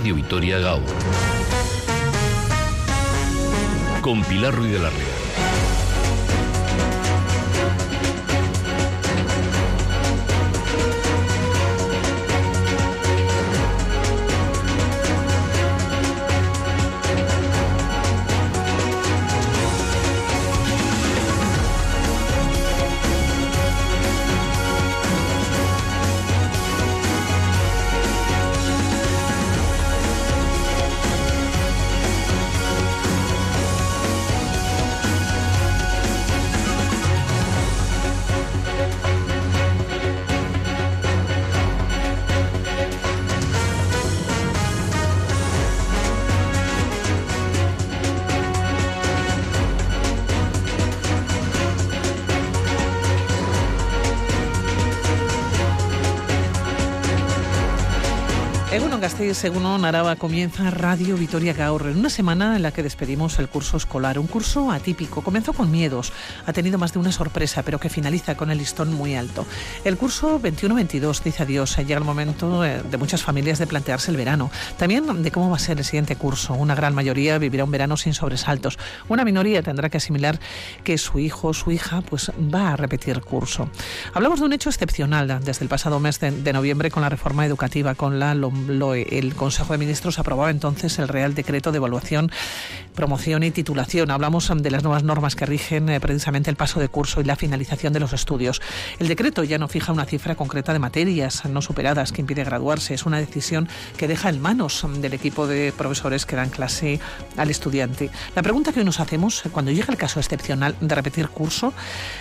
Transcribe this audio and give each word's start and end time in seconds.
Radio 0.00 0.14
Vitoria 0.14 0.58
Gaur. 0.58 0.82
Con 4.00 4.24
Pilar 4.24 4.54
Ruiz 4.54 4.72
de 4.72 4.78
la 4.78 4.88
Real. 59.30 59.34
según 59.34 59.80
Narava 59.80 60.16
comienza 60.16 60.70
Radio 60.70 61.16
Vitoria 61.16 61.52
Gaur, 61.52 61.88
en 61.88 61.98
una 61.98 62.10
semana 62.10 62.56
en 62.56 62.62
la 62.62 62.72
que 62.72 62.82
despedimos 62.82 63.38
el 63.38 63.48
curso 63.48 63.76
escolar, 63.76 64.18
un 64.18 64.26
curso 64.26 64.70
atípico. 64.70 65.22
Comenzó 65.22 65.52
con 65.52 65.70
miedos, 65.70 66.12
ha 66.46 66.52
tenido 66.52 66.78
más 66.78 66.92
de 66.92 66.98
una 66.98 67.12
sorpresa, 67.12 67.62
pero 67.62 67.78
que 67.78 67.88
finaliza 67.88 68.34
con 68.34 68.50
el 68.50 68.58
listón 68.58 68.92
muy 68.94 69.14
alto. 69.14 69.46
El 69.84 69.96
curso 69.96 70.40
21-22 70.40 71.22
dice 71.22 71.42
adiós, 71.42 71.76
llega 71.76 71.98
el 71.98 72.04
momento 72.04 72.64
eh, 72.64 72.82
de 72.82 72.96
muchas 72.96 73.22
familias 73.22 73.58
de 73.58 73.66
plantearse 73.66 74.10
el 74.10 74.16
verano, 74.16 74.50
también 74.76 75.22
de 75.22 75.30
cómo 75.30 75.50
va 75.50 75.56
a 75.56 75.60
ser 75.60 75.78
el 75.78 75.84
siguiente 75.84 76.16
curso. 76.16 76.54
Una 76.54 76.74
gran 76.74 76.94
mayoría 76.94 77.38
vivirá 77.38 77.64
un 77.64 77.70
verano 77.70 77.96
sin 77.96 78.14
sobresaltos, 78.14 78.78
una 79.08 79.24
minoría 79.24 79.62
tendrá 79.62 79.88
que 79.90 79.98
asimilar 79.98 80.40
que 80.82 80.98
su 80.98 81.18
hijo 81.18 81.48
o 81.48 81.54
su 81.54 81.70
hija 81.70 82.02
pues 82.02 82.32
va 82.52 82.72
a 82.72 82.76
repetir 82.76 83.20
curso. 83.20 83.70
Hablamos 84.12 84.40
de 84.40 84.46
un 84.46 84.52
hecho 84.52 84.70
excepcional 84.70 85.40
desde 85.44 85.64
el 85.64 85.68
pasado 85.68 86.00
mes 86.00 86.18
de, 86.20 86.52
noviembre 86.52 86.90
con 86.90 87.02
la 87.02 87.08
reforma 87.08 87.46
educativa, 87.46 87.94
con 87.94 88.18
la 88.18 88.34
LOE 88.34 89.19
el 89.20 89.34
Consejo 89.34 89.74
de 89.74 89.78
Ministros 89.78 90.18
aprobaba 90.18 90.50
entonces 90.50 90.98
el 90.98 91.08
Real 91.08 91.34
Decreto 91.34 91.72
de 91.72 91.76
Evaluación, 91.76 92.30
Promoción 92.94 93.42
y 93.42 93.50
Titulación. 93.50 94.10
Hablamos 94.10 94.50
de 94.54 94.70
las 94.70 94.82
nuevas 94.82 95.04
normas 95.04 95.36
que 95.36 95.46
rigen 95.46 95.88
eh, 95.90 96.00
precisamente 96.00 96.50
el 96.50 96.56
paso 96.56 96.80
de 96.80 96.88
curso 96.88 97.20
y 97.20 97.24
la 97.24 97.36
finalización 97.36 97.92
de 97.92 98.00
los 98.00 98.12
estudios. 98.14 98.62
El 98.98 99.08
decreto 99.08 99.44
ya 99.44 99.58
no 99.58 99.68
fija 99.68 99.92
una 99.92 100.06
cifra 100.06 100.34
concreta 100.34 100.72
de 100.72 100.78
materias 100.78 101.44
no 101.44 101.60
superadas 101.60 102.12
que 102.12 102.22
impide 102.22 102.44
graduarse. 102.44 102.94
Es 102.94 103.04
una 103.04 103.18
decisión 103.18 103.68
que 103.98 104.08
deja 104.08 104.30
en 104.30 104.40
manos 104.40 104.86
del 105.00 105.12
equipo 105.12 105.46
de 105.46 105.72
profesores 105.76 106.24
que 106.24 106.36
dan 106.36 106.48
clase 106.48 106.98
al 107.36 107.50
estudiante. 107.50 108.10
La 108.34 108.42
pregunta 108.42 108.72
que 108.72 108.80
hoy 108.80 108.86
nos 108.86 109.00
hacemos 109.00 109.44
eh, 109.44 109.50
cuando 109.50 109.70
llega 109.70 109.92
el 109.92 109.98
caso 109.98 110.18
excepcional 110.18 110.76
de 110.80 110.94
repetir 110.94 111.28
curso 111.28 111.74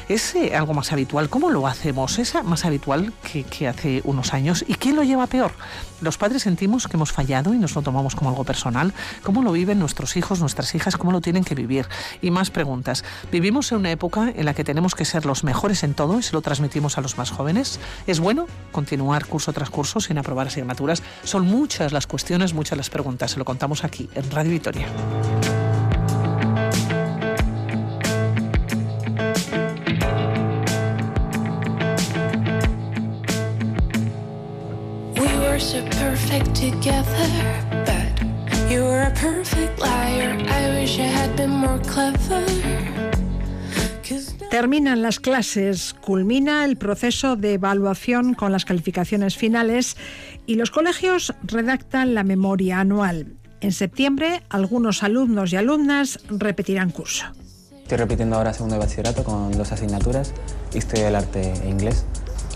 es 0.10 0.36
eh, 0.36 0.56
algo 0.56 0.74
más 0.74 0.92
habitual. 0.92 1.30
¿Cómo 1.30 1.50
lo 1.50 1.66
hacemos? 1.66 2.20
¿Es 2.20 2.34
más 2.44 2.66
habitual 2.66 3.14
que, 3.24 3.44
que 3.44 3.70
hace 3.70 4.02
unos 4.04 4.34
años? 4.34 4.66
¿Y 4.68 4.74
quién 4.76 4.98
lo 4.98 5.04
lleva 5.04 5.28
peor? 5.28 5.54
Los 6.02 6.18
padres 6.18 6.44
sentimos 6.44 6.89
que 6.90 6.98
hemos 6.98 7.12
fallado 7.12 7.54
y 7.54 7.58
nos 7.58 7.76
lo 7.76 7.82
tomamos 7.82 8.16
como 8.16 8.30
algo 8.30 8.44
personal. 8.44 8.94
¿Cómo 9.24 9.44
lo 9.44 9.52
viven 9.52 9.80
nuestros 9.80 10.18
hijos, 10.18 10.40
nuestras 10.40 10.76
hijas? 10.76 10.98
¿Cómo 10.98 11.12
lo 11.12 11.22
tienen 11.22 11.44
que 11.44 11.56
vivir? 11.56 11.88
Y 12.22 12.32
más 12.32 12.50
preguntas. 12.52 13.04
¿Vivimos 13.32 13.72
en 13.72 13.80
una 13.80 13.92
época 13.92 14.32
en 14.36 14.46
la 14.46 14.54
que 14.54 14.64
tenemos 14.64 14.96
que 14.96 15.06
ser 15.06 15.26
los 15.26 15.44
mejores 15.44 15.84
en 15.84 15.94
todo 15.94 16.20
y 16.20 16.24
se 16.24 16.34
lo 16.34 16.42
transmitimos 16.42 16.98
a 16.98 17.02
los 17.02 17.18
más 17.18 17.32
jóvenes? 17.32 17.80
¿Es 18.08 18.20
bueno 18.20 18.48
continuar 18.72 19.26
curso 19.26 19.54
tras 19.54 19.70
curso 19.70 20.00
sin 20.00 20.18
aprobar 20.18 20.48
asignaturas? 20.48 21.04
Son 21.24 21.46
muchas 21.46 21.94
las 21.94 22.08
cuestiones, 22.08 22.54
muchas 22.54 22.78
las 22.78 22.90
preguntas. 22.90 23.32
Se 23.32 23.40
lo 23.40 23.46
contamos 23.46 23.84
aquí 23.84 24.10
en 24.16 24.30
Radio 24.32 24.52
Vitoria. 24.52 24.88
Terminan 44.52 45.02
las 45.02 45.20
clases, 45.20 45.96
culmina 46.02 46.66
el 46.66 46.78
proceso 46.78 47.36
de 47.36 47.54
evaluación 47.54 48.36
con 48.36 48.52
las 48.52 48.66
calificaciones 48.66 49.38
finales 49.38 49.98
y 50.46 50.56
los 50.56 50.70
colegios 50.70 51.34
redactan 51.44 52.14
la 52.14 52.24
memoria 52.24 52.80
anual. 52.80 53.34
En 53.62 53.72
septiembre, 53.72 54.44
algunos 54.50 55.02
alumnos 55.02 55.52
y 55.54 55.56
alumnas 55.56 56.20
repetirán 56.30 56.92
curso. 56.92 57.26
Estoy 57.82 57.98
repitiendo 57.98 58.36
ahora 58.36 58.54
segundo 58.54 58.76
de 58.76 58.80
bachillerato 58.80 59.24
con 59.24 59.52
dos 59.52 59.72
asignaturas, 59.72 60.34
Historia 60.76 61.06
del 61.06 61.16
Arte 61.16 61.54
e 61.64 61.70
Inglés. 61.70 62.06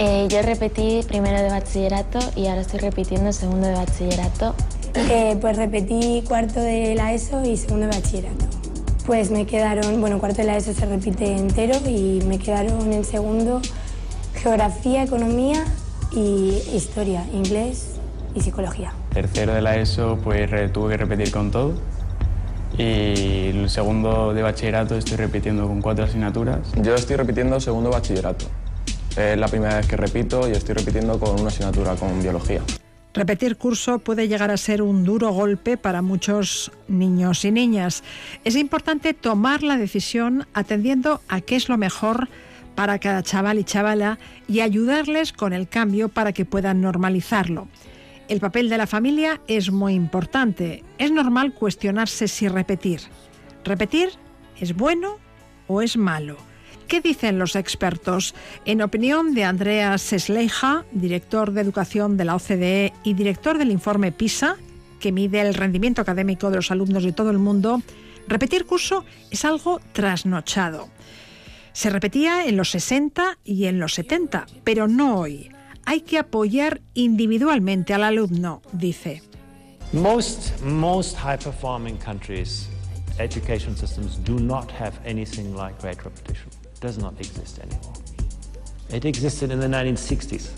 Eh, 0.05 0.27
yo 0.27 0.41
repetí 0.41 0.99
primero 1.07 1.41
de 1.41 1.47
bachillerato 1.47 2.19
y 2.35 2.47
ahora 2.47 2.59
estoy 2.59 2.81
repitiendo 2.81 3.31
segundo 3.31 3.67
de 3.67 3.73
bachillerato. 3.73 4.53
Eh, 4.95 5.37
pues 5.39 5.55
repetí 5.55 6.25
cuarto 6.27 6.59
de 6.59 6.93
la 6.93 7.13
ESO 7.13 7.45
y 7.45 7.55
segundo 7.55 7.87
de 7.87 7.93
bachillerato. 7.93 8.45
Pues 9.05 9.31
me 9.31 9.45
quedaron, 9.45 10.01
bueno, 10.01 10.19
cuarto 10.19 10.41
de 10.41 10.43
la 10.43 10.57
ESO 10.57 10.73
se 10.73 10.85
repite 10.87 11.37
entero 11.37 11.77
y 11.87 12.21
me 12.27 12.37
quedaron 12.37 12.91
en 12.91 13.05
segundo 13.05 13.61
geografía, 14.35 15.03
economía 15.03 15.63
y 16.11 16.61
historia, 16.73 17.25
inglés 17.31 17.91
y 18.35 18.41
psicología. 18.41 18.91
Tercero 19.13 19.53
de 19.53 19.61
la 19.61 19.77
ESO 19.77 20.19
pues 20.21 20.49
tuve 20.73 20.91
que 20.91 20.97
repetir 20.97 21.31
con 21.31 21.49
todo 21.49 21.75
y 22.77 23.51
el 23.51 23.69
segundo 23.69 24.33
de 24.33 24.41
bachillerato 24.41 24.97
estoy 24.97 25.15
repitiendo 25.15 25.65
con 25.65 25.81
cuatro 25.81 26.03
asignaturas. 26.03 26.59
Yo 26.81 26.93
estoy 26.93 27.15
repitiendo 27.15 27.57
segundo 27.61 27.89
bachillerato. 27.89 28.47
Es 29.15 29.37
la 29.37 29.47
primera 29.47 29.77
vez 29.77 29.87
que 29.87 29.95
repito 29.95 30.49
y 30.49 30.53
estoy 30.53 30.73
repitiendo 30.73 31.19
con 31.19 31.39
una 31.39 31.49
asignatura 31.49 31.95
con 31.95 32.21
biología. 32.21 32.61
Repetir 33.13 33.57
curso 33.57 33.99
puede 33.99 34.27
llegar 34.27 34.49
a 34.49 34.57
ser 34.57 34.81
un 34.81 35.03
duro 35.03 35.31
golpe 35.31 35.77
para 35.77 36.01
muchos 36.01 36.71
niños 36.87 37.45
y 37.45 37.51
niñas. 37.51 38.03
Es 38.43 38.55
importante 38.55 39.13
tomar 39.13 39.61
la 39.61 39.77
decisión 39.77 40.47
atendiendo 40.55 41.21
a 41.27 41.41
qué 41.41 41.55
es 41.55 41.69
lo 41.69 41.77
mejor 41.77 42.27
para 42.73 42.97
cada 42.97 43.21
chaval 43.21 43.59
y 43.59 43.63
chavala 43.63 44.17
y 44.47 44.61
ayudarles 44.61 45.31
con 45.31 45.53
el 45.53 45.67
cambio 45.67 46.09
para 46.09 46.33
que 46.33 46.45
puedan 46.45 46.81
normalizarlo. 46.81 47.67
El 48.29 48.39
papel 48.39 48.67
de 48.67 48.79
la 48.79 48.87
familia 48.87 49.41
es 49.47 49.71
muy 49.71 49.93
importante. 49.93 50.83
Es 50.97 51.11
normal 51.11 51.53
cuestionarse 51.53 52.27
si 52.27 52.47
repetir. 52.47 53.01
¿Repetir 53.63 54.09
es 54.59 54.75
bueno 54.75 55.17
o 55.67 55.83
es 55.83 55.97
malo? 55.97 56.37
¿Qué 56.87 57.01
dicen 57.01 57.39
los 57.39 57.55
expertos? 57.55 58.35
En 58.65 58.81
opinión 58.81 59.33
de 59.33 59.43
Andreas 59.43 60.01
Sesleija, 60.01 60.85
director 60.91 61.51
de 61.51 61.61
educación 61.61 62.17
de 62.17 62.25
la 62.25 62.35
OCDE 62.35 62.93
y 63.03 63.13
director 63.13 63.57
del 63.57 63.71
informe 63.71 64.11
PISA, 64.11 64.57
que 64.99 65.11
mide 65.11 65.41
el 65.41 65.53
rendimiento 65.53 66.01
académico 66.01 66.49
de 66.49 66.57
los 66.57 66.71
alumnos 66.71 67.03
de 67.03 67.11
todo 67.11 67.31
el 67.31 67.39
mundo, 67.39 67.81
repetir 68.27 68.65
curso 68.65 69.05
es 69.31 69.43
algo 69.43 69.79
trasnochado. 69.91 70.89
Se 71.73 71.89
repetía 71.89 72.45
en 72.45 72.57
los 72.57 72.69
60 72.69 73.39
y 73.43 73.65
en 73.65 73.79
los 73.79 73.95
70, 73.95 74.45
pero 74.63 74.87
no 74.87 75.17
hoy. 75.17 75.49
Hay 75.85 76.01
que 76.01 76.19
apoyar 76.19 76.81
individualmente 76.93 77.93
al 77.93 78.03
alumno, 78.03 78.61
dice. 78.71 79.23
Most, 79.91 80.61
most 80.61 81.17
high 81.17 81.37
performing 81.37 81.97
countries, 81.97 82.69
education 83.19 83.75
systems 83.75 84.17
do 84.23 84.39
not 84.39 84.71
have 84.71 84.93
anything 85.05 85.55
like 85.55 85.75
great 85.81 86.03
repetition. 86.03 86.62
Does 86.83 86.97
not 86.97 87.17
exist 87.17 87.59
anymore. 87.59 87.93
It 88.91 89.05
existed 89.05 89.51
in 89.51 89.59
the 89.61 89.67
1960s, 89.67 90.49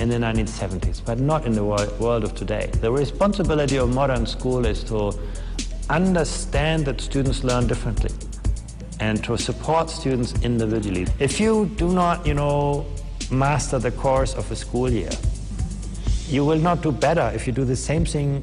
in 0.00 0.08
the 0.08 0.16
1970s, 0.16 1.04
but 1.04 1.18
not 1.18 1.44
in 1.44 1.54
the 1.54 1.64
world 1.64 2.22
of 2.22 2.36
today. 2.36 2.70
The 2.80 2.92
responsibility 2.92 3.76
of 3.76 3.92
modern 3.92 4.26
school 4.26 4.64
is 4.64 4.84
to 4.84 5.12
understand 5.90 6.84
that 6.84 7.00
students 7.00 7.42
learn 7.42 7.66
differently 7.66 8.14
and 9.00 9.22
to 9.24 9.36
support 9.36 9.90
students 9.90 10.40
individually. 10.42 11.08
If 11.18 11.40
you 11.40 11.68
do 11.76 11.92
not, 11.92 12.24
you 12.24 12.34
know, 12.34 12.86
master 13.32 13.80
the 13.80 13.90
course 13.90 14.34
of 14.34 14.48
a 14.52 14.56
school 14.56 14.88
year, 14.88 15.10
you 16.28 16.44
will 16.44 16.60
not 16.60 16.80
do 16.80 16.92
better 16.92 17.32
if 17.34 17.44
you 17.44 17.52
do 17.52 17.64
the 17.64 17.76
same 17.90 18.04
thing 18.04 18.40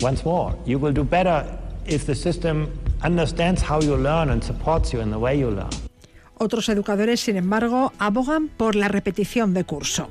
once 0.00 0.24
more. 0.24 0.58
You 0.66 0.80
will 0.80 0.92
do 0.92 1.04
better 1.04 1.46
if 1.86 2.04
the 2.04 2.16
system 2.16 2.76
understands 3.02 3.62
how 3.62 3.80
you 3.80 3.96
learn 3.96 4.30
and 4.30 4.42
supports 4.42 4.92
you 4.92 4.98
in 4.98 5.10
the 5.12 5.18
way 5.20 5.38
you 5.38 5.50
learn. 5.50 5.70
Otros 6.36 6.68
educadores, 6.68 7.20
sin 7.20 7.36
embargo, 7.36 7.92
abogan 7.98 8.48
por 8.48 8.74
la 8.74 8.88
repetición 8.88 9.54
de 9.54 9.64
curso. 9.64 10.08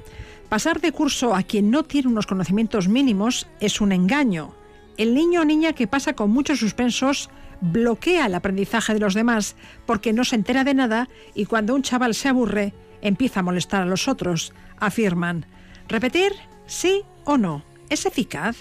Pasar 0.50 0.82
de 0.82 0.92
curso 0.92 1.36
a 1.36 1.44
quien 1.44 1.72
no 1.72 1.84
tiene 1.84 2.10
unos 2.10 2.28
conocimientos 2.28 2.88
mínimos 2.88 3.48
es 3.60 3.82
un 3.82 3.92
engaño. 3.92 4.54
el 4.98 5.16
niño 5.16 5.42
o 5.42 5.46
niña 5.46 5.74
que 5.74 5.88
pasa 5.88 6.14
con 6.14 6.30
muchos 6.30 6.60
suspensos 6.60 7.32
bloquea 7.62 8.28
el 8.28 8.36
aprendizaje 8.36 8.94
de 8.94 9.00
los 9.00 9.16
demás 9.16 9.56
porque 9.88 10.14
no 10.14 10.24
se 10.24 10.36
entera 10.36 10.64
de 10.64 10.74
nada 10.74 11.10
y 11.34 11.46
cuando 11.46 11.74
un 11.74 11.82
chaval 11.82 12.14
se 12.14 12.30
aburre 12.30 12.74
empieza 13.02 13.40
a 13.40 13.44
molestar 13.44 13.82
a 13.82 13.86
los 13.86 14.08
otros, 14.08 14.54
afirman. 14.78 15.46
¿Repetir? 15.88 16.34
¿Sí 16.68 17.02
o 17.26 17.38
no? 17.38 17.64
¿Es 17.90 18.06
eficaz? 18.06 18.58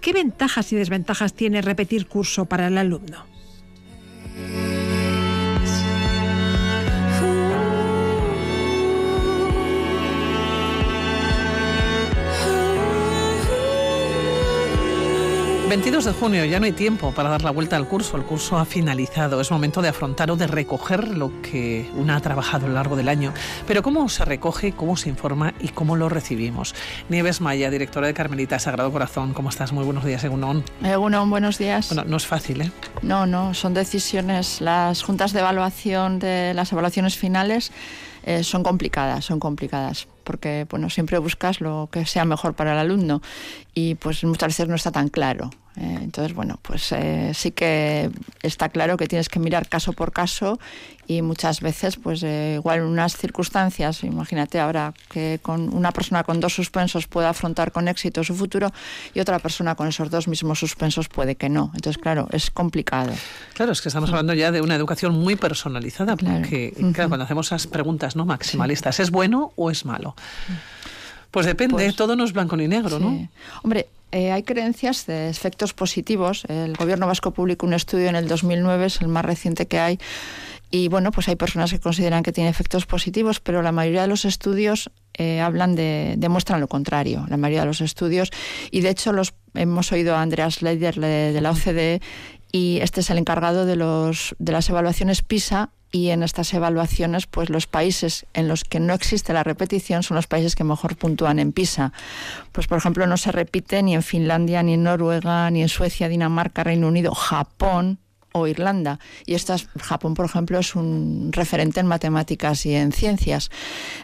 ¿Qué 0.00 0.12
ventajas 0.12 0.72
y 0.72 0.76
desventajas 0.76 1.34
tiene 1.34 1.62
repetir 1.62 2.06
curso 2.06 2.46
para 2.46 2.68
el 2.68 2.78
alumno? 2.78 3.24
22 15.68 16.06
de 16.06 16.12
junio, 16.12 16.46
ya 16.46 16.58
no 16.60 16.64
hay 16.64 16.72
tiempo 16.72 17.12
para 17.12 17.28
dar 17.28 17.42
la 17.42 17.50
vuelta 17.50 17.76
al 17.76 17.86
curso, 17.86 18.16
el 18.16 18.22
curso 18.22 18.56
ha 18.56 18.64
finalizado, 18.64 19.38
es 19.38 19.50
momento 19.50 19.82
de 19.82 19.88
afrontar 19.88 20.30
o 20.30 20.36
de 20.36 20.46
recoger 20.46 21.08
lo 21.08 21.42
que 21.42 21.90
una 21.94 22.16
ha 22.16 22.20
trabajado 22.20 22.64
a 22.64 22.68
lo 22.70 22.74
largo 22.74 22.96
del 22.96 23.06
año. 23.06 23.34
Pero 23.66 23.82
¿cómo 23.82 24.08
se 24.08 24.24
recoge, 24.24 24.72
cómo 24.72 24.96
se 24.96 25.10
informa 25.10 25.52
y 25.60 25.68
cómo 25.68 25.94
lo 25.94 26.08
recibimos? 26.08 26.74
Nieves 27.10 27.42
Maya, 27.42 27.68
directora 27.68 28.06
de 28.06 28.14
Carmelita 28.14 28.58
Sagrado 28.58 28.90
Corazón, 28.90 29.34
¿cómo 29.34 29.50
estás? 29.50 29.72
Muy 29.72 29.84
buenos 29.84 30.06
días, 30.06 30.24
Egunon. 30.24 30.64
Egunon, 30.82 31.28
buenos 31.28 31.58
días. 31.58 31.88
Bueno, 31.88 32.04
no 32.06 32.16
es 32.16 32.26
fácil, 32.26 32.62
¿eh? 32.62 32.72
No, 33.02 33.26
no, 33.26 33.52
son 33.52 33.74
decisiones, 33.74 34.62
las 34.62 35.02
juntas 35.02 35.34
de 35.34 35.40
evaluación 35.40 36.18
de 36.18 36.54
las 36.54 36.72
evaluaciones 36.72 37.18
finales 37.18 37.72
eh, 38.22 38.42
son 38.42 38.62
complicadas, 38.62 39.26
son 39.26 39.38
complicadas 39.38 40.08
porque 40.28 40.66
bueno, 40.68 40.90
siempre 40.90 41.16
buscas 41.16 41.62
lo 41.62 41.88
que 41.90 42.04
sea 42.04 42.26
mejor 42.26 42.52
para 42.52 42.74
el 42.74 42.78
alumno 42.78 43.22
y 43.72 43.94
pues 43.94 44.22
muchas 44.24 44.48
veces 44.48 44.68
no 44.68 44.74
está 44.74 44.92
tan 44.92 45.08
claro. 45.08 45.48
Eh, 45.78 45.98
entonces, 46.02 46.34
bueno, 46.34 46.58
pues 46.60 46.90
eh, 46.90 47.30
sí 47.34 47.52
que 47.52 48.10
está 48.42 48.68
claro 48.68 48.96
que 48.96 49.06
tienes 49.06 49.28
que 49.28 49.38
mirar 49.38 49.68
caso 49.68 49.92
por 49.92 50.12
caso 50.12 50.58
y 51.06 51.22
muchas 51.22 51.60
veces, 51.60 51.96
pues 51.96 52.22
eh, 52.24 52.54
igual 52.56 52.80
en 52.80 52.86
unas 52.86 53.16
circunstancias, 53.16 54.02
imagínate 54.02 54.58
ahora 54.58 54.92
que 55.08 55.38
con 55.40 55.72
una 55.72 55.92
persona 55.92 56.24
con 56.24 56.40
dos 56.40 56.52
suspensos 56.52 57.06
puede 57.06 57.28
afrontar 57.28 57.70
con 57.70 57.86
éxito 57.86 58.24
su 58.24 58.34
futuro 58.34 58.72
y 59.14 59.20
otra 59.20 59.38
persona 59.38 59.76
con 59.76 59.86
esos 59.86 60.10
dos 60.10 60.26
mismos 60.26 60.58
suspensos 60.58 61.08
puede 61.08 61.36
que 61.36 61.48
no. 61.48 61.70
Entonces, 61.76 62.02
claro, 62.02 62.28
es 62.32 62.50
complicado. 62.50 63.12
Claro, 63.54 63.70
es 63.70 63.80
que 63.80 63.88
estamos 63.88 64.10
hablando 64.10 64.34
ya 64.34 64.50
de 64.50 64.60
una 64.60 64.74
educación 64.74 65.16
muy 65.16 65.36
personalizada, 65.36 66.16
porque 66.16 66.74
cuando 66.96 67.22
hacemos 67.22 67.46
esas 67.46 67.68
preguntas 67.68 68.16
no 68.16 68.26
maximalistas, 68.26 68.98
¿es 68.98 69.12
bueno 69.12 69.52
o 69.54 69.70
es 69.70 69.84
malo? 69.84 70.16
Pues 71.30 71.46
depende, 71.46 71.74
pues 71.74 71.94
todo 71.94 72.16
no 72.16 72.24
es 72.24 72.32
blanco 72.32 72.56
ni 72.56 72.66
negro, 72.66 72.98
¿no? 72.98 73.28
Hombre, 73.62 73.86
eh, 74.10 74.32
hay 74.32 74.42
creencias 74.42 75.06
de 75.06 75.28
efectos 75.28 75.74
positivos. 75.74 76.44
El 76.48 76.74
gobierno 76.76 77.06
vasco 77.06 77.32
publicó 77.32 77.66
un 77.66 77.74
estudio 77.74 78.08
en 78.08 78.16
el 78.16 78.28
2009, 78.28 78.86
es 78.86 79.00
el 79.00 79.08
más 79.08 79.24
reciente 79.24 79.66
que 79.66 79.78
hay. 79.78 79.98
Y 80.70 80.88
bueno, 80.88 81.12
pues 81.12 81.28
hay 81.28 81.36
personas 81.36 81.70
que 81.72 81.80
consideran 81.80 82.22
que 82.22 82.32
tiene 82.32 82.50
efectos 82.50 82.84
positivos, 82.84 83.40
pero 83.40 83.62
la 83.62 83.72
mayoría 83.72 84.02
de 84.02 84.08
los 84.08 84.26
estudios 84.26 84.90
eh, 85.14 85.40
hablan 85.40 85.74
de, 85.74 86.14
demuestran 86.18 86.60
lo 86.60 86.68
contrario, 86.68 87.24
la 87.28 87.38
mayoría 87.38 87.60
de 87.60 87.66
los 87.66 87.80
estudios. 87.80 88.30
Y 88.70 88.82
de 88.82 88.90
hecho 88.90 89.12
los 89.12 89.34
hemos 89.54 89.90
oído 89.92 90.14
a 90.14 90.22
Andreas 90.22 90.60
Leider 90.60 90.96
de 90.96 91.40
la 91.40 91.50
OCDE 91.50 92.00
y 92.50 92.78
este 92.80 93.00
es 93.00 93.10
el 93.10 93.18
encargado 93.18 93.66
de, 93.66 93.76
los, 93.76 94.34
de 94.38 94.52
las 94.52 94.68
evaluaciones 94.68 95.22
PISA 95.22 95.70
y 95.90 96.10
en 96.10 96.22
estas 96.22 96.52
evaluaciones, 96.52 97.26
pues 97.26 97.48
los 97.48 97.66
países 97.66 98.26
en 98.34 98.48
los 98.48 98.64
que 98.64 98.80
no 98.80 98.92
existe 98.92 99.32
la 99.32 99.42
repetición 99.42 100.02
son 100.02 100.16
los 100.16 100.26
países 100.26 100.54
que 100.54 100.64
mejor 100.64 100.96
puntúan 100.96 101.38
en 101.38 101.52
PISA. 101.52 101.92
Pues 102.52 102.66
por 102.66 102.78
ejemplo, 102.78 103.06
no 103.06 103.16
se 103.16 103.32
repite 103.32 103.82
ni 103.82 103.94
en 103.94 104.02
Finlandia, 104.02 104.62
ni 104.62 104.74
en 104.74 104.82
Noruega, 104.82 105.50
ni 105.50 105.62
en 105.62 105.68
Suecia, 105.68 106.08
Dinamarca, 106.08 106.64
Reino 106.64 106.88
Unido, 106.88 107.14
Japón 107.14 107.98
o 108.32 108.46
Irlanda. 108.46 108.98
Y 109.24 109.34
estas, 109.34 109.68
Japón, 109.80 110.12
por 110.12 110.26
ejemplo, 110.26 110.58
es 110.58 110.74
un 110.74 111.30
referente 111.32 111.80
en 111.80 111.86
matemáticas 111.86 112.66
y 112.66 112.74
en 112.74 112.92
ciencias. 112.92 113.50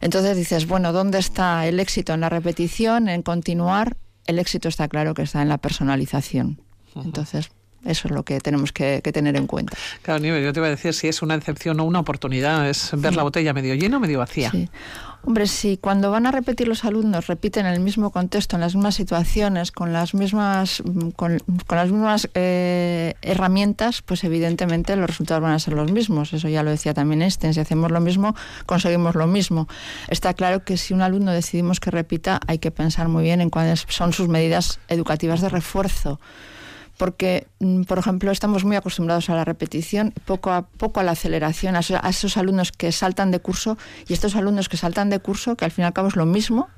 Entonces 0.01 0.37
dices, 0.37 0.67
bueno, 0.67 0.93
¿dónde 0.93 1.19
está 1.19 1.67
el 1.67 1.81
éxito 1.81 2.15
en 2.15 2.21
la 2.21 2.31
repetición, 2.31 3.09
en 3.09 3.23
continuar? 3.23 3.97
El 4.27 4.39
éxito 4.39 4.69
está 4.69 4.89
claro 4.89 5.13
que 5.13 5.23
está 5.23 5.43
en 5.43 5.51
la 5.51 5.59
personalización. 5.59 6.63
Entonces, 6.97 7.51
eso 7.85 8.09
es 8.09 8.15
lo 8.15 8.23
que 8.23 8.41
tenemos 8.41 8.73
que, 8.73 9.01
tener 9.01 9.37
en 9.37 9.47
cuenta. 9.47 9.77
Claro, 10.03 10.21
Nieves, 10.21 10.45
yo 10.45 10.53
te 10.53 10.61
iba 10.61 10.67
a 10.67 10.71
decir 10.71 10.95
si 10.95 11.09
es 11.09 11.23
una 11.23 11.37
decepción 11.37 11.79
o 11.81 11.85
una 11.85 12.01
oportunidad, 12.01 12.69
es 12.69 12.91
ver 12.95 13.15
la 13.15 13.23
botella 13.23 13.53
medio 13.53 13.75
llena 13.75 13.99
o 13.99 14.01
medio 14.01 14.19
vacía. 14.19 14.51
Sí. 14.51 14.69
Hombre, 15.27 15.47
si 15.47 15.79
cuando 15.79 16.11
van 16.11 16.27
a 16.27 16.33
repetir 16.33 16.69
los 16.69 16.85
alumnos 16.85 17.29
repiten 17.29 17.65
en 17.65 17.73
el 17.73 17.81
mismo 17.81 18.11
contexto, 18.11 18.57
en 18.57 18.61
las 18.61 18.75
mismas 18.75 18.95
situaciones, 18.95 19.73
con 19.73 19.91
las 19.95 20.13
mismas, 20.13 20.83
con, 21.17 21.39
las 21.71 21.91
mismas 21.91 22.29
eh, 22.35 23.15
herramientas, 23.23 24.03
pues 24.03 24.23
evidentemente 24.25 24.95
los 24.97 25.07
resultados 25.07 25.43
van 25.43 25.53
a 25.53 25.59
ser 25.59 25.73
los 25.73 25.91
mismos. 25.91 26.35
Eso 26.35 26.49
ya 26.51 26.63
lo 26.63 26.71
decía 26.71 26.93
también 26.93 27.23
Einstein. 27.23 27.55
Si 27.55 27.61
hacemos 27.61 27.91
lo 27.91 28.03
mismo, 28.03 28.37
conseguimos 28.67 29.15
lo 29.15 29.27
mismo. 29.27 29.67
Está 30.09 30.35
claro 30.35 30.63
que 30.63 30.77
si 30.77 30.93
un 30.93 31.01
alumno 31.01 31.33
decidimos 31.33 31.81
que 31.81 31.91
repita, 31.91 32.41
hay 32.47 32.59
que 32.59 32.71
pensar 32.71 33.09
muy 33.09 33.25
bien 33.25 33.41
en 33.41 33.49
cuáles 33.49 33.87
son 33.89 34.13
sus 34.13 34.29
medidas 34.29 34.79
educativas 34.89 35.41
de 35.41 35.49
refuerzo 35.49 36.21
porque, 36.97 37.47
mm, 37.61 37.83
por 37.83 37.99
ejemplo, 37.99 38.31
estamos 38.31 38.65
muy 38.65 38.77
acostumbrados 38.77 39.31
a 39.31 39.35
la 39.35 39.45
repetición, 39.45 40.13
poco 40.25 40.51
a 40.51 40.63
poco 40.63 41.01
a 41.01 41.03
la 41.03 41.13
aceleración, 41.13 41.77
a 41.77 41.81
esos, 41.81 42.37
alumnos 42.37 42.73
que 42.73 42.93
saltan 42.93 43.31
de 43.31 43.41
curso 43.41 43.77
y 44.09 44.13
estos 44.13 44.37
alumnos 44.37 44.69
que 44.69 44.77
saltan 44.77 45.11
de 45.11 45.19
curso, 45.19 45.57
que 45.57 45.65
al 45.65 45.71
fin 45.71 45.83
y 45.83 45.87
al 45.87 45.93
cabo 45.93 46.09
es 46.09 46.17
lo 46.17 46.27
mismo, 46.27 46.69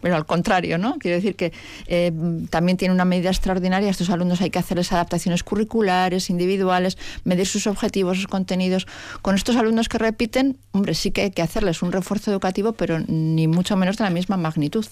pero 0.00 0.16
al 0.16 0.26
contrario, 0.26 0.78
¿no? 0.78 0.98
Quiero 0.98 1.16
decir 1.16 1.36
que 1.36 1.52
eh, 1.86 2.12
también 2.50 2.76
tiene 2.76 2.94
una 2.94 3.04
medida 3.04 3.30
extraordinaria. 3.30 3.88
A 3.88 3.90
estos 3.90 4.10
alumnos 4.10 4.40
hay 4.40 4.50
que 4.50 4.58
hacerles 4.58 4.92
adaptaciones 4.92 5.42
curriculares, 5.42 6.30
individuales, 6.30 6.98
medir 7.24 7.46
sus 7.46 7.66
objetivos, 7.66 8.16
sus 8.16 8.26
contenidos. 8.26 8.86
Con 9.22 9.34
estos 9.34 9.56
alumnos 9.56 9.88
que 9.88 9.98
repiten, 9.98 10.56
hombre, 10.72 10.94
sí 10.94 11.10
que 11.10 11.22
hay 11.22 11.30
que 11.30 11.42
hacerles 11.42 11.82
un 11.82 11.92
refuerzo 11.92 12.30
educativo, 12.30 12.72
pero 12.72 13.00
ni 13.00 13.46
mucho 13.46 13.76
menos 13.76 13.96
de 13.96 14.04
la 14.04 14.10
misma 14.10 14.36
magnitud. 14.36 14.86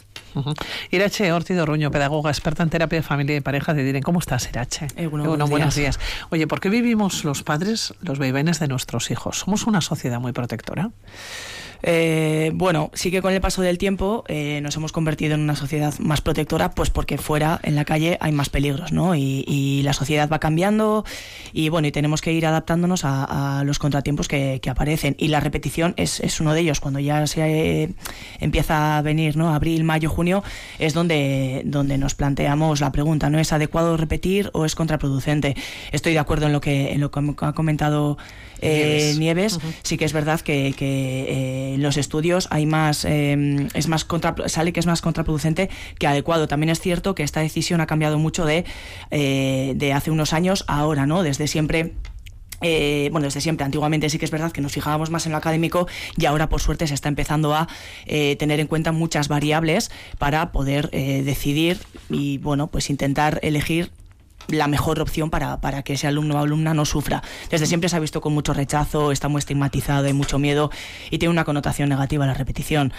Irache 0.91 1.33
Ortido 1.33 1.67
Ruño, 1.67 1.91
pedagoga, 1.91 2.31
experta 2.31 2.63
en 2.63 2.71
terapia 2.71 2.99
de 2.99 3.03
familia 3.03 3.37
y 3.37 3.41
pareja 3.41 3.75
de 3.75 3.85
Diren. 3.85 4.03
¿Cómo 4.03 4.19
estás, 4.19 4.49
Irache? 4.49 4.87
Eh, 4.97 5.07
buenos, 5.07 5.75
días. 5.75 5.99
Oye, 6.31 6.47
¿por 6.47 6.61
qué 6.61 6.69
vivimos 6.69 7.25
los 7.25 7.43
padres 7.43 7.95
los 8.01 8.19
vaivenes 8.19 8.61
de 8.61 8.69
nuestros 8.69 9.11
hijos? 9.11 9.39
¿Somos 9.39 9.67
una 9.67 9.81
sociedad 9.81 10.21
muy 10.21 10.33
protectora? 10.33 10.91
Eh, 11.83 12.51
bueno, 12.55 12.91
sí 12.95 13.11
que 13.11 13.23
con 13.23 13.33
el 13.33 13.41
paso 13.41 13.63
del 13.63 13.79
tiempo 13.79 14.25
eh, 14.29 14.61
nos 14.63 14.77
hemos 14.77 14.93
convertido 14.93 15.35
en 15.35 15.41
una 15.41 15.57
sociedad 15.57 15.95
más 15.99 16.21
protectora, 16.21 16.71
pues 16.73 16.91
porque 16.91 17.19
fuera, 17.19 17.59
en 17.63 17.75
la 17.75 17.85
calle, 17.85 18.19
hay 18.21 18.33
más 18.33 18.49
peligros, 18.49 18.93
¿no? 18.93 19.15
Y, 19.15 19.81
la 19.81 19.93
sociedad 19.93 20.29
va 20.29 20.39
cambiando 20.39 21.05
y 21.53 21.71
bueno, 21.71 21.89
y 21.89 21.93
tenemos 21.93 22.21
que 22.21 22.33
ir 22.33 22.45
adaptándonos 22.45 23.03
a, 23.05 23.63
los 23.65 23.79
contratiempos 23.79 24.29
que, 24.29 24.61
aparecen. 24.69 25.17
Y 25.19 25.29
la 25.29 25.41
repetición 25.41 25.95
es, 25.97 26.41
uno 26.41 26.53
de 26.53 26.61
ellos. 26.61 26.81
Cuando 26.81 27.01
ya 27.01 27.27
se 27.27 27.83
eh, 27.83 27.91
empieza 28.39 28.99
a 28.99 29.03
venir, 29.03 29.37
¿no? 29.37 29.55
Abril, 29.55 29.85
mayo, 29.85 30.11
junio, 30.11 30.43
es 30.79 30.93
donde, 30.95 31.63
donde 31.65 31.99
nos 31.99 32.15
planteamos 32.15 32.81
la 32.81 32.93
pregunta, 32.93 33.31
¿no? 33.31 33.39
¿Es 33.39 33.53
adecuado 33.53 33.97
repetir 33.97 34.51
o 34.53 34.65
es 34.65 34.75
contraproducente? 34.75 35.57
Estoy 35.93 36.13
de 36.13 36.19
acuerdo 36.19 36.47
en 36.47 36.53
lo 36.53 36.61
que, 36.61 36.93
en 36.93 37.01
lo 37.01 37.11
que 37.11 37.21
ha 37.39 37.53
comentado 37.53 38.19
Nieves. 38.63 39.59
Sí 39.83 39.97
que 39.97 40.05
es 40.05 40.13
verdad 40.13 40.41
que, 40.41 40.75
que 40.77 41.75
en 41.75 41.83
los 41.83 41.97
estudios 41.97 42.49
hay 42.51 42.67
más, 42.67 43.05
em, 43.05 43.69
es 43.75 43.89
más 43.89 44.07
sale 44.47 44.73
que 44.73 44.81
es 44.81 44.87
más 44.87 45.01
contraproducente 45.01 45.71
que 45.99 46.07
adecuado. 46.07 46.49
También 46.49 46.71
es 46.71 46.81
cierto 46.81 47.15
que 47.15 47.23
esta 47.23 47.41
decisión 47.41 47.81
ha 47.81 47.87
cambiado 47.87 48.19
mucho 48.19 48.45
de, 48.45 48.65
eh, 49.11 49.73
de 49.77 49.93
hace 49.93 50.11
unos 50.11 50.33
años 50.33 50.65
a 50.67 50.81
ahora, 50.81 51.07
¿no? 51.07 51.23
Desde 51.23 51.47
siempre 51.47 51.95
eh, 52.63 53.09
bueno, 53.11 53.25
desde 53.25 53.41
siempre, 53.41 53.65
antiguamente 53.65 54.11
sí 54.11 54.19
que 54.19 54.27
es 54.27 54.31
verdad 54.31 54.53
que 54.53 54.61
nos 54.61 54.73
fijábamos 54.73 55.09
más 55.09 55.25
en 55.25 55.33
lo 55.33 55.39
académico 55.39 55.89
y 56.19 56.27
ahora 56.27 56.51
por 56.51 56.61
suerte 56.61 56.87
se 56.87 56.93
está 56.93 57.09
empezando 57.09 57.55
a 57.55 57.69
eh, 58.05 58.37
tener 58.37 58.61
en 58.61 58.67
cuenta 58.67 58.93
muchas 58.93 59.29
variables 59.29 59.91
para 60.19 60.53
poder 60.53 60.91
decidir 60.91 61.79
y 62.11 62.37
bueno, 62.37 62.67
pues 62.67 62.91
intentar 62.91 63.41
elegir 63.43 63.93
la 64.49 64.67
mejor 64.67 65.01
opción 65.01 65.31
para, 65.31 65.61
para, 65.61 65.83
que 65.83 65.95
ese 65.95 66.07
alumno 66.07 66.35
o 66.35 66.39
alumna 66.39 66.75
no 66.75 66.85
sufra. 66.85 67.23
Desde 67.51 67.67
siempre 67.67 67.89
se 67.89 67.97
ha 67.97 68.01
visto 68.01 68.21
con 68.21 68.33
mucho 68.33 68.53
rechazo, 68.53 69.13
está 69.13 69.29
muy 69.29 69.39
estigmatizado, 69.39 70.07
hay 70.07 70.13
mucho 70.13 70.39
miedo 70.39 70.71
y 71.11 71.19
tiene 71.19 71.31
una 71.31 71.45
connotación 71.45 71.89
negativa 71.89 72.27
la 72.27 72.35
repetición. 72.35 72.93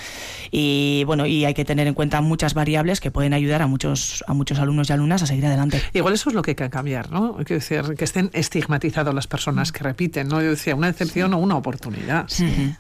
Y 0.50 1.04
bueno, 1.06 1.26
y 1.26 1.46
hay 1.46 1.54
que 1.54 1.66
tener 1.66 1.88
en 1.88 1.94
cuenta 1.94 2.22
muchas 2.22 2.54
variables 2.54 3.00
que 3.00 3.12
pueden 3.12 3.34
ayudar 3.34 3.62
a 3.62 3.68
muchos, 3.68 4.24
a 4.28 4.34
muchos 4.34 4.60
alumnos 4.60 4.90
y 4.90 4.94
alumnas 4.94 5.24
a 5.24 5.28
seguir 5.28 5.46
adelante. 5.46 5.82
Igual 5.94 6.14
eso 6.14 6.30
es 6.30 6.36
lo 6.36 6.42
que 6.42 6.52
hay 6.52 6.56
que 6.56 6.70
cambiar, 6.70 7.12
¿no? 7.12 7.36
Hay 7.38 7.46
que 7.46 7.56
decir 7.56 7.96
que 7.98 8.04
estén 8.04 8.30
estigmatizados 8.34 9.14
las 9.14 9.28
personas 9.28 9.72
que 9.72 9.84
repiten, 9.84 10.28
¿no? 10.28 10.42
Yo 10.42 10.52
decía, 10.52 10.76
una 10.76 10.90
excepción 10.90 11.34
o 11.34 11.38
una 11.38 11.56
oportunidad. 11.56 12.26
Sí. 12.28 12.76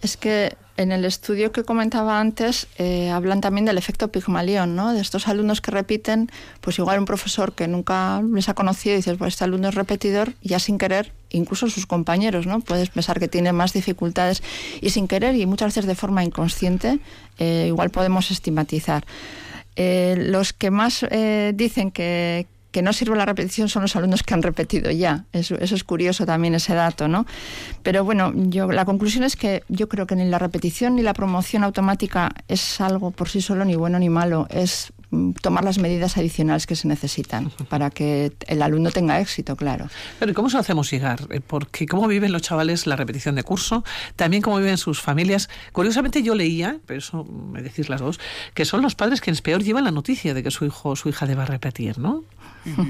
Es 0.00 0.16
que 0.16 0.56
en 0.76 0.92
el 0.92 1.04
estudio 1.04 1.52
que 1.52 1.64
comentaba 1.64 2.18
antes 2.18 2.66
eh, 2.78 3.10
hablan 3.10 3.40
también 3.40 3.64
del 3.64 3.78
efecto 3.78 4.08
Pigmalión, 4.08 4.74
¿no? 4.74 4.92
De 4.92 5.00
estos 5.00 5.28
alumnos 5.28 5.60
que 5.60 5.70
repiten, 5.70 6.30
pues 6.60 6.78
igual 6.78 6.98
un 6.98 7.04
profesor 7.04 7.54
que 7.54 7.68
nunca 7.68 8.22
les 8.22 8.48
ha 8.48 8.54
conocido 8.54 8.94
y 8.94 8.96
dices, 8.96 9.16
pues 9.18 9.34
este 9.34 9.44
alumno 9.44 9.68
es 9.68 9.74
repetidor, 9.74 10.32
ya 10.42 10.58
sin 10.58 10.78
querer, 10.78 11.12
incluso 11.30 11.68
sus 11.68 11.86
compañeros, 11.86 12.46
¿no? 12.46 12.60
Puedes 12.60 12.90
pensar 12.90 13.20
que 13.20 13.28
tiene 13.28 13.52
más 13.52 13.72
dificultades 13.72 14.42
y 14.80 14.90
sin 14.90 15.08
querer 15.08 15.34
y 15.36 15.46
muchas 15.46 15.68
veces 15.68 15.86
de 15.86 15.94
forma 15.94 16.24
inconsciente, 16.24 17.00
eh, 17.38 17.66
igual 17.68 17.90
podemos 17.90 18.30
estigmatizar. 18.30 19.04
Eh, 19.76 20.16
los 20.18 20.52
que 20.52 20.70
más 20.70 21.06
dicen 21.54 21.90
que, 21.90 22.46
que 22.72 22.82
no 22.82 22.92
sirve 22.92 23.16
la 23.16 23.26
repetición 23.26 23.68
son 23.68 23.82
los 23.82 23.94
alumnos 23.94 24.22
que 24.22 24.34
han 24.34 24.42
repetido 24.42 24.90
ya. 24.90 25.24
Eso, 25.32 25.56
eso 25.56 25.74
es 25.74 25.84
curioso 25.84 26.26
también 26.26 26.54
ese 26.54 26.74
dato, 26.74 27.06
¿no? 27.06 27.26
Pero 27.82 28.04
bueno, 28.04 28.32
yo 28.34 28.70
la 28.72 28.84
conclusión 28.84 29.24
es 29.24 29.36
que 29.36 29.62
yo 29.68 29.88
creo 29.88 30.06
que 30.06 30.16
ni 30.16 30.24
la 30.24 30.38
repetición 30.38 30.96
ni 30.96 31.02
la 31.02 31.14
promoción 31.14 31.64
automática 31.64 32.32
es 32.48 32.80
algo 32.80 33.10
por 33.10 33.28
sí 33.28 33.40
solo 33.40 33.64
ni 33.64 33.76
bueno 33.76 33.98
ni 33.98 34.08
malo. 34.08 34.46
Es 34.50 34.92
Mm, 35.12 35.32
tomar 35.32 35.62
las 35.62 35.76
medidas 35.76 36.16
adicionales 36.16 36.66
que 36.66 36.74
se 36.74 36.88
necesitan 36.88 37.50
para 37.68 37.90
que 37.90 38.32
el 38.46 38.62
alumno 38.62 38.90
tenga 38.90 39.20
éxito, 39.20 39.56
claro. 39.56 39.88
Pero 40.18 40.32
¿cómo 40.32 40.48
se 40.48 40.56
lo 40.56 40.60
hacemos 40.60 40.90
llegar? 40.90 41.26
Eh, 41.28 41.42
porque 41.46 41.84
cómo 41.86 42.08
viven 42.08 42.32
los 42.32 42.40
chavales 42.40 42.86
la 42.86 42.96
repetición 42.96 43.34
de 43.34 43.42
curso, 43.42 43.84
también 44.16 44.42
cómo 44.42 44.56
viven 44.56 44.78
sus 44.78 45.02
familias. 45.02 45.50
Curiosamente 45.72 46.22
yo 46.22 46.34
leía, 46.34 46.78
pero 46.86 46.98
eso 46.98 47.24
me 47.24 47.60
decís 47.60 47.90
las 47.90 48.00
dos, 48.00 48.18
que 48.54 48.64
son 48.64 48.80
los 48.80 48.94
padres 48.94 49.20
quienes 49.20 49.42
peor 49.42 49.62
llevan 49.62 49.84
la 49.84 49.90
noticia 49.90 50.32
de 50.32 50.42
que 50.42 50.50
su 50.50 50.64
hijo 50.64 50.88
o 50.88 50.96
su 50.96 51.10
hija 51.10 51.26
deba 51.26 51.44
repetir, 51.44 51.98
¿no? 51.98 52.24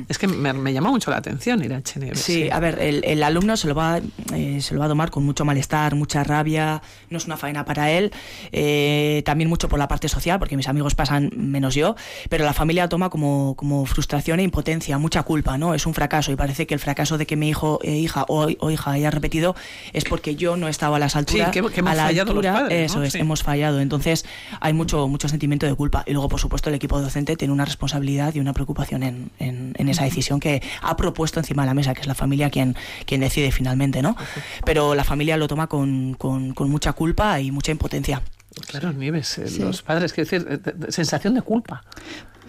Es 0.08 0.18
que 0.18 0.26
me, 0.26 0.52
me, 0.52 0.72
llama 0.72 0.90
mucho 0.90 1.10
la 1.10 1.18
atención 1.18 1.62
ir 1.64 1.72
a. 1.74 1.82
Sí, 2.14 2.50
a 2.50 2.60
ver, 2.60 2.78
el, 2.80 3.22
alumno 3.22 3.56
se 3.56 3.68
lo, 3.68 3.74
va, 3.74 4.00
eh, 4.34 4.60
se 4.60 4.74
lo 4.74 4.80
va 4.80 4.86
a 4.86 4.88
tomar 4.88 5.10
con 5.10 5.24
mucho 5.24 5.44
malestar, 5.44 5.94
mucha 5.94 6.24
rabia, 6.24 6.82
no 7.10 7.18
es 7.18 7.26
una 7.26 7.36
faena 7.36 7.64
para 7.64 7.90
él, 7.90 8.12
eh, 8.52 9.22
también 9.24 9.48
mucho 9.48 9.68
por 9.68 9.78
la 9.78 9.88
parte 9.88 10.08
social, 10.08 10.38
porque 10.38 10.56
mis 10.56 10.68
amigos 10.68 10.94
pasan 10.94 11.30
menos 11.36 11.74
yo, 11.74 11.96
pero 12.28 12.44
la 12.44 12.52
familia 12.52 12.88
toma 12.88 13.10
como, 13.10 13.54
como 13.56 13.86
frustración 13.86 14.40
e 14.40 14.42
impotencia, 14.42 14.98
mucha 14.98 15.22
culpa, 15.22 15.58
¿no? 15.58 15.74
Es 15.74 15.86
un 15.86 15.94
fracaso 15.94 16.32
y 16.32 16.36
parece 16.36 16.66
que 16.66 16.74
el 16.74 16.80
fracaso 16.80 17.18
de 17.18 17.26
que 17.26 17.36
mi 17.36 17.48
hijo, 17.48 17.80
eh, 17.82 17.96
hija 17.96 18.24
o, 18.28 18.48
hija 18.70 18.90
haya 18.90 19.10
repetido 19.10 19.54
es 19.92 20.04
porque 20.04 20.36
yo 20.36 20.56
no 20.56 20.68
estaba 20.68 20.96
a 20.96 21.00
las 21.00 21.16
alturas. 21.16 21.48
Sí, 21.48 21.52
que, 21.52 21.58
hemos 21.80 21.94
fallado 21.94 22.34
los 22.34 22.44
padres, 22.44 22.90
Eso 22.90 23.02
es, 23.02 23.14
hemos 23.14 23.42
fallado. 23.42 23.80
Entonces 23.80 24.24
hay 24.60 24.72
mucho, 24.72 25.08
mucho 25.08 25.28
sentimiento 25.28 25.66
de 25.66 25.74
culpa. 25.74 26.04
Y 26.06 26.12
luego, 26.12 26.28
por 26.28 26.40
supuesto, 26.40 26.68
el 26.68 26.74
equipo 26.74 27.00
docente 27.00 27.36
tiene 27.36 27.52
una 27.52 27.64
responsabilidad 27.64 28.34
y 28.34 28.40
una 28.40 28.52
preocupación 28.52 29.02
en 29.02 29.22
en, 29.38 29.61
esa 29.76 30.04
decisión 30.04 30.40
que 30.40 30.62
ha 30.80 30.96
propuesto 30.96 31.40
encima 31.40 31.62
de 31.62 31.68
la 31.68 31.74
mesa, 31.74 31.94
que 31.94 32.00
es 32.00 32.06
la 32.06 32.14
familia 32.14 32.50
quien, 32.50 32.76
quien 33.06 33.20
decide 33.20 33.50
finalmente, 33.52 34.02
¿no? 34.02 34.16
Pero 34.64 34.94
la 34.94 35.04
familia 35.04 35.36
lo 35.36 35.48
toma 35.48 35.66
con, 35.66 36.14
con, 36.14 36.70
mucha 36.70 36.92
culpa 36.92 37.40
y 37.40 37.50
mucha 37.50 37.72
impotencia. 37.72 38.22
Claro, 38.66 38.92
Nieves, 38.92 39.38
eh, 39.38 39.46
los 39.60 39.82
padres, 39.82 40.12
quiero 40.12 40.30
decir, 40.30 40.46
eh, 40.50 40.92
sensación 40.92 41.34
de 41.34 41.42
culpa. 41.42 41.82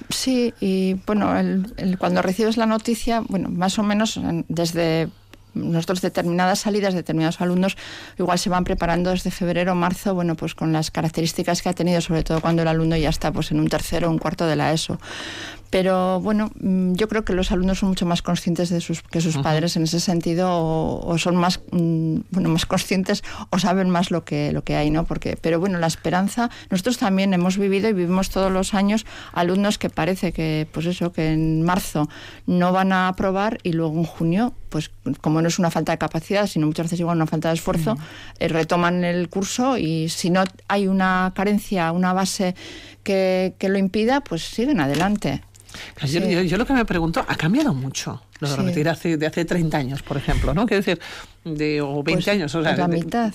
Sí, 0.09 0.53
y 0.59 0.95
bueno, 1.05 1.37
el, 1.37 1.97
cuando 1.97 2.21
recibes 2.21 2.57
la 2.57 2.65
noticia, 2.65 3.21
bueno, 3.21 3.49
más 3.49 3.79
o 3.79 3.83
menos 3.83 4.19
desde 4.47 5.09
nosotros 5.53 6.01
determinadas 6.01 6.59
salidas, 6.59 6.93
determinados 6.93 7.41
alumnos, 7.41 7.77
igual 8.17 8.39
se 8.39 8.49
van 8.49 8.63
preparando 8.63 9.11
desde 9.11 9.31
febrero 9.31 9.73
o 9.73 9.75
marzo, 9.75 10.13
bueno, 10.13 10.35
pues 10.35 10.55
con 10.55 10.73
las 10.73 10.91
características 10.91 11.61
que 11.61 11.69
ha 11.69 11.73
tenido, 11.73 12.01
sobre 12.01 12.23
todo 12.23 12.41
cuando 12.41 12.61
el 12.63 12.67
alumno 12.67 12.97
ya 12.97 13.09
está 13.09 13.31
pues 13.31 13.51
en 13.51 13.59
un 13.59 13.67
tercero 13.67 14.07
o 14.07 14.11
un 14.11 14.19
cuarto 14.19 14.45
de 14.45 14.55
la 14.55 14.73
ESO. 14.73 14.99
Pero 15.73 16.21
bueno, 16.21 16.51
mm, 16.59 16.93
yo 16.93 17.07
creo 17.07 17.25
que 17.25 17.33
los 17.33 17.51
alumnos 17.51 17.79
son 17.79 17.89
mucho 17.89 18.05
más 18.05 18.21
conscientes 18.21 18.69
de 18.69 18.79
sus, 18.79 19.01
que 19.01 19.21
sus 19.21 19.39
padres 19.39 19.75
en 19.75 19.81
ese 19.81 19.99
sentido 19.99 20.47
o, 20.51 21.17
son 21.17 21.35
más, 21.35 21.61
mm, 21.71 22.17
bueno, 22.29 22.49
más 22.49 22.67
conscientes 22.67 23.23
o 23.49 23.57
saben 23.57 23.89
más 23.89 24.11
lo 24.11 24.23
que, 24.23 24.51
lo 24.51 24.63
que 24.63 24.75
hay, 24.75 24.91
¿no? 24.91 25.05
Porque, 25.05 25.35
pero 25.35 25.59
bueno, 25.59 25.79
la 25.79 25.87
esperanza, 25.87 26.51
nosotros 26.69 26.99
también 26.99 27.33
hemos 27.33 27.57
vivido 27.57 27.89
y 27.89 27.93
vivimos 27.93 28.29
todos 28.29 28.51
los 28.51 28.75
años 28.75 29.07
alumnos 29.31 29.79
que 29.79 29.89
parece 29.89 30.31
que, 30.31 30.67
pues 30.71 30.85
eso, 30.85 31.11
que 31.11 31.31
en 31.31 31.63
marzo 31.63 32.07
no 32.45 32.71
van 32.71 32.91
a 32.91 33.07
aprobar 33.07 33.57
y 33.63 33.73
luego 33.73 33.97
en 33.97 34.05
junio, 34.05 34.53
pues 34.69 34.91
como 35.21 35.41
no 35.41 35.47
es 35.47 35.57
una 35.57 35.71
falta 35.71 35.91
de 35.91 35.97
capacidad, 35.97 36.45
sino 36.45 36.67
muchas 36.67 36.85
veces 36.85 36.99
igual 36.99 37.15
una 37.15 37.25
falta 37.25 37.47
de 37.47 37.55
esfuerzo, 37.55 37.97
eh, 38.37 38.47
retoman 38.47 39.03
el 39.03 39.27
curso 39.27 39.79
y 39.79 40.09
si 40.09 40.29
no 40.29 40.43
hay 40.67 40.87
una 40.87 41.31
carencia, 41.35 41.91
una 41.93 42.13
base 42.13 42.53
que, 43.01 43.55
que 43.57 43.69
lo 43.69 43.79
impida, 43.79 44.21
pues 44.21 44.43
siguen 44.43 44.79
adelante. 44.79 45.41
Yo, 46.05 46.57
lo 46.57 46.65
que 46.65 46.73
me 46.73 46.85
pregunto, 46.85 47.23
ha 47.27 47.35
cambiado 47.35 47.73
mucho 47.73 48.21
lo 48.39 48.49
de 48.49 48.55
repetir 48.55 48.89
hace, 48.89 49.17
de 49.17 49.25
hace 49.25 49.45
30 49.45 49.77
años, 49.77 50.03
por 50.03 50.17
ejemplo, 50.17 50.53
¿no? 50.53 50.65
Quiero 50.65 50.83
decir, 50.83 50.99
de, 51.43 51.81
o 51.81 52.03
20 52.03 52.13
pues 52.13 52.27
años. 52.27 52.55
O 52.55 52.63
sea, 52.63 52.75
la 52.75 52.87
mitad. 52.87 53.33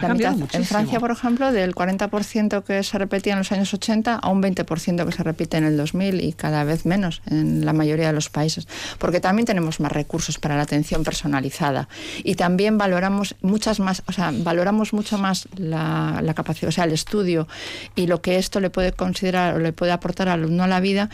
La 0.00 0.14
mitad. 0.14 0.36
En 0.52 0.64
Francia, 0.64 1.00
por 1.00 1.10
ejemplo, 1.10 1.50
del 1.52 1.74
40% 1.74 2.62
que 2.62 2.82
se 2.82 2.98
repetía 2.98 3.32
en 3.32 3.40
los 3.40 3.50
años 3.52 3.72
80 3.74 4.14
a 4.14 4.28
un 4.28 4.42
20% 4.42 5.04
que 5.04 5.12
se 5.12 5.22
repite 5.22 5.56
en 5.56 5.64
el 5.64 5.76
2000 5.76 6.20
y 6.20 6.32
cada 6.32 6.64
vez 6.64 6.86
menos 6.86 7.22
en 7.26 7.64
la 7.64 7.72
mayoría 7.72 8.08
de 8.08 8.12
los 8.12 8.30
países. 8.30 8.68
Porque 8.98 9.20
también 9.20 9.46
tenemos 9.46 9.80
más 9.80 9.92
recursos 9.92 10.38
para 10.38 10.56
la 10.56 10.62
atención 10.62 11.04
personalizada 11.04 11.88
y 12.22 12.36
también 12.36 12.78
valoramos 12.78 13.34
muchas 13.42 13.80
más, 13.80 14.02
o 14.06 14.12
sea, 14.12 14.32
valoramos 14.32 14.92
mucho 14.92 15.18
más 15.18 15.48
la, 15.56 16.20
la 16.22 16.34
capacidad, 16.34 16.68
o 16.68 16.72
sea, 16.72 16.84
el 16.84 16.92
estudio 16.92 17.48
y 17.96 18.06
lo 18.06 18.20
que 18.22 18.38
esto 18.38 18.60
le 18.60 18.70
puede 18.70 18.92
considerar 18.92 19.54
o 19.54 19.58
le 19.58 19.72
puede 19.72 19.92
aportar 19.92 20.28
al 20.28 20.40
alumno 20.40 20.64
a 20.64 20.68
la 20.68 20.80
vida 20.80 21.10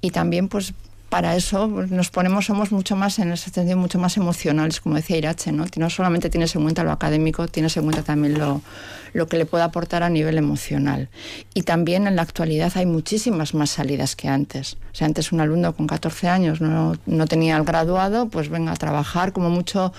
y 0.00 0.10
también 0.10 0.48
pues 0.48 0.74
para 1.08 1.36
eso 1.36 1.68
nos 1.68 2.10
ponemos, 2.10 2.46
somos 2.46 2.70
mucho 2.70 2.94
más, 2.94 3.18
en 3.18 3.32
ese 3.32 3.50
sentido, 3.50 3.76
mucho 3.78 3.98
más 3.98 4.16
emocionales, 4.16 4.80
como 4.80 4.96
decía 4.96 5.16
Irache, 5.16 5.52
¿no? 5.52 5.64
No 5.76 5.90
solamente 5.90 6.28
tienes 6.28 6.54
en 6.54 6.62
cuenta 6.62 6.84
lo 6.84 6.92
académico, 6.92 7.48
tienes 7.48 7.76
en 7.76 7.84
cuenta 7.84 8.02
también 8.02 8.38
lo, 8.38 8.60
lo 9.14 9.26
que 9.26 9.38
le 9.38 9.46
puede 9.46 9.64
aportar 9.64 10.02
a 10.02 10.10
nivel 10.10 10.36
emocional. 10.36 11.08
Y 11.54 11.62
también 11.62 12.06
en 12.06 12.16
la 12.16 12.22
actualidad 12.22 12.72
hay 12.74 12.84
muchísimas 12.84 13.54
más 13.54 13.70
salidas 13.70 14.16
que 14.16 14.28
antes. 14.28 14.76
O 14.92 14.94
sea, 14.94 15.06
antes 15.06 15.32
un 15.32 15.40
alumno 15.40 15.74
con 15.74 15.86
14 15.86 16.28
años 16.28 16.60
no, 16.60 16.96
no 17.06 17.26
tenía 17.26 17.56
el 17.56 17.64
graduado, 17.64 18.28
pues 18.28 18.50
venga 18.50 18.72
a 18.72 18.76
trabajar 18.76 19.32
como 19.32 19.48
mucho 19.48 19.92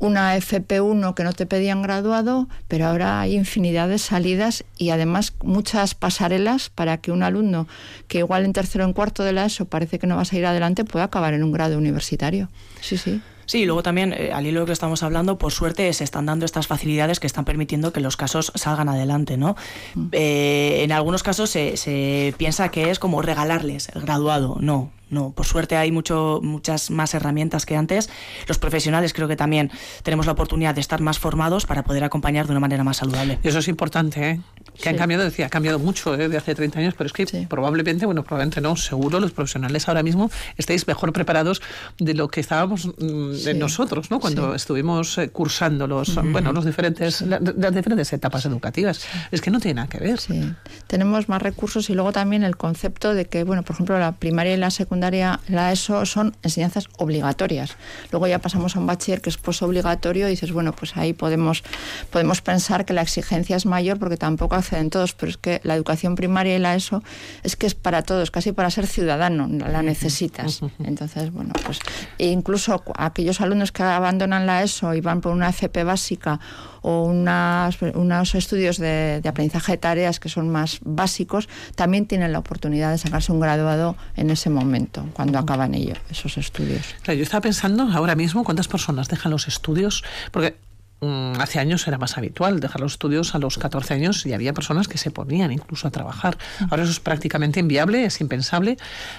una 0.00 0.36
FP1 0.36 1.14
que 1.14 1.22
no 1.22 1.32
te 1.32 1.46
pedían 1.46 1.82
graduado, 1.82 2.48
pero 2.66 2.86
ahora 2.86 3.20
hay 3.20 3.36
infinidad 3.36 3.88
de 3.88 3.98
salidas 3.98 4.64
y 4.76 4.90
además 4.90 5.34
muchas 5.44 5.94
pasarelas 5.94 6.70
para 6.70 6.96
que 6.98 7.12
un 7.12 7.22
alumno 7.22 7.68
que 8.08 8.18
igual 8.18 8.44
en 8.44 8.52
tercero 8.52 8.84
o 8.84 8.88
en 8.88 8.94
cuarto 8.94 9.22
de 9.22 9.32
la 9.32 9.44
ESO 9.44 9.66
parece 9.66 9.98
que 9.98 10.06
no 10.06 10.16
va 10.16 10.22
a 10.22 10.36
ir 10.36 10.46
adelante 10.46 10.84
pueda 10.84 11.04
acabar 11.04 11.34
en 11.34 11.44
un 11.44 11.52
grado 11.52 11.78
universitario. 11.78 12.48
Sí, 12.80 12.96
sí. 12.96 13.20
Sí, 13.44 13.62
y 13.62 13.66
luego 13.66 13.82
también, 13.82 14.12
eh, 14.12 14.30
al 14.32 14.46
hilo 14.46 14.64
que 14.64 14.70
estamos 14.70 15.02
hablando, 15.02 15.36
por 15.36 15.50
suerte 15.50 15.92
se 15.92 16.04
están 16.04 16.24
dando 16.24 16.44
estas 16.44 16.68
facilidades 16.68 17.18
que 17.18 17.26
están 17.26 17.44
permitiendo 17.44 17.92
que 17.92 17.98
los 17.98 18.16
casos 18.16 18.52
salgan 18.54 18.88
adelante, 18.88 19.36
¿no? 19.36 19.56
Mm. 19.96 20.06
Eh, 20.12 20.82
en 20.84 20.92
algunos 20.92 21.24
casos 21.24 21.50
se, 21.50 21.76
se 21.76 22.32
piensa 22.38 22.68
que 22.70 22.90
es 22.90 23.00
como 23.00 23.22
regalarles 23.22 23.88
el 23.92 24.02
graduado. 24.02 24.56
No, 24.60 24.92
no, 25.10 25.32
por 25.32 25.44
suerte 25.44 25.76
hay 25.76 25.90
mucho, 25.90 26.40
muchas 26.42 26.90
más 26.90 27.14
herramientas 27.14 27.66
que 27.66 27.76
antes. 27.76 28.08
Los 28.46 28.58
profesionales 28.58 29.12
creo 29.12 29.28
que 29.28 29.36
también 29.36 29.70
tenemos 30.02 30.26
la 30.26 30.32
oportunidad 30.32 30.74
de 30.74 30.80
estar 30.80 31.00
más 31.00 31.18
formados 31.18 31.66
para 31.66 31.82
poder 31.82 32.04
acompañar 32.04 32.46
de 32.46 32.52
una 32.52 32.60
manera 32.60 32.84
más 32.84 32.98
saludable. 32.98 33.38
Y 33.42 33.48
eso 33.48 33.58
es 33.58 33.68
importante, 33.68 34.30
¿eh? 34.30 34.40
Que 34.80 34.88
han 34.88 34.96
cambiado, 34.96 35.24
decía, 35.24 35.46
ha 35.46 35.50
cambiado 35.50 35.78
mucho 35.78 36.14
¿eh? 36.14 36.28
de 36.28 36.36
hace 36.36 36.54
30 36.54 36.78
años, 36.78 36.94
pero 36.96 37.06
es 37.08 37.12
que 37.12 37.26
probablemente, 37.48 38.06
bueno, 38.06 38.22
probablemente 38.22 38.60
no, 38.60 38.76
seguro 38.76 39.20
los 39.20 39.32
profesionales 39.32 39.88
ahora 39.88 40.02
mismo 40.02 40.30
estáis 40.56 40.86
mejor 40.86 41.12
preparados 41.12 41.60
de 41.98 42.14
lo 42.14 42.28
que 42.28 42.40
estábamos 42.40 42.86
mm, 42.86 43.58
nosotros, 43.58 44.10
¿no? 44.10 44.20
Cuando 44.20 44.54
estuvimos 44.54 45.18
eh, 45.18 45.28
cursando 45.28 45.86
los, 45.86 46.14
bueno, 46.14 46.52
los 46.52 46.64
diferentes, 46.64 47.20
las 47.22 47.74
diferentes 47.74 48.12
etapas 48.12 48.46
educativas. 48.46 49.04
Es 49.30 49.40
que 49.40 49.50
no 49.50 49.58
tiene 49.60 49.74
nada 49.74 49.88
que 49.88 49.98
ver. 49.98 50.20
Sí. 50.20 50.52
Tenemos 50.86 51.28
más 51.28 51.42
recursos 51.42 51.90
y 51.90 51.94
luego 51.94 52.12
también 52.12 52.44
el 52.44 52.56
concepto 52.56 53.12
de 53.12 53.26
que, 53.26 53.44
bueno, 53.44 53.62
por 53.64 53.74
ejemplo, 53.74 53.98
la 53.98 54.12
primaria 54.12 54.54
y 54.54 54.56
la 54.56 54.70
secundaria 54.70 54.99
la 55.00 55.72
ESO, 55.72 56.06
son 56.06 56.36
enseñanzas 56.42 56.88
obligatorias. 56.98 57.76
Luego 58.10 58.26
ya 58.26 58.38
pasamos 58.38 58.76
a 58.76 58.80
un 58.80 58.86
bachiller 58.86 59.20
que 59.20 59.30
es 59.30 59.38
posobligatorio 59.38 60.26
y 60.26 60.30
dices, 60.30 60.52
bueno, 60.52 60.72
pues 60.72 60.96
ahí 60.96 61.12
podemos, 61.12 61.62
podemos 62.10 62.40
pensar 62.40 62.84
que 62.84 62.92
la 62.92 63.02
exigencia 63.02 63.56
es 63.56 63.66
mayor 63.66 63.98
porque 63.98 64.16
tampoco 64.16 64.54
acceden 64.54 64.90
todos, 64.90 65.14
pero 65.14 65.30
es 65.30 65.36
que 65.36 65.60
la 65.64 65.74
educación 65.74 66.14
primaria 66.14 66.56
y 66.56 66.58
la 66.58 66.74
ESO 66.74 67.02
es 67.42 67.56
que 67.56 67.66
es 67.66 67.74
para 67.74 68.02
todos, 68.02 68.30
casi 68.30 68.52
para 68.52 68.70
ser 68.70 68.86
ciudadano, 68.86 69.48
la 69.48 69.82
necesitas. 69.82 70.60
Entonces, 70.84 71.32
bueno, 71.32 71.52
pues 71.64 71.80
e 72.18 72.28
incluso 72.28 72.82
aquellos 72.96 73.40
alumnos 73.40 73.72
que 73.72 73.82
abandonan 73.82 74.46
la 74.46 74.62
ESO 74.62 74.94
y 74.94 75.00
van 75.00 75.20
por 75.20 75.32
una 75.32 75.48
FP 75.48 75.84
básica 75.84 76.40
o 76.82 77.04
unos 77.04 78.34
estudios 78.34 78.78
de, 78.78 79.22
aprendizaje 79.24 79.72
de 79.72 79.78
tareas 79.78 80.20
que 80.20 80.28
son 80.28 80.50
más 80.50 80.78
básicos, 80.82 81.48
también 81.74 82.06
tienen 82.06 82.32
la 82.32 82.38
oportunidad 82.38 82.90
de 82.90 82.98
sacarse 82.98 83.32
un 83.32 83.40
graduado 83.40 83.96
en 84.16 84.30
ese 84.30 84.50
momento, 84.50 85.06
cuando 85.12 85.38
acaban 85.38 85.74
ellos, 85.74 85.98
esos 86.10 86.38
estudios. 86.38 86.94
yo 87.04 87.12
estaba 87.14 87.40
pensando 87.40 87.84
ahora 87.92 88.14
mismo 88.14 88.44
cuántas 88.44 88.68
personas 88.68 89.08
dejan 89.08 89.32
los 89.32 89.48
estudios, 89.48 90.04
porque 90.30 90.56
mm, 91.00 91.40
hace 91.40 91.58
años 91.58 91.86
era 91.86 91.98
más 91.98 92.16
habitual 92.18 92.60
dejar 92.60 92.80
los 92.80 92.92
estudios 92.92 93.34
a 93.34 93.38
los 93.38 93.58
14 93.58 93.94
años 93.94 94.26
y 94.26 94.32
había 94.32 94.52
personas 94.52 94.88
que 94.88 94.98
se 94.98 95.10
ponían 95.10 95.52
incluso 95.52 95.88
a 95.88 95.90
trabajar. 95.90 96.38
Ahora 96.70 96.82
eso 96.82 96.92
es 96.92 97.00
prácticamente 97.00 97.60
inviable, 97.60 98.04
es 98.04 98.20
impensable, 98.20 98.76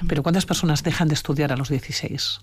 pero 0.07 0.23
¿cuántas 0.23 0.45
personas 0.45 0.83
dejan 0.83 1.07
de 1.07 1.15
estudiar 1.15 1.51
a 1.51 1.57
los 1.57 1.69
16? 1.69 2.41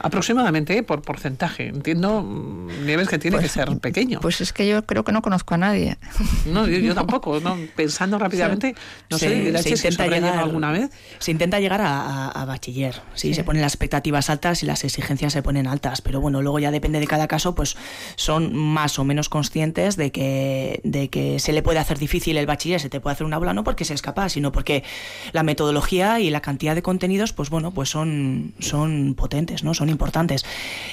Aproximadamente, 0.00 0.82
por 0.82 1.02
porcentaje. 1.02 1.68
Entiendo, 1.68 2.22
mm, 2.22 2.86
Nieves, 2.86 3.08
que 3.08 3.18
tiene 3.18 3.36
Pues- 3.36 3.52
que 3.52 3.58
ser 3.60 3.78
pequeño. 3.78 4.20
Pues 4.20 4.40
es 4.40 4.52
que 4.52 4.66
yo 4.68 4.84
creo 4.86 5.04
que 5.04 5.12
no 5.12 5.22
conozco 5.22 5.54
a 5.54 5.58
nadie. 5.58 5.98
No, 6.46 6.66
yo, 6.66 6.78
yo 6.78 6.94
tampoco. 6.94 7.40
¿no? 7.40 7.56
Pensando 7.76 8.18
rápidamente, 8.18 8.74
no 9.10 9.18
sé, 9.18 9.28
se, 9.28 9.36
Irache, 9.48 9.70
se 9.70 9.76
si 9.76 9.88
intenta 9.88 10.14
llegar 10.14 10.38
alguna 10.38 10.72
vez. 10.72 10.90
Se 11.18 11.30
intenta 11.30 11.60
llegar 11.60 11.80
a, 11.80 12.00
a- 12.00 12.28
a 12.30 12.44
bachiller. 12.44 13.00
Sí, 13.14 13.34
se 13.34 13.44
ponen 13.44 13.62
las 13.62 13.72
expectativas 13.74 14.30
altas 14.30 14.62
y 14.62 14.66
las 14.66 14.84
exigencias 14.84 15.32
se 15.32 15.42
ponen 15.42 15.66
altas. 15.66 16.00
Pero 16.00 16.20
bueno, 16.20 16.42
luego 16.42 16.58
ya 16.58 16.70
depende 16.70 17.00
de 17.00 17.06
cada 17.06 17.28
caso, 17.28 17.54
pues 17.54 17.76
son 18.16 18.54
más 18.56 18.98
o 18.98 19.04
menos 19.04 19.28
conscientes 19.28 19.96
de 19.96 20.10
que, 20.12 20.80
de 20.84 21.08
que 21.08 21.38
se 21.38 21.52
le 21.52 21.62
puede 21.62 21.78
hacer 21.78 21.98
difícil 21.98 22.36
el 22.36 22.46
bachiller, 22.46 22.80
se 22.80 22.88
te 22.88 23.00
puede 23.00 23.14
hacer 23.14 23.26
una 23.26 23.38
bola, 23.38 23.52
no 23.54 23.64
porque 23.64 23.84
seas 23.84 24.02
capaz, 24.02 24.30
sino 24.30 24.52
porque 24.52 24.84
la 25.32 25.42
metodología 25.42 26.20
y 26.20 26.30
la 26.30 26.40
cantidad 26.40 26.74
de 26.74 26.82
contenidos, 26.82 27.32
pues 27.32 27.50
bueno, 27.50 27.72
pues 27.72 27.88
son, 27.90 28.54
son 28.58 29.14
potentes, 29.14 29.64
¿no? 29.64 29.74
Son 29.74 29.87
importantes. 29.90 30.44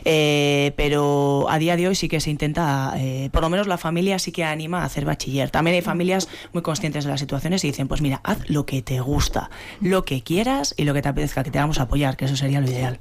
Eh, 0.04 0.74
pero 0.75 1.48
a 1.50 1.60
día 1.60 1.75
de 1.75 1.88
hoy 1.88 1.96
sí 1.96 2.08
que 2.08 2.20
se 2.20 2.30
intenta, 2.30 2.94
eh, 2.98 3.30
por 3.32 3.42
lo 3.42 3.50
menos 3.50 3.68
la 3.68 3.78
familia 3.78 4.20
sí 4.20 4.32
que 4.32 4.44
anima 4.44 4.82
a 4.82 4.86
hacer 4.86 5.06
bachiller. 5.06 5.50
También 5.50 5.75
hay 5.75 5.82
familias 5.82 6.28
muy 6.54 6.62
conscientes 6.62 7.04
de 7.04 7.12
las 7.12 7.20
situaciones 7.20 7.64
y 7.64 7.68
dicen, 7.68 7.88
pues 7.88 8.02
mira, 8.02 8.22
haz 8.24 8.50
lo 8.50 8.66
que 8.66 8.82
te 8.82 9.00
gusta, 9.00 9.50
lo 9.82 10.06
que 10.06 10.22
quieras 10.22 10.74
y 10.78 10.84
lo 10.84 10.94
que 10.94 11.02
te 11.02 11.10
apetezca, 11.10 11.44
que 11.44 11.52
te 11.52 11.60
vamos 11.60 11.80
a 11.80 11.84
apoyar, 11.84 12.18
que 12.18 12.25
eso 12.25 12.36
sería 12.36 12.62
lo 12.62 12.68
ideal. 12.68 13.00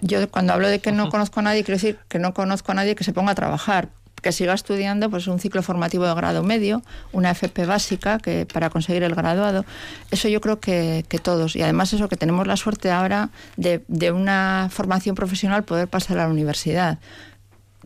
Yo 0.00 0.30
cuando 0.30 0.52
hablo 0.52 0.68
de 0.68 0.80
que 0.80 0.92
no 0.92 1.08
conozco 1.08 1.40
a 1.40 1.42
nadie, 1.42 1.64
quiero 1.64 1.76
decir 1.76 1.98
que 2.08 2.18
no 2.18 2.34
conozco 2.34 2.72
a 2.72 2.74
nadie 2.74 2.94
que 2.94 3.04
se 3.04 3.12
ponga 3.12 3.32
a 3.32 3.34
trabajar, 3.34 3.88
que 4.26 4.32
siga 4.32 4.54
estudiando 4.54 5.08
pues 5.08 5.28
un 5.28 5.38
ciclo 5.38 5.62
formativo 5.62 6.04
de 6.04 6.12
grado 6.12 6.42
medio, 6.42 6.82
una 7.12 7.30
FP 7.30 7.64
básica 7.64 8.18
que 8.18 8.44
para 8.44 8.70
conseguir 8.70 9.04
el 9.04 9.14
graduado. 9.14 9.64
Eso 10.10 10.26
yo 10.26 10.40
creo 10.40 10.58
que, 10.58 11.04
que 11.08 11.20
todos. 11.20 11.54
Y 11.54 11.62
además 11.62 11.92
eso 11.92 12.08
que 12.08 12.16
tenemos 12.16 12.44
la 12.48 12.56
suerte 12.56 12.90
ahora 12.90 13.30
de, 13.56 13.84
de 13.86 14.10
una 14.10 14.68
formación 14.68 15.14
profesional 15.14 15.62
poder 15.62 15.86
pasar 15.86 16.18
a 16.18 16.24
la 16.24 16.28
universidad. 16.28 16.98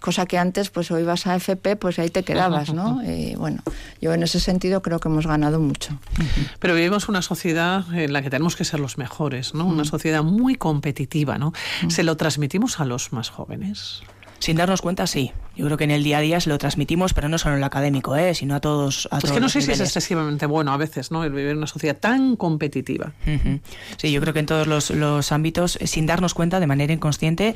Cosa 0.01 0.25
que 0.25 0.39
antes, 0.39 0.71
pues 0.71 0.91
o 0.91 0.99
ibas 0.99 1.27
a 1.27 1.37
FP, 1.37 1.77
pues 1.77 1.99
ahí 1.99 2.09
te 2.09 2.23
quedabas, 2.23 2.73
¿no? 2.73 3.03
Y 3.05 3.35
bueno, 3.35 3.63
yo 4.01 4.15
en 4.15 4.23
ese 4.23 4.41
sentido 4.41 4.81
creo 4.81 4.99
que 4.99 5.09
hemos 5.09 5.27
ganado 5.27 5.61
mucho. 5.61 5.99
Pero 6.59 6.75
vivimos 6.75 7.11
una 7.11 7.21
sociedad 7.21 7.85
en 7.93 8.15
la 8.15 8.23
que 8.23 8.31
tenemos 8.31 8.57
que 8.57 8.65
ser 8.65 8.81
los 8.81 8.97
mejores, 8.97 9.53
¿no? 9.53 9.67
Mm. 9.67 9.73
Una 9.73 9.85
sociedad 9.85 10.23
muy 10.23 10.55
competitiva, 10.55 11.37
¿no? 11.37 11.53
¿Se 11.89 12.03
lo 12.03 12.17
transmitimos 12.17 12.81
a 12.81 12.87
los 12.87 13.13
más 13.13 13.29
jóvenes? 13.29 14.03
Sin 14.41 14.57
darnos 14.57 14.81
cuenta, 14.83 15.07
sí. 15.07 15.31
Yo 15.55 15.67
creo 15.67 15.77
que 15.77 15.85
en 15.85 15.91
el 15.91 16.03
día 16.03 16.19
a 16.19 16.21
día 16.23 16.41
se 16.41 16.49
lo 16.49 16.57
transmitimos, 16.57 17.13
pero 17.13 17.29
no 17.29 17.37
solo 17.37 17.57
en 17.57 17.61
lo 17.61 17.67
académico, 17.67 18.17
¿eh? 18.17 18.35
sino 18.35 18.55
a 18.55 18.61
todos. 18.61 19.07
A 19.07 19.19
Pues 19.21 19.25
todos 19.25 19.35
que 19.35 19.41
no 19.41 19.49
sé 19.51 19.61
si 19.61 19.71
es 19.73 19.81
excesivamente 19.81 20.47
bueno 20.47 20.73
a 20.73 20.79
veces, 20.79 21.11
¿no? 21.11 21.23
El 21.25 21.33
vivir 21.33 21.51
en 21.51 21.59
una 21.59 21.67
sociedad 21.67 21.97
tan 21.99 22.37
competitiva. 22.37 23.13
Sí, 23.99 24.11
yo 24.11 24.21
creo 24.23 24.33
que 24.33 24.41
en 24.41 24.47
todos 24.47 24.67
los, 24.67 24.89
los 24.91 25.31
ámbitos, 25.33 25.77
eh, 25.77 25.87
sin 25.87 26.07
darnos 26.07 26.33
cuenta, 26.33 26.59
de 26.59 26.67
manera 26.67 26.91
inconsciente, 26.95 27.55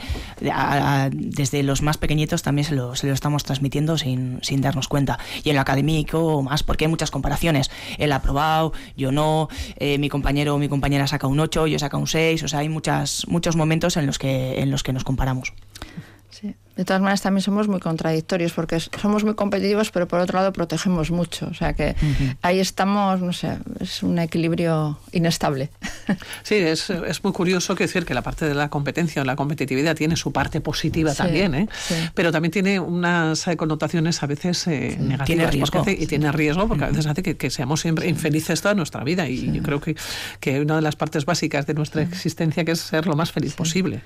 a- 0.53 1.05
a- 1.05 1.11
desde 1.11 1.63
los 1.63 1.81
más 1.81 1.97
pequeñitos 1.97 2.43
también 2.43 2.67
se 2.67 2.75
lo, 2.75 2.95
se 2.95 3.07
lo 3.07 3.15
estamos 3.15 3.45
transmitiendo 3.45 3.97
sin, 3.97 4.41
sin 4.43 4.61
darnos 4.61 4.87
cuenta. 4.89 5.19
Y 5.43 5.49
en 5.49 5.55
lo 5.57 5.63
académico 5.63 6.43
más, 6.43 6.63
porque 6.63 6.85
hay 6.85 6.91
muchas 6.91 7.11
comparaciones. 7.11 7.71
Él 7.97 8.13
ha 8.13 8.17
aprobado, 8.17 8.75
yo 8.97 9.11
no, 9.11 9.49
eh, 9.77 9.97
mi 9.99 10.11
compañero 10.11 10.55
o 10.55 10.59
mi 10.59 10.69
compañera 10.69 11.07
saca 11.07 11.27
un 11.27 11.41
8, 11.41 11.67
yo 11.67 11.79
saca 11.79 11.97
un 11.97 12.07
6, 12.07 12.43
o 12.43 12.49
sea, 12.49 12.59
hay 12.59 12.69
muchas, 12.69 13.27
muchos 13.29 13.57
momentos 13.57 13.97
en 13.97 14.05
los 14.05 14.19
que, 14.19 14.61
en 14.61 14.71
los 14.71 14.83
que 14.83 14.93
nos 14.93 15.05
comparamos. 15.05 15.55
Sí. 16.29 16.55
De 16.77 16.85
todas 16.85 17.01
maneras, 17.01 17.23
también 17.23 17.43
somos 17.43 17.69
muy 17.69 17.79
contradictorios 17.79 18.53
porque 18.53 18.81
somos 18.81 19.23
muy 19.23 19.35
competitivos, 19.35 19.91
pero 19.93 20.09
por 20.09 20.19
otro 20.19 20.39
lado 20.41 20.53
protegemos 20.53 21.11
mucho. 21.13 21.47
O 21.47 21.55
sea 21.55 21.73
que 21.75 21.95
ahí 22.43 22.59
estamos, 22.59 23.21
no 23.21 23.33
sé, 23.33 23.59
es 23.81 24.03
un 24.03 24.19
equilibrio 24.19 24.99
inestable. 25.13 25.71
Sí, 26.43 26.57
es, 26.57 26.91
es 26.91 27.23
muy 27.23 27.33
curioso 27.33 27.75
que 27.77 27.85
decir 27.85 28.05
que 28.05 28.13
la 28.13 28.23
parte 28.23 28.47
de 28.47 28.55
la 28.55 28.71
competencia 28.71 29.23
o 29.23 29.25
la 29.25 29.37
competitividad 29.37 29.95
tiene 29.95 30.17
su 30.17 30.33
parte 30.33 30.61
positiva 30.61 31.13
Sí, 31.13 31.19
también, 31.19 31.55
¿eh? 31.55 31.69
sí. 31.87 31.95
pero 32.15 32.33
también 32.33 32.51
tiene 32.51 32.81
unas 32.81 33.47
connotaciones 33.57 34.23
a 34.23 34.27
veces 34.27 34.67
eh, 34.67 34.97
negativas. 34.99 35.27
Tiene 35.27 35.43
porque 35.45 35.57
riesgo. 35.57 35.81
hace- 35.81 35.93
y 36.03 36.07
tiene 36.07 36.33
riesgo 36.33 36.67
porque 36.69 36.85
a 36.85 36.89
veces 36.89 37.07
hace 37.07 37.23
que, 37.23 37.37
que 37.37 37.51
seamos 37.51 37.81
siempre 37.81 38.09
infelices 38.09 38.61
toda 38.61 38.75
nuestra 38.75 39.05
vida. 39.05 39.29
Y 39.29 39.53
yo 39.53 39.63
creo 39.63 39.81
que, 39.81 39.97
que 40.41 40.61
una 40.61 40.77
de 40.77 40.83
las 40.83 40.97
partes 40.97 41.25
básicas 41.25 41.67
de 41.67 41.75
nuestra 41.75 42.03
existencia 42.03 42.65
que 42.65 42.73
es 42.73 42.81
ser 42.81 43.07
lo 43.07 43.15
más 43.15 43.31
feliz 43.33 43.55
posible. 43.55 44.03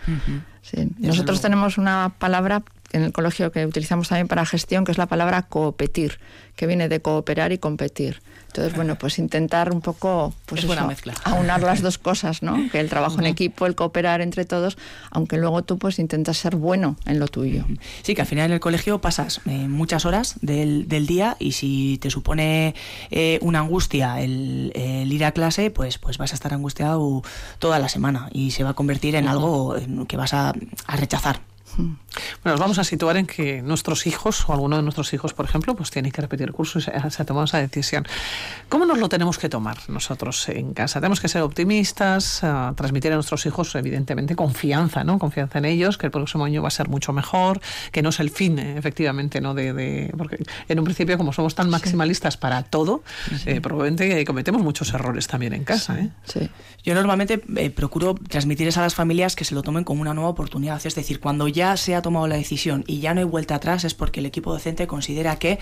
Sí. 0.62 0.88
Nosotros 0.98 1.40
tenemos 1.40 1.78
una 1.78 2.12
palabra 2.18 2.57
en 2.90 3.02
el 3.02 3.12
colegio 3.12 3.52
que 3.52 3.66
utilizamos 3.66 4.08
también 4.08 4.28
para 4.28 4.46
gestión, 4.46 4.84
que 4.84 4.92
es 4.92 4.98
la 4.98 5.06
palabra 5.06 5.42
coopetir, 5.42 6.18
que 6.56 6.66
viene 6.66 6.88
de 6.88 7.00
cooperar 7.00 7.52
y 7.52 7.58
competir. 7.58 8.22
Entonces, 8.46 8.74
bueno, 8.74 8.96
pues 8.96 9.18
intentar 9.18 9.70
un 9.70 9.82
poco 9.82 10.32
pues 10.46 10.62
Es 10.62 10.66
buena 10.66 10.86
mezcla. 10.86 11.12
aunar 11.24 11.60
las 11.60 11.82
dos 11.82 11.98
cosas, 11.98 12.42
¿no? 12.42 12.56
Que 12.72 12.80
el 12.80 12.88
trabajo 12.88 13.18
en 13.18 13.26
equipo, 13.26 13.66
el 13.66 13.74
cooperar 13.74 14.22
entre 14.22 14.46
todos, 14.46 14.78
aunque 15.10 15.36
luego 15.36 15.62
tú 15.62 15.76
pues 15.78 15.98
intentas 15.98 16.38
ser 16.38 16.56
bueno 16.56 16.96
en 17.04 17.18
lo 17.20 17.28
tuyo. 17.28 17.66
Sí, 18.02 18.14
que 18.14 18.22
al 18.22 18.26
final 18.26 18.46
en 18.46 18.52
el 18.52 18.60
colegio 18.60 19.02
pasas 19.02 19.42
eh, 19.44 19.50
muchas 19.68 20.06
horas 20.06 20.36
del, 20.40 20.88
del 20.88 21.06
día 21.06 21.36
y 21.38 21.52
si 21.52 21.98
te 22.00 22.10
supone 22.10 22.74
eh, 23.10 23.38
una 23.42 23.58
angustia 23.60 24.22
el, 24.22 24.72
el 24.74 25.12
ir 25.12 25.26
a 25.26 25.32
clase, 25.32 25.70
pues, 25.70 25.98
pues 25.98 26.16
vas 26.16 26.32
a 26.32 26.34
estar 26.34 26.54
angustiado 26.54 27.22
toda 27.58 27.78
la 27.78 27.90
semana 27.90 28.30
y 28.32 28.52
se 28.52 28.64
va 28.64 28.70
a 28.70 28.74
convertir 28.74 29.14
en 29.14 29.28
algo 29.28 29.76
en 29.76 30.06
que 30.06 30.16
vas 30.16 30.32
a, 30.32 30.54
a 30.86 30.96
rechazar. 30.96 31.40
Bueno, 31.76 32.54
nos 32.54 32.60
vamos 32.60 32.78
a 32.78 32.84
situar 32.84 33.16
en 33.16 33.26
que 33.26 33.62
nuestros 33.62 34.06
hijos, 34.06 34.48
o 34.48 34.52
alguno 34.52 34.76
de 34.76 34.82
nuestros 34.82 35.12
hijos, 35.12 35.34
por 35.34 35.44
ejemplo, 35.44 35.74
pues 35.76 35.90
tiene 35.90 36.10
que 36.10 36.20
repetir 36.20 36.50
curso 36.52 36.78
y 36.78 36.82
se, 36.82 36.92
se 37.10 37.22
ha 37.22 37.26
tomado 37.26 37.44
esa 37.44 37.58
decisión. 37.58 38.06
¿Cómo 38.68 38.86
nos 38.86 38.98
lo 38.98 39.08
tenemos 39.08 39.38
que 39.38 39.48
tomar 39.48 39.76
nosotros 39.88 40.48
en 40.48 40.72
casa? 40.74 41.00
Tenemos 41.00 41.20
que 41.20 41.28
ser 41.28 41.42
optimistas, 41.42 42.42
ah, 42.42 42.72
transmitir 42.76 43.12
a 43.12 43.14
nuestros 43.16 43.44
hijos, 43.46 43.74
evidentemente, 43.74 44.34
confianza, 44.34 45.04
¿no? 45.04 45.18
Confianza 45.18 45.58
en 45.58 45.66
ellos, 45.66 45.98
que 45.98 46.06
el 46.06 46.12
próximo 46.12 46.44
año 46.44 46.62
va 46.62 46.68
a 46.68 46.72
ser 46.72 46.88
mucho 46.88 47.12
mejor, 47.12 47.60
que 47.92 48.02
no 48.02 48.08
es 48.08 48.20
el 48.20 48.30
fin, 48.30 48.58
eh, 48.58 48.76
efectivamente, 48.78 49.40
¿no? 49.40 49.54
De, 49.54 49.72
de- 49.72 50.12
porque 50.16 50.38
en 50.68 50.78
un 50.78 50.84
principio, 50.84 51.16
como 51.18 51.32
somos 51.32 51.54
tan 51.54 51.68
maximalistas 51.70 52.36
para 52.36 52.62
todo, 52.62 53.02
eh, 53.46 53.60
probablemente 53.60 54.24
cometemos 54.24 54.62
muchos 54.62 54.92
errores 54.94 55.26
también 55.26 55.52
en 55.52 55.64
casa, 55.64 55.98
¿eh? 56.00 56.10
Sí. 56.24 56.48
Yo 56.84 56.94
normalmente 56.94 57.42
eh, 57.56 57.70
procuro 57.70 58.14
transmitirles 58.14 58.78
a 58.78 58.82
las 58.82 58.94
familias 58.94 59.36
que 59.36 59.44
se 59.44 59.54
lo 59.54 59.62
tomen 59.62 59.84
como 59.84 60.00
una 60.00 60.14
nueva 60.14 60.30
oportunidad. 60.30 60.80
Es 60.86 60.94
decir, 60.94 61.20
cuando 61.20 61.46
ya 61.48 61.57
se 61.76 61.94
ha 61.94 62.02
tomado 62.02 62.26
la 62.26 62.36
decisión 62.36 62.84
y 62.86 63.00
ya 63.00 63.14
no 63.14 63.20
hay 63.20 63.26
vuelta 63.26 63.56
atrás, 63.56 63.84
es 63.84 63.94
porque 63.94 64.20
el 64.20 64.26
equipo 64.26 64.52
docente 64.52 64.86
considera 64.86 65.38
que 65.38 65.58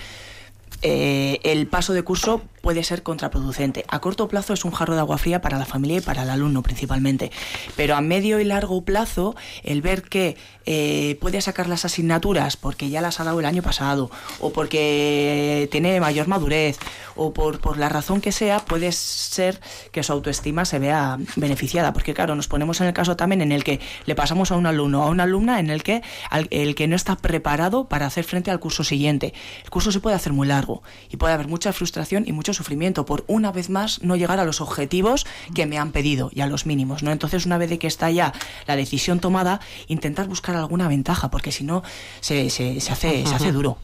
eh, 0.83 1.41
el 1.43 1.67
paso 1.67 1.95
de 1.95 2.03
curso 2.03 2.43
puede 2.61 2.85
ser 2.85 3.03
contraproducente. 3.03 3.85
A 3.89 4.01
corto 4.01 4.29
plazo 4.29 4.53
es 4.53 4.65
un 4.65 4.73
jarro 4.73 4.95
de 4.95 5.01
agua 5.01 5.19
fría 5.19 5.41
para 5.41 5.59
la 5.59 5.65
familia 5.65 5.99
y 5.99 6.01
para 6.01 6.23
el 6.23 6.31
alumno 6.31 6.63
principalmente. 6.63 7.31
Pero 7.77 7.97
a 7.97 8.01
medio 8.01 8.41
y 8.41 8.45
largo 8.45 8.83
plazo, 8.83 9.35
el 9.63 9.81
ver 9.81 10.03
que 10.03 10.37
eh, 10.67 11.17
puede 11.21 11.41
sacar 11.41 11.69
las 11.69 11.85
asignaturas 11.85 12.57
porque 12.57 12.91
ya 12.91 13.01
las 13.01 13.21
ha 13.21 13.25
dado 13.25 13.41
el 13.41 13.47
año 13.47 13.63
pasado, 13.63 14.11
o 14.41 14.51
porque 14.51 15.69
tiene 15.71 16.01
mayor 16.01 16.29
madurez, 16.29 16.79
o 17.15 17.33
por, 17.33 17.61
por 17.61 17.79
la 17.79 17.89
razón 17.89 18.21
que 18.21 18.33
sea, 18.33 18.59
puede 18.59 18.93
ser 18.93 19.61
que 19.93 20.03
su 20.03 20.13
autoestima 20.13 20.65
se 20.65 20.79
vea 20.79 21.19
beneficiada. 21.37 21.93
Porque 21.93 22.15
claro, 22.15 22.35
nos 22.35 22.49
ponemos 22.49 22.81
en 22.81 22.89
el 22.89 22.93
caso 22.93 23.17
también 23.17 23.41
en 23.43 23.53
el 23.53 23.65
que 23.65 23.81
le 24.05 24.15
pasamos 24.15 24.51
a 24.51 24.57
un 24.57 24.67
alumno 24.67 25.03
o 25.03 25.07
a 25.07 25.11
una 25.11 25.23
alumna 25.23 25.61
en 25.61 25.71
el 25.71 25.83
que 25.83 26.03
el 26.51 26.75
que 26.75 26.89
no 26.89 26.97
está 26.97 27.17
preparado 27.17 27.89
para 27.89 28.07
hacer 28.07 28.25
frente 28.25 28.51
al 28.51 28.61
curso 28.61 28.85
siguiente. 28.85 29.33
El 29.65 29.71
curso 29.71 29.93
se 29.93 30.01
puede 30.01 30.17
hacer 30.17 30.33
muy 30.33 30.47
largo 30.47 30.83
y 31.11 31.17
puede 31.17 31.35
haber 31.35 31.49
mucha 31.49 31.73
frustración 31.73 32.25
y 32.27 32.33
mucho 32.33 32.53
sufrimiento 32.53 33.07
por 33.07 33.25
una 33.29 33.53
vez 33.53 33.71
más 33.71 34.03
no 34.03 34.17
llegar 34.17 34.41
a 34.41 34.45
los 34.45 34.61
objetivos 34.61 35.27
que 35.55 35.67
me 35.67 35.79
han 35.79 35.93
pedido 35.93 36.31
y 36.33 36.41
a 36.41 36.47
los 36.47 36.67
mínimos, 36.67 37.03
¿no? 37.03 37.13
Entonces, 37.13 37.47
una 37.47 37.59
vez 37.59 37.71
de 37.71 37.79
que 37.79 37.87
está 37.87 38.11
ya 38.11 38.33
la 38.67 38.77
decisión 38.77 39.21
tomada, 39.21 39.61
intentar 39.87 40.29
buscar 40.29 40.56
alguna 40.61 40.89
ventaja, 40.89 41.31
porque 41.31 41.53
si 41.53 41.65
no 41.65 41.83
se, 42.21 42.51
se, 42.51 42.81
se 42.81 42.93
hace, 42.93 43.27
se 43.27 43.35
hace 43.35 43.53
duro. 43.53 43.79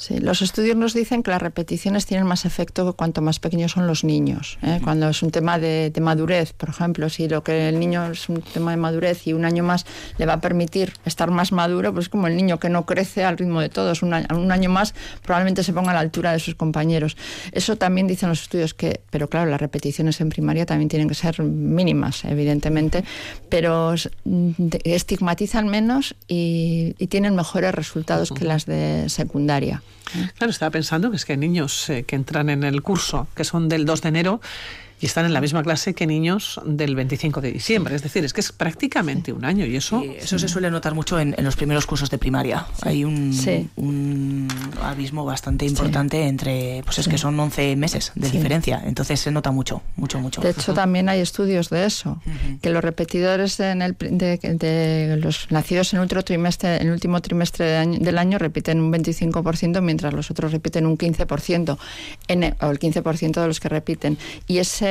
Sí, 0.00 0.18
los 0.18 0.40
estudios 0.40 0.78
nos 0.78 0.94
dicen 0.94 1.22
que 1.22 1.30
las 1.30 1.42
repeticiones 1.42 2.06
tienen 2.06 2.26
más 2.26 2.46
efecto 2.46 2.94
cuanto 2.94 3.20
más 3.20 3.38
pequeños 3.38 3.72
son 3.72 3.86
los 3.86 4.02
niños. 4.02 4.58
¿eh? 4.62 4.80
Cuando 4.82 5.10
es 5.10 5.22
un 5.22 5.30
tema 5.30 5.58
de, 5.58 5.90
de 5.90 6.00
madurez, 6.00 6.54
por 6.54 6.70
ejemplo, 6.70 7.10
si 7.10 7.28
lo 7.28 7.44
que 7.44 7.68
el 7.68 7.78
niño 7.78 8.10
es 8.10 8.30
un 8.30 8.40
tema 8.40 8.70
de 8.70 8.78
madurez 8.78 9.26
y 9.26 9.34
un 9.34 9.44
año 9.44 9.62
más 9.62 9.84
le 10.16 10.24
va 10.24 10.32
a 10.32 10.40
permitir 10.40 10.94
estar 11.04 11.30
más 11.30 11.52
maduro, 11.52 11.92
pues 11.92 12.08
como 12.08 12.28
el 12.28 12.36
niño 12.38 12.58
que 12.58 12.70
no 12.70 12.86
crece 12.86 13.24
al 13.24 13.36
ritmo 13.36 13.60
de 13.60 13.68
todos, 13.68 14.02
un 14.02 14.14
año, 14.14 14.26
un 14.30 14.50
año 14.50 14.70
más 14.70 14.94
probablemente 15.22 15.62
se 15.62 15.74
ponga 15.74 15.90
a 15.90 15.94
la 15.94 16.00
altura 16.00 16.32
de 16.32 16.38
sus 16.38 16.54
compañeros. 16.54 17.18
Eso 17.52 17.76
también 17.76 18.06
dicen 18.06 18.30
los 18.30 18.40
estudios 18.40 18.72
que, 18.72 19.02
pero 19.10 19.28
claro, 19.28 19.50
las 19.50 19.60
repeticiones 19.60 20.18
en 20.22 20.30
primaria 20.30 20.64
también 20.64 20.88
tienen 20.88 21.08
que 21.08 21.14
ser 21.14 21.42
mínimas, 21.42 22.24
evidentemente, 22.24 23.04
pero 23.50 23.92
estigmatizan 24.82 25.68
menos 25.68 26.16
y, 26.26 26.94
y 26.98 27.08
tienen 27.08 27.36
mejores 27.36 27.74
resultados 27.74 28.32
que 28.32 28.46
las 28.46 28.64
de 28.64 29.04
secundaria. 29.10 29.82
Claro, 30.36 30.50
estaba 30.50 30.70
pensando 30.70 31.10
que 31.10 31.16
es 31.16 31.24
que 31.24 31.32
hay 31.32 31.38
niños 31.38 31.88
eh, 31.88 32.04
que 32.04 32.16
entran 32.16 32.50
en 32.50 32.64
el 32.64 32.82
curso, 32.82 33.28
que 33.34 33.44
son 33.44 33.68
del 33.68 33.84
2 33.84 34.02
de 34.02 34.08
enero, 34.08 34.40
y 35.00 35.06
están 35.06 35.24
en 35.24 35.32
la 35.32 35.40
misma 35.40 35.62
clase 35.62 35.94
que 35.94 36.06
niños 36.06 36.60
del 36.64 36.94
25 36.94 37.40
de 37.40 37.52
diciembre. 37.52 37.94
Es 37.94 38.02
decir, 38.02 38.24
es 38.24 38.32
que 38.32 38.40
es 38.40 38.52
prácticamente 38.52 39.32
un 39.32 39.44
año 39.44 39.64
y 39.64 39.76
eso... 39.76 40.02
eso 40.02 40.38
se 40.38 40.48
suele 40.48 40.70
notar 40.70 40.94
mucho 40.94 41.18
en, 41.18 41.34
los 41.38 41.56
primeros 41.56 41.86
cursos 41.86 42.10
de 42.10 42.18
primaria. 42.18 42.66
Hay 42.82 43.04
un, 43.04 43.34
un, 43.76 44.48
abismo 44.82 45.24
bastante 45.24 45.64
importante 45.64 46.26
entre, 46.26 46.82
pues 46.84 46.98
es 46.98 47.08
que 47.08 47.18
son 47.18 47.38
11 47.38 47.76
meses 47.76 48.12
de 48.14 48.30
diferencia, 48.30 48.82
entonces 48.84 49.20
se 49.20 49.30
nota 49.30 49.50
mucho, 49.50 49.82
mucho, 49.96 50.18
mucho. 50.20 50.40
De 50.40 50.50
hecho, 50.50 50.74
también 50.74 51.08
hay 51.08 51.20
estudios 51.20 51.70
de 51.70 51.86
eso, 51.86 52.20
que 52.60 52.70
los 52.70 52.82
repetidores 52.82 53.58
en 53.60 53.82
el, 53.82 53.96
de, 53.98 55.18
los 55.20 55.50
nacidos 55.50 55.92
en 55.92 55.98
el 55.98 56.02
último 56.02 56.22
trimestre, 56.22 56.76
en 56.76 56.86
el 56.88 56.92
último 56.92 57.20
trimestre 57.20 57.86
del 57.86 58.18
año 58.18 58.38
repiten 58.38 58.80
un 58.80 58.92
25%, 58.92 59.80
mientras 59.80 60.12
los 60.12 60.30
otros 60.30 60.52
repiten 60.52 60.86
un 60.86 60.98
15%, 60.98 61.78
en, 62.28 62.56
o 62.60 62.70
el 62.70 62.78
15% 62.78 63.40
de 63.40 63.46
los 63.46 63.60
que 63.60 63.68
repiten. 63.68 64.18
Y 64.46 64.58
ese, 64.58 64.89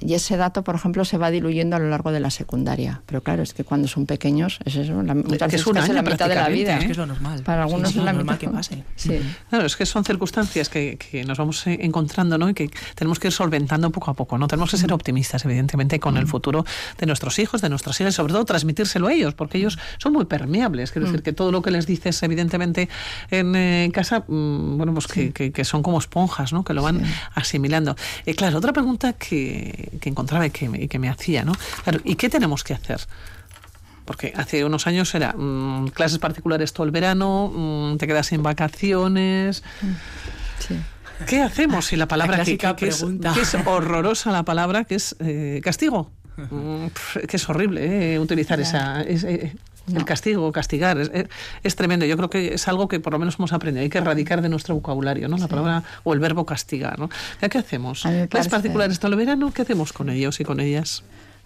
y 0.00 0.14
ese 0.14 0.36
dato, 0.36 0.64
por 0.64 0.74
ejemplo, 0.74 1.04
se 1.04 1.18
va 1.18 1.30
diluyendo 1.30 1.76
a 1.76 1.78
lo 1.78 1.88
largo 1.88 2.12
de 2.12 2.20
la 2.20 2.30
secundaria. 2.30 3.02
Pero 3.06 3.22
claro, 3.22 3.42
es 3.42 3.54
que 3.54 3.64
cuando 3.64 3.88
son 3.88 4.06
pequeños, 4.06 4.58
es 4.64 4.76
eso, 4.76 5.02
la, 5.02 5.12
es 5.12 5.88
la 5.88 6.02
mitad 6.02 6.28
de 6.28 6.34
la 6.34 6.48
vida. 6.48 6.78
Es 6.78 6.84
que 6.86 6.92
es 6.92 6.98
lo 6.98 7.06
normal. 7.06 7.42
Para 7.42 7.62
algunos 7.62 7.90
es, 7.90 7.96
lo 7.96 8.04
la 8.04 8.12
normal 8.12 8.38
que 8.38 8.48
pase. 8.48 8.84
Sí. 8.96 9.20
Claro, 9.50 9.66
es 9.66 9.76
que 9.76 9.86
son 9.86 10.04
circunstancias 10.04 10.68
que, 10.68 10.96
que, 10.96 11.24
nos 11.24 11.38
vamos 11.38 11.66
eh, 11.66 11.78
encontrando 11.82 12.38
¿no? 12.38 12.48
y 12.48 12.54
que 12.54 12.70
tenemos 12.94 13.18
que 13.18 13.28
ir 13.28 13.32
solventando 13.32 13.90
poco 13.90 14.10
a 14.10 14.14
poco. 14.14 14.38
¿no? 14.38 14.48
Tenemos 14.48 14.70
que 14.70 14.76
ser 14.76 14.92
optimistas, 14.92 15.44
evidentemente, 15.44 16.00
con 16.00 16.16
el 16.16 16.26
futuro 16.26 16.64
de 16.98 17.06
nuestros 17.06 17.38
hijos, 17.38 17.60
de 17.60 17.68
nuestras 17.68 18.00
hijas, 18.00 18.14
y 18.14 18.16
sobre 18.16 18.32
todo 18.32 18.44
transmitírselo 18.44 19.08
a 19.08 19.12
ellos, 19.12 19.34
porque 19.34 19.58
ellos 19.58 19.78
son 19.98 20.12
muy 20.12 20.24
permeables. 20.24 20.92
Quiero 20.92 21.06
decir 21.06 21.22
que 21.22 21.32
todo 21.32 21.52
lo 21.52 21.62
que 21.62 21.70
les 21.70 21.86
dices, 21.86 22.22
evidentemente, 22.22 22.88
en 23.30 23.54
eh, 23.56 23.90
casa, 23.92 24.24
mm, 24.26 24.76
bueno, 24.76 24.94
pues 24.94 25.06
que, 25.06 25.32
que, 25.32 25.64
son 25.64 25.82
como 25.82 25.98
esponjas, 25.98 26.52
¿no? 26.52 26.64
que 26.64 26.74
lo 26.74 26.82
van 26.82 27.02
asimilando. 27.34 27.96
Eh, 28.26 28.34
claro, 28.34 28.58
otra 28.58 28.72
pregunta 28.72 29.14
que, 29.14 29.33
que 30.00 30.08
encontraba 30.08 30.46
y 30.46 30.50
que, 30.50 30.70
y 30.74 30.88
que 30.88 30.98
me 30.98 31.08
hacía, 31.08 31.44
¿no? 31.44 31.52
Claro, 31.82 32.00
¿y 32.04 32.16
qué 32.16 32.28
tenemos 32.28 32.64
que 32.64 32.74
hacer? 32.74 33.00
porque 34.04 34.32
hace 34.36 34.64
unos 34.64 34.86
años 34.86 35.14
era 35.14 35.32
mm, 35.32 35.88
clases 35.88 36.18
particulares 36.18 36.72
todo 36.72 36.84
el 36.84 36.92
verano, 36.92 37.50
mm, 37.54 37.96
te 37.96 38.06
quedas 38.06 38.26
sin 38.26 38.42
vacaciones. 38.42 39.62
¿Qué 41.26 41.42
hacemos 41.42 41.86
si 41.86 41.96
la 41.96 42.06
palabra 42.06 42.44
que, 42.44 42.58
es, 42.88 43.02
horrorosa 43.64 44.30
la 44.30 44.42
palabra 44.42 44.84
que 44.84 44.96
es 44.96 45.16
eh, 45.20 45.60
castigo? 45.62 46.10
Mm, 46.36 46.88
que 47.28 47.36
es 47.36 47.48
horrible 47.48 48.14
eh, 48.14 48.18
utilizar 48.18 48.58
esa, 48.58 49.04
el 49.92 50.04
castigo, 50.04 50.50
castigar, 50.52 50.98
es, 51.62 51.76
tremendo. 51.76 52.06
Yo 52.06 52.16
creo 52.16 52.30
que 52.30 52.54
es 52.54 52.68
algo 52.68 52.88
que 52.88 53.00
por 53.00 53.12
lo 53.12 53.18
menos 53.18 53.36
hemos 53.38 53.52
aprendido. 53.52 53.82
Hay 53.82 53.90
que 53.90 53.98
erradicar 53.98 54.42
de 54.42 54.48
nuestro 54.48 54.74
vocabulario, 54.74 55.28
¿no? 55.28 55.36
La 55.36 55.48
palabra 55.48 55.82
o 56.04 56.14
el 56.14 56.20
verbo 56.20 56.46
castigar, 56.46 56.98
¿no? 56.98 57.10
¿Qué 57.40 57.58
hacemos? 57.58 58.06
Clases 58.28 58.50
particulares 58.50 58.98
todo 58.98 59.12
el 59.12 59.18
verano, 59.18 59.52
¿qué 59.52 59.62
hacemos 59.62 59.92
con 59.92 60.08
ellos 60.08 60.40
y 60.40 60.44
con 60.44 60.60
ellas? 60.60 61.02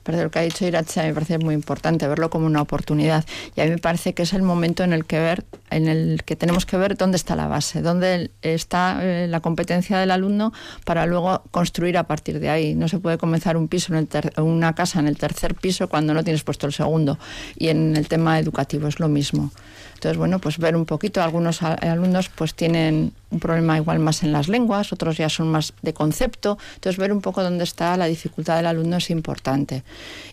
Pero 0.09 0.23
lo 0.23 0.31
que 0.31 0.39
ha 0.39 0.43
dicho 0.43 0.65
Irache 0.65 1.03
me 1.03 1.13
parece 1.13 1.37
muy 1.37 1.53
importante, 1.53 2.09
verlo 2.09 2.31
como 2.31 2.47
una 2.47 2.63
oportunidad. 2.63 3.27
Y 3.55 3.61
a 3.61 3.65
mí 3.65 3.73
me 3.73 3.77
parece 3.77 4.15
que 4.15 4.23
es 4.23 4.33
el 4.33 4.41
momento 4.41 4.83
en 4.83 4.95
el 4.95 5.05
que 5.05 5.19
ver, 5.19 5.45
en 5.69 5.87
el 5.87 6.23
que 6.25 6.35
tenemos 6.35 6.65
que 6.65 6.79
ver 6.79 6.97
dónde 6.97 7.17
está 7.17 7.37
la 7.37 7.47
base, 7.47 7.83
dónde 7.83 8.31
está 8.41 9.01
eh, 9.03 9.27
la 9.29 9.41
competencia 9.41 9.99
del 9.99 10.11
alumno 10.11 10.55
para 10.87 11.05
luego 11.05 11.43
construir 11.51 11.99
a 11.99 12.05
partir 12.05 12.41
de 12.41 12.49
ahí. 12.49 12.75
No 12.75 12.89
se 12.89 13.01
puede 13.01 13.19
comenzar 13.19 13.59
un 13.59 13.69
piso 13.69 13.95
en 13.95 14.09
una 14.39 14.75
casa 14.75 14.99
en 14.99 15.09
el 15.09 15.19
tercer 15.19 15.55
piso 15.55 15.91
cuando 15.91 16.15
no 16.15 16.25
tienes 16.25 16.43
puesto 16.43 16.67
el 16.67 16.73
segundo. 16.73 17.19
Y 17.59 17.69
en 17.69 17.95
el 17.95 18.09
tema 18.09 18.39
educativo 18.39 18.89
es 18.89 19.01
lo 19.01 19.09
mismo. 19.09 19.53
Entonces, 19.99 20.17
bueno, 20.17 20.39
pues 20.39 20.59
ver 20.59 20.77
un 20.77 20.87
poquito, 20.87 21.21
algunos 21.21 21.61
alumnos 21.61 22.29
pues 22.29 22.55
tienen 22.55 23.13
un 23.31 23.41
problema 23.41 23.77
igual 23.77 23.99
más 23.99 24.23
en 24.23 24.31
las 24.31 24.47
lenguas, 24.47 24.93
otros 24.93 25.17
ya 25.17 25.29
son 25.29 25.51
más 25.51 25.73
de 25.83 25.93
concepto, 25.93 26.57
entonces 26.77 26.99
ver 26.99 27.13
un 27.13 27.21
poco 27.21 27.43
dónde 27.43 27.65
está 27.65 27.97
la 27.97 28.07
dificultad 28.07 28.55
del 28.59 28.67
alumno 28.67 28.99
es 28.99 29.11
importante. 29.11 29.83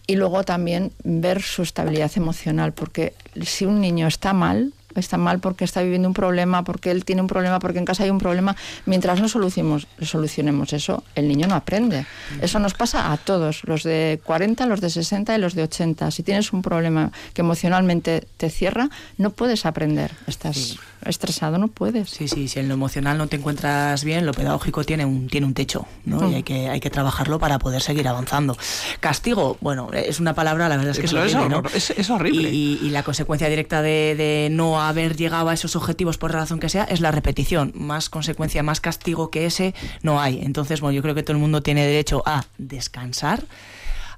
Y 0.05 0.17
luego 0.17 0.43
también 0.43 0.91
ver 1.03 1.41
su 1.41 1.63
estabilidad 1.63 2.11
emocional, 2.15 2.73
porque 2.73 3.15
si 3.41 3.65
un 3.65 3.81
niño 3.81 4.05
está 4.05 4.33
mal, 4.33 4.71
está 4.99 5.17
mal 5.17 5.39
porque 5.39 5.63
está 5.63 5.81
viviendo 5.81 6.07
un 6.07 6.13
problema, 6.13 6.63
porque 6.63 6.91
él 6.91 7.05
tiene 7.05 7.21
un 7.21 7.27
problema, 7.27 7.59
porque 7.59 7.79
en 7.79 7.85
casa 7.85 8.03
hay 8.03 8.09
un 8.09 8.17
problema. 8.17 8.55
Mientras 8.85 9.21
no 9.21 9.27
solucionemos, 9.27 9.87
solucionemos 10.01 10.73
eso, 10.73 11.03
el 11.15 11.27
niño 11.27 11.47
no 11.47 11.55
aprende. 11.55 12.05
Eso 12.41 12.59
nos 12.59 12.73
pasa 12.73 13.11
a 13.11 13.17
todos, 13.17 13.63
los 13.65 13.83
de 13.83 14.19
40, 14.23 14.65
los 14.65 14.81
de 14.81 14.89
60 14.89 15.35
y 15.35 15.39
los 15.39 15.55
de 15.55 15.63
80. 15.63 16.11
Si 16.11 16.23
tienes 16.23 16.53
un 16.53 16.61
problema 16.61 17.11
que 17.33 17.41
emocionalmente 17.41 18.27
te 18.37 18.49
cierra, 18.49 18.89
no 19.17 19.31
puedes 19.31 19.65
aprender. 19.65 20.11
Estás 20.27 20.77
estresado, 21.05 21.57
no 21.57 21.67
puedes. 21.67 22.09
Sí, 22.09 22.27
sí, 22.27 22.47
si 22.47 22.59
en 22.59 22.67
lo 22.67 22.73
emocional 22.73 23.17
no 23.17 23.27
te 23.27 23.37
encuentras 23.37 24.03
bien, 24.03 24.25
lo 24.25 24.33
pedagógico 24.33 24.83
tiene 24.83 25.05
un, 25.05 25.27
tiene 25.27 25.47
un 25.47 25.53
techo, 25.53 25.85
¿no? 26.05 26.27
Y 26.27 26.31
mm. 26.31 26.35
hay 26.35 26.43
que, 26.43 26.69
hay 26.69 26.79
que 26.79 26.89
trabajarlo 26.89 27.39
para 27.39 27.59
poder 27.59 27.81
seguir 27.81 28.07
avanzando. 28.07 28.57
Castigo, 28.99 29.57
bueno, 29.61 29.89
es 29.93 30.19
una 30.19 30.33
palabra, 30.33 30.69
la 30.69 30.77
verdad 30.77 30.91
es 30.91 30.99
que 30.99 31.05
es 31.05 31.13
horrible, 31.13 31.49
¿no? 31.49 31.63
Es, 31.73 32.09
horrible. 32.09 32.49
Y, 32.51 32.89
la 32.95 33.03
consecuencia 33.03 33.49
directa 33.49 33.81
de, 33.81 34.15
de 34.15 34.49
no 34.51 34.81
haber 34.81 35.17
llegado 35.17 35.49
a 35.49 35.53
esos 35.53 35.75
objetivos 35.75 36.17
por 36.17 36.31
razón 36.31 36.59
que 36.59 36.69
sea 36.69 36.83
es 36.85 37.01
la 37.01 37.11
repetición. 37.11 37.73
Más 37.75 38.09
consecuencia, 38.09 38.63
más 38.63 38.79
castigo 38.79 39.29
que 39.29 39.45
ese 39.45 39.73
no 40.01 40.21
hay. 40.21 40.39
Entonces, 40.43 40.81
bueno, 40.81 40.95
yo 40.95 41.01
creo 41.01 41.15
que 41.15 41.23
todo 41.23 41.33
el 41.33 41.41
mundo 41.41 41.61
tiene 41.61 41.85
derecho 41.85 42.23
a 42.25 42.45
descansar 42.57 43.43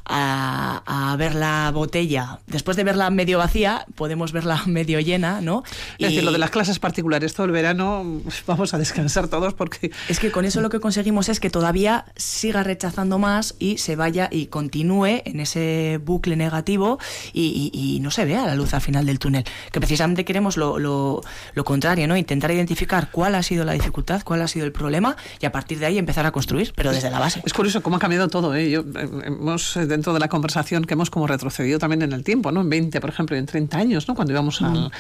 a, 0.10 1.16
ver 1.18 1.36
la 1.36 1.72
botella. 1.74 2.40
Después 2.48 2.78
de 2.78 2.84
verla 2.84 3.10
medio 3.10 3.38
vacía, 3.38 3.86
podemos 3.96 4.32
verla 4.32 4.62
medio 4.66 5.00
llena, 5.00 5.42
¿no? 5.42 5.64
Es 5.98 6.10
decir, 6.10 6.24
lo 6.24 6.32
de 6.32 6.38
las 6.38 6.52
clases 6.52 6.80
particulares 6.80 7.34
todo 7.34 7.46
el 7.46 7.52
verano, 7.52 8.22
vamos 8.48 8.74
a 8.74 8.78
descansar 8.78 9.28
todos 9.28 9.54
porque... 9.54 9.92
Es 10.10 10.20
que 10.20 10.32
con 10.32 10.46
eso 10.46 10.62
lo 10.62 10.70
que 10.70 10.80
conseguimos 10.80 11.30
es 11.30 11.40
que 11.40 11.50
todavía 11.50 12.06
siga 12.16 12.64
rechazando 12.64 13.20
más 13.20 13.56
y 13.60 13.78
se 13.78 13.96
vaya 13.96 14.30
y 14.32 14.48
continúe 14.48 15.22
en 15.26 15.40
ese 15.40 16.00
bucle 16.04 16.36
negativo 16.36 17.00
y, 17.34 18.00
no 18.02 18.12
se 18.12 18.26
vea 18.26 18.46
la 18.46 18.56
luz 18.56 18.74
al 18.74 18.82
final 18.82 19.06
del 19.06 19.20
túnel. 19.20 19.44
Que 19.72 19.80
precisamente 19.80 20.24
queremos 20.24 20.56
lo, 20.56 20.78
lo, 20.80 21.24
contrario, 21.64 22.08
¿no? 22.08 22.16
Intentar 22.16 22.52
identificar 22.52 23.10
cuál 23.12 23.36
ha 23.36 23.44
sido 23.44 23.66
la 23.66 23.74
dificultad, 23.74 24.22
cuál 24.24 24.42
ha 24.42 24.48
sido 24.48 24.66
el 24.66 24.72
problema 24.72 25.18
y 25.42 25.46
a 25.46 25.52
partir 25.52 25.80
de 25.80 25.88
ahí 25.88 25.98
empezar 25.98 26.26
a 26.26 26.32
construir, 26.32 26.74
pero 26.76 26.92
desde 26.92 27.10
la 27.10 27.20
base. 27.20 27.42
Es 27.44 27.54
curioso 27.54 27.82
cómo 27.82 27.98
ha 27.98 28.00
cambiado 28.00 28.28
todo, 28.28 28.56
¿eh? 28.56 28.70
Yo, 28.70 28.82
eh, 28.82 29.10
hemos 29.26 29.76
dentro 29.98 30.14
de 30.14 30.20
la 30.20 30.28
conversación 30.28 30.86
que 30.86 30.94
hemos 30.94 31.10
como 31.10 31.26
retrocedido 31.26 31.80
también 31.80 32.04
en 32.04 32.14
el 32.14 32.24
tiempo, 32.24 32.52
¿no? 32.52 32.62
En 32.62 32.70
20, 32.70 33.02
por 33.02 33.10
ejemplo, 33.10 33.36
y 33.36 33.40
en 33.40 33.48
30 33.48 33.78
años, 33.78 34.08
¿no? 34.08 34.14
Cuando 34.14 34.32
íbamos 34.32 34.62
al, 34.62 34.80
mm. 34.80 34.92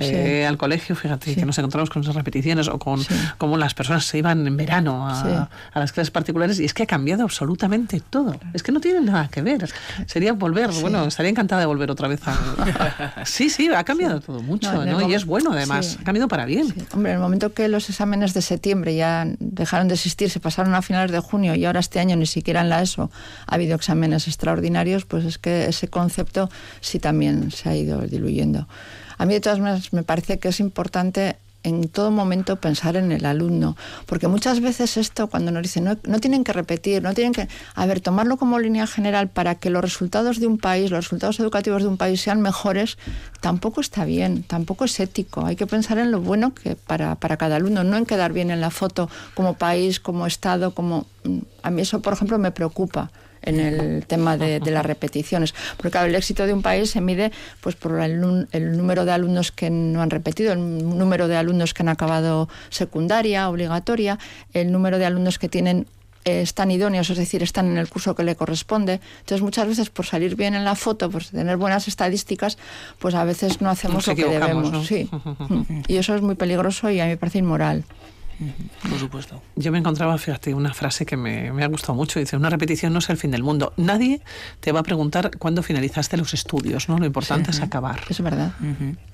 eh, 0.00 0.46
al 0.46 0.56
colegio, 0.56 0.96
fíjate, 0.96 1.34
que 1.34 1.44
nos 1.44 1.58
encontramos 1.58 1.90
con 1.90 2.02
esas 2.02 2.14
repeticiones 2.14 2.68
o 2.68 2.78
con 2.78 3.00
cómo 3.36 3.58
las 3.58 3.74
personas 3.74 4.06
se 4.06 4.18
iban 4.18 4.46
en 4.46 4.56
verano 4.56 5.06
a, 5.08 5.48
las 5.74 5.92
clases 5.92 6.10
particulares 6.10 6.58
y 6.58 6.64
es 6.64 6.72
que 6.72 6.84
ha 6.84 6.86
cambiado 6.86 7.22
absolutamente 7.22 8.00
todo. 8.00 8.34
Es 8.54 8.62
que 8.62 8.72
no 8.72 8.80
tiene 8.80 9.02
nada 9.02 9.28
que 9.28 9.42
ver. 9.42 9.70
Sería 10.06 10.32
volver, 10.32 10.70
bueno, 10.80 11.04
estaría 11.04 11.30
encantada 11.30 11.60
de 11.60 11.66
volver 11.66 11.90
otra 11.90 12.08
vez 12.08 12.20
a... 12.26 13.24
sí, 13.26 13.50
sí, 13.50 13.68
ha 13.68 13.84
cambiado 13.84 14.20
todo 14.20 14.42
mucho, 14.42 14.84
¿no? 14.86 15.06
Y 15.06 15.12
es 15.12 15.26
bueno 15.26 15.52
además, 15.52 15.98
ha 16.00 16.04
cambiado 16.04 16.28
para 16.28 16.46
bien. 16.46 16.74
Hombre, 16.94 17.12
en 17.12 17.16
el 17.16 17.22
momento 17.22 17.52
que 17.52 17.68
los 17.68 17.90
exámenes 17.90 18.32
de 18.32 18.40
septiembre 18.40 18.96
ya 18.96 19.26
dejaron 19.38 19.88
de 19.88 19.94
existir, 19.94 20.30
se 20.30 20.40
pasaron 20.40 20.74
a 20.74 20.80
finales 20.80 21.12
de 21.12 21.20
junio 21.20 21.54
y 21.54 21.66
ahora 21.66 21.80
este 21.80 22.00
año 22.00 22.16
ni 22.16 22.26
siquiera 22.26 22.62
en 22.62 22.70
la 22.70 22.80
ESO 22.80 23.10
ha 23.46 23.54
habido 23.54 23.76
exámenes 23.76 24.26
extra 24.26 24.45
extraordinarios, 24.46 25.04
pues 25.04 25.24
es 25.24 25.38
que 25.38 25.66
ese 25.66 25.88
concepto 25.88 26.48
sí 26.80 27.00
también 27.00 27.50
se 27.50 27.68
ha 27.68 27.74
ido 27.74 28.00
diluyendo. 28.02 28.68
A 29.18 29.26
mí 29.26 29.34
de 29.34 29.40
todas 29.40 29.58
maneras 29.58 29.92
me 29.92 30.04
parece 30.04 30.38
que 30.38 30.48
es 30.48 30.60
importante 30.60 31.36
en 31.64 31.88
todo 31.88 32.12
momento 32.12 32.54
pensar 32.60 32.94
en 32.94 33.10
el 33.10 33.26
alumno, 33.26 33.76
porque 34.06 34.28
muchas 34.28 34.60
veces 34.60 34.96
esto 34.96 35.26
cuando 35.26 35.50
nos 35.50 35.64
dicen 35.64 35.82
no, 35.82 35.98
no, 36.04 36.20
tienen 36.20 36.44
que 36.44 36.52
repetir, 36.52 37.02
no 37.02 37.12
tienen 37.12 37.32
que, 37.32 37.48
a 37.74 37.86
ver, 37.86 38.00
tomarlo 38.00 38.36
como 38.36 38.60
línea 38.60 38.86
general 38.86 39.30
para 39.30 39.56
que 39.56 39.68
los 39.68 39.82
resultados 39.82 40.38
de 40.38 40.46
un 40.46 40.58
país, 40.58 40.92
los 40.92 41.04
resultados 41.04 41.40
educativos 41.40 41.82
de 41.82 41.88
un 41.88 41.96
país 41.96 42.20
sean 42.20 42.40
mejores, 42.40 42.98
tampoco 43.40 43.80
está 43.80 44.04
bien, 44.04 44.44
tampoco 44.44 44.84
es 44.84 45.00
ético. 45.00 45.44
Hay 45.44 45.56
que 45.56 45.66
pensar 45.66 45.98
en 45.98 46.12
lo 46.12 46.20
bueno 46.20 46.54
que 46.54 46.76
para, 46.76 47.16
para 47.16 47.36
cada 47.36 47.56
alumno, 47.56 47.82
no 47.82 47.96
en 47.96 48.06
quedar 48.06 48.32
bien 48.32 48.52
en 48.52 48.60
la 48.60 48.70
foto 48.70 49.10
como 49.34 49.54
país, 49.54 49.98
como 49.98 50.28
Estado, 50.28 50.72
como... 50.72 51.06
A 51.64 51.72
mí 51.72 51.82
eso, 51.82 52.00
por 52.00 52.12
ejemplo, 52.12 52.38
me 52.38 52.52
preocupa 52.52 53.10
en 53.46 53.60
el 53.60 54.06
tema 54.06 54.36
de, 54.36 54.60
las 54.60 54.84
repeticiones. 54.84 55.54
Porque 55.76 55.92
claro, 55.92 56.08
el 56.08 56.14
éxito 56.14 56.46
de 56.46 56.52
un 56.52 56.60
país 56.60 56.90
se 56.90 57.00
mide 57.00 57.32
pues 57.62 57.76
por 57.76 57.98
el, 58.00 58.20
número 58.20 59.04
de 59.06 59.12
alumnos 59.12 59.52
que 59.52 59.70
no 59.70 60.02
han 60.02 60.10
repetido, 60.10 60.52
el 60.52 60.58
número 60.58 61.28
de 61.28 61.36
alumnos 61.36 61.72
que 61.72 61.82
han 61.82 61.88
acabado 61.88 62.48
secundaria, 62.68 63.48
obligatoria, 63.48 64.18
el 64.52 64.70
número 64.70 64.98
de 64.98 65.06
alumnos 65.06 65.38
que 65.38 65.48
tienen 65.48 65.86
eh, 66.24 66.42
están 66.42 66.72
idóneos, 66.72 67.08
es 67.08 67.18
decir, 67.18 67.44
están 67.44 67.66
en 67.66 67.78
el 67.78 67.88
curso 67.88 68.16
que 68.16 68.24
le 68.24 68.34
corresponde. 68.34 69.00
Entonces, 69.20 69.42
muchas 69.42 69.68
veces 69.68 69.90
por 69.90 70.06
salir 70.06 70.34
bien 70.34 70.54
en 70.54 70.64
la 70.64 70.74
foto, 70.74 71.08
por 71.08 71.24
tener 71.24 71.56
buenas 71.56 71.86
estadísticas, 71.86 72.58
pues 72.98 73.14
a 73.14 73.22
veces 73.22 73.60
no 73.60 73.70
hacemos 73.70 74.06
lo 74.08 74.14
que 74.16 74.24
debemos. 74.24 74.86
Sí. 74.88 75.08
y 75.86 75.96
eso 75.96 76.16
es 76.16 76.22
muy 76.22 76.34
peligroso 76.34 76.90
y 76.90 76.98
a 76.98 77.04
mí 77.04 77.10
me 77.10 77.16
parece 77.16 77.38
inmoral. 77.38 77.84
Por 78.88 78.98
supuesto. 78.98 79.42
Yo 79.56 79.72
me 79.72 79.78
encontraba, 79.78 80.16
fíjate, 80.18 80.54
una 80.54 80.74
frase 80.74 81.06
que 81.06 81.16
me, 81.16 81.48
ha 81.48 81.68
gustado 81.68 81.94
mucho. 81.94 82.18
Dice, 82.18 82.36
una 82.36 82.50
repetición 82.50 82.92
no 82.92 82.98
es 82.98 83.08
el 83.08 83.16
fin 83.16 83.30
del 83.30 83.42
mundo. 83.42 83.72
Nadie 83.76 84.20
te 84.60 84.72
va 84.72 84.80
a 84.80 84.82
preguntar 84.82 85.30
cuándo 85.38 85.62
finalizaste 85.62 86.16
los 86.16 86.34
estudios, 86.34 86.88
¿no? 86.88 86.98
Lo 86.98 87.06
importante 87.06 87.50
es 87.50 87.60
acabar. 87.60 88.00
Es 88.08 88.20
verdad. 88.20 88.52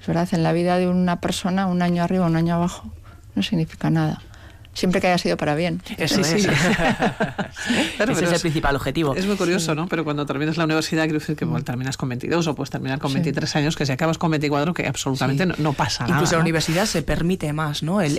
Es 0.01 0.07
verdad. 0.07 0.29
En 0.33 0.43
la 0.43 0.53
vida 0.53 0.79
de 0.79 0.89
una 0.89 1.21
persona, 1.21 1.67
un 1.67 1.83
año 1.83 2.03
arriba, 2.03 2.27
un 2.27 2.37
año 2.37 2.55
abajo, 2.55 2.93
no 3.35 3.43
significa 3.43 3.91
nada. 3.91 4.23
Siempre 4.75 5.01
que 5.01 5.09
haya 5.09 5.19
sido 5.19 5.37
para 5.37 5.55
bien. 5.55 5.83
Eso 5.99 6.21
es. 6.21 6.33
Ese 6.33 8.25
es, 8.25 8.33
el 8.33 8.41
principal 8.41 8.77
objetivo. 8.77 9.15
Es 9.15 9.27
muy 9.27 9.37
curioso, 9.37 9.75
¿no? 9.75 9.87
Pero 9.89 10.05
cuando 10.05 10.27
terminas 10.27 10.57
la 10.57 10.65
universidad, 10.65 11.05
quiero 11.05 11.19
decir 11.19 11.37
que 11.37 11.45
bueno, 11.45 11.65
terminas 11.65 11.97
con 11.97 12.09
22 12.09 12.47
o 12.47 12.55
puedes 12.55 12.71
terminar 12.71 12.99
con 12.99 13.13
23 13.13 13.57
años, 13.57 13.77
que 13.77 13.87
si 13.87 13.93
acabas 13.93 14.19
con 14.19 14.31
24, 14.31 14.75
que 14.75 14.87
absolutamente 14.87 15.47
no, 15.47 15.73
pasa 15.73 16.05
nada. 16.05 16.17
Incluso 16.17 16.37
la 16.37 16.43
universidad 16.43 16.87
se 16.87 17.03
permite 17.03 17.53
más, 17.53 17.83
¿no? 17.83 18.01
El, 18.01 18.19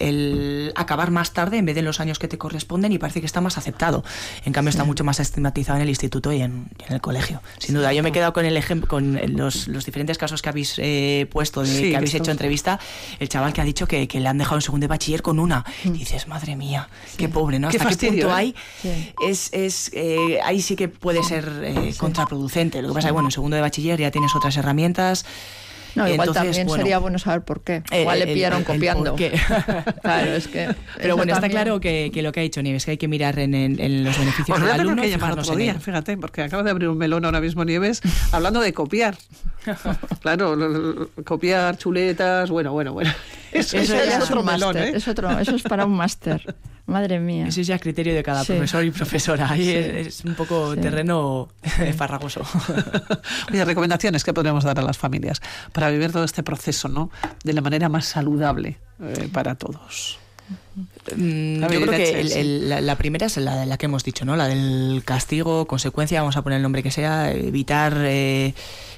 el, 0.00 0.72
acabar 0.74 1.10
más 1.10 1.32
tarde 1.32 1.58
en 1.58 1.66
vez 1.66 1.74
de 1.74 1.82
los 1.82 2.00
años 2.00 2.18
que 2.18 2.28
te 2.28 2.38
corresponden 2.38 2.92
y 2.92 2.98
parece 2.98 3.20
que 3.20 3.26
está 3.26 3.40
más 3.40 3.58
aceptado. 3.58 4.04
En 4.44 4.52
cambio, 4.52 4.70
está 4.70 4.84
mucho 4.84 5.04
más 5.04 5.20
estigmatizado 5.20 5.76
en 5.76 5.82
el 5.82 5.88
instituto 5.88 6.32
y 6.32 6.42
en, 6.42 6.68
el 6.88 7.00
colegio. 7.00 7.42
Sin 7.58 7.74
duda, 7.74 7.92
yo 7.92 8.02
me 8.02 8.10
he 8.10 8.12
quedado 8.12 8.32
con 8.32 8.44
el 8.44 8.56
ejemplo, 8.56 8.88
con 8.88 9.18
los, 9.36 9.68
los 9.68 9.84
diferentes 9.84 10.18
casos 10.18 10.42
que 10.42 10.48
habéis 10.48 10.74
eh, 10.78 11.26
puesto, 11.30 11.62
de, 11.62 11.90
que 11.90 11.96
habéis 11.96 12.14
hecho 12.14 12.30
entrevista, 12.30 12.78
el 13.18 13.28
chaval 13.28 13.52
que 13.52 13.60
ha 13.60 13.64
dicho 13.64 13.86
que, 13.86 14.06
que 14.08 14.20
le 14.20 14.28
han 14.28 14.38
dejado 14.38 14.56
en 14.56 14.62
segundo 14.62 14.84
de 14.84 14.88
bachiller 14.88 15.22
con 15.22 15.38
una. 15.38 15.64
Y 15.94 15.98
dices, 15.98 16.26
madre 16.26 16.56
mía, 16.56 16.88
qué 17.16 17.28
pobre, 17.28 17.58
¿no? 17.58 17.68
¿Hasta 17.68 17.88
qué, 17.90 18.08
punto 18.08 18.28
¿eh? 18.28 18.32
hay? 18.32 18.54
Es, 19.22 19.52
es 19.52 19.90
eh, 19.94 20.40
ahí 20.44 20.60
sí 20.60 20.76
que 20.76 20.88
puede 20.88 21.22
ser 21.22 21.48
eh, 21.62 21.94
contraproducente. 21.96 22.82
Lo 22.82 22.88
que 22.88 22.94
pasa 22.94 23.08
es 23.08 23.10
que, 23.10 23.12
bueno, 23.12 23.28
en 23.28 23.32
segundo 23.32 23.56
de 23.56 23.62
bachiller 23.62 24.00
ya 24.00 24.10
tienes 24.10 24.34
otras 24.34 24.56
herramientas. 24.56 25.24
No, 25.96 26.06
igual 26.06 26.32
también 26.32 26.68
sería 26.68 26.98
bueno 26.98 27.18
saber 27.18 27.42
por 27.42 27.62
qué. 27.62 27.82
Igual 27.90 28.18
le 28.18 28.26
pillaron 28.26 28.64
copiando. 28.64 29.16
claro, 30.02 30.32
es 30.32 30.46
que. 30.46 30.74
Pero 30.98 31.16
bueno, 31.16 31.32
está 31.32 31.48
claro 31.48 31.80
que, 31.80 32.10
que, 32.12 32.22
lo 32.22 32.32
que 32.32 32.40
ha 32.40 32.42
dicho 32.42 32.60
Nieves, 32.60 32.84
que 32.84 32.92
hay 32.92 32.96
que 32.98 33.08
mirar 33.08 33.38
en, 33.38 33.54
en, 33.54 34.04
los 34.04 34.18
beneficios 34.18 34.60
del 34.60 34.70
alumno. 34.70 35.02
que 35.02 35.08
llamar 35.08 35.38
otro 35.38 35.56
día, 35.56 35.80
fíjate, 35.80 36.18
porque 36.18 36.42
acaba 36.42 36.62
de 36.62 36.70
abrir 36.70 36.90
un 36.90 36.98
melón 36.98 37.24
ahora 37.24 37.40
mismo 37.40 37.64
Nieves 37.64 38.02
hablando 38.30 38.60
de 38.60 38.74
copiar. 38.74 39.16
claro, 40.20 41.08
copiar 41.24 41.78
chuletas, 41.78 42.50
bueno, 42.50 42.72
bueno, 42.72 42.92
bueno. 42.92 43.10
Eso, 43.58 43.78
eso, 43.78 43.94
es 43.96 44.22
otro 44.22 44.42
melón, 44.42 44.76
¿eh? 44.76 44.92
es 44.94 45.08
otro, 45.08 45.38
eso 45.38 45.56
es 45.56 45.62
para 45.62 45.84
un 45.86 45.92
máster. 45.96 46.54
Madre 46.86 47.18
mía. 47.18 47.48
Ese 47.48 47.62
es 47.62 47.66
ya 47.66 47.78
criterio 47.80 48.14
de 48.14 48.22
cada 48.22 48.44
profesor 48.44 48.84
y 48.84 48.92
profesora. 48.92 49.50
Ahí 49.50 49.70
es, 49.70 50.24
un 50.24 50.34
poco 50.34 50.76
terreno 50.76 51.48
farragoso. 51.96 52.42
Oye, 53.50 53.64
recomendaciones 53.64 54.22
que 54.22 54.32
podríamos 54.32 54.62
dar 54.62 54.78
a 54.78 54.82
las 54.82 54.96
familias 54.96 55.42
para 55.72 55.90
vivir 55.90 56.12
todo 56.12 56.24
este 56.24 56.44
proceso 56.44 56.88
¿no? 56.88 57.10
de 57.42 57.52
la 57.52 57.60
manera 57.60 57.88
más 57.88 58.06
saludable 58.06 58.78
eh, 59.02 59.28
para 59.32 59.56
todos. 59.56 60.20
Mm, 61.16 61.60
yo 61.60 61.68
creo 61.68 61.90
que 61.90 62.44
la, 62.82 62.96
primera 62.96 63.26
es 63.26 63.36
la, 63.38 63.66
la 63.66 63.78
que 63.78 63.86
hemos 63.86 64.04
dicho, 64.04 64.24
¿no? 64.24 64.36
La 64.36 64.46
del 64.46 65.02
castigo, 65.04 65.66
consecuencia, 65.66 66.20
vamos 66.20 66.36
a 66.36 66.42
poner 66.42 66.58
el 66.58 66.62
nombre 66.62 66.82
que 66.82 66.90
sea, 66.90 67.32
evitar 67.32 67.96
eh, 67.98 68.54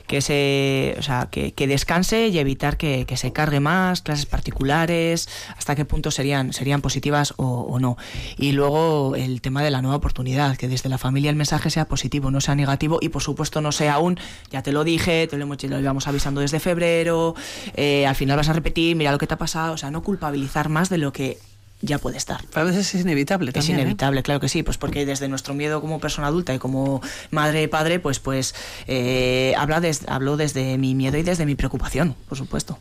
que 0.09 0.23
se, 0.23 0.97
o 0.99 1.03
sea, 1.03 1.29
que, 1.31 1.53
descanse 1.69 2.29
y 2.29 2.39
evitar 2.39 2.77
que, 2.79 3.07
se 3.17 3.33
cargue 3.33 3.61
más, 3.61 4.01
clases 4.01 4.27
particulares, 4.27 5.29
hasta 5.57 5.77
qué 5.77 5.85
punto 5.85 6.11
serían, 6.11 6.53
serían 6.53 6.81
positivas 6.81 7.35
o, 7.37 7.79
no. 7.79 7.97
Y 8.39 8.53
luego 8.53 9.15
el 9.15 9.41
tema 9.41 9.63
de 9.63 9.71
la 9.71 9.83
nueva 9.83 9.97
oportunidad, 9.97 10.57
que 10.57 10.67
desde 10.67 10.89
la 10.89 10.99
familia 10.99 11.31
el 11.31 11.37
mensaje 11.37 11.71
sea 11.71 11.87
positivo, 11.87 12.31
no 12.31 12.41
sea 12.41 12.55
negativo 12.55 12.99
y 13.01 13.11
por 13.11 13.23
supuesto 13.23 13.61
no 13.61 13.71
sea 13.71 13.95
aún, 13.95 14.19
ya 14.51 14.63
te 14.63 14.73
lo 14.73 14.83
dije, 14.83 15.27
te 15.29 15.37
lo, 15.37 15.45
hemos, 15.45 15.63
lo 15.63 15.79
íbamos 15.79 16.09
avisando 16.09 16.41
desde 16.41 16.59
febrero, 16.59 17.35
eh, 17.75 18.07
al 18.07 18.17
final 18.17 18.39
vas 18.39 18.49
a 18.49 18.55
repetir, 18.55 18.97
mira 18.97 19.13
lo 19.13 19.19
que 19.19 19.27
te 19.27 19.35
ha 19.35 19.39
pasado, 19.39 19.75
o 19.75 19.77
sea, 19.77 19.91
no 19.91 20.03
culpabilizar 20.03 20.71
más 20.71 20.89
de 20.89 20.99
lo 20.99 21.13
que 21.13 21.39
ya 21.81 21.99
puede 21.99 22.17
estar. 22.17 22.41
a 22.55 22.63
veces 22.65 22.95
es 22.95 23.03
inevitable 23.03 23.53
también. 23.53 23.77
Es 23.77 23.79
¿eh? 23.79 23.83
inevitable, 23.83 24.23
claro 24.23 24.41
que 24.41 24.49
sí, 24.49 24.63
pues 24.63 24.79
porque 24.79 25.07
desde 25.07 25.29
nuestro 25.29 25.55
miedo 25.55 25.81
como 25.81 26.01
persona 26.01 26.27
adulta 26.27 26.55
y 26.55 26.59
como 26.59 27.01
madre 27.31 27.63
y 27.63 27.67
padre, 27.69 28.01
pues, 28.01 28.19
pues 28.19 28.55
eh, 28.87 29.55
habla 29.57 29.81
hablo 30.09 30.37
desde 30.37 30.77
mi 30.79 30.95
miedo 30.95 31.19
y 31.19 31.23
desde 31.23 31.47
mi 31.47 31.55
preocupación, 31.55 32.17
por 32.29 32.37
supuesto. 32.37 32.79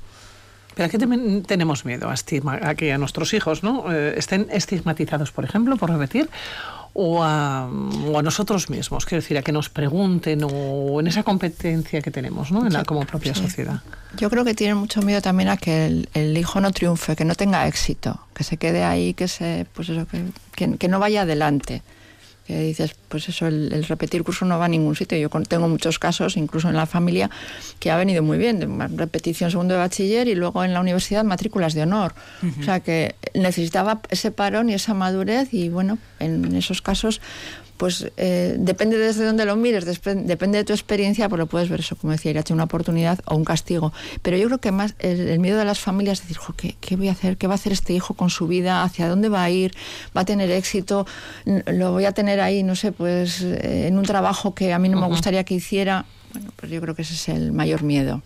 Pero 0.73 0.86
a 0.86 0.89
qué 0.89 0.99
tenemos 1.47 1.86
miedo 1.86 2.07
a, 2.07 2.13
estigma, 2.13 2.60
a 2.62 2.75
que 2.75 2.93
a 2.93 2.99
nuestros 2.99 3.33
hijos 3.33 3.63
¿no? 3.63 3.91
Eh, 3.91 4.13
estén 4.15 4.47
estigmatizados, 4.51 5.31
por 5.31 5.43
ejemplo, 5.43 5.75
por 5.75 5.89
repetir, 5.89 6.29
o 6.99 7.23
a, 7.23 7.69
nosotros 8.23 8.71
mismos, 8.71 9.05
quiero 9.05 9.21
decir, 9.21 9.38
a 9.38 9.43
que 9.43 9.51
nos 9.51 9.69
pregunten 9.69 10.43
o 10.43 10.99
en 10.99 11.05
esa 11.05 11.21
competencia 11.21 12.01
que 12.01 12.10
tenemos 12.10 12.51
¿no? 12.51 12.65
en 12.65 12.73
la, 12.73 12.83
como 12.86 13.05
propia 13.05 13.36
sociedad. 13.36 13.81
Yo 14.17 14.31
creo 14.31 14.43
que 14.43 14.55
tienen 14.55 14.77
mucho 14.77 15.03
miedo 15.03 15.21
también 15.21 15.49
a 15.49 15.57
que 15.57 16.05
el, 16.12 16.38
hijo 16.38 16.60
no 16.60 16.71
triunfe, 16.71 17.15
que 17.15 17.23
no 17.23 17.36
tenga 17.36 17.67
éxito, 17.67 18.19
que 18.33 18.43
se 18.43 18.57
quede 18.57 18.83
ahí, 18.83 19.13
que, 19.13 19.27
se, 19.27 19.67
pues 19.73 19.89
eso, 19.89 20.07
que, 20.55 20.77
que 20.77 20.88
no 20.88 20.99
vaya 20.99 21.21
adelante 21.21 21.83
que 22.47 22.62
dices, 22.62 22.95
pues 23.10 23.27
eso, 23.27 23.45
el, 23.45 23.83
repetir 23.83 24.23
curso 24.23 24.45
no 24.45 24.57
va 24.57 24.65
a 24.65 24.69
ningún 24.69 24.95
sitio. 24.95 25.17
Yo 25.17 25.29
tengo 25.47 25.67
muchos 25.67 25.99
casos, 25.99 26.38
incluso 26.38 26.69
en 26.69 26.75
la 26.75 26.86
familia, 26.86 27.29
que 27.79 27.91
ha 27.91 27.97
venido 27.97 28.23
muy 28.23 28.38
bien, 28.38 28.79
repetición 28.97 29.51
segundo 29.51 29.73
de 29.73 29.81
bachiller 29.81 30.29
y 30.29 30.36
luego 30.36 30.63
en 30.63 30.73
la 30.73 30.79
universidad 30.79 31.25
matrículas 31.25 31.73
de 31.73 31.83
honor. 31.83 32.13
O 32.62 32.63
sea 32.63 32.79
que 32.79 33.15
necesitaba 33.33 34.01
ese 34.10 34.31
parón 34.31 34.69
y 34.69 34.73
esa 34.73 34.93
madurez 34.93 35.53
y 35.53 35.67
bueno, 35.67 35.97
en 36.19 36.55
esos 36.55 36.81
casos 36.81 37.19
pues 37.77 38.11
eh, 38.17 38.55
depende 38.57 38.97
desde 38.97 39.25
dónde 39.25 39.45
lo 39.45 39.55
mires, 39.55 39.85
depende 39.85 40.57
de 40.57 40.63
tu 40.63 40.73
experiencia, 40.73 41.29
pues 41.29 41.39
lo 41.39 41.45
puedes 41.45 41.69
ver 41.69 41.81
eso, 41.81 41.95
como 41.95 42.11
decía 42.11 42.31
Irache, 42.31 42.53
una 42.53 42.63
oportunidad 42.63 43.19
o 43.25 43.35
un 43.35 43.45
castigo. 43.45 43.93
Pero 44.21 44.35
yo 44.37 44.47
creo 44.47 44.57
que 44.57 44.71
más 44.71 44.95
el, 44.99 45.39
miedo 45.39 45.57
de 45.57 45.65
las 45.65 45.79
familias 45.79 46.19
es 46.19 46.27
decir, 46.27 46.41
¿qué, 46.57 46.75
¿qué, 46.81 46.95
voy 46.95 47.07
a 47.07 47.11
hacer? 47.11 47.37
¿Qué 47.37 47.47
va 47.47 47.53
a 47.53 47.55
hacer 47.55 47.71
este 47.71 47.93
hijo 47.93 48.15
con 48.15 48.29
su 48.29 48.47
vida? 48.47 48.83
¿Hacia 48.83 49.07
dónde 49.07 49.29
va 49.29 49.43
a 49.43 49.49
ir? 49.49 49.75
¿Va 50.15 50.21
a 50.21 50.25
tener 50.25 50.49
éxito? 50.49 51.05
¿Lo 51.45 51.91
voy 51.91 52.05
a 52.05 52.11
tener 52.11 52.41
ahí, 52.41 52.63
no 52.63 52.75
sé, 52.75 52.91
pues 52.91 53.41
eh, 53.41 53.87
en 53.87 53.97
un 53.97 54.03
trabajo 54.03 54.55
que 54.55 54.73
a 54.73 54.79
mí 54.79 54.89
no 54.89 54.99
me 54.99 55.07
gustaría 55.07 55.43
que 55.43 55.53
hiciera? 55.53 56.05
Bueno, 56.33 56.51
pues 56.55 56.71
yo 56.71 56.81
creo 56.81 56.95
que 56.95 57.03
ese 57.03 57.13
es 57.13 57.29
el 57.29 57.51
mayor 57.51 57.83
miedo. 57.83 58.23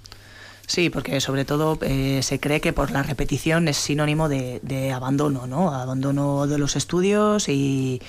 Sí, 0.65 0.89
porque 0.89 1.19
sobre 1.19 1.43
todo 1.43 1.77
eh, 1.81 2.21
se 2.23 2.39
cree 2.39 2.61
que 2.61 2.71
por 2.71 2.91
la 2.91 3.03
repetición 3.03 3.67
es 3.67 3.75
sinónimo 3.75 4.29
de, 4.29 4.61
de 4.63 4.93
abandono, 4.93 5.45
¿no? 5.45 5.73
Abandono 5.73 6.47
de 6.47 6.57
los 6.57 6.77
estudios 6.77 7.49
y 7.49 8.01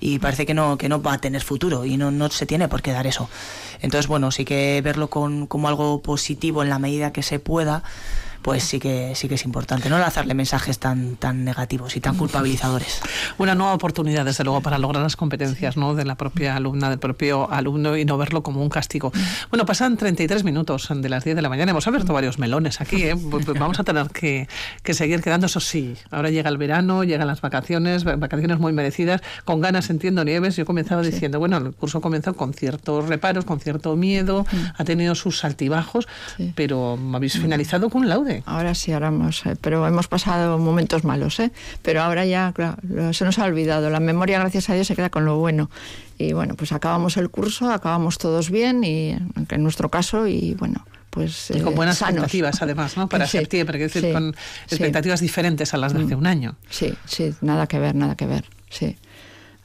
y 0.00 0.18
parece 0.18 0.46
que 0.46 0.54
no, 0.54 0.78
que 0.78 0.88
no 0.88 1.02
va 1.02 1.14
a 1.14 1.18
tener 1.18 1.42
futuro 1.42 1.84
y 1.84 1.96
no, 1.96 2.10
no 2.10 2.30
se 2.30 2.46
tiene 2.46 2.68
por 2.68 2.82
qué 2.82 2.92
dar 2.92 3.06
eso. 3.06 3.28
Entonces, 3.80 4.06
bueno, 4.08 4.30
sí 4.30 4.44
que 4.44 4.80
verlo 4.82 5.08
con, 5.08 5.46
como 5.46 5.68
algo 5.68 6.02
positivo 6.02 6.62
en 6.62 6.68
la 6.68 6.78
medida 6.78 7.12
que 7.12 7.22
se 7.22 7.38
pueda, 7.38 7.82
pues 8.46 8.62
sí 8.62 8.78
que 8.78 9.16
sí 9.16 9.26
que 9.26 9.34
es 9.34 9.44
importante 9.44 9.90
no 9.90 9.98
lanzarle 9.98 10.32
mensajes 10.32 10.78
tan 10.78 11.16
tan 11.16 11.44
negativos 11.44 11.96
y 11.96 12.00
tan 12.00 12.16
culpabilizadores. 12.16 13.00
Una 13.38 13.56
nueva 13.56 13.74
oportunidad 13.74 14.24
desde 14.24 14.44
luego 14.44 14.60
para 14.60 14.78
lograr 14.78 15.02
las 15.02 15.16
competencias 15.16 15.76
¿no? 15.76 15.96
de 15.96 16.04
la 16.04 16.14
propia 16.14 16.54
alumna, 16.54 16.88
del 16.88 17.00
propio 17.00 17.50
alumno 17.50 17.96
y 17.96 18.04
no 18.04 18.16
verlo 18.16 18.44
como 18.44 18.62
un 18.62 18.68
castigo. 18.68 19.10
Bueno, 19.50 19.66
pasan 19.66 19.96
33 19.96 20.44
minutos 20.44 20.88
de 20.94 21.08
las 21.08 21.24
10 21.24 21.34
de 21.34 21.42
la 21.42 21.48
mañana. 21.48 21.72
Hemos 21.72 21.88
abierto 21.88 22.12
varios 22.12 22.38
melones 22.38 22.80
aquí. 22.80 23.02
¿eh? 23.02 23.16
Vamos 23.58 23.80
a 23.80 23.82
tener 23.82 24.10
que, 24.10 24.46
que, 24.84 24.94
seguir 24.94 25.22
quedando, 25.22 25.46
eso 25.46 25.58
sí. 25.58 25.96
Ahora 26.12 26.30
llega 26.30 26.48
el 26.48 26.56
verano, 26.56 27.02
llegan 27.02 27.26
las 27.26 27.40
vacaciones, 27.40 28.04
vacaciones 28.04 28.60
muy 28.60 28.72
merecidas. 28.72 29.22
Con 29.44 29.60
ganas 29.60 29.90
entiendo 29.90 30.22
Nieves. 30.22 30.54
Yo 30.54 30.64
comenzaba 30.66 31.02
diciendo, 31.02 31.40
bueno, 31.40 31.56
el 31.56 31.72
curso 31.72 32.00
comenzó 32.00 32.34
con 32.34 32.54
ciertos 32.54 33.08
reparos, 33.08 33.44
con 33.44 33.58
cierto 33.58 33.96
miedo, 33.96 34.46
ha 34.78 34.84
tenido 34.84 35.16
sus 35.16 35.44
altibajos, 35.44 36.06
pero 36.54 36.96
habéis 37.12 37.32
finalizado 37.40 37.90
con 37.90 38.02
un 38.02 38.08
laude. 38.08 38.35
Ahora 38.44 38.74
sí, 38.74 38.92
ahora 38.92 39.08
hemos, 39.08 39.46
eh, 39.46 39.56
pero 39.60 39.86
hemos 39.86 40.08
pasado 40.08 40.58
momentos 40.58 41.04
malos, 41.04 41.40
¿eh? 41.40 41.52
Pero 41.82 42.02
ahora 42.02 42.24
ya, 42.26 42.52
claro, 42.52 42.76
se 43.12 43.24
nos 43.24 43.38
ha 43.38 43.44
olvidado. 43.44 43.90
La 43.90 44.00
memoria, 44.00 44.38
gracias 44.38 44.68
a 44.70 44.74
Dios, 44.74 44.86
se 44.86 44.96
queda 44.96 45.10
con 45.10 45.24
lo 45.24 45.36
bueno. 45.38 45.70
Y 46.18 46.32
bueno, 46.32 46.54
pues 46.54 46.72
acabamos 46.72 47.16
el 47.16 47.30
curso, 47.30 47.70
acabamos 47.70 48.18
todos 48.18 48.50
bien, 48.50 48.84
y 48.84 49.10
en 49.10 49.62
nuestro 49.62 49.90
caso, 49.90 50.26
y 50.26 50.54
bueno, 50.54 50.84
pues, 51.16 51.50
y 51.50 51.60
con 51.60 51.72
eh, 51.72 51.76
buenas 51.76 52.02
expectativas 52.02 52.60
además, 52.60 52.96
¿no? 52.96 53.08
Para 53.08 53.26
septiembre, 53.26 53.78
decir, 53.78 54.12
con 54.12 54.36
expectativas 54.68 55.20
diferentes 55.20 55.72
a 55.72 55.78
las 55.78 55.94
de 55.94 56.04
hace 56.04 56.14
mm. 56.14 56.18
un 56.18 56.26
año. 56.26 56.56
Sí, 56.68 56.92
sí, 57.06 57.34
nada 57.40 57.66
que 57.66 57.78
ver, 57.78 57.94
nada 57.94 58.16
que 58.16 58.26
ver, 58.26 58.44
sí. 58.68 58.96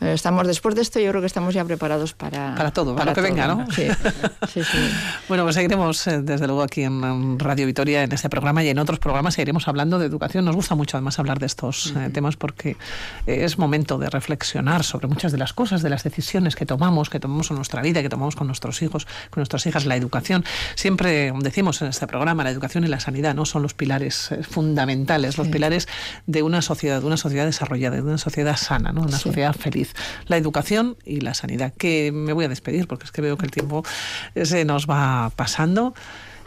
Eh, 0.01 0.13
estamos 0.13 0.47
después 0.47 0.73
de 0.73 0.81
esto, 0.81 0.99
yo 0.99 1.09
creo 1.11 1.21
que 1.21 1.27
estamos 1.27 1.53
ya 1.53 1.63
preparados 1.63 2.13
para 2.13 2.55
para 2.55 2.71
todo, 2.71 2.95
para, 2.95 3.11
lo 3.11 3.15
que 3.15 3.21
venga, 3.21 3.45
¿no? 3.45 3.67
Sí, 3.71 3.83
sí, 4.51 4.63
sí. 4.63 4.77
bueno, 5.27 5.43
pues 5.43 5.53
seguiremos 5.53 6.07
eh, 6.07 6.21
desde 6.23 6.47
luego 6.47 6.63
aquí 6.63 6.81
en 6.81 7.37
Radio 7.37 7.67
Vitoria 7.67 8.01
en 8.01 8.11
este 8.11 8.27
programa 8.27 8.63
y 8.63 8.69
en 8.69 8.79
otros 8.79 8.97
programas 8.97 9.35
seguiremos 9.35 9.67
hablando 9.67 9.99
de 9.99 10.07
educación. 10.07 10.43
Nos 10.43 10.55
gusta 10.55 10.73
mucho 10.73 10.97
además 10.97 11.19
hablar 11.19 11.37
de 11.37 11.45
estos 11.45 11.93
eh, 11.95 12.09
temas 12.09 12.35
porque 12.35 12.77
es 13.27 13.59
momento 13.59 13.99
de 13.99 14.09
reflexionar 14.09 14.83
sobre 14.83 15.07
muchas 15.07 15.31
de 15.31 15.37
las 15.37 15.53
cosas, 15.53 15.83
de 15.83 15.91
las 15.91 16.03
decisiones 16.03 16.55
que 16.55 16.65
tomamos, 16.65 17.11
que 17.11 17.19
tomamos 17.19 17.51
en 17.51 17.57
nuestra 17.57 17.83
vida, 17.83 18.01
que 18.01 18.09
tomamos 18.09 18.35
con 18.35 18.47
nuestros 18.47 18.81
hijos, 18.81 19.05
con 19.29 19.41
nuestras 19.41 19.67
hijas. 19.67 19.85
La 19.85 19.95
educación, 19.95 20.43
siempre 20.73 21.31
decimos 21.41 21.79
en 21.83 21.89
este 21.89 22.07
programa, 22.07 22.43
la 22.43 22.49
educación 22.49 22.83
y 22.85 22.87
la 22.87 22.99
sanidad 22.99 23.35
no 23.35 23.45
son 23.45 23.61
los 23.61 23.75
pilares 23.75 24.31
fundamentales, 24.49 25.37
los 25.37 25.47
pilares 25.49 25.87
de 26.25 26.41
una 26.41 26.63
sociedad, 26.63 27.01
de 27.01 27.05
una 27.05 27.17
sociedad 27.17 27.45
desarrollada, 27.45 27.97
de 27.97 28.01
una 28.01 28.17
sociedad 28.17 28.57
sana, 28.57 28.91
¿no? 28.91 29.01
una 29.01 29.19
sociedad 29.19 29.53
feliz 29.53 29.90
la 30.27 30.37
educación 30.37 30.97
y 31.05 31.21
la 31.21 31.33
sanidad. 31.33 31.73
Que 31.77 32.11
me 32.13 32.33
voy 32.33 32.45
a 32.45 32.49
despedir 32.49 32.87
porque 32.87 33.05
es 33.05 33.11
que 33.11 33.21
veo 33.21 33.37
que 33.37 33.45
el 33.45 33.51
tiempo 33.51 33.83
se 34.43 34.65
nos 34.65 34.87
va 34.87 35.31
pasando. 35.35 35.93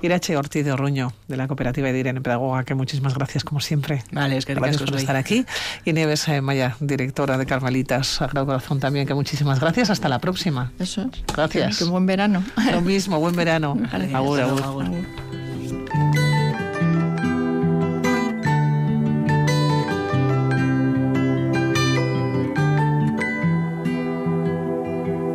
Irache 0.05 0.37
Ortiz 0.37 0.65
de 0.65 0.73
Orruño, 0.73 1.15
de 1.29 1.37
la 1.37 1.49
cooperativa 1.49 1.91
de 1.91 1.99
Irene 1.99 2.21
Pedagoga, 2.21 2.65
que 2.65 2.75
muchísimas 2.75 3.15
gracias 3.15 3.43
como 3.43 3.61
siempre. 3.61 4.05
Vale, 4.13 4.37
es 4.37 4.45
que 4.45 4.55
gracias 4.55 4.83
por 4.83 4.97
estar 4.97 5.17
aquí. 5.17 5.47
Y 5.85 5.95
Nieves 5.95 6.29
eh, 6.29 6.43
Maya, 6.43 6.77
directora 6.81 7.39
de 7.39 7.47
Carmelitas 7.47 8.07
Sagrado 8.07 8.47
Corazón 8.47 8.81
también, 8.81 9.07
que 9.07 9.15
muchísimas 9.15 9.61
gracias. 9.61 9.89
Hasta 9.89 10.09
la 10.09 10.19
próxima. 10.19 10.73
Eso 10.79 11.11
Gracias. 11.35 11.79
Que, 11.79 11.85
buen 11.85 12.05
verano. 12.05 12.45
Lo 12.71 12.83
mismo, 12.83 13.19
buen 13.19 13.35
verano. 13.35 13.79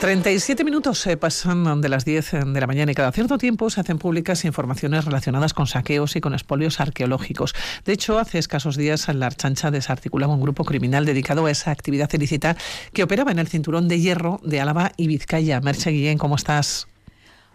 37 0.00 0.62
minutos 0.62 1.00
se 1.00 1.16
pasan 1.16 1.80
de 1.80 1.88
las 1.88 2.04
10 2.04 2.30
de 2.54 2.60
la 2.60 2.68
mañana 2.68 2.92
y 2.92 2.94
cada 2.94 3.10
cierto 3.10 3.36
tiempo 3.36 3.68
se 3.68 3.80
hacen 3.80 3.98
públicas 3.98 4.44
informaciones 4.44 5.04
relacionadas 5.04 5.54
con 5.54 5.66
saqueos 5.66 6.14
y 6.14 6.20
con 6.20 6.34
expolios 6.34 6.78
arqueológicos. 6.78 7.52
De 7.84 7.94
hecho, 7.94 8.20
hace 8.20 8.38
escasos 8.38 8.76
días 8.76 9.08
la 9.12 9.26
Archancha 9.26 9.72
desarticulaba 9.72 10.34
un 10.34 10.40
grupo 10.40 10.64
criminal 10.64 11.04
dedicado 11.04 11.46
a 11.46 11.50
esa 11.50 11.72
actividad 11.72 12.08
ilícita 12.12 12.56
que 12.92 13.02
operaba 13.02 13.32
en 13.32 13.40
el 13.40 13.48
cinturón 13.48 13.88
de 13.88 13.98
hierro 13.98 14.40
de 14.44 14.60
Álava 14.60 14.92
y 14.96 15.08
Vizcaya. 15.08 15.60
Merche 15.60 15.90
Guillén, 15.90 16.16
¿cómo 16.16 16.36
estás? 16.36 16.86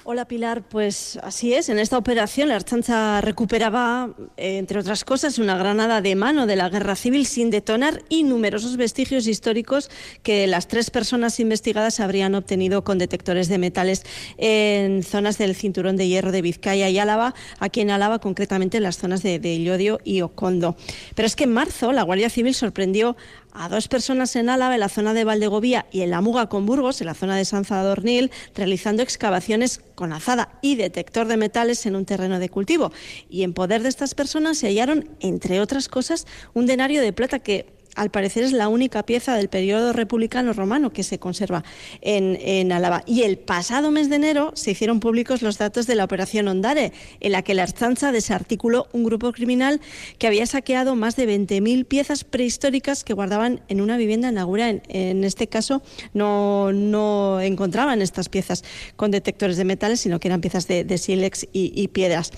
Hola 0.06 0.26
Pilar, 0.26 0.64
pues 0.68 1.18
así 1.24 1.54
es. 1.54 1.70
En 1.70 1.80
esta 1.80 1.98
operación 1.98 2.50
la 2.50 2.58
Archancha 2.58 3.22
recuperaba, 3.22 4.10
eh, 4.36 4.58
entre 4.58 4.78
otras 4.78 5.06
cosas, 5.06 5.40
una 5.40 5.56
granada 5.56 6.02
de 6.02 6.14
mano 6.18 6.46
de 6.46 6.58
la 6.58 6.68
guerra 6.68 6.98
civil 6.98 7.26
sin 7.26 7.50
detonar 7.50 8.04
y 8.10 8.24
numerosos 8.24 8.76
vestigios 8.76 9.28
históricos 9.28 9.90
que 10.22 10.46
las 10.46 10.68
tres 10.68 10.90
personas 10.90 11.40
investigadas 11.40 12.02
habrían 12.02 12.36
obtenido 12.36 12.84
con 12.84 12.98
detectores 12.98 13.48
de 13.48 13.58
metales 13.60 14.04
en 14.38 15.04
zonas 15.04 15.38
del 15.38 15.56
cinturón 15.56 15.96
de 15.96 16.10
hierro 16.10 16.34
de 16.34 16.42
Vizcaya 16.42 16.90
y 16.90 17.00
Álava, 17.00 17.34
aquí 17.60 17.80
en 17.80 17.90
Álava 17.90 18.20
concretamente 18.20 18.76
en 18.76 18.84
las 18.84 18.98
zonas 18.98 19.24
de, 19.24 19.40
de 19.40 19.64
Llodio 19.64 20.02
y 20.04 20.20
Ocondo. 20.20 20.76
Pero 21.16 21.28
es 21.28 21.38
que 21.38 21.46
en 21.46 21.54
marzo 21.54 21.94
la 21.94 22.04
Guardia 22.04 22.30
Civil 22.30 22.54
sorprendió 22.56 23.16
a 23.54 23.70
dos 23.70 23.88
personas 23.88 24.36
en 24.36 24.50
Álava, 24.50 24.74
en 24.74 24.80
la 24.80 24.90
zona 24.90 25.14
de 25.14 25.24
Valdegovía 25.24 25.86
y 25.92 26.02
en 26.02 26.10
la 26.10 26.22
Muga 26.22 26.50
con 26.50 26.66
Burgos, 26.66 27.02
en 27.02 27.08
la 27.08 27.14
zona 27.14 27.36
de 27.36 27.46
San 27.46 27.66
Zadornil, 27.66 28.32
realizando 28.56 29.04
excavaciones 29.04 29.82
con 29.96 30.12
azada 30.12 30.58
y 30.62 30.76
detector 30.76 31.28
de 31.28 31.38
metales 31.38 31.86
en 31.86 31.96
un 31.96 32.06
terreno 32.06 32.40
de 32.40 32.50
cultivo. 32.50 32.92
Y 33.30 33.44
en 33.44 33.54
poder 33.54 33.84
de 33.84 33.90
estas 33.90 34.16
personas 34.16 34.58
se 34.58 34.68
hallaron, 34.68 35.10
entre 35.20 35.62
otras 35.62 35.88
cosas, 35.88 36.26
un 36.54 36.66
denario 36.66 37.02
de 37.02 37.14
plata 37.14 37.40
que 37.40 37.68
al 37.96 38.10
parecer 38.12 38.44
es 38.44 38.52
la 38.52 38.68
única 38.68 39.04
pieza 39.04 39.36
del 39.36 39.50
periodo 39.50 39.94
republicano 39.94 40.54
romano 40.54 40.92
que 40.92 41.04
se 41.04 41.20
conserva 41.20 41.64
en, 42.02 42.72
Álava. 42.72 43.04
Y 43.06 43.24
el 43.24 43.38
pasado 43.38 43.92
mes 43.92 44.10
de 44.10 44.16
enero 44.16 44.52
se 44.56 44.72
hicieron 44.72 45.00
públicos 45.00 45.42
los 45.42 45.58
datos 45.58 45.86
de 45.86 45.96
la 45.96 46.04
operación 46.04 46.48
Ondare, 46.48 46.94
en 47.20 47.32
la 47.32 47.42
que 47.42 47.54
la 47.54 47.64
Archancha 47.64 48.12
desarticuló 48.12 48.88
un 48.94 49.04
grupo 49.04 49.32
criminal 49.32 49.82
que 50.18 50.28
había 50.28 50.46
saqueado 50.46 50.96
más 50.96 51.16
de 51.16 51.28
20.000 51.28 51.86
piezas 51.86 52.24
prehistóricas 52.24 53.04
que 53.04 53.14
guardaban 53.14 53.62
en 53.68 53.82
una 53.82 53.98
vivienda 53.98 54.30
en 54.30 54.38
Agura. 54.38 54.70
En, 54.70 54.82
en 54.90 55.24
este 55.24 55.48
caso 55.48 55.82
no, 56.14 56.72
no, 56.72 57.42
encontraban 57.42 58.02
estas 58.02 58.30
piezas 58.30 58.64
con 58.96 59.12
detectores 59.12 59.58
de 59.58 59.66
metales, 59.66 60.00
sino 60.00 60.20
que 60.20 60.30
eran 60.30 60.42
piezas 60.42 60.68
de, 60.68 60.84
de 60.84 60.98
sílex 60.98 61.48
y, 61.54 61.72
y 61.76 61.88
piedras. 61.90 62.32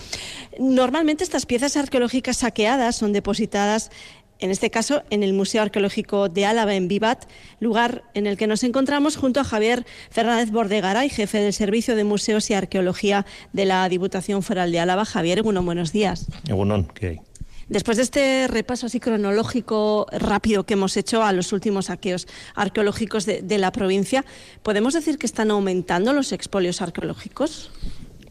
Normalmente 0.59 1.23
estas 1.23 1.45
piezas 1.45 1.77
arqueológicas 1.77 2.37
saqueadas 2.37 2.95
son 2.95 3.13
depositadas 3.13 3.91
en 4.39 4.51
este 4.51 4.69
caso 4.69 5.03
en 5.09 5.23
el 5.23 5.33
Museo 5.33 5.61
Arqueológico 5.61 6.29
de 6.29 6.45
Álava 6.45 6.75
en 6.75 6.87
Vivat, 6.87 7.25
lugar 7.59 8.03
en 8.13 8.27
el 8.27 8.37
que 8.37 8.47
nos 8.47 8.63
encontramos 8.63 9.15
junto 9.15 9.39
a 9.39 9.43
Javier 9.43 9.85
Fernández 10.09 10.51
Bordegaray, 10.51 11.09
jefe 11.09 11.39
del 11.39 11.53
Servicio 11.53 11.95
de 11.95 12.03
Museos 12.03 12.49
y 12.49 12.53
Arqueología 12.53 13.25
de 13.53 13.65
la 13.65 13.87
Diputación 13.89 14.43
Foral 14.43 14.71
de 14.71 14.79
Álava. 14.79 15.05
Javier, 15.05 15.43
bueno, 15.43 15.63
buenos 15.63 15.91
días. 15.91 16.27
Bueno, 16.49 16.87
¿qué 16.93 17.07
hay? 17.07 17.19
Después 17.67 17.97
de 17.97 18.03
este 18.03 18.47
repaso 18.47 18.85
así 18.85 18.99
cronológico 18.99 20.05
rápido 20.11 20.67
que 20.67 20.75
hemos 20.75 20.95
hecho 20.97 21.23
a 21.23 21.31
los 21.31 21.51
últimos 21.51 21.87
saqueos 21.87 22.27
arqueológicos 22.53 23.25
de, 23.25 23.41
de 23.41 23.57
la 23.57 23.71
provincia, 23.71 24.23
¿podemos 24.61 24.93
decir 24.93 25.17
que 25.17 25.25
están 25.25 25.49
aumentando 25.49 26.13
los 26.13 26.31
expolios 26.31 26.81
arqueológicos? 26.83 27.71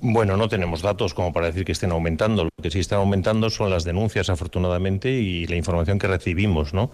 Bueno, 0.07 0.37
no 0.37 0.51
tenemos 0.51 0.83
datos 0.83 1.15
como 1.15 1.33
para 1.33 1.47
decir 1.47 1.65
que 1.65 1.73
estén 1.73 1.91
aumentando. 1.91 2.45
Lo 2.45 2.51
que 2.63 2.71
sí 2.71 2.79
están 2.79 2.99
aumentando 2.99 3.49
son 3.49 3.71
las 3.71 3.85
denuncias, 3.85 4.29
afortunadamente, 4.29 5.11
y 5.11 5.47
la 5.47 5.57
información 5.57 5.99
que 5.99 6.07
recibimos. 6.07 6.75
¿no? 6.75 6.91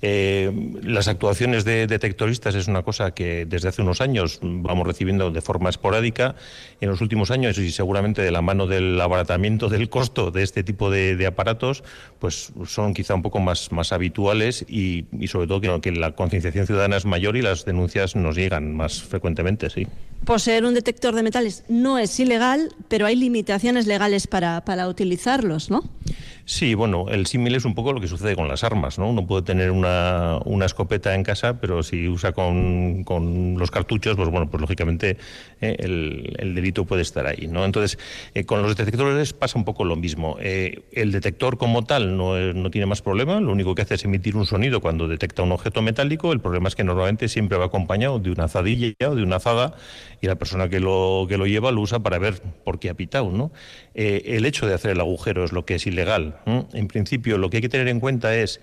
Eh, 0.00 0.50
las 0.82 1.06
actuaciones 1.06 1.66
de 1.66 1.86
detectoristas 1.86 2.54
es 2.54 2.66
una 2.66 2.82
cosa 2.82 3.10
que 3.10 3.44
desde 3.44 3.68
hace 3.68 3.82
unos 3.82 4.00
años 4.00 4.38
vamos 4.40 4.86
recibiendo 4.86 5.30
de 5.30 5.42
forma 5.42 5.68
esporádica. 5.68 6.36
En 6.80 6.88
los 6.88 7.02
últimos 7.02 7.30
años, 7.30 7.58
y 7.58 7.70
seguramente 7.70 8.22
de 8.22 8.30
la 8.30 8.40
mano 8.40 8.66
del 8.66 8.98
abaratamiento 8.98 9.68
del 9.68 9.90
costo 9.90 10.30
de 10.30 10.42
este 10.42 10.64
tipo 10.64 10.88
de, 10.88 11.16
de 11.16 11.26
aparatos, 11.26 11.84
pues 12.18 12.50
son 12.64 12.94
quizá 12.94 13.14
un 13.14 13.20
poco 13.20 13.40
más, 13.40 13.72
más 13.72 13.92
habituales 13.92 14.64
y, 14.66 15.04
y 15.12 15.28
sobre 15.28 15.48
todo 15.48 15.60
que, 15.60 15.80
que 15.82 15.92
la 15.92 16.12
concienciación 16.12 16.66
ciudadana 16.66 16.96
es 16.96 17.04
mayor 17.04 17.36
y 17.36 17.42
las 17.42 17.66
denuncias 17.66 18.16
nos 18.16 18.36
llegan 18.36 18.74
más 18.74 19.02
frecuentemente, 19.02 19.68
sí. 19.68 19.86
Poseer 20.24 20.64
un 20.64 20.72
detector 20.72 21.14
de 21.14 21.22
metales 21.22 21.64
no 21.68 21.98
es 21.98 22.18
ilegal, 22.18 22.53
pero 22.88 23.06
hay 23.06 23.16
limitaciones 23.16 23.86
legales 23.86 24.26
para, 24.26 24.64
para 24.64 24.88
utilizarlos, 24.88 25.70
¿no? 25.70 25.82
Sí, 26.46 26.74
bueno, 26.74 27.06
el 27.08 27.24
símil 27.24 27.54
es 27.54 27.64
un 27.64 27.74
poco 27.74 27.94
lo 27.94 28.02
que 28.02 28.06
sucede 28.06 28.36
con 28.36 28.48
las 28.48 28.64
armas, 28.64 28.98
¿no? 28.98 29.08
Uno 29.08 29.26
puede 29.26 29.42
tener 29.44 29.70
una, 29.70 30.40
escopeta 30.66 31.14
en 31.14 31.22
casa, 31.22 31.58
pero 31.58 31.82
si 31.82 32.06
usa 32.06 32.32
con, 32.32 33.02
con, 33.04 33.56
los 33.58 33.70
cartuchos, 33.70 34.14
pues 34.14 34.28
bueno, 34.28 34.50
pues 34.50 34.60
lógicamente 34.60 35.16
eh, 35.62 35.76
el, 35.78 36.36
el, 36.38 36.54
delito 36.54 36.84
puede 36.84 37.00
estar 37.00 37.26
ahí, 37.26 37.46
¿no? 37.48 37.64
Entonces, 37.64 37.98
eh, 38.34 38.44
con 38.44 38.60
los 38.60 38.76
detectores 38.76 39.32
pasa 39.32 39.58
un 39.58 39.64
poco 39.64 39.84
lo 39.86 39.96
mismo. 39.96 40.36
Eh, 40.38 40.82
el 40.92 41.12
detector 41.12 41.56
como 41.56 41.84
tal 41.84 42.18
no, 42.18 42.36
no 42.52 42.70
tiene 42.70 42.84
más 42.84 43.00
problema, 43.00 43.40
lo 43.40 43.50
único 43.50 43.74
que 43.74 43.80
hace 43.80 43.94
es 43.94 44.04
emitir 44.04 44.36
un 44.36 44.44
sonido 44.44 44.82
cuando 44.82 45.08
detecta 45.08 45.42
un 45.42 45.52
objeto 45.52 45.80
metálico, 45.80 46.30
el 46.32 46.40
problema 46.40 46.68
es 46.68 46.74
que 46.74 46.84
normalmente 46.84 47.28
siempre 47.28 47.56
va 47.56 47.66
acompañado 47.66 48.18
de 48.18 48.30
una 48.30 48.44
azadilla 48.44 48.92
o 49.08 49.14
de 49.14 49.22
una 49.22 49.36
azada 49.36 49.76
y 50.20 50.26
la 50.26 50.34
persona 50.34 50.68
que 50.68 50.78
lo, 50.78 51.24
que 51.26 51.38
lo 51.38 51.46
lleva 51.46 51.72
lo 51.72 51.80
usa 51.80 52.00
para 52.00 52.18
ver 52.18 52.42
por 52.64 52.78
qué 52.78 52.90
ha 52.90 52.94
pitado, 52.94 53.30
¿no? 53.30 53.50
el 53.94 54.44
hecho 54.44 54.66
de 54.66 54.74
hacer 54.74 54.90
el 54.90 55.00
agujero 55.00 55.44
es 55.44 55.52
lo 55.52 55.64
que 55.64 55.76
es 55.76 55.86
ilegal. 55.86 56.33
En 56.46 56.88
principio, 56.88 57.38
lo 57.38 57.50
que 57.50 57.58
hay 57.58 57.60
que 57.62 57.68
tener 57.68 57.88
en 57.88 58.00
cuenta 58.00 58.34
es 58.34 58.60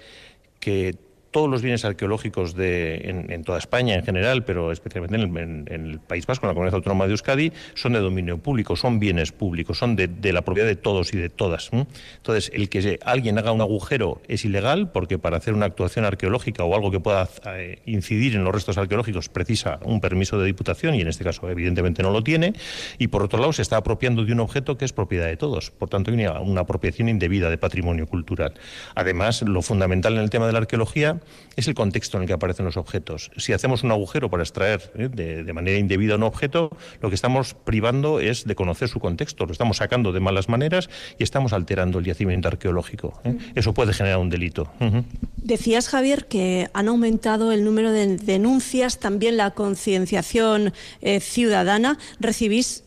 que 0.59 0.95
todos 1.31 1.49
los 1.49 1.61
bienes 1.61 1.85
arqueológicos 1.85 2.55
de, 2.55 3.25
en, 3.29 3.43
toda 3.43 3.57
España 3.57 3.95
en 3.95 4.03
general, 4.03 4.43
pero 4.43 4.71
especialmente 4.71 5.15
en 5.15 5.37
el, 5.37 5.67
en, 5.69 5.85
el, 5.85 5.99
País 5.99 6.25
Vasco, 6.27 6.45
en 6.45 6.49
la 6.49 6.53
Comunidad 6.53 6.75
Autónoma 6.75 7.05
de 7.05 7.11
Euskadi, 7.11 7.53
son 7.73 7.93
de 7.93 7.99
dominio 7.99 8.37
público, 8.37 8.75
son 8.75 8.99
bienes 8.99 9.31
públicos, 9.31 9.77
son 9.77 9.95
de, 9.95 10.09
la 10.33 10.41
propiedad 10.41 10.67
de 10.67 10.75
todos 10.75 11.13
y 11.13 11.17
de 11.17 11.29
todas. 11.29 11.71
Entonces, 11.71 12.51
el 12.53 12.69
que 12.69 12.99
alguien 13.05 13.37
haga 13.37 13.53
un 13.53 13.61
agujero 13.61 14.21
es 14.27 14.43
ilegal 14.43 14.91
porque 14.91 15.17
para 15.17 15.37
hacer 15.37 15.53
una 15.53 15.65
actuación 15.65 16.05
arqueológica 16.05 16.63
o 16.65 16.75
algo 16.75 16.91
que 16.91 16.99
pueda 16.99 17.29
eh, 17.45 17.79
incidir 17.85 18.35
en 18.35 18.43
los 18.43 18.53
restos 18.53 18.77
arqueológicos 18.77 19.29
precisa 19.29 19.79
un 19.83 20.01
permiso 20.01 20.37
de 20.37 20.45
diputación 20.45 20.95
y 20.95 21.01
en 21.01 21.07
este 21.07 21.23
caso 21.23 21.49
evidentemente 21.49 22.03
no 22.03 22.11
lo 22.11 22.23
tiene. 22.23 22.53
Y 22.97 23.07
por 23.07 23.23
otro 23.23 23.39
lado, 23.39 23.53
se 23.53 23.61
está 23.61 23.77
apropiando 23.77 24.25
de 24.25 24.33
un 24.33 24.41
objeto 24.41 24.77
que 24.77 24.83
es 24.83 24.91
propiedad 24.91 25.27
de 25.27 25.37
todos. 25.37 25.71
Por 25.71 25.89
tanto, 25.89 26.11
hay 26.11 26.17
una, 26.17 26.41
una 26.41 26.61
apropiación 26.61 27.07
indebida 27.07 27.49
de 27.49 27.57
patrimonio 27.57 28.05
cultural. 28.07 28.53
Además, 28.95 29.41
lo 29.43 29.61
fundamental 29.61 30.13
en 30.13 30.19
el 30.19 30.29
tema 30.29 30.47
de 30.47 30.53
la 30.53 30.59
arqueología 30.59 31.20
es 31.55 31.67
el 31.67 31.73
contexto 31.73 32.17
en 32.17 32.23
el 32.23 32.27
que 32.27 32.33
aparecen 32.33 32.65
los 32.65 32.77
objetos. 32.77 33.31
Si 33.37 33.53
hacemos 33.53 33.83
un 33.83 33.91
agujero 33.91 34.29
para 34.29 34.43
extraer 34.43 34.91
¿eh? 34.95 35.09
de, 35.11 35.43
de, 35.43 35.53
manera 35.53 35.77
indebida 35.77 36.15
un 36.15 36.23
objeto, 36.23 36.69
lo 37.01 37.09
que 37.09 37.15
estamos 37.15 37.53
privando 37.53 38.19
es 38.19 38.45
de 38.45 38.55
conocer 38.55 38.87
su 38.89 38.99
contexto, 38.99 39.45
lo 39.45 39.51
estamos 39.51 39.77
sacando 39.77 40.11
de 40.11 40.19
malas 40.19 40.49
maneras 40.49 40.89
y 41.17 41.23
estamos 41.23 41.53
alterando 41.53 41.99
el 41.99 42.05
yacimiento 42.05 42.47
arqueológico. 42.47 43.19
¿eh? 43.23 43.37
Eso 43.55 43.73
puede 43.73 43.93
generar 43.93 44.19
un 44.19 44.29
delito. 44.29 44.71
Uh 44.79 44.85
-huh. 44.85 45.03
Decías, 45.37 45.89
Javier, 45.89 46.27
que 46.27 46.69
han 46.73 46.87
aumentado 46.87 47.51
el 47.51 47.63
número 47.63 47.91
de 47.91 48.17
denuncias, 48.17 48.99
también 48.99 49.37
la 49.37 49.51
concienciación 49.51 50.73
eh, 51.01 51.19
ciudadana. 51.19 51.97
¿Recibís 52.19 52.83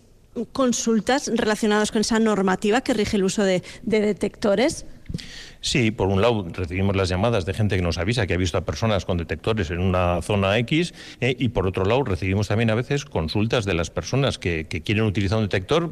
consultas 0.53 1.31
relacionadas 1.35 1.93
con 1.93 2.01
esa 2.01 2.19
normativa 2.19 2.81
que 2.81 2.95
rige 2.95 3.17
el 3.17 3.25
uso 3.25 3.45
de, 3.45 3.63
de 3.83 4.01
detectores? 4.01 4.87
Sí, 5.65 5.91
por 5.91 6.09
un 6.09 6.21
lado 6.21 6.47
recibimos 6.53 6.95
las 6.95 7.09
llamadas 7.09 7.47
de 7.47 7.55
gente 7.55 7.77
que 7.77 7.81
nos 7.81 7.97
avisa 7.97 8.27
que 8.27 8.35
ha 8.35 8.37
visto 8.37 8.59
a 8.59 8.67
personas 8.67 9.07
con 9.07 9.17
detectores 9.17 9.71
en 9.71 9.81
una 9.81 10.21
zona 10.21 10.59
X 10.59 10.93
eh, 11.23 11.35
y 11.39 11.49
por 11.49 11.67
otro 11.67 11.87
lado 11.87 12.05
recibimos 12.05 12.49
también 12.49 12.69
a 12.69 12.75
veces 12.75 13.07
consultas 13.07 13.65
de 13.65 13.73
las 13.73 13.89
personas 13.89 14.39
que, 14.39 14.67
que 14.67 14.83
quieren 14.83 15.05
utilizar 15.05 15.39
un 15.39 15.45
detector 15.45 15.91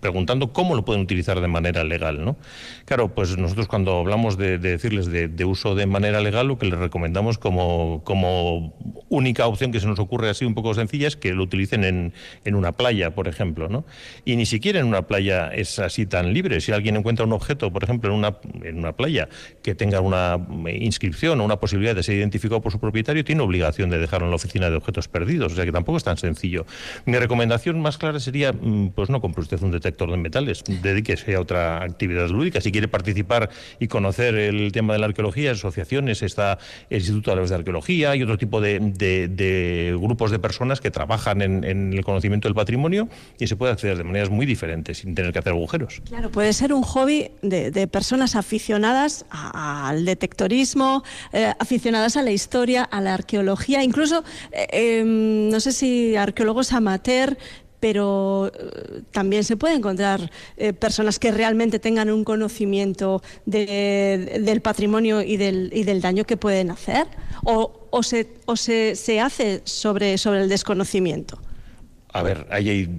preguntando 0.00 0.52
cómo 0.52 0.74
lo 0.74 0.84
pueden 0.84 1.02
utilizar 1.02 1.40
de 1.40 1.46
manera 1.46 1.84
legal. 1.84 2.24
¿no? 2.24 2.36
Claro, 2.84 3.14
pues 3.14 3.38
nosotros 3.38 3.68
cuando 3.68 3.96
hablamos 3.96 4.36
de, 4.38 4.58
de 4.58 4.70
decirles 4.70 5.06
de, 5.06 5.28
de 5.28 5.44
uso 5.44 5.76
de 5.76 5.86
manera 5.86 6.20
legal, 6.20 6.48
lo 6.48 6.58
que 6.58 6.66
les 6.66 6.76
recomendamos 6.76 7.38
como, 7.38 8.02
como 8.02 8.74
única 9.08 9.46
opción 9.46 9.70
que 9.70 9.78
se 9.78 9.86
nos 9.86 10.00
ocurre 10.00 10.30
así 10.30 10.44
un 10.44 10.56
poco 10.56 10.74
sencilla 10.74 11.06
es 11.06 11.14
que 11.14 11.32
lo 11.32 11.44
utilicen 11.44 11.84
en, 11.84 12.12
en 12.44 12.56
una 12.56 12.72
playa, 12.72 13.14
por 13.14 13.28
ejemplo. 13.28 13.68
¿no? 13.68 13.84
Y 14.24 14.34
ni 14.34 14.46
siquiera 14.46 14.80
en 14.80 14.86
una 14.86 15.06
playa 15.06 15.48
es 15.54 15.78
así 15.78 16.06
tan 16.06 16.32
libre. 16.32 16.60
Si 16.60 16.72
alguien 16.72 16.96
encuentra 16.96 17.24
un 17.24 17.34
objeto, 17.34 17.72
por 17.72 17.84
ejemplo, 17.84 18.10
en 18.10 18.16
una, 18.16 18.38
en 18.64 18.78
una 18.78 18.95
playa 18.96 19.28
que 19.62 19.74
tenga 19.74 20.00
una 20.00 20.38
eh, 20.66 20.78
inscripción 20.80 21.40
o 21.40 21.44
una 21.44 21.56
posibilidad 21.58 21.94
de 21.94 22.02
ser 22.02 22.16
identificado 22.16 22.60
por 22.60 22.72
su 22.72 22.80
propietario, 22.80 23.24
tiene 23.24 23.42
obligación 23.42 23.90
de 23.90 23.98
dejarlo 23.98 24.26
en 24.26 24.30
la 24.30 24.36
oficina 24.36 24.70
de 24.70 24.76
objetos 24.76 25.08
perdidos. 25.08 25.52
O 25.52 25.56
sea 25.56 25.64
que 25.64 25.72
tampoco 25.72 25.98
es 25.98 26.04
tan 26.04 26.16
sencillo. 26.16 26.66
Mi 27.04 27.18
recomendación 27.18 27.80
más 27.80 27.98
clara 27.98 28.20
sería, 28.20 28.52
mm, 28.52 28.90
pues 28.94 29.10
no 29.10 29.20
compre 29.20 29.42
usted 29.42 29.60
un 29.62 29.70
detector 29.70 30.10
de 30.10 30.16
metales, 30.16 30.64
dedíquese 30.82 31.34
a 31.34 31.40
otra 31.40 31.82
actividad 31.82 32.28
lúdica. 32.28 32.60
Si 32.60 32.72
quiere 32.72 32.88
participar 32.88 33.50
y 33.78 33.88
conocer 33.88 34.34
el 34.36 34.72
tema 34.72 34.94
de 34.94 35.00
la 35.00 35.06
arqueología, 35.06 35.52
asociaciones, 35.52 36.22
está 36.22 36.58
el 36.90 36.98
Instituto 36.98 37.34
de 37.34 37.54
Arqueología 37.54 38.16
y 38.16 38.22
otro 38.22 38.38
tipo 38.38 38.60
de, 38.60 39.96
grupos 40.00 40.30
de 40.30 40.38
personas 40.38 40.80
que 40.80 40.90
trabajan 40.90 41.42
en, 41.42 41.92
el 41.92 42.04
conocimiento 42.04 42.48
del 42.48 42.54
patrimonio 42.54 43.08
y 43.38 43.46
se 43.46 43.56
puede 43.56 43.72
acceder 43.72 43.98
de 43.98 44.04
maneras 44.04 44.30
muy 44.30 44.46
diferentes 44.46 44.98
sin 44.98 45.14
tener 45.14 45.32
que 45.32 45.38
hacer 45.38 45.52
agujeros. 45.52 46.02
Claro, 46.08 46.30
puede 46.30 46.52
ser 46.52 46.72
un 46.72 46.82
hobby 46.82 47.30
de 47.42 47.86
personas 47.88 48.36
aficionadas 48.36 48.85
a- 49.30 49.88
al 49.88 50.04
detectorismo, 50.04 51.02
eh, 51.32 51.52
aficionadas 51.58 52.16
a 52.16 52.22
la 52.22 52.30
historia, 52.30 52.82
a 52.84 53.00
la 53.00 53.14
arqueología, 53.14 53.82
incluso, 53.82 54.22
eh, 54.52 55.00
em, 55.00 55.48
no 55.50 55.58
sé 55.60 55.72
si 55.72 56.16
arqueólogos 56.16 56.72
amateur, 56.72 57.36
pero 57.80 58.50
eh, 58.54 59.02
también 59.12 59.44
se 59.44 59.56
puede 59.56 59.74
encontrar 59.74 60.30
personas 60.80 61.18
que 61.18 61.30
realmente 61.30 61.78
tengan 61.78 62.10
un 62.10 62.24
conocimiento 62.24 63.22
de- 63.44 64.40
del 64.42 64.60
patrimonio 64.62 65.20
y 65.22 65.36
del, 65.36 65.70
y 65.74 65.84
del 65.84 66.00
daño 66.00 66.24
que 66.24 66.36
pueden 66.36 66.70
hacer, 66.70 67.06
o, 67.44 67.86
o 67.90 68.02
se, 68.02 68.28
o 68.46 68.56
se, 68.56 68.94
se 68.96 69.20
hace 69.20 69.60
sobre, 69.64 70.16
sobre 70.18 70.42
el 70.42 70.48
desconocimiento. 70.48 71.38
A 72.18 72.22
ver, 72.22 72.46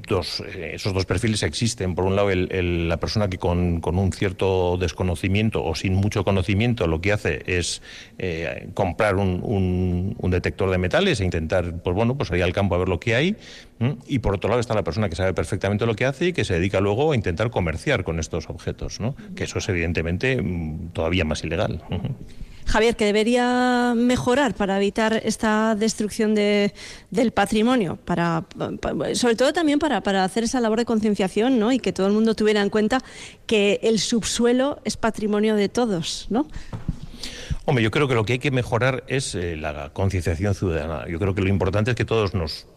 dos, 0.08 0.42
eh, 0.42 0.72
esos 0.76 0.94
dos 0.94 1.06
perfiles 1.06 1.44
existen. 1.44 1.96
Por 1.96 2.06
un 2.06 2.16
lado, 2.16 2.30
el- 2.52 2.90
la 2.90 2.98
persona 2.98 3.30
que 3.30 3.38
con, 3.38 3.82
un 3.84 4.12
cierto 4.12 4.78
desconocimiento 4.78 5.64
o 5.64 5.76
sin 5.76 5.94
mucho 5.96 6.24
conocimiento 6.24 6.88
lo 6.88 7.02
que 7.02 7.12
hace 7.14 7.42
es 7.46 7.82
eh, 8.18 8.70
comprar 8.74 9.16
un, 9.16 9.42
un- 9.44 10.16
detector 10.32 10.70
de 10.70 10.78
metales 10.78 11.20
e 11.22 11.26
intentar, 11.26 11.82
pues 11.84 11.96
bueno, 11.96 12.16
pues 12.18 12.30
ir 12.32 12.44
al 12.44 12.54
campo 12.54 12.76
a 12.76 12.78
ver 12.78 12.90
lo 12.90 13.00
que 13.00 13.16
hay. 13.16 13.36
Y 14.08 14.20
por 14.20 14.34
otro 14.36 14.50
lado 14.50 14.60
está 14.60 14.74
la 14.74 14.84
persona 14.84 15.08
que 15.10 15.16
sabe 15.16 15.34
perfectamente 15.34 15.86
lo 15.86 15.96
que 15.96 16.06
hace 16.06 16.28
y 16.28 16.34
que 16.34 16.44
se 16.46 16.56
dedica 16.56 16.80
luego 16.82 17.12
a 17.12 17.16
intentar 17.16 17.50
comerciar 17.52 18.04
con 18.04 18.20
estos 18.20 18.50
objetos, 18.50 19.00
¿no? 19.00 19.16
Que 19.36 19.44
eso 19.46 19.60
es 19.60 19.70
evidentemente 19.70 20.42
mm, 20.42 20.90
todavía 20.94 21.26
más 21.26 21.44
ilegal. 21.44 21.82
Javier, 22.68 22.96
que 22.96 23.06
debería 23.06 23.94
mejorar 23.96 24.54
para 24.54 24.78
evitar 24.78 25.14
esta 25.24 25.74
destrucción 25.76 26.36
de- 26.36 26.74
del 27.12 27.32
patrimonio, 27.32 27.98
para, 28.04 28.44
pa- 28.82 29.16
sobre 29.16 29.36
todo 29.36 29.54
también 29.54 29.80
para, 29.80 30.02
para 30.02 30.24
hacer 30.24 30.44
esa 30.44 30.60
labor 30.60 30.80
de 30.80 30.86
concienciación 30.86 31.60
¿no? 31.60 31.72
y 31.72 31.80
que 31.80 31.94
todo 31.94 32.08
el 32.08 32.14
mundo 32.14 32.36
tuviera 32.36 32.62
en 32.62 32.70
cuenta 32.70 33.00
que 33.46 33.80
el 33.84 34.00
subsuelo 34.00 34.80
es 34.84 34.98
patrimonio 34.98 35.56
de 35.56 35.70
todos. 35.70 36.28
¿no? 36.30 36.48
Hombre, 37.66 37.84
yo 37.84 37.92
creo 37.92 38.08
que 38.08 38.16
lo 38.16 38.26
que 38.26 38.34
hay 38.34 38.40
que 38.40 38.52
mejorar 38.52 39.04
es 39.08 39.34
eh, 39.36 39.56
la 39.56 39.90
concienciación 39.94 40.54
ciudadana. 40.54 41.06
Yo 41.10 41.20
creo 41.20 41.36
que 41.36 41.42
lo 41.42 41.50
importante 41.50 41.92
es 41.92 41.96
que 41.98 42.06
todos 42.06 42.34
nos 42.34 42.68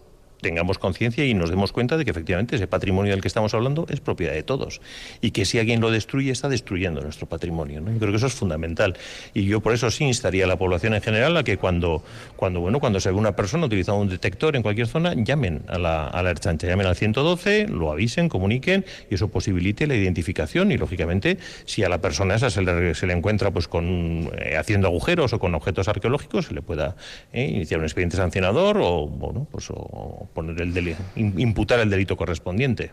tengamos 0.40 0.78
conciencia 0.78 1.24
y 1.24 1.34
nos 1.34 1.50
demos 1.50 1.72
cuenta 1.72 1.96
de 1.96 2.04
que 2.04 2.10
efectivamente 2.10 2.56
ese 2.56 2.66
patrimonio 2.66 3.12
del 3.12 3.20
que 3.20 3.28
estamos 3.28 3.54
hablando 3.54 3.86
es 3.88 4.00
propiedad 4.00 4.32
de 4.32 4.42
todos 4.42 4.80
y 5.20 5.30
que 5.30 5.44
si 5.44 5.58
alguien 5.58 5.80
lo 5.80 5.90
destruye 5.90 6.30
está 6.30 6.48
destruyendo 6.48 7.00
nuestro 7.00 7.26
patrimonio. 7.26 7.80
¿no? 7.80 7.92
Yo 7.92 7.98
creo 7.98 8.10
que 8.10 8.16
eso 8.16 8.26
es 8.26 8.34
fundamental 8.34 8.96
y 9.34 9.44
yo 9.44 9.60
por 9.60 9.74
eso 9.74 9.90
sí 9.90 10.04
instaría 10.04 10.44
a 10.44 10.48
la 10.48 10.56
población 10.56 10.94
en 10.94 11.02
general 11.02 11.36
a 11.36 11.44
que 11.44 11.56
cuando, 11.56 12.02
cuando, 12.36 12.60
bueno, 12.60 12.80
cuando 12.80 13.00
se 13.00 13.10
ve 13.10 13.16
una 13.16 13.36
persona 13.36 13.66
utilizando 13.66 14.00
un 14.00 14.08
detector 14.08 14.56
en 14.56 14.62
cualquier 14.62 14.86
zona, 14.86 15.14
llamen 15.14 15.62
a 15.68 15.78
la, 15.78 16.06
a 16.06 16.22
la 16.22 16.30
Ertzaintza, 16.30 16.66
llamen 16.66 16.86
al 16.86 16.96
112, 16.96 17.68
lo 17.68 17.92
avisen, 17.92 18.28
comuniquen 18.28 18.84
y 19.10 19.14
eso 19.14 19.28
posibilite 19.28 19.86
la 19.86 19.94
identificación 19.94 20.72
y 20.72 20.76
lógicamente 20.76 21.38
si 21.64 21.84
a 21.84 21.88
la 21.88 21.98
persona 21.98 22.34
esa 22.34 22.50
se 22.50 22.62
le, 22.62 22.94
se 22.94 23.06
le 23.06 23.12
encuentra 23.12 23.50
pues 23.50 23.68
con 23.68 24.30
eh, 24.38 24.56
haciendo 24.56 24.88
agujeros 24.88 25.32
o 25.32 25.38
con 25.38 25.54
objetos 25.54 25.88
arqueológicos 25.88 26.46
se 26.46 26.54
le 26.54 26.62
pueda 26.62 26.96
eh, 27.32 27.44
iniciar 27.44 27.80
un 27.80 27.86
expediente 27.86 28.16
sancionador 28.16 28.78
o 28.80 29.06
bueno 29.06 29.46
pues 29.50 29.70
o 29.70 30.28
poner 30.34 30.60
el 30.60 30.72
imputar 31.16 31.80
el 31.80 31.90
delito 31.90 32.16
correspondiente. 32.16 32.90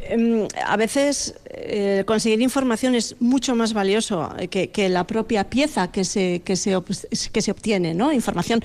Em, 0.00 0.48
a 0.66 0.76
veces 0.76 1.34
eh, 1.50 2.02
conseguir 2.06 2.40
información 2.40 2.94
es 2.94 3.14
mucho 3.20 3.54
más 3.54 3.72
valioso 3.72 4.34
que, 4.50 4.88
la 4.88 5.06
propia 5.06 5.44
pieza 5.48 5.90
que 5.92 6.04
se, 6.04 6.40
que 6.44 6.56
se, 6.56 6.76
que 7.32 7.42
se 7.42 7.50
obtiene, 7.50 7.94
¿no? 7.94 8.12
Información, 8.12 8.60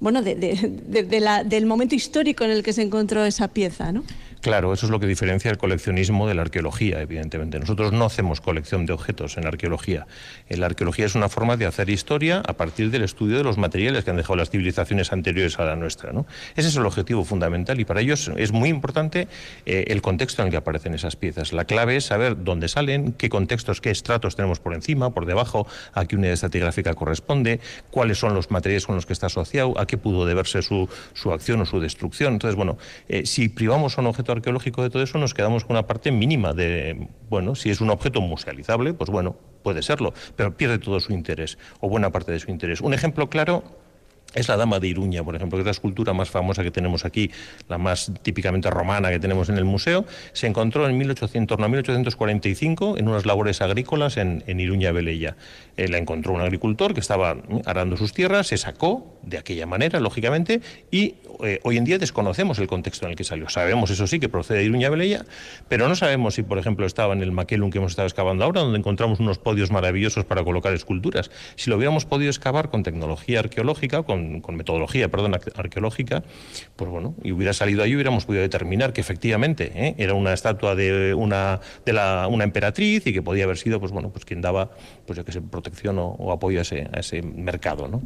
bueno, 0.00 0.22
de 0.22 1.20
la- 1.20 1.44
del 1.44 1.66
momento 1.66 1.94
histórico 1.94 2.44
en 2.44 2.50
el 2.50 2.62
que 2.62 2.72
se 2.72 2.82
encontró 2.82 3.24
esa 3.24 3.48
pieza, 3.48 3.92
¿no? 3.92 4.04
Claro, 4.44 4.74
eso 4.74 4.84
es 4.84 4.92
lo 4.92 5.00
que 5.00 5.06
diferencia 5.06 5.50
el 5.50 5.56
coleccionismo 5.56 6.28
de 6.28 6.34
la 6.34 6.42
arqueología, 6.42 7.00
evidentemente. 7.00 7.58
Nosotros 7.58 7.92
no 7.92 8.04
hacemos 8.04 8.42
colección 8.42 8.84
de 8.84 8.92
objetos 8.92 9.38
en 9.38 9.44
la 9.44 9.48
arqueología. 9.48 10.06
La 10.50 10.66
arqueología 10.66 11.06
es 11.06 11.14
una 11.14 11.30
forma 11.30 11.56
de 11.56 11.64
hacer 11.64 11.88
historia 11.88 12.42
a 12.46 12.52
partir 12.52 12.90
del 12.90 13.04
estudio 13.04 13.38
de 13.38 13.42
los 13.42 13.56
materiales 13.56 14.04
que 14.04 14.10
han 14.10 14.18
dejado 14.18 14.36
las 14.36 14.50
civilizaciones 14.50 15.14
anteriores 15.14 15.58
a 15.58 15.64
la 15.64 15.76
nuestra. 15.76 16.12
Ese 16.56 16.68
es 16.68 16.76
el 16.76 16.84
objetivo 16.84 17.24
fundamental 17.24 17.80
y 17.80 17.86
para 17.86 18.02
ellos 18.02 18.30
es 18.36 18.52
muy 18.52 18.68
importante 18.68 19.28
eh, 19.64 19.84
el 19.86 20.02
contexto 20.02 20.42
en 20.42 20.48
el 20.48 20.50
que 20.50 20.58
aparecen 20.58 20.92
esas 20.92 21.16
piezas. 21.16 21.54
La 21.54 21.64
clave 21.64 21.96
es 21.96 22.04
saber 22.04 22.44
dónde 22.44 22.68
salen, 22.68 23.14
qué 23.14 23.30
contextos, 23.30 23.80
qué 23.80 23.90
estratos 23.90 24.36
tenemos 24.36 24.60
por 24.60 24.74
encima, 24.74 25.08
por 25.14 25.24
debajo, 25.24 25.66
a 25.94 26.04
qué 26.04 26.16
unidad 26.16 26.34
estratigráfica 26.34 26.92
corresponde, 26.92 27.60
cuáles 27.90 28.18
son 28.18 28.34
los 28.34 28.50
materiales 28.50 28.84
con 28.84 28.94
los 28.94 29.06
que 29.06 29.14
está 29.14 29.28
asociado, 29.28 29.80
a 29.80 29.86
qué 29.86 29.96
pudo 29.96 30.26
deberse 30.26 30.60
su, 30.60 30.86
su 31.14 31.32
acción 31.32 31.62
o 31.62 31.64
su 31.64 31.80
destrucción. 31.80 32.34
Entonces, 32.34 32.56
bueno, 32.56 32.76
eh, 33.08 33.24
si 33.24 33.48
privamos 33.48 33.96
a 33.96 34.02
un 34.02 34.08
objeto 34.08 34.33
arqueológico 34.34 34.82
de 34.82 34.90
todo 34.90 35.02
eso, 35.02 35.18
nos 35.18 35.34
quedamos 35.34 35.64
con 35.64 35.76
una 35.76 35.86
parte 35.86 36.12
mínima 36.12 36.52
de, 36.52 37.08
bueno, 37.28 37.54
si 37.54 37.70
es 37.70 37.80
un 37.80 37.90
objeto 37.90 38.20
musealizable, 38.20 38.94
pues 38.94 39.10
bueno, 39.10 39.36
puede 39.62 39.82
serlo, 39.82 40.12
pero 40.36 40.56
pierde 40.56 40.78
todo 40.78 41.00
su 41.00 41.12
interés 41.12 41.58
o 41.80 41.88
buena 41.88 42.10
parte 42.10 42.32
de 42.32 42.40
su 42.40 42.50
interés. 42.50 42.80
Un 42.80 42.94
ejemplo 42.94 43.28
claro 43.28 43.64
es 44.34 44.48
la 44.48 44.56
Dama 44.56 44.80
de 44.80 44.88
Iruña, 44.88 45.22
por 45.22 45.36
ejemplo, 45.36 45.56
que 45.56 45.60
es 45.60 45.66
la 45.66 45.72
escultura 45.72 46.12
más 46.12 46.30
famosa 46.30 46.62
que 46.62 46.70
tenemos 46.70 47.04
aquí, 47.04 47.30
la 47.68 47.78
más 47.78 48.12
típicamente 48.22 48.70
romana 48.70 49.10
que 49.10 49.18
tenemos 49.18 49.48
en 49.48 49.58
el 49.58 49.64
museo. 49.64 50.04
Se 50.32 50.46
encontró 50.46 50.88
en 50.88 50.96
1800, 50.98 51.58
no, 51.58 51.68
1845 51.68 52.98
en 52.98 53.08
unas 53.08 53.26
labores 53.26 53.60
agrícolas 53.60 54.16
en, 54.16 54.42
Iruña 54.46 54.92
Velella. 54.92 55.36
Eh, 55.76 55.88
la 55.88 55.98
encontró 55.98 56.32
un 56.32 56.40
agricultor 56.40 56.94
que 56.94 57.00
estaba 57.00 57.34
mm, 57.34 57.60
arando 57.66 57.96
sus 57.96 58.12
tierras, 58.12 58.46
se 58.46 58.56
sacó 58.56 59.18
de 59.22 59.38
aquella 59.38 59.66
manera, 59.66 60.00
lógicamente, 60.00 60.60
y 60.90 61.16
eh, 61.42 61.60
hoy 61.62 61.76
en 61.76 61.84
día 61.84 61.98
desconocemos 61.98 62.58
el 62.58 62.66
contexto 62.66 63.06
en 63.06 63.12
el 63.12 63.16
que 63.16 63.24
salió. 63.24 63.48
Sabemos, 63.48 63.90
eso 63.90 64.06
sí, 64.06 64.20
que 64.20 64.28
procede 64.28 64.58
de 64.58 64.64
Iruña 64.64 64.90
Velella, 64.90 65.24
pero 65.68 65.88
no 65.88 65.96
sabemos 65.96 66.34
si, 66.34 66.42
por 66.42 66.58
ejemplo, 66.58 66.86
estaba 66.86 67.14
en 67.14 67.22
el 67.22 67.32
Maquelum 67.32 67.70
que 67.70 67.78
hemos 67.78 67.92
estado 67.92 68.06
excavando 68.06 68.44
ahora, 68.44 68.60
donde 68.60 68.78
encontramos 68.78 69.20
unos 69.20 69.38
podios 69.38 69.70
maravillosos 69.70 70.24
para 70.24 70.44
colocar 70.44 70.72
esculturas. 70.72 71.30
Si 71.56 71.70
lo 71.70 71.76
hubiéramos 71.76 72.04
podido 72.04 72.30
excavar 72.30 72.70
con 72.70 72.82
tecnología 72.82 73.40
arqueológica, 73.40 74.02
con, 74.02 74.23
con 74.40 74.56
metodología, 74.56 75.08
perdón, 75.08 75.32
arque- 75.34 75.52
arqueológica, 75.54 76.22
pues 76.76 76.90
bueno, 76.90 77.14
y 77.22 77.32
hubiera 77.32 77.52
salido 77.52 77.82
ahí, 77.82 77.94
hubiéramos 77.94 78.24
podido 78.26 78.42
determinar 78.42 78.92
que 78.92 79.00
efectivamente 79.00 79.72
¿eh? 79.74 79.94
era 79.98 80.14
una 80.14 80.32
estatua 80.32 80.74
de 80.74 81.14
una 81.14 81.60
de 81.86 81.92
la, 81.92 82.28
una 82.28 82.44
emperatriz 82.44 83.06
y 83.06 83.12
que 83.12 83.22
podía 83.22 83.44
haber 83.44 83.56
sido, 83.58 83.80
pues 83.80 83.92
bueno, 83.92 84.10
pues 84.10 84.24
quien 84.24 84.40
daba, 84.40 84.70
pues 85.06 85.16
yo 85.16 85.24
que 85.24 85.32
sé, 85.32 85.40
protección 85.40 85.98
o, 85.98 86.08
o 86.18 86.32
apoyo 86.32 86.58
a 86.58 86.62
ese, 86.62 86.88
a 86.92 87.00
ese 87.00 87.22
mercado, 87.22 87.88
¿no? 87.88 88.02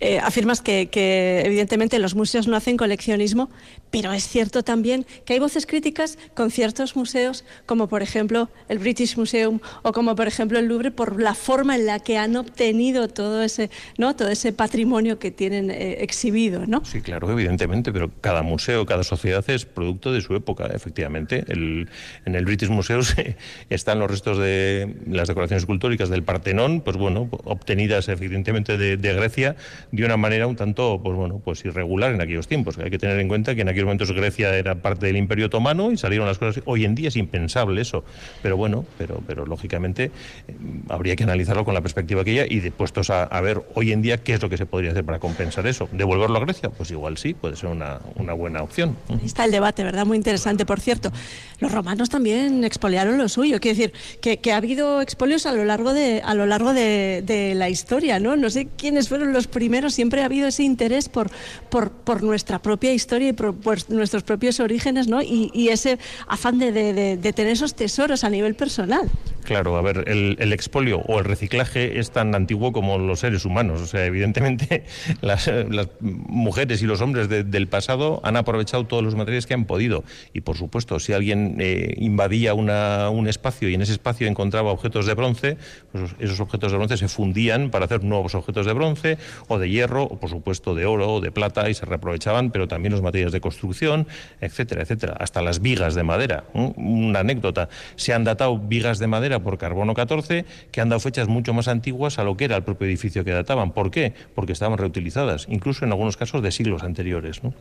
Eh, 0.00 0.18
afirmas 0.18 0.60
que, 0.60 0.88
que, 0.88 1.42
evidentemente 1.44 1.98
los 1.98 2.14
museos 2.14 2.46
no 2.48 2.56
hacen 2.56 2.76
coleccionismo, 2.76 3.50
pero 3.90 4.12
es 4.12 4.26
cierto 4.26 4.62
también 4.62 5.04
que 5.24 5.34
hay 5.34 5.38
voces 5.38 5.66
críticas 5.66 6.18
con 6.34 6.50
ciertos 6.50 6.96
museos, 6.96 7.44
como 7.66 7.88
por 7.88 8.02
ejemplo 8.02 8.48
el 8.68 8.78
British 8.78 9.16
Museum 9.16 9.60
o 9.82 9.92
como 9.92 10.14
por 10.16 10.26
ejemplo 10.26 10.58
el 10.58 10.66
Louvre, 10.66 10.90
por 10.90 11.20
la 11.20 11.34
forma 11.34 11.76
en 11.76 11.86
la 11.86 11.98
que 11.98 12.16
han 12.18 12.36
obtenido 12.36 13.08
todo 13.08 13.42
ese, 13.42 13.70
¿no? 13.98 14.16
todo 14.16 14.28
ese 14.30 14.52
patrimonio 14.52 15.18
que 15.18 15.30
tienen 15.30 15.70
eh, 15.70 15.98
exhibido, 16.02 16.66
¿no? 16.66 16.84
Sí, 16.84 17.00
claro, 17.00 17.30
evidentemente, 17.30 17.92
pero 17.92 18.10
cada 18.20 18.42
museo, 18.42 18.86
cada 18.86 19.02
sociedad 19.02 19.44
es 19.50 19.64
producto 19.66 20.12
de 20.12 20.20
su 20.20 20.34
época, 20.34 20.66
efectivamente. 20.72 21.44
El- 21.48 21.88
en 22.24 22.34
el 22.34 22.44
British 22.44 22.68
Museum 22.70 23.02
se- 23.04 23.36
están 23.68 23.98
los 23.98 24.10
restos 24.10 24.38
de 24.38 24.94
las 25.06 25.28
decoraciones 25.28 25.66
escultóricas 25.90 26.08
del 26.10 26.22
Partenón, 26.22 26.82
pues 26.82 26.96
bueno, 26.96 27.28
obtenidas 27.44 28.08
evidentemente 28.08 28.78
de, 28.78 28.96
Grecia 28.96 29.56
de 29.90 30.04
una 30.04 30.16
manera 30.16 30.46
un 30.46 30.54
tanto, 30.54 31.00
pues 31.02 31.16
bueno, 31.16 31.40
pues 31.44 31.64
irregular 31.64 32.12
en 32.12 32.20
aquellos 32.20 32.46
tiempos. 32.46 32.78
Hay 32.78 32.90
que 32.90 32.98
tener 32.98 33.18
en 33.18 33.28
cuenta 33.28 33.54
que 33.54 33.62
en 33.62 33.68
aquellos 33.68 33.86
momentos 33.86 34.12
Grecia 34.12 34.54
era 34.54 34.76
parte 34.76 35.06
del 35.06 35.16
Imperio 35.16 35.46
Otomano 35.46 35.90
y 35.90 35.96
salieron 35.96 36.26
las 36.26 36.38
cosas. 36.38 36.62
Hoy 36.66 36.84
en 36.84 36.94
día 36.94 37.08
es 37.08 37.16
impensable 37.16 37.80
eso, 37.80 38.04
pero 38.42 38.56
bueno, 38.56 38.84
pero, 38.98 39.20
pero 39.26 39.46
lógicamente 39.46 40.04
eh, 40.46 40.54
habría 40.88 41.16
que 41.16 41.24
analizarlo 41.24 41.64
con 41.64 41.74
la 41.74 41.80
perspectiva 41.80 42.22
aquella 42.22 42.46
y 42.48 42.60
de 42.60 42.70
puestos 42.70 43.10
a, 43.10 43.24
a 43.24 43.40
ver 43.40 43.62
hoy 43.74 43.92
en 43.92 44.02
día 44.02 44.18
qué 44.18 44.34
es 44.34 44.42
lo 44.42 44.48
que 44.48 44.56
se 44.56 44.66
podría 44.66 44.92
hacer 44.92 45.04
para 45.04 45.18
compensar 45.18 45.66
eso. 45.66 45.88
¿Devolverlo 45.92 46.38
a 46.38 46.40
Grecia? 46.40 46.70
Pues 46.70 46.90
igual 46.90 47.16
sí, 47.18 47.34
puede 47.34 47.56
ser 47.56 47.70
una, 47.70 48.00
una 48.14 48.32
buena 48.32 48.62
opción. 48.62 48.96
Ahí 49.08 49.26
está 49.26 49.44
el 49.44 49.50
debate, 49.50 49.82
¿verdad? 49.82 50.06
Muy 50.06 50.16
interesante. 50.16 50.64
Por 50.64 50.80
cierto, 50.80 51.10
los 51.58 51.72
romanos 51.72 52.10
también 52.10 52.64
expoliaron 52.64 53.18
lo 53.18 53.28
suyo. 53.28 53.58
Quiero 53.60 53.76
decir, 53.76 53.92
que, 54.20 54.38
que 54.38 54.52
ha 54.52 54.56
habido 54.56 55.00
expolios 55.00 55.46
a 55.46 55.52
lo 55.52 55.64
largo 55.64 55.79
de, 55.92 56.20
a 56.24 56.34
lo 56.34 56.44
largo 56.46 56.72
de, 56.74 57.22
de 57.24 57.54
la 57.54 57.68
historia, 57.70 58.20
¿no? 58.20 58.36
No 58.36 58.50
sé 58.50 58.68
quiénes 58.76 59.08
fueron 59.08 59.32
los 59.32 59.46
primeros. 59.46 59.94
Siempre 59.94 60.22
ha 60.22 60.26
habido 60.26 60.46
ese 60.48 60.62
interés 60.62 61.08
por, 61.08 61.30
por, 61.70 61.90
por 61.90 62.22
nuestra 62.22 62.60
propia 62.60 62.92
historia 62.92 63.28
y 63.28 63.32
por, 63.32 63.54
por 63.56 63.78
nuestros 63.90 64.22
propios 64.22 64.60
orígenes, 64.60 65.08
¿no? 65.08 65.22
Y, 65.22 65.50
y 65.54 65.68
ese 65.68 65.98
afán 66.28 66.58
de, 66.58 66.70
de- 66.72 67.32
tener 67.32 67.52
esos 67.52 67.74
tesoros 67.74 68.22
a 68.24 68.30
nivel 68.30 68.54
personal. 68.54 69.08
Claro, 69.44 69.76
a 69.76 69.82
ver, 69.82 70.04
el, 70.06 70.36
el 70.38 70.52
expolio 70.52 71.00
o 71.06 71.18
el 71.18 71.24
reciclaje 71.24 71.98
es 71.98 72.10
tan 72.10 72.34
antiguo 72.34 72.72
como 72.72 72.98
los 72.98 73.20
seres 73.20 73.44
humanos. 73.44 73.80
O 73.80 73.86
sea, 73.86 74.04
evidentemente 74.04 74.84
las, 75.22 75.46
las 75.48 75.88
mujeres 76.00 76.82
y 76.82 76.86
los 76.86 77.00
hombres 77.00 77.28
de- 77.28 77.44
del 77.44 77.66
pasado 77.66 78.20
han 78.22 78.36
aprovechado 78.36 78.84
todos 78.84 79.02
los 79.02 79.14
materiales 79.14 79.46
que 79.46 79.54
han 79.54 79.64
podido. 79.64 80.04
Y 80.34 80.42
por 80.42 80.56
supuesto, 80.56 80.98
si 81.00 81.12
alguien 81.12 81.56
eh, 81.60 81.94
invadía 81.98 82.54
una- 82.54 83.10
un 83.10 83.28
espacio 83.28 83.68
y 83.68 83.74
en 83.74 83.82
ese 83.82 83.92
espacio 83.92 84.26
encontraba 84.26 84.70
objetos 84.72 85.06
de 85.06 85.14
bronce, 85.14 85.56
pues 85.92 86.14
esos 86.18 86.40
objetos 86.40 86.72
de 86.72 86.78
bronce 86.78 86.96
se 86.96 87.08
fundían 87.08 87.70
para 87.70 87.84
hacer 87.86 88.04
nuevos 88.04 88.34
objetos 88.34 88.66
de 88.66 88.72
bronce 88.72 89.18
o 89.48 89.58
de 89.58 89.70
hierro, 89.70 90.04
o 90.04 90.18
por 90.18 90.30
supuesto 90.30 90.74
de 90.74 90.86
oro 90.86 91.14
o 91.14 91.20
de 91.20 91.32
plata 91.32 91.68
y 91.68 91.74
se 91.74 91.86
reaprovechaban, 91.86 92.50
pero 92.50 92.68
también 92.68 92.92
los 92.92 93.02
materiales 93.02 93.32
de 93.32 93.40
construcción, 93.40 94.06
etcétera, 94.40 94.82
etcétera. 94.82 95.16
Hasta 95.18 95.42
las 95.42 95.60
vigas 95.60 95.94
de 95.94 96.02
madera. 96.02 96.44
Una 96.54 97.20
anécdota. 97.20 97.68
Se 97.96 98.12
han 98.12 98.24
datado 98.24 98.58
vigas 98.58 98.98
de 98.98 99.06
madera 99.06 99.40
por 99.40 99.58
carbono 99.58 99.94
14 99.94 100.44
que 100.70 100.80
han 100.80 100.88
dado 100.88 101.00
fechas 101.00 101.28
mucho 101.28 101.54
más 101.54 101.68
antiguas 101.68 102.18
a 102.18 102.24
lo 102.24 102.36
que 102.36 102.44
era 102.44 102.56
el 102.56 102.62
propio 102.62 102.86
edificio 102.86 103.24
que 103.24 103.32
databan. 103.32 103.72
¿Por 103.72 103.90
qué? 103.90 104.14
Porque 104.34 104.52
estaban 104.52 104.78
reutilizadas, 104.78 105.46
incluso 105.48 105.84
en 105.84 105.92
algunos 105.92 106.16
casos 106.16 106.42
de 106.42 106.50
siglos 106.50 106.82
anteriores. 106.82 107.42
¿no? 107.42 107.54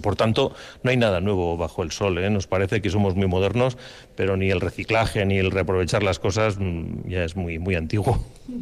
Por 0.00 0.16
tanto, 0.16 0.54
no 0.82 0.90
hay 0.90 0.96
nada 0.96 1.20
nuevo 1.20 1.56
bajo 1.56 1.82
el 1.82 1.90
sol. 1.92 2.16
¿eh? 2.18 2.30
Nos 2.30 2.46
parece 2.46 2.80
que 2.80 2.88
somos 2.88 3.14
muy 3.14 3.26
modernos, 3.26 3.76
pero 4.16 4.36
ni 4.36 4.50
el 4.50 4.60
reciclaje 4.60 5.24
ni 5.26 5.38
el 5.38 5.50
reaprovechar 5.50 6.02
las 6.02 6.18
cosas 6.18 6.56
mm, 6.58 7.08
ya 7.08 7.24
es 7.24 7.36
muy, 7.36 7.58
muy 7.58 7.74
antiguo. 7.74 8.24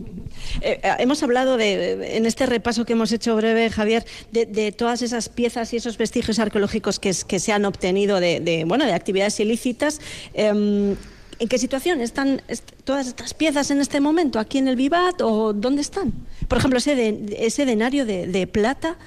Eh, 0.62 0.78
eh, 0.82 0.90
hemos 0.98 1.22
hablado 1.22 1.56
de, 1.56 2.16
en 2.16 2.26
este 2.26 2.44
repaso 2.46 2.84
que 2.84 2.92
hemos 2.92 3.12
hecho 3.12 3.34
breve, 3.36 3.70
Javier, 3.70 4.04
de, 4.30 4.72
todas 4.72 5.00
esas 5.02 5.28
piezas 5.28 5.72
y 5.72 5.76
esos 5.76 5.96
vestigios 5.96 6.38
arqueológicos 6.38 6.98
que, 7.00 7.12
que 7.26 7.38
se 7.38 7.52
han 7.52 7.64
obtenido 7.64 8.20
de, 8.20 8.64
bueno, 8.66 8.84
de 8.84 8.92
actividades 8.92 9.38
ilícitas. 9.40 10.00
Em, 10.34 10.96
¿En 11.38 11.48
qué 11.48 11.56
situación 11.58 12.00
están 12.02 12.42
est- 12.48 12.70
todas 12.84 13.06
estas 13.06 13.32
piezas 13.32 13.70
en 13.70 13.80
este 13.80 14.00
momento? 14.00 14.38
¿Aquí 14.38 14.58
en 14.58 14.68
el 14.68 14.76
Vivat 14.76 15.22
o 15.22 15.54
dónde 15.54 15.80
están? 15.80 16.12
Por 16.48 16.58
ejemplo, 16.58 16.78
ese, 16.78 16.94
de- 16.94 17.36
ese 17.40 17.64
denario 17.64 18.04
de, 18.04 18.26
de 18.26 18.46
plata, 18.46 18.98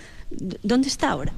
¿dónde 0.64 0.88
está 0.88 1.12
ahora? 1.12 1.34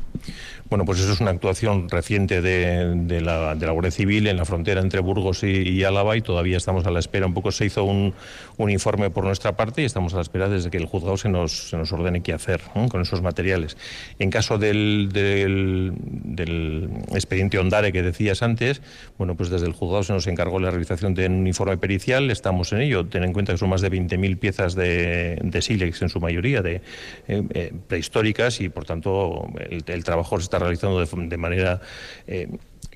Bueno, 0.67 0.83
pues 0.83 0.99
eso 0.99 1.13
es 1.13 1.21
una 1.21 1.29
actuación 1.29 1.89
reciente 1.89 2.41
de, 2.41 2.95
de 2.95 3.21
la, 3.21 3.53
de 3.53 3.65
la 3.67 3.71
Guardia 3.71 3.91
Civil 3.91 4.25
en 4.25 4.35
la 4.35 4.45
frontera 4.45 4.81
entre 4.81 4.99
Burgos 4.99 5.43
y, 5.43 5.47
y 5.47 5.83
Álava 5.83 6.17
y 6.17 6.21
todavía 6.21 6.57
estamos 6.57 6.87
a 6.87 6.91
la 6.91 6.97
espera. 6.97 7.27
Un 7.27 7.35
poco 7.35 7.51
se 7.51 7.65
hizo 7.65 7.83
un, 7.83 8.15
un 8.57 8.71
informe 8.71 9.09
por 9.09 9.23
nuestra 9.23 9.55
parte 9.55 9.81
y 9.81 9.85
estamos 9.85 10.13
a 10.13 10.17
la 10.17 10.21
espera 10.21 10.49
desde 10.49 10.69
que 10.69 10.77
el 10.77 10.85
juzgado 10.85 11.17
se 11.17 11.29
nos, 11.29 11.69
se 11.69 11.77
nos 11.77 11.91
ordene 11.91 12.21
qué 12.21 12.33
hacer 12.33 12.61
con 12.89 13.01
esos 13.01 13.21
materiales. 13.21 13.77
En 14.19 14.29
caso 14.29 14.57
del, 14.57 15.09
del, 15.11 16.89
expediente 17.13 17.57
Ondare 17.59 17.91
que 17.91 18.01
decías 18.01 18.41
antes, 18.43 18.81
bueno, 19.17 19.35
pues 19.35 19.49
desde 19.49 19.67
el 19.67 19.73
juzgado 19.73 20.03
se 20.03 20.13
nos 20.13 20.27
encargó 20.27 20.59
la 20.59 20.71
realización 20.71 21.13
de 21.13 21.27
un 21.27 21.47
informe 21.47 21.77
pericial, 21.77 22.31
estamos 22.31 22.71
en 22.73 22.81
ello. 22.81 23.05
Ten 23.05 23.23
en 23.23 23.33
cuenta 23.33 23.51
que 23.53 23.57
son 23.57 23.69
más 23.69 23.81
de 23.81 23.91
20.000 23.91 24.37
piezas 24.37 24.75
de, 24.75 25.39
de 25.41 25.61
sílex 25.61 26.01
en 26.01 26.09
su 26.09 26.19
mayoría, 26.19 26.61
de 26.61 26.81
eh, 27.27 27.43
eh, 27.53 27.73
prehistóricas 27.87 28.61
y 28.61 28.69
por 28.69 28.85
tanto 28.85 29.47
el, 29.69 29.83
el 29.85 30.03
trabajo 30.03 30.37
se 30.37 30.43
está 30.43 30.59
realizando 30.59 30.99
de, 30.99 31.27
de 31.27 31.37
manera 31.37 31.81
eh, 32.27 32.47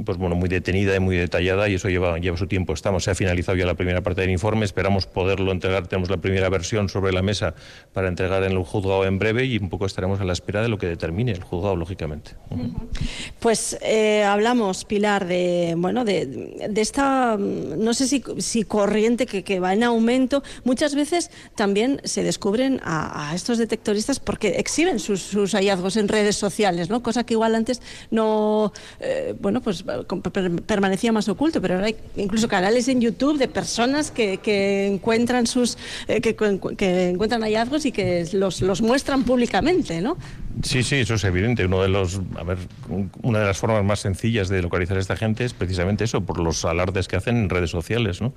pues 0.03 0.17
bueno, 0.17 0.35
muy 0.35 0.49
detenida 0.49 0.95
y 0.95 0.99
muy 0.99 1.17
detallada 1.17 1.67
y 1.69 1.75
eso 1.75 1.89
lleva, 1.89 2.17
lleva 2.19 2.37
su 2.37 2.47
tiempo. 2.47 2.73
Estamos, 2.73 3.03
se 3.03 3.11
ha 3.11 3.15
finalizado 3.15 3.57
ya 3.57 3.65
la 3.65 3.75
primera 3.75 4.01
parte 4.01 4.21
del 4.21 4.29
informe, 4.29 4.65
esperamos 4.65 5.05
poderlo 5.05 5.51
entregar, 5.51 5.87
tenemos 5.87 6.09
la 6.09 6.17
primera 6.17 6.49
versión 6.49 6.89
sobre 6.89 7.11
la 7.11 7.21
mesa 7.21 7.53
para 7.93 8.07
entregar 8.07 8.43
en 8.43 8.51
el 8.51 8.63
juzgado 8.63 9.05
en 9.05 9.19
breve 9.19 9.45
y 9.45 9.57
un 9.57 9.69
poco 9.69 9.85
estaremos 9.85 10.19
a 10.21 10.25
la 10.25 10.33
espera 10.33 10.61
de 10.61 10.69
lo 10.69 10.77
que 10.77 10.87
determine 10.87 11.31
el 11.31 11.43
juzgado, 11.43 11.75
lógicamente. 11.75 12.31
Pues 13.39 13.77
eh, 13.81 14.23
hablamos, 14.23 14.85
Pilar, 14.85 15.27
de 15.27 15.75
bueno, 15.77 16.05
de, 16.05 16.25
de 16.69 16.81
esta, 16.81 17.37
no 17.37 17.93
sé 17.93 18.07
si, 18.07 18.23
si 18.37 18.63
corriente 18.63 19.25
que, 19.25 19.43
que 19.43 19.59
va 19.59 19.73
en 19.73 19.83
aumento. 19.83 20.43
Muchas 20.63 20.95
veces 20.95 21.31
también 21.55 22.01
se 22.03 22.23
descubren 22.23 22.79
a, 22.83 23.31
estos 23.35 23.57
detectoristas 23.57 24.19
porque 24.19 24.59
exhiben 24.59 24.99
sus, 24.99 25.21
sus 25.21 25.53
hallazgos 25.53 25.97
en 25.97 26.07
redes 26.07 26.35
sociales, 26.35 26.89
¿no? 26.89 27.03
Cosa 27.03 27.25
que 27.25 27.33
igual 27.33 27.55
antes 27.55 27.81
no, 28.11 28.73
eh, 28.99 29.35
bueno, 29.39 29.61
pues 29.61 29.83
permanecía 30.65 31.11
más 31.11 31.27
oculto, 31.29 31.61
pero 31.61 31.75
ahora 31.75 31.87
hay 31.87 31.95
incluso 32.15 32.47
canales 32.47 32.87
en 32.87 33.01
YouTube 33.01 33.37
de 33.37 33.47
personas 33.47 34.11
que, 34.11 34.37
que 34.37 34.87
encuentran 34.87 35.47
sus, 35.47 35.77
eh, 36.07 36.21
que, 36.21 36.35
que 36.77 37.09
encuentran 37.09 37.41
hallazgos 37.41 37.85
y 37.85 37.91
que 37.91 38.27
los, 38.33 38.61
los 38.61 38.81
muestran 38.81 39.23
públicamente, 39.23 40.01
¿no? 40.01 40.17
Sí, 40.63 40.83
sí, 40.83 40.95
eso 40.95 41.13
es 41.15 41.23
evidente. 41.23 41.65
Uno 41.65 41.81
de 41.81 41.87
los, 41.89 42.19
a 42.37 42.43
ver, 42.43 42.57
un- 42.89 43.11
una 43.21 43.39
de 43.39 43.45
las 43.45 43.57
formas 43.57 43.83
más 43.83 43.99
sencillas 43.99 44.49
de 44.49 44.61
localizar 44.61 44.97
a 44.97 44.99
esta 44.99 45.15
gente 45.15 45.45
es 45.45 45.53
precisamente 45.53 46.03
eso, 46.03 46.21
por 46.21 46.39
los 46.39 46.65
alardes 46.65 47.07
que 47.07 47.15
hacen 47.15 47.37
en 47.37 47.49
redes 47.49 47.69
sociales, 47.69 48.21
¿no? 48.21 48.33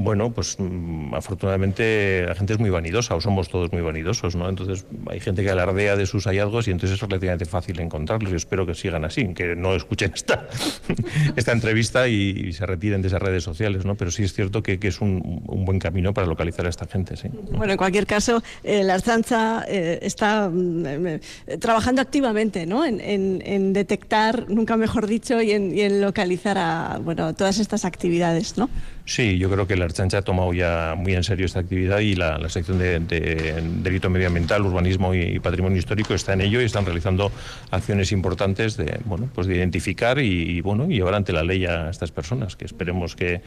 Bueno, 0.00 0.30
pues 0.32 0.54
mm, 0.60 1.12
afortunadamente 1.12 2.24
la 2.24 2.36
gente 2.36 2.52
es 2.52 2.60
muy 2.60 2.70
vanidosa, 2.70 3.16
o 3.16 3.20
somos 3.20 3.48
todos 3.48 3.72
muy 3.72 3.82
vanidosos, 3.82 4.36
¿no? 4.36 4.48
Entonces 4.48 4.86
hay 5.10 5.18
gente 5.18 5.42
que 5.42 5.50
alardea 5.50 5.96
de 5.96 6.06
sus 6.06 6.24
hallazgos 6.28 6.68
y 6.68 6.70
entonces 6.70 6.94
es 6.94 7.00
relativamente 7.00 7.46
fácil 7.46 7.80
encontrarlos. 7.80 8.30
Yo 8.30 8.36
espero 8.36 8.64
que 8.64 8.74
sigan 8.74 9.04
así, 9.04 9.34
que 9.34 9.56
no 9.56 9.74
escuchen 9.74 10.12
esta, 10.14 10.46
esta 11.36 11.50
entrevista 11.50 12.06
y, 12.06 12.52
se 12.52 12.64
retiren 12.64 13.02
de 13.02 13.08
esas 13.08 13.20
redes 13.20 13.42
sociales, 13.42 13.84
¿no? 13.84 13.96
Pero 13.96 14.12
sí 14.12 14.22
es 14.22 14.32
cierto 14.32 14.62
que, 14.62 14.78
es 14.80 15.00
un, 15.00 15.42
buen 15.44 15.80
camino 15.80 16.14
para 16.14 16.28
localizar 16.28 16.66
a 16.66 16.68
esta 16.68 16.86
gente, 16.86 17.16
sí. 17.16 17.28
Bueno, 17.50 17.72
en 17.72 17.76
cualquier 17.76 18.06
caso, 18.06 18.40
eh, 18.62 18.84
la 18.84 18.94
Archancha 18.94 19.64
eh, 19.66 19.98
está 20.02 20.48
mm, 20.48 20.86
eh, 20.86 21.20
trabajando 21.58 22.00
activamente 22.00 22.66
¿no? 22.66 22.84
en, 22.84 23.00
en- 23.00 23.42
en 23.44 23.72
detectar, 23.72 24.48
nunca 24.48 24.76
mejor 24.76 25.08
dicho, 25.08 25.42
y 25.42 25.50
en, 25.50 25.76
y 25.76 25.80
en 25.80 26.00
localizar 26.00 26.56
a 26.56 27.00
bueno, 27.02 27.34
todas 27.34 27.58
estas 27.58 27.84
actividades. 27.84 28.56
¿no? 28.56 28.70
Sí, 29.08 29.38
yo 29.38 29.48
creo 29.48 29.66
que 29.66 29.74
la 29.74 29.86
Archancha 29.86 30.18
ha 30.18 30.22
tomado 30.22 30.52
ya 30.52 30.94
muy 30.94 31.14
en 31.14 31.24
serio 31.24 31.46
esta 31.46 31.60
actividad 31.60 32.00
y 32.00 32.14
la, 32.14 32.36
la 32.36 32.50
sección 32.50 32.78
de, 32.78 33.00
de 33.00 33.58
delito 33.82 34.10
medioambiental, 34.10 34.60
urbanismo 34.66 35.14
y, 35.14 35.20
y 35.22 35.38
patrimonio 35.38 35.78
histórico 35.78 36.12
está 36.12 36.34
en 36.34 36.42
ello 36.42 36.60
y 36.60 36.66
están 36.66 36.84
realizando 36.84 37.32
acciones 37.70 38.12
importantes 38.12 38.76
de, 38.76 39.00
bueno, 39.06 39.30
pues 39.34 39.46
de 39.46 39.56
identificar 39.56 40.18
y, 40.18 40.58
y, 40.58 40.60
bueno, 40.60 40.84
y 40.90 40.96
llevar 40.96 41.14
ante 41.14 41.32
la 41.32 41.42
ley 41.42 41.64
a 41.64 41.88
estas 41.88 42.10
personas, 42.10 42.54
que 42.54 42.66
esperemos 42.66 43.16
que, 43.16 43.40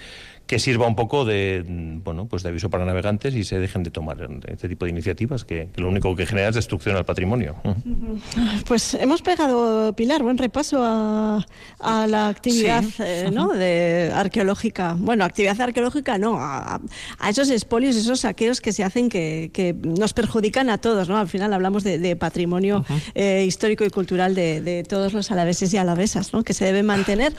que 0.52 0.60
sirva 0.60 0.86
un 0.86 0.96
poco 0.96 1.24
de, 1.24 1.64
mm, 1.66 2.04
bueno, 2.04 2.26
pues 2.28 2.44
de 2.44 2.50
aviso 2.50 2.70
para 2.70 2.84
navegantes 2.84 3.34
y 3.36 3.46
se 3.46 3.58
dejen 3.58 3.84
de 3.84 3.90
tomar 3.90 4.18
este 4.50 4.68
tipo 4.68 4.84
de 4.84 4.92
iniciativas 4.92 5.46
que, 5.46 5.70
que 5.74 5.80
lo 5.80 5.88
único 5.88 6.14
que 6.14 6.26
genera 6.26 6.50
es 6.50 6.56
destrucción 6.56 6.98
al 6.98 7.06
patrimonio. 7.06 7.56
Pues 8.68 8.96
hemos 8.96 9.22
pegado, 9.22 9.94
Pilar, 9.96 10.24
buen 10.24 10.38
repaso 10.38 10.84
a, 10.84 11.46
a 11.80 12.06
la 12.06 12.28
actividad 12.28 12.84
Sí. 12.84 12.96
eh, 13.00 13.30
¿no? 13.32 13.48
de 13.48 14.12
arqueológica. 14.14 14.98
Bueno, 15.00 15.24
actividad 15.24 15.62
arqueológica 15.62 16.18
no, 16.18 16.36
a, 16.38 16.82
a 17.18 17.30
esos 17.30 17.50
espolios, 17.50 17.96
esos 17.96 18.20
saqueos 18.20 18.60
que 18.60 18.74
se 18.74 18.84
hacen 18.84 19.08
que, 19.08 19.52
que 19.54 19.74
nos 19.74 20.12
perjudican 20.12 20.70
a 20.70 20.80
todos. 20.80 21.08
¿no? 21.08 21.18
Al 21.18 21.30
final 21.30 21.54
hablamos 21.54 21.86
de, 21.86 21.98
de 21.98 22.18
patrimonio 22.18 22.84
eh, 23.16 23.46
histórico 23.48 23.86
y 23.86 23.90
cultural 23.90 24.36
de, 24.36 24.60
de 24.60 24.84
todos 24.84 25.14
los 25.14 25.32
alaveses 25.32 25.74
y 25.74 25.78
alavesas, 25.78 26.34
¿no? 26.34 26.44
que 26.44 26.54
se 26.54 26.66
debe 26.66 26.84
mantener 26.84 27.32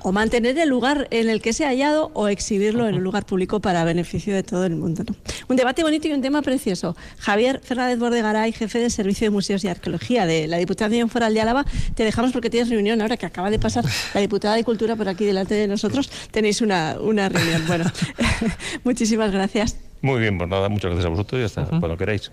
o 0.00 0.12
mantener 0.12 0.58
el 0.58 0.68
lugar 0.68 1.08
en 1.10 1.30
el 1.30 1.40
que 1.40 1.54
se 1.54 1.64
ha 1.64 1.68
hallado 1.68 2.10
o 2.12 2.28
exhibirlo 2.58 2.88
en 2.88 2.96
un 2.96 3.04
lugar 3.04 3.24
público 3.24 3.60
para 3.60 3.84
beneficio 3.84 4.34
de 4.34 4.42
todo 4.42 4.66
el 4.66 4.74
mundo. 4.74 5.04
¿no? 5.06 5.14
Un 5.48 5.56
debate 5.56 5.82
bonito 5.82 6.08
y 6.08 6.12
un 6.12 6.20
tema 6.20 6.42
precioso. 6.42 6.96
Javier 7.18 7.60
Fernández 7.62 7.98
Bordegaray, 7.98 8.52
jefe 8.52 8.80
del 8.80 8.90
Servicio 8.90 9.26
de 9.26 9.30
Museos 9.30 9.62
y 9.62 9.68
Arqueología 9.68 10.26
de 10.26 10.48
la 10.48 10.56
Diputación 10.56 11.08
Foral 11.08 11.34
de 11.34 11.40
Álava, 11.40 11.64
te 11.94 12.04
dejamos 12.04 12.32
porque 12.32 12.50
tienes 12.50 12.68
reunión 12.68 13.00
ahora 13.00 13.16
que 13.16 13.26
acaba 13.26 13.50
de 13.50 13.58
pasar 13.58 13.84
la 14.12 14.20
diputada 14.20 14.56
de 14.56 14.64
Cultura 14.64 14.96
por 14.96 15.08
aquí 15.08 15.24
delante 15.24 15.54
de 15.54 15.68
nosotros. 15.68 16.10
Tenéis 16.30 16.60
una, 16.60 16.96
una 17.00 17.28
reunión. 17.28 17.62
Bueno, 17.68 17.84
muchísimas 18.84 19.30
gracias. 19.30 19.78
Muy 20.02 20.20
bien, 20.20 20.36
pues 20.36 20.50
nada, 20.50 20.68
muchas 20.68 20.90
gracias 20.90 21.06
a 21.06 21.08
vosotros 21.08 21.40
y 21.40 21.44
hasta 21.44 21.64
cuando 21.66 21.96
queráis. 21.96 22.32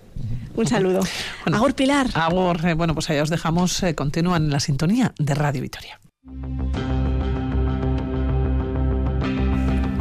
Un 0.56 0.68
saludo. 0.68 1.02
Agor 1.46 1.76
Pilar. 1.76 2.08
Agor, 2.14 2.66
eh, 2.66 2.74
bueno, 2.74 2.94
pues 2.94 3.10
allá 3.10 3.24
os 3.24 3.30
dejamos, 3.30 3.82
eh, 3.84 3.94
continúan 3.96 4.46
en 4.46 4.52
la 4.52 4.60
sintonía 4.60 5.14
de 5.18 5.36
Radio 5.36 5.62
Vitoria. 5.62 6.00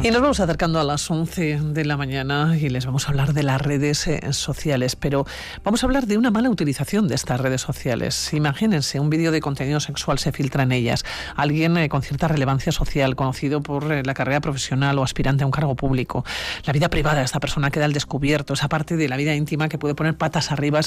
Y 0.05 0.11
nos 0.11 0.21
vamos 0.21 0.39
acercando 0.39 0.79
a 0.79 0.83
las 0.83 1.09
11 1.09 1.61
de 1.73 1.83
la 1.83 1.97
mañana 1.97 2.55
y 2.61 2.69
les 2.69 2.85
vamos 2.85 3.07
a 3.07 3.09
hablar 3.09 3.33
de 3.33 3.41
las 3.41 3.59
redes 3.59 4.05
eh, 4.05 4.33
sociales, 4.33 4.95
pero 4.95 5.25
vamos 5.63 5.81
a 5.81 5.87
hablar 5.87 6.05
de 6.05 6.19
una 6.19 6.29
mala 6.29 6.51
utilización 6.51 7.07
de 7.07 7.15
estas 7.15 7.41
redes 7.41 7.61
sociales. 7.61 8.31
Imagínense, 8.31 8.99
un 8.99 9.09
vídeo 9.09 9.31
de 9.31 9.41
contenido 9.41 9.79
sexual 9.79 10.19
se 10.19 10.31
filtra 10.31 10.61
en 10.61 10.73
ellas. 10.73 11.03
Alguien 11.35 11.75
eh, 11.77 11.89
con 11.89 12.03
cierta 12.03 12.27
relevancia 12.27 12.71
social, 12.71 13.15
conocido 13.15 13.61
por 13.61 13.91
eh, 13.91 14.03
la 14.05 14.13
carrera 14.13 14.41
profesional 14.41 14.99
o 14.99 15.03
aspirante 15.03 15.43
a 15.43 15.47
un 15.47 15.51
cargo 15.51 15.73
público. 15.73 16.23
La 16.65 16.73
vida 16.73 16.87
privada 16.91 17.17
de 17.17 17.25
esta 17.25 17.39
persona 17.39 17.71
queda 17.71 17.85
al 17.85 17.93
descubierto, 17.93 18.53
esa 18.53 18.69
parte 18.69 18.97
de 18.97 19.09
la 19.09 19.17
vida 19.17 19.33
íntima 19.33 19.69
que 19.69 19.79
puede 19.79 19.95
poner 19.95 20.15
patas 20.15 20.51
arriba 20.51 20.81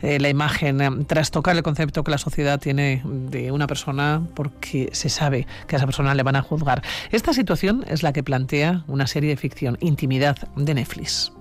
la 0.00 0.28
imagen, 0.28 1.04
tras 1.06 1.30
tocar 1.30 1.56
el 1.56 1.62
concepto 1.62 2.02
que 2.04 2.10
la 2.10 2.18
sociedad 2.18 2.60
tiene 2.60 3.02
de 3.04 3.50
una 3.50 3.66
persona 3.66 4.22
porque 4.34 4.88
se 4.92 5.08
sabe 5.08 5.46
que 5.66 5.76
a 5.76 5.78
esa 5.78 5.86
persona 5.86 6.14
le 6.14 6.22
van 6.22 6.36
a 6.36 6.42
juzgar. 6.42 6.82
Esta 7.10 7.32
situación 7.32 7.84
es 7.88 8.02
la 8.02 8.12
que 8.12 8.22
plantea 8.22 8.53
una 8.86 9.08
serie 9.08 9.30
de 9.30 9.36
ficción, 9.36 9.76
Intimidad, 9.80 10.36
de 10.54 10.74
Netflix. 10.74 11.32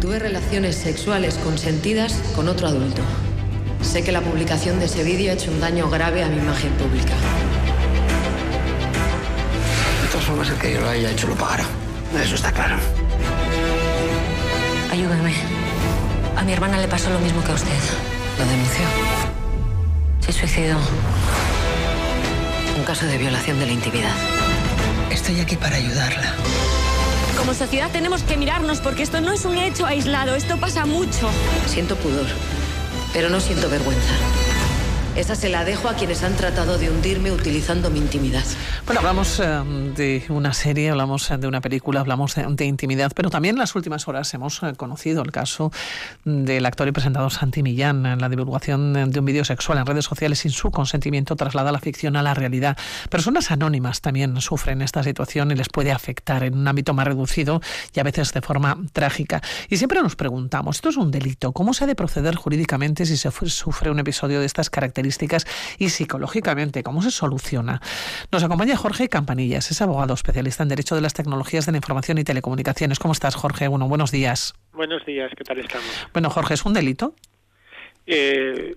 Tuve 0.00 0.18
relaciones 0.18 0.76
sexuales 0.76 1.34
consentidas 1.44 2.14
con 2.34 2.48
otro 2.48 2.68
adulto. 2.68 3.02
Sé 3.82 4.02
que 4.02 4.12
la 4.12 4.22
publicación 4.22 4.78
de 4.78 4.86
ese 4.86 5.04
vídeo 5.04 5.30
ha 5.30 5.34
hecho 5.34 5.50
un 5.50 5.60
daño 5.60 5.90
grave 5.90 6.24
a 6.24 6.28
mi 6.28 6.38
imagen 6.38 6.72
pública. 6.72 7.12
De 10.02 10.08
todas 10.10 10.24
formas, 10.24 10.48
el 10.48 10.56
que 10.56 10.72
yo 10.72 10.80
lo 10.80 10.88
haya 10.88 11.10
hecho 11.10 11.28
lo 11.28 11.34
pagará. 11.34 11.64
Eso 12.22 12.36
está 12.36 12.50
claro. 12.50 12.76
Ayúdame. 14.90 15.34
A 16.34 16.44
mi 16.44 16.52
hermana 16.52 16.78
le 16.78 16.88
pasó 16.88 17.10
lo 17.10 17.18
mismo 17.18 17.44
que 17.44 17.52
a 17.52 17.56
usted. 17.56 17.78
Lo 18.38 18.46
denunció. 18.46 18.84
Se 20.20 20.32
suicidó. 20.32 20.78
Un 22.78 22.84
caso 22.84 23.04
de 23.04 23.18
violación 23.18 23.58
de 23.58 23.66
la 23.66 23.72
intimidad. 23.72 24.37
Estoy 25.10 25.40
aquí 25.40 25.56
para 25.56 25.76
ayudarla. 25.76 26.34
Como 27.38 27.54
sociedad 27.54 27.90
tenemos 27.90 28.22
que 28.22 28.36
mirarnos 28.36 28.80
porque 28.80 29.02
esto 29.02 29.20
no 29.20 29.32
es 29.32 29.44
un 29.44 29.56
hecho 29.56 29.86
aislado, 29.86 30.34
esto 30.34 30.58
pasa 30.58 30.86
mucho. 30.86 31.30
Siento 31.66 31.96
pudor, 31.96 32.26
pero 33.12 33.30
no 33.30 33.40
siento 33.40 33.70
vergüenza. 33.70 34.12
Esa 35.18 35.34
se 35.34 35.48
la 35.48 35.64
dejo 35.64 35.88
a 35.88 35.94
quienes 35.94 36.22
han 36.22 36.36
tratado 36.36 36.78
de 36.78 36.90
hundirme 36.90 37.32
utilizando 37.32 37.90
mi 37.90 37.98
intimidad. 37.98 38.44
Bueno, 38.86 39.00
hablamos 39.00 39.40
eh, 39.40 39.44
de 39.96 40.22
una 40.28 40.52
serie, 40.52 40.90
hablamos 40.90 41.28
eh, 41.32 41.38
de 41.38 41.48
una 41.48 41.60
película, 41.60 41.98
hablamos 41.98 42.36
de, 42.36 42.46
de, 42.48 42.64
intimidad, 42.64 43.10
pero 43.16 43.28
también 43.28 43.56
en 43.56 43.58
las 43.58 43.74
últimas 43.74 44.06
horas 44.06 44.32
hemos 44.34 44.62
eh, 44.62 44.74
conocido 44.76 45.24
el 45.24 45.32
caso 45.32 45.72
del 46.24 46.64
actor 46.64 46.86
y 46.86 46.92
presentador 46.92 47.32
Santi 47.32 47.64
Millán, 47.64 48.20
la 48.20 48.28
divulgación 48.28 49.10
de 49.10 49.18
un 49.18 49.24
vídeo 49.24 49.44
sexual 49.44 49.78
en 49.78 49.86
redes 49.86 50.04
sociales 50.04 50.38
sin 50.38 50.52
su 50.52 50.70
consentimiento 50.70 51.34
traslada 51.34 51.72
la 51.72 51.80
ficción 51.80 52.14
a 52.14 52.22
la 52.22 52.34
realidad. 52.34 52.78
Personas 53.10 53.50
anónimas 53.50 54.00
también 54.00 54.40
sufren 54.40 54.82
esta 54.82 55.02
situación 55.02 55.50
y 55.50 55.56
les 55.56 55.68
puede 55.68 55.90
afectar 55.90 56.44
en 56.44 56.56
un 56.56 56.68
ámbito 56.68 56.94
más 56.94 57.08
reducido 57.08 57.60
y 57.92 57.98
a 57.98 58.04
veces 58.04 58.32
de 58.32 58.40
forma 58.40 58.78
trágica. 58.92 59.42
Y 59.68 59.78
siempre 59.78 60.00
nos 60.00 60.14
preguntamos, 60.14 60.76
¿esto 60.76 60.90
es 60.90 60.96
un 60.96 61.10
delito? 61.10 61.50
¿Cómo 61.50 61.74
se 61.74 61.82
ha 61.82 61.86
de 61.88 61.96
proceder 61.96 62.36
jurídicamente 62.36 63.04
si 63.04 63.16
se 63.16 63.32
sufre 63.32 63.90
un 63.90 63.98
episodio 63.98 64.38
de 64.38 64.46
estas 64.46 64.70
características? 64.70 65.07
Y 65.78 65.88
psicológicamente. 65.88 66.82
¿Cómo 66.82 67.02
se 67.02 67.10
soluciona? 67.10 67.80
Nos 68.30 68.42
acompaña 68.44 68.76
Jorge 68.76 69.08
Campanillas, 69.08 69.70
es 69.70 69.80
abogado 69.82 70.14
especialista 70.14 70.62
en 70.62 70.68
Derecho 70.68 70.94
de 70.94 71.00
las 71.00 71.14
Tecnologías 71.14 71.66
de 71.66 71.72
la 71.72 71.78
Información 71.78 72.18
y 72.18 72.24
Telecomunicaciones. 72.24 72.98
¿Cómo 72.98 73.12
estás, 73.12 73.34
Jorge? 73.34 73.68
Bueno, 73.68 73.88
buenos 73.88 74.10
días. 74.10 74.54
Buenos 74.72 75.04
días, 75.06 75.30
¿qué 75.36 75.44
tal 75.44 75.58
estamos? 75.58 75.88
Bueno, 76.12 76.30
Jorge, 76.30 76.54
¿es 76.54 76.64
un 76.64 76.72
delito? 76.72 77.14
Eh, 78.06 78.74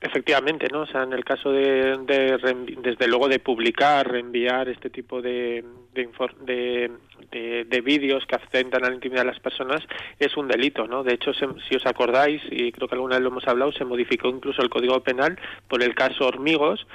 efectivamente, 0.00 0.68
¿no? 0.72 0.82
O 0.82 0.86
sea, 0.86 1.02
en 1.02 1.12
el 1.12 1.24
caso 1.24 1.50
de, 1.50 1.98
de, 2.06 2.38
desde 2.82 3.08
luego 3.08 3.28
de 3.28 3.38
publicar, 3.38 4.10
reenviar 4.10 4.68
este 4.68 4.90
tipo 4.90 5.20
de, 5.20 5.64
de, 5.92 6.08
de, 6.42 6.90
de, 7.30 7.64
de 7.64 7.80
vídeos 7.80 8.24
que 8.26 8.36
atentan 8.36 8.84
a 8.84 8.88
la 8.88 8.94
intimidad 8.94 9.22
de 9.22 9.32
las 9.32 9.40
personas 9.40 9.82
es 10.18 10.36
un 10.36 10.48
delito, 10.48 10.86
¿no? 10.86 11.02
De 11.02 11.14
hecho, 11.14 11.32
se, 11.34 11.46
si 11.68 11.74
os 11.76 11.86
acordáis, 11.86 12.40
y 12.50 12.70
creo 12.72 12.88
que 12.88 12.94
alguna 12.94 13.16
vez 13.16 13.22
lo 13.24 13.30
hemos 13.30 13.48
hablado, 13.48 13.72
se 13.72 13.84
modificó 13.84 14.28
incluso 14.28 14.62
el 14.62 14.70
Código 14.70 15.00
Penal 15.02 15.38
por 15.68 15.82
el 15.82 15.94
caso 15.94 16.26
Hormigos, 16.26 16.86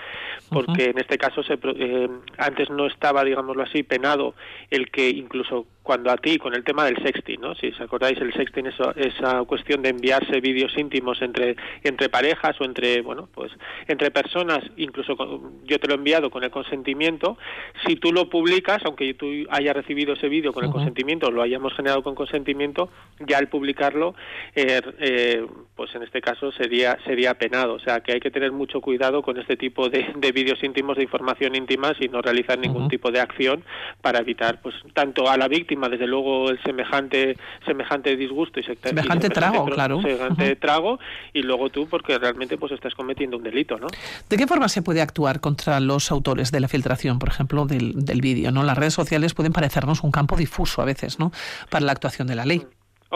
porque 0.50 0.72
uh 0.72 0.76
-huh. 0.76 0.92
en 0.92 1.00
este 1.00 1.18
caso 1.18 1.44
se, 1.44 1.58
eh, 1.62 2.10
antes 2.38 2.70
no 2.70 2.88
estaba, 2.88 3.24
digámoslo 3.24 3.64
así, 3.64 3.84
penado 3.84 4.34
el 4.70 4.90
que 4.92 5.10
incluso 5.10 5.66
cuando 5.84 6.12
a 6.12 6.18
ti, 6.18 6.38
con 6.38 6.56
el 6.56 6.64
tema 6.64 6.86
del 6.86 6.96
sexting, 7.04 7.42
¿no? 7.42 7.56
Si 7.56 7.68
os 7.68 7.82
acordáis, 7.82 8.18
el 8.20 8.34
sexting 8.34 8.68
es 8.68 8.76
esa 8.96 9.44
cuestión 9.44 9.82
de 9.82 9.90
enviarse 9.90 10.40
vídeos 10.40 10.72
íntimos 10.78 11.22
entre, 11.22 11.58
entre 11.84 12.08
parejas 12.08 12.60
o 12.62 12.64
entre, 12.64 12.93
bueno, 13.02 13.28
pues 13.34 13.52
entre 13.88 14.12
personas, 14.12 14.64
incluso 14.78 15.16
con, 15.16 15.66
yo 15.66 15.80
te 15.80 15.88
lo 15.88 15.94
he 15.94 15.98
enviado 15.98 16.30
con 16.30 16.44
el 16.44 16.52
consentimiento, 16.52 17.38
si 17.86 17.96
tú 17.96 18.12
lo 18.12 18.30
publicas, 18.30 18.82
aunque 18.86 19.14
tú 19.14 19.28
hayas 19.50 19.76
recibido 19.76 20.14
ese 20.14 20.30
vídeo 20.30 20.54
con 20.54 20.64
el 20.64 20.70
uh 20.70 20.72
-huh. 20.72 20.76
consentimiento, 20.76 21.32
lo 21.32 21.42
hayamos 21.42 21.74
generado 21.74 22.04
con 22.04 22.16
consentimiento, 22.16 22.90
ya 23.20 23.38
al 23.38 23.48
publicarlo, 23.48 24.16
eh, 24.56 24.82
eh, 25.00 25.46
pues 25.76 25.94
en 25.96 26.04
este 26.04 26.22
caso 26.22 26.52
sería, 26.52 26.98
sería 27.06 27.34
penado. 27.36 27.74
O 27.74 27.80
sea, 27.80 28.02
que 28.02 28.14
hay 28.14 28.20
que 28.20 28.32
tener 28.32 28.52
mucho 28.52 28.82
cuidado 28.82 29.22
con 29.22 29.38
este 29.38 29.58
tipo 29.58 29.90
de, 29.90 30.14
de 30.16 30.32
vídeos 30.32 30.64
íntimos, 30.64 30.98
de 30.98 31.04
información 31.04 31.56
íntima, 31.56 31.94
y 32.00 32.08
no 32.08 32.22
realizar 32.22 32.58
ningún 32.60 32.84
uh 32.84 32.86
-huh. 32.86 32.90
tipo 32.90 33.12
de 33.12 33.20
acción 33.20 33.64
para 34.02 34.20
evitar, 34.20 34.62
pues, 34.62 34.76
tanto 34.94 35.30
a 35.30 35.38
la 35.38 35.48
víctima, 35.48 35.90
desde 35.90 36.08
luego 36.08 36.50
el 36.50 36.62
semejante 36.64 37.38
semejante 37.66 38.16
disgusto 38.16 38.60
y, 38.60 38.64
semejante, 38.64 38.90
y 38.90 38.94
semejante 38.94 39.30
trago, 39.30 39.66
claro, 39.66 40.02
semejante 40.02 40.44
uh 40.44 40.56
-huh. 40.56 40.60
trago 40.60 41.00
y 41.34 41.42
luego 41.42 41.70
tú 41.70 41.88
porque 41.88 42.18
realmente 42.18 42.58
pues 42.58 42.72
estás 42.84 42.96
cometiendo 42.96 43.38
un 43.38 43.44
delito, 43.44 43.78
¿no? 43.78 43.88
¿De 44.30 44.38
qué 44.38 44.46
forma 44.46 44.68
se 44.68 44.82
puede 44.82 45.02
actuar 45.02 45.40
contra 45.40 45.80
los 45.80 46.12
autores 46.12 46.52
de 46.52 46.60
la 46.60 46.68
filtración, 46.68 47.18
por 47.18 47.30
ejemplo, 47.30 47.66
del, 47.66 48.06
del 48.06 48.22
vídeo, 48.22 48.52
no? 48.52 48.64
Las 48.64 48.78
redes 48.78 48.94
sociales 48.94 49.34
pueden 49.34 49.54
parecernos 49.54 50.04
un 50.04 50.12
campo 50.12 50.36
difuso 50.36 50.82
a 50.82 50.86
veces, 50.86 51.20
¿no? 51.20 51.32
Para 51.70 51.86
la 51.86 51.94
actuación 51.94 52.28
de 52.28 52.36
la 52.36 52.46
ley. 52.46 52.66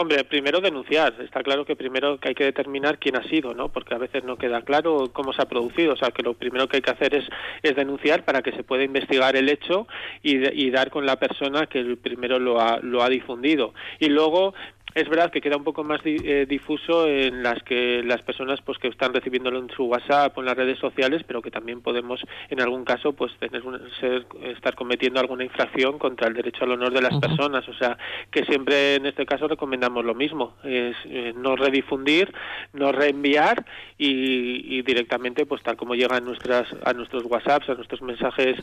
Hombre, 0.00 0.22
primero 0.22 0.60
denunciar. 0.60 1.12
Está 1.20 1.42
claro 1.42 1.64
que 1.64 1.74
primero 1.74 2.20
que 2.20 2.28
hay 2.28 2.34
que 2.36 2.44
determinar 2.44 3.00
quién 3.00 3.16
ha 3.16 3.24
sido, 3.24 3.52
¿no? 3.52 3.70
Porque 3.70 3.96
a 3.96 3.98
veces 3.98 4.22
no 4.22 4.36
queda 4.36 4.62
claro 4.62 5.10
cómo 5.12 5.32
se 5.32 5.42
ha 5.42 5.46
producido. 5.46 5.94
O 5.94 5.96
sea, 5.96 6.12
que 6.12 6.22
lo 6.22 6.34
primero 6.34 6.68
que 6.68 6.76
hay 6.76 6.82
que 6.82 6.92
hacer 6.92 7.16
es, 7.16 7.24
es 7.64 7.74
denunciar 7.74 8.24
para 8.24 8.40
que 8.40 8.52
se 8.52 8.62
pueda 8.62 8.84
investigar 8.84 9.34
el 9.34 9.48
hecho 9.48 9.88
y, 10.22 10.36
de, 10.36 10.52
y 10.54 10.70
dar 10.70 10.90
con 10.90 11.04
la 11.04 11.16
persona 11.16 11.66
que 11.66 11.96
primero 11.96 12.38
lo 12.38 12.60
ha, 12.60 12.78
lo 12.78 13.02
ha 13.02 13.08
difundido. 13.08 13.74
Y 13.98 14.08
luego 14.08 14.54
es 15.00 15.08
verdad 15.08 15.30
que 15.30 15.40
queda 15.40 15.56
un 15.56 15.64
poco 15.64 15.84
más 15.84 16.02
di, 16.02 16.16
eh, 16.24 16.46
difuso 16.48 17.06
en 17.06 17.42
las 17.42 17.62
que 17.62 18.02
las 18.04 18.20
personas 18.22 18.60
pues 18.62 18.78
que 18.78 18.88
están 18.88 19.14
recibiéndolo 19.14 19.58
en 19.60 19.70
su 19.70 19.84
WhatsApp 19.84 20.36
o 20.36 20.40
en 20.40 20.46
las 20.46 20.56
redes 20.56 20.78
sociales, 20.78 21.22
pero 21.26 21.40
que 21.40 21.50
también 21.50 21.80
podemos 21.82 22.20
en 22.50 22.60
algún 22.60 22.84
caso 22.84 23.12
pues 23.12 23.32
tener 23.38 23.64
un, 23.64 23.78
ser, 24.00 24.26
estar 24.42 24.74
cometiendo 24.74 25.20
alguna 25.20 25.44
infracción 25.44 25.98
contra 25.98 26.28
el 26.28 26.34
derecho 26.34 26.64
al 26.64 26.72
honor 26.72 26.92
de 26.92 27.02
las 27.02 27.12
uh 27.12 27.16
-huh. 27.16 27.20
personas, 27.20 27.68
o 27.68 27.74
sea, 27.74 27.96
que 28.30 28.44
siempre 28.44 28.96
en 28.96 29.06
este 29.06 29.24
caso 29.24 29.46
recomendamos 29.46 30.04
lo 30.04 30.14
mismo, 30.14 30.56
es 30.64 30.96
eh, 31.04 31.32
no 31.36 31.54
redifundir, 31.54 32.32
no 32.72 32.90
reenviar 32.92 33.64
y, 33.96 34.78
y, 34.78 34.82
directamente 34.82 35.46
pues 35.46 35.62
tal 35.62 35.76
como 35.76 35.94
llega 35.94 36.16
a 36.16 36.20
nuestras 36.20 36.66
a 36.84 36.92
nuestros 36.92 37.24
WhatsApps, 37.24 37.68
a 37.68 37.74
nuestros 37.74 38.02
mensajes, 38.02 38.56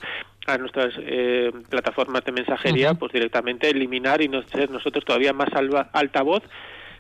a 0.48 0.58
nuestras 0.58 0.94
eh, 1.00 1.52
plataformas 1.70 2.24
de 2.26 2.32
mensajería, 2.32 2.92
uh 2.92 2.94
-huh. 2.94 3.00
pues 3.00 3.14
directamente 3.14 3.70
eliminar 3.70 4.22
y 4.22 4.28
no 4.28 4.42
ser 4.44 4.70
nosotros 4.70 5.06
todavía 5.06 5.34
más 5.34 5.50
alta 5.94 6.22
voz 6.26 6.44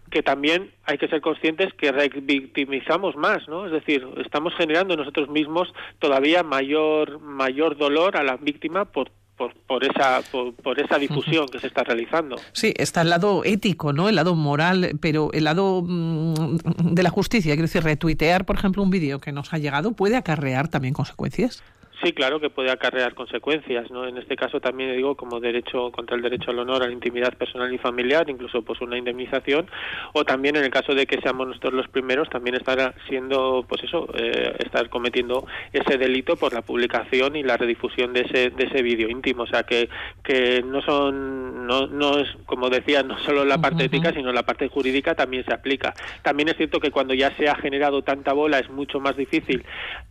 que 0.09 0.23
también 0.23 0.71
hay 0.85 0.97
que 0.97 1.07
ser 1.07 1.21
conscientes 1.21 1.73
que 1.73 1.91
revictimizamos 1.91 3.15
más, 3.15 3.47
¿no? 3.47 3.65
Es 3.65 3.71
decir, 3.71 4.07
estamos 4.23 4.53
generando 4.55 4.95
nosotros 4.95 5.29
mismos 5.29 5.73
todavía 5.99 6.43
mayor 6.43 7.19
mayor 7.19 7.77
dolor 7.77 8.15
a 8.17 8.23
la 8.23 8.37
víctima 8.37 8.85
por 8.85 9.11
por, 9.37 9.53
por 9.67 9.83
esa 9.83 10.21
por, 10.31 10.53
por, 10.53 10.79
esa 10.79 10.97
difusión 10.97 11.47
que 11.47 11.59
se 11.59 11.67
está 11.67 11.83
realizando. 11.83 12.37
Sí, 12.53 12.73
está 12.77 13.01
el 13.01 13.09
lado 13.09 13.43
ético, 13.43 13.91
¿no? 13.91 14.07
El 14.07 14.15
lado 14.15 14.35
moral, 14.35 14.91
pero 15.01 15.29
el 15.33 15.43
lado 15.43 15.81
mmm, 15.85 16.55
de 16.93 17.03
la 17.03 17.09
justicia, 17.09 17.51
quiero 17.53 17.63
decir, 17.63 17.83
retuitear, 17.83 18.45
por 18.45 18.55
ejemplo, 18.55 18.81
un 18.81 18.89
vídeo 18.89 19.19
que 19.19 19.31
nos 19.31 19.53
ha 19.53 19.57
llegado 19.57 19.91
puede 19.91 20.15
acarrear 20.15 20.69
también 20.69 20.93
consecuencias. 20.93 21.63
Sí, 22.03 22.11
claro 22.11 22.39
que 22.39 22.49
puede 22.49 22.71
acarrear 22.71 23.13
consecuencias, 23.13 23.89
¿no? 23.89 24.05
En 24.05 24.17
este 24.17 24.35
caso 24.35 24.59
también 24.59 24.95
digo 24.95 25.15
como 25.15 25.39
derecho 25.39 25.91
contra 25.91 26.17
el 26.17 26.21
derecho 26.21 26.51
al 26.51 26.59
honor, 26.59 26.83
a 26.83 26.87
la 26.87 26.93
intimidad 26.93 27.33
personal 27.37 27.73
y 27.73 27.77
familiar, 27.77 28.29
incluso 28.29 28.63
pues 28.63 28.81
una 28.81 28.97
indemnización, 28.97 29.67
o 30.13 30.25
también 30.25 30.57
en 30.57 30.65
el 30.65 30.71
caso 30.71 30.93
de 30.93 31.05
que 31.05 31.21
seamos 31.21 31.47
nosotros 31.47 31.73
los 31.73 31.87
primeros, 31.87 32.29
también 32.29 32.55
estar 32.55 32.93
siendo, 33.07 33.65
pues 33.67 33.83
eso, 33.83 34.09
eh, 34.13 34.55
estar 34.59 34.89
cometiendo 34.89 35.47
ese 35.71 35.97
delito 35.97 36.35
por 36.35 36.53
la 36.53 36.61
publicación 36.61 37.37
y 37.37 37.43
la 37.43 37.55
redifusión 37.55 38.11
de 38.11 38.21
ese 38.21 38.49
de 38.49 38.65
ese 38.65 38.81
vídeo 38.81 39.07
íntimo, 39.07 39.43
o 39.43 39.47
sea 39.47 39.63
que 39.63 39.87
que 40.23 40.61
no 40.63 40.81
son, 40.81 41.65
no 41.65 41.87
no 41.87 42.19
es 42.19 42.27
como 42.45 42.69
decía, 42.69 43.03
no 43.03 43.17
solo 43.19 43.45
la 43.45 43.59
parte 43.59 43.83
uh 43.83 43.85
-huh. 43.85 43.85
ética, 43.85 44.11
sino 44.11 44.33
la 44.33 44.43
parte 44.43 44.67
jurídica 44.67 45.15
también 45.15 45.45
se 45.45 45.53
aplica. 45.53 45.93
También 46.23 46.49
es 46.49 46.57
cierto 46.57 46.79
que 46.79 46.91
cuando 46.91 47.13
ya 47.13 47.35
se 47.37 47.47
ha 47.47 47.55
generado 47.55 48.01
tanta 48.01 48.33
bola 48.33 48.59
es 48.59 48.69
mucho 48.69 48.99
más 48.99 49.15
difícil 49.15 49.63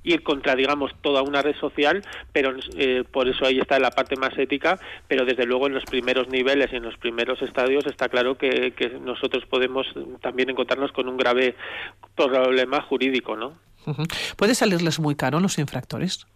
ir 0.03 0.23
contra, 0.23 0.55
digamos, 0.55 0.93
toda 1.03 1.23
una 1.23 1.43
red 1.43 1.55
social 1.57 1.74
social, 1.75 2.03
pero 2.33 2.55
eh, 2.77 3.05
por 3.11 3.29
eso 3.29 3.45
ahí 3.45 3.59
está 3.59 3.79
la 3.79 3.91
parte 3.91 4.17
más 4.17 4.37
ética, 4.39 4.79
pero 5.09 5.25
desde 5.25 5.45
luego 5.47 5.67
en 5.67 5.75
los 5.75 5.85
primeros 5.85 6.29
niveles 6.29 6.73
y 6.73 6.77
en 6.77 6.85
los 6.85 6.97
primeros 6.97 7.43
estadios 7.43 7.87
está 7.87 8.09
claro 8.09 8.37
que, 8.37 8.73
que 8.73 8.91
nosotros 8.91 9.45
podemos 9.47 9.87
también 10.21 10.51
encontrarnos 10.51 10.93
con 10.93 11.09
un 11.09 11.17
grave 11.17 11.55
problema 12.17 12.81
jurídico, 12.83 13.37
¿no? 13.37 13.55
¿Puede 14.37 14.55
salirles 14.55 14.99
muy 14.99 15.15
caro 15.15 15.41
los 15.41 15.59
infractores? 15.59 16.27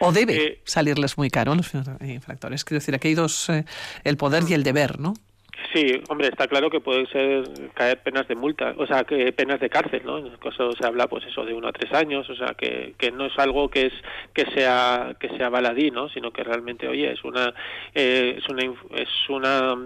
¿O 0.00 0.12
debe 0.12 0.60
salirles 0.64 1.18
muy 1.18 1.28
caro 1.28 1.54
los 1.54 1.72
infractores? 2.00 2.64
Quiero 2.64 2.80
decir, 2.80 2.94
aquí 2.94 3.08
hay 3.08 3.14
dos, 3.14 3.48
eh, 3.50 3.64
el 4.04 4.16
poder 4.16 4.44
y 4.48 4.54
el 4.54 4.62
deber, 4.62 5.00
¿no? 5.00 5.14
Sí, 5.74 6.00
hombre, 6.08 6.28
está 6.28 6.46
claro 6.46 6.70
que 6.70 6.80
puede 6.80 7.06
ser 7.06 7.42
caer 7.74 7.98
penas 8.02 8.26
de 8.28 8.36
multa, 8.36 8.74
o 8.78 8.86
sea, 8.86 9.04
que 9.04 9.32
penas 9.32 9.60
de 9.60 9.68
cárcel, 9.68 10.02
¿no? 10.04 10.18
En 10.18 10.26
el 10.26 10.38
caso 10.38 10.72
se 10.72 10.86
habla, 10.86 11.08
pues 11.08 11.24
eso, 11.26 11.44
de 11.44 11.52
uno 11.52 11.68
a 11.68 11.72
tres 11.72 11.92
años, 11.92 12.30
o 12.30 12.36
sea, 12.36 12.54
que, 12.56 12.94
que 12.96 13.10
no 13.10 13.26
es 13.26 13.36
algo 13.38 13.68
que 13.68 13.86
es 13.86 13.92
que 14.32 14.46
sea 14.52 15.16
que 15.18 15.28
sea 15.36 15.48
baladí, 15.48 15.90
¿no? 15.90 16.08
Sino 16.10 16.30
que 16.30 16.44
realmente, 16.44 16.86
oye, 16.88 17.12
es 17.12 17.22
una 17.24 17.52
eh, 17.94 18.36
es 18.38 18.48
una 18.48 18.62
es 18.94 19.08
una 19.28 19.76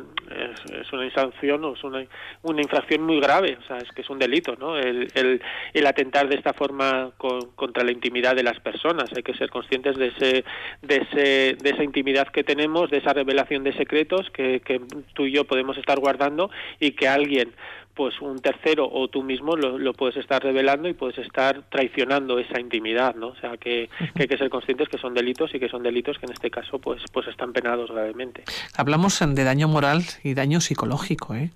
es 0.83 0.93
una 0.93 1.11
sanción 1.15 1.65
o 1.65 1.73
es 1.75 1.83
una, 1.85 2.05
una 2.43 2.61
infracción 2.63 3.03
muy 3.03 3.19
grave, 3.19 3.57
o 3.59 3.67
sea, 3.67 3.79
es 3.79 3.91
que 3.93 4.03
es 4.03 4.11
un 4.11 4.19
delito, 4.19 4.55
¿no? 4.61 4.77
El, 4.79 5.09
el, 5.15 5.41
el 5.73 5.87
atentar 5.87 6.29
de 6.29 6.37
esta 6.37 6.53
forma 6.53 7.11
con- 7.17 7.51
contra 7.57 7.83
la 7.83 7.93
intimidad 7.93 8.37
de 8.37 8.43
las 8.43 8.61
personas, 8.61 9.11
hay 9.17 9.23
que 9.23 9.35
ser 9.35 9.49
conscientes 9.49 9.97
de 9.97 10.09
ese 10.09 10.45
de 10.83 10.97
ese 10.97 11.57
de 11.61 11.71
esa 11.71 11.83
intimidad 11.83 12.29
que 12.29 12.45
tenemos, 12.45 12.91
de 12.91 12.99
esa 12.99 13.15
revelación 13.15 13.65
de 13.65 13.73
secretos 13.73 14.29
que, 14.31 14.61
que 14.61 14.81
tú 15.15 15.25
y 15.27 15.33
yo 15.33 15.45
podemos 15.45 15.62
estar 15.79 15.99
guardando 15.99 16.51
y 16.81 16.93
que 16.93 17.09
alguien 17.09 17.55
pues 17.95 18.21
un 18.23 18.39
tercero 18.41 18.89
o 18.91 19.09
tú 19.09 19.23
mismo 19.23 19.55
lo, 19.55 19.77
lo 19.79 19.93
puedes 19.93 20.17
estar 20.17 20.43
revelando 20.43 20.89
y 20.89 20.95
puedes 20.95 21.19
estar 21.19 21.63
traicionando 21.69 22.39
esa 22.39 22.59
intimidad, 22.59 23.15
¿no? 23.15 23.29
O 23.29 23.37
sea, 23.37 23.59
que, 23.59 23.91
que 24.15 24.23
hay 24.23 24.29
que 24.29 24.39
ser 24.39 24.49
conscientes 24.49 24.89
que 24.89 24.97
son 24.97 25.13
delitos 25.13 25.55
y 25.55 25.61
que 25.61 25.69
son 25.69 25.83
delitos 25.83 26.19
que 26.19 26.25
en 26.27 26.33
este 26.33 26.51
caso 26.51 26.79
pues 26.79 27.03
pues 27.13 27.29
están 27.29 27.53
penados 27.53 27.91
gravemente. 27.91 28.45
Hablamos 28.77 29.21
eh, 29.21 29.27
de 29.27 29.45
daño 29.45 29.69
moral 29.69 30.03
y 30.25 30.33
daño 30.35 30.61
psicológico, 30.61 31.35
¿eh? 31.35 31.51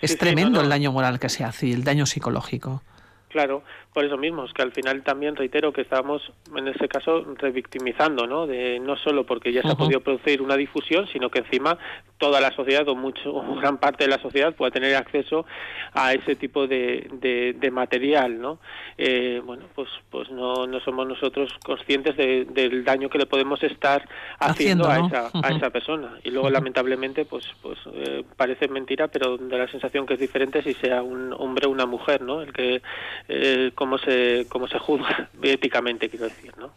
Es 0.00 0.12
Sí, 0.12 0.16
sí, 0.16 0.18
tremendo 0.18 0.52
no, 0.52 0.56
no. 0.58 0.62
el 0.64 0.70
daño 0.70 0.90
moral 0.90 1.20
que 1.20 1.28
se 1.28 1.44
hace 1.44 1.66
y 1.66 1.72
el 1.72 1.84
daño 1.84 2.06
psicológico. 2.06 2.82
Claro, 3.28 3.62
por 3.92 4.04
eso 4.04 4.16
mismo, 4.16 4.44
es 4.44 4.52
que 4.52 4.62
al 4.62 4.72
final 4.72 5.02
también 5.02 5.36
reitero 5.36 5.72
que 5.72 5.82
estamos 5.82 6.22
en 6.56 6.66
ese 6.68 6.88
caso 6.88 7.24
revictimizando, 7.38 8.26
¿no? 8.26 8.46
De, 8.46 8.78
no 8.80 8.96
solo 8.96 9.24
porque 9.26 9.52
ya 9.52 9.60
se 9.62 9.68
ha 9.68 9.74
podido 9.74 10.00
producir 10.00 10.40
una 10.40 10.56
difusión, 10.56 11.06
sino 11.12 11.30
que 11.30 11.40
encima 11.40 11.76
toda 12.18 12.40
la 12.40 12.52
sociedad 12.52 12.88
o 12.88 12.94
mucho 12.94 13.34
o 13.34 13.54
gran 13.56 13.78
parte 13.78 14.04
de 14.04 14.10
la 14.10 14.18
sociedad 14.22 14.54
pueda 14.54 14.70
tener 14.70 14.94
acceso 14.94 15.44
a 15.92 16.14
ese 16.14 16.36
tipo 16.36 16.66
de, 16.66 17.08
de, 17.20 17.54
de 17.58 17.70
material, 17.70 18.40
¿no? 18.40 18.58
Eh, 18.96 19.42
bueno, 19.44 19.64
pues 19.74 19.88
pues 20.10 20.30
no, 20.30 20.66
no 20.66 20.80
somos 20.80 21.06
nosotros 21.06 21.52
conscientes 21.64 22.16
de- 22.16 22.44
del 22.46 22.84
daño 22.84 23.08
que 23.10 23.18
le 23.18 23.26
podemos 23.26 23.62
estar 23.62 24.08
haciendo, 24.38 24.86
Haciendo, 24.88 25.16
a, 25.16 25.26
esa, 25.28 25.38
a 25.42 25.50
esa 25.56 25.70
persona. 25.70 26.18
Y 26.22 26.30
luego, 26.30 26.48
lamentablemente, 26.50 27.24
pues 27.24 27.44
pues 27.60 27.78
eh, 27.94 28.24
parece 28.36 28.68
mentira, 28.68 29.08
pero 29.08 29.36
da 29.36 29.58
la 29.58 29.68
sensación 29.68 30.06
que 30.06 30.14
es 30.14 30.20
diferente 30.20 30.62
si 30.62 30.74
sea 30.74 31.02
un 31.02 31.32
hombre 31.36 31.66
o 31.66 31.70
una 31.70 31.86
mujer, 31.86 32.22
¿no? 32.22 32.40
El 32.42 32.52
que 32.52 32.82
eh, 33.28 33.72
cómo 33.82 33.98
se 33.98 34.46
cómo 34.48 34.68
se 34.68 34.78
juzga 34.78 35.28
éticamente, 35.42 36.08
quiero 36.08 36.26
decir, 36.26 36.54
¿no? 36.56 36.70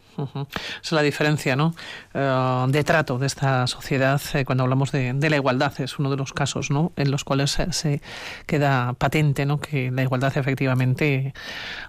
Es 0.82 0.92
la 0.92 1.04
diferencia, 1.04 1.56
¿no? 1.56 1.76
Eh, 2.16 2.66
de 2.70 2.84
trato 2.84 3.20
de 3.20 3.28
esta 3.28 3.68
sociedad 3.68 4.20
eh, 4.34 4.44
cuando 4.44 4.64
hablamos 4.64 4.92
de, 4.92 5.14
de 5.14 5.30
la 5.30 5.36
igualdad. 5.36 5.80
Es 5.80 6.00
uno 6.00 6.10
de 6.10 6.18
los 6.18 6.34
casos, 6.34 6.72
¿no? 6.72 6.94
En 6.96 7.12
los 7.12 7.24
cuales 7.24 7.52
se, 7.52 7.72
se 7.74 8.02
queda 8.48 8.94
patente, 8.94 9.46
¿no? 9.46 9.60
Que 9.60 9.92
la 9.92 10.02
igualdad 10.02 10.36
efectivamente 10.36 11.36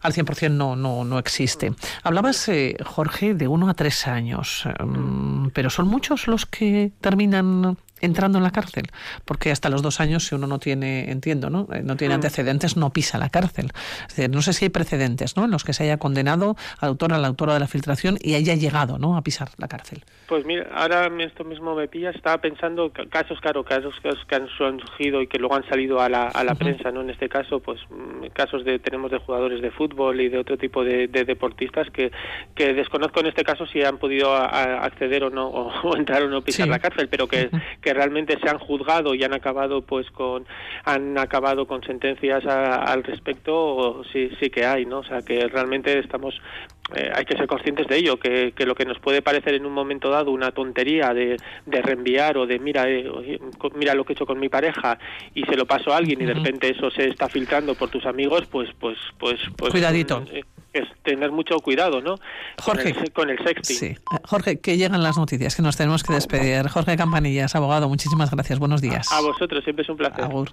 al 0.03 0.13
100% 0.13 0.51
no, 0.51 0.77
no, 0.77 1.07
no 1.07 1.19
existe. 1.19 1.73
Hablabas, 2.03 2.47
eh, 2.51 2.77
Jorge, 2.85 3.33
de 3.33 3.49
uno 3.49 3.71
a 3.71 3.75
tres 3.75 4.07
años, 4.07 4.65
mm, 4.85 5.49
pero 5.55 5.71
son 5.71 5.89
muchos 5.89 6.29
los 6.29 6.45
que 6.45 6.93
terminan 7.01 7.79
entrando 8.07 8.39
en 8.39 8.45
la 8.45 8.51
cárcel, 8.51 8.85
porque 9.25 9.51
hasta 9.51 9.69
los 9.69 9.83
dos 9.83 10.01
años 10.01 10.27
si 10.27 10.35
uno 10.35 10.47
no 10.47 10.59
tiene, 10.59 11.11
entiendo, 11.11 11.51
¿no? 11.51 11.69
Eh, 11.73 11.83
no 11.85 11.97
tiene 11.97 12.15
Mm. 12.15 12.17
antecedentes, 12.17 12.77
no 12.77 12.91
pisa 12.91 13.19
la 13.19 13.29
cárcel. 13.29 13.71
Es 14.09 14.17
decir, 14.17 14.31
no 14.31 14.41
sé 14.43 14.53
si 14.53 14.65
hay 14.67 14.69
precedentes, 14.71 15.37
¿no? 15.37 15.45
En 15.45 15.51
los 15.51 15.65
que 15.65 15.73
se 15.73 15.85
haya 15.85 15.99
condenado 15.99 16.57
al 16.81 16.89
autor, 16.91 17.13
a 17.13 17.19
la 17.19 17.29
autora 17.29 17.55
de 17.55 17.61
la 17.61 17.67
filtración 17.67 18.17
y 18.21 18.35
haya 18.35 18.55
llegado, 18.55 18.99
¿no? 18.99 19.17
A 19.17 19.23
pisar 19.23 19.49
la 19.59 19.69
cárcel. 19.69 20.03
Pues 20.29 20.45
mira, 20.47 20.67
ahora 20.75 21.09
esto 21.21 21.45
mismo 21.45 21.75
me 21.75 21.87
pilla, 21.89 22.11
estaba 22.11 22.39
pensando 22.41 22.91
ca- 22.93 23.07
casos, 23.07 23.41
claro, 23.41 23.65
casos, 23.65 23.95
casos 24.03 24.25
que 24.29 24.35
han 24.35 24.49
surgido 24.49 25.23
y 25.23 25.27
que 25.29 25.39
luego 25.39 25.55
han 25.55 25.69
salido 25.69 26.01
a 26.01 26.09
la, 26.09 26.29
a 26.29 26.43
la 26.45 26.55
prensa, 26.55 26.91
¿no? 26.91 27.01
En 27.03 27.11
este 27.11 27.29
caso, 27.29 27.61
pues 27.61 27.81
mm, 27.91 28.27
casos 28.33 28.65
de 28.65 28.79
tenemos 28.79 29.11
de 29.11 29.19
jugadores 29.19 29.61
de 29.63 29.71
fútbol 29.71 30.21
y 30.21 30.29
de 30.29 30.39
otro 30.39 30.57
tipo 30.57 30.83
de, 30.85 31.09
de 31.09 31.25
deportistas 31.25 31.89
que, 31.91 32.11
que 32.55 32.73
desconozco 32.75 33.21
en 33.21 33.27
este 33.27 33.45
caso 33.45 33.67
si 33.67 33.83
han 33.83 33.99
podido 33.99 34.35
a- 34.35 34.47
a 34.47 34.85
acceder 34.85 35.25
o 35.25 35.31
no 35.31 35.47
o, 35.49 35.73
o 35.89 35.97
entrar 35.97 36.23
o 36.23 36.29
no 36.29 36.43
pisar 36.43 36.67
Sí. 36.67 36.71
la 36.71 36.79
cárcel, 36.79 37.09
pero 37.09 37.29
que, 37.29 37.51
que 37.81 37.93
realmente 37.97 38.39
se 38.41 38.49
han 38.49 38.59
juzgado 38.59 39.15
y 39.15 39.25
han 39.25 39.33
acabado 39.35 39.83
pues 39.83 40.09
con 40.13 40.47
han 40.85 41.19
acabado 41.19 41.67
con 41.67 41.83
sentencias 41.83 42.47
a- 42.47 42.77
al 42.85 43.03
respecto, 43.03 44.03
sí 44.13 44.31
sí 44.39 44.51
que 44.51 44.65
hay, 44.65 44.87
¿no? 44.87 44.99
O 45.01 45.05
sea, 45.05 45.23
que 45.23 45.49
realmente 45.49 45.99
estamos 45.99 46.41
eh, 46.95 47.11
hay 47.13 47.25
que 47.25 47.37
ser 47.37 47.49
conscientes 47.49 47.89
de 47.89 47.97
ello, 47.97 48.17
que, 48.17 48.53
que 48.53 48.65
lo 48.65 48.77
que 48.77 48.85
nos 48.85 49.01
puede 49.01 49.21
parecer 49.21 49.55
en 49.55 49.67
un 49.67 49.73
momento 49.73 50.09
dado 50.09 50.31
una 50.31 50.53
tontería 50.53 51.13
de, 51.13 51.37
de 51.65 51.83
reenviar 51.83 52.39
o 52.39 52.47
de 52.47 52.61
mira, 52.61 52.89
eh, 52.89 53.11
mira 53.75 53.95
lo 53.95 54.05
que 54.05 54.13
he 54.13 54.15
hecho 54.15 54.25
con 54.27 54.39
mi 54.39 54.49
pareja 54.49 54.97
y 55.35 55.43
se 55.45 55.57
lo 55.57 55.67
paso 55.67 55.93
a 55.93 55.97
alguien 55.97 56.23
y 56.23 56.27
de 56.27 56.35
repente 56.35 56.71
eso 56.71 56.89
se 56.93 57.09
está 57.09 57.29
filtrando 57.29 57.75
por 57.75 57.89
tus 57.91 58.07
amigos, 58.07 58.47
pues 58.53 58.69
pues 58.79 58.97
pues 59.19 59.41
pues 59.57 59.73
Cuidadito. 59.73 60.23
eh, 60.31 60.45
es 60.81 60.89
tener 61.03 61.33
mucho 61.33 61.59
cuidado, 61.61 62.01
¿no? 62.01 62.17
Jorge. 62.59 62.93
Con 62.93 63.03
el, 63.03 63.13
con 63.13 63.31
el 63.31 63.39
sexting. 63.39 63.77
Sí. 63.77 63.87
Eh, 63.87 64.19
Jorge, 64.25 64.61
que 64.61 64.77
llegan 64.77 65.03
las 65.03 65.17
noticias, 65.17 65.55
que 65.57 65.63
nos 65.63 65.77
tenemos 65.77 66.03
que 66.03 66.15
despedir. 66.15 66.69
Jorge 66.69 66.97
Campanillas, 66.97 67.55
abogado, 67.55 67.89
muchísimas 67.89 68.31
gracias. 68.31 68.59
Buenos 68.59 68.81
días. 68.81 69.11
A 69.13 69.21
vosotros, 69.21 69.63
siempre 69.65 69.83
es 69.83 69.89
un 69.89 69.97
placer. 69.97 70.25
Agur. 70.25 70.51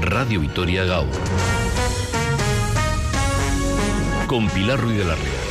Radio 0.00 0.40
Vitoria 0.40 0.84
Gaur. 0.84 1.08
Con 4.28 4.48
Pilar 4.48 4.80
Ruiz 4.80 4.98
de 4.98 5.04
la 5.04 5.14
Ría. 5.14 5.45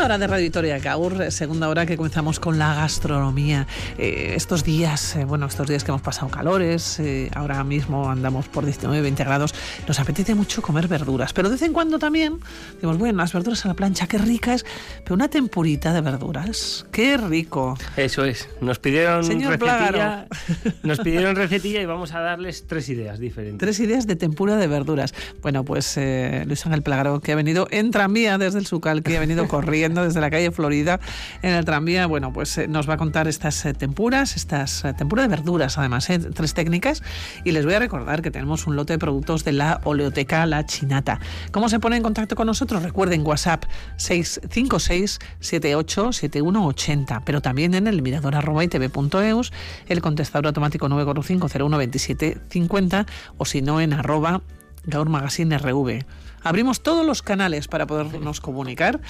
Segunda 0.00 0.14
hora 0.14 0.18
de 0.18 0.26
Radio 0.28 0.44
Victoria 0.44 0.78
Gaur, 0.78 1.30
segunda 1.30 1.68
hora 1.68 1.84
que 1.84 1.98
comenzamos 1.98 2.40
con 2.40 2.58
la 2.58 2.74
gastronomía. 2.74 3.66
Eh, 3.98 4.32
estos 4.34 4.64
días, 4.64 5.14
eh, 5.16 5.26
bueno, 5.26 5.44
estos 5.44 5.68
días 5.68 5.84
que 5.84 5.90
hemos 5.90 6.00
pasado 6.00 6.30
calores, 6.30 6.98
eh, 7.00 7.30
ahora 7.34 7.62
mismo 7.64 8.08
andamos 8.08 8.48
por 8.48 8.64
19, 8.64 9.02
20 9.02 9.24
grados, 9.24 9.54
nos 9.86 10.00
apetece 10.00 10.34
mucho 10.34 10.62
comer 10.62 10.88
verduras, 10.88 11.34
pero 11.34 11.50
de 11.50 11.56
vez 11.56 11.62
en 11.64 11.74
cuando 11.74 11.98
también, 11.98 12.40
decimos, 12.76 12.96
bueno, 12.96 13.18
las 13.18 13.34
verduras 13.34 13.62
a 13.66 13.68
la 13.68 13.74
plancha, 13.74 14.06
qué 14.06 14.16
ricas, 14.16 14.64
pero 15.04 15.16
una 15.16 15.28
tempurita 15.28 15.92
de 15.92 16.00
verduras, 16.00 16.86
qué 16.92 17.18
rico. 17.18 17.76
Eso 17.98 18.24
es. 18.24 18.48
Nos 18.62 18.78
pidieron 18.78 19.22
Señor 19.22 19.58
recetilla. 19.58 20.26
Nos 20.82 21.00
pidieron 21.00 21.36
recetilla 21.36 21.82
y 21.82 21.84
vamos 21.84 22.14
a 22.14 22.20
darles 22.20 22.66
tres 22.66 22.88
ideas 22.88 23.18
diferentes. 23.18 23.58
Tres 23.58 23.78
ideas 23.80 24.06
de 24.06 24.16
tempura 24.16 24.56
de 24.56 24.66
verduras. 24.66 25.12
Bueno, 25.42 25.62
pues 25.62 25.98
eh, 25.98 26.44
Luis 26.46 26.64
Ángel 26.64 26.82
Plagaro, 26.82 27.20
que 27.20 27.32
ha 27.32 27.36
venido 27.36 27.68
en 27.70 27.90
tranvía 27.90 28.38
desde 28.38 28.60
el 28.60 28.66
Sucal, 28.66 29.02
que 29.02 29.18
ha 29.18 29.20
venido 29.20 29.46
corriendo 29.48 29.89
desde 29.94 30.20
la 30.20 30.30
calle 30.30 30.50
Florida 30.50 31.00
en 31.42 31.54
el 31.54 31.64
tranvía. 31.64 32.06
Bueno, 32.06 32.32
pues 32.32 32.56
eh, 32.58 32.68
nos 32.68 32.88
va 32.88 32.94
a 32.94 32.96
contar 32.96 33.28
estas 33.28 33.64
eh, 33.64 33.74
tempuras, 33.74 34.36
estas 34.36 34.84
eh, 34.84 34.94
tempuras 34.94 35.24
de 35.24 35.36
verduras, 35.36 35.78
además, 35.78 36.08
tres 36.34 36.54
técnicas. 36.54 37.02
Y 37.44 37.52
les 37.52 37.64
voy 37.64 37.74
a 37.74 37.78
recordar 37.78 38.22
que 38.22 38.30
tenemos 38.30 38.66
un 38.66 38.76
lote 38.76 38.94
de 38.94 38.98
productos 38.98 39.44
de 39.44 39.52
la 39.52 39.80
oleoteca 39.84 40.46
La 40.46 40.66
Chinata. 40.66 41.20
¿Cómo 41.52 41.68
se 41.68 41.80
pone 41.80 41.96
en 41.96 42.02
contacto 42.02 42.36
con 42.36 42.46
nosotros? 42.46 42.82
Recuerden 42.82 43.26
WhatsApp 43.26 43.64
656 43.96 45.18
78 45.40 46.12
7180, 46.12 47.22
pero 47.24 47.40
también 47.40 47.74
en 47.74 47.86
el 47.86 48.02
mirador 48.02 48.36
arroba 48.36 48.64
itv.eus, 48.64 49.52
el 49.88 50.00
contestador 50.00 50.46
automático 50.46 50.88
945 50.88 51.78
27 51.78 52.38
50 52.48 53.06
o 53.38 53.44
si 53.44 53.62
no 53.62 53.80
en 53.80 53.92
arroba 53.92 54.42
Gaur 54.84 55.08
Magazine 55.08 55.58
RV. 55.58 56.04
Abrimos 56.42 56.82
todos 56.82 57.04
los 57.06 57.22
canales 57.22 57.68
para 57.68 57.86
podernos 57.86 58.40
comunicar. 58.40 59.00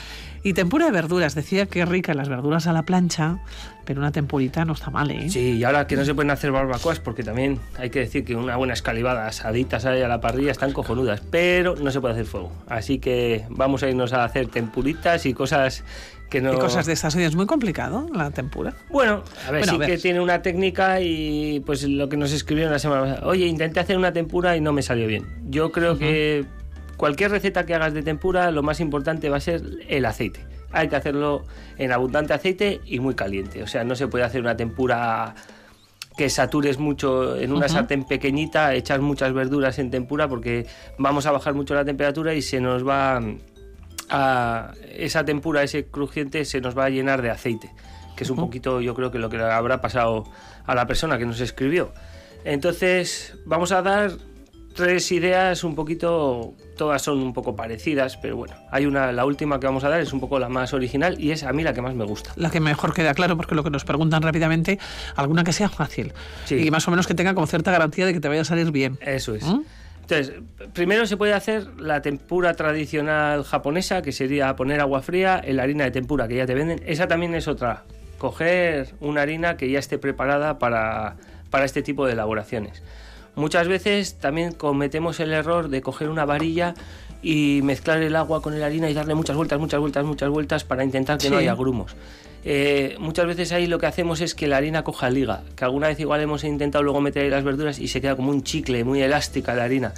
Y 0.42 0.54
tempura 0.54 0.86
de 0.86 0.92
verduras. 0.92 1.34
Decía 1.34 1.66
que 1.66 1.84
rica 1.84 2.14
las 2.14 2.28
verduras 2.28 2.66
a 2.66 2.72
la 2.72 2.84
plancha, 2.84 3.38
pero 3.84 4.00
una 4.00 4.10
tempurita 4.10 4.64
no 4.64 4.72
está 4.72 4.90
mal, 4.90 5.10
¿eh? 5.10 5.28
Sí, 5.28 5.58
y 5.58 5.64
ahora 5.64 5.86
que 5.86 5.96
no 5.96 6.04
se 6.04 6.14
pueden 6.14 6.30
hacer 6.30 6.50
barbacoas, 6.50 6.98
porque 6.98 7.22
también 7.22 7.58
hay 7.78 7.90
que 7.90 8.00
decir 8.00 8.24
que 8.24 8.34
una 8.34 8.56
buena 8.56 8.72
escalivada, 8.72 9.26
asaditas 9.26 9.84
a 9.84 9.92
la 9.92 10.20
parrilla 10.20 10.50
están 10.50 10.72
cojonudas, 10.72 11.20
pero 11.30 11.76
no 11.76 11.90
se 11.90 12.00
puede 12.00 12.14
hacer 12.14 12.26
fuego. 12.26 12.50
Así 12.68 12.98
que 12.98 13.44
vamos 13.50 13.82
a 13.82 13.88
irnos 13.88 14.12
a 14.12 14.24
hacer 14.24 14.48
tempuritas 14.48 15.26
y 15.26 15.34
cosas 15.34 15.84
que 16.30 16.40
no... 16.40 16.54
Y 16.54 16.56
cosas 16.58 16.86
de 16.86 16.92
estas. 16.94 17.14
Es 17.16 17.34
muy 17.36 17.46
complicado 17.46 18.06
la 18.14 18.30
tempura. 18.30 18.72
Bueno, 18.88 19.22
a 19.46 19.50
ver, 19.50 19.60
Bueno, 19.60 19.72
sí 19.72 19.74
a 19.74 19.78
ver. 19.78 19.90
que 19.90 19.98
tiene 19.98 20.20
una 20.20 20.40
técnica 20.42 21.00
y 21.00 21.60
pues 21.66 21.82
lo 21.82 22.08
que 22.08 22.16
nos 22.16 22.32
escribieron 22.32 22.72
la 22.72 22.78
semana 22.78 23.02
pasada. 23.02 23.26
Oye, 23.26 23.46
intenté 23.46 23.80
hacer 23.80 23.98
una 23.98 24.12
tempura 24.12 24.56
y 24.56 24.60
no 24.60 24.72
me 24.72 24.82
salió 24.82 25.06
bien. 25.06 25.26
Yo 25.48 25.72
creo 25.72 25.98
que 25.98 26.46
cualquier 27.00 27.30
receta 27.30 27.64
que 27.64 27.74
hagas 27.74 27.94
de 27.94 28.02
tempura, 28.02 28.50
lo 28.50 28.62
más 28.62 28.78
importante 28.78 29.30
va 29.30 29.38
a 29.38 29.40
ser 29.40 29.62
el 29.88 30.04
aceite. 30.04 30.44
Hay 30.70 30.88
que 30.88 30.96
hacerlo 30.96 31.46
en 31.78 31.92
abundante 31.92 32.34
aceite 32.34 32.82
y 32.84 33.00
muy 33.00 33.14
caliente. 33.14 33.62
O 33.62 33.66
sea, 33.66 33.84
no 33.84 33.94
se 33.94 34.06
puede 34.06 34.22
hacer 34.22 34.42
una 34.42 34.54
tempura 34.54 35.34
que 36.18 36.28
satures 36.28 36.78
mucho 36.78 37.38
en 37.38 37.54
una 37.54 37.70
sartén 37.70 38.04
pequeñita, 38.04 38.74
echar 38.74 39.00
muchas 39.00 39.32
verduras 39.32 39.78
en 39.78 39.90
tempura 39.90 40.28
porque 40.28 40.66
vamos 40.98 41.24
a 41.24 41.32
bajar 41.32 41.54
mucho 41.54 41.74
la 41.74 41.86
temperatura 41.86 42.34
y 42.34 42.42
se 42.42 42.60
nos 42.60 42.86
va 42.86 43.22
a 44.10 44.74
esa 44.94 45.24
tempura, 45.24 45.62
ese 45.62 45.86
crujiente 45.86 46.44
se 46.44 46.60
nos 46.60 46.76
va 46.76 46.84
a 46.84 46.90
llenar 46.90 47.22
de 47.22 47.30
aceite, 47.30 47.70
que 48.14 48.24
es 48.24 48.30
un 48.30 48.36
poquito 48.36 48.82
yo 48.82 48.94
creo 48.94 49.10
que 49.10 49.18
lo 49.18 49.30
que 49.30 49.38
le 49.38 49.44
habrá 49.44 49.80
pasado 49.80 50.24
a 50.66 50.74
la 50.74 50.86
persona 50.86 51.16
que 51.16 51.24
nos 51.24 51.40
escribió. 51.40 51.94
Entonces, 52.44 53.38
vamos 53.46 53.72
a 53.72 53.80
dar 53.80 54.12
tres 54.74 55.10
ideas 55.12 55.64
un 55.64 55.74
poquito, 55.74 56.54
todas 56.76 57.02
son 57.02 57.20
un 57.20 57.32
poco 57.32 57.56
parecidas, 57.56 58.16
pero 58.16 58.36
bueno, 58.36 58.54
hay 58.70 58.86
una, 58.86 59.12
la 59.12 59.24
última 59.24 59.60
que 59.60 59.66
vamos 59.66 59.84
a 59.84 59.88
dar 59.88 60.00
es 60.00 60.12
un 60.12 60.20
poco 60.20 60.38
la 60.38 60.48
más 60.48 60.72
original 60.72 61.20
y 61.20 61.32
es 61.32 61.42
a 61.42 61.52
mí 61.52 61.62
la 61.62 61.72
que 61.72 61.82
más 61.82 61.94
me 61.94 62.04
gusta. 62.04 62.32
La 62.36 62.50
que 62.50 62.60
mejor 62.60 62.94
queda 62.94 63.14
claro, 63.14 63.36
porque 63.36 63.54
lo 63.54 63.64
que 63.64 63.70
nos 63.70 63.84
preguntan 63.84 64.22
rápidamente, 64.22 64.78
alguna 65.16 65.44
que 65.44 65.52
sea 65.52 65.68
fácil. 65.68 66.12
Y 66.50 66.70
más 66.70 66.86
o 66.88 66.90
menos 66.90 67.06
que 67.06 67.14
tenga 67.14 67.34
como 67.34 67.46
cierta 67.46 67.70
garantía 67.70 68.06
de 68.06 68.12
que 68.12 68.20
te 68.20 68.28
vaya 68.28 68.42
a 68.42 68.44
salir 68.44 68.70
bien. 68.70 68.98
Eso 69.00 69.34
es. 69.34 69.44
¿Mm? 69.44 69.60
Entonces, 70.02 70.42
primero 70.72 71.06
se 71.06 71.16
puede 71.16 71.34
hacer 71.34 71.68
la 71.80 72.02
tempura 72.02 72.54
tradicional 72.54 73.44
japonesa, 73.44 74.02
que 74.02 74.10
sería 74.10 74.56
poner 74.56 74.80
agua 74.80 75.02
fría 75.02 75.40
en 75.42 75.56
la 75.56 75.62
harina 75.62 75.84
de 75.84 75.92
tempura 75.92 76.26
que 76.26 76.34
ya 76.34 76.46
te 76.46 76.54
venden. 76.54 76.82
Esa 76.84 77.06
también 77.06 77.34
es 77.34 77.46
otra. 77.46 77.84
Coger 78.18 78.88
una 79.00 79.22
harina 79.22 79.56
que 79.56 79.70
ya 79.70 79.78
esté 79.78 79.98
preparada 79.98 80.58
para, 80.58 81.16
para 81.50 81.64
este 81.64 81.82
tipo 81.82 82.06
de 82.06 82.14
elaboraciones. 82.14 82.82
Muchas 83.34 83.68
veces 83.68 84.18
también 84.18 84.52
cometemos 84.52 85.20
el 85.20 85.32
error 85.32 85.68
de 85.68 85.82
coger 85.82 86.08
una 86.08 86.24
varilla 86.24 86.74
y 87.22 87.60
mezclar 87.62 88.02
el 88.02 88.16
agua 88.16 88.42
con 88.42 88.58
la 88.58 88.66
harina 88.66 88.90
y 88.90 88.94
darle 88.94 89.14
muchas 89.14 89.36
vueltas, 89.36 89.58
muchas 89.58 89.80
vueltas, 89.80 90.04
muchas 90.04 90.28
vueltas 90.30 90.64
para 90.64 90.84
intentar 90.84 91.18
que 91.18 91.30
no 91.30 91.36
haya 91.36 91.54
grumos. 91.54 91.94
Eh, 92.44 92.96
muchas 92.98 93.26
veces 93.26 93.52
ahí 93.52 93.66
lo 93.66 93.78
que 93.78 93.86
hacemos 93.86 94.20
es 94.20 94.34
que 94.34 94.48
la 94.48 94.56
harina 94.56 94.82
coja 94.82 95.10
liga, 95.10 95.42
que 95.56 95.64
alguna 95.64 95.88
vez 95.88 96.00
igual 96.00 96.20
hemos 96.22 96.42
intentado 96.44 96.82
luego 96.82 97.00
meter 97.00 97.24
ahí 97.24 97.30
las 97.30 97.44
verduras 97.44 97.78
y 97.78 97.88
se 97.88 98.00
queda 98.00 98.16
como 98.16 98.30
un 98.30 98.42
chicle, 98.42 98.82
muy 98.84 99.02
elástica 99.02 99.54
la 99.54 99.64
harina. 99.64 99.92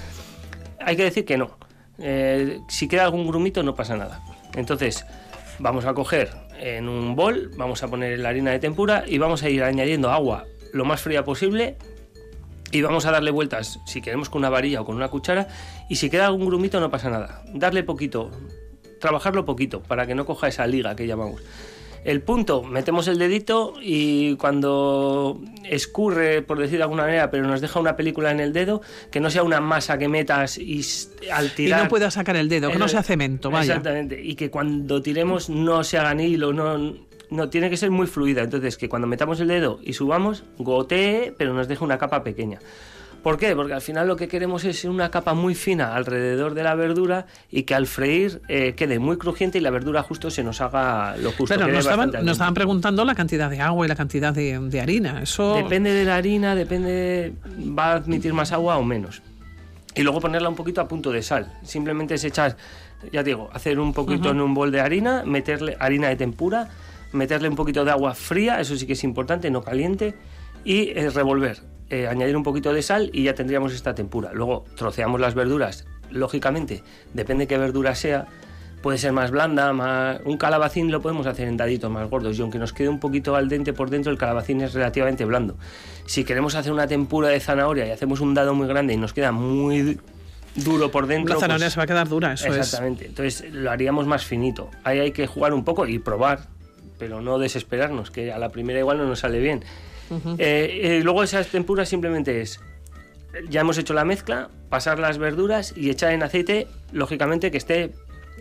Hay 0.81 0.97
que 0.97 1.05
decir 1.05 1.25
que 1.25 1.39
no. 1.39 1.57
Eh, 1.99 2.59
si 2.69 2.89
queda 2.89 3.05
algún 3.05 3.27
grumito 3.27 3.63
no 3.63 3.75
pasa 3.75 3.97
nada. 3.97 4.21
Entonces 4.55 5.07
vamos 5.61 5.85
a 5.85 5.95
coger 5.95 6.31
en 6.59 6.89
un 6.89 7.15
bol, 7.15 7.53
vamos 7.57 7.83
a 7.85 7.89
poner 7.89 8.19
la 8.19 8.31
harina 8.31 8.51
de 8.51 8.59
tempura 8.59 9.05
y 9.07 9.19
vamos 9.19 9.43
a 9.45 9.49
ir 9.49 9.63
añadiendo 9.63 10.11
agua 10.11 10.45
lo 10.73 10.85
más 10.85 11.03
fría 11.03 11.25
posible 11.25 11.77
y 12.73 12.83
vamos 12.83 13.05
a 13.07 13.13
darle 13.13 13.31
vueltas, 13.31 13.81
si 13.85 14.01
queremos 14.01 14.31
con 14.31 14.41
una 14.41 14.51
varilla 14.51 14.81
o 14.81 14.85
con 14.85 14.97
una 14.97 15.09
cuchara, 15.09 15.47
y 15.89 15.97
si 15.97 16.11
queda 16.11 16.27
algún 16.27 16.47
grumito 16.47 16.81
no 16.81 16.91
pasa 16.91 17.11
nada. 17.11 17.43
Darle 17.53 17.83
poquito, 17.83 18.31
trabajarlo 18.99 19.45
poquito 19.45 19.83
para 19.83 20.07
que 20.07 20.15
no 20.15 20.25
coja 20.25 20.49
esa 20.49 20.67
liga 20.67 20.97
que 20.97 21.07
llamamos. 21.07 21.43
El 22.05 22.21
punto, 22.21 22.65
metemos 22.65 23.07
el 23.07 23.17
dedito 23.17 23.75
y 23.81 24.35
cuando 24.35 25.41
escurre, 25.63 26.43
por 26.43 26.59
decir 26.59 26.79
de 26.79 26.83
alguna 26.83 27.05
manera, 27.05 27.31
pero 27.31 27.47
nos 27.47 27.61
deja 27.61 27.79
una 27.79 27.95
película 27.95 28.33
en 28.33 28.41
el 28.41 28.53
dedo, 28.53 28.83
que 29.13 29.21
no 29.21 29.31
sea 29.31 29.45
una 29.45 29.61
masa 29.61 29.99
que 29.99 30.09
metas 30.09 30.59
y 30.59 30.85
al 31.31 31.47
Y 31.47 31.51
tirar... 31.51 31.85
no 31.85 31.89
puedas 31.89 32.15
sacar 32.15 32.35
el 32.35 32.49
dedo, 32.49 32.73
que 32.73 32.79
no 32.79 32.89
sea 32.89 33.05
cemento, 33.05 33.51
vaya. 33.51 33.75
Exactamente, 33.75 34.21
y 34.21 34.35
que 34.35 34.51
cuando 34.51 35.01
tiremos 35.01 35.49
no 35.49 35.85
se 35.85 35.99
hagan 35.99 36.19
hilo, 36.19 36.53
no, 36.53 36.93
no 37.33 37.49
tiene 37.49 37.71
que 37.71 37.77
ser 37.77 37.91
muy 37.91 38.07
fluida. 38.07 38.43
Entonces, 38.43 38.77
que 38.77 38.89
cuando 38.89 39.09
metamos 39.09 39.41
el 39.41 39.49
dedo 39.49 39.81
y 39.83 39.95
subamos, 39.95 40.45
gotee, 40.59 41.35
pero 41.37 41.55
nos 41.55 41.67
deje 41.67 41.83
una 41.83 41.99
capa 41.99 42.23
pequeña. 42.23 42.59
¿Por 43.23 43.39
qué? 43.39 43.55
Porque 43.55 43.73
al 43.73 43.81
final 43.81 44.09
lo 44.09 44.17
que 44.17 44.27
queremos 44.27 44.65
es 44.65 44.85
una 44.85 45.11
capa 45.11 45.33
muy 45.33 45.55
fina 45.55 45.95
alrededor 45.95 46.55
de 46.55 46.65
la 46.65 46.75
verdura 46.75 47.27
y 47.51 47.63
que 47.63 47.75
al 47.75 47.87
freír 47.87 48.43
eh, 48.49 48.75
quede 48.77 48.99
muy 48.99 49.17
crujiente 49.17 49.59
y 49.59 49.61
la 49.61 49.71
verdura 49.71 50.03
justo 50.03 50.29
se 50.29 50.43
nos 50.43 50.61
haga 50.61 51.17
lo 51.17 51.31
justo. 51.31 51.55
Quede 51.55 51.71
nos 51.71 51.85
estaban, 51.85 52.11
nos 52.11 52.33
estaban 52.33 52.55
preguntando 52.55 53.05
la 53.05 53.15
cantidad 53.15 53.49
de 53.49 53.61
agua 53.61 53.87
y 53.87 53.89
la 53.89 53.95
cantidad 53.95 54.35
de, 54.35 54.59
de 54.59 54.81
harina. 54.81 55.23
Eso 55.23 55.55
Depende 55.55 55.93
de 55.95 56.05
la 56.05 56.17
harina, 56.17 56.57
depende, 56.57 57.33
va 57.47 57.93
a 57.93 57.95
admitir 57.95 58.35
más 58.35 58.51
agua 58.51 58.77
o 58.77 58.83
menos. 58.83 59.23
Y 59.95 60.03
luego 60.03 60.21
ponerla 60.21 60.49
un 60.49 60.57
poquito 60.57 60.81
a 60.81 60.89
punto 60.89 61.13
de 61.13 61.23
sal. 61.23 61.53
Simplemente 61.63 62.15
es 62.15 62.25
echar, 62.25 62.57
ya 63.13 63.23
digo, 63.23 63.51
hacer 63.53 63.79
un 63.79 63.93
poquito 63.93 64.31
en 64.31 64.41
un 64.41 64.53
bol 64.53 64.73
de 64.73 64.81
harina, 64.81 65.23
meterle 65.25 65.77
harina 65.79 66.09
de 66.09 66.17
tempura, 66.17 66.71
meterle 67.13 67.49
un 67.49 67.57
poquito 67.57 67.85
de 67.85 67.91
agua 67.91 68.15
fría, 68.15 68.61
eso 68.61 68.77
sí 68.77 68.87
que 68.87 68.95
es 68.95 69.05
importante, 69.05 69.51
no 69.51 69.63
caliente, 69.63 70.15
y 70.65 70.91
eh, 70.91 71.11
revolver. 71.11 71.61
Eh, 71.91 72.09
añadir 72.09 72.37
un 72.37 72.43
poquito 72.43 72.73
de 72.73 72.81
sal 72.81 73.11
y 73.13 73.25
ya 73.25 73.35
tendríamos 73.35 73.75
esta 73.75 73.95
tempura. 73.95 74.33
Luego 74.33 74.65
troceamos 74.77 75.21
las 75.21 75.35
verduras, 75.35 75.87
lógicamente, 76.11 76.83
depende 77.13 77.47
qué 77.47 77.59
verdura 77.59 77.95
sea, 77.95 78.27
puede 78.83 78.99
ser 78.99 79.13
más 79.13 79.31
blanda, 79.31 79.73
más... 79.73 80.21
un 80.25 80.37
calabacín 80.39 80.91
lo 80.91 81.03
podemos 81.03 81.27
hacer 81.27 81.49
en 81.49 81.57
daditos 81.57 81.91
más 81.91 82.09
gordos 82.09 82.39
y 82.39 82.43
aunque 82.43 82.59
nos 82.59 82.73
quede 82.73 82.89
un 82.89 82.99
poquito 82.99 83.37
al 83.37 83.49
dente 83.49 83.73
por 83.73 83.91
dentro, 83.91 84.11
el 84.11 84.19
calabacín 84.19 84.61
es 84.63 84.75
relativamente 84.75 85.25
blando. 85.25 85.57
Si 86.07 86.25
queremos 86.25 86.55
hacer 86.55 86.73
una 86.73 86.87
tempura 86.87 87.29
de 87.29 87.41
zanahoria 87.41 87.87
y 87.87 87.91
hacemos 87.91 88.21
un 88.21 88.35
dado 88.35 88.55
muy 88.55 88.67
grande 88.67 88.95
y 88.95 88.97
nos 88.97 89.13
queda 89.13 89.31
muy 89.33 89.99
duro 90.57 90.91
por 90.91 91.07
dentro... 91.07 91.35
la 91.35 91.41
zanahoria 91.41 91.67
pues- 91.67 91.75
se 91.75 91.81
va 91.81 91.85
a 91.85 91.87
quedar 91.87 92.09
dura, 92.09 92.33
eso 92.33 92.49
es. 92.49 92.57
Exactamente, 92.57 93.07
entonces 93.07 93.53
lo 93.53 93.71
haríamos 93.71 94.07
más 94.07 94.25
finito. 94.25 94.71
Ahí 94.85 94.99
hay 94.99 95.13
que 95.13 95.27
jugar 95.27 95.55
un 95.55 95.65
poco 95.65 95.87
y 95.87 95.99
probar, 95.99 96.49
pero 97.03 97.21
no 97.21 97.41
desesperarnos, 97.41 98.13
que 98.13 98.31
a 98.33 98.39
la 98.39 98.51
primera 98.51 98.79
igual 98.79 98.97
no 98.99 99.07
nos 99.07 99.19
sale 99.19 99.41
bien. 99.41 99.65
Eh, 100.39 100.99
eh, 100.99 101.01
luego 101.03 101.25
esas 101.25 101.49
tempuras 101.49 101.89
simplemente 101.89 102.41
es, 102.41 102.61
ya 103.49 103.63
hemos 103.63 103.77
hecho 103.77 103.93
la 103.93 104.05
mezcla, 104.05 104.51
pasar 104.69 105.01
las 105.01 105.19
verduras 105.19 105.75
y 105.77 105.91
echar 105.91 106.13
en 106.13 106.23
aceite, 106.23 106.69
lógicamente 106.93 107.51
que 107.51 107.59
esté 107.59 107.91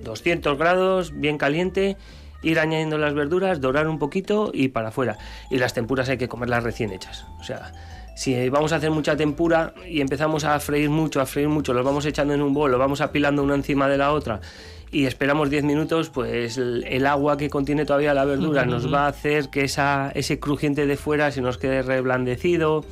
200 0.03 0.59
grados, 0.59 1.19
bien 1.19 1.39
caliente, 1.39 1.97
ir 2.43 2.59
añadiendo 2.59 2.99
las 2.99 3.15
verduras, 3.15 3.61
dorar 3.61 3.87
un 3.87 3.97
poquito 3.97 4.51
y 4.53 4.67
para 4.67 4.89
afuera. 4.89 5.17
Y 5.49 5.57
las 5.57 5.73
tempuras 5.73 6.07
hay 6.09 6.19
que 6.19 6.27
comerlas 6.27 6.61
recién 6.61 6.91
hechas. 6.91 7.25
O 7.39 7.43
sea, 7.43 7.73
si 8.15 8.47
vamos 8.49 8.73
a 8.73 8.75
hacer 8.75 8.91
mucha 8.91 9.17
tempura 9.17 9.73
y 9.89 10.01
empezamos 10.01 10.43
a 10.43 10.59
freír 10.59 10.91
mucho, 10.91 11.19
a 11.19 11.25
freír 11.25 11.49
mucho, 11.49 11.73
los 11.73 11.83
vamos 11.83 12.05
echando 12.05 12.35
en 12.35 12.43
un 12.43 12.53
bol, 12.53 12.69
los 12.69 12.79
vamos 12.79 13.01
apilando 13.01 13.41
una 13.41 13.55
encima 13.55 13.89
de 13.89 13.97
la 13.97 14.11
otra 14.11 14.39
y 14.91 15.05
esperamos 15.05 15.49
10 15.49 15.63
minutos, 15.63 16.09
pues 16.09 16.57
el, 16.57 16.83
el 16.87 17.05
agua 17.07 17.37
que 17.37 17.49
contiene 17.49 17.85
todavía 17.85 18.13
la 18.13 18.25
verdura 18.25 18.63
Ujú, 18.63 18.71
nos 18.71 18.83
ujú. 18.85 18.93
va 18.93 19.05
a 19.05 19.07
hacer 19.07 19.49
que 19.49 19.63
esa, 19.63 20.11
ese 20.15 20.39
crujiente 20.39 20.85
de 20.85 20.97
fuera 20.97 21.31
se 21.31 21.41
nos 21.41 21.57
quede 21.57 21.81
reblandecido. 21.81 22.83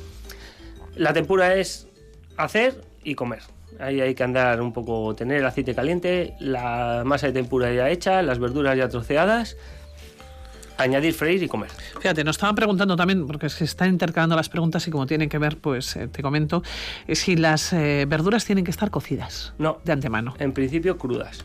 La 0.96 1.14
tempura 1.14 1.56
es 1.56 1.88
hacer 2.38 2.82
y 3.04 3.16
comer. 3.16 3.42
Ahí 3.80 4.02
hay 4.02 4.14
que 4.16 4.24
andar 4.24 4.62
un 4.62 4.74
poco, 4.74 5.14
tener 5.16 5.38
el 5.38 5.46
aceite 5.46 5.74
caliente, 5.76 6.34
la 6.40 7.04
masa 7.06 7.28
de 7.28 7.34
tempura 7.34 7.72
ya 7.74 7.90
hecha, 7.90 8.22
las 8.22 8.40
verduras 8.40 8.78
ya 8.78 8.90
troceadas, 8.90 9.56
añadir, 10.78 11.14
freír 11.14 11.44
y 11.44 11.48
comer. 11.48 11.70
Fíjate, 12.00 12.24
nos 12.24 12.36
estaban 12.38 12.56
preguntando 12.56 12.96
también, 12.96 13.26
porque 13.28 13.50
se 13.50 13.64
están 13.66 13.90
intercalando 13.90 14.36
las 14.36 14.50
preguntas 14.50 14.86
y 14.88 14.92
como 14.92 15.06
tienen 15.06 15.30
que 15.30 15.38
ver, 15.38 15.58
pues 15.58 15.96
eh, 15.96 16.08
te 16.08 16.22
comento, 16.22 16.64
eh, 17.08 17.16
si 17.16 17.36
las 17.36 17.72
eh, 17.74 18.06
verduras 18.08 18.46
tienen 18.46 18.64
que 18.66 18.72
estar 18.72 18.90
cocidas 18.90 19.54
No. 19.58 19.80
de 19.84 19.92
antemano. 19.94 20.34
En 20.40 20.54
principio 20.54 20.98
crudas. 20.98 21.44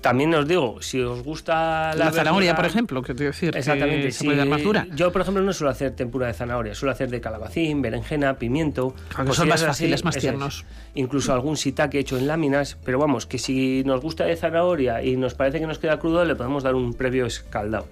También 0.00 0.34
os 0.34 0.48
digo, 0.48 0.80
si 0.80 1.00
os 1.00 1.22
gusta 1.22 1.92
la, 1.94 2.06
La, 2.06 2.10
zanahoria, 2.12 2.52
verdura- 2.52 2.56
por 2.56 2.66
ejemplo, 2.66 3.02
que 3.02 3.14
te 3.14 3.24
decir, 3.24 3.54
Exactamente. 3.54 4.06
que 4.06 4.12
se 4.12 4.24
dar. 4.34 4.86
Yo, 4.96 5.12
por 5.12 5.20
ejemplo, 5.20 5.42
no 5.42 5.52
suelo 5.52 5.70
hacer 5.70 5.90
tempura 5.90 6.26
de 6.26 6.32
zanahoria, 6.32 6.74
suelo 6.74 6.92
hacer 6.92 7.10
de 7.10 7.20
calabacín, 7.20 7.82
berenjena, 7.82 8.38
pimiento. 8.38 8.94
Claro, 9.10 9.30
que 9.30 9.36
son 9.36 9.48
más 9.48 9.60
así, 9.62 9.66
fáciles, 9.66 10.04
más 10.04 10.16
es. 10.16 10.22
tiernos. 10.22 10.64
Incluso 10.94 11.34
algún 11.34 11.54
shiitake 11.56 11.98
hecho 11.98 12.16
en 12.16 12.26
láminas. 12.26 12.78
Pero 12.84 12.98
vamos, 12.98 13.26
que 13.26 13.36
si 13.38 13.82
nos 13.84 14.00
gusta 14.00 14.24
de 14.24 14.36
zanahoria 14.36 15.02
y 15.02 15.16
nos 15.16 15.34
parece 15.34 15.60
que 15.60 15.66
nos 15.66 15.78
queda 15.78 15.98
crudo, 15.98 16.24
le 16.24 16.34
podemos 16.34 16.62
dar 16.62 16.74
un 16.74 16.94
previo 16.94 17.26
escaldado. 17.26 17.86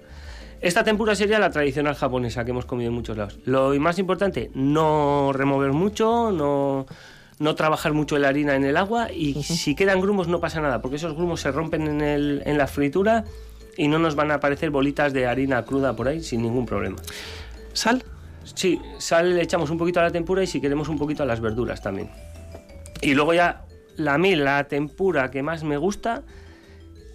Esta 0.61 0.83
tempura 0.83 1.15
sería 1.15 1.39
la 1.39 1.51
tradicional 1.51 1.95
japonesa 1.95 2.43
que 2.43 2.51
hemos 2.51 2.65
comido 2.65 2.89
en 2.89 2.95
muchos 2.95 3.15
lados. 3.15 3.39
Lo 3.45 3.73
más 3.79 3.97
importante, 3.99 4.51
no 4.55 5.31
remover 5.31 5.71
mucho, 5.71 6.31
no, 6.33 6.85
no 7.39 7.55
trabajar 7.55 7.93
mucho 7.93 8.17
la 8.19 8.27
harina 8.27 8.55
en 8.55 8.65
el 8.65 8.77
agua 8.77 9.11
y 9.11 9.41
si 9.43 9.73
quedan 9.75 10.01
grumos 10.01 10.27
no 10.27 10.39
pasa 10.39 10.61
nada, 10.61 10.81
porque 10.81 10.97
esos 10.97 11.13
grumos 11.15 11.41
se 11.41 11.51
rompen 11.51 11.87
en, 11.87 12.01
el- 12.01 12.43
en 12.45 12.57
la 12.57 12.67
fritura 12.67 13.23
y 13.77 13.87
no 13.87 13.97
nos 13.97 14.15
van 14.15 14.29
a 14.31 14.35
aparecer 14.35 14.69
bolitas 14.71 15.13
de 15.13 15.25
harina 15.25 15.63
cruda 15.63 15.95
por 15.95 16.07
ahí 16.09 16.21
sin 16.21 16.41
ningún 16.41 16.65
problema. 16.65 16.97
¿Sal? 17.73 18.03
Sí, 18.55 18.81
sal 18.97 19.35
le 19.35 19.41
echamos 19.41 19.69
un 19.69 19.77
poquito 19.77 19.99
a 19.99 20.03
la 20.03 20.11
tempura 20.11 20.43
y 20.43 20.47
si 20.47 20.59
queremos 20.59 20.89
un 20.89 20.97
poquito 20.97 21.23
a 21.23 21.25
las 21.25 21.39
verduras 21.39 21.81
también. 21.81 22.09
Y 23.01 23.13
luego 23.13 23.33
ya, 23.33 23.63
la 23.95 24.17
mí, 24.17 24.35
la 24.35 24.65
tempura 24.67 25.31
que 25.31 25.41
más 25.43 25.63
me 25.63 25.77
gusta 25.77 26.23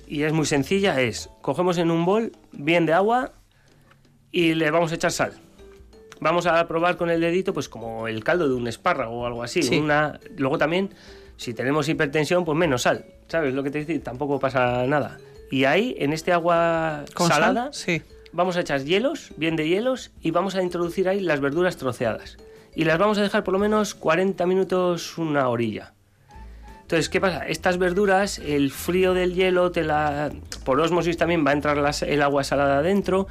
y 0.06 0.22
es 0.22 0.32
muy 0.32 0.46
sencilla 0.46 1.00
es, 1.00 1.28
cogemos 1.42 1.76
en 1.76 1.90
un 1.90 2.04
bol 2.06 2.32
bien 2.52 2.86
de 2.86 2.94
agua 2.94 3.32
y 4.32 4.54
le 4.54 4.70
vamos 4.70 4.92
a 4.92 4.94
echar 4.94 5.12
sal. 5.12 5.32
Vamos 6.20 6.46
a 6.46 6.66
probar 6.68 6.96
con 6.96 7.10
el 7.10 7.20
dedito, 7.20 7.52
pues 7.52 7.68
como 7.68 8.08
el 8.08 8.22
caldo 8.24 8.48
de 8.48 8.54
un 8.54 8.66
espárrago 8.68 9.20
o 9.22 9.26
algo 9.26 9.42
así. 9.42 9.62
Sí. 9.62 9.78
Una... 9.78 10.18
Luego 10.36 10.58
también, 10.58 10.90
si 11.36 11.54
tenemos 11.54 11.88
hipertensión, 11.88 12.44
pues 12.44 12.56
menos 12.56 12.82
sal. 12.82 13.04
¿Sabes 13.28 13.54
lo 13.54 13.62
que 13.62 13.70
te 13.70 13.78
dice? 13.80 13.98
Tampoco 13.98 14.38
pasa 14.38 14.86
nada. 14.86 15.18
Y 15.50 15.64
ahí, 15.64 15.94
en 15.98 16.12
este 16.12 16.32
agua 16.32 17.04
salada, 17.16 17.72
Sí. 17.72 18.02
vamos 18.32 18.56
a 18.56 18.60
echar 18.60 18.82
hielos, 18.84 19.32
bien 19.36 19.56
de 19.56 19.68
hielos, 19.68 20.10
y 20.20 20.30
vamos 20.30 20.54
a 20.54 20.62
introducir 20.62 21.08
ahí 21.08 21.20
las 21.20 21.40
verduras 21.40 21.76
troceadas. 21.76 22.36
Y 22.74 22.84
las 22.84 22.98
vamos 22.98 23.18
a 23.18 23.22
dejar 23.22 23.44
por 23.44 23.52
lo 23.52 23.58
menos 23.60 23.94
40 23.94 24.46
minutos, 24.46 25.16
una 25.18 25.48
orilla. 25.48 25.92
Entonces, 26.82 27.08
¿qué 27.08 27.20
pasa? 27.20 27.46
Estas 27.46 27.78
verduras, 27.78 28.38
el 28.38 28.70
frío 28.70 29.14
del 29.14 29.34
hielo, 29.34 29.70
te 29.72 29.84
la... 29.84 30.30
por 30.64 30.78
osmosis 30.80 31.16
también 31.16 31.44
va 31.46 31.50
a 31.50 31.54
entrar 31.54 31.76
las- 31.78 32.02
el 32.02 32.20
agua 32.20 32.44
salada 32.44 32.78
adentro, 32.78 33.26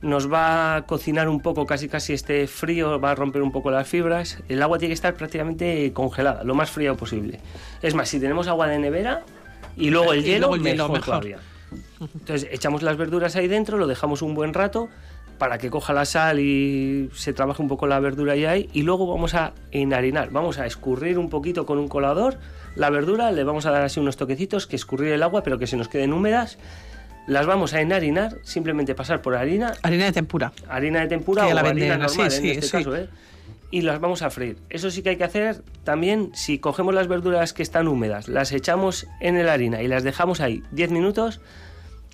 nos 0.00 0.32
va 0.32 0.76
a 0.76 0.86
cocinar 0.86 1.28
un 1.28 1.40
poco, 1.40 1.66
casi 1.66 1.88
casi 1.88 2.12
este 2.12 2.46
frío 2.46 3.00
va 3.00 3.12
a 3.12 3.14
romper 3.14 3.42
un 3.42 3.52
poco 3.52 3.70
las 3.70 3.88
fibras. 3.88 4.42
El 4.48 4.62
agua 4.62 4.78
tiene 4.78 4.90
que 4.90 4.94
estar 4.94 5.14
prácticamente 5.14 5.92
congelada, 5.92 6.44
lo 6.44 6.54
más 6.54 6.70
frío 6.70 6.96
posible. 6.96 7.40
Es 7.82 7.94
más, 7.94 8.08
si 8.08 8.20
tenemos 8.20 8.46
agua 8.48 8.68
de 8.68 8.78
nevera 8.78 9.24
y 9.76 9.90
luego 9.90 10.12
el 10.12 10.20
Y 10.20 10.24
hielo, 10.24 10.48
luego 10.48 10.54
el 10.54 10.60
mejor, 10.60 10.92
mejor. 10.92 11.04
todavía. 11.04 11.38
Entonces 12.00 12.48
echamos 12.50 12.82
las 12.82 12.96
verduras 12.96 13.36
ahí 13.36 13.48
dentro, 13.48 13.76
lo 13.76 13.86
dejamos 13.86 14.22
un 14.22 14.34
buen 14.34 14.54
rato 14.54 14.88
para 15.38 15.58
que 15.58 15.70
coja 15.70 15.92
la 15.92 16.04
sal 16.04 16.40
y 16.40 17.10
se 17.14 17.32
trabaje 17.32 17.62
un 17.62 17.68
poco 17.68 17.86
la 17.86 18.00
verdura 18.00 18.32
ahí, 18.32 18.44
ahí 18.44 18.68
y 18.72 18.82
luego 18.82 19.06
vamos 19.06 19.34
a 19.34 19.52
enharinar, 19.70 20.30
vamos 20.30 20.58
a 20.58 20.66
escurrir 20.66 21.18
un 21.18 21.30
poquito 21.30 21.64
con 21.64 21.78
un 21.78 21.88
colador 21.88 22.38
la 22.74 22.90
verdura, 22.90 23.30
le 23.32 23.44
vamos 23.44 23.66
a 23.66 23.70
dar 23.70 23.82
así 23.82 24.00
unos 24.00 24.16
toquecitos 24.16 24.66
que 24.66 24.76
escurrir 24.76 25.12
el 25.12 25.22
agua 25.22 25.42
pero 25.42 25.58
que 25.58 25.66
se 25.66 25.76
nos 25.76 25.88
queden 25.88 26.12
húmedas, 26.12 26.58
las 27.28 27.46
vamos 27.46 27.74
a 27.74 27.80
enharinar, 27.80 28.38
simplemente 28.42 28.94
pasar 28.94 29.22
por 29.22 29.36
harina, 29.36 29.74
Harina 29.82 30.06
de 30.06 30.12
tempura. 30.12 30.52
harina 30.68 31.00
de 31.00 31.08
tempura 31.08 31.46
Que 31.46 31.52
o 31.52 31.54
la 31.54 31.60
harina 31.60 31.74
venden 31.74 32.00
normal 32.00 32.30
sí, 32.30 32.50
en 32.50 32.56
este 32.56 32.66
sí. 32.66 32.72
caso, 32.72 32.96
¿eh? 32.96 33.08
y 33.70 33.82
las 33.82 34.00
vamos 34.00 34.22
a 34.22 34.30
freír. 34.30 34.56
Eso 34.70 34.90
sí 34.90 35.02
que 35.02 35.10
hay 35.10 35.16
que 35.16 35.24
hacer 35.24 35.62
también 35.84 36.30
si 36.34 36.58
cogemos 36.58 36.94
las 36.94 37.06
verduras 37.06 37.52
que 37.52 37.62
están 37.62 37.86
húmedas, 37.86 38.28
las 38.28 38.50
echamos 38.52 39.06
en 39.20 39.44
la 39.44 39.52
harina 39.52 39.82
y 39.82 39.88
las 39.88 40.04
dejamos 40.04 40.40
ahí 40.40 40.62
10 40.72 40.90
minutos, 40.90 41.40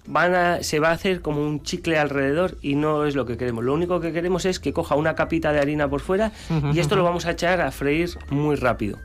van 0.06 0.34
a, 0.34 0.62
se 0.64 0.80
va 0.80 0.88
a 0.88 0.92
hacer 0.92 1.20
como 1.20 1.42
un 1.46 1.62
chicle 1.62 1.96
alrededor 1.96 2.56
y 2.60 2.74
no 2.74 3.06
es 3.06 3.14
lo 3.14 3.24
que 3.24 3.36
queremos. 3.36 3.62
Lo 3.62 3.72
único 3.72 4.00
que 4.00 4.12
queremos 4.12 4.44
es 4.46 4.58
que 4.58 4.72
coja 4.72 4.96
una 4.96 5.14
capita 5.14 5.52
de 5.52 5.60
harina 5.60 5.88
por 5.88 6.00
fuera 6.00 6.32
y 6.72 6.80
esto 6.80 6.96
lo 6.96 7.04
vamos 7.04 7.24
a 7.26 7.30
echar 7.30 7.60
a 7.60 7.70
freír 7.70 8.10
muy 8.30 8.56
rápido. 8.56 8.98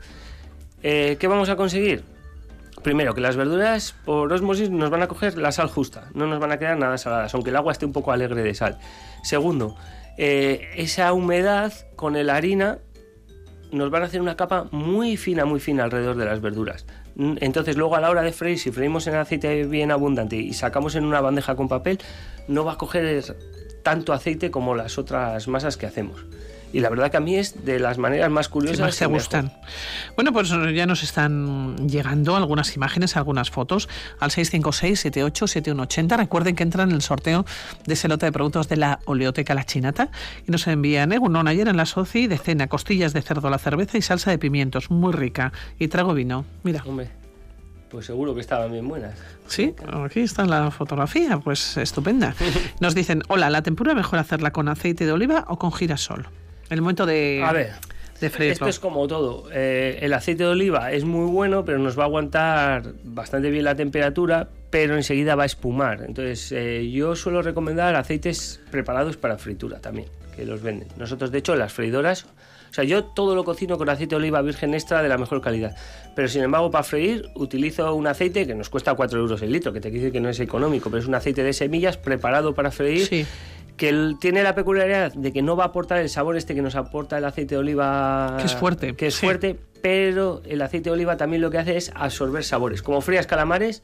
Eh, 0.82 1.16
¿Qué 1.20 1.28
vamos 1.28 1.48
a 1.50 1.56
conseguir? 1.56 2.02
Primero, 2.82 3.14
que 3.14 3.20
las 3.20 3.36
verduras 3.36 3.94
por 4.04 4.32
osmosis 4.32 4.70
nos 4.70 4.90
van 4.90 5.02
a 5.02 5.08
coger 5.08 5.36
la 5.36 5.52
sal 5.52 5.68
justa, 5.68 6.08
no 6.14 6.26
nos 6.26 6.40
van 6.40 6.52
a 6.52 6.58
quedar 6.58 6.78
nada 6.78 6.96
saladas, 6.96 7.34
aunque 7.34 7.50
el 7.50 7.56
agua 7.56 7.72
esté 7.72 7.84
un 7.84 7.92
poco 7.92 8.12
alegre 8.12 8.42
de 8.42 8.54
sal. 8.54 8.78
Segundo, 9.22 9.76
eh, 10.16 10.70
esa 10.76 11.12
humedad 11.12 11.72
con 11.96 12.14
la 12.24 12.34
harina 12.34 12.78
nos 13.72 13.90
van 13.90 14.02
a 14.02 14.06
hacer 14.06 14.20
una 14.20 14.36
capa 14.36 14.66
muy 14.70 15.16
fina, 15.16 15.44
muy 15.44 15.60
fina 15.60 15.84
alrededor 15.84 16.16
de 16.16 16.24
las 16.24 16.40
verduras. 16.40 16.86
Entonces 17.16 17.76
luego 17.76 17.96
a 17.96 18.00
la 18.00 18.10
hora 18.10 18.22
de 18.22 18.32
freír, 18.32 18.58
si 18.58 18.70
freímos 18.70 19.06
en 19.06 19.14
aceite 19.14 19.66
bien 19.66 19.90
abundante 19.90 20.36
y 20.36 20.52
sacamos 20.54 20.94
en 20.94 21.04
una 21.04 21.20
bandeja 21.20 21.54
con 21.54 21.68
papel, 21.68 21.98
no 22.48 22.64
va 22.64 22.72
a 22.72 22.78
coger 22.78 23.22
tanto 23.82 24.12
aceite 24.12 24.50
como 24.50 24.74
las 24.74 24.98
otras 24.98 25.46
masas 25.48 25.76
que 25.76 25.86
hacemos. 25.86 26.24
Y 26.72 26.80
la 26.80 26.88
verdad 26.88 27.10
que 27.10 27.16
a 27.16 27.20
mí 27.20 27.36
es 27.36 27.64
de 27.64 27.78
las 27.80 27.98
maneras 27.98 28.30
más 28.30 28.48
curiosas. 28.48 28.80
más 28.80 28.96
te 28.96 29.04
mejor. 29.06 29.18
gustan. 29.18 29.52
Bueno, 30.14 30.32
pues 30.32 30.50
ya 30.74 30.86
nos 30.86 31.02
están 31.02 31.88
llegando 31.88 32.36
algunas 32.36 32.76
imágenes, 32.76 33.16
algunas 33.16 33.50
fotos 33.50 33.88
al 34.20 34.30
656-787180. 34.30 36.16
Recuerden 36.16 36.54
que 36.54 36.62
entran 36.62 36.90
en 36.90 36.94
el 36.96 37.02
sorteo 37.02 37.44
de 37.86 37.94
ese 37.94 38.08
lote 38.08 38.26
de 38.26 38.32
productos 38.32 38.68
de 38.68 38.76
la 38.76 39.00
oleoteca 39.06 39.54
La 39.54 39.64
Chinata 39.64 40.10
y 40.46 40.50
nos 40.52 40.66
envían, 40.66 41.12
¿eh? 41.12 41.18
Uno 41.18 41.40
ayer 41.46 41.68
en 41.68 41.76
la 41.76 41.86
Soci 41.86 42.26
de 42.26 42.38
cena, 42.38 42.68
costillas 42.68 43.12
de 43.12 43.22
cerdo 43.22 43.50
la 43.50 43.58
cerveza 43.58 43.98
y 43.98 44.02
salsa 44.02 44.30
de 44.30 44.38
pimientos, 44.38 44.90
muy 44.90 45.12
rica. 45.12 45.52
Y 45.78 45.88
trago 45.88 46.14
vino. 46.14 46.44
Mira. 46.62 46.82
Hombre, 46.86 47.08
pues 47.90 48.06
seguro 48.06 48.34
que 48.34 48.40
estaban 48.40 48.70
bien 48.70 48.86
buenas. 48.86 49.14
Sí, 49.46 49.74
aquí 50.04 50.20
está 50.20 50.44
la 50.44 50.70
fotografía, 50.70 51.38
pues 51.38 51.76
estupenda. 51.76 52.34
Nos 52.80 52.94
dicen, 52.94 53.22
hola, 53.28 53.50
¿la 53.50 53.62
tempura 53.62 53.94
mejor 53.94 54.18
hacerla 54.18 54.52
con 54.52 54.68
aceite 54.68 55.06
de 55.06 55.12
oliva 55.12 55.44
o 55.48 55.58
con 55.58 55.72
girasol? 55.72 56.28
El 56.70 56.80
momento 56.82 57.04
de, 57.04 57.42
A 57.44 57.52
ver, 57.52 57.72
de 58.20 58.30
freírlo. 58.30 58.52
Esto 58.52 58.68
es 58.68 58.78
como 58.78 59.06
todo. 59.08 59.48
Eh, 59.52 59.98
el 60.02 60.12
aceite 60.12 60.44
de 60.44 60.50
oliva 60.50 60.92
es 60.92 61.04
muy 61.04 61.28
bueno, 61.30 61.64
pero 61.64 61.78
nos 61.78 61.98
va 61.98 62.04
a 62.04 62.06
aguantar 62.06 62.94
bastante 63.02 63.50
bien 63.50 63.64
la 63.64 63.74
temperatura, 63.74 64.48
pero 64.70 64.96
enseguida 64.96 65.34
va 65.34 65.42
a 65.42 65.46
espumar. 65.46 66.02
Entonces, 66.06 66.52
eh, 66.52 66.88
yo 66.90 67.16
suelo 67.16 67.42
recomendar 67.42 67.96
aceites 67.96 68.60
preparados 68.70 69.16
para 69.16 69.36
fritura 69.36 69.80
también, 69.80 70.08
que 70.36 70.44
los 70.46 70.62
venden. 70.62 70.88
Nosotros, 70.96 71.32
de 71.32 71.38
hecho, 71.38 71.56
las 71.56 71.72
freidoras, 71.72 72.26
o 72.70 72.72
sea, 72.72 72.84
yo 72.84 73.02
todo 73.02 73.34
lo 73.34 73.42
cocino 73.42 73.76
con 73.76 73.88
aceite 73.88 74.10
de 74.10 74.16
oliva 74.16 74.40
virgen 74.42 74.74
extra 74.74 75.02
de 75.02 75.08
la 75.08 75.18
mejor 75.18 75.40
calidad. 75.40 75.74
Pero 76.14 76.28
sin 76.28 76.42
embargo, 76.42 76.70
para 76.70 76.84
freír 76.84 77.28
utilizo 77.34 77.92
un 77.94 78.06
aceite 78.06 78.46
que 78.46 78.54
nos 78.54 78.68
cuesta 78.68 78.94
4 78.94 79.18
euros 79.18 79.42
el 79.42 79.50
litro, 79.50 79.72
que 79.72 79.80
te 79.80 79.90
dice 79.90 80.12
que 80.12 80.20
no 80.20 80.28
es 80.28 80.38
económico, 80.38 80.88
pero 80.88 81.00
es 81.00 81.08
un 81.08 81.16
aceite 81.16 81.42
de 81.42 81.52
semillas 81.52 81.96
preparado 81.96 82.54
para 82.54 82.70
freír 82.70 83.26
que 83.80 84.14
tiene 84.20 84.42
la 84.42 84.54
peculiaridad 84.54 85.14
de 85.14 85.32
que 85.32 85.40
no 85.40 85.56
va 85.56 85.64
a 85.64 85.66
aportar 85.68 86.00
el 86.02 86.10
sabor 86.10 86.36
este 86.36 86.54
que 86.54 86.60
nos 86.60 86.74
aporta 86.76 87.16
el 87.16 87.24
aceite 87.24 87.54
de 87.54 87.60
oliva. 87.60 88.36
Que 88.38 88.44
es 88.44 88.54
fuerte, 88.54 88.94
Que 88.94 89.06
es 89.06 89.14
sí. 89.14 89.24
fuerte, 89.24 89.56
pero 89.80 90.42
el 90.44 90.60
aceite 90.60 90.90
de 90.90 90.92
oliva 90.92 91.16
también 91.16 91.40
lo 91.40 91.50
que 91.50 91.56
hace 91.56 91.78
es 91.78 91.90
absorber 91.94 92.44
sabores. 92.44 92.82
Como 92.82 93.00
frías 93.00 93.26
calamares, 93.26 93.82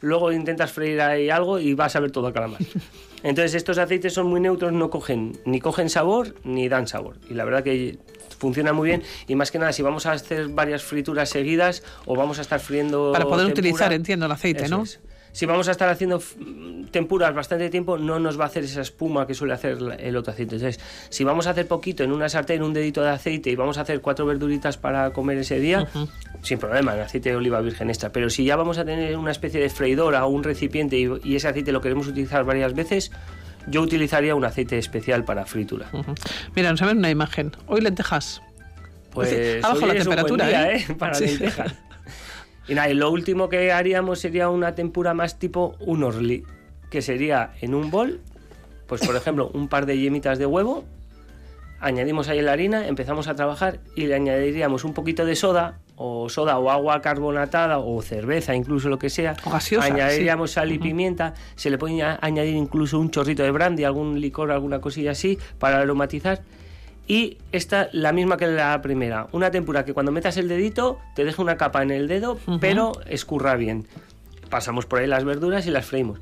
luego 0.00 0.30
intentas 0.30 0.70
freír 0.70 1.00
ahí 1.00 1.30
algo 1.30 1.58
y 1.58 1.74
vas 1.74 1.96
a 1.96 2.00
ver 2.00 2.12
todo 2.12 2.28
a 2.28 2.32
calamar. 2.32 2.60
Entonces 3.24 3.54
estos 3.54 3.76
aceites 3.78 4.12
son 4.14 4.28
muy 4.28 4.38
neutros, 4.38 4.72
no 4.72 4.88
cogen 4.88 5.36
ni 5.44 5.58
cogen 5.58 5.90
sabor 5.90 6.36
ni 6.44 6.68
dan 6.68 6.86
sabor. 6.86 7.16
Y 7.28 7.34
la 7.34 7.44
verdad 7.44 7.64
que 7.64 7.98
funciona 8.38 8.72
muy 8.72 8.86
bien 8.86 9.02
y 9.26 9.34
más 9.34 9.50
que 9.50 9.58
nada 9.58 9.72
si 9.72 9.82
vamos 9.82 10.06
a 10.06 10.12
hacer 10.12 10.46
varias 10.46 10.84
frituras 10.84 11.28
seguidas 11.28 11.82
o 12.06 12.14
vamos 12.14 12.38
a 12.38 12.42
estar 12.42 12.60
friendo 12.60 13.10
Para 13.12 13.24
poder 13.24 13.46
tempura, 13.46 13.60
utilizar, 13.62 13.92
entiendo, 13.92 14.26
el 14.26 14.32
aceite, 14.32 14.68
¿no? 14.68 14.84
es. 14.84 15.00
Si 15.34 15.46
vamos 15.46 15.66
a 15.66 15.72
estar 15.72 15.88
haciendo 15.88 16.22
tempuras 16.92 17.34
bastante 17.34 17.68
tiempo, 17.68 17.98
no 17.98 18.20
nos 18.20 18.38
va 18.38 18.44
a 18.44 18.46
hacer 18.46 18.62
esa 18.62 18.82
espuma 18.82 19.26
que 19.26 19.34
suele 19.34 19.52
hacer 19.52 19.76
el 19.98 20.16
otro 20.16 20.32
aceite. 20.32 20.54
Entonces, 20.54 20.80
si 21.08 21.24
vamos 21.24 21.48
a 21.48 21.50
hacer 21.50 21.66
poquito 21.66 22.04
en 22.04 22.12
una 22.12 22.28
sartén, 22.28 22.62
un 22.62 22.72
dedito 22.72 23.02
de 23.02 23.10
aceite 23.10 23.50
y 23.50 23.56
vamos 23.56 23.76
a 23.76 23.80
hacer 23.80 24.00
cuatro 24.00 24.26
verduritas 24.26 24.78
para 24.78 25.10
comer 25.12 25.38
ese 25.38 25.58
día, 25.58 25.88
sin 26.42 26.58
problema, 26.58 26.94
en 26.94 27.00
aceite 27.00 27.30
de 27.30 27.36
oliva 27.36 27.60
virgen 27.60 27.88
extra. 27.90 28.10
Pero 28.12 28.30
si 28.30 28.44
ya 28.44 28.54
vamos 28.54 28.78
a 28.78 28.84
tener 28.84 29.16
una 29.16 29.32
especie 29.32 29.60
de 29.60 29.70
freidora 29.70 30.24
o 30.24 30.28
un 30.28 30.44
recipiente 30.44 30.96
y, 30.96 31.10
y 31.24 31.34
ese 31.34 31.48
aceite 31.48 31.72
lo 31.72 31.80
queremos 31.80 32.06
utilizar 32.06 32.44
varias 32.44 32.72
veces, 32.72 33.10
yo 33.66 33.82
utilizaría 33.82 34.36
un 34.36 34.44
aceite 34.44 34.78
especial 34.78 35.24
para 35.24 35.46
fritura. 35.46 35.90
Mira, 36.54 36.70
nos 36.70 36.80
ven 36.80 36.98
una 36.98 37.10
imagen. 37.10 37.50
Hoy 37.66 37.80
lentejas. 37.80 38.40
Pues 39.10 39.64
abajo 39.64 39.86
la 39.86 39.94
temperatura, 39.94 40.46
día, 40.48 40.72
¿eh? 40.72 40.84
¿eh? 40.88 40.94
Para 40.98 41.14
Sí. 41.14 41.26
lentejas. 41.26 41.72
Y 42.68 42.74
nada, 42.74 42.88
y 42.88 42.94
lo 42.94 43.10
último 43.10 43.48
que 43.48 43.72
haríamos 43.72 44.18
sería 44.20 44.48
una 44.48 44.74
tempura 44.74 45.12
más 45.14 45.38
tipo 45.38 45.76
un 45.80 46.02
orli, 46.02 46.44
que 46.90 47.02
sería 47.02 47.52
en 47.60 47.74
un 47.74 47.90
bol, 47.90 48.20
pues 48.86 49.06
por 49.06 49.16
ejemplo, 49.16 49.50
un 49.52 49.68
par 49.68 49.84
de 49.86 49.98
yemitas 49.98 50.38
de 50.38 50.46
huevo, 50.46 50.84
añadimos 51.80 52.28
ahí 52.28 52.40
la 52.40 52.52
harina, 52.52 52.86
empezamos 52.88 53.28
a 53.28 53.34
trabajar 53.34 53.80
y 53.96 54.06
le 54.06 54.14
añadiríamos 54.14 54.84
un 54.84 54.94
poquito 54.94 55.24
de 55.26 55.36
soda, 55.36 55.80
o 55.96 56.28
soda 56.28 56.58
o 56.58 56.70
agua 56.70 57.00
carbonatada, 57.02 57.78
o 57.78 58.00
cerveza, 58.02 58.54
incluso 58.54 58.88
lo 58.88 58.98
que 58.98 59.10
sea. 59.10 59.36
O 59.44 59.50
gaseosa, 59.50 59.86
añadiríamos 59.86 60.50
sí. 60.50 60.54
sal 60.54 60.72
y 60.72 60.78
pimienta, 60.78 61.34
se 61.56 61.70
le 61.70 61.78
puede 61.78 62.02
a- 62.02 62.18
añadir 62.20 62.56
incluso 62.56 62.98
un 62.98 63.10
chorrito 63.10 63.42
de 63.42 63.50
brandy, 63.50 63.84
algún 63.84 64.20
licor, 64.20 64.50
alguna 64.50 64.80
cosilla 64.80 65.10
así, 65.12 65.38
para 65.58 65.78
aromatizar. 65.80 66.40
Y 67.06 67.38
esta, 67.52 67.88
la 67.92 68.12
misma 68.12 68.36
que 68.36 68.46
la 68.46 68.80
primera. 68.80 69.28
Una 69.32 69.50
tempura 69.50 69.84
que 69.84 69.92
cuando 69.92 70.12
metas 70.12 70.36
el 70.36 70.48
dedito 70.48 70.98
te 71.14 71.24
deja 71.24 71.42
una 71.42 71.56
capa 71.56 71.82
en 71.82 71.90
el 71.90 72.08
dedo, 72.08 72.38
pero 72.60 72.92
escurra 73.06 73.56
bien. 73.56 73.86
pasamos 74.48 74.86
por 74.86 75.00
ahí 75.00 75.06
las 75.06 75.24
verduras 75.24 75.66
y 75.66 75.70
las 75.70 75.84
freímos. 75.84 76.20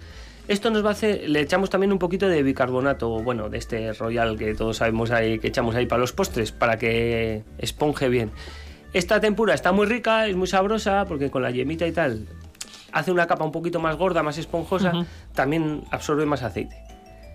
Esto 0.49 0.70
nos 0.70 0.85
va 0.85 0.89
a 0.89 0.93
hacer, 0.93 1.28
le 1.28 1.41
echamos 1.41 1.70
también 1.70 1.93
un 1.93 2.01
poquito 2.01 2.28
de 2.28 2.43
bicarbonato, 2.43 3.22
bueno, 3.22 3.49
de 3.49 3.59
este 3.59 3.93
royal 3.93 4.37
que 4.37 4.55
todos 4.55 4.78
sabemos 4.78 5.12
ahí, 5.12 5.39
que 5.39 5.49
echamos 5.49 5.76
ahí 5.76 5.87
para 5.87 6.01
los 6.01 6.12
postres, 6.12 6.51
para 6.51 6.78
que 6.78 7.45
esponje 7.59 8.09
bien. 8.09 8.33
Esta 8.93 9.20
tempura 9.20 9.55
está 9.55 9.70
muy 9.70 9.87
rica, 9.87 10.26
es 10.26 10.35
muy 10.35 10.49
sabrosa, 10.49 11.05
porque 11.07 11.30
con 11.30 11.43
la 11.43 11.53
yemita 11.53 11.87
y 11.87 11.93
tal 11.93 12.26
hace 12.93 13.11
una 13.11 13.26
capa 13.26 13.45
un 13.45 13.53
poquito 13.53 13.80
más 13.80 13.97
gorda, 13.97 14.22
más 14.22 14.39
esponjosa, 14.39 14.93
también 15.35 15.83
absorbe 15.91 16.26
más 16.26 16.43
aceite. 16.43 16.76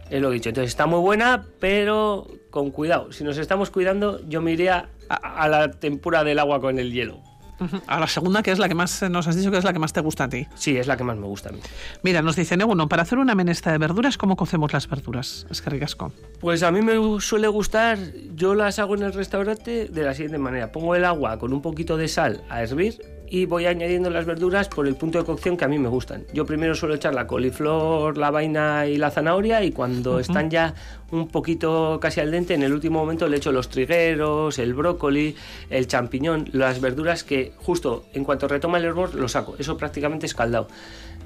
Es 0.09 0.21
lo 0.21 0.29
que 0.29 0.35
he 0.35 0.39
dicho. 0.39 0.49
Entonces 0.49 0.69
está 0.69 0.85
muy 0.85 0.99
buena, 0.99 1.45
pero 1.59 2.27
con 2.49 2.71
cuidado. 2.71 3.11
Si 3.11 3.23
nos 3.23 3.37
estamos 3.37 3.69
cuidando, 3.69 4.21
yo 4.27 4.41
me 4.41 4.51
iría 4.51 4.89
a, 5.09 5.43
a 5.43 5.47
la 5.47 5.71
tempura 5.71 6.23
del 6.23 6.39
agua 6.39 6.59
con 6.61 6.79
el 6.79 6.91
hielo. 6.91 7.21
A 7.87 7.99
la 7.99 8.07
segunda, 8.07 8.43
que 8.43 8.51
es 8.51 8.59
la 8.59 8.67
que 8.67 8.75
más 8.75 9.01
nos 9.09 9.27
has 9.27 9.35
dicho 9.35 9.51
que 9.51 9.57
es 9.57 9.63
la 9.63 9.73
que 9.73 9.79
más 9.79 9.93
te 9.93 10.01
gusta 10.01 10.25
a 10.25 10.29
ti. 10.29 10.47
Sí, 10.55 10.77
es 10.77 10.87
la 10.87 10.97
que 10.97 11.03
más 11.03 11.17
me 11.17 11.25
gusta 11.25 11.49
a 11.49 11.51
mí. 11.51 11.59
Mira, 12.03 12.21
nos 12.21 12.35
dicen, 12.35 12.63
uno, 12.63 12.87
para 12.87 13.03
hacer 13.03 13.17
una 13.17 13.35
menestra 13.35 13.71
de 13.71 13.77
verduras, 13.77 14.17
¿cómo 14.17 14.35
cocemos 14.35 14.73
las 14.73 14.87
verduras? 14.87 15.47
Es 15.49 15.61
que 15.61 15.69
ricasco. 15.69 16.11
Pues 16.39 16.63
a 16.63 16.71
mí 16.71 16.81
me 16.81 17.19
suele 17.19 17.47
gustar, 17.47 17.97
yo 18.35 18.55
las 18.55 18.79
hago 18.79 18.95
en 18.95 19.03
el 19.03 19.13
restaurante 19.13 19.87
de 19.87 20.03
la 20.03 20.13
siguiente 20.13 20.37
manera. 20.37 20.71
Pongo 20.71 20.95
el 20.95 21.05
agua 21.05 21.39
con 21.39 21.53
un 21.53 21.61
poquito 21.61 21.97
de 21.97 22.07
sal 22.07 22.43
a 22.49 22.61
hervir 22.61 22.99
y 23.29 23.45
voy 23.45 23.65
añadiendo 23.65 24.09
las 24.09 24.25
verduras 24.25 24.69
por 24.69 24.87
el 24.87 24.95
punto 24.95 25.17
de 25.19 25.25
cocción 25.25 25.57
que 25.57 25.65
a 25.65 25.67
mí 25.67 25.77
me 25.77 25.89
gustan. 25.89 26.23
Yo 26.33 26.45
primero 26.45 26.75
suelo 26.75 26.95
echar 26.95 27.13
la 27.13 27.27
coliflor, 27.27 28.17
la 28.17 28.31
vaina 28.31 28.87
y 28.87 28.97
la 28.97 29.11
zanahoria 29.11 29.63
y 29.63 29.71
cuando 29.71 30.19
están 30.19 30.49
ya 30.49 30.73
un 31.11 31.27
poquito 31.27 31.99
casi 32.01 32.19
al 32.19 32.31
dente, 32.31 32.53
en 32.53 32.63
el 32.63 32.73
último 32.73 32.99
momento 32.99 33.27
le 33.27 33.37
echo 33.37 33.51
los 33.51 33.69
trigueros, 33.69 34.59
el 34.59 34.73
brócoli, 34.73 35.35
el 35.69 35.87
champiñón, 35.87 36.49
las 36.53 36.81
verduras 36.81 37.23
que 37.23 37.53
justo 37.57 38.05
en 38.13 38.23
cuanto 38.23 38.47
retoma 38.47 38.77
el 38.77 38.85
hervor 38.85 39.15
lo 39.15 39.27
saco. 39.27 39.55
Eso 39.59 39.77
prácticamente 39.77 40.25
escaldado. 40.25 40.67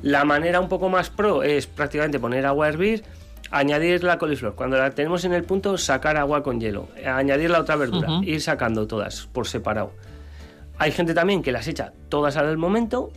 La 0.01 0.25
manera 0.25 0.59
un 0.59 0.69
poco 0.69 0.89
más 0.89 1.09
pro 1.09 1.43
es 1.43 1.67
prácticamente 1.67 2.19
poner 2.19 2.45
agua 2.45 2.65
a 2.65 2.69
hervir, 2.69 3.03
añadir 3.51 4.03
la 4.03 4.17
coliflor. 4.17 4.55
Cuando 4.55 4.77
la 4.77 4.91
tenemos 4.91 5.25
en 5.25 5.33
el 5.33 5.43
punto, 5.43 5.77
sacar 5.77 6.17
agua 6.17 6.41
con 6.41 6.59
hielo. 6.59 6.87
Añadir 7.05 7.49
la 7.49 7.59
otra 7.59 7.75
verdura, 7.75 8.09
Ujú. 8.15 8.23
ir 8.23 8.41
sacando 8.41 8.87
todas 8.87 9.27
por 9.31 9.47
separado. 9.47 9.91
Hay 10.81 10.91
gente 10.91 11.13
también 11.13 11.43
que 11.43 11.51
las 11.51 11.67
echa 11.67 11.93
todas 12.09 12.37
al 12.37 12.57
momento, 12.57 13.11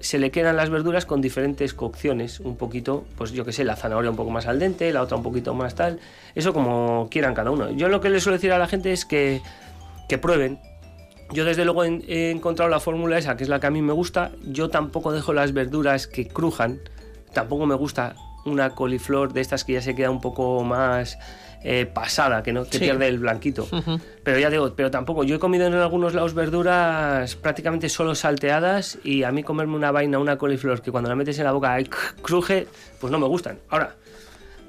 se 0.00 0.18
le 0.18 0.30
quedan 0.30 0.58
las 0.58 0.68
verduras 0.68 1.06
con 1.06 1.22
diferentes 1.22 1.72
cocciones, 1.72 2.40
un 2.40 2.58
poquito, 2.58 3.06
pues 3.16 3.32
yo 3.32 3.46
que 3.46 3.54
sé, 3.54 3.64
la 3.64 3.74
zanahoria 3.74 4.10
un 4.10 4.16
poco 4.16 4.30
más 4.30 4.46
al 4.46 4.58
dente, 4.58 4.92
la 4.92 5.00
otra 5.00 5.16
un 5.16 5.22
poquito 5.22 5.54
más 5.54 5.74
tal, 5.74 5.98
eso 6.34 6.52
como 6.52 7.08
quieran 7.10 7.32
cada 7.32 7.52
uno. 7.52 7.70
Yo 7.70 7.88
lo 7.88 8.02
que 8.02 8.10
les 8.10 8.22
suelo 8.22 8.36
decir 8.36 8.52
a 8.52 8.58
la 8.58 8.66
gente 8.66 8.92
es 8.92 9.06
que, 9.06 9.40
que 10.10 10.18
prueben. 10.18 10.60
Yo 11.32 11.46
desde 11.46 11.64
luego 11.64 11.84
he 11.84 12.30
encontrado 12.32 12.70
la 12.70 12.80
fórmula 12.80 13.16
esa, 13.16 13.34
que 13.34 13.44
es 13.44 13.48
la 13.48 13.60
que 13.60 13.68
a 13.68 13.70
mí 13.70 13.80
me 13.80 13.94
gusta. 13.94 14.32
Yo 14.44 14.68
tampoco 14.68 15.10
dejo 15.10 15.32
las 15.32 15.54
verduras 15.54 16.06
que 16.06 16.28
crujan, 16.28 16.80
tampoco 17.32 17.64
me 17.64 17.76
gusta 17.76 18.14
una 18.44 18.70
coliflor 18.70 19.32
de 19.32 19.40
estas 19.40 19.64
que 19.64 19.74
ya 19.74 19.82
se 19.82 19.94
queda 19.94 20.10
un 20.10 20.20
poco 20.20 20.62
más 20.64 21.18
eh, 21.62 21.84
pasada, 21.84 22.42
que 22.42 22.52
no 22.54 22.64
que 22.64 22.78
Sí. 22.78 22.78
pierde 22.78 23.06
el 23.08 23.18
blanquito. 23.18 23.68
Pero 24.24 24.38
ya 24.38 24.48
digo, 24.48 24.72
pero 24.74 24.90
tampoco. 24.90 25.24
Yo 25.24 25.36
he 25.36 25.38
comido 25.38 25.66
en 25.66 25.74
algunos 25.74 26.14
lados 26.14 26.32
verduras 26.32 27.36
prácticamente 27.36 27.88
solo 27.90 28.14
salteadas 28.14 28.98
y 29.04 29.24
a 29.24 29.30
mí 29.32 29.42
comerme 29.42 29.76
una 29.76 29.90
vaina, 29.90 30.18
una 30.18 30.38
coliflor 30.38 30.80
que 30.80 30.90
cuando 30.90 31.10
la 31.10 31.16
metes 31.16 31.38
en 31.38 31.44
la 31.44 31.52
boca 31.52 31.76
cruje, 32.22 32.66
pues 33.00 33.10
no 33.10 33.18
me 33.18 33.26
gustan. 33.26 33.58
Ahora, 33.68 33.96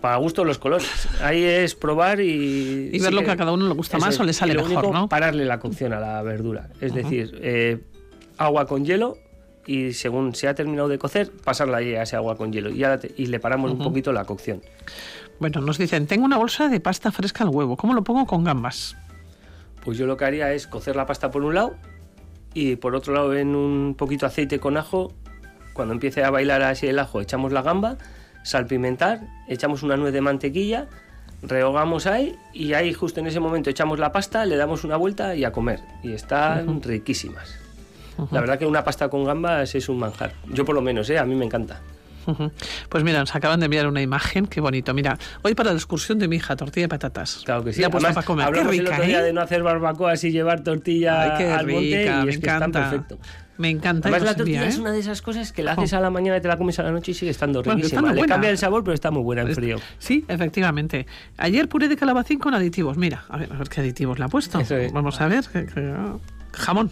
para 0.02 0.18
gusto 0.18 0.44
los 0.44 0.58
colores. 0.58 0.90
Ahí 1.22 1.44
es 1.44 1.76
probar 1.76 2.20
y... 2.20 2.90
Y 2.92 3.00
ver 3.00 3.14
lo 3.14 3.24
que 3.24 3.32
a 3.32 3.38
cada 3.38 3.52
uno 3.54 3.68
le 3.68 3.74
gusta 3.74 3.98
más 4.00 4.16
es. 4.16 4.20
o 4.20 4.24
le 4.24 4.34
sale 4.34 4.52
Y 4.54 4.56
lo 4.56 4.64
mejor, 4.68 4.84
único, 4.86 4.94
¿no? 5.00 5.08
Pararle 5.08 5.46
la 5.46 5.60
cocción 5.60 5.94
a 5.94 6.00
la 6.00 6.22
verdura. 6.24 6.70
Es 6.82 6.94
decir, 6.94 7.40
eh, 7.42 7.80
agua 8.38 8.66
con 8.66 8.84
hielo 8.84 9.18
y 9.74 9.94
según 9.94 10.36
se 10.36 10.48
ha 10.48 10.56
terminado 10.56 10.88
de 10.90 10.98
cocer, 10.98 11.32
pasarla 11.44 11.78
a 11.78 11.82
ese 11.82 12.16
agua 12.16 12.36
con 12.36 12.52
hielo. 12.52 12.70
Y, 12.70 12.84
ahora 12.84 13.00
te- 13.00 13.14
y 13.16 13.28
le 13.28 13.40
paramos 13.40 13.72
un 13.72 13.80
poquito 13.80 14.12
la 14.12 14.26
cocción. 14.26 14.62
Bueno, 15.40 15.62
nos 15.62 15.78
dicen, 15.78 16.08
tengo 16.08 16.26
una 16.26 16.38
bolsa 16.38 16.68
de 16.68 16.80
pasta 16.80 17.12
fresca 17.12 17.44
al 17.44 17.50
huevo. 17.50 17.78
¿Cómo 17.78 17.94
lo 17.94 18.04
pongo 18.04 18.26
con 18.26 18.44
gambas? 18.44 18.96
Pues 19.84 19.98
yo 19.98 20.06
lo 20.06 20.18
que 20.18 20.26
haría 20.26 20.52
es 20.54 20.68
cocer 20.68 20.96
la 20.96 21.06
pasta 21.06 21.32
por 21.32 21.44
un 21.44 21.56
lado 21.56 21.76
y 22.54 22.76
por 22.76 22.96
otro 22.96 23.14
lado 23.14 23.34
en 23.36 23.56
un 23.56 23.96
poquito 23.98 24.26
de 24.26 24.32
aceite 24.32 24.60
con 24.60 24.78
ajo. 24.78 25.14
Cuando 25.74 25.94
empiece 25.94 26.24
a 26.24 26.30
bailar 26.30 26.62
así 26.64 26.88
el 26.88 27.00
ajo, 27.00 27.22
echamos 27.22 27.52
la 27.54 27.62
gamba, 27.62 27.98
salpimentar, 28.44 29.22
echamos 29.48 29.84
una 29.84 29.96
nuez 29.96 30.12
de 30.12 30.20
mantequilla, 30.22 30.88
rehogamos 31.42 32.08
ahí 32.08 32.36
y 32.54 32.74
ahí 32.74 32.94
justo 32.94 33.22
en 33.22 33.28
ese 33.28 33.40
momento 33.40 33.70
echamos 33.70 33.98
la 34.00 34.12
pasta, 34.12 34.46
le 34.46 34.58
damos 34.58 34.84
una 34.84 34.98
vuelta 34.98 35.34
y 35.36 35.46
a 35.46 35.52
comer. 35.54 35.80
Y 36.04 36.12
están 36.12 36.82
riquísimas. 36.84 37.58
Ujú. 38.22 38.34
La 38.36 38.42
verdad 38.42 38.58
que 38.60 38.66
una 38.66 38.84
pasta 38.84 39.10
con 39.10 39.24
gambas 39.26 39.74
es 39.76 39.90
un 39.90 40.00
manjar. 40.00 40.34
Yo 40.54 40.64
por 40.66 40.76
lo 40.76 40.82
menos, 40.82 41.10
¿eh? 41.10 41.18
a 41.20 41.26
mí 41.26 41.36
me 41.36 41.46
encanta. 41.46 41.82
Pues 42.88 43.04
mira, 43.04 43.20
nos 43.20 43.36
acaban 43.36 43.60
de 43.60 43.66
enviar 43.66 43.88
una 43.88 44.00
imagen, 44.02 44.46
qué 44.46 44.62
bonito. 44.62 44.94
Mira, 44.94 45.18
hoy 45.42 45.56
para 45.56 45.72
la 45.72 45.76
excursión 45.76 46.20
de 46.20 46.28
mi 46.28 46.36
hija, 46.36 46.56
tortilla 46.56 46.84
de 46.86 46.90
patatas. 46.90 47.42
Claro 47.44 47.64
que 47.64 47.74
sí. 47.74 47.82
Ya 47.82 47.88
Además, 47.88 48.14
para 48.14 48.26
comer. 48.28 48.46
Qué 48.46 48.48
hablamos 48.50 48.74
el 48.74 48.80
rica, 48.82 48.92
otro 48.94 49.06
día 49.08 49.20
¿eh? 49.22 49.24
de 49.24 49.34
no 49.34 49.42
hacer 49.42 49.64
barbacoas 49.64 50.24
y 50.24 50.32
llevar 50.32 50.64
tortilla 50.64 51.24
Ay, 51.24 51.32
qué 51.40 51.52
al 51.52 51.66
monte 51.68 51.82
rica, 51.82 52.22
y 52.22 52.26
me 52.26 52.32
es 52.32 52.38
que 52.40 52.46
encanta. 52.46 52.80
perfecto. 52.92 53.18
Me 53.58 53.70
encanta. 53.70 54.08
Además, 54.08 54.24
la 54.24 54.36
tortilla 54.36 54.58
envía, 54.60 54.70
es 54.70 54.78
¿eh? 54.78 54.82
una 54.82 54.92
de 54.92 55.00
esas 55.00 55.22
cosas 55.24 55.52
que 55.52 55.64
la 55.64 55.72
haces 55.74 55.94
a 55.94 56.00
la 56.00 56.12
mañana 56.12 56.38
y 56.38 56.42
te 56.42 56.48
la 56.48 56.58
comes 56.58 56.78
a 56.80 56.84
la 56.84 56.92
noche 56.92 57.12
y 57.12 57.16
sigue 57.16 57.32
estando 57.32 57.64
Bueno, 57.64 57.80
que 57.82 57.88
está 57.88 57.98
riquísima. 57.98 58.14
Le 58.14 58.20
buena. 58.20 58.34
cambia 58.36 58.50
el 58.52 58.58
sabor, 58.60 58.84
pero 58.84 58.94
está 58.94 59.10
muy 59.10 59.24
buena 59.24 59.42
en 59.42 59.56
frío. 59.56 59.78
Sí, 59.98 60.24
efectivamente. 60.28 61.08
Ayer 61.38 61.68
puré 61.68 61.88
de 61.88 61.98
calabacín 61.98 62.38
con 62.40 62.54
aditivos. 62.54 62.98
Mira, 62.98 63.26
a 63.30 63.38
ver, 63.38 63.52
a 63.52 63.58
ver 63.58 63.68
qué 63.68 63.82
aditivos 63.82 64.20
le 64.20 64.26
ha 64.26 64.30
puesto. 64.30 64.60
Es. 64.60 64.94
Vamos 64.94 65.20
a 65.22 65.28
ver. 65.28 65.44
que- 65.52 65.66
que- 65.66 65.94
Jamón. 66.54 66.92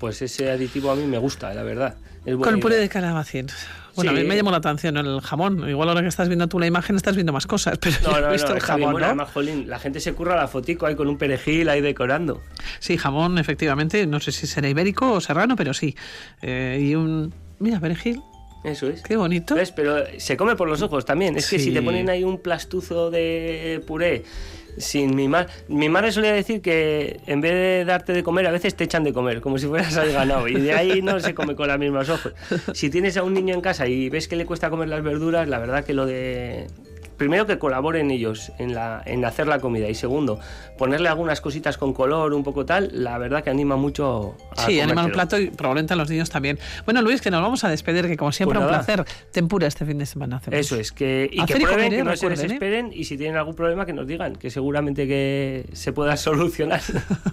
Pues 0.00 0.20
ese 0.22 0.50
aditivo 0.50 0.90
a 0.90 0.96
mí 0.96 1.04
me 1.04 1.18
gusta, 1.18 1.54
la 1.54 1.62
verdad. 1.62 1.94
Es 2.24 2.34
Con 2.36 2.54
el 2.54 2.60
puré 2.60 2.76
de 2.76 2.88
calabacín. 2.88 3.46
Bueno, 3.94 4.12
Sí. 4.12 4.16
a 4.18 4.20
mí 4.22 4.26
me 4.26 4.34
llamó 4.36 4.50
la 4.50 4.56
atención 4.56 4.96
el 4.96 5.20
jamón. 5.20 5.68
Igual 5.68 5.88
ahora 5.90 6.00
que 6.00 6.08
estás 6.08 6.28
viendo 6.28 6.48
tú 6.48 6.58
la 6.58 6.66
imagen 6.66 6.96
estás 6.96 7.14
viendo 7.16 7.32
más 7.32 7.46
cosas, 7.46 7.76
pero 7.80 7.96
No, 8.02 8.12
yo 8.12 8.20
no, 8.22 8.28
he 8.28 8.32
visto 8.32 8.54
el 8.54 8.60
jamón, 8.60 8.92
buena, 8.92 9.08
¿no? 9.08 9.12
además, 9.12 9.30
jolín, 9.32 9.68
la 9.68 9.78
gente 9.78 10.00
se 10.00 10.12
curra 10.14 10.36
la 10.36 10.48
fotico 10.48 10.86
ahí 10.86 10.94
con 10.96 11.06
un 11.08 11.18
perejil 11.18 11.68
ahí 11.68 11.80
decorando. 11.82 12.42
Sí, 12.78 12.96
jamón, 12.96 13.36
efectivamente. 13.38 14.06
No 14.06 14.20
sé 14.20 14.32
si 14.32 14.46
será 14.46 14.68
ibérico 14.68 15.12
o 15.12 15.20
serrano, 15.20 15.54
pero 15.54 15.74
sí. 15.74 15.94
Eh, 16.40 16.78
y 16.82 16.94
un... 16.94 17.32
Mira, 17.58 17.78
perejil. 17.78 18.22
Eso 18.64 18.88
es. 18.88 19.02
Qué 19.02 19.16
bonito. 19.16 19.54
¿Ves? 19.54 19.72
Pero 19.72 19.96
se 20.18 20.36
come 20.36 20.54
por 20.56 20.68
los 20.68 20.82
ojos 20.82 21.04
también. 21.06 21.36
Es 21.36 21.48
que 21.48 21.58
si 21.58 21.72
te 21.72 21.80
ponen 21.82 22.10
ahí 22.10 22.24
un 22.24 22.38
plastuzo 22.40 23.10
de 23.10 23.82
puré 23.86 24.24
sin 24.78 25.14
mimar. 25.14 25.48
Mi 25.68 25.88
madre 25.88 26.12
solía 26.12 26.32
decir 26.32 26.60
que 26.60 27.20
en 27.26 27.40
vez 27.40 27.52
de 27.52 27.84
darte 27.84 28.12
de 28.12 28.22
comer, 28.22 28.46
a 28.46 28.50
veces 28.50 28.74
te 28.74 28.84
echan 28.84 29.04
de 29.04 29.12
comer, 29.12 29.40
como 29.40 29.58
si 29.58 29.66
fueras 29.66 29.96
al 29.96 30.12
ganado. 30.12 30.48
Y 30.48 30.54
de 30.54 30.72
ahí 30.72 31.02
no 31.02 31.20
se 31.20 31.34
come 31.34 31.54
con 31.54 31.68
las 31.68 31.78
mismas 31.78 32.08
ojos. 32.08 32.32
Si 32.72 32.90
tienes 32.90 33.16
a 33.16 33.22
un 33.22 33.34
niño 33.34 33.54
en 33.54 33.60
casa 33.60 33.86
y 33.86 34.08
ves 34.08 34.28
que 34.28 34.36
le 34.36 34.46
cuesta 34.46 34.70
comer 34.70 34.88
las 34.88 35.02
verduras, 35.02 35.48
la 35.48 35.58
verdad 35.58 35.84
que 35.84 35.94
lo 35.94 36.06
de. 36.06 36.66
Primero 37.20 37.44
que 37.44 37.58
colaboren 37.58 38.10
ellos 38.10 38.50
en, 38.56 38.74
la, 38.74 39.02
en 39.04 39.22
hacer 39.26 39.46
la 39.46 39.58
comida 39.58 39.86
y 39.90 39.94
segundo, 39.94 40.40
ponerle 40.78 41.10
algunas 41.10 41.42
cositas 41.42 41.76
con 41.76 41.92
color, 41.92 42.32
un 42.32 42.42
poco 42.42 42.64
tal, 42.64 42.88
la 42.94 43.18
verdad 43.18 43.44
que 43.44 43.50
anima 43.50 43.76
mucho 43.76 44.36
a 44.56 44.64
Sí, 44.64 44.80
anima 44.80 45.04
el 45.04 45.12
plato 45.12 45.38
y 45.38 45.50
probablemente 45.50 45.92
a 45.92 45.96
los 45.96 46.08
niños 46.08 46.30
también. 46.30 46.58
Bueno, 46.86 47.02
Luis, 47.02 47.20
que 47.20 47.30
nos 47.30 47.42
vamos 47.42 47.62
a 47.62 47.68
despedir, 47.68 48.06
que 48.06 48.16
como 48.16 48.32
siempre 48.32 48.58
Pues 48.58 48.64
un 48.64 48.74
placer. 48.74 49.04
Tempura 49.32 49.66
este 49.66 49.84
fin 49.84 49.98
de 49.98 50.06
semana 50.06 50.36
hacemos. 50.36 50.60
Eso 50.60 50.76
es, 50.76 50.92
que, 50.92 51.28
y 51.30 51.44
que 51.44 51.56
prueben, 51.56 51.68
comer, 51.68 51.92
¿eh? 51.92 51.96
que 51.98 52.04
no 52.04 52.16
se 52.16 52.26
¿eh? 52.26 52.30
desesperen 52.30 52.90
y 52.90 53.04
si 53.04 53.18
tienen 53.18 53.36
algún 53.36 53.54
problema 53.54 53.84
que 53.84 53.92
nos 53.92 54.06
digan, 54.06 54.36
que 54.36 54.48
seguramente 54.48 55.06
que 55.06 55.68
se 55.74 55.92
pueda 55.92 56.16
solucionar. 56.16 56.80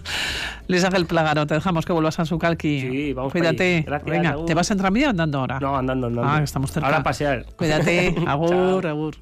Luis 0.67 0.83
Ángel 0.83 1.05
Plagaro, 1.05 1.47
te 1.47 1.53
dejamos 1.53 1.85
que 1.85 1.93
vuelvas 1.93 2.19
a 2.19 2.25
su 2.25 2.38
calqui. 2.38 2.81
Sí, 2.81 3.13
vamos 3.13 3.31
Cuídate. 3.31 3.85
Gracias, 3.88 4.11
Venga, 4.11 4.31
agur. 4.31 4.47
¿te 4.47 4.53
vas 4.53 4.69
en 4.69 4.79
tranvía 4.79 5.07
o 5.07 5.09
andando 5.11 5.39
ahora? 5.39 5.61
No, 5.61 5.77
andando, 5.77 6.07
andando. 6.07 6.29
Ah, 6.29 6.43
estamos 6.43 6.73
cerca. 6.73 6.88
Ahora 6.88 6.99
a 6.99 7.03
pasear. 7.03 7.45
Cuídate. 7.55 8.13
Agur, 8.27 8.85
agur. 8.85 9.15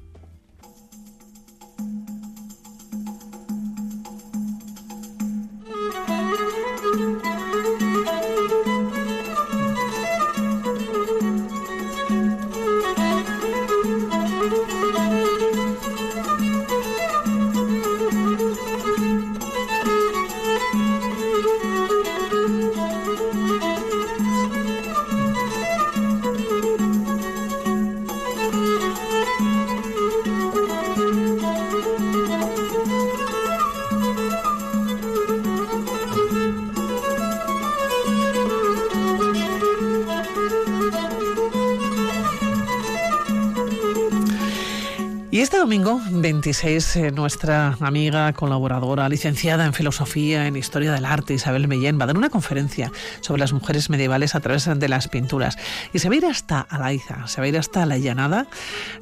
26, 46.46 46.96
eh, 46.96 47.10
nuestra 47.10 47.76
amiga, 47.80 48.32
colaboradora, 48.32 49.08
licenciada 49.08 49.66
en 49.66 49.72
Filosofía, 49.72 50.46
en 50.46 50.54
Historia 50.54 50.92
del 50.92 51.04
Arte, 51.04 51.34
Isabel 51.34 51.66
Mellén, 51.66 51.98
va 51.98 52.04
a 52.04 52.06
dar 52.06 52.16
una 52.16 52.30
conferencia 52.30 52.92
sobre 53.20 53.40
las 53.40 53.52
mujeres 53.52 53.90
medievales 53.90 54.36
a 54.36 54.40
través 54.40 54.70
de 54.72 54.88
las 54.88 55.08
pinturas. 55.08 55.58
Y 55.92 55.98
se 55.98 56.08
va 56.08 56.14
a 56.14 56.18
ir 56.18 56.24
hasta 56.24 56.60
Alaiza, 56.60 57.26
se 57.26 57.40
va 57.40 57.46
a 57.46 57.48
ir 57.48 57.58
hasta 57.58 57.84
La 57.84 57.98
Llanada. 57.98 58.46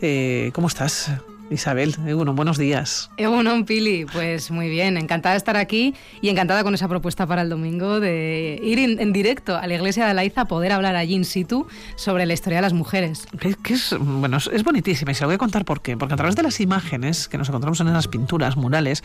Eh, 0.01 0.53
¿Cómo 0.55 0.69
estás? 0.69 1.11
Isabel, 1.51 1.95
bueno, 1.99 2.35
buenos 2.35 2.59
días. 2.59 3.11
Egunon, 3.17 3.65
Pili, 3.65 4.07
pues 4.07 4.51
muy 4.51 4.69
bien, 4.69 4.97
encantada 4.97 5.35
de 5.35 5.39
estar 5.39 5.57
aquí 5.57 5.95
y 6.21 6.29
encantada 6.29 6.65
con 6.65 6.75
esa 6.75 6.89
propuesta 6.89 7.27
para 7.27 7.43
el 7.43 7.51
domingo 7.51 8.01
de 8.01 8.59
ir 8.63 8.79
en, 8.79 9.01
en 9.01 9.13
directo 9.13 9.57
a 9.57 9.67
la 9.67 9.75
iglesia 9.75 10.05
de 10.05 10.11
Alaiza 10.11 10.43
a 10.43 10.45
poder 10.47 10.73
hablar 10.73 10.97
allí 10.97 11.15
in 11.15 11.25
situ 11.25 11.67
sobre 11.97 12.27
la 12.27 12.33
historia 12.33 12.59
de 12.59 12.63
las 12.63 12.73
mujeres. 12.73 13.27
Que, 13.39 13.55
que 13.55 13.75
es, 13.75 13.95
bueno, 13.99 14.39
es, 14.39 14.49
es 14.53 14.65
bonitísima 14.65 15.13
y 15.13 15.15
se 15.15 15.23
lo 15.23 15.29
voy 15.29 15.35
a 15.35 15.39
contar 15.39 15.65
por 15.65 15.81
qué. 15.83 15.97
Porque 15.97 16.15
a 16.15 16.17
través 16.17 16.35
de 16.37 16.43
las 16.43 16.61
imágenes 16.61 17.29
que 17.29 17.39
nos 17.39 17.49
encontramos 17.49 17.81
en 17.81 17.89
esas 17.89 18.09
pinturas, 18.09 18.57
murales, 18.57 19.05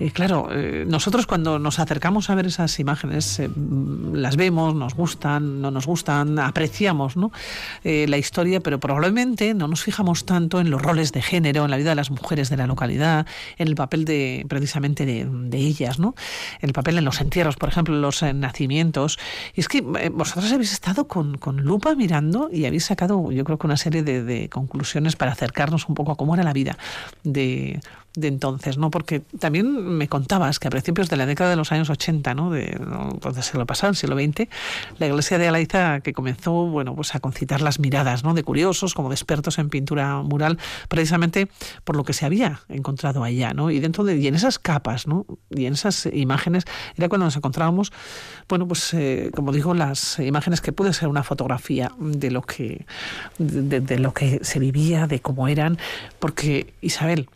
eh, 0.00 0.10
claro, 0.10 0.48
eh, 0.50 0.84
nosotros 0.86 1.26
cuando 1.26 1.58
nos 1.58 1.78
acercamos 1.78 2.28
a 2.28 2.34
ver 2.34 2.46
esas 2.46 2.78
imágenes, 2.80 3.38
eh, 3.38 3.48
las 4.12 4.36
vemos, 4.36 4.74
nos 4.74 4.94
gustan, 4.94 5.60
no 5.60 5.70
nos 5.70 5.86
gustan, 5.86 6.38
apreciamos 6.38 7.16
¿no? 7.16 7.30
La 7.84 8.16
historia, 8.16 8.60
pero 8.60 8.80
probablemente 8.80 9.54
no 9.54 9.68
nos 9.68 9.82
fijamos 9.82 10.24
tanto 10.24 10.60
en 10.60 10.70
los 10.70 10.82
roles 10.82 11.12
de 11.12 11.22
género, 11.22 11.64
en 11.64 11.70
la 11.70 11.76
vida 11.76 11.90
de 11.90 11.94
las 11.94 12.10
mujeres 12.10 12.48
de 12.50 12.56
la 12.56 12.66
localidad, 12.66 13.26
en 13.58 13.68
el 13.68 13.74
papel 13.74 14.04
de 14.04 14.44
precisamente 14.48 15.06
de, 15.06 15.58
ellas, 15.58 15.98
¿no? 15.98 16.14
el 16.60 16.72
papel 16.72 16.98
en 16.98 17.04
los 17.04 17.20
entierros, 17.20 17.56
por 17.56 17.68
ejemplo, 17.68 17.94
en 17.94 18.02
los 18.02 18.22
nacimientos. 18.22 19.18
Y 19.54 19.60
es 19.60 19.68
que 19.68 19.80
vosotros 19.80 20.52
habéis 20.52 20.72
estado 20.72 21.06
con, 21.06 21.38
lupa 21.56 21.94
mirando 21.94 22.48
y 22.52 22.64
habéis 22.64 22.84
sacado, 22.84 23.30
yo 23.30 23.44
creo 23.44 23.58
que 23.58 23.66
una 23.66 23.76
serie 23.76 24.02
de 24.02 24.48
conclusiones 24.48 25.16
para 25.16 25.32
acercarnos 25.32 25.88
un 25.88 25.94
poco 25.94 26.12
a 26.12 26.16
cómo 26.16 26.34
era 26.34 26.42
la 26.42 26.52
vida 26.52 26.76
de 27.22 27.80
de 28.16 28.28
entonces, 28.28 28.78
¿no? 28.78 28.90
Porque 28.90 29.20
también 29.20 29.96
me 29.96 30.08
contabas 30.08 30.58
que 30.58 30.68
a 30.68 30.70
principios 30.70 31.10
de 31.10 31.16
la 31.16 31.26
década 31.26 31.50
de 31.50 31.56
los 31.56 31.72
años 31.72 31.90
80, 31.90 32.34
¿no? 32.34 32.50
De, 32.50 32.78
¿no? 32.78 33.18
siglo 33.42 33.66
pasado, 33.66 33.90
el 33.90 33.96
siglo 33.96 34.16
XX, 34.16 34.48
la 34.98 35.06
iglesia 35.06 35.38
de 35.38 35.48
Alaiza 35.48 36.00
que 36.00 36.12
comenzó, 36.12 36.66
bueno, 36.66 36.94
pues 36.94 37.14
a 37.14 37.20
concitar 37.20 37.60
las 37.60 37.80
miradas, 37.80 38.22
¿no? 38.22 38.34
De 38.34 38.44
curiosos, 38.44 38.94
como 38.94 39.08
de 39.08 39.16
expertos 39.16 39.58
en 39.58 39.68
pintura 39.68 40.22
mural, 40.22 40.58
precisamente 40.88 41.48
por 41.82 41.96
lo 41.96 42.04
que 42.04 42.12
se 42.12 42.24
había 42.24 42.60
encontrado 42.68 43.24
allá, 43.24 43.52
¿no? 43.52 43.70
Y 43.70 43.80
dentro 43.80 44.04
de, 44.04 44.16
y 44.16 44.28
en 44.28 44.36
esas 44.36 44.58
capas, 44.58 45.08
¿no? 45.08 45.26
Y 45.50 45.66
en 45.66 45.72
esas 45.72 46.06
imágenes, 46.12 46.64
era 46.96 47.08
cuando 47.08 47.24
nos 47.24 47.36
encontrábamos, 47.36 47.92
bueno, 48.48 48.68
pues, 48.68 48.94
eh, 48.94 49.30
como 49.34 49.52
digo, 49.52 49.74
las 49.74 50.20
imágenes 50.20 50.60
que 50.60 50.72
puede 50.72 50.92
ser 50.92 51.08
una 51.08 51.24
fotografía 51.24 51.90
de 51.98 52.30
lo 52.30 52.42
que, 52.42 52.86
de 53.38 53.98
lo 53.98 54.14
que 54.14 54.40
se 54.42 54.60
vivía, 54.60 55.08
de 55.08 55.20
cómo 55.20 55.48
eran, 55.48 55.78
porque, 56.20 56.74
Isabel, 56.80 57.28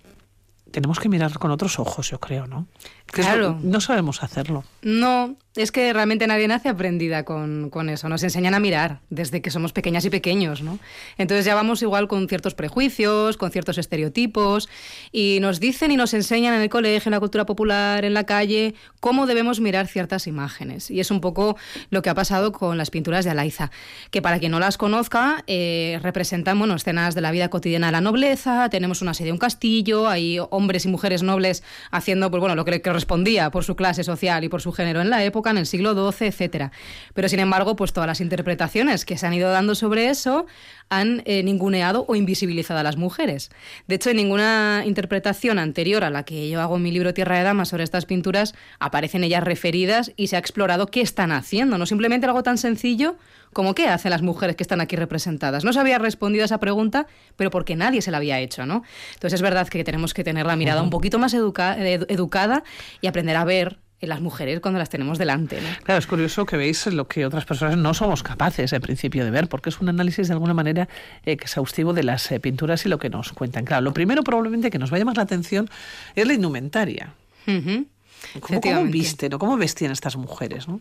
tenemos 0.70 0.98
que 1.00 1.08
mirar 1.08 1.38
con 1.38 1.50
otros 1.50 1.78
ojos, 1.78 2.10
yo 2.10 2.20
creo, 2.20 2.46
¿no? 2.46 2.66
Que 3.12 3.22
Claro. 3.22 3.56
eso 3.58 3.58
no 3.62 3.80
sabemos 3.80 4.22
hacerlo. 4.22 4.64
No, 4.82 5.36
es 5.56 5.72
que 5.72 5.92
realmente 5.92 6.26
nadie 6.26 6.46
nace 6.46 6.68
aprendida 6.68 7.24
con, 7.24 7.68
con 7.70 7.88
eso. 7.88 8.08
Nos 8.08 8.22
enseñan 8.22 8.54
a 8.54 8.60
mirar 8.60 9.00
desde 9.10 9.42
que 9.42 9.50
somos 9.50 9.72
pequeñas 9.72 10.04
y 10.04 10.10
pequeños, 10.10 10.62
¿no? 10.62 10.78
Entonces 11.16 11.44
ya 11.44 11.54
vamos 11.54 11.82
igual 11.82 12.06
con 12.06 12.28
ciertos 12.28 12.54
prejuicios, 12.54 13.36
con 13.36 13.50
ciertos 13.50 13.76
estereotipos, 13.78 14.68
y 15.10 15.38
nos 15.40 15.58
dicen 15.58 15.90
y 15.90 15.96
nos 15.96 16.14
enseñan 16.14 16.54
en 16.54 16.60
el 16.60 16.68
colegio, 16.68 17.08
en 17.08 17.12
la 17.14 17.20
cultura 17.20 17.44
popular, 17.46 18.04
en 18.04 18.14
la 18.14 18.24
calle, 18.24 18.74
cómo 19.00 19.26
debemos 19.26 19.58
mirar 19.60 19.88
ciertas 19.88 20.26
imágenes. 20.26 20.90
Y 20.90 21.00
es 21.00 21.10
un 21.10 21.20
poco 21.20 21.56
lo 21.90 22.02
que 22.02 22.10
ha 22.10 22.14
pasado 22.14 22.52
con 22.52 22.78
las 22.78 22.90
pinturas 22.90 23.24
de 23.24 23.30
Alaiza, 23.32 23.70
que 24.10 24.22
para 24.22 24.38
quien 24.38 24.52
no 24.52 24.60
las 24.60 24.76
conozca, 24.78 25.42
eh, 25.46 25.98
representan 26.02 26.58
bueno, 26.58 26.74
escenas 26.74 27.14
de 27.14 27.20
la 27.20 27.30
vida 27.32 27.48
cotidiana 27.48 27.86
de 27.86 27.92
la 27.92 28.00
nobleza, 28.00 28.68
tenemos 28.70 29.02
una 29.02 29.14
serie 29.14 29.28
de 29.28 29.32
un 29.32 29.38
castillo, 29.38 30.08
hay 30.08 30.38
hombres 30.50 30.84
y 30.84 30.88
mujeres 30.88 31.22
nobles 31.22 31.64
haciendo 31.90 32.30
pues, 32.30 32.40
bueno, 32.40 32.54
lo 32.54 32.64
que 32.64 32.70
le 32.70 32.82
correspondía 32.98 33.50
por 33.52 33.62
su 33.62 33.76
clase 33.76 34.02
social 34.02 34.42
y 34.42 34.48
por 34.48 34.60
su 34.60 34.72
género 34.72 35.00
en 35.00 35.08
la 35.08 35.22
época, 35.22 35.50
en 35.50 35.58
el 35.58 35.66
siglo 35.66 35.94
XII, 35.94 36.26
etcétera. 36.26 36.72
Pero 37.14 37.28
sin 37.28 37.38
embargo, 37.38 37.76
pues 37.76 37.92
todas 37.92 38.08
las 38.08 38.20
interpretaciones 38.20 39.04
que 39.04 39.16
se 39.16 39.24
han 39.24 39.34
ido 39.34 39.52
dando 39.52 39.76
sobre 39.76 40.08
eso 40.08 40.46
han 40.88 41.22
eh, 41.24 41.44
ninguneado 41.44 42.04
o 42.08 42.16
invisibilizado 42.16 42.80
a 42.80 42.82
las 42.82 42.96
mujeres. 42.96 43.50
De 43.86 43.94
hecho, 43.94 44.10
en 44.10 44.16
ninguna 44.16 44.82
interpretación 44.84 45.60
anterior 45.60 46.02
a 46.02 46.10
la 46.10 46.24
que 46.24 46.48
yo 46.48 46.60
hago 46.60 46.76
en 46.76 46.82
mi 46.82 46.90
libro 46.90 47.14
Tierra 47.14 47.38
de 47.38 47.44
Damas 47.44 47.68
sobre 47.68 47.84
estas 47.84 48.04
pinturas 48.04 48.56
aparecen 48.80 49.22
ellas 49.22 49.44
referidas 49.44 50.12
y 50.16 50.26
se 50.26 50.34
ha 50.34 50.40
explorado 50.40 50.88
qué 50.88 51.00
están 51.00 51.30
haciendo, 51.30 51.78
no 51.78 51.86
simplemente 51.86 52.26
algo 52.26 52.42
tan 52.42 52.58
sencillo 52.58 53.16
como 53.58 53.74
qué 53.74 53.88
hacen 53.88 54.12
las 54.12 54.22
mujeres 54.22 54.54
que 54.54 54.62
están 54.62 54.80
aquí 54.80 54.94
representadas. 54.94 55.64
No 55.64 55.72
se 55.72 55.80
había 55.80 55.98
respondido 55.98 56.44
a 56.44 56.46
esa 56.46 56.60
pregunta, 56.60 57.08
pero 57.34 57.50
porque 57.50 57.74
nadie 57.74 58.02
se 58.02 58.12
la 58.12 58.18
había 58.18 58.38
hecho, 58.38 58.66
¿no? 58.66 58.84
Entonces 59.14 59.32
es 59.32 59.42
verdad 59.42 59.66
que 59.66 59.82
tenemos 59.82 60.14
que 60.14 60.22
tener 60.22 60.46
la 60.46 60.54
mirada 60.54 60.80
un 60.80 60.90
poquito 60.90 61.18
más 61.18 61.34
educa- 61.34 61.76
edu- 61.76 62.06
educada 62.08 62.62
y 63.00 63.08
aprender 63.08 63.34
a 63.34 63.42
ver 63.44 63.78
en 64.00 64.10
las 64.10 64.20
mujeres 64.20 64.60
cuando 64.60 64.78
las 64.78 64.90
tenemos 64.90 65.18
delante, 65.18 65.60
¿no? 65.60 65.66
Claro, 65.82 65.98
es 65.98 66.06
curioso 66.06 66.46
que 66.46 66.56
veis 66.56 66.86
lo 66.86 67.08
que 67.08 67.26
otras 67.26 67.44
personas 67.46 67.76
no 67.76 67.94
somos 67.94 68.22
capaces 68.22 68.72
en 68.72 68.80
principio 68.80 69.24
de 69.24 69.32
ver, 69.32 69.48
porque 69.48 69.70
es 69.70 69.80
un 69.80 69.88
análisis 69.88 70.28
de 70.28 70.34
alguna 70.34 70.54
manera 70.54 70.88
eh, 71.26 71.32
exhaustivo 71.32 71.92
de 71.94 72.04
las 72.04 72.30
eh, 72.30 72.38
pinturas 72.38 72.86
y 72.86 72.88
lo 72.88 73.00
que 73.00 73.10
nos 73.10 73.32
cuentan. 73.32 73.64
Claro, 73.64 73.82
lo 73.82 73.92
primero 73.92 74.22
probablemente 74.22 74.70
que 74.70 74.78
nos 74.78 74.92
va 74.92 74.96
a 74.96 74.98
llamar 75.00 75.16
la 75.16 75.24
atención 75.24 75.68
es 76.14 76.24
la 76.28 76.32
indumentaria. 76.34 77.12
Ujú. 77.48 77.58
¿Cómo, 77.58 78.40
cómo 78.40 78.46
Efectivamente. 78.58 78.92
visten 78.92 79.34
o 79.34 79.38
cómo 79.40 79.56
vestían 79.56 79.90
estas 79.90 80.14
mujeres? 80.16 80.68
¿no? 80.68 80.80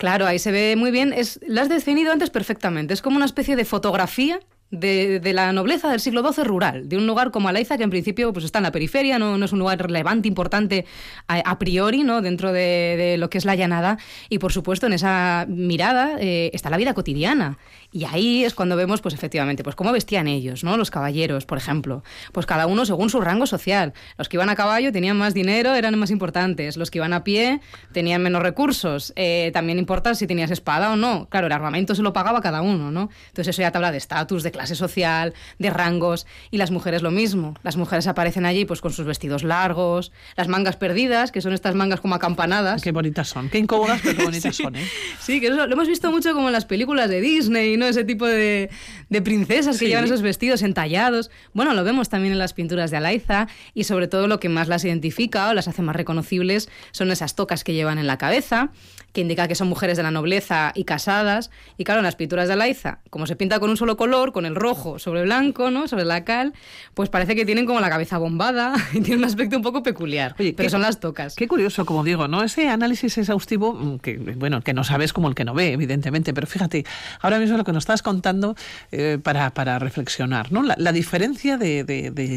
Claro, 0.00 0.26
ahí 0.26 0.38
se 0.38 0.50
ve 0.50 0.76
muy 0.76 0.90
bien. 0.90 1.12
Es, 1.12 1.38
has 1.58 1.68
definido 1.68 2.10
antes 2.10 2.30
perfectamente. 2.30 2.94
Es 2.94 3.02
como 3.02 3.16
una 3.16 3.26
especie 3.26 3.54
de 3.54 3.66
fotografía 3.66 4.40
de, 4.70 5.20
de 5.20 5.32
la 5.34 5.52
nobleza 5.52 5.90
del 5.90 6.00
siglo 6.00 6.26
XII 6.26 6.44
rural, 6.44 6.88
de 6.88 6.96
un 6.96 7.06
lugar 7.06 7.30
como 7.30 7.50
Alaiza, 7.50 7.76
que 7.76 7.84
en 7.84 7.90
principio 7.90 8.32
pues, 8.32 8.46
está 8.46 8.60
en 8.60 8.62
la 8.62 8.72
periferia, 8.72 9.18
no, 9.18 9.36
no 9.36 9.44
es 9.44 9.52
un 9.52 9.58
lugar 9.58 9.78
relevante, 9.78 10.26
importante 10.26 10.86
a, 11.28 11.40
a 11.40 11.58
priori, 11.58 12.02
¿no? 12.02 12.22
dentro 12.22 12.50
de, 12.50 12.94
de 12.96 13.18
lo 13.18 13.28
que 13.28 13.36
es 13.36 13.44
la 13.44 13.56
llanada. 13.56 13.98
Y 14.30 14.38
por 14.38 14.54
supuesto, 14.54 14.86
en 14.86 14.94
esa 14.94 15.44
mirada 15.50 16.16
eh, 16.18 16.50
está 16.54 16.70
la 16.70 16.78
vida 16.78 16.94
cotidiana. 16.94 17.58
Y 17.92 18.04
ahí 18.04 18.44
es 18.44 18.54
cuando 18.54 18.76
vemos, 18.76 19.00
pues 19.00 19.14
efectivamente, 19.14 19.64
pues 19.64 19.74
cómo 19.74 19.90
vestían 19.92 20.28
ellos, 20.28 20.62
¿no? 20.62 20.76
Los 20.76 20.90
caballeros, 20.92 21.44
por 21.44 21.58
ejemplo. 21.58 22.04
Pues 22.32 22.46
cada 22.46 22.66
uno 22.66 22.86
según 22.86 23.10
su 23.10 23.20
rango 23.20 23.46
social. 23.46 23.94
Los 24.16 24.28
que 24.28 24.36
iban 24.36 24.48
a 24.48 24.54
caballo 24.54 24.92
tenían 24.92 25.16
más 25.18 25.34
dinero, 25.34 25.74
eran 25.74 25.98
más 25.98 26.10
importantes. 26.10 26.76
Los 26.76 26.90
que 26.90 26.98
iban 26.98 27.12
a 27.12 27.24
pie 27.24 27.60
tenían 27.92 28.22
menos 28.22 28.42
recursos. 28.42 29.12
Eh, 29.16 29.50
también 29.52 29.78
importa 29.80 30.14
si 30.14 30.26
tenías 30.28 30.50
espada 30.52 30.92
o 30.92 30.96
no. 30.96 31.26
Claro, 31.30 31.48
el 31.48 31.52
armamento 31.52 31.94
se 31.96 32.02
lo 32.02 32.12
pagaba 32.12 32.40
cada 32.40 32.62
uno, 32.62 32.92
¿no? 32.92 33.10
Entonces 33.28 33.48
eso 33.48 33.62
ya 33.62 33.72
te 33.72 33.78
habla 33.78 33.90
de 33.90 33.98
estatus, 33.98 34.42
de 34.44 34.52
clase 34.52 34.76
social, 34.76 35.34
de 35.58 35.70
rangos. 35.70 36.26
Y 36.52 36.58
las 36.58 36.70
mujeres 36.70 37.02
lo 37.02 37.10
mismo. 37.10 37.54
Las 37.64 37.76
mujeres 37.76 38.06
aparecen 38.06 38.46
allí 38.46 38.64
pues 38.66 38.80
con 38.80 38.92
sus 38.92 39.04
vestidos 39.06 39.42
largos, 39.42 40.12
las 40.36 40.46
mangas 40.46 40.76
perdidas, 40.76 41.32
que 41.32 41.40
son 41.40 41.52
estas 41.54 41.74
mangas 41.74 42.00
como 42.00 42.14
acampanadas. 42.14 42.82
Qué 42.82 42.92
bonitas 42.92 43.28
son, 43.28 43.48
qué 43.48 43.58
incómodas, 43.58 44.00
pero 44.02 44.16
qué 44.18 44.24
bonitas 44.24 44.54
Sí. 44.56 44.62
son. 44.62 44.76
¿eh? 44.76 44.86
Sí, 45.20 45.40
que 45.40 45.48
eso 45.48 45.66
lo 45.66 45.72
hemos 45.72 45.88
visto 45.88 46.10
mucho 46.12 46.32
como 46.34 46.46
en 46.48 46.52
las 46.52 46.66
películas 46.66 47.10
de 47.10 47.20
Disney, 47.20 47.76
¿no? 47.80 47.86
Ese 47.86 48.04
tipo 48.04 48.26
de, 48.26 48.70
de 49.08 49.22
princesas 49.22 49.76
que 49.78 49.86
Sí. 49.86 49.88
llevan 49.88 50.04
esos 50.04 50.22
vestidos 50.22 50.62
entallados. 50.62 51.30
Bueno, 51.52 51.74
lo 51.74 51.82
vemos 51.82 52.08
también 52.08 52.32
en 52.32 52.38
las 52.38 52.52
pinturas 52.52 52.92
de 52.92 52.98
Alaiza 52.98 53.48
y 53.74 53.82
sobre 53.84 54.06
todo 54.06 54.28
lo 54.28 54.38
que 54.38 54.48
más 54.48 54.68
las 54.68 54.84
identifica 54.84 55.48
o 55.48 55.54
las 55.54 55.66
hace 55.66 55.82
más 55.82 55.96
reconocibles 55.96 56.68
son 56.92 57.10
esas 57.10 57.34
tocas 57.34 57.64
que 57.64 57.72
llevan 57.74 57.98
en 57.98 58.06
la 58.06 58.18
cabeza, 58.18 58.70
que 59.12 59.20
indica 59.20 59.48
que 59.48 59.54
son 59.54 59.68
mujeres 59.68 59.96
de 59.96 60.02
la 60.02 60.10
nobleza 60.10 60.72
y 60.74 60.84
casadas. 60.84 61.50
Y 61.76 61.84
claro, 61.84 62.00
en 62.00 62.04
las 62.04 62.16
pinturas 62.16 62.46
de 62.48 62.54
Alaiza, 62.54 63.00
como 63.10 63.26
se 63.26 63.36
pinta 63.36 63.58
con 63.60 63.70
un 63.70 63.76
solo 63.76 63.96
color, 63.96 64.32
con 64.32 64.46
el 64.46 64.54
rojo 64.54 64.98
sobre 64.98 65.22
blanco, 65.22 65.70
¿no? 65.70 65.88
Sobre 65.88 66.04
la 66.04 66.24
cal, 66.24 66.52
pues 66.94 67.08
parece 67.08 67.34
que 67.34 67.44
tienen 67.44 67.66
como 67.66 67.80
la 67.80 67.88
cabeza 67.90 68.18
bombada 68.18 68.74
y 68.92 69.00
tiene 69.00 69.18
un 69.18 69.24
aspecto 69.24 69.56
un 69.56 69.62
poco 69.62 69.82
peculiar. 69.82 70.34
pero 70.36 70.54
qué- 70.56 70.70
son 70.70 70.82
las 70.82 71.00
tocas. 71.00 71.34
Qué 71.34 71.48
curioso, 71.48 71.84
como 71.84 72.04
digo, 72.04 72.28
¿no? 72.28 72.42
Ese 72.42 72.68
análisis 72.68 73.18
exhaustivo, 73.18 73.72
mm, 73.74 73.98
que 73.98 74.16
bueno, 74.18 74.60
que 74.62 74.72
no 74.74 74.84
sabes 74.84 75.12
como 75.12 75.28
el 75.28 75.34
que 75.34 75.44
no 75.44 75.54
ve, 75.54 75.72
evidentemente, 75.72 76.32
pero 76.34 76.46
fíjate, 76.46 76.84
ahora 77.20 77.38
mismo 77.38 77.56
lo 77.56 77.64
que 77.64 77.72
nos 77.72 77.82
estás 77.82 78.02
contando 78.02 78.54
eh, 78.92 79.18
para, 79.22 79.52
para 79.54 79.78
reflexionar, 79.78 80.52
¿no? 80.52 80.62
La, 80.62 80.74
la 80.78 80.92
diferencia 80.92 81.56
de 81.58 81.80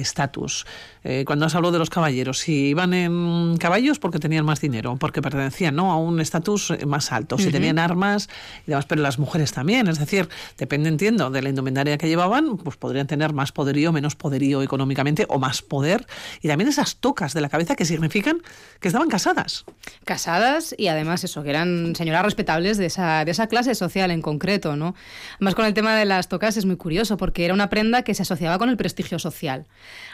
estatus. 0.01 0.65
Eh, 1.03 1.23
cuando 1.25 1.45
has 1.45 1.55
hablado 1.55 1.73
de 1.73 1.79
los 1.79 1.89
caballeros, 1.89 2.39
si 2.39 2.67
iban 2.69 2.93
en 2.93 3.57
caballos 3.57 3.99
porque 3.99 4.19
tenían 4.19 4.45
más 4.45 4.61
dinero, 4.61 4.95
porque 4.97 5.21
pertenecían 5.21 5.75
¿no? 5.75 5.91
a 5.91 5.97
un 5.97 6.19
estatus 6.21 6.62
eh, 6.71 6.85
más 6.85 7.11
alto, 7.11 7.37
si 7.37 7.45
Ujú. 7.45 7.51
tenían 7.53 7.79
armas 7.79 8.29
y 8.67 8.71
demás, 8.71 8.85
pero 8.85 9.01
las 9.01 9.19
mujeres 9.19 9.51
también, 9.53 9.87
es 9.87 9.99
decir, 9.99 10.29
depende, 10.57 10.89
entiendo, 10.89 11.29
de 11.29 11.41
la 11.41 11.49
indumentaria 11.49 11.97
que 11.97 12.07
llevaban, 12.07 12.57
pues 12.57 12.77
podrían 12.77 13.07
tener 13.07 13.33
más 13.33 13.51
poderío, 13.51 13.91
menos 13.91 14.15
poderío 14.15 14.61
económicamente 14.61 15.25
o 15.29 15.39
más 15.39 15.61
poder, 15.61 16.05
y 16.41 16.47
también 16.47 16.69
esas 16.69 16.97
tocas 16.97 17.33
de 17.33 17.41
la 17.41 17.49
cabeza 17.49 17.75
que 17.75 17.85
significan 17.85 18.41
que 18.79 18.87
estaban 18.87 19.09
casadas. 19.09 19.65
casadas 20.05 20.75
y 20.77 20.87
además 20.87 21.23
eso, 21.23 21.43
que 21.43 21.49
eran 21.49 21.95
señoras 21.95 22.23
respetables 22.23 22.77
de 22.77 22.85
esa, 22.87 23.25
de 23.25 23.31
esa 23.31 23.47
clase 23.47 23.75
social 23.75 24.11
en 24.11 24.21
concreto, 24.21 24.75
¿no? 24.75 24.95
Además 25.35 25.55
con 25.55 25.65
el 25.65 25.73
tema 25.73 25.95
de 25.95 26.05
las 26.05 26.27
tocas 26.27 26.57
es 26.57 26.65
muy 26.65 26.75
curioso 26.75 27.17
porque 27.17 27.45
era 27.45 27.53
una 27.53 27.69
prenda 27.69 28.03
que 28.03 28.13
se 28.13 28.23
asociaba 28.23 28.57
con 28.57 28.69
el 28.69 28.77
prestigio 28.77 29.19
social. 29.19 29.65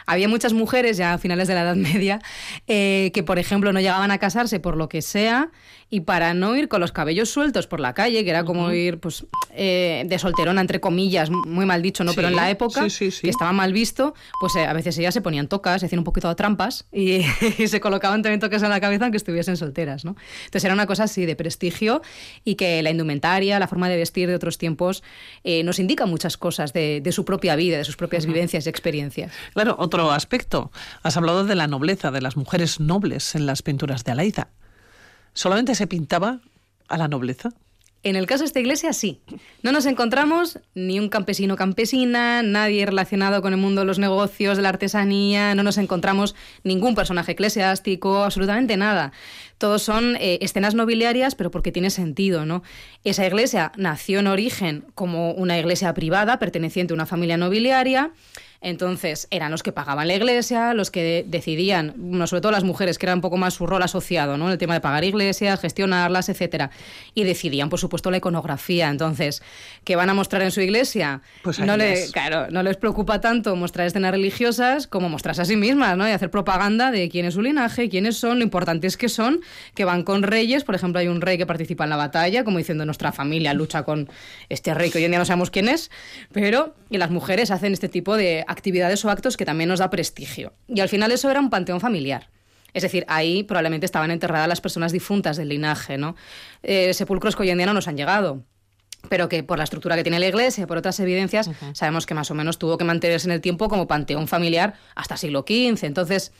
Había 0.06 0.28
muchas 0.28 0.52
mujeres 0.52 0.96
ya 0.96 1.12
a 1.14 1.18
finales 1.18 1.48
de 1.48 1.54
la 1.54 1.62
Edad 1.62 1.76
Media 1.76 2.20
eh, 2.66 3.10
que, 3.14 3.22
por 3.22 3.38
ejemplo, 3.38 3.72
no 3.72 3.80
llegaban 3.80 4.10
a 4.10 4.18
casarse 4.18 4.60
por 4.60 4.76
lo 4.76 4.88
que 4.88 5.02
sea 5.02 5.50
y 5.90 6.00
para 6.00 6.34
no 6.34 6.56
ir 6.56 6.68
con 6.68 6.80
los 6.80 6.92
cabellos 6.92 7.30
sueltos 7.30 7.66
por 7.66 7.80
la 7.80 7.94
calle, 7.94 8.22
que 8.22 8.30
era 8.30 8.44
como 8.44 8.70
ir 8.70 9.00
pues 9.00 9.26
eh, 9.52 10.04
de 10.06 10.18
solterona, 10.20 10.60
entre 10.60 10.80
comillas, 10.80 11.30
muy 11.30 11.66
mal 11.66 11.82
dicho, 11.82 12.04
¿no? 12.04 12.14
Pero 12.14 12.28
en 12.28 12.36
la 12.36 12.48
época, 12.48 12.88
sí, 12.88 13.10
que 13.10 13.28
estaba 13.28 13.52
mal 13.52 13.72
visto, 13.72 14.14
pues 14.38 14.54
eh, 14.54 14.66
a 14.66 14.72
veces 14.72 14.96
ellas 14.98 15.12
se 15.12 15.20
ponían 15.20 15.48
tocas, 15.48 15.82
hacían 15.82 15.98
un 15.98 16.04
poquito 16.04 16.28
de 16.28 16.36
trampas 16.36 16.86
y, 16.92 17.22
y 17.58 17.66
se 17.66 17.80
colocaban 17.80 18.22
también 18.22 18.38
tocas 18.38 18.62
en 18.62 18.70
la 18.70 18.80
cabeza 18.80 19.04
aunque 19.04 19.16
estuviesen 19.16 19.56
solteras, 19.56 20.04
¿no? 20.04 20.14
Entonces 20.44 20.64
era 20.64 20.74
una 20.74 20.86
cosa 20.86 21.04
así 21.04 21.26
de 21.26 21.34
prestigio 21.34 22.02
y 22.44 22.54
que 22.54 22.82
la 22.84 22.90
indumentaria, 22.90 23.58
la 23.58 23.66
forma 23.66 23.88
de 23.88 23.96
vestir 23.96 24.28
de 24.28 24.36
otros 24.36 24.58
tiempos 24.58 25.02
eh, 25.42 25.64
nos 25.64 25.80
indica 25.80 26.06
muchas 26.06 26.36
cosas 26.36 26.72
de, 26.72 27.00
de 27.00 27.12
su 27.12 27.24
propia 27.24 27.56
vida, 27.56 27.78
de 27.78 27.84
sus 27.84 27.96
propias 27.96 28.26
vivencias 28.26 28.66
y 28.66 28.68
experiencias. 28.68 29.32
Claro, 29.54 29.74
otro 29.78 30.12
aspecto. 30.12 30.70
Has 31.02 31.16
hablado 31.16 31.44
de 31.44 31.56
la 31.56 31.66
nobleza, 31.66 32.12
de 32.12 32.20
las 32.20 32.36
mujeres 32.36 32.78
nobles 32.78 33.34
en 33.34 33.46
las 33.46 33.62
pinturas 33.62 34.04
de 34.04 34.12
Alaiza. 34.12 34.48
¿Solamente 35.32 35.74
se 35.74 35.86
pintaba 35.86 36.40
a 36.88 36.96
la 36.96 37.08
nobleza? 37.08 37.50
En 38.02 38.16
el 38.16 38.26
caso 38.26 38.44
de 38.44 38.46
esta 38.46 38.60
iglesia, 38.60 38.94
sí. 38.94 39.20
No 39.62 39.72
nos 39.72 39.84
encontramos 39.84 40.58
ni 40.74 40.98
un 40.98 41.10
campesino 41.10 41.56
campesina, 41.56 42.42
nadie 42.42 42.86
relacionado 42.86 43.42
con 43.42 43.52
el 43.52 43.58
mundo 43.58 43.82
de 43.82 43.86
los 43.86 43.98
negocios, 43.98 44.56
de 44.56 44.62
la 44.62 44.70
artesanía, 44.70 45.54
no 45.54 45.62
nos 45.62 45.76
encontramos 45.76 46.34
ningún 46.64 46.94
personaje 46.94 47.32
eclesiástico, 47.32 48.24
absolutamente 48.24 48.78
nada. 48.78 49.12
Todos 49.58 49.82
son 49.82 50.16
eh, 50.16 50.38
escenas 50.40 50.74
nobiliarias, 50.74 51.34
pero 51.34 51.50
porque 51.50 51.72
tiene 51.72 51.90
sentido, 51.90 52.46
¿no? 52.46 52.62
Esa 53.04 53.26
iglesia 53.26 53.70
nació 53.76 54.20
en 54.20 54.28
origen 54.28 54.86
como 54.94 55.32
una 55.32 55.58
iglesia 55.58 55.92
privada 55.92 56.38
perteneciente 56.38 56.94
a 56.94 56.96
una 56.96 57.04
familia 57.04 57.36
nobiliaria. 57.36 58.12
Entonces, 58.62 59.26
eran 59.30 59.50
los 59.50 59.62
que 59.62 59.72
pagaban 59.72 60.06
la 60.06 60.14
iglesia, 60.14 60.74
los 60.74 60.90
que 60.90 61.24
decidían, 61.26 61.94
bueno, 61.96 62.26
sobre 62.26 62.42
todo 62.42 62.52
las 62.52 62.64
mujeres, 62.64 62.98
que 62.98 63.06
era 63.06 63.14
un 63.14 63.22
poco 63.22 63.38
más 63.38 63.54
su 63.54 63.66
rol 63.66 63.82
asociado, 63.82 64.36
¿no? 64.36 64.52
El 64.52 64.58
tema 64.58 64.74
de 64.74 64.80
pagar 64.80 65.02
iglesias, 65.02 65.60
gestionarlas, 65.60 66.28
etcétera. 66.28 66.70
Y 67.14 67.24
decidían, 67.24 67.70
por 67.70 67.78
supuesto, 67.78 68.10
la 68.10 68.18
iconografía. 68.18 68.90
Entonces, 68.90 69.42
¿qué 69.84 69.96
van 69.96 70.10
a 70.10 70.14
mostrar 70.14 70.42
en 70.42 70.50
su 70.50 70.60
iglesia? 70.60 71.22
Pues 71.42 71.58
no, 71.58 71.78
le, 71.78 72.10
claro, 72.12 72.48
no 72.50 72.62
les 72.62 72.76
preocupa 72.76 73.22
tanto 73.22 73.56
mostrar 73.56 73.86
escenas 73.86 74.10
religiosas 74.10 74.86
como 74.86 75.08
mostrarse 75.08 75.40
a 75.40 75.46
sí 75.46 75.56
mismas, 75.56 75.96
¿no? 75.96 76.06
Y 76.06 76.10
hacer 76.10 76.30
propaganda 76.30 76.90
de 76.90 77.08
quién 77.08 77.24
es 77.24 77.34
su 77.34 77.40
linaje, 77.40 77.88
quiénes 77.88 78.18
son, 78.18 78.38
lo 78.38 78.44
importante 78.44 78.86
es 78.86 78.98
que 78.98 79.08
son, 79.08 79.40
que 79.74 79.86
van 79.86 80.02
con 80.02 80.22
reyes. 80.22 80.64
Por 80.64 80.74
ejemplo, 80.74 81.00
hay 81.00 81.08
un 81.08 81.22
rey 81.22 81.38
que 81.38 81.46
participa 81.46 81.84
en 81.84 81.90
la 81.90 81.96
batalla, 81.96 82.44
como 82.44 82.58
diciendo 82.58 82.84
nuestra 82.84 83.10
familia 83.10 83.54
lucha 83.54 83.84
con 83.84 84.10
este 84.50 84.74
rey 84.74 84.90
que 84.90 84.98
hoy 84.98 85.04
en 85.04 85.12
día 85.12 85.18
no 85.18 85.24
sabemos 85.24 85.50
quién 85.50 85.66
es, 85.66 85.90
pero 86.30 86.74
y 86.90 86.98
las 86.98 87.10
mujeres 87.10 87.50
hacen 87.50 87.72
este 87.72 87.88
tipo 87.88 88.16
de 88.16 88.44
actividades 88.50 89.04
o 89.04 89.10
actos 89.10 89.36
que 89.36 89.44
también 89.44 89.68
nos 89.68 89.78
da 89.78 89.90
prestigio. 89.90 90.52
Y 90.68 90.80
al 90.80 90.88
final 90.88 91.12
eso 91.12 91.30
era 91.30 91.40
un 91.40 91.50
panteón 91.50 91.80
familiar. 91.80 92.28
Es 92.74 92.82
decir, 92.82 93.04
ahí 93.08 93.42
probablemente 93.42 93.86
estaban 93.86 94.10
enterradas 94.10 94.48
las 94.48 94.60
personas 94.60 94.92
difuntas 94.92 95.36
del 95.36 95.48
linaje, 95.48 95.98
¿no? 95.98 96.16
Eh, 96.62 96.92
sepulcros 96.94 97.36
que 97.36 97.42
hoy 97.42 97.50
en 97.50 97.58
día 97.58 97.66
no 97.66 97.74
nos 97.74 97.88
han 97.88 97.96
llegado 97.96 98.44
pero 99.08 99.30
que 99.30 99.42
por 99.42 99.56
la 99.56 99.64
estructura 99.64 99.96
que 99.96 100.02
tiene 100.02 100.18
la 100.18 100.26
iglesia, 100.26 100.66
por 100.66 100.76
otras 100.76 101.00
evidencias, 101.00 101.50
sabemos 101.72 102.04
que 102.04 102.12
más 102.12 102.30
o 102.30 102.34
menos 102.34 102.58
tuvo 102.58 102.76
que 102.76 102.84
mantenerse 102.84 103.28
en 103.28 103.32
el 103.32 103.40
tiempo 103.40 103.70
como 103.70 103.86
panteón 103.86 104.28
familiar 104.28 104.74
hasta 104.94 105.16
siglo 105.16 105.40
XV. 105.40 105.84
Entonces, 105.84 106.32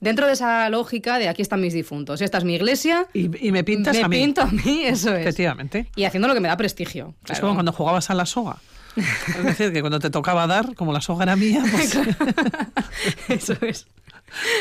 dentro 0.00 0.26
de 0.26 0.32
esa 0.32 0.68
lógica 0.70 1.20
de 1.20 1.28
aquí 1.28 1.40
están 1.40 1.60
mis 1.60 1.72
difuntos, 1.72 2.20
esta 2.20 2.38
es 2.38 2.44
mi 2.44 2.56
iglesia 2.56 3.06
y, 3.14 3.46
y 3.46 3.52
me 3.52 3.62
pintas 3.62 3.96
me 3.96 4.02
a 4.02 4.08
mí. 4.08 4.16
pinto 4.16 4.42
a 4.42 4.46
mí, 4.46 4.82
eso 4.84 5.14
es. 5.14 5.20
Efectivamente. 5.20 5.86
Y 5.94 6.02
haciendo 6.02 6.26
lo 6.26 6.34
que 6.34 6.40
me 6.40 6.48
da 6.48 6.56
prestigio. 6.56 7.14
Es 7.20 7.26
claro. 7.26 7.42
como 7.42 7.54
cuando 7.54 7.72
jugabas 7.72 8.10
a 8.10 8.14
la 8.14 8.26
soga. 8.26 8.56
Es 9.38 9.44
decir, 9.44 9.72
que 9.72 9.80
cuando 9.80 9.98
te 9.98 10.10
tocaba 10.10 10.46
dar, 10.46 10.74
como 10.74 10.92
la 10.92 11.00
soga 11.00 11.24
era 11.24 11.36
mía, 11.36 11.62
pues... 11.70 11.98
Eso 13.28 13.56
es. 13.62 13.86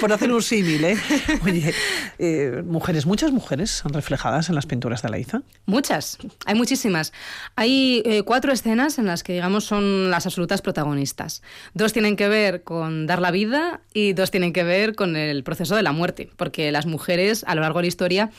Por 0.02 0.12
hacer 0.12 0.32
un 0.32 0.42
símil, 0.42 0.84
¿eh? 0.84 0.98
Oye, 1.44 1.74
eh, 2.18 2.64
mujeres, 2.66 3.06
muchas 3.06 3.32
mujeres 3.32 3.84
reflejadas 3.86 4.50
en 4.50 4.56
las 4.56 4.66
pinturas 4.66 5.02
de 5.02 5.10
Alaiza. 5.10 5.42
Muchas, 5.68 6.18
hay 6.46 6.56
muchísimas. 6.56 7.14
Hay 7.56 8.02
eh, 8.06 8.24
cuatro 8.24 8.52
escenas 8.52 8.98
en 8.98 9.06
las 9.06 9.24
que, 9.24 9.34
digamos, 9.34 9.66
son 9.66 10.10
las 10.10 10.26
absolutas 10.26 10.62
protagonistas. 10.62 11.44
Dos 11.76 11.94
tienen 11.94 12.16
que 12.16 12.28
ver 12.28 12.64
con 12.64 13.06
dar 13.06 13.22
la 13.22 13.32
vida 13.32 13.82
y 13.94 14.14
dos 14.14 14.32
tienen 14.32 14.54
que 14.54 14.64
ver 14.64 14.96
con 14.96 15.16
el 15.16 15.44
proceso 15.44 15.76
de 15.76 15.84
la 15.84 15.92
muerte, 15.92 16.32
porque 16.36 16.72
las 16.72 16.86
mujeres 16.88 17.44
a 17.48 17.54
lo 17.54 17.62
largo 17.62 17.80
de 17.80 17.84
la 17.84 17.88
historia 17.90 18.32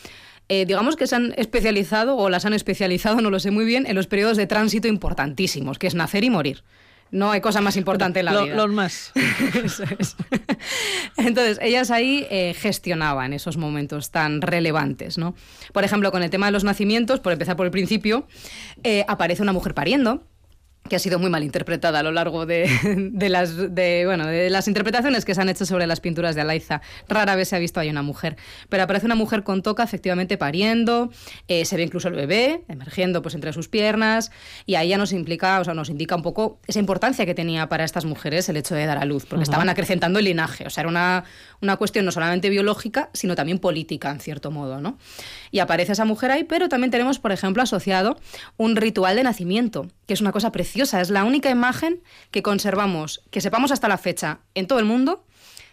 eh, 0.50 0.66
digamos 0.66 0.96
que 0.96 1.06
se 1.06 1.16
han 1.16 1.32
especializado 1.38 2.16
o 2.16 2.28
las 2.28 2.44
han 2.44 2.52
especializado, 2.52 3.20
no 3.22 3.30
lo 3.30 3.40
sé 3.40 3.50
muy 3.50 3.64
bien, 3.64 3.86
en 3.86 3.94
los 3.94 4.06
periodos 4.06 4.36
de 4.36 4.46
tránsito 4.46 4.86
importantísimos, 4.88 5.78
que 5.78 5.86
es 5.86 5.94
nacer 5.94 6.24
y 6.24 6.30
morir. 6.30 6.62
No 7.12 7.32
hay 7.32 7.40
cosa 7.40 7.60
más 7.60 7.76
importante 7.76 8.20
en 8.20 8.26
la 8.26 8.32
Lo- 8.34 8.44
vida. 8.44 8.54
Los 8.54 8.70
más. 8.70 9.12
Eso 9.64 9.82
es. 9.98 10.14
Entonces, 11.16 11.58
ellas 11.60 11.90
ahí 11.90 12.26
eh, 12.30 12.54
gestionaban 12.56 13.32
esos 13.32 13.56
momentos 13.56 14.10
tan 14.10 14.40
relevantes, 14.42 15.18
¿no? 15.18 15.34
Por 15.72 15.82
ejemplo, 15.84 16.12
con 16.12 16.22
el 16.22 16.30
tema 16.30 16.46
de 16.46 16.52
los 16.52 16.62
nacimientos, 16.64 17.18
por 17.20 17.32
empezar 17.32 17.56
por 17.56 17.66
el 17.66 17.72
principio, 17.72 18.26
eh, 18.84 19.04
aparece 19.08 19.42
una 19.42 19.52
mujer 19.52 19.74
pariendo 19.74 20.22
que 20.88 20.96
ha 20.96 20.98
sido 20.98 21.18
muy 21.18 21.30
mal 21.30 21.44
interpretada 21.44 22.00
a 22.00 22.02
lo 22.02 22.10
largo 22.10 22.46
de, 22.46 22.68
de 23.12 23.28
las, 23.28 23.56
de, 23.56 24.02
bueno, 24.06 24.26
de 24.26 24.50
las 24.50 24.66
interpretaciones 24.66 25.24
que 25.24 25.34
se 25.34 25.40
han 25.40 25.48
hecho 25.48 25.64
sobre 25.64 25.86
las 25.86 26.00
pinturas 26.00 26.34
de 26.34 26.40
Alaiza. 26.40 26.80
Rara 27.08 27.36
vez 27.36 27.48
se 27.48 27.56
ha 27.56 27.58
visto 27.58 27.78
ahí 27.80 27.88
una 27.90 28.02
mujer. 28.02 28.36
Pero 28.68 28.82
aparece 28.82 29.06
una 29.06 29.14
mujer 29.14 29.42
con 29.44 29.62
toca, 29.62 29.82
efectivamente 29.82 30.36
pariendo, 30.36 31.10
eh, 31.48 31.64
se 31.64 31.76
ve 31.76 31.82
incluso 31.82 32.08
el 32.08 32.14
bebé 32.14 32.64
emergiendo 32.68 33.22
pues, 33.22 33.34
entre 33.34 33.52
sus 33.52 33.68
piernas, 33.68 34.32
y 34.66 34.74
ahí 34.74 34.88
ya 34.88 34.98
nos 34.98 35.12
implica, 35.12 35.60
o 35.60 35.64
sea, 35.64 35.74
nos 35.74 35.90
indica 35.90 36.16
un 36.16 36.22
poco 36.22 36.58
esa 36.66 36.80
importancia 36.80 37.24
que 37.24 37.34
tenía 37.34 37.68
para 37.68 37.84
estas 37.84 38.04
mujeres 38.04 38.48
el 38.48 38.56
hecho 38.56 38.74
de 38.74 38.86
dar 38.86 38.98
a 38.98 39.04
luz, 39.04 39.24
porque 39.24 39.42
Ujú. 39.42 39.50
estaban 39.50 39.68
acrecentando 39.68 40.18
el 40.18 40.24
linaje. 40.24 40.66
O 40.66 40.70
sea, 40.70 40.82
era 40.82 40.88
una, 40.88 41.24
una 41.60 41.76
cuestión 41.76 42.04
no 42.04 42.10
solamente 42.10 42.50
biológica, 42.50 43.10
sino 43.12 43.36
también 43.36 43.58
política, 43.58 44.10
en 44.10 44.20
cierto 44.20 44.50
modo, 44.50 44.80
¿no? 44.80 44.98
Y 45.50 45.58
aparece 45.58 45.92
esa 45.92 46.04
mujer 46.04 46.30
ahí, 46.30 46.44
pero 46.44 46.68
también 46.68 46.90
tenemos, 46.90 47.18
por 47.18 47.32
ejemplo, 47.32 47.62
asociado 47.62 48.18
un 48.56 48.76
ritual 48.76 49.16
de 49.16 49.22
nacimiento, 49.24 49.88
que 50.06 50.14
es 50.14 50.20
una 50.20 50.32
cosa 50.32 50.52
preciosa. 50.52 51.00
Es 51.00 51.10
la 51.10 51.24
única 51.24 51.50
imagen 51.50 52.00
que 52.30 52.42
conservamos, 52.42 53.22
que 53.30 53.40
sepamos 53.40 53.72
hasta 53.72 53.88
la 53.88 53.98
fecha, 53.98 54.38
en 54.54 54.66
todo 54.66 54.78
el 54.78 54.84
mundo, 54.84 55.24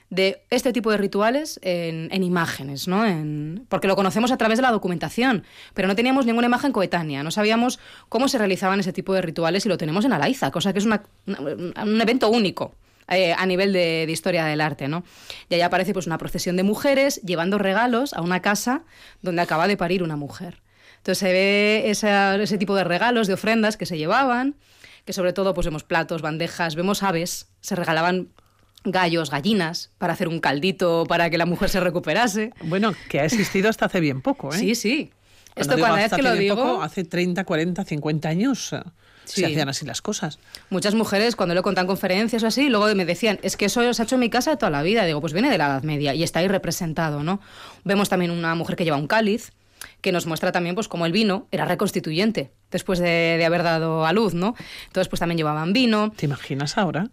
de 0.10 0.42
este 0.50 0.72
tipo 0.72 0.90
de 0.90 0.98
rituales 0.98 1.60
en, 1.64 2.08
en 2.14 2.24
imágenes, 2.24 2.88
¿no? 2.88 3.06
En- 3.06 3.66
porque 3.68 3.88
lo 3.90 3.96
conocemos 3.98 4.32
a 4.32 4.38
través 4.38 4.58
de 4.58 4.62
la 4.62 4.72
documentación, 4.72 5.44
pero 5.74 5.90
no 5.90 5.96
teníamos 5.98 6.26
ninguna 6.26 6.48
imagen 6.48 6.72
coetánea, 6.72 7.24
no 7.24 7.32
sabíamos 7.32 7.78
cómo 8.08 8.30
se 8.30 8.38
realizaban 8.38 8.80
ese 8.80 8.94
tipo 8.94 9.14
de 9.14 9.22
rituales 9.22 9.66
y 9.66 9.70
lo 9.70 9.78
tenemos 9.78 10.06
en 10.06 10.14
Alaiza, 10.14 10.50
cosa 10.50 10.72
que 10.72 10.80
es 10.80 10.86
una- 10.86 11.04
un 11.28 12.00
evento 12.02 12.30
único. 12.30 12.74
Eh, 13.10 13.34
a 13.34 13.46
nivel 13.46 13.74
de, 13.74 14.06
de 14.06 14.12
historia 14.12 14.46
del 14.46 14.62
arte, 14.62 14.88
¿no? 14.88 15.04
Y 15.50 15.56
ahí 15.56 15.62
aparece 15.62 15.94
pues 15.94 16.08
una 16.08 16.18
procesión 16.18 16.56
de 16.58 16.64
mujeres 16.64 17.22
llevando 17.24 17.58
regalos 17.58 18.14
a 18.14 18.22
una 18.22 18.42
casa 18.42 18.84
donde 19.22 19.42
acaba 19.42 19.68
de 19.68 19.78
parir 19.78 20.04
una 20.04 20.16
mujer. 20.16 20.62
Entonces 20.98 21.20
se 21.20 21.32
ve 21.32 21.84
esa- 21.90 22.36
ese 22.36 22.58
tipo 22.58 22.76
de 22.76 22.84
regalos, 22.84 23.28
de 23.28 23.34
ofrendas 23.36 23.78
que 23.78 23.86
se 23.86 23.98
llevaban, 23.98 24.56
que 25.06 25.14
sobre 25.14 25.32
todo 25.32 25.54
pues 25.54 25.66
vemos 25.66 25.84
platos, 25.84 26.22
bandejas, 26.22 26.76
vemos 26.76 27.02
aves, 27.04 27.48
se 27.62 27.76
regalaban 27.76 28.28
gallos, 28.84 29.30
gallinas, 29.32 29.92
para 29.98 30.14
hacer 30.14 30.28
un 30.28 30.40
caldito 30.40 31.06
para 31.08 31.30
que 31.30 31.38
la 31.38 31.46
mujer 31.46 31.70
se 31.70 31.80
recuperase. 31.80 32.52
Bueno, 32.64 32.94
que 33.10 33.20
ha 33.20 33.26
existido 33.26 33.70
hasta 33.70 33.86
hace 33.86 34.00
bien 34.02 34.22
poco, 34.22 34.54
¿eh? 34.54 34.58
Sí, 34.58 34.76
sí. 34.76 35.12
Cuando 35.54 35.74
Esto 35.74 35.80
cuando 35.82 35.96
vez 35.96 36.06
hasta 36.06 36.16
que 36.18 36.22
hace 36.28 36.36
lo 36.36 36.40
digo... 36.40 36.56
poco, 36.56 36.82
hace 36.84 37.04
30, 37.04 37.44
40, 37.44 37.84
50 37.84 38.30
años 38.30 38.76
Sí. 39.28 39.42
se 39.42 39.48
hacían 39.48 39.70
así 39.70 39.86
las 39.86 40.02
cosas. 40.02 40.40
Muchas 40.70 40.96
mujeres, 40.96 41.36
cuando 41.36 41.54
le 41.54 41.62
contan 41.62 41.88
conferencias 41.88 42.44
o 42.44 42.48
así, 42.48 42.70
luego 42.70 42.94
me 42.96 43.06
decían, 43.06 43.40
es 43.44 43.58
que 43.58 43.66
eso 43.66 43.94
se 43.94 44.02
ha 44.02 44.06
hecho 44.06 44.16
en 44.16 44.22
mi 44.22 44.30
casa 44.30 44.52
de 44.52 44.58
toda 44.58 44.70
la 44.70 44.82
vida. 44.82 45.06
Digo, 45.06 45.22
pues 45.22 45.34
viene 45.34 45.50
de 45.50 45.58
la 45.58 45.66
Edad 45.66 45.84
Media 45.84 46.14
y 46.14 46.24
está 46.24 46.40
ahí 46.40 46.48
representado, 46.48 47.24
¿no? 47.24 47.40
Vemos 47.84 48.10
también 48.10 48.32
una 48.32 48.56
mujer 48.56 48.76
que 48.76 48.84
lleva 48.84 48.98
un 48.98 49.08
cáliz, 49.08 49.52
que 50.02 50.12
nos 50.12 50.26
muestra 50.28 50.52
también 50.52 50.76
pues 50.76 50.88
cómo 50.88 51.06
el 51.06 51.12
vino 51.12 51.48
era 51.52 51.66
reconstituyente 51.66 52.52
después 52.72 53.00
de, 53.00 53.36
de 53.38 53.46
haber 53.46 53.64
dado 53.64 54.06
a 54.06 54.14
luz, 54.14 54.34
¿no? 54.34 54.56
Entonces 54.88 55.08
pues 55.10 55.20
también 55.20 55.38
llevaban 55.38 55.74
vino. 55.74 56.12
¿Te 56.16 56.26
imaginas 56.26 56.78
ahora 56.78 57.10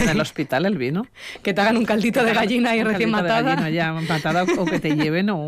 en 0.00 0.08
el 0.08 0.20
hospital 0.20 0.66
el 0.66 0.76
vino? 0.76 1.06
Que 1.42 1.54
te 1.54 1.60
hagan 1.60 1.76
un 1.76 1.84
caldito 1.84 2.22
de 2.24 2.32
gallina 2.34 2.76
y 2.76 2.80
Un 2.80 2.86
recién 2.86 3.10
caldito 3.12 3.34
de 3.34 3.42
matada. 3.42 3.54
gallina 3.56 3.70
ya 3.70 3.92
matada 3.92 4.44
o 4.58 4.64
que 4.64 4.78
te 4.80 4.94
lleven 4.96 5.30
o, 5.30 5.38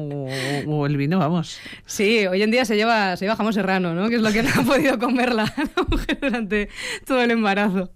o 0.66 0.86
el 0.86 0.96
vino, 0.96 1.18
vamos. 1.18 1.58
Sí, 1.86 2.26
hoy 2.26 2.42
en 2.42 2.50
día 2.50 2.64
se 2.64 2.76
lleva, 2.76 3.16
se 3.16 3.24
lleva 3.24 3.36
jamón 3.36 3.52
serrano, 3.52 3.94
¿no? 3.94 4.08
Que 4.08 4.16
es 4.16 4.22
lo 4.22 4.32
que 4.32 4.42
no 4.42 4.50
ha 4.56 4.62
podido 4.62 4.98
comer 4.98 5.34
la 5.34 5.52
mujer 5.88 6.18
durante 6.20 6.68
todo 7.06 7.20
el 7.22 7.30
embarazo. 7.32 7.90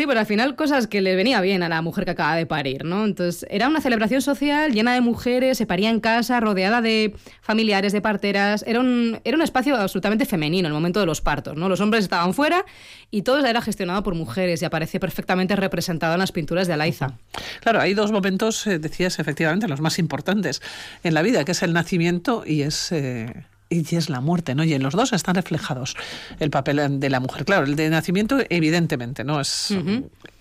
Sí, 0.00 0.06
pero 0.06 0.18
al 0.18 0.24
final 0.24 0.56
cosas 0.56 0.86
que 0.86 1.02
le 1.02 1.14
venía 1.14 1.42
bien 1.42 1.62
a 1.62 1.68
la 1.68 1.82
mujer 1.82 2.06
que 2.06 2.12
acaba 2.12 2.34
de 2.34 2.46
parir, 2.46 2.86
¿no? 2.86 3.04
Entonces, 3.04 3.44
era 3.50 3.68
una 3.68 3.82
celebración 3.82 4.22
social 4.22 4.72
llena 4.72 4.94
de 4.94 5.02
mujeres, 5.02 5.58
se 5.58 5.66
paría 5.66 5.90
en 5.90 6.00
casa, 6.00 6.40
rodeada 6.40 6.80
de 6.80 7.14
familiares, 7.42 7.92
de 7.92 8.00
parteras. 8.00 8.64
Era 8.66 8.80
un, 8.80 9.20
era 9.24 9.36
un 9.36 9.42
espacio 9.42 9.76
absolutamente 9.76 10.24
femenino 10.24 10.68
el 10.68 10.72
momento 10.72 11.00
de 11.00 11.04
los 11.04 11.20
partos, 11.20 11.54
¿no? 11.54 11.68
Los 11.68 11.82
hombres 11.82 12.02
estaban 12.02 12.32
fuera 12.32 12.64
y 13.10 13.20
todo 13.20 13.44
era 13.44 13.60
gestionado 13.60 14.02
por 14.02 14.14
mujeres 14.14 14.62
y 14.62 14.64
aparece 14.64 14.98
perfectamente 15.00 15.54
representado 15.54 16.14
en 16.14 16.20
las 16.20 16.32
pinturas 16.32 16.66
de 16.66 16.72
Alaiza. 16.72 17.18
Claro, 17.60 17.78
hay 17.78 17.92
dos 17.92 18.10
momentos, 18.10 18.66
eh, 18.66 18.78
decías 18.78 19.18
efectivamente, 19.18 19.68
los 19.68 19.82
más 19.82 19.98
importantes 19.98 20.62
en 21.04 21.12
la 21.12 21.20
vida, 21.20 21.44
que 21.44 21.52
es 21.52 21.62
el 21.62 21.74
nacimiento 21.74 22.42
y 22.46 22.62
es, 22.62 22.90
eh, 22.92 23.44
y 23.70 23.94
es 23.94 24.10
la 24.10 24.20
muerte, 24.20 24.54
¿no? 24.54 24.64
Y 24.64 24.74
en 24.74 24.82
los 24.82 24.94
dos 24.94 25.12
están 25.12 25.36
reflejados 25.36 25.96
el 26.40 26.50
papel 26.50 26.98
de 26.98 27.08
la 27.08 27.20
mujer. 27.20 27.44
Claro, 27.44 27.64
el 27.64 27.76
de 27.76 27.88
nacimiento, 27.88 28.38
evidentemente, 28.50 29.22
¿no? 29.22 29.40
Es, 29.40 29.72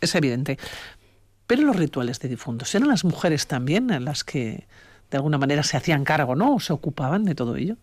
es 0.01 0.15
evidente. 0.15 0.57
Pero 1.45 1.61
los 1.61 1.75
rituales 1.75 2.19
de 2.19 2.27
difuntos, 2.27 2.73
¿eran 2.73 2.89
las 2.89 3.05
mujeres 3.05 3.47
también 3.47 3.87
las 4.03 4.23
que 4.23 4.67
de 5.11 5.17
alguna 5.17 5.37
manera 5.37 5.63
se 5.63 5.77
hacían 5.77 6.03
cargo, 6.03 6.35
¿no? 6.35 6.55
O 6.55 6.59
se 6.59 6.73
ocupaban 6.73 7.23
de 7.23 7.35
todo 7.35 7.55
ello. 7.55 7.77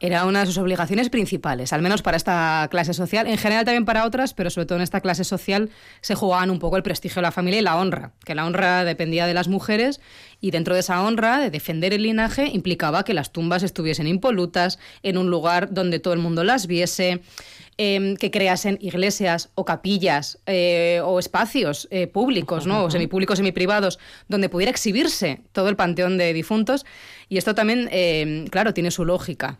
Era 0.00 0.26
una 0.26 0.40
de 0.40 0.46
sus 0.46 0.58
obligaciones 0.58 1.10
principales, 1.10 1.72
al 1.72 1.82
menos 1.82 2.02
para 2.02 2.16
esta 2.16 2.68
clase 2.70 2.94
social, 2.94 3.26
en 3.26 3.36
general 3.36 3.64
también 3.64 3.84
para 3.84 4.04
otras, 4.04 4.32
pero 4.32 4.48
sobre 4.48 4.66
todo 4.66 4.78
en 4.78 4.82
esta 4.82 5.00
clase 5.00 5.24
social 5.24 5.70
se 6.02 6.14
jugaban 6.14 6.50
un 6.50 6.60
poco 6.60 6.76
el 6.76 6.84
prestigio 6.84 7.16
de 7.16 7.22
la 7.22 7.32
familia 7.32 7.58
y 7.58 7.64
la 7.64 7.76
honra, 7.76 8.12
que 8.24 8.36
la 8.36 8.46
honra 8.46 8.84
dependía 8.84 9.26
de 9.26 9.34
las 9.34 9.48
mujeres 9.48 10.00
y 10.40 10.52
dentro 10.52 10.74
de 10.74 10.80
esa 10.80 11.02
honra 11.02 11.40
de 11.40 11.50
defender 11.50 11.92
el 11.92 12.04
linaje 12.04 12.46
implicaba 12.46 13.04
que 13.04 13.12
las 13.12 13.32
tumbas 13.32 13.64
estuviesen 13.64 14.06
impolutas, 14.06 14.78
en 15.02 15.18
un 15.18 15.30
lugar 15.30 15.74
donde 15.74 15.98
todo 15.98 16.14
el 16.14 16.20
mundo 16.20 16.44
las 16.44 16.68
viese, 16.68 17.20
em, 17.76 18.16
que 18.16 18.30
creasen 18.30 18.78
iglesias 18.80 19.50
o 19.56 19.64
capillas 19.64 20.38
eh, 20.46 21.00
o 21.04 21.18
espacios 21.18 21.88
eh, 21.90 22.06
públicos, 22.06 22.66
¿no? 22.66 22.84
o 22.84 22.90
semipúblicos, 22.90 23.38
semiprivados, 23.38 23.98
donde 24.28 24.48
pudiera 24.48 24.70
exhibirse 24.70 25.40
todo 25.52 25.68
el 25.68 25.76
panteón 25.76 26.18
de 26.18 26.32
difuntos. 26.32 26.86
Y 27.28 27.38
esto 27.38 27.54
también, 27.54 27.88
em, 27.90 28.46
claro, 28.46 28.72
tiene 28.74 28.90
su 28.90 29.04
lógica. 29.04 29.58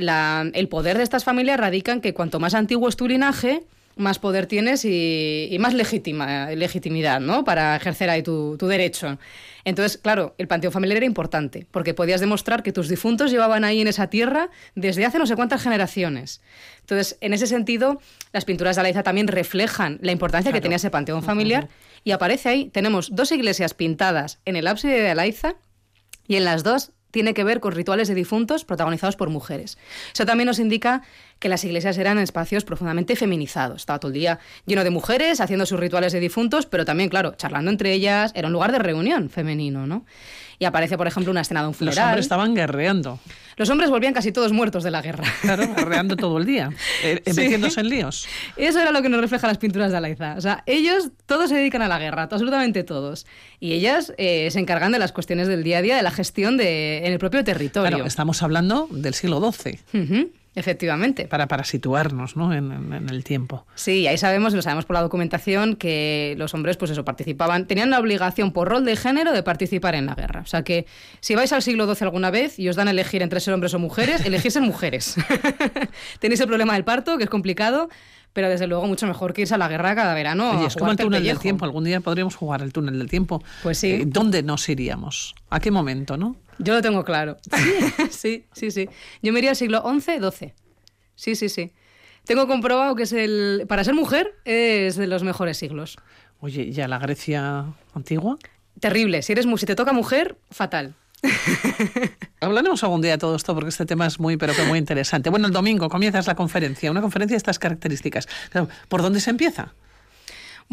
La- 0.00 0.48
el 0.52 0.68
poder 0.68 0.96
de 0.96 1.02
estas 1.04 1.24
familias 1.24 1.58
radica 1.60 1.92
en 1.92 2.00
que 2.00 2.14
cuanto 2.14 2.40
más 2.40 2.54
antiguo 2.54 2.88
es 2.88 2.96
tu 2.96 3.06
linaje, 3.08 3.62
más 3.96 4.18
poder 4.18 4.46
tienes 4.46 4.84
y, 4.84 5.48
y 5.50 5.58
más 5.58 5.74
legítima, 5.74 6.50
legitimidad 6.52 7.20
¿no? 7.20 7.44
para 7.44 7.76
ejercer 7.76 8.08
ahí 8.08 8.22
tu, 8.22 8.56
tu 8.56 8.66
derecho. 8.66 9.18
Entonces, 9.64 9.98
claro, 9.98 10.34
el 10.38 10.48
panteón 10.48 10.72
familiar 10.72 10.96
era 10.98 11.06
importante, 11.06 11.66
porque 11.70 11.92
podías 11.92 12.20
demostrar 12.20 12.62
que 12.62 12.72
tus 12.72 12.88
difuntos 12.88 13.30
llevaban 13.30 13.62
ahí 13.62 13.80
en 13.82 13.88
esa 13.88 14.06
tierra 14.08 14.48
desde 14.74 15.04
hace 15.04 15.18
no 15.18 15.26
sé 15.26 15.36
cuántas 15.36 15.62
generaciones. 15.62 16.40
Entonces, 16.80 17.18
en 17.20 17.34
ese 17.34 17.46
sentido, 17.46 18.00
las 18.32 18.46
pinturas 18.46 18.76
de 18.76 18.80
Alaiza 18.80 19.02
también 19.02 19.28
reflejan 19.28 19.98
la 20.00 20.12
importancia 20.12 20.50
que 20.52 20.62
tenía 20.62 20.76
ese 20.76 20.90
panteón 20.90 21.22
familiar. 21.22 21.68
Y 22.02 22.12
aparece 22.12 22.48
ahí, 22.48 22.70
tenemos 22.70 23.14
dos 23.14 23.30
iglesias 23.32 23.74
pintadas 23.74 24.38
en 24.46 24.56
el 24.56 24.66
ábside 24.66 25.02
de 25.02 25.10
Alaiza, 25.10 25.56
y 26.26 26.36
en 26.36 26.44
las 26.46 26.62
dos 26.62 26.92
tiene 27.10 27.34
que 27.34 27.44
ver 27.44 27.60
con 27.60 27.72
rituales 27.72 28.08
de 28.08 28.14
difuntos 28.14 28.64
protagonizados 28.64 29.16
por 29.16 29.30
mujeres. 29.30 29.78
Eso 30.12 30.26
también 30.26 30.46
nos 30.46 30.58
indica 30.58 31.02
que 31.40 31.48
las 31.48 31.64
iglesias 31.64 31.98
eran 31.98 32.18
espacios 32.18 32.64
profundamente 32.64 33.16
feminizados. 33.16 33.82
Estaba 33.82 33.98
todo 33.98 34.10
el 34.10 34.14
día 34.14 34.38
lleno 34.66 34.84
de 34.84 34.90
mujeres 34.90 35.40
haciendo 35.40 35.66
sus 35.66 35.80
rituales 35.80 36.12
de 36.12 36.20
difuntos, 36.20 36.66
pero 36.66 36.84
también, 36.84 37.08
claro, 37.08 37.34
charlando 37.36 37.70
entre 37.72 37.92
ellas. 37.92 38.30
Era 38.36 38.46
un 38.46 38.52
lugar 38.52 38.70
de 38.70 38.78
reunión 38.78 39.30
femenino, 39.30 39.86
¿no? 39.86 40.04
Y 40.58 40.66
aparece, 40.66 40.98
por 40.98 41.06
ejemplo, 41.06 41.30
una 41.32 41.40
escena 41.40 41.60
de 41.62 41.68
un 41.68 41.70
Los 41.70 41.78
funeral. 41.78 42.04
hombres 42.08 42.26
estaban 42.26 42.54
guerreando, 42.54 43.18
Los 43.56 43.70
hombres 43.70 43.88
volvían 43.88 44.12
casi 44.12 44.30
todos 44.30 44.52
muertos 44.52 44.84
de 44.84 44.90
la 44.90 45.00
guerra. 45.00 45.24
claro, 45.40 45.66
guerreando 45.74 46.16
todo 46.16 46.36
el 46.36 46.44
día, 46.44 46.68
eh, 47.02 47.22
eh, 47.24 47.32
Sí. 47.32 47.40
metiéndose 47.40 47.80
en 47.80 47.88
líos. 47.88 48.28
Eso 48.58 48.78
era 48.78 48.90
lo 48.90 49.00
que 49.00 49.08
nos 49.08 49.22
refleja 49.22 49.46
las 49.46 49.56
pinturas 49.56 49.90
de 49.90 49.96
Alaiza. 49.96 50.34
O 50.36 50.40
sea, 50.42 50.62
ellos 50.66 51.08
todos 51.24 51.48
se 51.48 51.56
dedican 51.56 51.80
a 51.80 51.88
la 51.88 51.98
guerra, 51.98 52.24
absolutamente 52.24 52.84
todos. 52.84 53.26
Y 53.58 53.72
ellas 53.72 54.12
eh, 54.18 54.50
se 54.50 54.58
encargan 54.60 54.92
de 54.92 54.98
las 54.98 55.12
cuestiones 55.12 55.48
del 55.48 55.62
día 55.64 55.78
a 55.78 55.82
día, 55.82 55.96
de 55.96 56.02
la 56.02 56.10
gestión 56.10 56.58
de, 56.58 56.98
en 57.06 57.12
el 57.14 57.18
propio 57.18 57.42
territorio. 57.42 57.88
Claro, 57.90 58.04
estamos 58.06 58.42
hablando 58.42 58.86
del 58.90 59.14
siglo 59.14 59.40
XII. 59.52 59.78
Ujú, 59.94 60.30
efectivamente. 60.54 61.26
Para, 61.26 61.46
para 61.48 61.64
situarnos 61.64 62.36
¿no? 62.36 62.52
en, 62.52 62.72
en- 62.72 62.92
en 62.92 63.08
el 63.08 63.24
tiempo. 63.24 63.66
Sí, 63.74 64.06
ahí 64.06 64.18
sabemos, 64.18 64.52
lo 64.54 64.62
sabemos 64.62 64.84
por 64.84 64.94
la 64.94 65.02
documentación, 65.02 65.76
que 65.76 66.34
los 66.38 66.54
hombres, 66.54 66.76
pues 66.76 66.90
eso, 66.90 67.04
participaban, 67.04 67.66
tenían 67.66 67.90
la 67.90 67.98
obligación 68.00 68.52
por 68.52 68.68
rol 68.68 68.84
de 68.84 68.96
género 68.96 69.32
de 69.32 69.42
participar 69.42 69.94
en 69.94 70.06
la 70.06 70.14
guerra. 70.14 70.40
O 70.40 70.46
sea 70.46 70.62
que 70.62 70.86
si 71.20 71.34
vais 71.34 71.52
al 71.52 71.62
siglo 71.62 71.86
XII 71.92 72.04
alguna 72.04 72.30
vez 72.30 72.58
y 72.58 72.68
os 72.68 72.76
dan 72.76 72.88
a 72.88 72.90
elegir 72.90 73.22
entre 73.22 73.40
ser 73.40 73.54
hombres 73.54 73.74
o 73.74 73.78
mujeres, 73.78 74.24
elegís 74.24 74.52
ser 74.52 74.62
mujeres. 74.62 75.16
Tenéis 76.20 76.40
el 76.40 76.46
problema 76.46 76.74
del 76.74 76.84
parto, 76.84 77.16
que 77.18 77.24
es 77.24 77.30
complicado, 77.30 77.88
pero 78.32 78.48
desde 78.48 78.66
luego 78.66 78.86
mucho 78.86 79.06
mejor 79.06 79.32
que 79.32 79.42
irse 79.42 79.54
a 79.54 79.58
la 79.58 79.68
guerra 79.68 79.94
cada 79.94 80.14
verano. 80.14 80.58
Oye, 80.58 80.66
es 80.66 80.76
como 80.76 80.90
el 80.90 80.96
túnel 80.96 81.24
del 81.24 81.38
tiempo. 81.38 81.64
Algún 81.64 81.84
día 81.84 82.00
podríamos 82.00 82.36
jugar 82.36 82.62
el 82.62 82.72
túnel 82.72 82.98
del 82.98 83.08
tiempo. 83.08 83.42
Pues 83.62 83.78
sí. 83.78 83.92
Eh, 83.92 84.04
¿Dónde 84.06 84.42
nos 84.42 84.68
iríamos? 84.68 85.34
¿A 85.50 85.60
qué 85.60 85.70
momento, 85.70 86.16
no? 86.16 86.36
Yo 86.58 86.74
lo 86.74 86.82
tengo 86.82 87.04
claro. 87.04 87.38
Sí, 88.10 88.44
sí, 88.52 88.70
sí. 88.70 88.88
Yo 89.22 89.32
me 89.32 89.38
iría 89.38 89.50
al 89.50 89.56
siglo 89.56 89.82
XI, 89.82 90.18
XII. 90.20 90.54
Sí, 91.14 91.34
sí, 91.34 91.48
sí. 91.48 91.72
Tengo 92.24 92.46
comprobado 92.46 92.94
que 92.94 93.04
es 93.04 93.12
el. 93.12 93.64
Para 93.68 93.82
ser 93.82 93.94
mujer, 93.94 94.34
es 94.44 94.96
de 94.96 95.06
los 95.06 95.22
mejores 95.22 95.56
siglos. 95.56 95.98
Oye, 96.40 96.62
¿y 96.62 96.80
a 96.80 96.88
la 96.88 96.98
Grecia 96.98 97.66
antigua? 97.94 98.38
Terrible. 98.78 99.22
Si 99.22 99.32
eres 99.32 99.46
si 99.56 99.66
te 99.66 99.74
toca 99.74 99.92
mujer, 99.92 100.38
fatal. 100.50 100.94
Hablaremos 102.40 102.82
algún 102.82 103.02
día 103.02 103.12
de 103.12 103.18
todo 103.18 103.36
esto 103.36 103.54
porque 103.54 103.68
este 103.68 103.86
tema 103.86 104.06
es 104.06 104.18
muy, 104.18 104.36
pero 104.36 104.54
que 104.54 104.62
muy 104.64 104.78
interesante. 104.78 105.30
Bueno, 105.30 105.46
el 105.46 105.52
domingo 105.52 105.88
comienzas 105.88 106.26
la 106.26 106.34
conferencia, 106.34 106.90
una 106.90 107.02
conferencia 107.02 107.34
de 107.34 107.38
estas 107.38 107.58
características. 107.58 108.28
¿Por 108.88 109.02
dónde 109.02 109.20
se 109.20 109.30
empieza? 109.30 109.74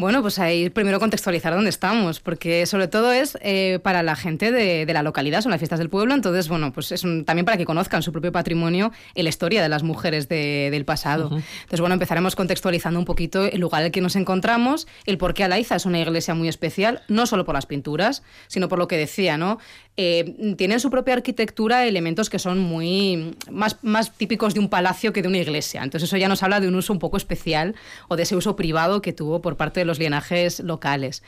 Bueno, 0.00 0.22
pues 0.22 0.38
ahí 0.38 0.70
primero 0.70 1.00
contextualizar 1.00 1.52
dónde 1.52 1.70
estamos, 1.70 2.20
porque 2.20 2.66
sobre 2.66 2.86
todo 2.86 3.10
es 3.10 3.36
eh, 3.42 3.80
para 3.82 4.04
la 4.04 4.14
gente 4.14 4.52
de, 4.52 4.86
de 4.86 4.92
la 4.92 5.02
localidad, 5.02 5.40
son 5.40 5.50
las 5.50 5.58
fiestas 5.58 5.80
del 5.80 5.90
pueblo, 5.90 6.14
entonces, 6.14 6.48
bueno, 6.48 6.72
pues 6.72 6.92
es 6.92 7.02
un- 7.02 7.24
también 7.24 7.44
para 7.44 7.56
que 7.56 7.64
conozcan 7.64 8.04
su 8.04 8.12
propio 8.12 8.30
patrimonio 8.30 8.92
y 9.16 9.24
la 9.24 9.28
historia 9.28 9.60
de 9.60 9.68
las 9.68 9.82
mujeres 9.82 10.28
de- 10.28 10.68
del 10.70 10.84
pasado. 10.84 11.30
Entonces, 11.32 11.80
bueno, 11.80 11.94
empezaremos 11.94 12.36
contextualizando 12.36 13.00
un 13.00 13.06
poquito 13.06 13.44
el 13.46 13.58
lugar 13.58 13.80
en 13.82 13.86
el 13.86 13.90
que 13.92 14.00
nos 14.00 14.14
encontramos, 14.14 14.86
el 15.04 15.18
por 15.18 15.34
qué 15.34 15.42
Alaiza 15.42 15.74
es 15.74 15.84
una 15.84 15.98
iglesia 15.98 16.32
muy 16.32 16.46
especial, 16.46 17.02
no 17.08 17.26
solo 17.26 17.44
por 17.44 17.56
las 17.56 17.66
pinturas, 17.66 18.22
sino 18.46 18.68
por 18.68 18.78
lo 18.78 18.86
que 18.86 18.96
decía, 18.96 19.36
¿no? 19.36 19.58
Eh, 20.00 20.54
tiene 20.56 20.74
en 20.74 20.80
su 20.80 20.90
propia 20.90 21.14
arquitectura 21.14 21.84
elementos 21.84 22.30
que 22.30 22.38
son 22.38 22.60
muy 22.60 23.34
más, 23.50 23.78
más 23.82 24.12
típicos 24.12 24.54
de 24.54 24.60
un 24.60 24.68
palacio 24.68 25.12
que 25.12 25.22
de 25.22 25.28
una 25.28 25.38
iglesia. 25.38 25.82
Entonces 25.82 26.08
eso 26.08 26.16
ya 26.16 26.28
nos 26.28 26.44
habla 26.44 26.60
de 26.60 26.68
un 26.68 26.76
uso 26.76 26.92
un 26.92 27.00
poco 27.00 27.16
especial 27.16 27.74
o 28.06 28.14
de 28.14 28.22
ese 28.22 28.36
uso 28.36 28.54
privado 28.54 29.02
que 29.02 29.12
tuvo 29.12 29.40
por 29.42 29.56
parte 29.56 29.80
de 29.80 29.86
los 29.86 29.98
linajes 29.98 30.60
locales. 30.60 31.24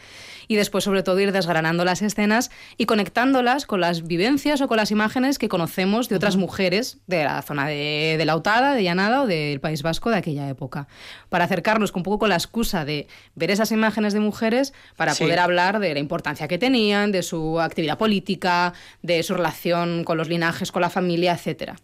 Y 0.47 0.55
después, 0.55 0.85
sobre 0.85 1.03
todo, 1.03 1.19
ir 1.19 1.33
desgranando 1.33 1.85
las 1.85 2.01
escenas 2.03 2.51
y 2.77 2.87
conectándolas 2.87 3.67
con 3.67 3.81
las 3.81 4.07
vivencias 4.07 4.61
o 4.61 4.69
con 4.69 4.77
las 4.77 4.93
imágenes 4.93 5.39
que 5.39 5.49
conocemos 5.49 6.09
de 6.09 6.15
otras 6.17 6.37
mujeres 6.37 6.99
de 7.09 7.25
la 7.25 7.43
zona 7.43 7.67
de, 7.67 8.15
de 8.19 8.25
Lautada, 8.25 8.75
de 8.75 8.85
Llanada 8.85 9.23
o 9.23 9.27
del 9.27 9.59
País 9.61 9.83
Vasco 9.83 10.11
de 10.11 10.17
aquella 10.17 10.49
época. 10.49 10.87
Para 11.29 11.45
acercarnos 11.45 11.93
un 11.95 12.05
poco 12.05 12.21
con 12.21 12.29
la 12.29 12.37
excusa 12.37 12.85
de 12.85 13.09
ver 13.35 13.51
esas 13.51 13.73
imágenes 13.73 14.13
de 14.13 14.21
mujeres 14.21 14.73
para 14.97 15.15
Sí. 15.15 15.25
poder 15.25 15.41
hablar 15.41 15.81
de 15.81 15.93
la 15.93 15.99
importancia 16.01 16.47
que 16.47 16.59
tenían, 16.59 17.11
de 17.11 17.23
su 17.25 17.61
actividad 17.61 17.99
política, 17.99 18.60
de 19.03 19.23
su 19.23 19.35
relación 19.35 20.05
con 20.05 20.17
los 20.17 20.29
linajes, 20.29 20.73
con 20.73 20.83
la 20.83 20.91
familia, 20.91 21.33
etcétera. 21.35 21.77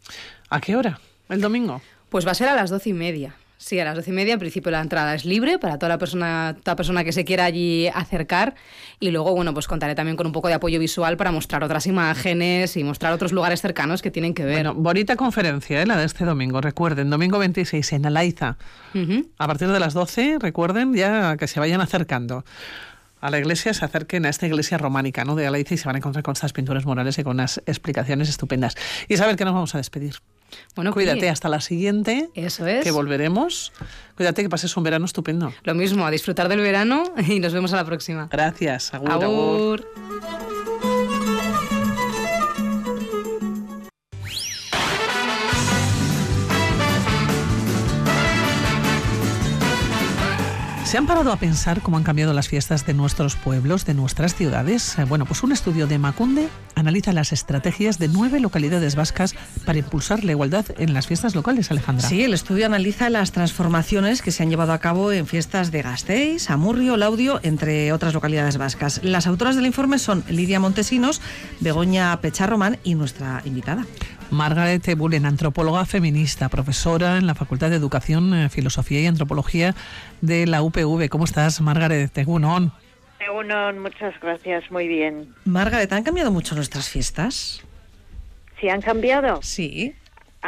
¿A 0.51 0.61
qué 0.61 0.77
hora? 0.77 1.01
¿El 1.29 1.41
domingo? 1.41 1.81
Pues 2.09 2.27
va 2.27 2.33
a 2.33 2.35
ser 2.35 2.49
a 2.49 2.55
las 2.55 2.71
doce 2.71 2.91
y 2.91 2.93
media. 2.93 3.35
Sí, 3.59 3.81
a 3.81 3.85
las 3.85 3.97
doce 3.97 4.11
y 4.11 4.13
media, 4.13 4.35
en 4.35 4.39
principio 4.39 4.71
la 4.71 4.83
entrada 4.83 5.15
es 5.15 5.25
libre 5.25 5.59
para 5.59 5.79
toda 5.79 5.89
la 5.89 5.99
persona, 5.99 6.57
toda 6.63 6.77
persona 6.77 7.05
que 7.05 7.13
se 7.13 7.25
quiera 7.25 7.47
allí 7.47 7.89
acercar. 7.89 8.55
Y 9.01 9.11
luego, 9.11 9.35
bueno, 9.35 9.55
pues 9.55 9.67
contaré 9.67 9.95
también 9.95 10.17
con 10.17 10.27
un 10.27 10.33
poco 10.33 10.49
de 10.49 10.55
apoyo 10.55 10.79
visual 10.79 11.17
para 11.17 11.33
mostrar 11.33 11.65
otras 11.65 11.87
imágenes 11.87 12.77
y 12.77 12.85
mostrar 12.85 13.15
otros 13.15 13.33
lugares 13.33 13.63
cercanos 13.63 14.03
que 14.03 14.11
tienen 14.11 14.35
que 14.35 14.45
ver. 14.45 14.57
Bueno, 14.57 14.75
bonita 14.75 15.17
conferencia, 15.17 15.81
¿eh? 15.81 15.87
la 15.87 15.97
de 15.97 16.05
este 16.05 16.27
domingo. 16.27 16.61
Recuerden, 16.61 17.09
domingo 17.09 17.39
26 17.39 17.95
en 17.95 18.07
Alaiza. 18.07 18.57
A 19.39 19.47
partir 19.47 19.69
de 19.69 19.81
las 19.81 19.93
12, 19.93 20.39
recuerden 20.39 20.95
ya 20.95 21.37
que 21.37 21.47
se 21.47 21.61
vayan 21.61 21.81
acercando 21.81 22.45
a 23.21 23.31
la 23.31 23.39
iglesia, 23.39 23.75
se 23.75 23.85
acerquen 23.85 24.27
a 24.27 24.29
esta 24.29 24.47
iglesia 24.47 24.79
románica 24.79 25.25
¿no? 25.25 25.35
de 25.35 25.47
Alaiza 25.47 25.75
y 25.75 25.77
se 25.79 25.87
van 25.87 25.97
a 25.97 25.99
encontrar 25.99 26.23
con 26.23 26.33
estas 26.33 26.53
pinturas 26.53 26.85
murales 26.85 27.19
y 27.19 27.25
con 27.25 27.37
unas 27.37 27.63
explicaciones 27.67 28.29
estupendas. 28.29 28.77
Y 29.09 29.17
saber 29.17 29.37
que 29.37 29.45
nos 29.45 29.55
vamos 29.55 29.75
a 29.75 29.79
despedir. 29.79 30.17
Bueno, 30.75 30.93
Cuídate 30.93 31.29
hasta 31.29 31.49
la 31.49 31.61
siguiente. 31.61 32.31
Eso 32.35 32.67
es. 32.67 32.85
Que 32.85 32.91
volveremos. 32.91 33.73
Cuídate 34.17 34.43
que 34.43 34.49
pases 34.49 34.77
un 34.77 34.85
verano 34.85 35.05
estupendo. 35.05 35.53
Lo 35.65 35.75
mismo, 35.75 36.07
a 36.07 36.11
disfrutar 36.11 36.49
del 36.49 36.61
verano 36.61 37.05
y 37.29 37.41
nos 37.41 37.53
vemos 37.53 37.73
a 37.73 37.77
la 37.77 37.85
próxima. 37.85 38.29
Gracias. 38.31 38.95
Agur, 38.95 39.11
agur. 39.11 39.25
Agur. 39.25 40.46
¿Se 50.87 50.99
han 50.99 51.07
parado 51.09 51.33
a 51.33 51.37
pensar 51.37 51.81
cómo 51.83 51.97
han 51.97 52.05
cambiado 52.05 52.33
las 52.33 52.47
fiestas 52.47 52.87
de 52.87 52.95
nuestros 52.95 53.35
pueblos, 53.35 53.85
de 53.87 53.93
nuestras 53.93 54.37
ciudades? 54.37 54.97
Eh, 54.97 55.05
Bueno, 55.05 55.27
pues 55.27 55.43
un 55.43 55.51
estudio 55.51 55.89
de 55.89 55.99
Macunde 55.99 56.49
analiza 56.77 57.13
las 57.13 57.33
estrategias 57.33 57.99
de 57.99 58.07
nueve 58.07 58.39
localidades 58.39 58.95
vascas 58.95 59.35
para 59.65 59.79
impulsar 59.79 60.23
la 60.23 60.31
igualdad 60.31 60.65
en 60.79 60.95
las 60.95 61.09
fiestas 61.09 61.35
locales, 61.35 61.73
Alejandra. 61.73 62.09
Sí, 62.09 62.23
el 62.23 62.33
estudio 62.33 62.67
analiza 62.67 63.11
las 63.11 63.33
transformaciones 63.33 64.23
que 64.23 64.31
se 64.31 64.45
han 64.45 64.49
llevado 64.49 64.73
a 64.73 64.79
cabo 64.79 65.11
en 65.11 65.27
fiestas 65.27 65.73
de 65.73 65.83
Gasteiz, 65.83 66.51
Amurrio, 66.51 66.97
Laudio, 66.97 67.41
entre 67.43 67.93
otras 67.93 68.15
localidades 68.15 68.57
vascas. 68.57 69.01
Las 69.03 69.27
autoras 69.27 69.57
del 69.57 69.67
informe 69.67 69.99
son 69.99 70.23
Lidia 70.29 70.61
Montesinos, 70.61 71.21
Begoña 71.59 72.21
Pecharromán 72.21 72.79
y 72.85 72.95
nuestra 72.95 73.43
invitada. 73.45 73.85
Margaret 74.31 74.95
Bullen, 74.97 75.27
antropóloga 75.27 75.85
feminista, 75.85 76.49
profesora 76.49 77.17
en 77.17 77.27
la 77.27 77.35
Facultad 77.35 77.71
de 77.71 77.77
Educación, 77.77 78.35
eh, 78.35 78.49
Filosofía 78.49 79.01
y 79.01 79.07
Antropología 79.07 79.75
de 80.21 80.47
la 80.47 80.63
UPV. 80.63 81.09
¿Cómo 81.09 81.25
estás, 81.25 81.61
Margaret? 81.61 82.11
Tegunon. 82.13 82.73
Egunon, 83.21 83.79
muchas 83.79 84.19
gracias, 84.21 84.71
muy 84.71 84.89
bien. 84.89 85.35
Margaret, 85.45 85.93
¿han 85.93 86.05
cambiado 86.05 86.31
mucho 86.31 86.55
nuestras 86.55 86.89
fiestas? 86.89 87.63
¿Sí 88.61 88.69
han 88.69 88.81
cambiado? 88.81 89.41
Sí. 89.43 89.95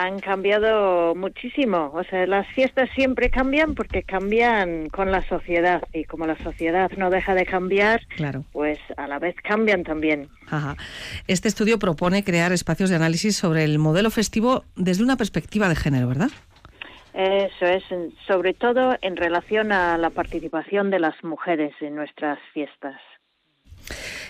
Han 0.00 0.20
cambiado 0.20 1.14
muchísimo. 1.14 1.90
O 1.92 2.04
sea, 2.04 2.26
las 2.26 2.46
fiestas 2.54 2.88
siempre 2.94 3.30
cambian 3.30 3.74
porque 3.74 4.02
cambian 4.04 4.88
con 4.90 5.10
la 5.10 5.26
sociedad 5.28 5.82
y 5.92 6.04
como 6.04 6.26
la 6.26 6.36
sociedad 6.38 6.90
no 6.96 7.10
deja 7.10 7.34
de 7.34 7.44
cambiar, 7.44 8.00
Claro. 8.16 8.44
pues 8.52 8.78
a 8.96 9.08
la 9.08 9.18
vez 9.18 9.34
cambian 9.42 9.82
también. 9.82 10.28
Ajá. 10.50 10.76
Este 11.26 11.48
estudio 11.48 11.78
propone 11.78 12.22
crear 12.22 12.52
espacios 12.52 12.90
de 12.90 12.96
análisis 12.96 13.36
sobre 13.36 13.64
el 13.64 13.78
modelo 13.78 14.10
festivo 14.10 14.64
desde 14.76 15.02
una 15.02 15.16
perspectiva 15.16 15.68
de 15.68 15.76
género, 15.76 16.08
¿verdad? 16.08 16.30
Eso 17.14 17.66
es, 17.66 17.82
sobre 18.26 18.54
todo 18.54 18.96
en 19.02 19.16
relación 19.16 19.72
a 19.72 19.98
la 19.98 20.10
participación 20.10 20.90
de 20.90 21.00
las 21.00 21.14
mujeres 21.24 21.72
en 21.80 21.96
nuestras 21.96 22.38
fiestas. 22.54 23.00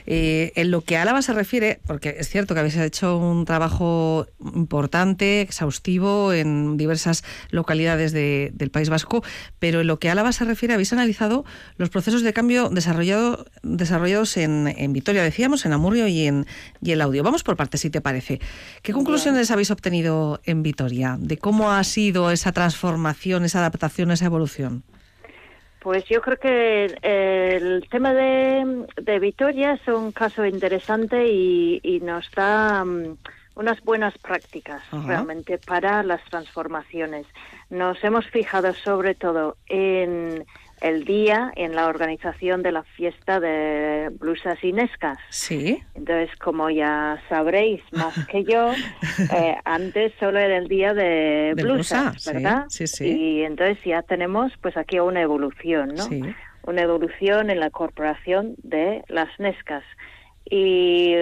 Eh, 0.06 0.52
en 0.56 0.70
lo 0.70 0.82
que 0.82 0.96
a 0.96 1.02
Álava 1.02 1.22
se 1.22 1.32
refiere, 1.32 1.80
porque 1.86 2.16
es 2.18 2.28
cierto 2.28 2.54
que 2.54 2.60
habéis 2.60 2.76
hecho 2.76 3.16
un 3.18 3.44
trabajo 3.44 4.26
importante, 4.54 5.40
exhaustivo 5.40 6.32
en 6.32 6.76
diversas 6.76 7.24
localidades 7.50 8.12
de- 8.12 8.50
del 8.54 8.70
País 8.70 8.88
Vasco, 8.90 9.22
pero 9.58 9.80
en 9.80 9.86
lo 9.86 9.98
que 9.98 10.08
a 10.08 10.12
Álava 10.12 10.32
se 10.32 10.44
refiere, 10.44 10.74
habéis 10.74 10.92
analizado 10.92 11.44
los 11.76 11.90
procesos 11.90 12.22
de 12.22 12.32
cambio 12.32 12.68
desarrollado, 12.68 13.44
desarrollados 13.62 14.36
en, 14.36 14.68
en 14.76 14.92
Vitoria, 14.92 15.22
decíamos, 15.22 15.64
en 15.66 15.72
Amurrio 15.72 16.06
y 16.08 16.26
en, 16.26 16.46
y 16.82 16.92
en 16.92 17.00
Audio. 17.00 17.22
Vamos 17.22 17.42
por 17.42 17.56
partes, 17.56 17.80
si 17.80 17.90
te 17.90 18.00
parece. 18.00 18.40
¿Qué 18.82 18.92
conclusiones 18.92 19.50
habéis 19.50 19.70
obtenido 19.70 20.40
en 20.44 20.62
Vitoria 20.62 21.16
de 21.20 21.36
cómo 21.38 21.72
ha 21.72 21.82
sido 21.84 22.30
esa 22.30 22.52
transformación, 22.52 23.44
esa 23.44 23.58
adaptación, 23.60 24.10
esa 24.10 24.26
evolución? 24.26 24.82
Pues 25.80 26.04
yo 26.06 26.20
creo 26.20 26.36
que 26.38 26.86
el 27.02 27.88
tema 27.88 28.12
de, 28.12 28.86
de 29.00 29.18
Vitoria 29.18 29.74
es 29.74 29.86
un 29.88 30.12
caso 30.12 30.44
interesante 30.44 31.28
y, 31.28 31.80
y 31.82 32.00
nos 32.00 32.30
da 32.32 32.84
mm, 32.84 33.16
unas 33.58 33.82
buenas 33.82 34.16
prácticas 34.18 34.82
realmente 35.04 35.58
para 35.58 36.02
las 36.04 36.22
transformaciones. 36.24 37.26
Nos 37.70 38.02
hemos 38.04 38.24
fijado 38.26 38.72
sobre 38.72 39.14
todo 39.14 39.56
en 39.66 40.46
el 40.80 41.04
día, 41.04 41.52
en 41.56 41.74
la 41.74 41.86
organización 41.86 42.62
de 42.62 42.72
la 42.72 42.82
fiesta 42.82 43.40
de 43.40 44.10
blusas 44.18 44.62
inescas. 44.62 45.18
Sí. 45.30 45.82
Entonces, 45.94 46.34
como 46.38 46.70
ya 46.70 47.20
sabréis 47.28 47.82
más 47.92 48.14
que 48.30 48.44
yo, 48.44 48.72
eh, 49.32 49.56
antes 49.64 50.12
solo 50.18 50.38
era 50.38 50.56
el 50.56 50.68
día 50.68 50.94
de 50.94 51.54
De 51.54 51.62
blusas, 51.62 52.12
blusa, 52.12 52.32
¿verdad? 52.32 52.64
sí, 52.68 52.86
sí. 52.86 53.06
Y 53.06 53.42
entonces 53.42 53.78
ya 53.84 54.02
tenemos 54.02 54.52
pues 54.60 54.76
aquí 54.76 54.98
una 54.98 55.20
evolución, 55.20 55.94
¿no? 55.94 56.04
Sí. 56.04 56.22
Una 56.62 56.82
evolución 56.82 57.50
en 57.50 57.60
la 57.60 57.66
incorporación 57.66 58.54
de 58.62 59.02
las 59.08 59.28
nescas. 59.38 59.84
Y 60.50 61.14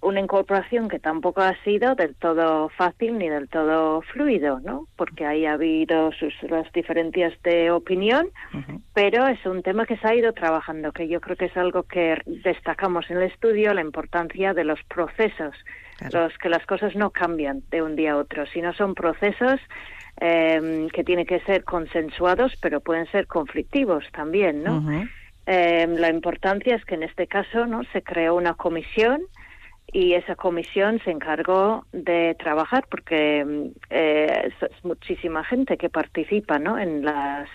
una 0.00 0.20
incorporación 0.20 0.88
que 0.88 0.98
tampoco 0.98 1.40
ha 1.40 1.54
sido 1.64 1.94
del 1.94 2.14
todo 2.14 2.68
fácil 2.70 3.18
ni 3.18 3.28
del 3.28 3.48
todo 3.48 4.02
fluido, 4.02 4.60
¿no? 4.60 4.86
Porque 4.96 5.26
ahí 5.26 5.46
ha 5.46 5.54
habido 5.54 6.12
sus, 6.12 6.34
las 6.42 6.70
diferencias 6.72 7.32
de 7.42 7.70
opinión, 7.70 8.28
pero 8.94 9.26
es 9.26 9.44
un 9.46 9.62
tema 9.62 9.86
que 9.86 9.96
se 9.96 10.08
ha 10.08 10.14
ido 10.14 10.32
trabajando, 10.32 10.92
que 10.92 11.08
yo 11.08 11.20
creo 11.20 11.36
que 11.36 11.46
es 11.46 11.56
algo 11.56 11.84
que 11.84 12.20
destacamos 12.26 13.10
en 13.10 13.18
el 13.18 13.24
estudio, 13.24 13.74
la 13.74 13.80
importancia 13.80 14.54
de 14.54 14.64
los 14.64 14.82
procesos, 14.84 15.54
los 16.12 16.36
que 16.38 16.48
las 16.48 16.64
cosas 16.66 16.94
no 16.96 17.10
cambian 17.10 17.62
de 17.70 17.82
un 17.82 17.96
día 17.96 18.12
a 18.12 18.16
otro, 18.16 18.46
sino 18.46 18.72
son 18.72 18.94
procesos 18.94 19.60
eh, 20.20 20.88
que 20.92 21.04
tienen 21.04 21.26
que 21.26 21.40
ser 21.40 21.64
consensuados, 21.64 22.54
pero 22.60 22.80
pueden 22.80 23.06
ser 23.10 23.26
conflictivos 23.26 24.04
también, 24.12 24.62
¿no? 24.62 24.82
Eh, 25.46 25.86
la 25.88 26.08
importancia 26.08 26.76
es 26.76 26.84
que 26.84 26.94
en 26.94 27.02
este 27.02 27.26
caso 27.26 27.66
no 27.66 27.82
se 27.92 28.02
creó 28.02 28.36
una 28.36 28.54
comisión 28.54 29.22
y 29.92 30.14
esa 30.14 30.36
comisión 30.36 31.00
se 31.04 31.10
encargó 31.10 31.84
de 31.92 32.34
trabajar 32.38 32.86
porque 32.90 33.44
mm, 33.44 33.66
eh, 33.90 34.52
es 34.60 34.84
muchísima 34.84 35.44
gente 35.44 35.76
que 35.76 35.90
participa 35.90 36.58
¿no? 36.58 36.78
en 36.78 37.04
las 37.04 37.48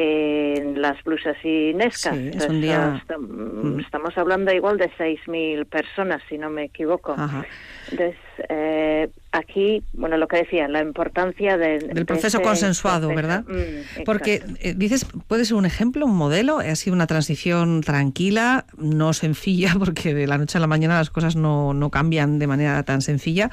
en 0.00 0.80
las 0.80 1.02
blusas 1.02 1.36
inescas. 1.42 2.16
Sí, 2.16 2.30
es 2.32 2.48
un 2.48 2.60
día- 2.60 3.02
estam- 3.04 3.80
Estamos 3.84 4.16
hablando 4.16 4.52
igual 4.54 4.78
de 4.78 4.88
6.000 4.96 5.64
personas, 5.66 6.22
si 6.28 6.38
no 6.38 6.50
me 6.50 6.64
equivoco. 6.64 7.14
Ajá. 7.18 7.44
Entonces, 7.90 8.16
eh, 8.48 9.08
aquí, 9.32 9.82
bueno, 9.94 10.16
lo 10.16 10.28
que 10.28 10.36
decía, 10.36 10.68
la 10.68 10.82
importancia 10.82 11.56
de, 11.56 11.80
Del 11.80 11.94
de 11.94 12.04
proceso 12.04 12.40
consensuado, 12.40 13.08
proceso. 13.08 13.16
¿verdad? 13.16 13.44
Mm, 13.48 14.04
Porque 14.04 14.40
eh, 14.60 14.74
dices, 14.76 15.04
puede 15.26 15.44
ser 15.44 15.56
un 15.56 15.66
ejemplo, 15.66 16.06
un 16.06 16.14
modelo, 16.16 16.60
ha 16.60 16.76
sido 16.76 16.94
una 16.94 17.08
transición 17.08 17.80
tranquila, 17.80 18.66
no 18.76 19.12
sencilla, 19.14 19.72
porque 19.80 20.14
de 20.14 20.28
la 20.28 20.38
noche 20.38 20.58
a 20.58 20.60
la 20.60 20.68
mañana 20.68 20.96
las 20.98 21.10
cosas 21.10 21.34
no, 21.34 21.74
no 21.74 21.90
cambian 21.90 22.38
de 22.38 22.46
manera 22.46 22.80
tan 22.84 23.02
sencilla. 23.02 23.50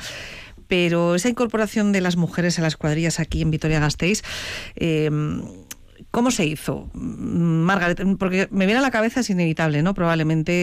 Pero 0.68 1.14
esa 1.16 1.30
incorporación 1.30 1.92
de 1.92 2.02
las 2.02 2.18
mujeres 2.18 2.58
a 2.58 2.64
las 2.64 2.76
cuadrillas 2.76 3.20
aquí 3.20 3.42
en 3.44 3.52
Vitoria-Gasteiz, 3.52 4.24
eh, 4.76 5.12
¿cómo 6.16 6.32
se 6.32 6.46
hizo? 6.46 6.90
Mm, 6.94 7.66
Margaret, 7.66 8.00
porque 8.18 8.48
me 8.50 8.66
viene 8.66 8.80
a 8.80 8.82
la 8.82 8.90
cabeza, 8.90 9.20
es 9.20 9.30
inevitable, 9.30 9.84
¿no? 9.84 9.94
Probablemente 9.94 10.54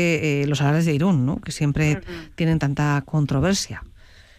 eh, 0.40 0.46
los 0.46 0.58
salares 0.58 0.86
de 0.86 0.94
Irún, 0.94 1.26
¿no? 1.26 1.42
Que 1.42 1.52
siempre 1.52 1.98
tienen 2.36 2.58
tanta 2.58 3.02
controversia. 3.04 3.82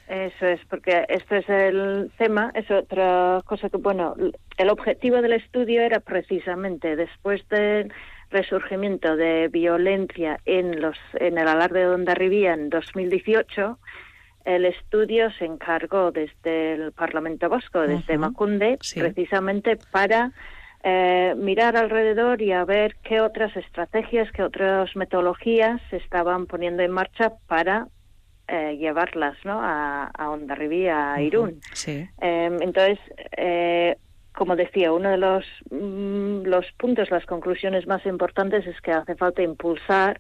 Eso 0.08 0.48
es, 0.48 0.60
porque 0.68 1.06
este 1.10 1.38
es 1.38 1.50
el 1.50 2.12
tema, 2.18 2.52
es 2.56 2.70
otra 2.72 3.42
cosa 3.46 3.70
que, 3.70 3.78
bueno, 3.78 4.16
el 4.58 4.70
objetivo 4.70 5.22
del 5.22 5.34
estudio 5.34 5.84
era 5.84 6.00
precisamente 6.00 6.96
después 6.96 7.48
del 7.50 7.94
resurgimiento 8.32 9.16
de 9.16 9.50
violencia 9.50 10.40
en 10.46 10.82
los 10.82 10.98
en 11.14 11.38
el 11.38 11.48
alarde 11.48 11.82
de 11.82 11.90
Ondarribía 11.90 12.56
en 12.56 12.72
2018, 12.72 13.78
el 14.46 14.66
estudio 14.66 15.32
se 15.38 15.46
encargó 15.46 16.12
desde 16.12 16.74
el 16.74 16.92
Parlamento 16.92 17.50
Vasco, 17.50 17.82
desde 17.82 18.14
Ujú, 18.14 18.22
Macunde, 18.22 18.78
sí. 18.82 19.00
precisamente 19.00 19.78
para 19.92 20.32
eh, 20.84 21.34
mirar 21.38 21.78
alrededor 21.78 22.42
y 22.42 22.52
a 22.52 22.66
ver 22.66 22.98
qué 23.04 23.22
otras 23.22 23.56
estrategias, 23.56 24.32
qué 24.34 24.44
otras 24.44 24.96
metodologías 24.96 25.82
se 25.90 25.98
estaban 25.98 26.46
poniendo 26.46 26.84
en 26.84 26.92
marcha 26.92 27.34
para 27.48 27.88
eh, 28.50 28.76
llevarlas 28.78 29.38
¿no? 29.46 29.62
a, 29.62 30.08
a 30.08 30.30
Hondarribía, 30.30 31.14
a 31.14 31.22
Irún. 31.22 31.62
Sí. 31.72 32.08
Eh, 32.22 32.58
entonces, 32.60 33.00
eh, 33.38 33.96
como 34.34 34.58
decía, 34.58 34.92
uno 34.92 35.10
de 35.10 35.18
los, 35.18 35.46
mm, 35.72 36.44
los 36.44 36.66
puntos, 36.74 37.10
las 37.12 37.26
conclusiones 37.26 37.88
más 37.88 38.06
importantes 38.06 38.68
es 38.68 38.80
que 38.82 38.92
hace 38.92 39.16
falta 39.16 39.42
impulsar 39.42 40.20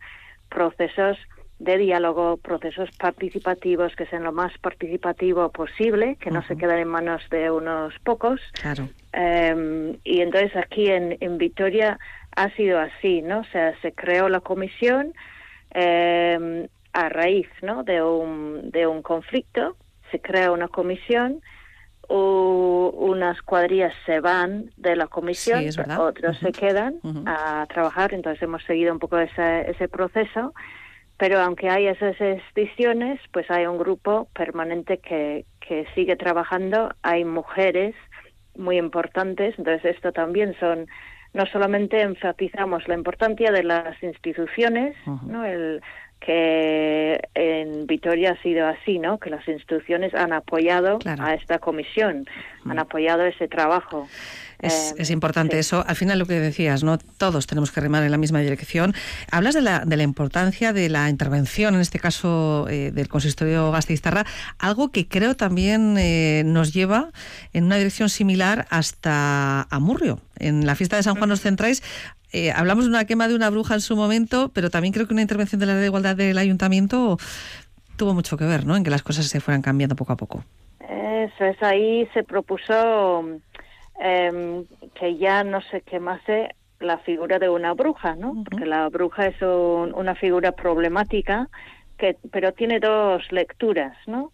procesos 0.50 1.18
de 1.60 1.78
diálogo, 1.78 2.38
procesos 2.38 2.90
participativos 2.98 3.96
que 3.96 4.06
sean 4.08 4.24
lo 4.24 4.32
más 4.34 4.58
participativo 4.58 5.50
posible, 5.50 6.18
que 6.20 6.30
no 6.32 6.42
se 6.48 6.58
queden 6.58 6.80
en 6.80 6.88
manos 6.90 7.22
de 7.30 7.50
unos 7.52 7.94
pocos. 8.04 8.42
Claro. 8.54 8.90
Eh, 9.14 9.98
y 10.04 10.22
entonces 10.22 10.56
aquí 10.56 10.88
en, 10.90 11.18
en 11.22 11.38
Vitoria 11.38 12.00
ha 12.36 12.50
sido 12.52 12.80
así, 12.80 13.22
¿no? 13.22 13.40
O 13.40 13.46
sea, 13.46 13.80
se 13.82 13.94
creó 13.94 14.28
la 14.28 14.40
comisión 14.42 15.14
eh, 15.74 16.68
a 16.94 17.10
raíz, 17.10 17.48
¿no? 17.62 17.84
De 17.84 18.02
un, 18.04 18.70
de 18.72 18.86
un 18.88 19.02
conflicto, 19.02 19.78
se 20.12 20.20
crea 20.20 20.52
una 20.52 20.68
comisión, 20.68 21.42
u- 22.10 22.92
unas 22.96 23.42
cuadrillas 23.42 23.94
se 24.06 24.20
van 24.20 24.72
de 24.78 24.96
la 24.96 25.08
comisión, 25.08 25.60
Sí, 25.72 25.80
otros 26.02 26.38
se 26.40 26.52
quedan 26.52 26.96
a 27.26 27.66
trabajar, 27.68 28.14
entonces 28.14 28.42
hemos 28.44 28.64
seguido 28.64 28.92
un 28.94 29.00
poco 29.00 29.18
ese, 29.18 29.70
ese 29.72 29.88
proceso, 29.88 30.54
pero 31.18 31.40
aunque 31.40 31.70
hay 31.70 31.88
esas 31.88 32.20
excepciones, 32.20 33.20
pues 33.32 33.50
hay 33.50 33.66
un 33.66 33.78
grupo 33.78 34.28
permanente 34.34 34.98
que, 34.98 35.46
que 35.60 35.86
sigue 35.96 36.16
trabajando, 36.16 36.94
hay 37.02 37.24
mujeres 37.24 37.96
muy 38.56 38.78
importantes, 38.78 39.56
entonces 39.58 39.96
esto 39.96 40.12
también 40.12 40.56
son, 40.60 40.88
no 41.34 41.46
solamente 41.48 42.02
enfatizamos 42.02 42.88
la 42.88 42.96
importancia 42.96 43.52
de 43.52 43.64
las 43.64 44.02
instituciones, 44.04 44.96
¿no? 45.26 45.46
El, 45.46 45.82
que 46.26 47.20
en 47.34 47.86
Vitoria 47.88 48.32
ha 48.32 48.42
sido 48.42 48.68
así, 48.68 49.00
¿no? 49.00 49.20
Que 49.20 49.30
las 49.30 49.48
instituciones 49.48 50.14
han 50.14 50.34
apoyado 50.34 51.00
a 51.06 51.34
esta 51.34 51.60
comisión, 51.60 52.26
han 52.66 52.80
apoyado 52.80 53.26
ese 53.26 53.48
trabajo. 53.48 54.08
Es, 54.60 54.94
Eh, 54.94 54.96
es 55.00 55.10
importante 55.10 55.60
eso. 55.60 55.84
Al 55.86 55.96
final 55.96 56.20
lo 56.20 56.26
que 56.26 56.40
decías, 56.40 56.84
¿no? 56.84 56.98
Todos 56.98 57.48
tenemos 57.48 57.72
que 57.72 57.82
remar 57.82 58.04
en 58.04 58.12
la 58.12 58.18
misma 58.18 58.40
dirección. 58.40 58.94
Hablas 59.30 59.56
de 59.56 59.62
la, 59.62 59.84
de 59.86 59.98
la 59.98 60.04
importancia 60.04 60.72
de 60.72 60.88
la 60.88 61.10
intervención, 61.10 61.76
en 61.76 61.82
este 61.82 62.00
caso 62.00 62.68
eh, 62.70 62.92
del 62.92 63.10
consistorio 63.10 63.72
Gasteiztarra, 63.72 64.26
algo 64.60 64.92
que 64.92 65.08
creo 65.08 65.36
también 65.36 65.98
eh, 65.98 66.44
nos 66.46 66.74
lleva 66.74 67.12
en 67.52 67.66
una 67.66 67.76
dirección 67.76 68.08
similar 68.08 68.66
hasta 68.70 69.68
Amurrio. 69.70 70.20
En 70.40 70.66
la 70.66 70.76
fiesta 70.76 70.96
de 70.96 71.04
San 71.04 71.16
Juan 71.16 71.32
os 71.32 71.42
centráis. 71.42 71.84
Eh, 72.34 72.52
hablamos 72.52 72.86
de 72.86 72.90
una 72.90 73.06
quema 73.06 73.28
de 73.28 73.36
una 73.36 73.50
bruja 73.50 73.76
en 73.76 73.82
su 73.82 73.96
momento, 73.96 74.50
pero 74.54 74.70
también 74.70 74.94
creo 74.94 75.08
que 75.08 75.14
una 75.14 75.22
intervención 75.22 75.60
de 75.60 75.66
la 75.68 75.74
ley 75.74 75.82
de 75.82 75.88
igualdad 75.88 76.16
del 76.16 76.38
ayuntamiento 76.38 77.18
tuvo 77.96 78.14
mucho 78.14 78.38
que 78.38 78.46
ver, 78.46 78.66
¿no? 78.66 78.76
En 78.76 78.84
que 78.84 78.90
las 78.90 79.04
cosas 79.04 79.26
se 79.28 79.40
fueran 79.40 79.62
cambiando 79.62 79.96
poco 79.96 80.14
a 80.14 80.18
poco. 80.18 80.44
Eso 80.80 81.46
es, 81.46 81.62
ahí 81.64 82.08
se 82.14 82.24
propuso 82.24 83.24
em, 84.02 84.66
que 85.00 85.18
ya 85.18 85.44
no 85.44 85.62
se 85.62 85.82
quemase 85.82 86.50
la 86.80 86.98
figura 86.98 87.40
de 87.40 87.48
una 87.50 87.74
bruja, 87.74 88.16
¿no? 88.16 88.44
Porque 88.44 88.66
la 88.66 88.90
bruja 88.90 89.28
es 89.28 89.42
un- 89.42 89.94
una 89.94 90.16
figura 90.16 90.52
problemática, 90.52 91.48
que, 91.98 92.18
pero 92.32 92.52
tiene 92.52 92.80
dos 92.80 93.22
lecturas, 93.32 93.96
¿no? 94.08 94.32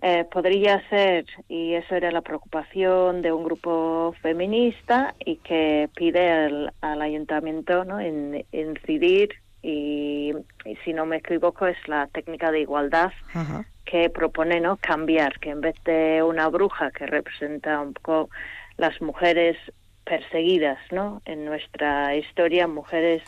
Eh, 0.00 0.24
podría 0.30 0.86
ser, 0.88 1.26
y 1.48 1.74
eso 1.74 1.96
era 1.96 2.12
la 2.12 2.20
preocupación 2.20 3.20
de 3.20 3.32
un 3.32 3.42
grupo 3.42 4.14
feminista 4.22 5.14
y 5.24 5.36
que 5.36 5.88
pide 5.96 6.30
al, 6.30 6.72
al 6.80 7.02
ayuntamiento 7.02 7.84
¿no? 7.84 7.98
en, 7.98 8.44
incidir 8.52 9.30
y, 9.60 10.32
y, 10.64 10.76
si 10.84 10.92
no 10.92 11.04
me 11.04 11.16
equivoco 11.16 11.66
es 11.66 11.76
la 11.88 12.06
técnica 12.06 12.52
de 12.52 12.60
igualdad 12.60 13.10
Ajá. 13.34 13.64
que 13.84 14.08
propone 14.08 14.60
no 14.60 14.76
cambiar 14.76 15.40
que 15.40 15.50
en 15.50 15.62
vez 15.62 15.74
de 15.84 16.22
una 16.22 16.46
bruja 16.48 16.92
que 16.92 17.06
representa 17.06 17.80
un 17.80 17.92
poco 17.94 18.30
las 18.76 19.02
mujeres 19.02 19.56
perseguidas 20.04 20.78
no 20.92 21.22
en 21.24 21.44
nuestra 21.44 22.14
historia 22.14 22.68
mujeres 22.68 23.20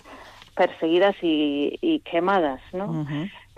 perseguidas 0.54 1.16
y, 1.20 1.76
y 1.80 1.98
quemadas 2.00 2.60
no 2.72 3.04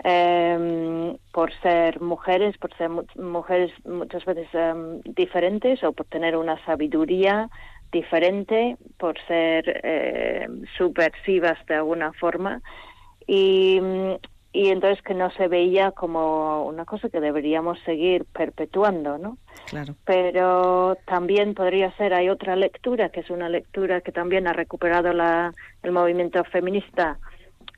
eh, 0.03 1.17
por 1.31 1.51
ser 1.61 2.01
mujeres, 2.01 2.57
por 2.57 2.75
ser 2.77 2.89
mu 2.89 3.03
mujeres 3.15 3.71
muchas 3.85 4.25
veces 4.25 4.47
eh, 4.53 4.73
diferentes 5.05 5.83
o 5.83 5.93
por 5.93 6.05
tener 6.07 6.35
una 6.35 6.63
sabiduría 6.65 7.49
diferente, 7.91 8.77
por 8.97 9.15
ser 9.27 9.81
eh, 9.83 10.47
subversivas 10.77 11.63
de 11.67 11.75
alguna 11.75 12.11
forma 12.13 12.61
y, 13.27 13.79
y 14.51 14.69
entonces 14.69 15.01
que 15.03 15.13
no 15.13 15.31
se 15.31 15.47
veía 15.47 15.91
como 15.91 16.65
una 16.65 16.85
cosa 16.85 17.09
que 17.09 17.19
deberíamos 17.19 17.79
seguir 17.85 18.25
perpetuando, 18.25 19.17
¿no? 19.17 19.37
Claro. 19.67 19.95
Pero 20.05 20.97
también 21.05 21.53
podría 21.53 21.95
ser, 21.97 22.13
hay 22.13 22.29
otra 22.29 22.55
lectura, 22.55 23.09
que 23.09 23.21
es 23.21 23.29
una 23.29 23.49
lectura 23.49 24.01
que 24.01 24.11
también 24.11 24.47
ha 24.47 24.53
recuperado 24.53 25.13
la, 25.13 25.53
el 25.81 25.91
movimiento 25.91 26.43
feminista, 26.43 27.17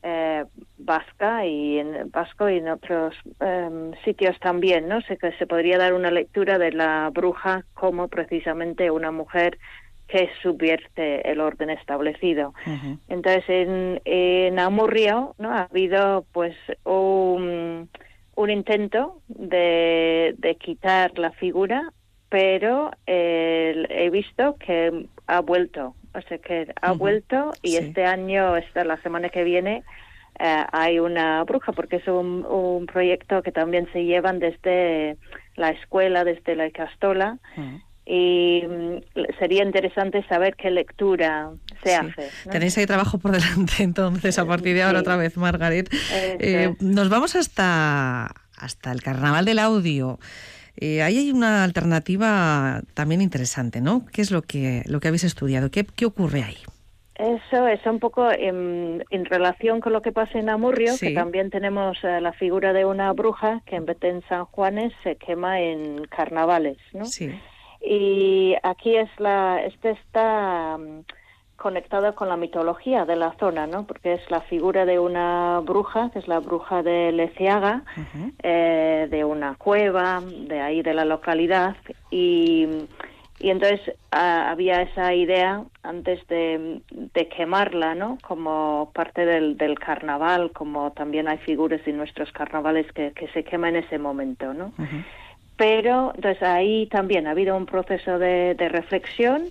eh, 0.04 0.46
vasca 0.78 1.46
y 1.46 1.80
en 1.80 2.12
vasco 2.12 2.50
y 2.50 2.58
en 2.58 2.70
otros 2.70 3.16
eh, 3.40 3.92
sitios 4.04 4.40
también, 4.40 4.88
¿no? 4.88 5.02
Sé 5.02 5.18
que 5.18 5.32
se 5.34 5.48
podría 5.48 5.78
dar 5.78 5.94
una 5.94 6.12
lectura 6.12 6.58
de 6.58 6.72
la 6.72 7.10
bruja 7.14 7.64
como 7.74 8.08
precisamente 8.08 8.92
una 8.92 9.12
mujer 9.12 9.58
que 10.08 10.30
subvierte 10.44 11.30
el 11.32 11.40
orden 11.42 11.72
establecido. 11.72 12.54
Uh 12.68 12.70
-huh. 12.70 13.00
Entonces 13.08 13.44
en, 13.50 14.02
en 14.06 14.60
Amurrio, 14.60 15.34
¿no? 15.40 15.52
Ha 15.52 15.64
habido 15.64 16.26
pues 16.32 16.56
un, 16.84 17.90
un 18.36 18.50
intento 18.50 19.22
de, 19.28 20.36
de 20.38 20.56
quitar 20.58 21.18
la 21.18 21.32
figura, 21.32 21.92
pero 22.30 22.92
eh, 23.08 23.86
he 23.90 24.10
visto 24.10 24.58
que 24.58 25.08
ha 25.28 25.40
vuelto 25.42 25.96
o 26.16 26.22
sea 26.28 26.38
que 26.38 26.68
ha 26.82 26.92
uh 26.92 26.96
-huh. 26.96 26.98
vuelto 26.98 27.54
y 27.62 27.72
sí. 27.72 27.78
este 27.78 28.06
año, 28.06 28.56
esta 28.58 28.84
la 28.84 28.98
semana 29.02 29.30
que 29.30 29.44
viene, 29.44 29.84
eh, 30.40 30.66
hay 30.72 31.00
una 31.00 31.44
bruja, 31.44 31.72
porque 31.72 31.98
es 31.98 32.08
un, 32.08 32.46
un, 32.46 32.86
proyecto 32.88 33.42
que 33.42 33.52
también 33.52 33.88
se 33.94 34.04
llevan 34.04 34.40
desde 34.40 35.18
la 35.56 35.70
escuela, 35.70 36.24
desde 36.24 36.56
la 36.56 36.70
Castola, 36.72 37.38
uh 37.58 37.62
-huh. 37.62 37.82
y 38.06 38.64
mm, 38.68 39.38
sería 39.40 39.64
interesante 39.64 40.24
saber 40.28 40.56
qué 40.56 40.70
lectura 40.72 41.52
se 41.84 41.90
sí. 41.90 41.96
hace. 41.96 42.30
¿no? 42.46 42.52
Tenéis 42.52 42.78
ahí 42.78 42.86
trabajo 42.86 43.18
por 43.18 43.32
delante, 43.32 43.84
entonces, 43.84 44.38
a 44.38 44.46
partir 44.46 44.76
de 44.76 44.84
ahora 44.84 45.00
Sí. 45.00 45.04
otra 45.04 45.18
vez, 45.18 45.38
Margaret. 45.38 45.88
Eh, 46.40 46.74
nos 46.82 47.08
vamos 47.10 47.36
hasta, 47.36 48.30
hasta 48.58 48.92
el 48.92 49.02
Carnaval 49.02 49.46
del 49.46 49.60
Audio. 49.60 50.20
Eh, 50.78 51.02
ahí 51.02 51.18
hay 51.18 51.32
una 51.32 51.64
alternativa 51.64 52.82
también 52.94 53.22
interesante, 53.22 53.82
¿no? 53.82 54.06
¿Qué 54.12 54.22
es 54.22 54.32
lo 54.32 54.42
que, 54.42 54.84
lo 54.88 55.00
que 55.00 55.08
habéis 55.08 55.24
estudiado? 55.24 55.72
¿Qué, 55.72 55.86
qué 55.86 56.06
ocurre 56.06 56.44
ahí? 56.44 56.58
Eso 57.16 57.66
es 57.68 57.80
un 57.86 58.00
poco 58.00 58.30
en, 58.30 59.06
en, 59.10 59.24
relación 59.26 59.80
con 59.80 59.94
lo 59.94 60.02
que 60.02 60.12
pasa 60.12 60.38
en 60.38 60.50
Amurrio, 60.50 60.94
Sí. 60.94 61.08
que 61.08 61.14
también 61.14 61.50
tenemos 61.50 61.98
eh, 62.04 62.20
la 62.20 62.34
figura 62.34 62.74
de 62.74 62.84
una 62.84 63.14
bruja 63.14 63.62
que 63.66 63.78
en 63.78 63.86
vez 63.86 63.98
de 64.02 64.10
en 64.10 64.22
San 64.28 64.44
Juanes 64.46 64.92
se 65.02 65.16
quema 65.16 65.62
en 65.62 66.04
carnavales, 66.08 66.78
¿no? 66.92 67.06
Sí. 67.06 67.32
Y 67.82 68.56
aquí 68.64 68.98
es 68.98 69.10
la, 69.18 69.62
este 69.64 69.92
está 69.92 70.78
mm, 70.78 71.06
conectado 71.66 72.14
con 72.14 72.30
la 72.30 72.38
mitología 72.38 73.06
de 73.06 73.16
la 73.16 73.34
zona, 73.40 73.66
¿no? 73.66 73.88
Porque 73.88 74.14
es 74.14 74.30
la 74.30 74.42
figura 74.42 74.86
de 74.86 75.00
una 75.00 75.62
bruja, 75.62 76.12
que 76.12 76.20
es 76.20 76.28
la 76.28 76.40
bruja 76.40 76.84
de 76.84 77.12
Leciaga, 77.12 77.82
eh, 78.44 79.08
de 79.10 79.26
una 79.26 79.56
cueva, 79.56 80.22
de 80.22 80.62
ahí 80.62 80.84
de 80.84 80.94
la 80.94 81.06
localidad, 81.06 81.76
y, 82.12 82.68
y 83.40 83.50
entonces 83.50 83.82
ah, 84.12 84.52
había 84.52 84.84
esa 84.84 85.16
idea 85.16 85.64
antes 85.82 86.20
de, 86.28 86.82
de 86.92 87.28
quemarla, 87.30 87.96
¿no? 87.96 88.20
Como 88.22 88.92
parte 88.94 89.26
del, 89.26 89.58
del 89.58 89.80
carnaval, 89.80 90.52
como 90.52 90.92
también 90.92 91.28
hay 91.28 91.40
figuras 91.40 91.82
en 91.88 91.98
nuestros 91.98 92.32
carnavales 92.32 92.86
que, 92.92 93.12
que 93.14 93.28
se 93.30 93.44
queman 93.44 93.76
en 93.76 93.86
ese 93.86 93.98
momento, 93.98 94.54
¿no? 94.54 94.72
Pero 95.58 96.12
entonces 96.14 96.44
ahí 96.44 96.86
también 96.92 97.26
ha 97.26 97.32
habido 97.32 97.58
un 97.58 97.66
proceso 97.66 98.20
de, 98.20 98.54
de 98.54 98.70
reflexión 98.70 99.50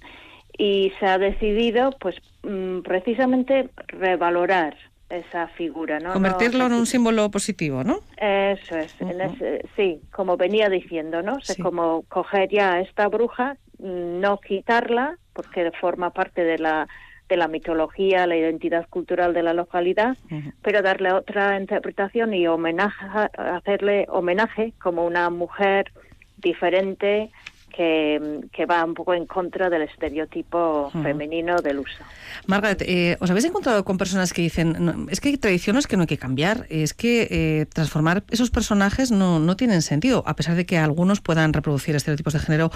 y 0.57 0.93
se 1.01 1.07
ha 1.07 1.19
decidido, 1.19 1.91
pues, 2.01 2.17
mm, 2.43 2.81
precisamente 2.81 3.69
revalorar 3.89 4.77
esa 5.09 5.49
figura, 5.49 6.01
¿no? 6.01 6.13
Convertirlo 6.13 6.61
No, 6.61 6.67
en 6.67 6.81
un 6.81 6.87
símbolo 6.87 7.31
positivo, 7.31 7.85
¿no? 7.85 7.99
Eso 8.17 8.77
es, 8.77 8.91
en 9.01 9.21
ese- 9.21 9.63
sí, 9.77 10.01
como 10.11 10.37
venía 10.37 10.69
diciendo, 10.69 11.23
¿no? 11.23 11.41
Sea, 11.41 11.57
como 11.63 12.03
coger 12.09 12.49
ya 12.51 12.75
a 12.75 12.81
esta 12.81 13.09
bruja, 13.09 13.57
mm, 13.79 14.21
no 14.21 14.39
quitarla, 14.39 15.17
porque 15.33 15.71
forma 15.81 16.11
parte 16.11 16.45
de 16.45 16.59
la 16.59 16.89
de 17.27 17.39
la 17.39 17.49
mitología, 17.49 18.27
la 18.27 18.37
identidad 18.37 18.87
cultural 18.91 19.33
de 19.33 19.43
la 19.43 19.55
localidad, 19.55 20.19
pero 20.61 20.83
darle 20.83 21.11
otra 21.11 21.59
interpretación 21.59 22.35
y 22.35 22.47
homenaje, 22.47 23.07
hacerle 23.39 24.05
homenaje 24.11 24.75
como 24.79 25.07
una 25.07 25.31
mujer 25.31 25.91
diferente 26.37 27.31
que, 27.75 28.41
que 28.53 28.67
va 28.67 28.85
un 28.85 28.95
poco 28.95 29.15
en 29.15 29.27
contra 29.27 29.69
del 29.71 29.83
estereotipo 29.83 30.91
femenino 30.91 31.57
del 31.57 31.81
uso. 31.81 32.05
Margaret, 32.47 32.83
eh, 32.83 33.17
¿os 33.21 33.31
habéis 33.31 33.47
encontrado 33.47 33.85
con 33.85 33.99
personas 33.99 34.33
que 34.33 34.43
dicen, 34.43 34.77
"No, 34.79 35.07
es 35.11 35.21
que 35.21 35.31
hay 35.31 35.37
tradiciones 35.37 35.87
que 35.87 35.97
no 35.97 36.03
hay 36.03 36.07
que 36.07 36.19
cambiar, 36.19 36.67
es 36.69 36.95
que 36.95 37.29
eh, 37.31 37.67
transformar 37.73 38.23
esos 38.31 38.51
personajes 38.51 39.11
no, 39.11 39.39
no 39.39 39.57
tienen 39.57 39.83
sentido, 39.83 40.23
a 40.27 40.37
pesar 40.37 40.55
de 40.55 40.67
que 40.67 40.79
algunos 40.79 41.21
puedan 41.21 41.53
reproducir 41.53 41.97
estereotipos 41.97 42.33
de 42.33 42.39
género 42.41 42.71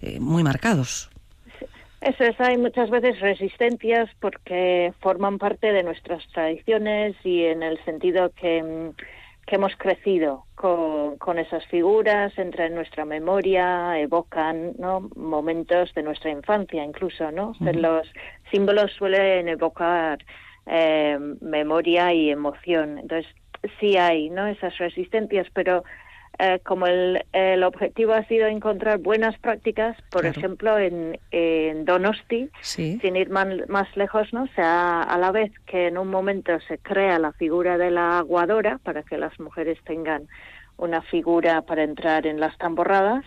eh, 0.00 0.20
muy 0.20 0.42
marcados? 0.42 1.10
Eso 2.00 2.22
es, 2.22 2.38
hay 2.38 2.58
muchas 2.58 2.90
veces 2.90 3.18
resistencias 3.20 4.10
porque 4.20 4.92
forman 5.00 5.38
parte 5.38 5.72
de 5.72 5.82
nuestras 5.82 6.22
tradiciones 6.28 7.16
y 7.24 7.44
en 7.44 7.62
el 7.62 7.82
sentido 7.86 8.30
que, 8.38 8.62
mm, 8.62 8.90
que 9.46 9.56
hemos 9.56 9.76
crecido 9.76 10.46
con, 10.54 11.18
con 11.18 11.38
esas 11.38 11.66
figuras, 11.66 12.36
entran 12.38 12.68
en 12.68 12.74
nuestra 12.76 13.04
memoria, 13.04 13.98
evocan 13.98 14.72
¿no? 14.78 15.08
momentos 15.14 15.92
de 15.94 16.02
nuestra 16.02 16.30
infancia 16.30 16.82
incluso, 16.84 17.30
¿no? 17.30 17.52
Los 17.60 18.10
símbolos 18.50 18.92
suelen 18.92 19.48
evocar 19.48 20.18
eh, 20.66 21.18
memoria 21.40 22.12
y 22.12 22.30
emoción. 22.30 22.98
Entonces, 22.98 23.30
sí 23.80 23.96
hay 23.96 24.30
¿no? 24.30 24.46
esas 24.46 24.76
resistencias, 24.78 25.46
pero 25.52 25.84
eh, 26.38 26.60
como 26.64 26.86
el, 26.86 27.24
el 27.32 27.62
objetivo 27.64 28.12
ha 28.12 28.24
sido 28.24 28.46
encontrar 28.46 28.98
buenas 28.98 29.38
prácticas, 29.38 29.96
por 30.10 30.22
Claro. 30.22 30.38
ejemplo, 30.38 30.78
en, 30.78 31.18
en 31.30 31.84
Donosti, 31.84 32.50
Sí. 32.60 32.98
sin 33.00 33.16
ir 33.16 33.30
man- 33.30 33.64
más 33.68 33.88
lejos, 33.96 34.32
¿no? 34.32 34.44
O 34.44 34.48
sea, 34.54 35.02
a 35.02 35.18
la 35.18 35.30
vez 35.32 35.52
que 35.66 35.88
en 35.88 35.98
un 35.98 36.08
momento 36.08 36.58
se 36.68 36.78
crea 36.78 37.18
la 37.18 37.32
figura 37.32 37.78
de 37.78 37.90
la 37.90 38.18
aguadora 38.18 38.78
para 38.82 39.02
que 39.02 39.18
las 39.18 39.38
mujeres 39.40 39.78
tengan 39.84 40.28
una 40.76 41.02
figura 41.02 41.62
para 41.62 41.84
entrar 41.84 42.26
en 42.26 42.40
las 42.40 42.56
tamborradas, 42.58 43.24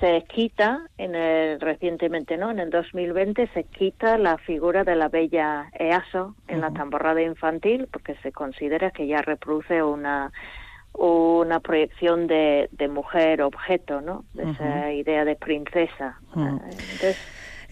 se 0.00 0.24
quita 0.26 0.80
en 0.98 1.14
el, 1.14 1.60
recientemente, 1.60 2.36
¿no? 2.36 2.50
En 2.50 2.58
el 2.58 2.70
2020 2.70 3.46
se 3.54 3.64
quita 3.64 4.16
la 4.18 4.38
figura 4.38 4.82
de 4.82 4.96
la 4.96 5.08
bella 5.08 5.68
Easo 5.78 6.34
en 6.48 6.60
la 6.60 6.72
tamborrada 6.72 7.22
infantil 7.22 7.86
porque 7.92 8.16
se 8.22 8.32
considera 8.32 8.90
que 8.90 9.06
ya 9.06 9.22
reproduce 9.22 9.82
una 9.82 10.32
una 10.94 11.60
proyección 11.60 12.26
de, 12.26 12.68
de 12.72 12.88
mujer 12.88 13.42
objeto, 13.42 14.00
¿no? 14.00 14.24
De 14.34 14.50
esa 14.50 14.92
idea 14.92 15.24
de 15.24 15.36
princesa. 15.36 16.20
Entonces, 16.34 17.16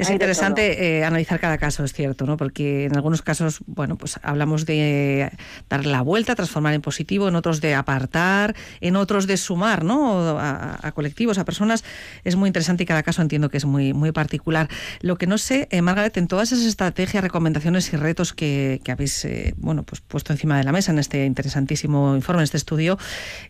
Es 0.01 0.11
interesante 0.11 0.99
eh, 0.99 1.05
analizar 1.05 1.39
cada 1.41 1.59
caso, 1.59 1.85
es 1.85 1.93
cierto, 1.93 2.27
¿no? 2.27 2.37
Porque 2.37 2.87
en 2.87 2.97
algunos 2.97 3.23
casos, 3.23 3.61
bueno, 3.67 3.97
pues 3.97 4.19
hablamos 4.23 4.67
de 4.67 5.31
dar 5.69 5.87
la 5.87 6.03
vuelta, 6.03 6.35
transformar 6.35 6.75
en 6.75 6.81
positivo, 6.81 7.29
en 7.29 7.35
otros 7.35 7.61
de 7.61 7.75
apartar, 7.75 8.55
en 8.81 8.97
otros 8.97 9.27
de 9.27 9.37
sumar, 9.37 9.85
¿no? 9.85 10.39
A, 10.39 10.79
a 10.81 10.93
colectivos, 10.93 11.39
a 11.39 11.45
personas. 11.45 11.85
Es 12.25 12.37
muy 12.37 12.49
interesante 12.49 12.83
y 12.83 12.87
cada 12.87 13.03
caso 13.03 13.23
entiendo 13.23 13.49
que 13.51 13.59
es 13.59 13.65
muy, 13.65 13.93
muy 13.93 14.13
particular. 14.13 14.69
Lo 15.01 15.17
que 15.17 15.27
no 15.27 15.39
sé, 15.39 15.69
eh, 15.71 15.83
Margaret, 15.83 16.17
en 16.17 16.29
todas 16.29 16.53
esas 16.53 16.65
estrategias, 16.65 17.23
recomendaciones 17.23 17.93
y 17.93 17.97
retos 17.97 18.33
que, 18.33 18.81
que 18.85 18.93
habéis, 18.93 19.25
eh, 19.25 19.55
bueno, 19.59 19.83
pues 19.83 20.01
puesto 20.01 20.33
encima 20.33 20.57
de 20.57 20.65
la 20.65 20.73
mesa 20.73 20.93
en 20.93 20.99
este 20.99 21.27
interesantísimo 21.27 22.17
informe, 22.17 22.41
en 22.41 22.45
este 22.45 22.57
estudio, 22.57 22.99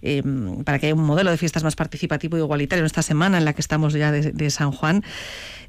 eh, 0.03 0.23
para 0.65 0.79
que 0.79 0.87
haya 0.87 0.95
un 0.95 1.05
modelo 1.05 1.31
de 1.31 1.37
fiestas 1.37 1.65
más 1.65 1.77
participativo 1.77 2.37
y 2.37 2.41
igualitario 2.41 2.83
en 2.83 2.87
esta 2.87 3.03
semana 3.03 3.39
en 3.39 3.45
la 3.45 3.53
que 3.53 3.61
estamos 3.61 3.93
ya 3.93 4.11
de, 4.11 4.33
de 4.33 4.51
San 4.51 4.73
Juan. 4.73 5.05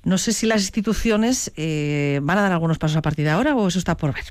No 0.03 0.17
sé 0.17 0.33
si 0.33 0.47
las 0.47 0.70
instituciones 0.71 1.51
eh, 1.57 2.19
van 2.23 2.37
a 2.37 2.41
dar 2.43 2.51
algunos 2.51 2.79
pasos 2.79 2.97
a 2.97 3.01
partir 3.01 3.25
de 3.25 3.31
ahora 3.31 3.55
o 3.55 3.67
eso 3.67 3.79
está 3.79 3.95
por 3.97 4.13
ver. 4.13 4.23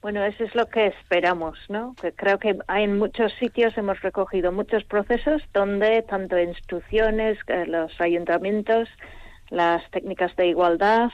Bueno, 0.00 0.24
eso 0.24 0.44
es 0.44 0.54
lo 0.54 0.66
que 0.66 0.86
esperamos, 0.86 1.58
¿no? 1.68 1.94
Que 2.00 2.12
creo 2.12 2.38
que 2.38 2.56
hay 2.68 2.84
en 2.84 2.96
muchos 2.96 3.32
sitios 3.40 3.76
hemos 3.76 4.00
recogido 4.02 4.52
muchos 4.52 4.84
procesos 4.84 5.42
donde 5.52 6.02
tanto 6.02 6.38
instituciones, 6.38 7.38
eh, 7.48 7.66
los 7.66 8.00
ayuntamientos, 8.00 8.88
las 9.50 9.82
técnicas 9.90 10.34
de 10.36 10.46
igualdad, 10.46 11.10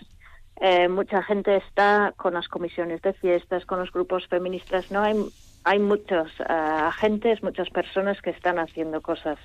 eh, 0.61 0.89
mucha 0.89 1.23
gente 1.23 1.57
está 1.57 2.13
con 2.17 2.35
las 2.35 2.49
comisiones 2.49 3.01
de 3.03 3.15
fiestas, 3.15 3.65
con 3.65 3.81
los 3.81 3.91
grupos 3.91 4.29
feministas, 4.29 4.91
¿no? 4.91 5.03
Hay, 5.03 5.17
hay 5.65 5.79
muchos 5.79 6.31
eh, 6.41 6.45
agentes, 6.49 7.43
muchas 7.43 7.71
personas 7.71 8.21
que 8.21 8.31
están 8.31 8.59
haciendo 8.59 9.01
cosas. 9.01 9.39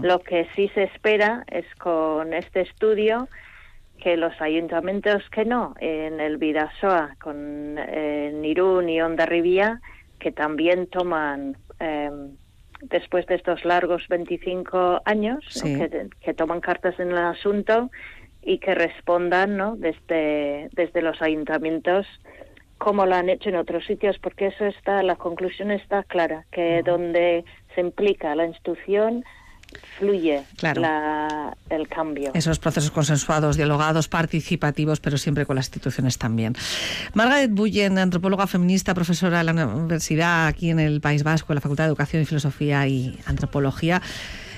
Lo 0.00 0.20
que 0.20 0.48
sí 0.54 0.70
se 0.74 0.84
espera 0.84 1.44
es 1.48 1.66
con 1.74 2.32
este 2.32 2.60
estudio 2.60 3.28
que 4.02 4.16
los 4.16 4.32
ayuntamientos 4.40 5.22
que 5.30 5.44
no, 5.44 5.74
en 5.78 6.18
el 6.18 6.36
Vidasoa, 6.36 7.14
con 7.20 7.78
eh, 7.78 8.30
en 8.32 8.44
Irún 8.44 8.88
y 8.88 9.00
Ondarribía, 9.00 9.80
que 10.18 10.32
también 10.32 10.88
toman, 10.88 11.56
eh, 11.78 12.10
después 12.80 13.26
de 13.26 13.36
estos 13.36 13.64
largos 13.64 14.08
25 14.08 15.02
años, 15.04 15.44
¿no? 15.44 15.62
Sí. 15.62 15.78
que, 15.78 16.08
que 16.20 16.34
toman 16.34 16.60
cartas 16.60 16.98
en 16.98 17.12
el 17.12 17.18
asunto 17.18 17.90
y 18.42 18.58
que 18.58 18.74
respondan 18.74 19.56
¿no? 19.56 19.76
desde, 19.76 20.68
desde 20.72 21.00
los 21.00 21.22
ayuntamientos 21.22 22.06
como 22.78 23.06
lo 23.06 23.14
han 23.14 23.28
hecho 23.28 23.48
en 23.50 23.54
otros 23.54 23.86
sitios, 23.86 24.18
porque 24.18 24.48
eso 24.48 24.66
está, 24.66 25.04
la 25.04 25.14
conclusión 25.14 25.70
está 25.70 26.02
clara, 26.02 26.46
que 26.50 26.82
donde 26.82 27.44
se 27.76 27.80
implica 27.80 28.34
la 28.34 28.44
institución, 28.44 29.24
fluye 29.98 30.42
Claro. 30.56 30.82
la- 30.82 31.56
el 31.70 31.88
cambio. 31.88 32.30
Esos 32.34 32.58
procesos 32.58 32.90
consensuados, 32.90 33.56
dialogados, 33.56 34.08
participativos, 34.08 35.00
pero 35.00 35.16
siempre 35.18 35.46
con 35.46 35.56
las 35.56 35.66
instituciones 35.66 36.18
también. 36.18 36.54
Margaret 37.14 37.50
Bullen, 37.52 37.98
antropóloga 37.98 38.46
feminista, 38.46 38.94
profesora 38.94 39.38
de 39.38 39.44
la 39.44 39.66
universidad 39.66 40.46
aquí 40.46 40.70
en 40.70 40.80
el 40.80 41.00
País 41.00 41.22
Vasco, 41.22 41.52
en 41.52 41.56
la 41.56 41.60
Facultad 41.60 41.84
de 41.84 41.88
Educación 41.88 42.22
y 42.22 42.26
Filosofía 42.26 42.86
y 42.86 43.18
Antropología. 43.26 44.02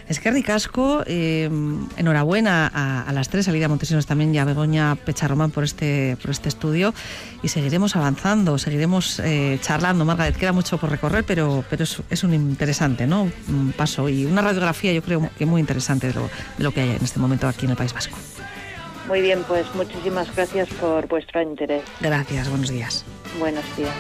Es 0.09 0.21
que 0.21 0.31
ricasco, 0.31 1.03
eh, 1.07 1.49
enhorabuena 1.97 2.71
a, 2.73 3.03
a 3.09 3.13
las 3.13 3.31
tres, 3.31 3.49
a 3.49 3.53
Lidia 3.53 3.69
Montesinos 3.69 4.07
también 4.07 4.35
y 4.35 4.39
a 4.39 4.45
Begoña 4.45 4.97
Pecharromán 4.97 5.51
por 5.51 5.65
este, 5.65 6.17
por 6.21 6.31
este 6.31 6.49
estudio 6.51 6.93
y 7.43 7.49
seguiremos 7.49 7.97
avanzando, 7.97 8.59
seguiremos 8.59 9.19
eh, 9.21 9.59
charlando. 9.63 10.05
Margaret, 10.05 10.37
queda 10.37 10.53
mucho 10.53 10.77
por 10.79 10.91
recorrer, 10.91 11.25
pero, 11.25 11.65
pero 11.71 11.85
es, 11.85 12.03
es 12.11 12.23
un 12.23 12.35
interesante 12.35 13.07
¿no? 13.07 13.31
un 13.49 13.73
paso 13.77 14.09
y 14.09 14.27
una 14.27 14.43
radiografía 14.43 14.93
yo 14.93 15.03
creo 15.03 15.31
que 15.39 15.47
muy 15.47 15.61
interesante 15.61 16.09
de 16.09 16.15
lo, 16.15 16.23
de 16.59 16.65
lo 16.65 16.73
que 16.73 16.83
hay 16.83 16.91
en 16.91 17.03
este 17.03 17.19
momento 17.19 17.49
aquí 17.49 17.65
en 17.65 17.71
el 17.71 17.77
País 17.77 17.93
Vasco. 17.93 18.17
Muy 19.09 19.21
bien, 19.21 19.43
pues 19.47 19.67
muchísimas 19.75 20.35
gracias 20.35 20.69
por 20.81 21.07
vuestro 21.09 21.43
interés. 21.43 21.85
Gracias, 22.01 22.49
buenos 22.49 22.71
días. 22.71 23.05
Buenos 23.39 23.65
días. 23.77 23.95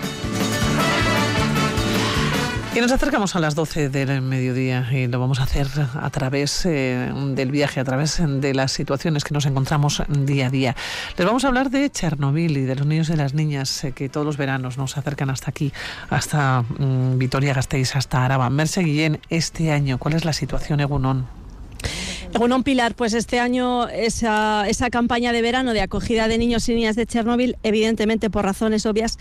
Y 2.75 2.81
nos 2.81 2.91
acercamos 2.91 3.37
a 3.37 3.39
las 3.39 3.55
12 3.55 3.89
del 3.89 4.21
mediodía 4.21 4.89
y 4.93 5.07
lo 5.07 5.21
vamos 5.21 5.39
a 5.39 5.45
hacer 5.45 5.69
a 5.95 6.11
través 6.11 6.67
eh, 6.67 7.09
del 7.29 7.53
viaje, 7.53 7.79
a 7.79 7.85
través 7.85 8.21
de 8.21 8.53
las 8.53 8.73
situaciones 8.73 9.23
que 9.23 9.33
nos 9.33 9.47
encontramos 9.47 10.03
día 10.09 10.49
a 10.49 10.51
día. 10.51 10.77
Les 11.17 11.25
vamos 11.25 11.45
a 11.45 11.49
hablar 11.49 11.71
de 11.71 11.89
Chernobyl 11.89 12.57
y 12.57 12.63
de 12.63 12.75
los 12.75 12.85
niños 12.85 13.11
y 13.11 13.17
las 13.17 13.33
niñas 13.33 13.85
eh, 13.85 13.93
que 13.93 14.09
todos 14.09 14.27
los 14.27 14.37
veranos 14.37 14.77
nos 14.77 14.99
acercan 14.99 15.31
hasta 15.31 15.51
aquí, 15.51 15.73
hasta 16.11 16.63
mm, 16.63 17.17
Vitoria-Gasteiz, 17.17 17.95
hasta 17.95 18.25
Araba. 18.25 18.51
Merce 18.51 18.83
Guillén, 18.83 19.21
este 19.29 19.71
año, 19.71 19.99
¿cuál 19.99 20.15
es 20.15 20.25
la 20.25 20.33
situación, 20.33 20.81
Egunon? 20.81 21.29
Egunon 22.35 22.65
Pilar, 22.65 22.97
pues 22.97 23.15
este 23.15 23.39
año 23.39 23.89
esa, 23.89 24.67
campaña 24.91 25.33
de 25.33 25.41
verano 25.41 25.73
de 25.73 25.81
acogida 25.81 26.27
de 26.27 26.37
niños 26.37 26.69
y 26.69 26.75
niñas 26.75 26.97
de 26.97 27.07
Chernóbil, 27.07 27.57
evidentemente 27.63 28.29
por 28.29 28.45
razones 28.45 28.87
obvias, 28.87 29.19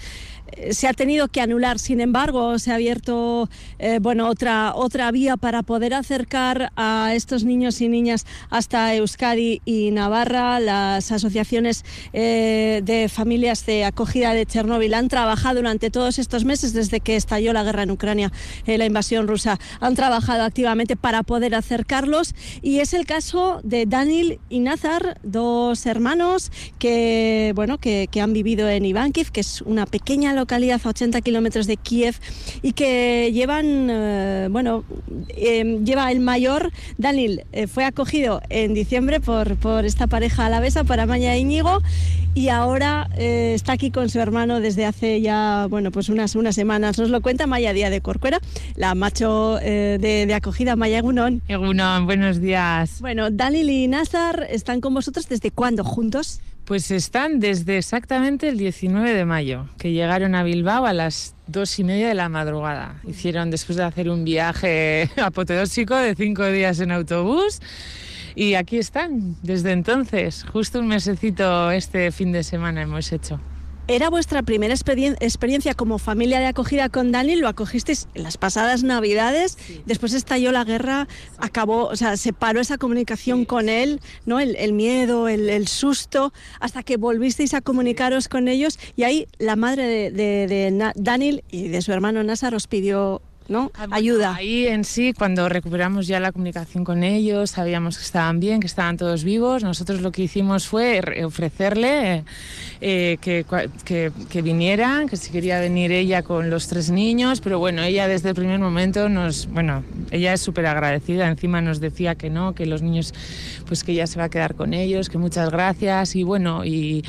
se 0.72 0.88
ha 0.88 0.94
tenido 0.94 1.28
que 1.28 1.42
anular. 1.42 1.80
Sin 1.80 2.02
embargo, 2.02 2.60
se 2.60 2.72
ha 2.72 2.76
abierto 2.76 3.50
eh, 3.80 4.00
bueno, 4.02 4.28
otra, 4.28 4.74
otra 4.76 5.12
vía 5.12 5.38
para 5.38 5.64
poder 5.64 5.94
acercar 5.94 6.72
a 6.76 7.12
estos 7.14 7.44
niños 7.44 7.82
y 7.82 7.90
niñas 7.90 8.26
hasta 8.50 8.94
Euskadi 8.96 9.62
y 9.66 9.92
Navarra. 9.92 10.60
Las 10.60 11.12
asociaciones 11.12 11.84
eh, 12.14 12.82
de 12.84 13.10
familias 13.10 13.66
de 13.66 13.86
acogida 13.86 14.34
de 14.34 14.46
Chernóbil 14.46 14.94
han 14.94 15.08
trabajado 15.08 15.58
durante 15.58 15.90
todos 15.90 16.20
estos 16.20 16.46
meses, 16.46 16.74
desde 16.74 17.00
que 17.00 17.16
estalló 17.16 17.54
la 17.54 17.64
guerra 17.64 17.84
en 17.84 17.92
Ucrania, 17.92 18.32
eh, 18.66 18.78
la 18.78 18.86
invasión 18.86 19.28
rusa, 19.28 19.60
han 19.80 19.96
trabajado 19.96 20.44
activamente 20.44 20.96
para 20.96 21.24
poder 21.24 21.56
acercarlos. 21.56 22.34
Y 22.62 22.80
es 22.80 22.94
el 22.94 23.06
caso 23.06 23.60
de 23.64 23.86
Daniel 23.86 24.40
y 24.50 24.60
Nazar, 24.60 25.20
dos 25.24 25.86
hermanos 25.86 26.52
que, 26.80 27.52
bueno, 27.56 27.78
que, 27.78 28.08
que 28.12 28.22
han 28.22 28.34
vivido 28.34 28.70
en 28.70 28.86
Ivankiv, 28.86 29.32
que 29.32 29.42
es 29.42 29.62
una 29.62 29.86
pequeña 29.86 30.34
localidad 30.34 30.43
a 30.52 30.90
80 30.90 31.22
kilómetros 31.22 31.68
de 31.68 31.78
Kiev, 31.78 32.16
y 32.62 32.74
que 32.74 33.32
llevan, 33.34 33.88
eh, 33.90 34.48
bueno, 34.52 34.84
eh, 35.30 35.80
lleva 35.84 36.12
el 36.12 36.20
mayor, 36.20 36.72
Daniel, 36.98 37.44
eh, 37.52 37.68
fue 37.68 37.86
acogido 37.86 38.42
en 38.50 38.74
diciembre 38.74 39.20
por, 39.20 39.56
por 39.58 39.86
esta 39.86 40.08
pareja 40.08 40.46
alavesa, 40.46 40.84
por 40.84 41.00
Amaya 41.00 41.36
e 41.36 41.40
Íñigo, 41.40 41.82
y 42.36 42.50
ahora 42.50 43.10
eh, 43.16 43.54
está 43.54 43.74
aquí 43.74 43.92
con 43.92 44.10
su 44.10 44.20
hermano 44.20 44.60
desde 44.60 44.86
hace 44.86 45.22
ya, 45.22 45.68
bueno, 45.70 45.92
pues 45.92 46.10
unas, 46.10 46.36
unas 46.36 46.56
semanas. 46.56 46.98
Nos 46.98 47.10
lo 47.10 47.22
cuenta 47.22 47.46
Maya 47.46 47.74
Díaz 47.74 47.92
de 47.92 48.02
Corcuera, 48.02 48.40
la 48.76 48.96
macho 48.96 49.60
eh, 49.62 49.98
de, 50.02 50.26
de 50.26 50.34
acogida, 50.34 50.76
Maya 50.76 50.98
Egunon. 50.98 51.42
Egunon, 51.48 52.06
buenos 52.06 52.42
días. 52.42 53.02
Bueno, 53.02 53.30
Daniel 53.30 53.70
y 53.70 53.88
Nazar 53.88 54.48
están 54.50 54.82
con 54.82 54.94
vosotros 54.96 55.30
desde 55.30 55.52
cuándo 55.52 55.84
juntos? 55.84 56.42
Pues 56.66 56.92
están 56.92 57.42
desde 57.42 57.78
exactamente 57.78 58.48
el 58.48 58.58
19 58.58 59.14
de 59.14 59.26
mayo, 59.26 59.68
que 59.78 59.92
llegaron 59.92 60.34
a 60.34 60.44
Bilbao 60.44 60.86
a 60.86 60.94
las 60.94 61.36
dos 61.46 61.78
y 61.78 61.84
media 61.84 62.08
de 62.08 62.14
la 62.14 62.30
madrugada. 62.30 63.02
Hicieron 63.06 63.52
después 63.52 63.76
de 63.76 63.84
hacer 63.84 64.10
un 64.10 64.24
viaje 64.24 65.10
apoteósico 65.22 65.96
de 65.96 66.16
cinco 66.16 66.46
días 66.46 66.80
en 66.80 66.92
autobús. 66.92 67.60
Y 68.36 68.54
aquí 68.56 68.78
están 68.78 69.36
desde 69.44 69.74
entonces, 69.74 70.46
justo 70.52 70.80
un 70.80 70.88
mesecito 70.88 71.70
este 71.70 72.12
fin 72.12 72.32
de 72.32 72.44
semana 72.44 72.82
hemos 72.82 73.12
hecho. 73.12 73.40
¿Era 73.90 74.10
vuestra 74.10 74.44
primera 74.44 74.74
experien- 74.74 75.18
experiencia 75.20 75.74
como 75.74 75.98
familia 76.00 76.40
de 76.40 76.46
acogida 76.46 76.88
con 76.88 77.12
Daniel? 77.12 77.42
¿Lo 77.42 77.50
acogisteis 77.50 78.08
en 78.14 78.24
las 78.24 78.38
pasadas 78.38 78.82
navidades? 78.84 79.58
Después 79.86 80.14
estalló 80.14 80.54
la 80.54 80.64
guerra, 80.64 81.10
acabó, 81.38 81.88
o 81.88 81.96
sea, 81.98 82.16
se 82.16 82.32
paró 82.32 82.62
esa 82.62 82.78
comunicación 82.78 83.44
con 83.44 83.68
él, 83.68 84.00
¿no? 84.26 84.40
El, 84.40 84.56
el 84.56 84.72
miedo, 84.72 85.28
el, 85.28 85.50
el 85.50 85.68
susto, 85.68 86.32
hasta 86.62 86.82
que 86.84 86.96
volvisteis 86.96 87.54
a 87.54 87.60
comunicaros 87.62 88.30
con 88.30 88.48
ellos 88.48 88.80
y 88.96 89.04
ahí 89.04 89.28
la 89.38 89.58
madre 89.58 89.86
de, 89.86 90.12
de- 90.12 90.48
de 90.48 90.72
Na- 90.72 90.94
Daniel 90.96 91.44
y 91.52 91.68
de 91.68 91.82
su 91.82 91.92
hermano 91.92 92.24
Nazar 92.24 92.56
os 92.56 92.68
pidió, 92.68 93.22
¿no? 93.50 93.72
Ayuda. 93.92 94.36
Ahí 94.36 94.68
en 94.68 94.84
sí, 94.84 95.14
cuando 95.14 95.50
recuperamos 95.50 96.08
ya 96.08 96.20
la 96.20 96.32
comunicación 96.32 96.84
con 96.84 97.04
ellos, 97.04 97.52
sabíamos 97.52 97.98
que 97.98 98.04
estaban 98.04 98.40
bien, 98.40 98.60
que 98.60 98.68
estaban 98.68 98.98
todos 98.98 99.24
vivos. 99.24 99.64
Nosotros 99.64 100.02
lo 100.02 100.12
que 100.12 100.24
hicimos 100.24 100.68
fue 100.68 101.02
re- 101.02 101.26
ofrecerle 101.26 102.24
eh, 102.82 103.18
que, 103.22 103.46
cua- 103.46 103.70
que, 103.86 104.12
que 104.30 104.42
vinieran, 104.42 105.08
que 105.08 105.18
si 105.18 105.32
quería 105.32 105.60
venir 105.60 105.92
ella 105.92 106.24
con 106.24 106.50
los 106.50 106.68
tres 106.68 106.90
niños, 106.92 107.42
pero 107.42 107.60
bueno, 107.60 107.84
ella 107.84 108.08
desde 108.08 108.30
el 108.30 108.36
primer 108.36 108.60
momento 108.60 109.10
nos, 109.10 109.48
bueno, 109.48 109.84
ella 110.12 110.34
es 110.34 110.42
súper 110.42 110.66
agradecida. 110.66 111.28
Encima 111.28 111.62
nos 111.62 111.80
decía 111.80 112.16
que 112.16 112.30
no, 112.30 112.54
que 112.56 112.66
los 112.66 112.82
niños, 112.82 113.14
pues 113.68 113.84
que 113.84 113.92
ella 113.94 114.08
se 114.08 114.20
va 114.20 114.26
a 114.26 114.30
quedar 114.30 114.56
con 114.56 114.74
ellos, 114.74 115.10
que 115.10 115.18
muchas 115.18 115.50
gracias 115.50 116.16
y 116.16 116.24
bueno, 116.24 116.66
y 116.66 117.04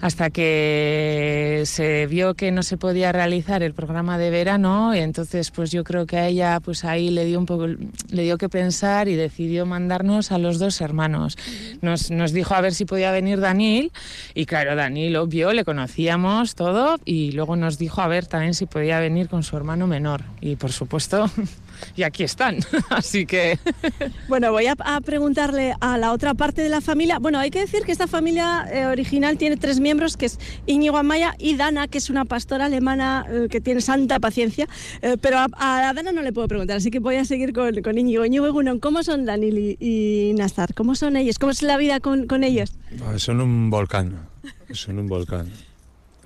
hasta 0.00 0.30
que 0.30 1.62
se 1.66 2.06
vio 2.06 2.34
que 2.34 2.52
no 2.52 2.62
se 2.62 2.76
podía 2.76 3.12
realizar 3.12 3.62
el 3.62 3.74
programa 3.74 4.18
de 4.18 4.30
verano 4.30 4.94
y 4.94 4.98
entonces 4.98 5.50
pues 5.50 5.70
yo 5.70 5.84
creo 5.84 6.06
que 6.06 6.16
a 6.18 6.26
ella 6.28 6.60
pues 6.60 6.84
ahí 6.84 7.10
le 7.10 7.24
dio 7.24 7.38
un 7.38 7.46
poco 7.46 7.66
le 7.66 8.22
dio 8.22 8.38
que 8.38 8.48
pensar 8.48 9.08
y 9.08 9.14
decidió 9.14 9.66
mandarnos 9.66 10.32
a 10.32 10.38
los 10.38 10.58
dos 10.58 10.80
hermanos. 10.80 11.36
Nos, 11.80 12.10
nos 12.10 12.32
dijo 12.32 12.54
a 12.54 12.60
ver 12.60 12.74
si 12.74 12.84
podía 12.84 13.10
venir 13.10 13.40
Daniel 13.40 13.92
y 14.34 14.46
claro 14.46 14.76
Daniel 14.76 15.16
obvio 15.16 15.52
le 15.52 15.64
conocíamos 15.64 16.54
todo 16.54 16.98
y 17.04 17.32
luego 17.32 17.56
nos 17.56 17.78
dijo 17.78 18.00
a 18.00 18.08
ver 18.08 18.26
también 18.26 18.54
si 18.54 18.66
podía 18.66 19.00
venir 19.00 19.28
con 19.28 19.42
su 19.42 19.56
hermano 19.56 19.86
menor 19.86 20.22
y 20.40 20.56
por 20.56 20.72
supuesto 20.72 21.30
y 21.94 22.02
aquí 22.02 22.24
están 22.24 22.58
así 22.90 23.26
que 23.26 23.58
Bueno, 24.28 24.52
voy 24.52 24.66
a, 24.66 24.74
a 24.78 25.00
preguntarle 25.00 25.74
a 25.80 25.98
la 25.98 26.12
otra 26.12 26.34
parte 26.34 26.62
de 26.62 26.68
la 26.68 26.80
familia. 26.80 27.18
Bueno, 27.18 27.38
hay 27.38 27.50
que 27.50 27.60
decir 27.60 27.82
que 27.82 27.92
esta 27.92 28.06
familia 28.06 28.66
eh, 28.72 28.86
original 28.86 29.38
tiene 29.38 29.56
tres 29.56 29.80
miembros, 29.80 30.16
que 30.16 30.26
es 30.26 30.38
Íñigo 30.66 30.96
Amaya 30.96 31.34
y 31.38 31.56
Dana, 31.56 31.88
que 31.88 31.98
es 31.98 32.10
una 32.10 32.24
pastora 32.24 32.66
alemana 32.66 33.24
eh, 33.30 33.46
que 33.50 33.60
tiene 33.60 33.80
santa 33.80 34.18
paciencia. 34.20 34.68
Eh, 35.02 35.16
pero 35.20 35.38
a, 35.38 35.48
a 35.56 35.92
Dana 35.94 36.12
no 36.12 36.22
le 36.22 36.32
puedo 36.32 36.48
preguntar, 36.48 36.76
así 36.76 36.90
que 36.90 36.98
voy 36.98 37.16
a 37.16 37.24
seguir 37.24 37.52
con, 37.52 37.82
con 37.82 37.98
Íñigo. 37.98 38.24
Íñigo 38.24 38.46
Egunon, 38.46 38.80
¿cómo 38.80 39.02
son 39.02 39.24
Daniel 39.24 39.58
y, 39.58 39.76
y 39.80 40.34
Nazar? 40.34 40.74
¿Cómo 40.74 40.94
son 40.94 41.16
ellos? 41.16 41.38
¿Cómo 41.38 41.52
es 41.52 41.62
la 41.62 41.76
vida 41.76 42.00
con, 42.00 42.26
con 42.26 42.44
ellos? 42.44 42.72
Ah, 43.04 43.18
Son 43.18 43.40
un 43.40 43.70
volcán, 43.70 44.28
son 44.72 44.98
un 44.98 45.06
volcán. 45.06 45.50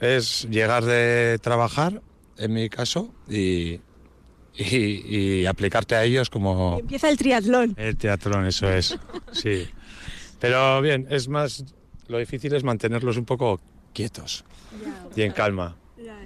Es 0.01 0.47
llegar 0.51 0.85
de 0.85 1.39
trabajar, 1.43 2.01
en 2.39 2.53
mi 2.55 2.69
caso, 2.71 3.13
y, 3.29 3.81
y, 4.61 5.17
y 5.17 5.47
aplicarte 5.47 5.95
a 5.95 6.05
ellos 6.05 6.29
como 6.31 6.79
Empieza 6.81 7.09
el 7.09 7.17
triatlón. 7.17 7.75
el 7.79 7.97
teatrón, 7.97 8.47
eso 8.47 8.71
es. 8.71 8.99
Sí. 9.33 9.67
Pero 10.39 10.81
bien, 10.83 11.07
es 11.11 11.29
más, 11.29 11.65
lo 12.09 12.19
difícil 12.19 12.55
es 12.55 12.65
mantenerlos 12.65 13.17
un 13.17 13.25
poco 13.25 13.61
quietos 13.93 14.45
y 15.17 15.23
en 15.23 15.33
calma. 15.33 15.77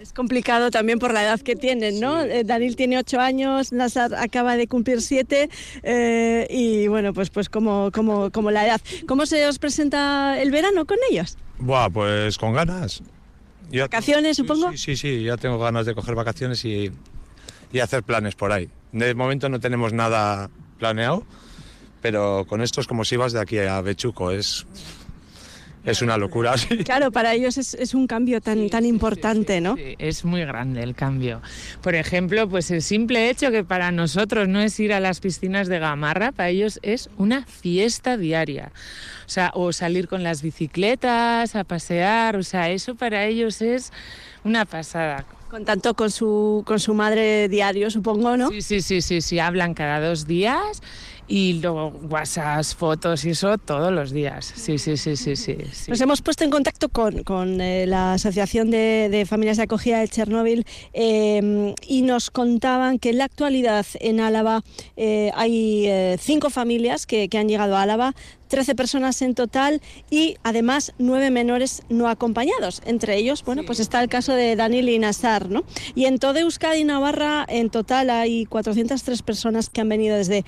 Es 0.00 0.12
complicado 0.12 0.70
también 0.70 0.98
por 0.98 1.14
la 1.14 1.22
edad 1.24 1.40
que 1.40 1.56
tienen, 1.56 1.98
¿no? 1.98 2.20
Eh, 2.20 2.44
Daniel 2.44 2.76
tiene 2.76 2.98
ocho 2.98 3.20
años, 3.20 3.72
Nazar 3.72 4.14
acaba 4.14 4.56
de 4.56 4.66
cumplir 4.68 5.00
siete 5.00 5.48
eh, 5.82 6.46
y 6.50 6.88
bueno, 6.88 7.14
pues, 7.14 7.30
pues 7.30 7.48
como, 7.48 7.90
como, 7.90 8.30
como 8.30 8.50
la 8.50 8.66
edad. 8.66 8.80
¿Cómo 9.08 9.24
se 9.24 9.46
os 9.46 9.58
presenta 9.58 10.40
el 10.40 10.50
verano 10.50 10.84
con 10.84 10.98
ellos? 11.10 11.38
Buah, 11.58 11.88
pues 11.88 12.36
con 12.36 12.52
ganas. 12.52 13.02
¿Vacaciones, 13.72 14.36
supongo? 14.36 14.70
Sí, 14.72 14.78
sí, 14.78 14.96
sí, 14.96 15.22
ya 15.24 15.38
tengo 15.38 15.58
ganas 15.58 15.86
de 15.86 15.94
coger 15.94 16.14
vacaciones 16.14 16.64
y, 16.66 16.92
y 17.74 17.80
hacer 17.80 18.04
planes 18.04 18.36
por 18.36 18.52
ahí. 18.52 18.70
De 18.92 19.14
momento 19.14 19.48
no 19.48 19.58
tenemos 19.58 19.92
nada 19.92 20.48
planeado, 20.78 21.26
pero 22.00 22.46
con 22.48 22.62
esto 22.62 22.80
es 22.80 22.86
como 22.86 23.04
si 23.04 23.16
vas 23.16 23.32
de 23.32 23.40
aquí 23.40 23.58
a 23.58 23.80
Bechuco, 23.80 24.30
es, 24.30 24.64
es 25.84 26.00
una 26.00 26.16
locura. 26.16 26.56
sí. 26.56 26.78
Claro, 26.84 27.10
para 27.10 27.34
ellos 27.34 27.58
es, 27.58 27.74
es 27.74 27.92
un 27.92 28.06
cambio 28.06 28.40
tan, 28.40 28.70
tan 28.70 28.86
importante, 28.86 29.60
¿no? 29.60 29.74
Sí, 29.74 29.96
es 29.98 30.24
muy 30.24 30.44
grande 30.44 30.84
el 30.84 30.94
cambio. 30.94 31.42
Por 31.82 31.96
ejemplo, 31.96 32.48
pues 32.48 32.70
el 32.70 32.80
simple 32.80 33.28
hecho 33.28 33.50
que 33.50 33.64
para 33.64 33.90
nosotros 33.90 34.46
no 34.46 34.60
es 34.60 34.78
ir 34.78 34.92
a 34.92 35.00
las 35.00 35.18
piscinas 35.18 35.66
de 35.66 35.80
Gamarra, 35.80 36.30
para 36.30 36.50
ellos 36.50 36.78
es 36.82 37.10
una 37.18 37.44
fiesta 37.44 38.16
diaria. 38.16 38.70
O 39.26 39.28
sea, 39.28 39.50
o 39.52 39.72
salir 39.72 40.06
con 40.06 40.22
las 40.22 40.42
bicicletas, 40.42 41.56
a 41.56 41.64
pasear, 41.64 42.36
o 42.36 42.44
sea, 42.44 42.70
eso 42.70 42.94
para 42.94 43.24
ellos 43.24 43.60
es 43.62 43.92
una 44.44 44.64
pasada. 44.64 45.26
Con 45.54 45.64
tanto 45.64 45.94
con 45.94 46.10
su, 46.10 46.64
con 46.66 46.80
su 46.80 46.94
madre 46.94 47.48
diario, 47.48 47.88
supongo, 47.88 48.36
¿no? 48.36 48.50
Sí, 48.50 48.60
sí, 48.60 48.80
sí, 48.80 49.00
sí, 49.00 49.20
sí, 49.20 49.38
hablan 49.38 49.72
cada 49.74 50.04
dos 50.04 50.26
días 50.26 50.82
y 51.26 51.54
luego 51.54 51.88
WhatsApp, 52.08 52.64
fotos 52.76 53.24
y 53.24 53.30
eso 53.30 53.58
todos 53.58 53.92
los 53.92 54.12
días. 54.12 54.52
Sí, 54.54 54.78
sí, 54.78 54.96
sí, 54.96 55.16
sí, 55.16 55.36
sí. 55.36 55.56
sí. 55.72 55.90
Nos 55.90 56.00
hemos 56.00 56.22
puesto 56.22 56.44
en 56.44 56.50
contacto 56.50 56.88
con, 56.88 57.24
con, 57.24 57.60
eh, 57.60 57.86
la 57.86 58.14
Asociación 58.14 58.70
de, 58.70 59.08
de 59.10 59.26
Familias 59.26 59.56
de 59.56 59.64
Acogida 59.64 60.00
de 60.00 60.08
Chernóbil 60.08 60.66
eh, 60.92 61.74
y 61.86 62.02
nos 62.02 62.30
contaban 62.30 62.98
que 62.98 63.10
en 63.10 63.18
la 63.18 63.24
actualidad 63.24 63.86
en 64.00 64.20
Álava 64.20 64.62
eh, 64.96 65.30
hay 65.34 65.86
eh, 65.86 66.16
cinco 66.20 66.50
familias 66.50 67.06
que, 67.06 67.28
que 67.28 67.38
han 67.38 67.48
llegado 67.48 67.76
a 67.76 67.82
Álava, 67.82 68.14
13 68.48 68.74
personas 68.74 69.20
en 69.22 69.34
total 69.34 69.80
y 70.10 70.36
además 70.42 70.92
nueve 70.98 71.30
menores 71.30 71.82
no 71.88 72.08
acompañados. 72.08 72.82
Entre 72.84 73.16
ellos, 73.16 73.42
bueno, 73.44 73.62
pues 73.64 73.80
está 73.80 74.02
el 74.02 74.08
caso 74.08 74.32
de 74.32 74.54
Daniel 74.56 74.88
y 74.88 74.98
Nazar, 74.98 75.48
¿no? 75.50 75.64
Y 75.94 76.04
en 76.04 76.18
toda 76.18 76.40
Euskadi 76.40 76.80
y 76.80 76.84
Navarra 76.84 77.44
en 77.48 77.70
total 77.70 78.10
hay 78.10 78.46
403 78.46 79.22
personas 79.22 79.70
que 79.70 79.80
han 79.80 79.88
venido 79.88 80.16
desde 80.16 80.44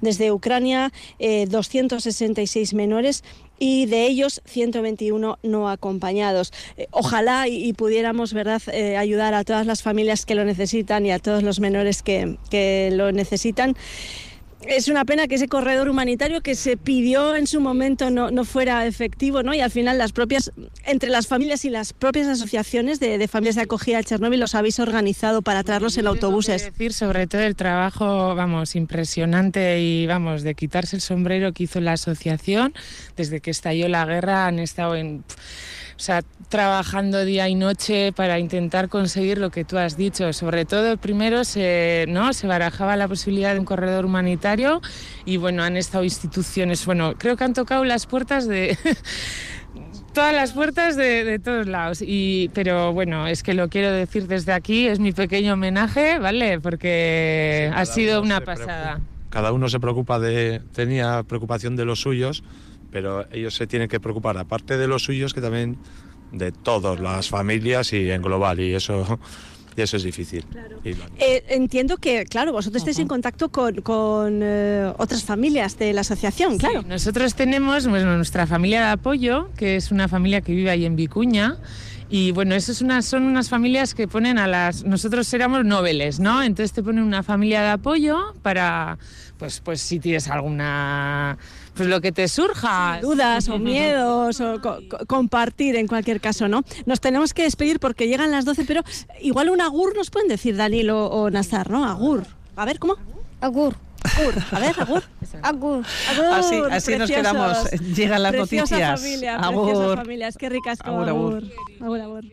desde 0.00 0.32
Ucrania, 0.32 0.92
eh, 1.18 1.46
266 1.48 2.74
menores 2.74 3.24
y 3.58 3.86
de 3.86 4.06
ellos 4.06 4.42
121 4.44 5.38
no 5.42 5.68
acompañados. 5.68 6.52
Eh, 6.76 6.88
ojalá 6.90 7.48
y, 7.48 7.64
y 7.64 7.72
pudiéramos 7.72 8.32
¿verdad? 8.32 8.62
Eh, 8.72 8.96
ayudar 8.96 9.34
a 9.34 9.44
todas 9.44 9.66
las 9.66 9.82
familias 9.82 10.26
que 10.26 10.34
lo 10.34 10.44
necesitan 10.44 11.06
y 11.06 11.12
a 11.12 11.18
todos 11.18 11.42
los 11.42 11.60
menores 11.60 12.02
que, 12.02 12.38
que 12.50 12.90
lo 12.92 13.12
necesitan. 13.12 13.76
Es 14.68 14.88
una 14.88 15.04
pena 15.04 15.28
que 15.28 15.36
ese 15.36 15.48
corredor 15.48 15.88
humanitario 15.88 16.40
que 16.40 16.54
se 16.54 16.76
pidió 16.76 17.36
en 17.36 17.46
su 17.46 17.60
momento 17.60 18.10
no, 18.10 18.30
no 18.30 18.44
fuera 18.44 18.86
efectivo, 18.86 19.42
¿no? 19.42 19.54
Y 19.54 19.60
al 19.60 19.70
final 19.70 19.98
las 19.98 20.12
propias, 20.12 20.50
entre 20.84 21.08
las 21.10 21.26
familias 21.28 21.64
y 21.64 21.70
las 21.70 21.92
propias 21.92 22.26
asociaciones 22.26 22.98
de, 22.98 23.26
familias 23.28 23.56
de 23.56 23.62
acogida 23.62 23.98
de 23.98 24.04
Chernóbil 24.04 24.40
los 24.40 24.54
habéis 24.54 24.80
organizado 24.80 25.42
para 25.42 25.62
traerlos 25.62 25.96
en 25.98 26.06
autobuses. 26.06 26.64
decir 26.64 26.92
sobre 26.92 27.26
todo 27.26 27.42
el 27.42 27.54
trabajo, 27.54 28.34
vamos, 28.34 28.74
impresionante 28.76 29.80
y 29.80 30.06
vamos, 30.06 30.42
de 30.42 30.54
quitarse 30.54 30.96
el 30.96 31.02
sombrero 31.02 31.52
que 31.52 31.64
hizo 31.64 31.80
la 31.80 31.92
asociación 31.92 32.74
desde 33.16 33.40
que 33.40 33.50
estalló 33.50 33.88
la 33.88 34.04
guerra 34.04 34.46
han 34.46 34.58
estado 34.58 34.96
en 34.96 35.24
o 35.96 35.98
sea, 35.98 36.22
trabajando 36.48 37.24
día 37.24 37.48
y 37.48 37.54
noche 37.54 38.12
para 38.12 38.38
intentar 38.38 38.88
conseguir 38.88 39.38
lo 39.38 39.50
que 39.50 39.64
tú 39.64 39.78
has 39.78 39.96
dicho. 39.96 40.32
Sobre 40.32 40.64
todo, 40.64 40.96
primero 40.98 41.44
se, 41.44 42.04
¿no? 42.08 42.32
se 42.34 42.46
barajaba 42.46 42.96
la 42.96 43.08
posibilidad 43.08 43.54
de 43.54 43.60
un 43.60 43.64
corredor 43.64 44.04
humanitario 44.04 44.82
y 45.24 45.38
bueno, 45.38 45.62
han 45.62 45.76
estado 45.76 46.04
instituciones, 46.04 46.84
bueno, 46.84 47.14
creo 47.16 47.36
que 47.36 47.44
han 47.44 47.54
tocado 47.54 47.84
las 47.84 48.06
puertas 48.06 48.46
de... 48.46 48.76
todas 50.12 50.34
las 50.34 50.52
puertas 50.52 50.96
de, 50.96 51.24
de, 51.24 51.38
todos 51.38 51.66
lados. 51.66 52.02
Y, 52.02 52.50
pero 52.54 52.92
bueno, 52.92 53.26
es 53.26 53.42
que 53.42 53.52
lo 53.52 53.68
quiero 53.68 53.92
decir 53.92 54.26
desde 54.26 54.52
aquí, 54.52 54.86
es 54.86 54.98
mi 54.98 55.12
pequeño 55.12 55.54
homenaje, 55.54 56.18
¿vale? 56.18 56.58
Porque 56.58 57.68
sí, 57.70 57.74
ha 57.76 57.84
sido 57.84 58.22
una 58.22 58.40
pasada. 58.40 59.00
Cada 59.28 59.52
uno 59.52 59.68
se 59.68 59.78
preocupa 59.78 60.18
de, 60.18 60.62
tenía 60.72 61.22
preocupación 61.24 61.76
de 61.76 61.84
los 61.84 62.00
suyos, 62.00 62.42
pero 62.90 63.26
ellos 63.32 63.54
se 63.54 63.66
tienen 63.66 63.88
que 63.88 64.00
preocupar, 64.00 64.38
aparte 64.38 64.76
de 64.76 64.86
los 64.86 65.04
suyos, 65.04 65.34
que 65.34 65.40
también 65.40 65.78
de 66.32 66.52
todas 66.52 66.98
las 67.00 67.28
familias 67.28 67.92
y 67.92 68.10
en 68.10 68.22
global, 68.22 68.60
y 68.60 68.74
eso, 68.74 69.18
y 69.76 69.82
eso 69.82 69.96
es 69.96 70.02
difícil. 70.02 70.44
Claro. 70.44 70.80
Y, 70.84 70.90
eh, 71.18 71.44
entiendo 71.48 71.98
que, 71.98 72.24
claro, 72.26 72.52
vosotros 72.52 72.82
estáis 72.82 72.96
uh 72.96 73.00
-huh. 73.00 73.02
en 73.02 73.08
contacto 73.08 73.48
con, 73.50 73.80
con 73.82 74.40
eh, 74.42 74.92
otras 74.98 75.22
familias 75.24 75.78
de 75.78 75.92
la 75.92 76.00
asociación, 76.00 76.52
sí, 76.54 76.58
claro. 76.58 76.82
Nosotros 76.82 77.34
tenemos 77.34 77.86
bueno, 77.86 78.16
nuestra 78.16 78.46
familia 78.46 78.80
de 78.80 78.90
apoyo, 78.92 79.50
que 79.56 79.76
es 79.76 79.90
una 79.90 80.08
familia 80.08 80.40
que 80.40 80.52
vive 80.52 80.70
ahí 80.70 80.84
en 80.84 80.96
Vicuña. 80.96 81.58
Y 82.08 82.30
bueno, 82.30 82.54
eso 82.54 82.70
es 82.70 82.82
una, 82.82 83.02
son 83.02 83.24
unas 83.24 83.48
familias 83.48 83.92
que 83.92 84.06
ponen 84.06 84.38
a 84.38 84.46
las... 84.46 84.84
Nosotros 84.84 85.32
éramos 85.34 85.64
noveles, 85.64 86.20
¿no? 86.20 86.40
Entonces 86.40 86.72
te 86.72 86.80
ponen 86.80 87.02
una 87.02 87.24
familia 87.24 87.62
de 87.62 87.70
apoyo 87.70 88.32
para, 88.42 88.96
pues, 89.38 89.60
pues 89.60 89.80
si 89.80 89.98
tienes 89.98 90.28
alguna... 90.28 91.36
Pues 91.76 91.88
lo 91.88 92.00
que 92.00 92.10
te 92.10 92.26
surja. 92.28 93.00
Dudas 93.02 93.48
o 93.48 93.58
miedos 93.58 94.40
o 94.40 94.60
co 94.60 94.78
compartir 95.06 95.76
en 95.76 95.86
cualquier 95.86 96.20
caso, 96.20 96.48
¿no? 96.48 96.64
Nos 96.86 97.00
tenemos 97.00 97.34
que 97.34 97.42
despedir 97.42 97.80
porque 97.80 98.08
llegan 98.08 98.30
las 98.30 98.44
12, 98.44 98.64
pero 98.64 98.82
igual 99.20 99.50
un 99.50 99.60
agur 99.60 99.94
nos 99.94 100.10
pueden 100.10 100.28
decir 100.28 100.56
Daniel 100.56 100.90
o, 100.90 101.06
o 101.06 101.30
Nazar, 101.30 101.70
¿no? 101.70 101.84
Agur. 101.84 102.26
A 102.56 102.64
ver, 102.64 102.78
¿cómo? 102.78 102.96
Agur. 103.40 103.76
Agur. 104.02 104.34
A 104.52 104.58
ver, 104.60 104.80
agur. 104.80 105.02
Agur. 105.42 105.84
agur. 106.10 106.32
Así, 106.32 106.60
así 106.70 106.96
nos 106.96 107.10
quedamos. 107.10 107.70
Llegan 107.94 108.22
las 108.22 108.32
preciosa 108.32 108.76
noticias. 108.76 109.00
Familia, 109.00 109.36
agur. 109.36 109.66
Preciosa 109.66 109.96
familia. 109.96 110.28
Es 110.28 110.36
que 110.36 110.48
ricas 110.48 110.78
como 110.78 111.02
agur. 111.02 111.08
agur. 111.08 111.44
agur, 111.80 112.00
agur. 112.00 112.24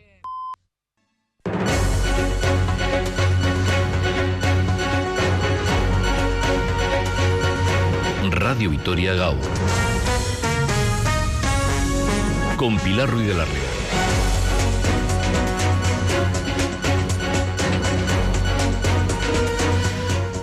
Radio 8.44 8.70
Vitoria 8.70 9.14
Gaur. 9.14 9.40
Con 12.57 12.78
Pilar 12.80 13.10
Ruiz 13.10 13.26
de 13.26 13.36
la 13.36 13.45
Ría. 13.45 13.53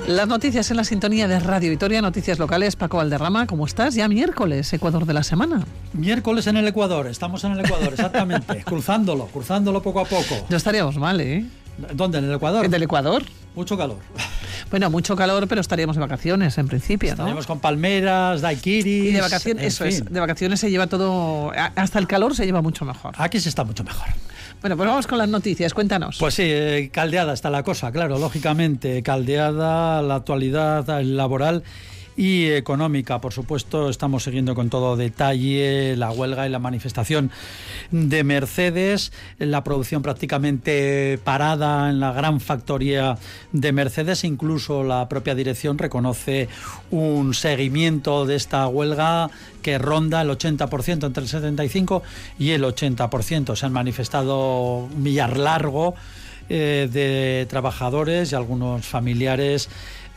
Las 0.06 0.26
noticias 0.28 0.70
en 0.70 0.78
la 0.78 0.84
sintonía 0.84 1.28
de 1.28 1.40
Radio 1.40 1.68
Vitoria, 1.68 2.00
noticias 2.00 2.38
locales. 2.38 2.74
Paco 2.74 2.96
Valderrama, 2.96 3.46
¿cómo 3.46 3.66
estás? 3.66 3.94
Ya 3.94 4.08
miércoles, 4.08 4.72
Ecuador 4.72 5.04
de 5.04 5.12
la 5.12 5.22
semana. 5.22 5.66
Miércoles 5.92 6.46
en 6.46 6.56
el 6.56 6.66
Ecuador, 6.66 7.06
estamos 7.06 7.44
en 7.44 7.52
el 7.52 7.60
Ecuador, 7.60 7.92
exactamente. 7.92 8.62
cruzándolo, 8.64 9.26
cruzándolo 9.26 9.82
poco 9.82 10.00
a 10.00 10.04
poco. 10.06 10.46
No 10.48 10.56
estaríamos 10.56 10.96
mal, 10.96 11.20
¿eh? 11.20 11.44
¿Dónde? 11.92 12.16
¿En 12.16 12.24
el 12.24 12.34
Ecuador? 12.34 12.64
¿En 12.64 12.72
el 12.72 12.82
Ecuador? 12.82 13.24
Mucho 13.54 13.76
calor. 13.76 13.98
Bueno, 14.70 14.88
mucho 14.88 15.16
calor, 15.16 15.48
pero 15.48 15.60
estaríamos 15.60 15.96
de 15.96 16.00
vacaciones 16.00 16.56
en 16.58 16.68
principio, 16.68 17.10
estaríamos 17.10 17.46
con 17.46 17.58
palmeras, 17.58 18.40
daiquiris. 18.40 18.86
Y 18.86 19.12
de 19.12 19.20
vacaciones, 19.20 19.64
eso 19.64 19.84
fin. 19.84 19.92
es, 19.92 20.04
de 20.04 20.20
vacaciones 20.20 20.60
se 20.60 20.70
lleva 20.70 20.86
todo, 20.86 21.52
hasta 21.74 21.98
el 21.98 22.06
calor 22.06 22.36
se 22.36 22.46
lleva 22.46 22.62
mucho 22.62 22.84
mejor. 22.84 23.14
Aquí 23.18 23.40
se 23.40 23.48
está 23.48 23.64
mucho 23.64 23.82
mejor. 23.82 24.06
Bueno, 24.60 24.76
pues 24.76 24.88
vamos 24.88 25.06
con 25.06 25.18
las 25.18 25.28
noticias, 25.28 25.72
cuéntanos. 25.72 26.18
Pues 26.18 26.34
sí, 26.34 26.42
eh, 26.44 26.90
caldeada 26.92 27.32
está 27.32 27.48
la 27.50 27.62
cosa, 27.62 27.90
claro, 27.90 28.18
lógicamente, 28.18 29.02
caldeada 29.02 30.02
la 30.02 30.16
actualidad 30.16 31.02
laboral 31.02 31.64
y 32.20 32.50
económica. 32.50 33.18
Por 33.18 33.32
supuesto, 33.32 33.88
estamos 33.88 34.24
siguiendo 34.24 34.54
con 34.54 34.68
todo 34.68 34.94
detalle 34.94 35.96
la 35.96 36.10
huelga 36.10 36.46
y 36.46 36.50
la 36.50 36.58
manifestación 36.58 37.30
de 37.90 38.24
Mercedes, 38.24 39.10
la 39.38 39.64
producción 39.64 40.02
prácticamente 40.02 41.18
parada 41.24 41.88
en 41.88 41.98
la 41.98 42.12
gran 42.12 42.40
factoría 42.40 43.16
de 43.52 43.72
Mercedes, 43.72 44.24
incluso 44.24 44.84
la 44.84 45.08
propia 45.08 45.34
dirección 45.34 45.78
reconoce 45.78 46.50
un 46.90 47.32
seguimiento 47.32 48.26
de 48.26 48.36
esta 48.36 48.68
huelga 48.68 49.30
que 49.62 49.78
ronda 49.78 50.20
el 50.20 50.28
80%, 50.28 51.06
entre 51.06 51.22
el 51.22 51.28
75 51.30 52.02
y 52.38 52.50
el 52.50 52.64
80%. 52.64 53.56
Se 53.56 53.64
han 53.64 53.72
manifestado 53.72 54.80
un 54.80 55.02
millar 55.02 55.38
largo 55.38 55.94
eh, 56.50 56.86
de 56.92 57.46
trabajadores 57.48 58.32
y 58.32 58.34
algunos 58.34 58.84
familiares 58.84 59.70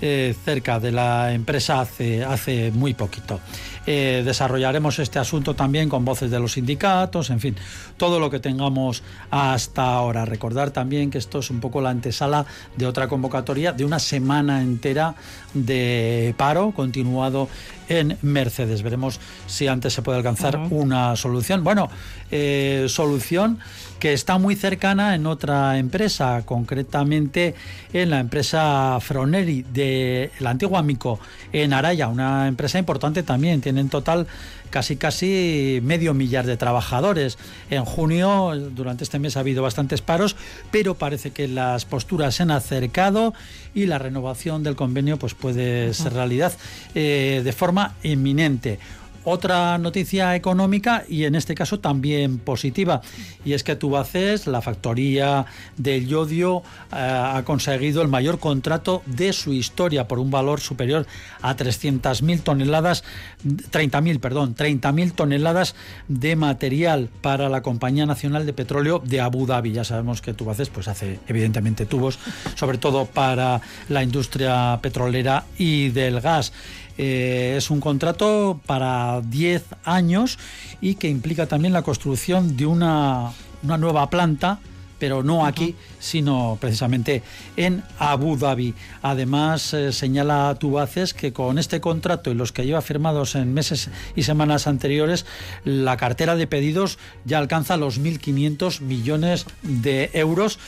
eh, 0.06 0.36
cerca 0.44 0.82
de 0.82 0.92
la 0.92 1.32
empresa 1.32 1.80
hace, 1.80 2.26
hace 2.26 2.72
muy 2.72 2.94
poquito. 2.94 3.40
Eh, 3.86 4.22
desarrollaremos 4.26 5.00
este 5.00 5.18
asunto 5.18 5.56
también 5.56 5.88
con 5.88 6.04
voces 6.04 6.30
de 6.30 6.42
los 6.42 6.52
sindicatos, 6.52 7.30
en 7.30 7.40
fin, 7.40 7.56
todo 7.96 8.20
lo 8.20 8.30
que 8.30 8.42
tengamos 8.42 9.02
hasta 9.32 9.94
ahora. 9.94 10.26
Recordar 10.26 10.72
también 10.72 11.10
que 11.10 11.20
esto 11.20 11.40
es 11.40 11.50
un 11.50 11.62
poco 11.62 11.80
la 11.80 11.92
antesala 11.92 12.46
de 12.76 12.86
otra 12.86 13.08
convocatoria 13.08 13.72
de 13.72 13.86
una 13.86 14.00
semana 14.00 14.62
entera 14.62 15.16
de 15.54 16.36
paro 16.38 16.72
continuado 16.72 17.48
en 17.88 18.18
Mercedes. 18.22 18.84
Veremos 18.84 19.22
si 19.48 19.68
antes 19.68 19.94
se 19.94 20.02
puede 20.02 20.18
alcanzar 20.18 20.58
una 20.70 21.16
solución. 21.16 21.64
Bueno, 21.64 21.90
eh, 22.30 22.88
solución 22.90 23.60
que 24.04 24.12
está 24.12 24.38
muy 24.38 24.58
cercana 24.58 25.16
en 25.16 25.26
otra 25.26 25.78
empresa, 25.78 26.42
concretamente 26.46 27.56
en 27.94 28.10
la 28.10 28.20
empresa 28.20 28.98
Froneri 29.00 29.64
de 29.72 30.30
la 30.42 30.50
antigua 30.50 30.84
Mico 30.84 31.22
en 31.54 31.72
Araya, 31.72 32.10
una 32.10 32.50
empresa 32.50 32.78
importante 32.78 33.24
también, 33.24 33.62
tiene 33.62 33.80
en 33.80 33.88
total 33.88 34.28
casi 34.72 34.98
casi 34.98 35.80
medio 35.84 36.14
millar 36.14 36.46
de 36.46 36.58
trabajadores. 36.58 37.38
En 37.70 37.86
junio, 37.86 38.52
durante 38.72 39.06
este 39.06 39.20
mes 39.20 39.38
ha 39.38 39.40
habido 39.40 39.64
bastantes 39.64 40.02
paros, 40.02 40.36
pero 40.70 40.96
parece 40.96 41.32
que 41.32 41.48
las 41.48 41.86
posturas 41.86 42.36
se 42.36 42.44
han 42.44 42.52
acercado 42.52 43.34
y 43.74 43.86
la 43.86 44.00
renovación 44.00 44.64
del 44.64 44.76
convenio 44.76 45.18
pues 45.18 45.34
puede 45.34 45.94
ser 45.94 46.12
realidad 46.12 46.52
eh, 46.94 47.40
de 47.42 47.54
forma 47.54 47.96
inminente 48.04 48.80
otra 49.24 49.78
noticia 49.78 50.36
económica 50.36 51.04
y 51.08 51.26
en 51.26 51.36
este 51.36 51.56
caso 51.56 51.80
también 51.80 52.40
positiva 52.40 53.02
y 53.46 53.54
es 53.54 53.64
que 53.64 53.76
Tubaces, 53.76 54.48
la 54.48 54.62
factoría 54.62 55.46
del 55.78 56.08
yodio, 56.08 56.64
eh, 56.92 56.96
ha 56.96 57.44
conseguido 57.46 58.02
el 58.02 58.08
mayor 58.08 58.40
contrato 58.40 59.04
de 59.06 59.34
su 59.34 59.54
historia 59.54 60.08
por 60.08 60.20
un 60.20 60.32
valor 60.32 60.60
superior 60.60 61.06
a 61.42 61.56
300.000 61.56 62.42
toneladas, 62.42 63.04
30.000, 63.46 64.20
perdón, 64.20 64.56
30.000 64.56 65.14
toneladas 65.14 65.76
de 66.08 66.36
material 66.36 67.10
para 67.22 67.50
la 67.50 67.62
Compañía 67.62 68.06
Nacional 68.06 68.46
de 68.46 68.54
Petróleo 68.54 69.02
de 69.04 69.22
Abu 69.22 69.46
Dhabi. 69.46 69.72
Ya 69.72 69.84
sabemos 69.84 70.22
que 70.22 70.34
Tubaces 70.34 70.70
pues 70.70 70.88
hace 70.88 71.20
evidentemente 71.28 71.86
tubos, 71.86 72.20
sobre 72.56 72.78
todo 72.78 73.06
para 73.06 73.62
la 73.90 74.04
industria 74.04 74.80
petrolera 74.82 75.46
y 75.58 75.90
del 75.90 76.22
gas. 76.22 76.54
Eh, 76.98 77.56
es 77.58 77.70
un 77.72 77.80
contrato 77.80 78.60
para 78.66 79.22
10 79.22 79.64
años 79.84 80.38
y 80.82 80.96
que 80.96 81.10
implica 81.10 81.48
también 81.48 81.74
la 81.74 81.82
construcción 81.82 82.56
de 82.56 82.66
una, 82.66 83.32
una 83.64 83.78
nueva 83.78 84.10
planta 84.10 84.60
pero 85.00 85.24
no 85.24 85.46
aquí, 85.46 85.76
sino 86.00 86.58
precisamente 86.60 87.24
en 87.58 87.84
Abu 88.00 88.38
Dhabi. 88.38 88.74
Además, 89.02 89.74
eh, 89.74 89.92
señala 89.92 90.56
Tubaces 90.60 91.14
que 91.14 91.34
con 91.34 91.58
este 91.58 91.82
contrato 91.82 92.32
y 92.32 92.36
los 92.36 92.52
que 92.52 92.66
lleva 92.66 92.82
firmados 92.82 93.36
en 93.36 93.54
meses 93.54 93.90
y 94.16 94.24
semanas 94.24 94.68
anteriores, 94.68 95.26
la 95.66 95.98
cartera 95.98 96.36
de 96.36 96.48
pedidos 96.48 96.98
ya 97.26 97.38
alcanza 97.38 97.78
los 97.78 98.00
1.500 98.00 98.82
millones 98.82 99.46
de 99.62 100.10
euros 100.14 100.60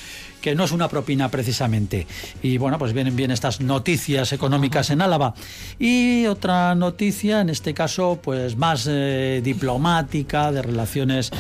que 0.46 0.54
no 0.54 0.66
es 0.66 0.72
una 0.72 0.90
propina 0.90 1.30
precisamente. 1.30 2.06
Y 2.44 2.60
bueno, 2.60 2.78
pues 2.78 2.94
vienen 2.94 3.16
bien 3.16 3.32
estas 3.32 3.62
noticias 3.62 4.32
económicas 4.32 4.92
en 4.92 5.02
Álava. 5.02 5.34
Y 5.80 6.28
otra 6.28 6.76
noticia, 6.76 7.42
en 7.42 7.50
este 7.50 7.74
caso, 7.74 8.20
pues 8.22 8.56
más 8.56 8.86
eh, 8.88 9.42
diplomática, 9.44 10.52
de 10.52 10.62
relaciones 10.62 11.32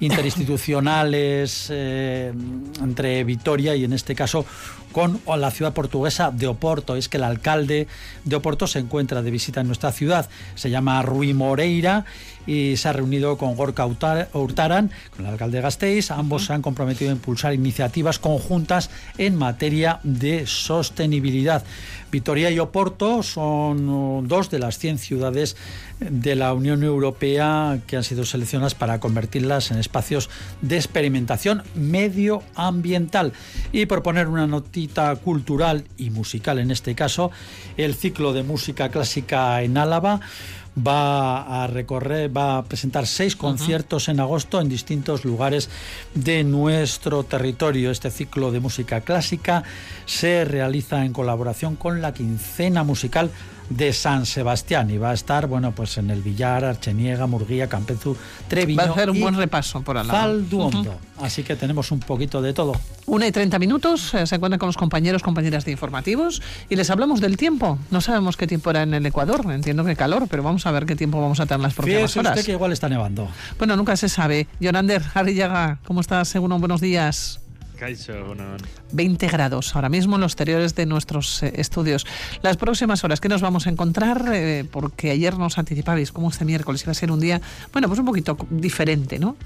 interinstitucionales 0.00 1.68
eh, 1.70 2.32
entre 2.80 3.22
Vitoria 3.24 3.76
y 3.76 3.84
en 3.84 3.92
este 3.92 4.14
caso 4.14 4.44
con 4.92 5.20
la 5.26 5.50
ciudad 5.50 5.72
portuguesa 5.72 6.30
de 6.30 6.46
Oporto. 6.46 6.96
Es 6.96 7.08
que 7.08 7.18
el 7.18 7.24
alcalde 7.24 7.86
de 8.24 8.36
Oporto 8.36 8.66
se 8.66 8.80
encuentra 8.80 9.22
de 9.22 9.30
visita 9.30 9.60
en 9.60 9.66
nuestra 9.66 9.92
ciudad. 9.92 10.28
Se 10.54 10.70
llama 10.70 11.00
Rui 11.02 11.32
Moreira 11.32 12.04
y 12.46 12.76
se 12.76 12.88
ha 12.88 12.92
reunido 12.92 13.36
con 13.38 13.54
Gorka 13.54 13.86
Hurtaran, 13.86 14.90
con 15.14 15.26
el 15.26 15.32
alcalde 15.32 15.58
de 15.58 15.62
Gasteiz. 15.62 16.10
Ambos 16.10 16.46
se 16.46 16.52
han 16.52 16.62
comprometido 16.62 17.10
a 17.10 17.14
impulsar 17.14 17.54
iniciativas 17.54 18.18
conjuntas 18.18 18.90
en 19.18 19.36
materia 19.36 20.00
de 20.02 20.46
sostenibilidad. 20.46 21.62
Vitoria 22.10 22.50
y 22.50 22.58
Oporto 22.58 23.22
son 23.22 23.88
uh, 23.88 24.22
dos 24.26 24.50
de 24.50 24.58
las 24.58 24.78
100 24.78 24.98
ciudades 24.98 25.56
de 26.00 26.34
la 26.34 26.54
Unión 26.54 26.82
Europea 26.82 27.78
que 27.86 27.96
han 27.96 28.04
sido 28.04 28.24
seleccionadas 28.24 28.74
para 28.74 29.00
convertirlas 29.00 29.70
en 29.70 29.78
espacios 29.78 30.30
de 30.62 30.76
experimentación 30.76 31.62
medioambiental. 31.74 33.32
Y 33.72 33.86
por 33.86 34.02
poner 34.02 34.28
una 34.28 34.46
notita 34.46 35.14
cultural 35.16 35.84
y 35.96 36.10
musical 36.10 36.58
en 36.58 36.70
este 36.70 36.94
caso, 36.94 37.30
el 37.76 37.94
ciclo 37.94 38.32
de 38.32 38.42
música 38.42 38.88
clásica 38.88 39.62
en 39.62 39.76
Álava 39.76 40.20
va 40.76 41.64
a 41.64 41.66
recorrer, 41.66 42.34
va 42.34 42.58
a 42.58 42.64
presentar 42.64 43.06
seis 43.06 43.36
conciertos 43.36 44.08
en 44.08 44.20
agosto 44.20 44.60
en 44.60 44.68
distintos 44.68 45.24
lugares 45.24 45.68
de 46.14 46.44
nuestro 46.44 47.24
territorio. 47.24 47.90
Este 47.90 48.10
ciclo 48.10 48.52
de 48.52 48.60
música 48.60 49.00
clásica 49.00 49.64
se 50.06 50.44
realiza 50.44 51.04
en 51.04 51.12
colaboración 51.12 51.76
con 51.76 52.00
la 52.00 52.14
quincena 52.14 52.84
musical 52.84 53.30
de 53.70 53.92
San 53.92 54.26
Sebastián 54.26 54.90
y 54.90 54.98
va 54.98 55.10
a 55.10 55.14
estar, 55.14 55.46
bueno, 55.46 55.72
pues 55.72 55.96
en 55.96 56.10
el 56.10 56.22
Villar, 56.22 56.64
Archeniega, 56.64 57.26
Murguía, 57.26 57.68
Campezu, 57.68 58.16
Treviño. 58.48 58.78
Va 58.78 58.88
a 58.88 58.90
hacer 58.90 59.10
un 59.10 59.16
y 59.16 59.20
buen 59.20 59.36
repaso 59.36 59.80
por 59.82 59.96
Álava. 59.96 60.20
Zalduondo. 60.20 60.98
Así 61.22 61.42
que 61.42 61.54
tenemos 61.56 61.90
un 61.92 62.00
poquito 62.00 62.42
de 62.42 62.52
todo. 62.52 62.72
Una 63.06 63.26
y 63.26 63.32
30 63.32 63.58
minutos, 63.58 64.12
eh, 64.14 64.26
se 64.26 64.34
encuentran 64.34 64.58
con 64.58 64.66
los 64.66 64.76
compañeros, 64.76 65.22
compañeras 65.22 65.64
de 65.64 65.72
informativos 65.72 66.42
y 66.68 66.76
les 66.76 66.90
hablamos 66.90 67.20
del 67.20 67.36
tiempo. 67.36 67.78
No 67.90 68.00
sabemos 68.00 68.36
qué 68.36 68.46
tiempo 68.46 68.70
era 68.70 68.82
en 68.82 68.92
el 68.94 69.06
Ecuador, 69.06 69.44
entiendo 69.50 69.84
que 69.84 69.96
calor, 69.96 70.26
pero 70.28 70.42
vamos 70.42 70.66
a 70.66 70.70
ver 70.72 70.84
qué 70.84 70.96
tiempo 70.96 71.20
vamos 71.20 71.40
a 71.40 71.46
tener 71.46 71.60
las 71.60 71.74
próximas 71.74 72.02
Fíjese 72.02 72.18
horas. 72.20 72.32
usted 72.32 72.46
que 72.46 72.52
igual 72.52 72.72
está 72.72 72.88
nevando. 72.88 73.28
Bueno, 73.58 73.76
nunca 73.76 73.96
se 73.96 74.08
sabe. 74.08 74.48
Yonander, 74.58 75.02
Arrillaga, 75.14 75.78
¿cómo 75.84 76.00
estás? 76.00 76.28
Según 76.28 76.58
buenos 76.60 76.80
días. 76.80 77.40
20 78.92 79.28
grados 79.28 79.74
ahora 79.74 79.88
mismo 79.88 80.16
en 80.16 80.22
los 80.22 80.32
exteriores 80.32 80.74
de 80.74 80.86
nuestros 80.86 81.42
eh, 81.42 81.52
estudios. 81.56 82.06
Las 82.42 82.56
próximas 82.56 83.02
horas, 83.04 83.20
¿qué 83.20 83.28
nos 83.28 83.40
vamos 83.40 83.66
a 83.66 83.70
encontrar? 83.70 84.24
Eh, 84.32 84.64
porque 84.70 85.10
ayer 85.10 85.36
nos 85.38 85.58
anticipabais 85.58 86.12
cómo 86.12 86.30
este 86.30 86.44
miércoles 86.44 86.82
iba 86.82 86.92
a 86.92 86.94
ser 86.94 87.10
un 87.10 87.20
día, 87.20 87.40
bueno, 87.72 87.88
pues 87.88 88.00
un 88.00 88.06
poquito 88.06 88.36
diferente, 88.50 89.18
¿no? 89.18 89.36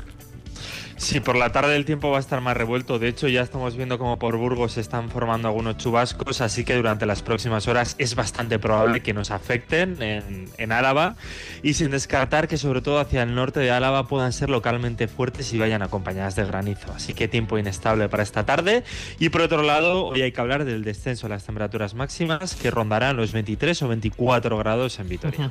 Sí, 0.97 1.21
por 1.21 1.37
la 1.37 1.51
tarde 1.51 1.75
el 1.77 1.85
tiempo 1.85 2.11
va 2.11 2.19
a 2.19 2.21
estar 2.21 2.41
más 2.41 2.57
revuelto. 2.57 2.99
De 2.99 3.09
hecho, 3.09 3.29
ya 3.29 3.43
estamos 3.43 3.77
viendo 3.77 3.99
como 3.99 4.19
por 4.19 4.37
Burgos 4.37 4.73
se 4.73 4.81
están 4.81 5.11
formando 5.11 5.49
algunos 5.49 5.77
chubascos, 5.77 6.41
así 6.41 6.65
que 6.65 6.77
durante 6.77 7.05
las 7.05 7.23
próximas 7.23 7.67
horas 7.67 7.97
es 7.99 8.15
bastante 8.15 8.59
probable 8.59 9.03
que 9.03 9.13
nos 9.13 9.31
afecten 9.31 10.01
en, 10.01 10.73
Álava 10.73 11.15
y 11.63 11.75
sin 11.75 11.91
descartar 11.91 12.49
que 12.49 12.57
sobre 12.57 12.81
todo 12.81 12.99
hacia 12.99 13.23
el 13.23 13.35
norte 13.35 13.61
de 13.61 13.71
Álava 13.71 14.09
puedan 14.09 14.33
ser 14.33 14.51
localmente 14.51 15.09
fuertes 15.09 15.53
y 15.53 15.59
vayan 15.59 15.83
acompañadas 15.83 16.37
de 16.37 16.45
granizo. 16.45 16.93
Así 16.95 17.13
que 17.13 17.29
tiempo 17.29 17.59
inestable 17.59 18.09
para 18.09 18.23
esta 18.23 18.47
tarde. 18.47 18.83
Y 19.19 19.29
por 19.29 19.43
otro 19.43 19.63
lado, 19.63 20.07
hoy 20.07 20.23
hay 20.23 20.33
que 20.33 20.41
hablar 20.41 20.65
del 20.65 20.85
descenso 20.85 21.27
de 21.27 21.35
las 21.35 21.45
temperaturas 21.45 21.95
máximas 21.95 22.55
que 22.55 22.71
rondarán 22.71 23.17
los 23.17 23.33
23 23.33 23.83
o 23.83 23.89
24 23.89 24.59
grados 24.59 24.99
en 24.99 25.09
Vitoria. 25.09 25.51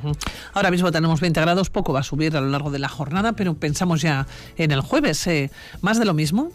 Ahora 0.52 0.70
mismo 0.70 0.90
tenemos 0.90 1.20
20 1.20 1.40
grados, 1.40 1.70
poco 1.70 1.92
va 1.92 2.00
a 2.00 2.04
subir 2.04 2.36
a 2.36 2.40
lo 2.40 2.48
largo 2.48 2.70
de 2.70 2.78
la 2.78 2.88
jornada, 2.88 3.32
pero 3.32 3.54
pensamos 3.54 4.02
ya 4.02 4.26
en 4.56 4.70
el 4.70 4.80
jueves. 4.80 5.26
eh, 5.26 5.33
¿Más 5.80 5.98
de 5.98 6.04
lo 6.04 6.14
mismo? 6.14 6.50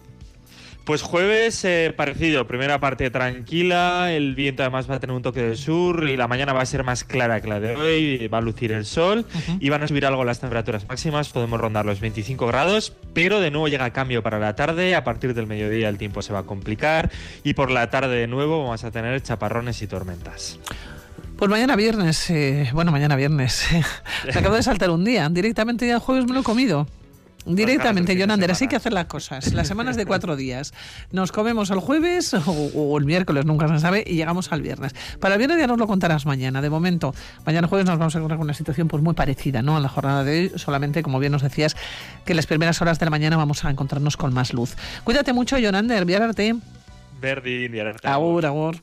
Pues 0.89 1.03
jueves 1.03 1.64
eh, 1.65 1.93
parecido, 1.95 2.47
primera 2.47 2.80
parte 2.80 3.11
tranquila, 3.11 4.11
el 4.11 4.34
viento 4.34 4.64
además 4.64 4.89
va 4.89 4.95
a 4.95 4.99
tener 4.99 5.15
un 5.15 5.22
toque 5.22 5.39
del 5.39 5.56
sur 5.56 6.10
y 6.10 6.18
la 6.18 6.27
mañana 6.27 6.51
va 6.51 6.61
a 6.61 6.65
ser 6.65 6.84
más 6.84 7.03
clara 7.03 7.41
que 7.41 7.47
la 7.47 7.60
de 7.60 7.76
hoy, 7.76 8.27
va 8.27 8.39
a 8.39 8.41
lucir 8.41 8.72
el 8.72 8.85
sol 8.85 9.23
y 9.60 9.69
van 9.69 9.84
a 9.84 9.88
subir 9.88 10.07
algo 10.07 10.23
las 10.23 10.39
temperaturas 10.39 10.88
máximas, 10.88 11.30
podemos 11.30 11.61
rondar 11.61 11.85
los 11.85 11.99
25 11.99 12.47
grados, 12.47 12.91
pero 13.14 13.39
de 13.39 13.51
nuevo 13.51 13.68
llega 13.68 13.91
cambio 13.91 14.23
para 14.23 14.39
la 14.39 14.56
tarde, 14.56 14.95
a 14.95 15.03
partir 15.03 15.35
del 15.35 15.45
mediodía 15.45 15.89
el 15.89 15.99
tiempo 15.99 16.23
se 16.23 16.34
va 16.34 16.39
a 16.39 16.43
complicar 16.43 17.11
y 17.43 17.53
por 17.53 17.69
la 17.69 17.91
tarde 17.91 18.15
de 18.15 18.26
nuevo 18.26 18.64
vamos 18.64 18.84
a 18.84 18.89
tener 18.89 19.22
chaparrones 19.22 19.84
y 19.84 19.88
tormentas. 19.88 20.57
Pues 21.38 21.51
mañana 21.51 21.76
viernes, 21.76 22.31
eh, 22.31 22.68
bueno, 22.73 22.91
mañana 22.91 23.15
viernes. 23.15 23.68
Me 24.26 24.31
acabo 24.39 24.56
de 24.56 24.64
saltar 24.64 24.89
un 24.89 25.06
día. 25.06 25.30
Directamente 25.30 25.85
ya 25.88 25.93
el 25.93 25.99
jueves 25.99 26.26
me 26.26 26.34
lo 26.34 26.39
he 26.39 26.43
comido. 26.43 26.88
Directamente, 27.55 28.15
Jonander, 28.15 28.51
así 28.51 28.65
hay 28.65 28.67
que 28.67 28.76
hacer 28.76 28.93
las 28.93 29.05
cosas. 29.05 29.53
Las 29.53 29.67
semanas 29.67 29.95
de 29.95 30.05
cuatro 30.05 30.35
días. 30.35 30.73
Nos 31.11 31.31
comemos 31.31 31.71
el 31.71 31.80
jueves 31.80 32.34
o, 32.45 32.51
o 32.51 32.97
el 32.97 33.05
miércoles, 33.05 33.45
nunca 33.45 33.67
se 33.67 33.80
sabe, 33.80 34.03
y 34.05 34.15
llegamos 34.15 34.51
al 34.51 34.61
viernes. 34.61 34.93
Para 35.19 35.35
el 35.35 35.39
viernes 35.39 35.59
ya 35.59 35.67
nos 35.67 35.80
lo 35.80 35.88
contarás 35.88 36.26
mañana. 36.26 36.61
De 36.61 36.69
momento, 36.69 37.13
mañana 37.45 37.67
jueves 37.67 37.88
nos 37.88 37.97
vamos 37.97 38.15
a 38.15 38.19
encontrar 38.19 38.38
con 38.38 38.45
una 38.45 38.53
situación 38.53 38.88
pues 38.88 39.01
muy 39.01 39.15
parecida 39.15 39.61
¿no? 39.61 39.77
a 39.77 39.80
la 39.80 39.89
jornada 39.89 40.23
de 40.23 40.39
hoy. 40.39 40.51
Solamente, 40.55 41.01
como 41.01 41.19
bien 41.19 41.31
nos 41.31 41.41
decías, 41.41 41.76
que 42.26 42.34
en 42.34 42.38
las 42.38 42.45
primeras 42.45 42.81
horas 42.81 42.99
de 42.99 43.05
la 43.05 43.11
mañana 43.11 43.38
vamos 43.38 43.65
a 43.65 43.69
encontrarnos 43.69 44.15
con 44.15 44.34
más 44.34 44.53
luz. 44.53 44.76
Cuídate 45.03 45.34
mucho, 45.34 45.57
Jonander. 45.57 46.05
Viárate. 46.05 46.55
Verdi, 47.19 47.65
alerta. 47.80 48.13
Agur, 48.13 48.45
agur. 48.45 48.77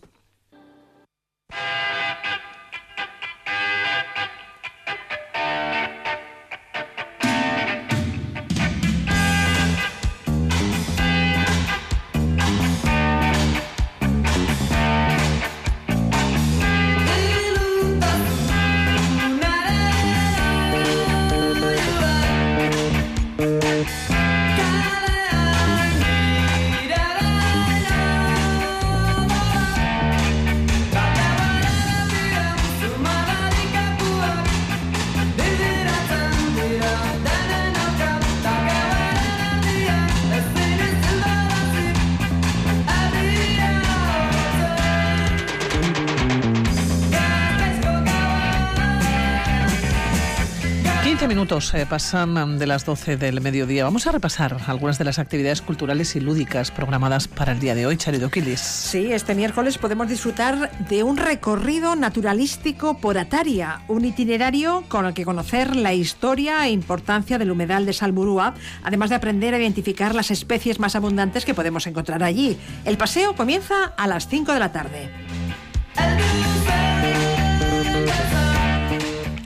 Minutos 51.46 51.74
eh, 51.74 51.86
pasan 51.88 52.58
de 52.58 52.66
las 52.66 52.84
12 52.84 53.16
del 53.18 53.40
mediodía. 53.40 53.84
Vamos 53.84 54.08
a 54.08 54.10
repasar 54.10 54.56
algunas 54.66 54.98
de 54.98 55.04
las 55.04 55.20
actividades 55.20 55.62
culturales 55.62 56.16
y 56.16 56.20
lúdicas 56.20 56.72
programadas 56.72 57.28
para 57.28 57.52
el 57.52 57.60
día 57.60 57.76
de 57.76 57.86
hoy, 57.86 57.96
Charido 57.96 58.32
Quilis. 58.32 58.58
Sí, 58.58 59.12
este 59.12 59.36
miércoles 59.36 59.78
podemos 59.78 60.08
disfrutar 60.08 60.76
de 60.88 61.04
un 61.04 61.16
recorrido 61.16 61.94
naturalístico 61.94 62.98
por 62.98 63.16
Ataria, 63.16 63.82
un 63.86 64.04
itinerario 64.04 64.82
con 64.88 65.06
el 65.06 65.14
que 65.14 65.24
conocer 65.24 65.76
la 65.76 65.94
historia 65.94 66.66
e 66.66 66.70
importancia 66.70 67.38
del 67.38 67.52
humedal 67.52 67.86
de 67.86 67.92
Salburúa, 67.92 68.54
además 68.82 69.10
de 69.10 69.14
aprender 69.14 69.54
a 69.54 69.58
identificar 69.58 70.16
las 70.16 70.32
especies 70.32 70.80
más 70.80 70.96
abundantes 70.96 71.44
que 71.44 71.54
podemos 71.54 71.86
encontrar 71.86 72.24
allí. 72.24 72.58
El 72.84 72.98
paseo 72.98 73.36
comienza 73.36 73.92
a 73.96 74.08
las 74.08 74.26
5 74.26 74.52
de 74.52 74.58
la 74.58 74.72
tarde. 74.72 75.10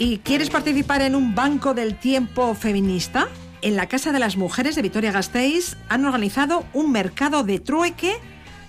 ¿Y 0.01 0.17
quieres 0.21 0.49
participar 0.49 1.03
en 1.03 1.15
un 1.15 1.35
banco 1.35 1.75
del 1.75 1.95
tiempo 1.95 2.55
feminista? 2.55 3.29
En 3.61 3.77
la 3.77 3.87
Casa 3.87 4.13
de 4.13 4.19
las 4.19 4.39
Mujeres 4.39 4.75
de 4.75 4.81
Vitoria-Gasteiz 4.81 5.77
han 5.91 6.07
organizado 6.07 6.65
un 6.73 6.91
mercado 6.91 7.45
de 7.45 7.61
trueque 7.61 8.17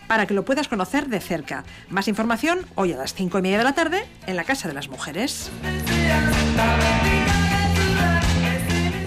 para 0.09 0.25
que 0.25 0.33
lo 0.33 0.43
puedas 0.43 0.67
conocer 0.67 1.07
de 1.07 1.21
cerca. 1.21 1.63
Más 1.89 2.09
información 2.09 2.59
hoy 2.75 2.91
a 2.91 2.97
las 2.97 3.13
5 3.13 3.39
y 3.39 3.41
media 3.43 3.59
de 3.59 3.63
la 3.63 3.73
tarde 3.73 4.03
en 4.27 4.35
la 4.35 4.43
Casa 4.43 4.67
de 4.67 4.73
las 4.73 4.89
Mujeres. 4.89 5.49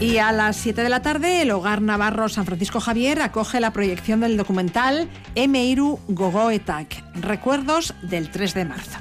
Y 0.01 0.17
a 0.17 0.33
las 0.33 0.57
7 0.57 0.83
de 0.83 0.89
la 0.89 1.03
tarde, 1.03 1.43
el 1.43 1.51
Hogar 1.51 1.83
Navarro 1.83 2.31
San 2.31 2.47
Francisco 2.47 2.81
Javier 2.81 3.21
acoge 3.21 3.61
la 3.61 3.75
proyección 3.75 4.21
del 4.21 4.39
documental 4.39 5.11
Emeiru 5.35 6.01
Gogoetak, 6.09 7.05
Recuerdos 7.17 7.93
del 8.01 8.31
3 8.31 8.55
de 8.55 8.65
marzo. 8.65 8.99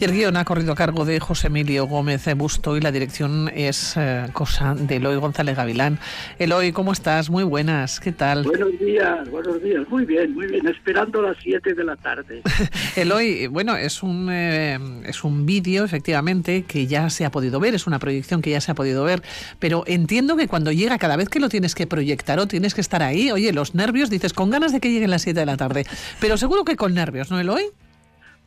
Y 0.00 0.04
el 0.04 0.12
guion 0.12 0.36
ha 0.36 0.44
corrido 0.44 0.72
a 0.72 0.76
cargo 0.76 1.04
de 1.04 1.18
José 1.18 1.48
Emilio 1.48 1.88
Gómez 1.88 2.32
Busto 2.36 2.76
y 2.76 2.80
la 2.80 2.92
dirección 2.92 3.50
es 3.52 3.94
eh, 3.96 4.28
cosa 4.32 4.76
de 4.76 4.96
Eloy 4.96 5.16
González 5.16 5.56
Gavilán. 5.56 5.98
Eloy, 6.38 6.70
¿cómo 6.70 6.92
estás? 6.92 7.30
Muy 7.30 7.42
buenas, 7.42 7.98
¿qué 7.98 8.12
tal? 8.12 8.44
Buenos 8.44 8.78
días, 8.78 9.28
buenos 9.28 9.60
días. 9.60 9.88
Muy 9.88 10.04
bien, 10.04 10.34
muy 10.34 10.46
bien. 10.46 10.68
Esperando 10.68 11.20
las 11.20 11.36
7 11.42 11.74
de 11.74 11.82
la 11.82 11.96
tarde. 11.96 12.42
Eloy, 12.96 13.48
bueno, 13.48 13.74
es 13.74 14.04
un, 14.04 14.28
eh, 14.30 14.78
es 15.04 15.24
un 15.24 15.46
vídeo, 15.46 15.84
efectivamente, 15.84 16.62
que 16.62 16.86
ya 16.86 17.10
se 17.10 17.24
ha 17.24 17.32
podido 17.32 17.58
ver, 17.58 17.74
es 17.74 17.88
una 17.88 17.98
proyección 17.98 18.40
que 18.40 18.50
ya 18.50 18.60
se 18.60 18.70
ha 18.70 18.76
podido 18.76 19.02
ver, 19.02 19.22
pero 19.58 19.82
entiendo 19.88 20.36
que 20.36 20.46
cuando 20.46 20.70
llega, 20.70 20.98
cada 20.98 21.16
vez 21.16 21.28
que 21.28 21.40
lo 21.40 21.48
tienes 21.48 21.74
que 21.74 21.88
proyectar 21.88 22.38
o 22.38 22.46
tienes 22.46 22.72
que 22.72 22.82
estar 22.82 23.02
ahí, 23.02 23.32
oye, 23.32 23.52
los 23.52 23.74
nervios, 23.74 24.10
dices, 24.10 24.32
con 24.32 24.50
ganas 24.50 24.70
de 24.70 24.78
que 24.78 24.92
lleguen 24.92 25.10
las 25.10 25.22
7 25.22 25.40
de 25.40 25.46
la 25.46 25.56
tarde, 25.56 25.86
pero 26.20 26.36
seguro 26.36 26.64
que 26.64 26.76
con 26.76 26.94
nervios, 26.94 27.32
¿no, 27.32 27.40
Eloy? 27.40 27.64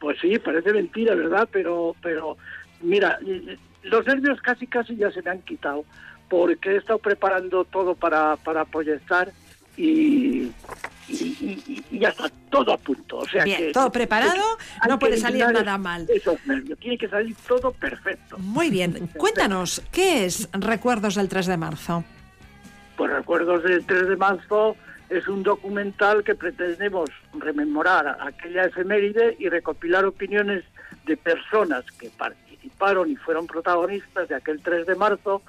Pues 0.02 0.18
sí, 0.20 0.38
parece 0.40 0.74
mentira, 0.74 1.14
¿verdad? 1.16 1.48
Pero, 1.52 1.96
pero 2.02 2.36
mira, 2.82 3.20
los 3.84 4.06
nervios 4.08 4.42
casi 4.42 4.66
casi 4.66 4.96
ya 4.96 5.12
se 5.12 5.22
me 5.22 5.30
han 5.30 5.42
quitado 5.44 5.86
porque 6.28 6.72
he 6.72 6.78
estado 6.78 6.98
preparando 6.98 7.64
todo 7.66 7.94
para, 7.94 8.36
para 8.38 8.66
proyectar 8.66 9.32
y, 9.78 10.52
y, 11.08 11.14
y- 11.14 11.86
y 11.92 12.00
ya 12.00 12.10
está 12.10 12.30
todo 12.50 12.74
a 12.74 12.78
punto. 12.80 13.18
O 13.20 13.28
sea 13.28 13.44
Bien, 13.44 13.58
que, 13.60 13.72
todo 13.74 13.92
preparado, 13.92 14.42
no 14.90 14.98
puede 14.98 15.18
salir 15.18 15.46
nada 15.52 15.78
mal. 15.78 16.08
Esos 16.10 16.44
nervios, 16.48 16.80
tiene 16.80 16.98
que 16.98 17.08
salir 17.08 17.36
todo 17.48 17.72
perfecto. 17.72 18.40
Muy 18.40 18.72
bien, 18.72 19.08
cuéntanos, 19.18 19.84
¿qué 19.92 20.26
es 20.26 20.50
Recuerdos 20.54 21.14
del 21.16 21.30
3 21.30 21.46
de 21.46 21.58
marzo? 21.58 22.04
Pues 22.98 23.12
Recuerdos 23.12 23.64
del 23.64 23.86
3 23.86 24.08
de 24.10 24.16
marzo 24.16 24.76
es 25.12 25.28
un 25.28 25.44
documental 25.44 26.24
que 26.24 26.36
pretendemos 26.36 27.10
rememorar 27.34 28.18
aquella 28.22 28.64
efeméride 28.64 29.36
y 29.40 29.50
recopilar 29.50 30.06
opiniones 30.06 30.64
de 31.06 31.18
personas 31.18 31.84
que 32.00 32.10
participaron 32.10 33.12
y 33.12 33.18
fueron 33.18 33.46
protagonistas 33.46 34.30
de 34.30 34.36
aquel 34.36 34.62
3 34.62 34.88
de 34.88 34.96
marzo 34.96 35.42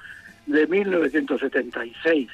de 0.46 0.66
1976, 0.66 2.28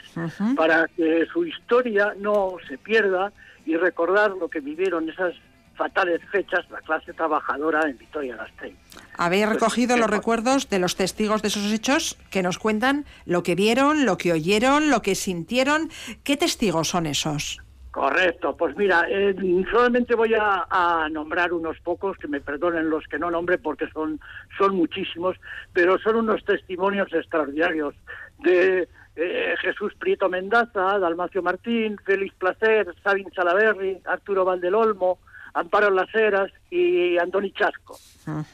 para 0.57 0.89
que 0.89 1.27
su 1.27 1.45
historia 1.45 2.15
no 2.19 2.57
se 2.67 2.79
pierda 2.79 3.31
y 3.67 3.77
recordar 3.77 4.31
lo 4.31 4.49
que 4.49 4.61
vivieron 4.61 5.11
esas 5.11 5.35
fatales 5.75 6.23
fechas 6.33 6.69
la 6.71 6.81
clase 6.81 7.13
trabajadora 7.13 7.83
en 7.83 7.99
Vitoria-Gasteiz. 7.99 8.75
Habéis 9.19 9.49
recogido 9.49 9.97
los 9.97 10.09
recuerdos 10.09 10.71
de 10.71 10.79
los 10.79 10.95
testigos 10.95 11.43
de 11.43 11.49
esos 11.49 11.73
hechos 11.73 12.17
que 12.31 12.43
nos 12.43 12.59
cuentan 12.59 13.05
lo 13.27 13.43
que 13.43 13.57
vieron, 13.57 14.07
lo 14.07 14.17
que 14.17 14.33
oyeron, 14.33 14.91
lo 14.91 15.03
que 15.03 15.17
sintieron. 15.17 15.91
¿Qué 16.23 16.37
testigos 16.37 16.89
son 16.89 17.07
esos? 17.07 17.61
Correcto, 17.91 18.57
pues 18.57 18.77
mira, 18.77 19.07
eh, 19.11 19.35
solamente 19.73 20.15
voy 20.15 20.33
a, 20.35 20.67
a 20.71 21.09
nombrar 21.09 21.53
unos 21.53 21.81
pocos, 21.81 22.17
que 22.17 22.29
me 22.29 22.41
perdonen 22.41 22.91
los 22.91 23.05
que 23.09 23.19
no 23.19 23.29
nombre 23.29 23.59
porque 23.59 23.89
son, 23.91 24.21
son 24.57 24.77
muchísimos, 24.77 25.37
pero 25.73 25.99
son 25.99 26.17
unos 26.17 26.45
testimonios 26.45 27.13
extraordinarios 27.13 27.97
de 28.39 28.89
eh, 29.17 29.55
Jesús 29.61 29.95
Prieto 29.99 30.29
Mendaza, 30.29 31.01
Dalmacio 31.01 31.43
Martín, 31.43 31.97
Félix 32.05 32.37
Placer, 32.37 32.95
Sabin 33.03 33.29
Salaberry, 33.35 34.01
Arturo 34.05 34.45
Valdelolmo, 34.45 35.19
Amparo 35.59 35.91
Las 35.91 36.13
Heras 36.15 36.51
y 36.71 37.19
Andoni 37.19 37.53
Chasco. 37.53 37.99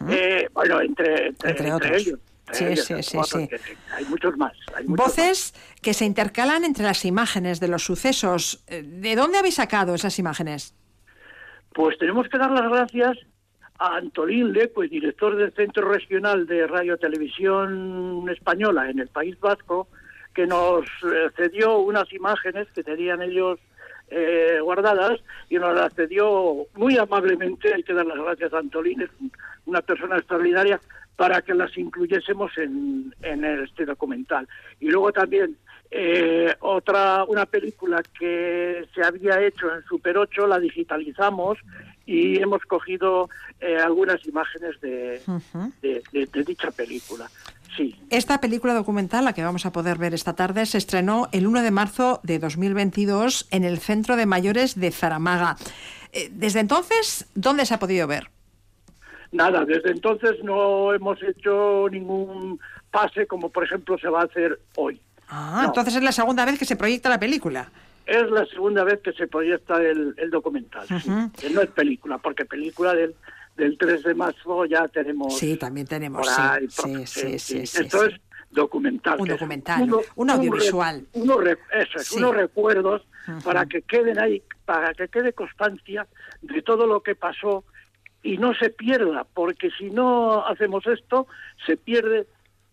Eh, 0.09 0.48
bueno, 0.52 0.81
entre, 0.81 1.28
entre, 1.28 1.68
Entre 1.68 1.97
ellos. 1.97 2.18
Sí, 2.52 2.64
ellos, 2.64 2.85
sí, 2.85 3.02
sí, 3.02 3.48
Hay 3.97 4.05
muchos 4.05 4.36
más. 4.36 4.52
hay 4.74 4.85
muchos 4.86 5.06
Voces 5.06 5.55
que 5.81 5.94
se 5.94 6.05
intercalan 6.05 6.64
entre 6.64 6.85
las 6.85 7.05
imágenes 7.05 7.59
de 7.59 7.68
los 7.68 7.82
sucesos. 7.82 8.62
Eh, 8.68 8.82
¿De 8.82 9.16
dónde 9.16 9.39
habéis 9.39 9.55
sacado 9.55 9.94
esas 9.94 10.18
imágenes? 10.18 10.74
Pues 11.72 11.98
tenemos 11.98 12.28
que 12.28 12.39
dar 12.39 12.51
las 12.51 12.70
gracias 12.70 13.16
a 13.78 13.97
Antolín 13.97 14.52
Leque, 14.52 14.89
director 14.89 15.36
del 15.36 15.52
Centro 15.55 15.90
Regional 15.90 16.47
de 16.47 16.66
Radio 16.66 16.97
Televisión 16.98 18.28
Española 18.31 18.89
en 18.90 19.01
el 19.01 19.09
País 19.09 19.39
Vasco, 19.40 19.89
que 20.35 20.47
nos 20.47 20.85
eh, 21.02 21.31
cedió 21.36 21.78
unas 21.78 22.12
imágenes 22.12 22.68
que 22.74 22.85
tenían 22.85 23.22
ellos 23.22 23.59
eh, 24.10 24.59
guardadas 24.62 25.20
y 25.48 25.56
nos 25.56 25.74
las 25.74 25.93
cedió 25.94 26.66
muy 26.74 26.97
amablemente. 26.98 27.72
Hay 27.74 27.82
que 27.82 27.94
dar 27.94 28.06
las 28.06 28.18
gracias 28.18 28.52
a 28.52 28.59
Antolín, 28.59 29.01
es 29.02 29.10
un- 29.20 29.32
una 29.66 29.81
persona 29.82 30.18
extraordinaria, 30.18 30.81
para 31.16 31.40
que 31.43 31.55
las 31.55 31.76
incluyésemos 31.78 32.51
en, 32.59 33.14
en 33.22 33.44
este 33.44 33.85
documental. 33.86 34.48
Y 34.81 34.89
luego 34.90 35.12
también 35.12 35.56
eh, 35.90 36.52
otra 36.60 37.22
una 37.24 37.47
película 37.47 38.02
que 38.18 38.85
se 38.94 39.02
había 39.05 39.40
hecho 39.40 39.72
en 39.72 39.85
Super 39.85 40.18
8 40.18 40.47
la 40.48 40.59
digitalizamos 40.59 41.56
y 42.05 42.43
hemos 42.43 42.62
cogido 42.62 43.31
eh, 43.60 43.76
algunas 43.76 44.26
imágenes 44.26 44.81
de, 44.81 45.20
de- 45.82 46.02
de- 46.12 46.26
de 46.26 46.43
dicha 46.44 46.70
película. 46.72 47.31
Sí, 47.76 47.96
Esta 48.10 48.40
película 48.40 48.72
documental, 48.74 49.24
la 49.24 49.32
que 49.32 49.42
vamos 49.42 49.66
a 49.66 49.72
poder 49.72 49.98
ver 49.98 50.14
esta 50.14 50.34
tarde, 50.34 50.64
se 50.66 50.78
estrenó 50.78 51.28
el 51.32 51.46
1 51.46 51.62
de 51.62 51.70
marzo 51.70 52.20
de 52.22 52.38
2022 52.38 53.48
en 53.51 53.64
el 53.64 53.78
Centro 53.78 54.16
de 54.16 54.26
Mayores 54.26 54.78
de 54.78 54.90
Zaramaga. 54.92 55.56
Eh, 56.12 56.28
Desde 56.32 56.60
entonces, 56.60 57.26
¿dónde 57.34 57.66
se 57.66 57.74
ha 57.74 57.78
podido 57.78 58.06
ver? 58.06 58.30
nada, 59.32 59.64
desde 59.64 59.90
entonces 59.90 60.36
no 60.44 60.94
hemos 60.94 61.20
hecho 61.20 61.88
ningún 61.90 62.60
pase 62.92 63.26
como 63.26 63.48
por 63.51 63.64
ejemplo 63.64 63.98
se 63.98 64.09
va 64.09 64.20
a 64.20 64.24
hacer 64.26 64.60
hoy. 64.76 65.01
Ah, 65.28 65.59
No. 65.62 65.68
entonces 65.70 65.96
es 65.96 66.02
la 66.05 66.12
segunda 66.12 66.44
vez 66.44 66.56
que 66.56 66.64
se 66.64 66.76
proyecta 66.76 67.09
la 67.09 67.18
película. 67.18 67.68
Es 68.06 68.30
la 68.30 68.46
segunda 68.46 68.84
vez 68.84 69.01
que 69.02 69.12
se 69.12 69.26
proyecta 69.26 69.82
el, 69.82 70.14
el 70.18 70.30
documental. 70.30 70.86
Que 71.40 71.51
no 71.51 71.62
es 71.62 71.70
película, 71.70 72.18
porque 72.18 72.44
película 72.44 72.94
del, 72.94 73.16
del 73.56 73.78
3 73.78 74.02
de 74.02 74.14
marzo 74.14 74.64
ya 74.66 74.89
tenemos. 74.89 75.36
Sí, 75.39 75.56
también 75.56 75.86
tenemos, 75.86 76.26
sí, 76.26 76.68
sí, 76.68 77.06
sí, 77.06 77.39
sí, 77.39 77.66
sí, 77.66 77.82
Esto 77.82 78.01
sí. 78.01 78.09
es 78.14 78.20
documental. 78.51 79.20
Un 79.20 79.28
documental, 79.28 79.82
uno- 79.82 80.01
un 80.16 80.31
audiovisual. 80.31 81.06
unos 81.12 81.44
re- 81.44 81.59
eso 81.81 81.98
es, 81.98 82.06
Sí. 82.09 82.16
unos 82.18 82.35
recuerdos 82.35 83.02
para 83.43 83.66
que 83.66 83.82
queden 83.82 84.18
ahí, 84.18 84.43
para 84.64 84.93
que 84.94 85.09
quede 85.09 85.32
constancia 85.32 86.06
de 86.43 86.62
todo 86.62 86.86
lo 86.86 87.02
que 87.02 87.14
pasó 87.14 87.64
y 88.22 88.39
no 88.39 88.55
se 88.55 88.70
pierda, 88.70 89.24
porque 89.35 89.70
si 89.78 89.90
no 89.90 90.47
hacemos 90.47 90.86
esto, 90.86 91.26
se 91.66 91.76
pierde 91.76 92.26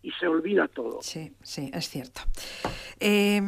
y 0.03 0.11
se 0.11 0.27
olvida 0.27 0.67
todo. 0.67 0.99
Sí, 1.01 1.33
sí, 1.43 1.69
es 1.73 1.89
cierto. 1.89 2.21
Eh, 2.99 3.41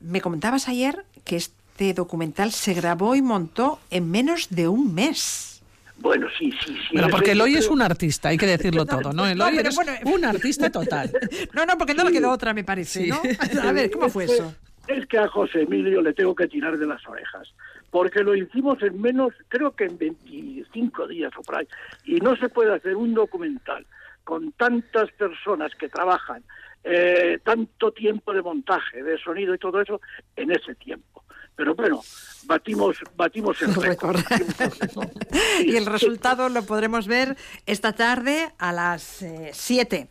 me 0.00 0.20
comentabas 0.20 0.68
ayer 0.68 1.04
que 1.24 1.36
este 1.36 1.94
documental 1.94 2.52
se 2.52 2.74
grabó 2.74 3.14
y 3.16 3.22
montó 3.22 3.80
en 3.90 4.10
menos 4.10 4.48
de 4.50 4.68
un 4.68 4.94
mes. 4.94 5.53
Bueno, 5.98 6.26
sí, 6.38 6.50
sí, 6.64 6.74
sí. 6.74 6.88
Bueno, 6.92 7.08
porque 7.08 7.32
Eloy 7.32 7.54
es 7.54 7.68
un 7.68 7.80
artista, 7.80 8.30
hay 8.30 8.36
que 8.36 8.46
decirlo 8.46 8.84
todo, 8.86 9.12
¿no? 9.12 9.26
Eloy 9.26 9.58
eres 9.58 9.74
bueno, 9.74 9.92
un 10.04 10.24
artista 10.24 10.70
total. 10.70 11.10
No, 11.54 11.64
no, 11.64 11.78
porque 11.78 11.94
no 11.94 12.04
le 12.04 12.12
quedó 12.12 12.30
otra, 12.30 12.52
me 12.52 12.64
parece. 12.64 13.06
¿no? 13.06 13.20
A 13.62 13.72
ver, 13.72 13.90
¿cómo 13.90 14.08
fue 14.08 14.24
eso? 14.24 14.54
Es 14.88 15.06
que 15.06 15.18
a 15.18 15.28
José 15.28 15.62
Emilio 15.62 16.02
le 16.02 16.12
tengo 16.12 16.34
que 16.34 16.48
tirar 16.48 16.76
de 16.76 16.86
las 16.86 17.06
orejas, 17.06 17.54
porque 17.90 18.22
lo 18.22 18.34
hicimos 18.34 18.82
en 18.82 19.00
menos, 19.00 19.32
creo 19.48 19.70
que 19.72 19.84
en 19.84 19.96
25 19.96 21.06
días 21.06 21.32
o 21.38 21.42
por 21.42 21.56
ahí, 21.56 21.68
y 22.04 22.16
no 22.16 22.36
se 22.36 22.48
puede 22.48 22.74
hacer 22.74 22.96
un 22.96 23.14
documental 23.14 23.86
con 24.24 24.52
tantas 24.52 25.10
personas 25.12 25.72
que 25.74 25.88
trabajan, 25.88 26.42
eh, 26.82 27.38
tanto 27.42 27.92
tiempo 27.92 28.32
de 28.32 28.42
montaje, 28.42 29.02
de 29.02 29.16
sonido 29.18 29.54
y 29.54 29.58
todo 29.58 29.80
eso, 29.80 30.00
en 30.36 30.50
ese 30.50 30.74
tiempo. 30.74 31.24
Pero 31.56 31.74
bueno, 31.74 32.00
batimos, 32.44 32.96
batimos 33.16 33.60
el 33.62 33.74
récord. 33.82 34.20
y 35.64 35.76
el 35.76 35.86
resultado 35.86 36.48
lo 36.48 36.62
podremos 36.64 37.06
ver 37.06 37.36
esta 37.66 37.92
tarde 37.92 38.52
a 38.58 38.72
las 38.72 39.24
7 39.52 40.08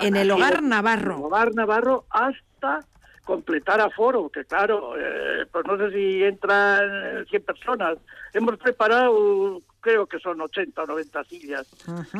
en 0.00 0.16
el 0.16 0.30
Hogar 0.30 0.62
Navarro. 0.62 1.20
Hogar 1.20 1.54
Navarro 1.54 2.04
hasta 2.10 2.80
completar 3.24 3.80
aforo, 3.80 4.28
que 4.28 4.44
claro, 4.44 4.94
eh, 4.96 5.46
pues 5.50 5.66
no 5.66 5.76
sé 5.76 5.90
si 5.90 6.22
entran 6.22 7.26
100 7.28 7.42
personas. 7.42 7.98
Hemos 8.32 8.56
preparado, 8.56 9.60
creo 9.80 10.06
que 10.06 10.20
son 10.20 10.40
80 10.40 10.82
o 10.82 10.86
90 10.86 11.24
sillas. 11.24 11.66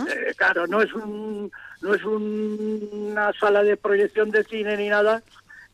Eh, 0.09 0.35
claro, 0.37 0.67
no 0.67 0.81
es 0.83 0.93
un, 0.95 1.53
no 1.81 1.95
es 1.95 2.03
un- 2.05 2.89
una 3.13 3.33
sala 3.35 3.63
de 3.63 3.77
proyección 3.77 4.31
de 4.31 4.43
cine 4.45 4.77
ni 4.77 4.89
nada. 4.89 5.23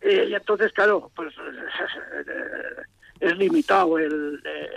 Eh, 0.03 0.27
y 0.31 0.35
entonces, 0.35 0.73
claro, 0.73 1.11
pues 1.15 1.33
eh, 1.35 2.83
es 3.21 3.37
limitado 3.39 3.99
el, 3.99 4.41
eh, 4.45 4.69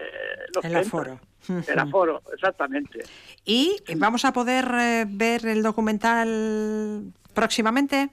los 0.54 0.64
El 0.66 0.76
aforo. 0.76 1.20
El 1.68 1.80
aforo, 1.80 2.22
exactamente. 2.34 3.04
¿Y 3.44 3.78
vamos 3.98 4.26
a 4.26 4.34
poder 4.34 4.66
eh, 4.80 5.06
ver 5.08 5.46
el 5.46 5.62
documental 5.64 7.04
próximamente? 7.34 8.10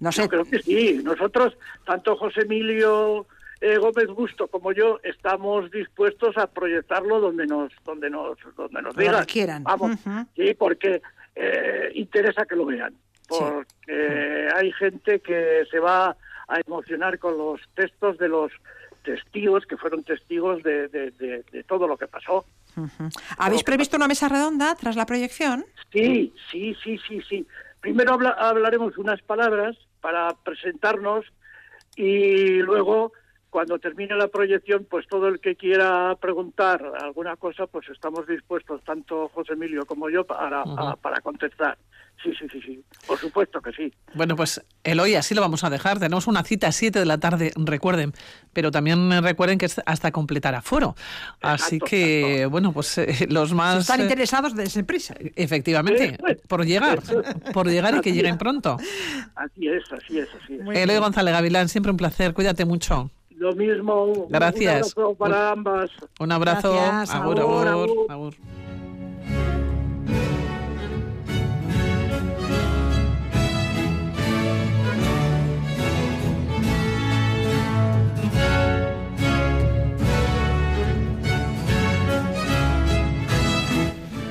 No 0.00 0.10
sé. 0.10 0.22
Yo 0.22 0.28
creo 0.28 0.44
que 0.44 0.62
sí. 0.62 1.00
Nosotros, 1.04 1.56
tanto 1.84 2.16
José 2.16 2.42
Emilio 2.42 3.26
eh, 3.60 3.76
Gómez 3.76 4.08
Busto 4.08 4.48
como 4.48 4.72
yo, 4.72 5.00
estamos 5.02 5.70
dispuestos 5.70 6.36
a 6.38 6.46
proyectarlo 6.46 7.20
donde 7.20 7.46
nos, 7.46 7.72
donde 7.84 8.10
nos, 8.10 8.38
donde 8.56 8.82
nos 8.82 8.96
digan. 8.96 9.24
quieran. 9.26 9.64
Vamos, 9.64 9.92
Ujú. 10.04 10.26
sí, 10.34 10.54
porque 10.54 11.02
eh, 11.36 11.92
interesa 11.94 12.44
que 12.46 12.56
lo 12.56 12.66
vean. 12.66 12.94
Porque 13.28 14.48
hay 14.54 14.72
gente 14.72 15.20
que 15.20 15.64
se 15.70 15.78
va 15.78 16.16
a 16.48 16.60
emocionar 16.66 17.18
con 17.18 17.36
los 17.38 17.60
textos 17.74 18.18
de 18.18 18.28
los 18.28 18.52
testigos 19.04 19.66
que 19.66 19.76
fueron 19.76 20.04
testigos 20.04 20.62
de, 20.62 20.88
de- 20.88 21.10
de- 21.12 21.44
de 21.50 21.64
todo 21.64 21.88
lo 21.88 21.96
que 21.96 22.06
pasó. 22.06 22.44
¿Habéis 23.36 23.64
previsto 23.64 23.96
una 23.96 24.08
mesa 24.08 24.28
redonda 24.28 24.74
tras 24.76 24.96
la 24.96 25.06
proyección? 25.06 25.66
Sí, 25.92 26.32
sí, 26.50 26.74
sí, 26.82 26.98
sí, 27.08 27.20
sí. 27.28 27.46
Primero 27.80 28.14
habla- 28.14 28.36
hablaremos 28.38 28.96
unas 28.98 29.20
palabras 29.22 29.76
para 30.00 30.28
presentarnos 30.44 31.24
y 31.96 32.58
luego, 32.60 33.12
cuando 33.52 33.78
termine 33.78 34.16
la 34.16 34.28
proyección, 34.28 34.86
pues 34.90 35.06
todo 35.06 35.28
el 35.28 35.38
que 35.38 35.56
quiera 35.56 36.16
preguntar 36.18 36.82
alguna 37.02 37.36
cosa, 37.36 37.66
pues 37.66 37.86
estamos 37.90 38.26
dispuestos, 38.26 38.82
tanto 38.82 39.28
José 39.28 39.52
Emilio 39.52 39.84
como 39.84 40.08
yo, 40.08 40.24
para, 40.24 40.62
a- 40.62 40.96
para 40.96 41.20
contestar. 41.20 41.76
Sí, 42.22 42.30
sí, 42.38 42.46
sí, 42.50 42.60
sí. 42.62 42.84
Por 43.06 43.18
supuesto 43.18 43.60
que 43.60 43.72
sí. 43.72 43.92
Bueno, 44.14 44.36
pues 44.36 44.64
Eloy, 44.84 45.16
así 45.16 45.34
lo 45.34 45.40
vamos 45.42 45.64
a 45.64 45.70
dejar. 45.70 45.98
Tenemos 45.98 46.26
una 46.28 46.44
cita 46.44 46.68
a 46.68 46.72
7 46.72 46.98
de 47.00 47.04
la 47.04 47.18
tarde, 47.18 47.52
recuerden. 47.56 48.12
Pero 48.54 48.70
también 48.70 49.10
recuerden 49.22 49.58
que 49.58 49.66
es 49.66 49.80
hasta 49.86 50.12
completar 50.12 50.54
aforo. 50.54 50.94
Así 51.42 51.78
que, 51.80 52.46
bueno, 52.46 52.72
pues 52.72 52.96
eh, 52.98 53.26
los 53.28 53.48
Si 53.50 53.54
más... 53.56 53.80
están 53.80 54.00
eh, 54.00 54.04
interesados, 54.04 54.54
dense 54.54 54.82
prisa. 54.84 55.14
Efectivamente, 55.36 56.16
por 56.48 56.64
llegar, 56.64 57.00
por 57.52 57.66
llegar 57.68 57.96
y 57.96 58.00
que 58.00 58.12
lleguen 58.12 58.38
pronto. 58.38 58.76
Así 59.34 59.68
es, 59.68 59.82
así 59.92 60.18
es, 60.20 60.28
así 60.42 60.54
es. 60.54 60.76
Eloy 60.76 60.98
González 60.98 61.34
Gavilán, 61.34 61.68
siempre 61.68 61.90
un 61.90 61.96
placer, 61.98 62.32
cuídate 62.34 62.64
mucho. 62.64 63.10
Lo 63.42 63.56
mismo. 63.56 64.28
Gracias. 64.28 64.94
Un 64.96 65.02
abrazo 65.02 65.14
para 65.16 65.50
ambas. 65.50 65.90
Un 66.20 66.30
abrazo, 66.30 66.72
Gracias, 66.74 67.10
agur, 67.12 67.40
agur, 67.40 67.66
agur, 67.66 67.90
agur. 68.08 68.12
agur. 68.12 68.34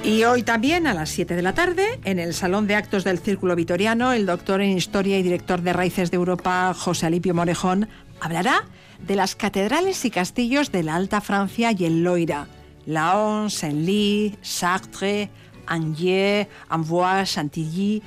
Y 0.06 0.24
hoy 0.24 0.44
también 0.44 0.88
a 0.88 0.94
las 0.94 1.10
7 1.10 1.36
de 1.36 1.42
la 1.42 1.54
tarde, 1.54 2.00
en 2.06 2.18
el 2.18 2.34
Salón 2.34 2.66
de 2.66 2.76
Actos 2.76 3.04
del 3.04 3.20
Círculo 3.20 3.58
Vitoriano, 3.58 4.14
el 4.14 4.26
doctor 4.26 4.62
en 4.62 4.70
Historia 4.70 5.20
y 5.20 5.24
director 5.24 5.62
de 5.62 5.74
Raíces 5.74 6.12
de 6.12 6.16
Europa, 6.16 6.74
José 6.74 7.08
Alipio 7.08 7.34
Morejón, 7.34 7.90
hablará 8.22 8.64
de 9.07 9.15
las 9.15 9.36
catedrales 9.36 10.06
y 10.06 10.11
castillos 10.11 10.72
de 10.72 10.84
la 10.84 10.95
Alta 10.95 11.22
Francia 11.22 11.72
y 11.78 11.86
el 11.86 12.03
Loira. 12.03 12.48
Laon, 12.86 13.49
Senlis, 13.49 14.40
Chartres, 14.41 15.30
Angers, 15.68 16.48
Amboise, 16.69 17.34
Chantilly. 17.34 18.02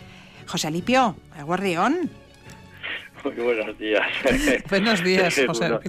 José 0.47 0.69
Alipio, 0.69 1.16
Guardión. 1.45 2.11
Muy 3.25 3.33
buenos 3.33 3.79
días. 3.79 4.07
Buenos 4.69 5.03
días, 5.03 5.35
José 5.47 5.69
bueno. 5.69 5.81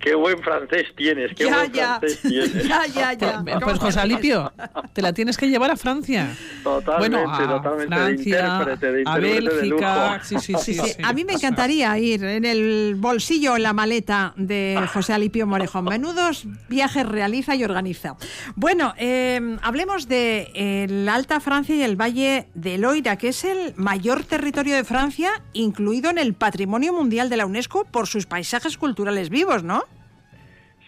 Qué 0.00 0.14
buen 0.14 0.38
francés 0.42 0.86
tienes, 0.96 1.32
qué 1.36 1.44
Ya, 1.44 1.56
buen 1.58 1.72
ya. 1.72 1.98
francés 1.98 2.20
tienes. 2.28 2.68
Ya, 2.68 2.86
ya, 2.86 3.12
ya. 3.14 3.42
Pues, 3.42 3.56
pues, 3.62 3.78
José 3.78 4.00
Alipio, 4.00 4.52
te 4.92 5.02
la 5.02 5.12
tienes 5.12 5.36
que 5.36 5.48
llevar 5.48 5.70
a 5.70 5.76
Francia. 5.76 6.28
Totalmente, 6.62 7.16
bueno, 7.16 7.34
a 7.34 7.38
totalmente 7.48 7.94
Francia, 7.96 8.76
de 8.76 9.02
a 9.06 9.16
Bélgica. 9.18 10.12
lujo. 10.18 10.24
Sí, 10.24 10.36
sí, 10.38 10.54
sí, 10.58 10.74
Sí, 10.74 10.74
sí. 10.74 11.02
A 11.02 11.12
mí 11.12 11.24
me 11.24 11.32
encantaría 11.34 11.96
ir 11.98 12.22
en 12.24 12.44
el 12.44 12.94
bolsillo, 12.96 13.56
en 13.56 13.62
la 13.62 13.72
maleta 13.72 14.32
de 14.36 14.78
José 14.92 15.12
Alipio 15.14 15.46
Morejón. 15.46 15.84
Menudos 15.84 16.46
viajes 16.68 17.06
realiza 17.06 17.54
y 17.56 17.64
organiza. 17.64 18.16
Bueno, 18.56 18.94
eh, 18.98 19.56
hablemos 19.62 20.08
de 20.08 20.50
eh, 20.54 20.86
la 20.88 21.14
Alta 21.14 21.40
Francia 21.40 21.74
y 21.74 21.82
el 21.82 21.96
Valle 22.00 22.48
del 22.54 22.82
Loira, 22.82 23.16
que 23.16 23.28
es 23.28 23.44
el 23.44 23.74
mayor 23.76 24.24
territorio 24.24 24.74
de 24.76 24.84
Francia, 24.84 25.30
incluido 25.52 26.10
en 26.10 26.18
el 26.18 26.34
Patrimonio 26.34 26.92
Mundial 26.92 27.28
de 27.30 27.36
la 27.36 27.46
UNESCO 27.46 27.84
por 27.84 28.06
sus 28.06 28.26
paisajes 28.26 28.76
culturales 28.76 29.30
vivos, 29.30 29.62
¿no? 29.64 29.77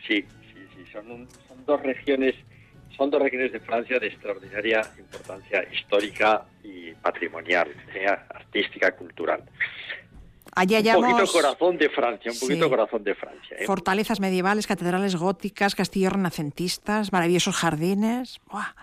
Sí, 0.06 0.24
sí, 0.52 0.66
sí, 0.74 0.84
son, 0.92 1.10
un- 1.10 1.28
son 1.48 1.64
dos 1.66 1.80
regiones, 1.82 2.34
son 2.96 3.10
dos 3.10 3.22
regiones 3.22 3.52
de 3.52 3.60
Francia 3.60 3.98
de 3.98 4.06
extraordinaria 4.08 4.80
importancia 4.98 5.64
histórica 5.72 6.44
y 6.62 6.92
patrimonial, 6.92 7.68
eh, 7.94 8.06
artística, 8.06 8.92
cultural. 8.96 9.44
Allí 10.56 10.74
Un 10.76 10.82
poquito 10.82 10.98
hallamos 10.98 11.32
corazón 11.32 11.78
de 11.78 11.88
Francia, 11.90 12.32
un 12.32 12.38
poquito 12.40 12.68
corazón 12.68 13.04
de 13.04 13.14
Francia. 13.14 13.56
¿eh? 13.60 13.66
fortalezas 13.66 14.18
medievales, 14.20 14.66
catedrales 14.66 15.14
góticas, 15.14 15.76
castillos 15.76 16.12
renacentistas, 16.12 17.12
maravillosos 17.12 17.54
jardines. 17.56 18.40
¡Buah! 18.50 18.74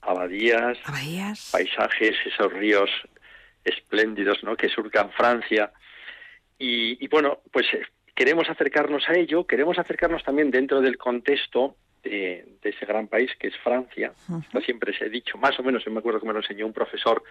abadías, 0.00 0.78
Abadías. 0.84 1.48
paisajes, 1.50 2.14
esos 2.26 2.52
ríos 2.52 2.90
espléndidos 3.64 4.42
¿no? 4.44 4.56
que 4.56 4.68
surcan 4.68 5.10
Francia. 5.12 5.72
Y, 6.58 7.02
y 7.04 7.08
bueno, 7.08 7.40
pues 7.50 7.66
queremos 8.14 8.48
acercarnos 8.48 9.08
a 9.08 9.14
ello, 9.14 9.46
queremos 9.46 9.78
acercarnos 9.78 10.22
también 10.22 10.50
dentro 10.50 10.80
del 10.80 10.96
contexto 10.96 11.76
de, 12.02 12.44
de 12.62 12.70
ese 12.70 12.86
gran 12.86 13.08
país 13.08 13.30
que 13.38 13.48
es 13.48 13.56
Francia. 13.58 14.12
Esto 14.42 14.60
siempre 14.60 14.96
se 14.96 15.06
ha 15.06 15.08
dicho, 15.08 15.38
más 15.38 15.58
o 15.58 15.62
menos, 15.62 15.84
yo 15.84 15.90
me 15.90 15.98
acuerdo 15.98 16.20
que 16.20 16.26
me 16.26 16.32
lo 16.32 16.40
enseñó 16.40 16.66
un 16.66 16.72
profesor, 16.72 17.22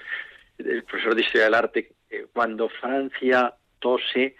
el 0.57 0.84
profesor 0.84 1.15
de 1.15 1.22
Historia 1.22 1.45
del 1.45 1.53
Arte, 1.53 1.91
eh, 2.10 2.27
cuando 2.34 2.69
Francia 2.69 3.53
tose, 3.80 4.35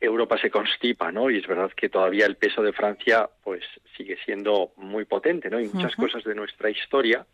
Europa 0.00 0.38
se 0.38 0.50
constipa, 0.50 1.10
¿no? 1.10 1.30
Y 1.30 1.38
es 1.38 1.46
verdad 1.46 1.70
que 1.74 1.88
todavía 1.88 2.26
el 2.26 2.36
peso 2.36 2.62
de 2.62 2.72
Francia 2.72 3.28
pues 3.42 3.64
sigue 3.96 4.16
siendo 4.24 4.72
muy 4.76 5.04
potente, 5.04 5.48
¿no? 5.48 5.60
Y 5.60 5.68
muchas 5.68 5.96
cosas 5.96 6.22
de 6.24 6.34
nuestra 6.34 6.70
historia 6.70 7.26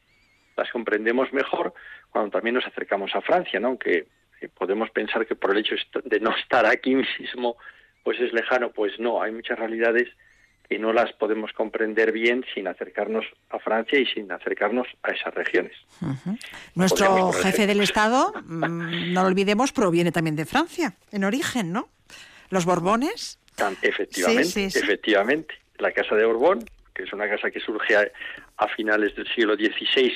las 0.57 0.71
comprendemos 0.71 1.33
mejor 1.33 1.73
cuando 2.11 2.31
también 2.31 2.55
nos 2.55 2.67
acercamos 2.67 3.15
a 3.15 3.21
Francia, 3.21 3.59
¿no? 3.59 3.69
Aunque 3.69 4.07
podemos 4.49 4.91
pensar 4.91 5.27
que 5.27 5.35
por 5.37 5.53
el 5.53 5.59
hecho 5.59 5.75
de 6.05 6.21
no 6.21 6.35
estar 6.37 6.67
aquí 6.67 6.95
mismo 6.95 7.57
pues 8.03 8.19
es 8.21 8.33
lejano, 8.33 8.71
pues 8.73 8.99
no, 8.99 9.23
hay 9.23 9.31
muchas 9.31 9.59
realidades 9.59 10.09
que 10.69 10.79
no 10.79 10.93
las 10.93 11.13
podemos 11.13 11.53
comprender 11.53 12.13
bien 12.13 12.45
sin 12.55 12.67
acercarnos 12.69 13.27
a 13.51 13.59
Francia 13.59 13.99
y 13.99 14.07
sin 14.07 14.31
acercarnos 14.33 14.87
a 15.03 15.11
esas 15.11 15.35
regiones. 15.35 15.73
Nuestro 16.75 17.33
jefe 17.33 17.67
del 17.67 17.81
Estado, 17.81 18.33
mm, 18.45 19.13
no 19.13 19.23
lo 19.23 19.27
olvidemos, 19.29 19.73
proviene 19.73 20.13
también 20.13 20.37
de 20.37 20.47
Francia, 20.47 20.95
en 21.11 21.25
origen, 21.25 21.73
¿no? 21.73 21.89
Los 22.51 22.65
Borbones. 22.65 23.39
Tan- 23.57 23.77
efectivamente, 23.83 24.45
Sí, 24.45 24.71
sí, 24.71 24.71
sí. 24.71 24.79
efectivamente. 24.79 25.55
La 25.79 25.93
Casa 25.93 26.15
de 26.15 26.25
Borbón, 26.25 26.65
que 26.95 27.03
es 27.05 27.13
una 27.13 27.29
casa 27.29 27.51
que 27.51 27.61
surge 27.61 27.97
a, 27.97 28.07
a 28.59 28.69
finales 28.69 29.15
del 29.17 29.27
siglo 29.35 29.55
XVI, 29.57 30.13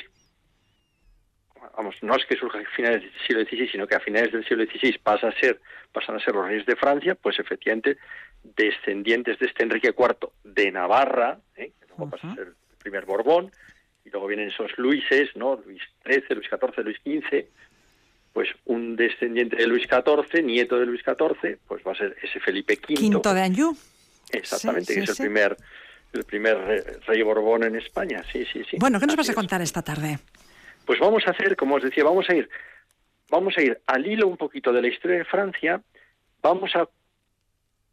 vamos, 1.77 1.97
no 2.03 2.15
es 2.17 2.25
que 2.27 2.37
surja 2.37 2.59
a 2.59 2.65
finales 2.77 3.03
del 3.03 3.13
siglo 3.27 3.45
XVI, 3.45 3.69
sino 3.71 3.87
que 3.87 3.95
a 3.97 4.01
finales 4.01 4.33
del 4.33 4.45
siglo 4.47 4.65
XVI 4.65 4.99
pasa 5.03 5.29
a 5.29 5.33
ser, 5.41 5.61
pasan 5.93 6.17
a 6.17 6.21
ser 6.21 6.35
los 6.35 6.47
reyes 6.47 6.67
de 6.67 6.77
Francia, 6.77 7.15
pues 7.15 7.39
efectivamente 7.39 7.97
descendientes 8.43 9.39
de 9.39 9.47
este 9.47 9.63
Enrique 9.63 9.95
IV 9.97 10.29
de 10.45 10.71
Navarra, 10.71 11.39
¿eh? 11.57 11.73
que 11.81 11.87
luego 11.89 12.11
pasa 12.11 12.31
a 12.31 12.35
ser 12.35 12.49
el 12.49 12.55
primer 12.79 13.05
Borbón, 13.05 13.51
y 14.05 14.11
luego 14.11 14.27
vienen 14.27 14.49
esos 14.49 14.71
Luises, 14.77 15.31
¿no? 15.35 15.61
Luis 15.65 15.81
XIII, 16.05 16.23
Luis 16.37 16.49
XIV, 16.49 16.85
Luis 16.85 16.99
XV, 17.25 17.45
pues 18.35 18.49
un 18.67 18.97
descendiente 18.97 19.57
de 19.57 19.67
Luis 19.67 19.87
XIV, 19.89 20.43
nieto 20.45 20.79
de 20.79 20.87
Luis 20.87 21.03
XIV, 21.03 21.59
pues 21.67 21.83
va 21.87 21.93
a 21.93 21.95
ser 21.95 22.17
ese 22.23 22.39
Felipe 22.41 22.75
V. 22.75 22.95
Quinto 22.95 23.33
de 23.33 23.41
Anjou. 23.43 23.77
Exactamente, 24.33 24.93
Sí, 24.93 24.99
que 25.01 25.05
es 25.05 25.17
sí. 25.17 25.23
el 25.23 25.29
primer 25.29 25.57
el 26.13 26.25
primer 26.25 26.57
re- 26.59 26.85
rey 27.09 27.23
Borbón 27.23 27.65
en 27.65 27.75
España. 27.77 28.23
Sí, 28.31 28.45
sí, 28.53 28.63
sí. 28.71 28.77
Bueno, 28.79 29.01
¿qué 29.01 29.07
nos 29.07 29.17
vas 29.17 29.29
a 29.29 29.33
es. 29.33 29.37
contar 29.37 29.61
esta 29.63 29.83
tarde? 29.83 30.19
Pues 30.87 30.99
vamos 30.99 31.27
a 31.27 31.31
hacer, 31.31 31.57
como 31.57 31.77
os 31.77 31.83
decía, 31.83 32.05
vamos 32.05 32.29
a 32.29 32.35
ir 32.35 32.49
vamos 33.31 33.57
a 33.57 33.63
ir 33.63 33.81
al 33.87 34.07
hilo 34.07 34.29
un 34.29 34.37
poquito 34.37 34.73
de 34.73 34.83
la 34.83 34.89
historia 34.89 35.19
de 35.19 35.25
Francia, 35.25 35.81
vamos 36.43 36.77
a 36.77 36.89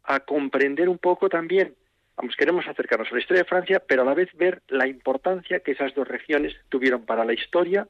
a 0.04 0.20
comprender 0.20 0.88
un 0.88 0.98
poco 0.98 1.28
también, 1.28 1.74
vamos, 2.16 2.36
queremos 2.36 2.66
acercarnos 2.66 3.08
a 3.10 3.14
la 3.14 3.20
historia 3.20 3.42
de 3.42 3.48
Francia, 3.48 3.82
pero 3.86 4.02
a 4.02 4.04
la 4.04 4.14
vez 4.14 4.28
ver 4.34 4.62
la 4.68 4.86
importancia 4.86 5.60
que 5.60 5.72
esas 5.72 5.94
dos 5.94 6.08
regiones 6.08 6.54
tuvieron 6.68 7.04
para 7.04 7.24
la 7.24 7.32
historia, 7.32 7.86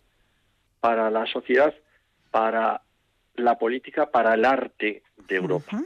para 0.80 1.10
la 1.10 1.26
sociedad, 1.26 1.74
para 2.30 2.82
la 3.36 3.58
política, 3.58 4.10
para 4.10 4.34
el 4.34 4.44
arte 4.44 5.02
de 5.28 5.36
Europa. 5.36 5.82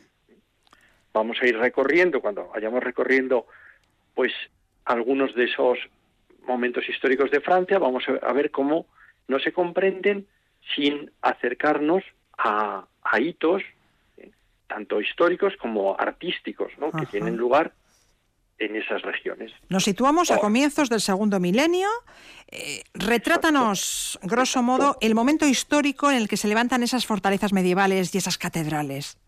Vamos 1.12 1.38
a 1.40 1.46
ir 1.46 1.56
recorriendo, 1.56 2.20
cuando 2.20 2.48
vayamos 2.48 2.82
recorriendo, 2.82 3.46
pues 4.14 4.32
algunos 4.84 5.34
de 5.34 5.44
esos 5.44 5.78
momentos 6.42 6.88
históricos 6.88 7.30
de 7.30 7.40
Francia, 7.40 7.78
vamos 7.78 8.04
a 8.08 8.32
ver 8.32 8.50
cómo 8.50 8.86
no 9.28 9.38
se 9.38 9.52
comprenden 9.52 10.26
sin 10.74 11.10
acercarnos 11.22 12.02
a, 12.38 12.86
a 13.02 13.20
hitos 13.20 13.62
eh, 14.16 14.30
tanto 14.66 15.00
históricos 15.00 15.54
como 15.56 15.96
artísticos, 15.98 16.72
¿no? 16.78 16.90
que 16.92 17.06
tienen 17.06 17.36
lugar 17.36 17.72
en 18.58 18.76
esas 18.76 19.02
regiones. 19.02 19.52
Nos 19.68 19.84
situamos 19.84 20.30
a 20.30 20.38
comienzos 20.38 20.88
del 20.88 21.00
segundo 21.00 21.40
milenio. 21.40 21.88
Eh, 22.50 22.82
retrátanos, 22.94 24.18
grosso 24.22 24.62
modo, 24.62 24.96
el 25.00 25.14
momento 25.14 25.46
histórico 25.46 26.10
en 26.10 26.16
el 26.16 26.28
que 26.28 26.36
se 26.36 26.48
levantan 26.48 26.82
esas 26.82 27.06
fortalezas 27.06 27.52
medievales 27.52 28.14
y 28.14 28.18
esas 28.18 28.38
catedrales. 28.38 29.18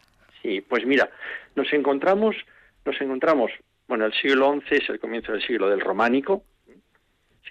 Sí, 0.42 0.60
pues 0.60 0.86
mira, 0.86 1.10
nos 1.56 1.72
encontramos, 1.72 2.36
nos 2.84 3.00
encontramos, 3.00 3.50
bueno, 3.86 4.06
el 4.06 4.14
siglo 4.14 4.58
XI 4.66 4.76
es 4.76 4.88
el 4.88 5.00
comienzo 5.00 5.32
del 5.32 5.42
siglo 5.46 5.68
del 5.68 5.80
románico, 5.80 6.44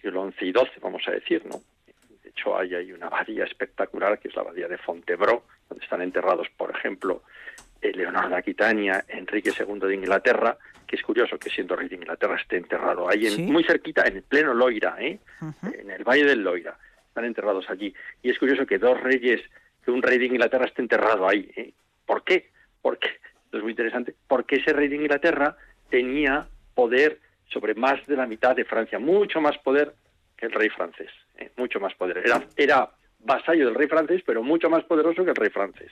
siglo 0.02 0.32
XI 0.32 0.46
y 0.48 0.52
XII, 0.54 0.82
vamos 0.82 1.04
a 1.08 1.12
decir, 1.12 1.46
¿no? 1.46 1.62
Hecho, 2.38 2.56
hay, 2.58 2.76
hay 2.76 2.92
una 2.92 3.08
abadía 3.08 3.46
espectacular, 3.46 4.20
que 4.20 4.28
es 4.28 4.36
la 4.36 4.44
abadía 4.44 4.68
de 4.68 4.78
Fontevraud, 4.78 5.42
donde 5.70 5.84
están 5.84 6.02
enterrados, 6.04 6.48
por 6.56 6.70
ejemplo, 6.70 7.24
eh, 7.82 7.92
Leonardo 7.96 8.30
de 8.30 8.36
Aquitania, 8.36 9.04
Enrique 9.08 9.52
II 9.58 9.80
de 9.80 9.96
Inglaterra, 9.96 10.56
que 10.86 10.98
es 10.98 11.02
curioso 11.02 11.40
que 11.40 11.50
siendo 11.50 11.76
rey 11.76 11.90
de 11.90 11.96
Inglaterra 11.96 12.36
esté 12.36 12.58
enterrado 12.58 13.10
ahí, 13.10 13.26
en- 13.26 13.32
Sí. 13.34 13.42
muy 13.44 13.64
cerquita, 13.64 14.04
en 14.04 14.18
el 14.18 14.24
pleno 14.24 14.54
Loira, 14.54 14.96
¿eh? 15.00 15.18
en 15.74 15.90
el 15.90 16.04
Valle 16.04 16.26
del 16.26 16.44
Loira, 16.44 16.78
están 17.08 17.26
enterrados 17.26 17.68
allí. 17.72 17.94
Y 18.22 18.30
es 18.30 18.38
curioso 18.38 18.66
que 18.68 18.78
dos 18.78 19.00
reyes, 19.02 19.42
que 19.84 19.90
un 19.92 20.04
rey 20.04 20.20
de 20.20 20.26
Inglaterra 20.26 20.66
esté 20.66 20.82
enterrado 20.84 21.28
ahí. 21.28 21.50
¿eh? 21.56 21.74
¿Por 22.06 22.24
qué? 22.24 22.52
Porque, 22.84 23.08
esto 23.46 23.58
es 23.58 23.64
muy 23.64 23.72
interesante, 23.72 24.14
porque 24.28 24.58
ese 24.58 24.74
rey 24.74 24.88
de 24.90 24.96
Inglaterra 24.98 25.58
tenía 25.90 26.48
poder 26.76 27.20
sobre 27.48 27.74
más 27.74 28.06
de 28.06 28.16
la 28.16 28.28
mitad 28.28 28.56
de 28.56 28.64
Francia, 28.66 29.00
mucho 29.00 29.42
más 29.42 29.58
poder 29.58 29.94
que 30.38 30.46
el 30.46 30.52
rey 30.52 30.70
francés, 30.70 31.10
¿eh? 31.38 31.52
mucho 31.58 31.80
más 31.80 31.94
poder. 31.96 32.18
Era, 32.20 32.44
era 32.56 32.90
vasallo 33.20 33.66
del 33.66 33.76
rey 33.76 33.88
francés, 33.88 34.22
pero 34.26 34.44
mucho 34.44 34.70
más 34.70 34.84
poderoso 34.84 35.24
que 35.24 35.32
el 35.32 35.36
rey 35.36 35.50
francés. 35.50 35.92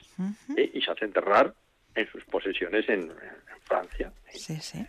¿eh? 0.56 0.70
Y 0.74 0.80
se 0.82 0.90
hace 0.90 1.04
enterrar 1.04 1.54
en 1.94 2.06
sus 2.10 2.24
posesiones 2.24 2.88
en, 2.88 3.02
en 3.02 3.60
Francia. 3.64 4.12
Sí, 4.32 4.56
sí. 4.60 4.84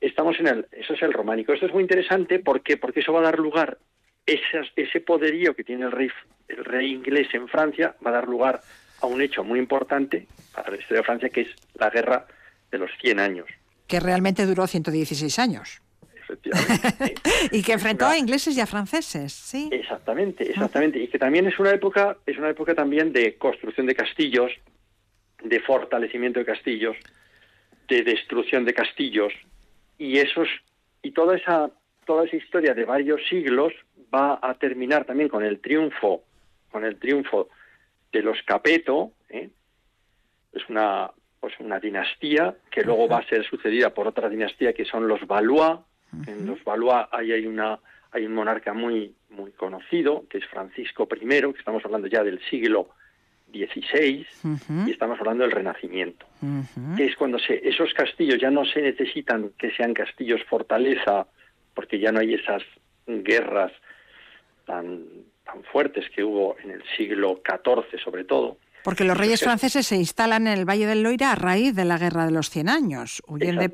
Estamos 0.00 0.38
en 0.38 0.48
el, 0.48 0.66
eso 0.72 0.92
es 0.94 1.02
el 1.02 1.12
románico. 1.12 1.52
Esto 1.52 1.66
es 1.66 1.72
muy 1.72 1.82
interesante 1.82 2.38
porque 2.38 2.76
porque 2.76 3.00
eso 3.00 3.12
va 3.12 3.20
a 3.20 3.24
dar 3.24 3.38
lugar 3.38 3.78
esas- 4.26 4.70
ese 4.76 5.00
poderío 5.00 5.54
que 5.54 5.64
tiene 5.64 5.84
el 5.86 5.92
rey 5.92 6.08
el 6.48 6.64
rey 6.64 6.92
inglés 6.92 7.28
en 7.32 7.48
Francia 7.48 7.94
va 8.06 8.10
a 8.10 8.14
dar 8.14 8.28
lugar 8.28 8.60
a 9.00 9.06
un 9.06 9.20
hecho 9.22 9.42
muy 9.44 9.58
importante 9.58 10.26
para 10.54 10.70
la 10.70 10.76
historia 10.76 10.98
de 11.00 11.04
Francia 11.04 11.28
que 11.30 11.40
es 11.42 11.48
la 11.74 11.88
guerra 11.90 12.26
de 12.70 12.78
los 12.78 12.90
100 13.00 13.18
años. 13.20 13.46
Que 13.86 14.00
realmente 14.00 14.44
duró 14.46 14.66
116 14.66 15.38
años. 15.38 15.80
y 17.50 17.62
que 17.62 17.72
enfrentó 17.72 18.06
a 18.06 18.16
ingleses 18.16 18.56
y 18.56 18.60
a 18.60 18.66
franceses, 18.66 19.32
sí. 19.32 19.68
Exactamente, 19.72 20.50
exactamente. 20.50 20.98
Y 20.98 21.08
que 21.08 21.18
también 21.18 21.46
es 21.46 21.58
una 21.58 21.70
época, 21.70 22.16
es 22.26 22.38
una 22.38 22.50
época 22.50 22.74
también 22.74 23.12
de 23.12 23.36
construcción 23.36 23.86
de 23.86 23.94
castillos, 23.94 24.52
de 25.42 25.60
fortalecimiento 25.60 26.38
de 26.38 26.46
castillos, 26.46 26.96
de 27.88 28.02
destrucción 28.02 28.64
de 28.64 28.74
castillos, 28.74 29.32
y 29.98 30.18
esos, 30.18 30.48
y 31.02 31.12
toda 31.12 31.36
esa, 31.36 31.70
toda 32.06 32.24
esa 32.24 32.36
historia 32.36 32.74
de 32.74 32.84
varios 32.84 33.20
siglos 33.28 33.72
va 34.14 34.38
a 34.42 34.54
terminar 34.54 35.04
también 35.04 35.28
con 35.28 35.44
el 35.44 35.60
triunfo, 35.60 36.24
con 36.70 36.84
el 36.84 36.96
triunfo 36.96 37.48
de 38.12 38.22
los 38.22 38.42
Capeto, 38.42 39.12
¿eh? 39.28 39.50
es 40.52 40.68
una 40.68 41.10
pues 41.44 41.60
una 41.60 41.78
dinastía 41.78 42.56
que 42.70 42.82
luego 42.82 43.06
va 43.06 43.18
a 43.18 43.28
ser 43.28 43.44
sucedida 43.44 43.92
por 43.92 44.08
otra 44.08 44.30
dinastía 44.30 44.72
que 44.72 44.86
son 44.86 45.06
los 45.06 45.26
Valois. 45.26 45.80
En 46.26 46.46
los 46.46 46.62
Valois 46.64 47.06
ahí 47.12 47.32
hay 47.32 47.46
una 47.46 47.78
hay 48.12 48.26
un 48.26 48.34
monarca 48.34 48.72
muy 48.72 49.14
muy 49.30 49.50
conocido 49.52 50.24
que 50.28 50.38
es 50.38 50.46
Francisco 50.46 51.08
I, 51.10 51.26
que 51.26 51.58
estamos 51.58 51.84
hablando 51.84 52.06
ya 52.06 52.22
del 52.22 52.40
siglo 52.48 52.90
XVI 53.52 54.26
y 54.86 54.90
estamos 54.90 55.18
hablando 55.20 55.44
del 55.44 55.52
Renacimiento, 55.52 56.26
que 56.96 57.06
es 57.06 57.16
cuando 57.16 57.38
se, 57.38 57.66
esos 57.68 57.92
castillos 57.94 58.40
ya 58.40 58.50
no 58.50 58.64
se 58.64 58.82
necesitan 58.82 59.50
que 59.58 59.70
sean 59.72 59.94
castillos 59.94 60.42
fortaleza, 60.48 61.26
porque 61.74 61.98
ya 61.98 62.10
no 62.10 62.20
hay 62.20 62.34
esas 62.34 62.62
guerras 63.06 63.72
tan 64.66 65.04
tan 65.44 65.62
fuertes 65.64 66.06
que 66.14 66.24
hubo 66.24 66.56
en 66.64 66.70
el 66.70 66.82
siglo 66.96 67.42
XIV 67.46 68.00
sobre 68.02 68.24
todo, 68.24 68.56
Porque 68.82 69.04
los 69.04 69.16
reyes 69.16 69.40
franceses 69.40 69.86
se 69.86 69.96
instalan 69.96 70.46
en 70.46 70.58
el 70.58 70.68
Valle 70.68 70.86
del 70.86 71.02
Loira 71.02 71.32
a 71.32 71.34
raíz 71.34 71.74
de 71.74 71.84
la 71.84 71.98
Guerra 71.98 72.26
de 72.26 72.32
los 72.32 72.50
Cien 72.50 72.68
Años. 72.68 73.22
Huyen 73.26 73.56
de 73.56 73.70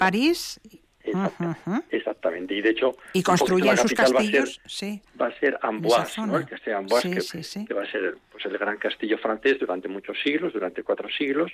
Exactamente. 1.91 2.55
Y 2.55 2.61
de 2.63 2.71
hecho, 2.71 2.97
y 3.13 3.23
construyen 3.23 3.67
la 3.75 3.77
sus 3.77 3.93
capital 3.93 4.17
va 4.17 4.21
a 4.21 4.23
ser- 4.23 4.33
castillos. 4.43 4.61
Sí. 4.67 5.03
va 5.21 5.27
a 5.27 5.39
ser 5.41 5.59
Amboise, 5.63 6.21
¿no? 6.27 6.37
el 6.39 6.47
castillo 6.47 6.79
Amboise, 6.79 7.09
Sí, 7.09 7.15
que, 7.15 7.21
sí, 7.21 7.43
sí. 7.43 7.65
que 7.67 7.75
va 7.75 7.83
a 7.83 7.91
ser 7.91 8.17
pues, 8.33 8.45
el 8.47 8.59
gran 8.59 8.77
castillo 8.79 9.19
francés 9.19 9.59
durante 9.59 9.89
muchos 9.89 10.17
siglos, 10.23 10.53
durante 10.53 10.83
cuatro 10.83 11.09
siglos. 11.11 11.51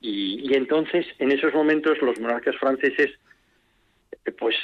Y, 0.00 0.50
y 0.50 0.54
entonces, 0.54 1.06
en 1.18 1.30
esos 1.32 1.52
momentos, 1.52 1.98
los 2.00 2.18
monarcas 2.20 2.56
franceses, 2.56 3.10
eh, 4.24 4.32
pues 4.32 4.54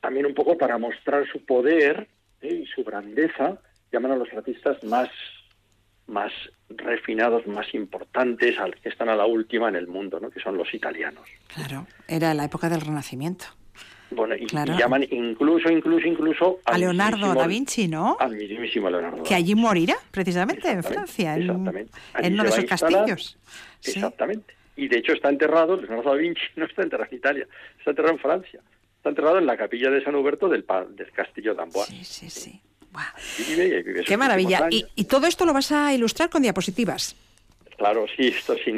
también 0.00 0.26
un 0.26 0.34
poco 0.34 0.56
para 0.56 0.78
mostrar 0.78 1.26
su 1.30 1.44
poder 1.44 2.08
¿eh? 2.40 2.62
y 2.62 2.66
su 2.66 2.84
grandeza, 2.84 3.58
llaman 3.92 4.12
a 4.12 4.16
los 4.16 4.32
artistas 4.32 4.82
más, 4.84 5.08
más 6.10 6.32
refinados, 6.68 7.46
más 7.46 7.72
importantes, 7.74 8.56
que 8.82 8.88
están 8.88 9.08
a 9.08 9.16
la 9.16 9.26
última 9.26 9.68
en 9.68 9.76
el 9.76 9.86
mundo, 9.86 10.20
¿no? 10.20 10.30
que 10.30 10.40
son 10.40 10.56
los 10.56 10.72
italianos. 10.74 11.22
Claro, 11.54 11.86
era 12.08 12.34
la 12.34 12.44
época 12.44 12.68
del 12.68 12.80
Renacimiento. 12.80 13.46
Bueno, 14.10 14.34
y, 14.34 14.42
y 14.42 14.46
Claro. 14.46 14.76
llaman 14.76 15.04
incluso, 15.10 15.70
incluso, 15.70 16.06
incluso 16.06 16.58
A 16.64 16.76
Leonardo 16.76 17.32
da 17.32 17.46
Vinci, 17.46 17.86
¿no? 17.86 18.16
Al 18.18 18.34
mismísimo 18.34 18.90
Leonardo. 18.90 19.22
Que 19.22 19.34
allí 19.36 19.54
morirá, 19.54 19.94
precisamente, 20.10 20.68
en 20.68 20.82
Francia, 20.82 21.36
en, 21.36 21.42
Exactamente. 21.42 21.92
En 22.18 22.32
uno 22.34 22.42
de 22.42 22.48
esos 22.48 22.64
castillos. 22.64 23.38
Sí. 23.78 23.92
Exactamente. 23.92 24.54
Y 24.76 24.88
de 24.88 24.98
hecho 24.98 25.12
está 25.12 25.28
enterrado, 25.28 25.76
Leonardo 25.76 26.10
da 26.10 26.16
Vinci 26.16 26.42
no 26.56 26.64
está 26.66 26.82
enterrado 26.82 27.08
en 27.12 27.18
Italia, 27.18 27.46
está 27.78 27.90
enterrado 27.90 28.14
en 28.14 28.20
Francia. 28.20 28.60
Está 28.96 29.10
enterrado 29.10 29.38
en 29.38 29.46
la 29.46 29.56
capilla 29.56 29.90
de 29.90 30.04
San 30.04 30.14
Huberto 30.14 30.48
del, 30.48 30.66
del 30.90 31.10
castillo 31.12 31.54
de 31.54 31.62
Amboise. 31.62 31.90
Sí, 31.90 32.04
sí, 32.04 32.30
sí. 32.30 32.60
Qué 34.06 34.16
maravilla. 34.16 34.68
Y, 34.70 35.04
todo 35.04 35.26
esto 35.26 35.44
lo 35.44 35.52
vas 35.52 35.72
a 35.72 35.94
ilustrar 35.94 36.30
con 36.30 36.42
diapositivas. 36.42 37.16
Claro, 37.76 38.04
sí, 38.14 38.28
esto 38.28 38.54
sí. 38.62 38.74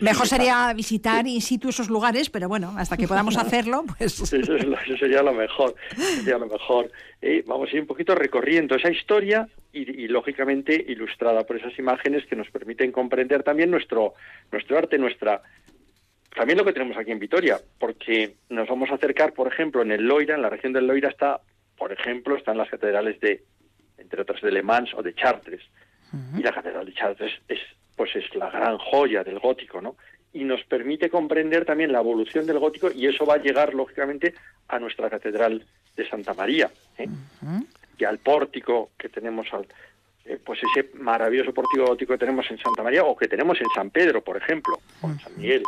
Mejor 0.00 0.26
sería 0.34 0.72
visitar 0.72 1.26
in 1.26 1.42
situ 1.42 1.68
esos 1.68 1.90
lugares, 1.90 2.30
pero 2.30 2.48
bueno, 2.48 2.72
hasta 2.78 2.96
que 2.96 3.06
podamos 3.06 3.36
hacerlo, 3.36 3.84
pues... 3.86 4.18
Eso, 4.32 4.34
es 4.34 4.64
lo- 4.64 4.80
eso 4.80 4.96
sería 4.96 5.22
lo 5.22 5.34
mejor. 5.34 5.74
Sería 5.94 6.38
lo 6.38 6.46
mejor. 6.46 6.90
Eh, 7.20 7.44
vamos 7.46 7.68
a 7.68 7.74
ir 7.74 7.82
un 7.82 7.86
poquito 7.86 8.14
recorriendo 8.14 8.74
esa 8.74 8.90
historia 8.90 9.46
y, 9.74 10.04
y, 10.04 10.08
lógicamente 10.08 10.74
ilustrada 10.88 11.44
por 11.44 11.56
esas 11.58 11.78
imágenes 11.78 12.24
que 12.24 12.34
nos 12.34 12.50
permiten 12.50 12.92
comprender 12.92 13.42
también 13.42 13.70
nuestro, 13.70 14.14
nuestro 14.50 14.78
arte, 14.78 14.96
nuestra 14.96 15.42
también 16.36 16.58
lo 16.58 16.64
que 16.66 16.74
tenemos 16.74 16.98
aquí 16.98 17.10
en 17.10 17.18
Vitoria, 17.18 17.58
porque 17.78 18.34
nos 18.50 18.68
vamos 18.68 18.90
a 18.90 18.96
acercar, 18.96 19.32
por 19.32 19.48
ejemplo, 19.48 19.80
en 19.80 19.90
el 19.90 20.06
Loira, 20.06 20.34
en 20.34 20.42
la 20.42 20.50
región 20.50 20.74
del 20.74 20.86
Loira 20.86 21.08
está, 21.08 21.40
por 21.78 21.92
ejemplo, 21.92 22.36
están 22.36 22.58
las 22.58 22.68
catedrales 22.68 23.18
de, 23.20 23.42
entre 23.98 24.22
otras, 24.22 24.40
de 24.40 24.50
Le 24.50 24.62
Mans 24.62 24.92
o 24.94 25.02
de 25.02 25.14
Chartres. 25.14 25.62
Y 26.38 26.42
la 26.42 26.52
catedral 26.52 26.86
de 26.86 26.94
Chartres 26.94 27.32
es, 27.48 27.58
pues 27.94 28.14
es 28.16 28.34
la 28.34 28.48
gran 28.48 28.78
joya 28.78 29.22
del 29.22 29.38
gótico, 29.38 29.82
¿no? 29.82 29.96
Y 30.32 30.44
nos 30.44 30.62
permite 30.64 31.10
comprender 31.10 31.64
también 31.64 31.92
la 31.92 31.98
evolución 31.98 32.46
del 32.46 32.58
gótico 32.58 32.90
y 32.90 33.06
eso 33.06 33.26
va 33.26 33.34
a 33.34 33.38
llegar, 33.38 33.74
lógicamente, 33.74 34.34
a 34.68 34.78
nuestra 34.78 35.10
catedral 35.10 35.64
de 35.96 36.08
Santa 36.08 36.32
María, 36.34 36.70
¿eh? 36.98 37.08
y 37.98 38.04
al 38.04 38.18
pórtico 38.18 38.90
que 38.98 39.08
tenemos 39.08 39.46
al, 39.52 39.66
eh, 40.24 40.38
pues 40.44 40.60
ese 40.62 40.90
maravilloso 40.94 41.54
pórtico 41.54 41.86
gótico 41.86 42.14
que 42.14 42.18
tenemos 42.18 42.50
en 42.50 42.58
Santa 42.58 42.82
María 42.82 43.04
o 43.04 43.16
que 43.16 43.28
tenemos 43.28 43.60
en 43.60 43.68
San 43.74 43.90
Pedro, 43.90 44.22
por 44.22 44.36
ejemplo, 44.36 44.78
o 45.00 45.10
en 45.10 45.18
San 45.18 45.36
Miguel. 45.36 45.62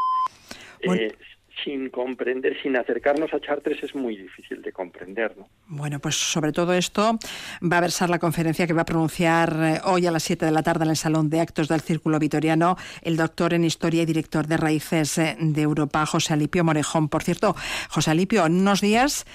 Eh, 0.81 1.15
sin 1.65 1.91
comprender, 1.91 2.57
sin 2.63 2.77
acercarnos 2.77 3.33
a 3.35 3.41
Chartres 3.41 3.83
es 3.83 3.95
muy 3.95 4.17
difícil 4.17 4.63
de 4.63 4.73
comprender, 4.73 5.37
¿no? 5.37 5.49
Bueno, 5.67 5.99
pues 5.99 6.17
sobre 6.17 6.53
todo 6.53 6.73
esto 6.75 7.19
va 7.63 7.79
a 7.79 7.81
versar 7.81 8.11
la 8.11 8.19
conferencia 8.19 8.67
que 8.67 8.73
va 8.73 8.83
a 8.83 8.87
pronunciar 8.87 9.57
eh, 9.61 9.81
hoy 9.85 10.07
a 10.07 10.11
las 10.11 10.23
7 10.23 10.47
de 10.47 10.53
la 10.53 10.63
tarde 10.63 10.85
en 10.85 10.91
el 10.91 10.97
Salón 10.97 11.31
de 11.31 11.41
Actos 11.41 11.69
del 11.69 11.81
Círculo 11.81 12.19
Vitoriano 12.19 12.77
el 13.03 13.17
doctor 13.17 13.55
en 13.55 13.65
Historia 13.65 14.03
y 14.03 14.07
director 14.07 14.47
de 14.47 14.57
Raíces 14.57 15.19
eh, 15.19 15.37
de 15.39 15.63
Europa, 15.63 16.05
José 16.07 16.35
Alipio 16.35 16.65
Morejón. 16.65 17.09
Por 17.09 17.23
cierto, 17.23 17.55
José 17.91 18.11
Alipio, 18.11 18.47
en 18.47 18.61
unos 18.61 18.81
días 18.81 19.27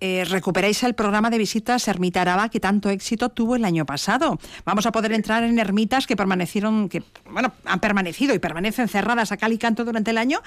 eh, 0.00 0.24
recuperáis 0.24 0.82
el 0.82 0.94
programa 0.94 1.28
de 1.28 1.36
visitas 1.38 1.86
Ermita 1.86 2.22
Araba 2.22 2.48
que 2.48 2.58
tanto 2.58 2.88
éxito 2.88 3.28
tuvo 3.28 3.56
el 3.56 3.64
año 3.64 3.84
pasado. 3.84 4.38
Vamos 4.64 4.86
a 4.86 4.92
poder 4.92 5.12
entrar 5.12 5.44
en 5.44 5.58
ermitas 5.58 6.06
que 6.06 6.16
permanecieron, 6.16 6.88
que 6.88 7.02
bueno, 7.30 7.52
han 7.64 7.80
permanecido 7.80 8.34
y 8.34 8.38
permanecen 8.38 8.88
cerradas 8.88 9.30
a 9.32 9.36
cal 9.36 9.52
y 9.52 9.58
canto 9.58 9.84
durante 9.84 10.10
el 10.10 10.18
año, 10.18 10.40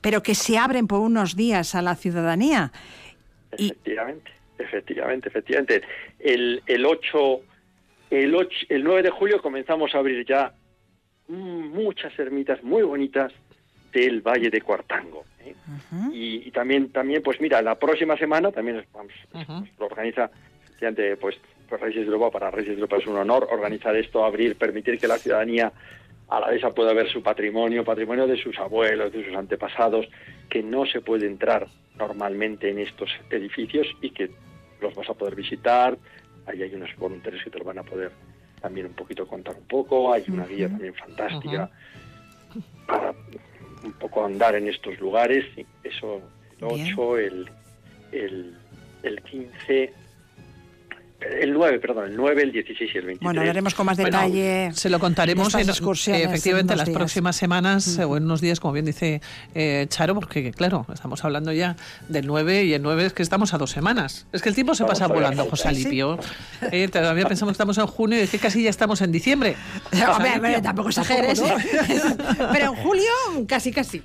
pero 0.00 0.22
que 0.22 0.34
se 0.34 0.58
abren 0.58 0.86
por 0.86 1.00
unos 1.00 1.34
días 1.34 1.74
a 1.74 1.82
la 1.82 1.96
ciudadanía. 1.96 2.72
Efectivamente, 3.52 4.30
efectivamente, 4.58 5.28
efectivamente. 5.28 5.82
El, 6.18 6.62
el 6.66 6.84
8, 6.84 7.40
el 8.10 8.34
8, 8.34 8.50
el 8.68 8.84
9 8.84 9.02
de 9.02 9.10
julio 9.10 9.40
comenzamos 9.40 9.94
a 9.94 9.98
abrir 9.98 10.26
ya 10.26 10.52
muchas 11.28 12.18
ermitas 12.18 12.62
muy 12.62 12.82
bonitas 12.82 13.32
del 13.92 14.20
Valle 14.20 14.50
de 14.50 14.60
Cuartango. 14.60 15.24
¿Eh? 15.44 15.54
y, 16.12 16.48
y 16.48 16.50
también, 16.50 16.90
también, 16.90 17.22
pues 17.22 17.40
mira, 17.40 17.60
la 17.62 17.78
próxima 17.78 18.16
semana 18.16 18.50
también 18.50 18.84
vamos, 18.92 19.12
lo 19.78 19.86
organiza 19.86 20.30
pues, 21.20 21.36
pues 21.68 21.80
Reyes 21.80 22.06
de 22.06 22.12
Europa, 22.12 22.38
para 22.38 22.50
Reyes 22.50 22.70
de 22.70 22.74
Europa 22.74 22.96
es 22.96 23.06
un 23.06 23.16
honor 23.16 23.48
organizar 23.50 23.94
esto, 23.96 24.24
abrir, 24.24 24.56
permitir 24.56 24.98
que 24.98 25.06
la 25.06 25.18
ciudadanía 25.18 25.72
alavesa 26.28 26.70
pueda 26.70 26.92
ver 26.94 27.08
su 27.10 27.22
patrimonio, 27.22 27.84
patrimonio 27.84 28.26
de 28.26 28.40
sus 28.42 28.58
abuelos, 28.58 29.12
de 29.12 29.24
sus 29.24 29.34
antepasados, 29.34 30.06
que 30.48 30.62
no 30.62 30.86
se 30.86 31.00
puede 31.00 31.26
entrar 31.26 31.66
normalmente 31.98 32.70
en 32.70 32.78
estos 32.78 33.10
edificios 33.30 33.86
y 34.00 34.10
que 34.10 34.30
los 34.80 34.94
vas 34.94 35.10
a 35.10 35.14
poder 35.14 35.34
visitar. 35.34 35.98
Ahí 36.46 36.62
hay 36.62 36.74
unos 36.74 36.90
voluntarios 36.96 37.42
que 37.44 37.50
te 37.50 37.58
lo 37.58 37.64
van 37.64 37.78
a 37.78 37.82
poder 37.82 38.10
también 38.60 38.86
un 38.86 38.94
poquito 38.94 39.26
contar 39.26 39.56
un 39.56 39.66
poco. 39.66 40.12
Hay 40.12 40.24
una 40.28 40.46
guía 40.46 40.68
también 40.68 40.94
fantástica 40.94 41.70
para 42.86 43.14
un 43.84 43.92
poco 43.92 44.24
andar 44.24 44.54
en 44.54 44.68
estos 44.68 44.98
lugares. 45.00 45.44
Eso, 45.82 46.20
el 46.60 46.66
Bien. 46.74 46.92
8, 46.92 47.18
el, 47.18 47.50
el, 48.12 48.54
el 49.02 49.22
15, 49.22 49.92
el 51.20 51.52
9, 51.52 51.78
perdón, 51.80 52.06
el 52.10 52.16
9, 52.16 52.42
el 52.42 52.52
16 52.52 52.90
y 52.94 52.98
el 52.98 53.04
23. 53.06 53.20
Bueno, 53.24 53.42
veremos 53.42 53.74
con 53.74 53.86
más 53.86 53.96
Bueno, 53.96 54.18
detalle. 54.18 54.70
Se 54.74 54.88
lo 54.90 54.98
contaremos 54.98 55.54
en- 55.54 55.68
excursiones 55.68 56.22
efectivamente 56.26 56.72
en 56.72 56.78
las 56.78 56.86
días. 56.88 56.96
próximas 56.98 57.36
semanas 57.36 57.98
eh, 57.98 58.04
o 58.04 58.16
en 58.16 58.24
unos 58.24 58.40
días, 58.40 58.60
como 58.60 58.72
bien 58.72 58.84
dice 58.86 59.20
eh, 59.54 59.86
Charo, 59.88 60.14
porque 60.14 60.50
claro, 60.52 60.86
estamos 60.92 61.24
hablando 61.24 61.52
ya 61.52 61.76
del 62.08 62.26
9 62.26 62.64
y 62.64 62.74
el 62.74 62.82
9 62.82 63.06
es 63.06 63.12
que 63.12 63.22
estamos 63.22 63.52
a 63.54 63.58
dos 63.58 63.70
semanas. 63.70 64.26
Es 64.32 64.42
que 64.42 64.48
el 64.48 64.54
tiempo 64.54 64.74
se 64.74 64.82
Vamos 64.84 64.98
pasa 64.98 65.12
volando, 65.12 65.44
José 65.46 65.62
Sí. 65.62 65.68
Alipio. 65.68 66.18
Eh, 66.72 66.88
todavía 66.88 67.26
pensamos 67.26 67.52
que 67.52 67.54
estamos 67.54 67.78
en 67.78 67.86
junio 67.86 68.18
y 68.18 68.22
es 68.22 68.30
que 68.30 68.38
casi 68.38 68.62
ya 68.62 68.70
estamos 68.70 69.00
en 69.02 69.12
diciembre. 69.12 69.56
José 69.90 70.04
Hombre, 70.06 70.32
hombre, 70.36 70.60
tampoco 70.62 70.88
exageres. 70.88 71.40
Pero 72.52 72.66
en 72.66 72.74
julio, 72.76 73.10
casi, 73.46 73.72
casi. 73.72 74.02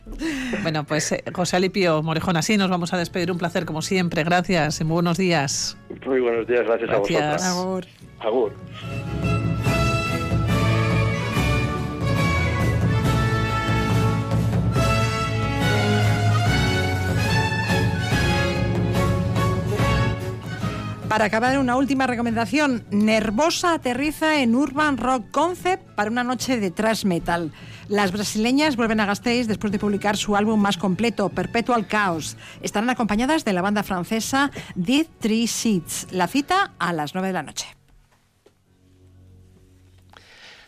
Bueno, 0.62 0.84
pues 0.84 1.12
eh, 1.12 1.24
José 1.34 1.56
Alipio 1.58 2.02
Morejón, 2.04 2.38
así 2.38 2.58
nos 2.58 2.70
vamos 2.70 2.94
a 2.94 2.98
despedir. 2.98 3.32
Un 3.32 3.38
placer, 3.38 3.66
como 3.66 3.82
siempre. 3.82 4.24
Gracias 4.24 4.82
y 4.82 4.84
muy 4.84 4.96
buenos 4.96 5.18
días. 5.18 5.78
Muy 6.06 6.20
buenos 6.20 6.48
días, 6.48 6.66
gracias, 6.66 6.90
Gracias. 6.90 7.22
a 7.22 7.54
vosotras. 7.54 7.58
Agur. 7.58 7.86
Agur. 8.20 9.35
Para 21.10 21.26
acabar, 21.26 21.60
una 21.60 21.76
última 21.76 22.08
recomendación. 22.08 22.84
Nervosa 22.90 23.74
aterriza 23.74 24.42
en 24.42 24.56
Urban 24.56 24.98
Rock 24.98 25.30
Concept 25.30 25.84
para 25.96 26.10
una 26.10 26.24
noche 26.24 26.60
de 26.60 26.72
thrash 26.72 27.06
metal. 27.06 27.52
Las 27.88 28.12
brasileñas 28.12 28.76
vuelven 28.76 29.00
a 29.00 29.06
Gasteiz 29.06 29.48
después 29.48 29.72
de 29.72 29.80
publicar 29.80 30.18
su 30.18 30.36
álbum 30.36 30.60
más 30.60 30.78
completo, 30.78 31.30
Perpetual 31.30 31.88
Chaos. 31.88 32.38
Estarán 32.62 32.90
acompañadas 32.90 33.46
de 33.46 33.54
la 33.54 33.62
banda 33.62 33.84
francesa 33.84 34.50
Dead 34.74 35.06
Three 35.20 35.48
Seats. 35.48 36.08
La 36.12 36.28
cita 36.28 36.74
a 36.80 36.92
las 36.92 37.14
9 37.14 37.28
de 37.28 37.34
la 37.34 37.44
noche. 37.44 37.75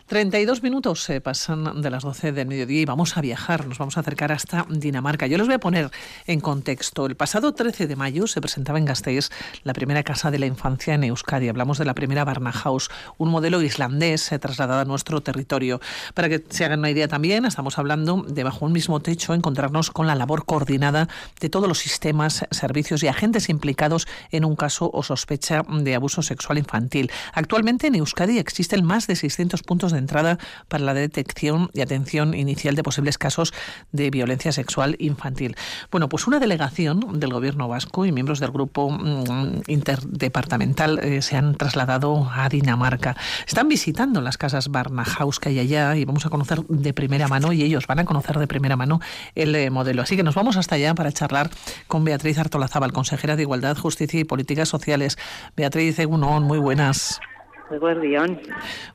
32 0.07 0.63
minutos 0.63 1.03
se 1.03 1.19
pasan 1.19 1.81
de 1.81 1.89
las 1.89 2.03
12 2.03 2.31
del 2.31 2.47
mediodía 2.47 2.79
y 2.79 2.85
vamos 2.85 3.17
a 3.17 3.21
viajar, 3.21 3.67
nos 3.67 3.77
vamos 3.77 3.97
a 3.97 3.99
acercar 3.99 4.31
hasta 4.31 4.65
Dinamarca. 4.69 5.27
Yo 5.27 5.37
les 5.37 5.47
voy 5.47 5.55
a 5.55 5.59
poner 5.59 5.91
en 6.27 6.39
contexto. 6.39 7.07
El 7.07 7.17
pasado 7.17 7.53
13 7.53 7.87
de 7.87 7.97
mayo 7.97 8.25
se 8.25 8.39
presentaba 8.39 8.79
en 8.79 8.85
Gasteiz 8.85 9.29
la 9.63 9.73
primera 9.73 10.03
casa 10.03 10.31
de 10.31 10.39
la 10.39 10.45
infancia 10.45 10.93
en 10.93 11.03
Euskadi. 11.03 11.49
Hablamos 11.49 11.77
de 11.77 11.83
la 11.83 11.93
primera 11.93 12.23
Barnahouse, 12.23 12.89
un 13.17 13.29
modelo 13.29 13.61
islandés 13.61 14.31
eh, 14.31 14.39
trasladado 14.39 14.79
a 14.79 14.85
nuestro 14.85 15.19
territorio. 15.19 15.81
Para 16.13 16.29
que 16.29 16.41
se 16.47 16.63
hagan 16.63 16.79
una 16.79 16.89
idea 16.89 17.09
también, 17.09 17.43
estamos 17.43 17.77
hablando 17.77 18.23
de 18.25 18.45
bajo 18.45 18.65
un 18.65 18.71
mismo 18.71 19.01
techo 19.01 19.33
encontrarnos 19.33 19.91
con 19.91 20.07
la 20.07 20.15
labor 20.15 20.45
coordinada 20.45 21.09
de 21.41 21.49
todos 21.49 21.67
los 21.67 21.79
sistemas, 21.79 22.45
servicios 22.51 23.03
y 23.03 23.09
agentes 23.09 23.49
implicados 23.49 24.07
en 24.31 24.45
un 24.45 24.55
caso 24.55 24.89
o 24.93 25.03
sospecha 25.03 25.63
de 25.67 25.95
abuso 25.95 26.21
sexual 26.21 26.59
infantil. 26.59 27.11
Actualmente 27.33 27.87
en 27.87 27.95
Euskadi 27.95 28.39
existen 28.39 28.85
más 28.85 29.05
de 29.07 29.17
600 29.17 29.63
puntos 29.63 29.91
de 29.91 29.96
entrada 29.99 30.37
para 30.67 30.83
la 30.83 30.93
detección 30.93 31.69
y 31.73 31.81
atención 31.81 32.33
inicial 32.33 32.75
de 32.75 32.83
posibles 32.83 33.17
casos 33.17 33.53
de 33.91 34.09
violencia 34.09 34.51
sexual 34.51 34.95
infantil. 34.99 35.55
Bueno, 35.91 36.09
pues 36.09 36.27
una 36.27 36.39
delegación 36.39 37.19
del 37.19 37.33
gobierno 37.33 37.67
vasco 37.67 38.05
y 38.05 38.11
miembros 38.11 38.39
del 38.39 38.51
grupo 38.51 38.89
mm, 38.89 39.61
interdepartamental 39.67 40.99
eh, 40.99 41.21
se 41.21 41.37
han 41.37 41.55
trasladado 41.55 42.29
a 42.33 42.49
Dinamarca. 42.49 43.15
Están 43.47 43.67
visitando 43.67 44.21
las 44.21 44.37
casas 44.37 44.69
Barnahouse 44.69 45.39
que 45.39 45.49
hay 45.49 45.59
allá 45.59 45.95
y 45.95 46.05
vamos 46.05 46.25
a 46.25 46.29
conocer 46.29 46.63
de 46.67 46.93
primera 46.93 47.27
mano 47.27 47.53
y 47.53 47.63
ellos 47.63 47.87
van 47.87 47.99
a 47.99 48.05
conocer 48.05 48.37
de 48.39 48.47
primera 48.47 48.75
mano 48.75 48.99
el 49.35 49.55
eh, 49.55 49.69
modelo. 49.69 50.01
Así 50.01 50.15
que 50.15 50.23
nos 50.23 50.35
vamos 50.35 50.57
hasta 50.57 50.75
allá 50.75 50.93
para 50.95 51.11
charlar 51.11 51.49
con 51.87 52.03
Beatriz 52.03 52.37
Artolazábal, 52.37 52.93
consejera 52.93 53.35
de 53.35 53.43
Igualdad, 53.43 53.77
Justicia 53.77 54.19
y 54.19 54.23
Políticas 54.23 54.69
Sociales. 54.69 55.17
Beatriz 55.55 55.97
Egunon, 55.99 56.43
muy 56.43 56.59
buenas. 56.59 57.19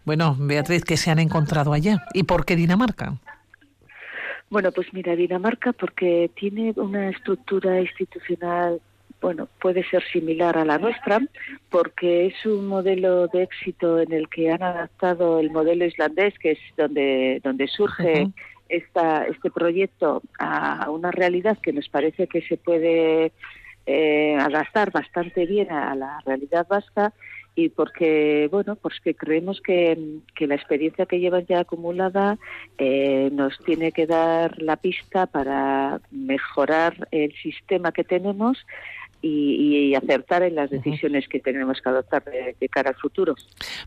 Bueno, 0.04 0.36
Beatriz, 0.38 0.84
¿qué 0.84 0.96
se 0.96 1.10
han 1.10 1.18
encontrado 1.18 1.72
allá? 1.72 2.04
¿Y 2.14 2.24
por 2.24 2.44
qué 2.44 2.56
Dinamarca? 2.56 3.14
Bueno, 4.50 4.70
pues 4.72 4.92
mira, 4.92 5.16
Dinamarca 5.16 5.72
porque 5.72 6.30
tiene 6.34 6.72
una 6.76 7.08
estructura 7.08 7.80
institucional, 7.80 8.80
bueno, 9.20 9.48
puede 9.60 9.82
ser 9.88 10.02
similar 10.12 10.58
a 10.58 10.64
la 10.64 10.78
nuestra, 10.78 11.20
porque 11.70 12.26
es 12.26 12.44
un 12.44 12.66
modelo 12.66 13.28
de 13.28 13.44
éxito 13.44 14.00
en 14.00 14.12
el 14.12 14.28
que 14.28 14.50
han 14.50 14.62
adaptado 14.62 15.38
el 15.38 15.50
modelo 15.50 15.86
islandés, 15.86 16.38
que 16.38 16.52
es 16.52 16.58
donde, 16.76 17.40
donde 17.42 17.68
surge 17.68 18.28
esta, 18.68 19.26
este 19.26 19.50
proyecto, 19.50 20.22
a 20.38 20.90
una 20.90 21.10
realidad 21.12 21.58
que 21.62 21.72
nos 21.72 21.88
parece 21.88 22.26
que 22.26 22.42
se 22.42 22.56
puede 22.56 23.32
eh, 23.86 24.36
adaptar 24.38 24.92
bastante 24.92 25.44
bien 25.46 25.72
a 25.72 25.94
la 25.94 26.20
realidad 26.24 26.66
vasca 26.68 27.12
y 27.54 27.68
porque 27.68 28.48
bueno 28.50 28.76
pues 28.76 28.94
creemos 29.16 29.60
que, 29.60 30.18
que 30.34 30.46
la 30.46 30.54
experiencia 30.54 31.06
que 31.06 31.20
llevan 31.20 31.46
ya 31.46 31.60
acumulada 31.60 32.38
eh, 32.78 33.30
nos 33.32 33.58
tiene 33.58 33.92
que 33.92 34.06
dar 34.06 34.60
la 34.60 34.76
pista 34.76 35.26
para 35.26 36.00
mejorar 36.10 37.08
el 37.10 37.32
sistema 37.34 37.92
que 37.92 38.04
tenemos 38.04 38.58
y, 39.22 39.88
y 39.88 39.94
acertar 39.94 40.42
en 40.42 40.56
las 40.56 40.70
decisiones 40.70 41.28
que 41.28 41.40
tenemos 41.40 41.80
que 41.80 41.88
adoptar 41.88 42.24
de, 42.24 42.56
de 42.60 42.68
cara 42.68 42.90
al 42.90 42.96
futuro. 42.96 43.34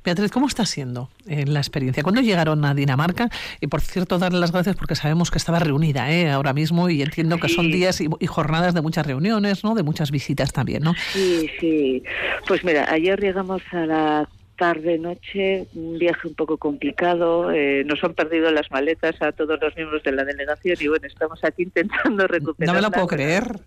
Beatriz, 0.03 0.32
¿cómo 0.32 0.48
está 0.48 0.66
siendo 0.66 1.10
eh, 1.28 1.45
la 1.45 1.60
experiencia? 1.60 2.02
¿Cuándo 2.02 2.22
llegaron 2.22 2.64
a 2.66 2.74
Dinamarca? 2.74 3.30
Y 3.62 3.68
por 3.68 3.82
cierto, 3.82 4.18
darle 4.18 4.40
las 4.40 4.52
gracias 4.52 4.76
porque 4.76 4.95
sabemos 4.95 5.30
que 5.30 5.38
estaba 5.38 5.60
reunida 5.60 6.12
¿eh? 6.12 6.32
ahora 6.32 6.53
mismo 6.53 6.90
y 6.90 7.02
entiendo 7.02 7.38
que 7.38 7.49
son 7.49 7.72
días 7.72 8.02
y, 8.02 8.07
y 8.20 8.28
jornadas 8.28 8.74
de 8.74 8.82
muchas 8.82 9.06
reuniones, 9.06 9.64
¿no? 9.64 9.76
De 9.76 9.84
muchas 9.84 10.12
visitas 10.12 10.53
también, 10.53 10.84
¿no? 10.84 10.94
Sí, 11.12 11.49
sí. 11.60 12.03
Pues 12.48 12.64
mira, 12.64 12.88
ayer 12.90 13.20
llegamos 13.20 13.62
a 13.72 13.86
la 13.86 14.30
tarde 14.57 14.98
noche, 14.98 15.68
un 15.74 15.98
viaje 15.98 16.28
un 16.28 16.36
poco 16.36 16.57
complicado, 16.57 17.52
eh, 17.52 17.84
nos 17.86 18.02
han 18.03 18.14
perdido 18.14 18.52
las 18.52 18.72
maletas 18.72 19.22
a 19.22 19.34
todos 19.34 19.60
los 19.62 19.76
miembros 19.76 20.02
de 20.03 20.14
la 20.14 20.24
delegación 20.24 20.78
y 20.80 20.88
bueno, 20.88 21.07
estamos 21.07 21.44
aquí 21.44 21.64
intentando 21.64 22.26
recuperar. 22.26 22.74
No 22.74 22.80
me 22.80 22.82
lo 22.82 22.91
puedo 22.91 23.07
creer. 23.07 23.60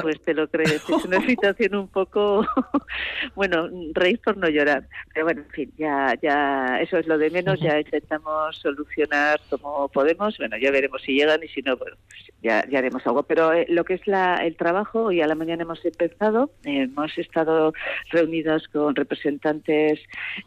Pues 0.00 0.20
te 0.22 0.34
lo 0.34 0.48
crees, 0.48 0.82
es 0.88 1.04
una 1.04 1.20
situación 1.26 1.74
un 1.74 1.88
poco, 1.88 2.46
bueno, 3.34 3.68
reír 3.92 4.20
por 4.20 4.36
no 4.36 4.48
llorar. 4.48 4.88
Pero 5.12 5.26
bueno, 5.26 5.42
en 5.42 5.50
fin, 5.50 5.72
ya, 5.76 6.14
ya, 6.22 6.80
eso 6.80 6.98
es 6.98 7.06
lo 7.06 7.18
de 7.18 7.30
menos, 7.30 7.60
ya 7.60 7.78
intentamos 7.78 8.56
solucionar 8.58 9.40
como 9.50 9.88
podemos. 9.88 10.36
Bueno, 10.38 10.56
ya 10.56 10.70
veremos 10.70 11.02
si 11.02 11.14
llegan 11.14 11.42
y 11.42 11.48
si 11.48 11.62
no, 11.62 11.76
bueno, 11.76 11.96
pues 12.08 12.32
ya, 12.42 12.66
ya 12.68 12.78
haremos 12.78 13.06
algo. 13.06 13.22
Pero 13.22 13.52
eh, 13.52 13.66
lo 13.68 13.84
que 13.84 13.94
es 13.94 14.06
la, 14.06 14.36
el 14.36 14.56
trabajo, 14.56 15.04
hoy 15.04 15.20
a 15.20 15.26
la 15.26 15.34
mañana 15.34 15.62
hemos 15.62 15.84
empezado, 15.84 16.50
eh, 16.64 16.82
hemos 16.82 17.16
estado 17.18 17.72
reunidos 18.10 18.68
con 18.68 18.94
representantes 18.94 20.00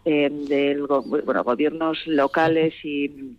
eh, 0.05 0.29
del, 0.29 0.87
bueno, 0.87 1.43
gobiernos 1.43 2.05
locales 2.07 2.73
y 2.83 3.37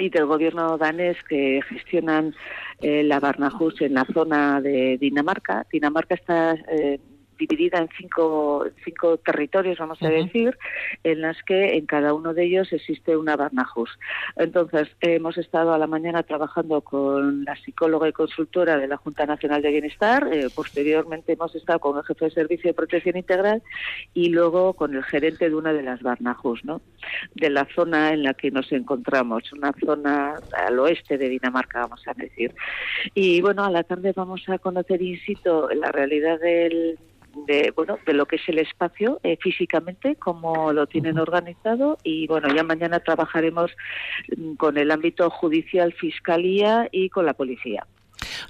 y 0.00 0.08
del 0.08 0.26
gobierno 0.26 0.78
danés 0.78 1.16
que 1.28 1.60
gestionan 1.68 2.34
eh, 2.80 3.02
la 3.02 3.20
Barnahus 3.20 3.80
en 3.80 3.94
la 3.94 4.06
zona 4.12 4.60
de 4.60 4.98
Dinamarca. 4.98 5.66
Dinamarca 5.70 6.14
está 6.14 6.52
eh, 6.52 6.98
dividida 7.40 7.78
en 7.78 7.88
cinco, 7.96 8.66
cinco 8.84 9.16
territorios, 9.16 9.78
vamos 9.78 10.00
a 10.02 10.08
decir, 10.08 10.56
en 11.02 11.22
las 11.22 11.42
que 11.42 11.76
en 11.76 11.86
cada 11.86 12.12
uno 12.14 12.34
de 12.34 12.44
ellos 12.44 12.72
existe 12.72 13.16
una 13.16 13.36
Barnahus. 13.36 13.90
Entonces, 14.36 14.88
hemos 15.00 15.38
estado 15.38 15.72
a 15.72 15.78
la 15.78 15.86
mañana 15.86 16.22
trabajando 16.22 16.82
con 16.82 17.44
la 17.44 17.56
psicóloga 17.56 18.08
y 18.08 18.12
consultora 18.12 18.76
de 18.76 18.88
la 18.88 18.98
Junta 18.98 19.24
Nacional 19.24 19.62
de 19.62 19.70
Bienestar, 19.70 20.28
eh, 20.32 20.48
posteriormente 20.54 21.32
hemos 21.32 21.54
estado 21.54 21.78
con 21.80 21.96
el 21.96 22.04
jefe 22.04 22.26
de 22.26 22.30
Servicio 22.30 22.68
de 22.68 22.74
Protección 22.74 23.16
Integral 23.16 23.62
y 24.12 24.28
luego 24.28 24.74
con 24.74 24.94
el 24.94 25.02
gerente 25.04 25.48
de 25.48 25.56
una 25.56 25.72
de 25.72 25.82
las 25.82 26.02
Barnahus, 26.02 26.64
¿no? 26.64 26.82
de 27.34 27.50
la 27.50 27.66
zona 27.74 28.12
en 28.12 28.22
la 28.22 28.34
que 28.34 28.50
nos 28.50 28.70
encontramos, 28.72 29.52
una 29.52 29.72
zona 29.84 30.34
al 30.66 30.78
oeste 30.78 31.16
de 31.16 31.28
Dinamarca, 31.28 31.80
vamos 31.80 32.02
a 32.06 32.14
decir. 32.14 32.54
Y 33.14 33.40
bueno, 33.40 33.64
a 33.64 33.70
la 33.70 33.82
tarde 33.82 34.12
vamos 34.14 34.46
a 34.48 34.58
conocer 34.58 35.00
in 35.00 35.18
situ 35.20 35.68
la 35.74 35.90
realidad 35.92 36.38
del 36.40 36.98
de 37.46 37.72
bueno 37.74 37.98
de 38.06 38.12
lo 38.12 38.26
que 38.26 38.36
es 38.36 38.48
el 38.48 38.58
espacio 38.58 39.20
eh, 39.22 39.36
físicamente 39.40 40.16
cómo 40.16 40.72
lo 40.72 40.86
tienen 40.86 41.18
organizado. 41.18 41.98
Y 42.02 42.26
bueno 42.26 42.48
ya 42.54 42.62
mañana 42.62 43.00
trabajaremos 43.00 43.70
mm, 44.36 44.54
con 44.54 44.78
el 44.78 44.90
ámbito 44.90 45.30
judicial 45.30 45.92
fiscalía 45.92 46.88
y 46.90 47.08
con 47.10 47.26
la 47.26 47.34
policía 47.34 47.86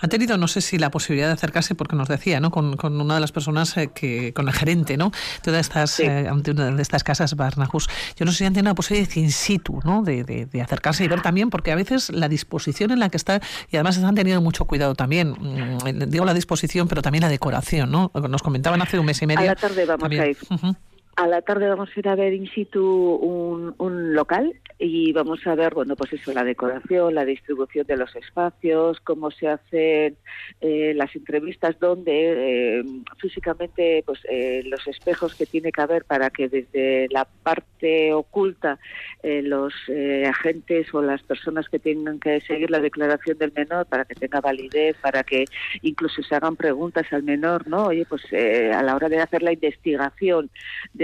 ha 0.00 0.08
tenido, 0.08 0.36
no 0.36 0.48
sé 0.48 0.60
si 0.60 0.78
la 0.78 0.90
posibilidad 0.90 1.28
de 1.28 1.34
acercarse, 1.34 1.74
porque 1.74 1.96
nos 1.96 2.08
decía, 2.08 2.40
¿no? 2.40 2.50
Con, 2.50 2.76
con 2.76 3.00
una 3.00 3.14
de 3.14 3.20
las 3.20 3.32
personas 3.32 3.76
eh, 3.76 3.90
que, 3.94 4.32
con 4.32 4.48
el 4.48 4.54
gerente, 4.54 4.96
¿no? 4.96 5.10
De 5.10 5.40
todas 5.42 5.60
estas, 5.60 6.00
eh, 6.00 6.28
una 6.30 6.70
de 6.70 6.82
estas 6.82 7.04
casas 7.04 7.36
Barnahus. 7.36 7.88
Yo 8.16 8.24
no 8.24 8.32
sé 8.32 8.38
si 8.38 8.44
han 8.44 8.52
tenido 8.52 8.70
la 8.70 8.74
posibilidad 8.74 9.14
in 9.16 9.30
situ, 9.30 9.80
¿no? 9.84 10.02
De, 10.02 10.24
de, 10.24 10.46
de, 10.46 10.62
acercarse 10.62 11.04
y 11.04 11.08
ver 11.08 11.22
también, 11.22 11.50
porque 11.50 11.72
a 11.72 11.76
veces 11.76 12.10
la 12.10 12.28
disposición 12.28 12.90
en 12.90 13.00
la 13.00 13.08
que 13.08 13.16
está, 13.16 13.40
y 13.70 13.76
además 13.76 13.98
han 13.98 14.14
tenido 14.14 14.40
mucho 14.40 14.64
cuidado 14.64 14.94
también, 14.94 15.30
mm, 15.32 16.08
digo 16.08 16.24
la 16.24 16.34
disposición, 16.34 16.88
pero 16.88 17.02
también 17.02 17.22
la 17.22 17.28
decoración, 17.28 17.90
¿no? 17.90 18.10
Nos 18.14 18.42
comentaban 18.42 18.80
hace 18.82 18.98
un 18.98 19.06
mes 19.06 19.20
y 19.22 19.26
medio. 19.26 19.40
A 19.40 19.44
la 19.44 19.56
tarde 19.56 19.84
vamos 19.84 20.02
también. 20.02 20.22
a 20.22 20.26
ir. 20.26 20.36
Uh 20.48 20.54
-huh. 20.54 20.76
A 21.16 21.26
la 21.26 21.42
tarde 21.42 21.68
vamos 21.68 21.90
a 21.94 21.98
ir 21.98 22.08
a 22.08 22.14
ver 22.14 22.32
in 22.32 22.46
situ 22.46 22.82
un, 22.82 23.74
un 23.78 24.14
local 24.14 24.54
y 24.78 25.12
vamos 25.12 25.46
a 25.46 25.54
ver, 25.54 25.74
bueno, 25.74 25.94
pues 25.94 26.14
eso, 26.14 26.32
la 26.32 26.44
decoración, 26.44 27.14
la 27.14 27.26
distribución 27.26 27.86
de 27.86 27.98
los 27.98 28.16
espacios, 28.16 28.98
cómo 29.00 29.30
se 29.30 29.48
hacen 29.48 30.16
eh, 30.62 30.94
las 30.96 31.14
entrevistas, 31.14 31.78
donde 31.78 32.78
eh, 32.78 32.84
físicamente, 33.18 34.02
pues 34.06 34.20
eh, 34.30 34.62
los 34.64 34.86
espejos 34.86 35.34
que 35.34 35.44
tiene 35.44 35.70
que 35.70 35.82
haber 35.82 36.04
para 36.04 36.30
que 36.30 36.48
desde 36.48 37.08
la 37.10 37.26
parte 37.26 38.14
oculta 38.14 38.78
eh, 39.22 39.42
los 39.42 39.74
eh, 39.88 40.24
agentes 40.26 40.94
o 40.94 41.02
las 41.02 41.22
personas 41.22 41.68
que 41.68 41.78
tengan 41.78 42.18
que 42.18 42.40
seguir 42.40 42.70
la 42.70 42.80
declaración 42.80 43.36
del 43.36 43.52
menor, 43.52 43.84
para 43.84 44.06
que 44.06 44.14
tenga 44.14 44.40
validez, 44.40 44.96
para 45.02 45.24
que 45.24 45.44
incluso 45.82 46.22
se 46.22 46.34
hagan 46.34 46.56
preguntas 46.56 47.06
al 47.12 47.22
menor, 47.22 47.68
¿no? 47.68 47.88
Oye, 47.88 48.06
pues 48.08 48.22
eh, 48.32 48.72
a 48.72 48.82
la 48.82 48.96
hora 48.96 49.10
de 49.10 49.18
hacer 49.18 49.42
la 49.42 49.52
investigación 49.52 50.48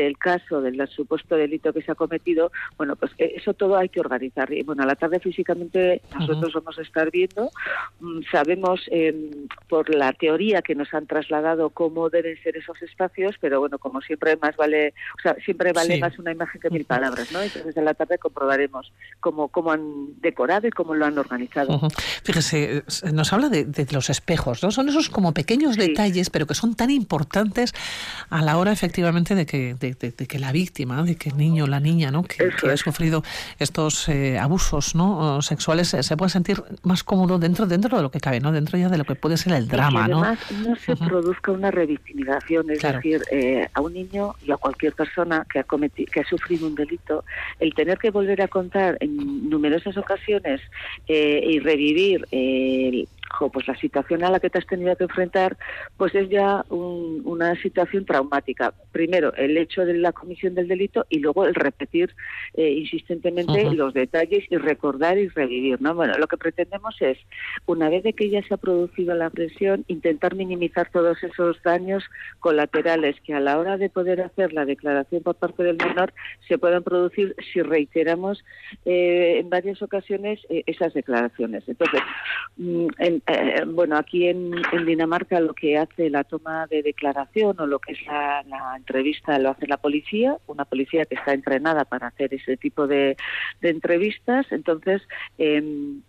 del 0.01 0.19
caso, 0.19 0.61
del 0.61 0.87
supuesto 0.89 1.37
delito 1.37 1.73
que 1.73 1.83
se 1.83 1.93
ha 1.93 1.95
cometido, 1.95 2.51
bueno, 2.77 2.97
pues 2.97 3.13
eh, 3.19 3.33
eso 3.37 3.55
todo 3.55 3.77
hay 3.77 3.89
que 3.89 4.01
organizar. 4.01 4.53
Y 4.53 4.63
bueno, 4.63 4.83
a 4.83 4.87
la 4.87 4.95
tarde 4.97 5.21
físicamente 5.21 6.01
nosotros 6.19 6.55
uh 6.55 6.59
-huh. 6.59 6.63
vamos 6.63 6.79
a 6.79 6.83
estar 6.83 7.11
viendo, 7.11 7.51
mm, 8.01 8.21
sabemos 8.31 8.81
eh, 8.91 9.31
por 9.69 9.95
la 9.95 10.13
teoría 10.13 10.63
que 10.63 10.75
nos 10.75 10.93
han 10.95 11.07
trasladado 11.07 11.71
cómo 11.71 12.11
deben 12.11 12.37
ser 12.43 12.57
esos 12.57 12.81
espacios, 12.83 13.37
pero 13.41 13.61
bueno, 13.61 13.79
como 13.79 14.01
siempre 14.01 14.37
más 14.37 14.57
vale, 14.57 14.95
o 15.19 15.23
sea, 15.23 15.35
siempre 15.45 15.73
vale 15.73 15.95
Sí. 15.95 16.01
más 16.01 16.19
una 16.19 16.33
imagen 16.33 16.61
que 16.61 16.71
mil 16.71 16.85
palabras, 16.85 17.31
¿no? 17.33 17.41
Entonces 17.41 17.77
a 17.77 17.83
la 17.83 17.95
tarde 17.95 18.19
comprobaremos 18.19 18.93
cómo, 19.21 19.49
cómo 19.49 19.71
han 19.73 20.21
decorado 20.21 20.67
y 20.67 20.71
cómo 20.71 20.95
lo 20.95 21.07
han 21.07 21.17
organizado. 21.19 21.75
Ujú. 21.77 21.89
Fíjese, 22.23 22.79
eh, 22.79 22.83
nos 23.13 23.33
habla 23.33 23.49
de, 23.49 23.65
de 23.65 23.87
los 23.93 24.11
espejos, 24.11 24.63
¿no? 24.63 24.71
Son 24.71 24.89
esos 24.89 25.09
como 25.09 25.33
pequeños 25.33 25.77
detalles, 25.77 26.31
pero 26.31 26.47
que 26.47 26.55
son 26.55 26.75
tan 26.75 26.91
importantes 26.91 27.73
a 28.31 28.43
la 28.43 28.59
hora 28.59 28.73
efectivamente 28.73 29.35
de 29.35 29.47
que, 29.47 29.75
de, 29.75 29.86
de- 29.95 30.11
de 30.13 30.27
que 30.27 30.39
la 30.39 30.53
víctima, 30.53 31.03
de 31.03 31.17
que 31.17 31.31
el 31.31 31.37
niño 31.37 31.65
o 31.65 31.67
la 31.67 31.81
niña, 31.81 32.11
¿no? 32.11 32.23
Que, 32.25 32.51
que 32.61 32.71
ha 32.71 32.77
sufrido 32.77 33.23
estos 33.59 34.09
eh, 34.09 34.39
abusos, 34.39 34.95
¿no? 34.95 35.41
Sexuales, 35.43 35.93
eh, 35.95 36.03
se 36.03 36.17
pueda 36.17 36.29
sentir 36.29 36.63
más 36.83 37.05
cómodo 37.05 37.39
dentro, 37.39 37.67
dentro 37.67 37.97
de 37.97 38.03
lo 38.03 38.11
que 38.11 38.21
cabe, 38.21 38.41
¿no? 38.41 38.53
Dentro 38.53 38.79
ya 38.79 38.89
de 38.89 38.99
lo 38.99 39.05
que 39.05 39.15
puede 39.15 39.37
ser 39.37 39.53
el 39.55 39.69
drama, 39.69 40.05
que 40.07 40.11
¿no? 40.13 40.23
además 40.23 40.39
no, 40.67 40.77
se 40.77 40.97
produzca 40.97 41.53
una 41.53 41.71
revictimización, 41.71 42.71
es 42.71 42.81
Claro. 42.81 42.99
decir, 42.99 43.23
eh, 43.31 43.69
a 43.75 43.81
un 43.81 43.93
niño 43.95 44.35
y 44.47 44.51
a 44.53 44.57
cualquier 44.57 44.93
persona 44.93 45.47
que 45.51 45.61
ha 45.61 45.65
cometido, 45.65 46.11
que 46.13 46.21
ha 46.21 46.25
sufrido 46.27 46.67
un 46.67 46.75
delito, 46.75 47.25
el 47.61 47.75
tener 47.75 47.99
que 47.99 48.11
volver 48.11 48.43
a 48.43 48.49
contar 48.49 48.97
en 49.01 49.49
numerosas 49.51 49.97
ocasiones 49.97 50.61
eh, 51.09 51.41
y 51.45 51.59
revivir 51.61 52.27
eh, 52.33 53.07
jo, 53.31 53.51
pues 53.51 53.67
la 53.69 53.77
situación 53.77 54.25
a 54.25 54.31
la 54.31 54.41
que 54.41 54.51
te 54.51 54.59
has 54.59 54.67
tenido 54.67 54.97
que 54.97 55.05
enfrentar, 55.05 55.57
pues 55.97 56.15
es 56.15 56.29
ya 56.29 56.65
un- 56.71 57.23
una 57.25 57.55
situación 57.61 58.05
traumática. 58.05 58.73
Primero, 58.93 59.35
el 59.35 59.57
hecho 59.57 59.85
de 59.85 59.95
la 59.95 60.13
comisión 60.13 60.55
del 60.55 60.69
delito 60.69 61.07
y 61.09 61.19
luego 61.19 61.45
el 61.47 61.55
repetir 61.55 62.15
eh, 62.55 62.71
insistentemente 62.71 63.65
los 63.75 63.93
detalles 63.95 64.45
y 64.51 64.57
recordar 64.57 65.19
y 65.19 65.29
revivir. 65.29 65.81
¿no? 65.83 65.95
Bueno, 65.95 66.15
lo 66.19 66.27
que 66.29 66.37
pretendemos 66.37 66.95
es, 67.01 67.19
una 67.67 67.89
vez 67.89 68.03
de 68.05 68.13
que 68.13 68.31
ya 68.31 68.43
se 68.47 68.55
ha 68.55 68.57
producido 68.57 69.15
la 69.15 69.27
agresión, 69.27 69.85
intentar 69.89 70.35
minimizar 70.35 70.91
todos 70.91 71.23
esos 71.23 71.61
daños 71.63 72.05
colaterales 72.41 73.17
que 73.23 73.35
a 73.35 73.41
la 73.41 73.59
hora 73.59 73.77
de 73.77 73.91
poder 73.91 74.21
hacer 74.23 74.53
la 74.53 74.65
declaración 74.65 75.23
por 75.23 75.35
parte 75.35 75.63
del 75.63 75.77
menor 75.77 76.13
se 76.49 76.59
puedan 76.59 76.83
producir 76.83 77.35
si 77.53 77.61
reiteramos 77.63 78.45
eh, 78.85 79.39
en 79.41 79.51
varias 79.51 79.83
ocasiones 79.83 80.41
eh, 80.49 80.63
esas 80.67 80.95
declaraciones. 80.95 81.65
Entonces, 81.69 82.01
mm, 82.57 82.87
en- 82.99 83.16
eh, 83.27 83.65
bueno, 83.67 83.97
aquí 83.97 84.29
en, 84.29 84.53
Dinamarca 84.85 85.41
lo 85.41 85.55
que 85.55 85.79
hace 85.79 86.11
la 86.11 86.25
toma 86.25 86.67
de 86.67 86.83
declaración 86.83 87.59
o 87.59 87.67
lo 87.67 87.79
que 87.79 87.93
es 87.93 88.07
la, 88.07 88.45
entrevista 88.77 89.39
lo 89.39 89.51
hace 89.51 89.67
la 89.67 89.77
policía, 89.77 90.37
una 90.47 90.65
policía 90.65 91.05
que 91.05 91.15
está 91.15 91.33
entrenada 91.33 91.85
para 91.85 92.09
hacer 92.09 92.35
ese 92.35 92.57
tipo 92.57 92.87
de, 92.87 93.17
de 93.61 93.71
entrevistas. 93.71 94.47
Entonces, 94.51 95.03
em, 95.39 96.03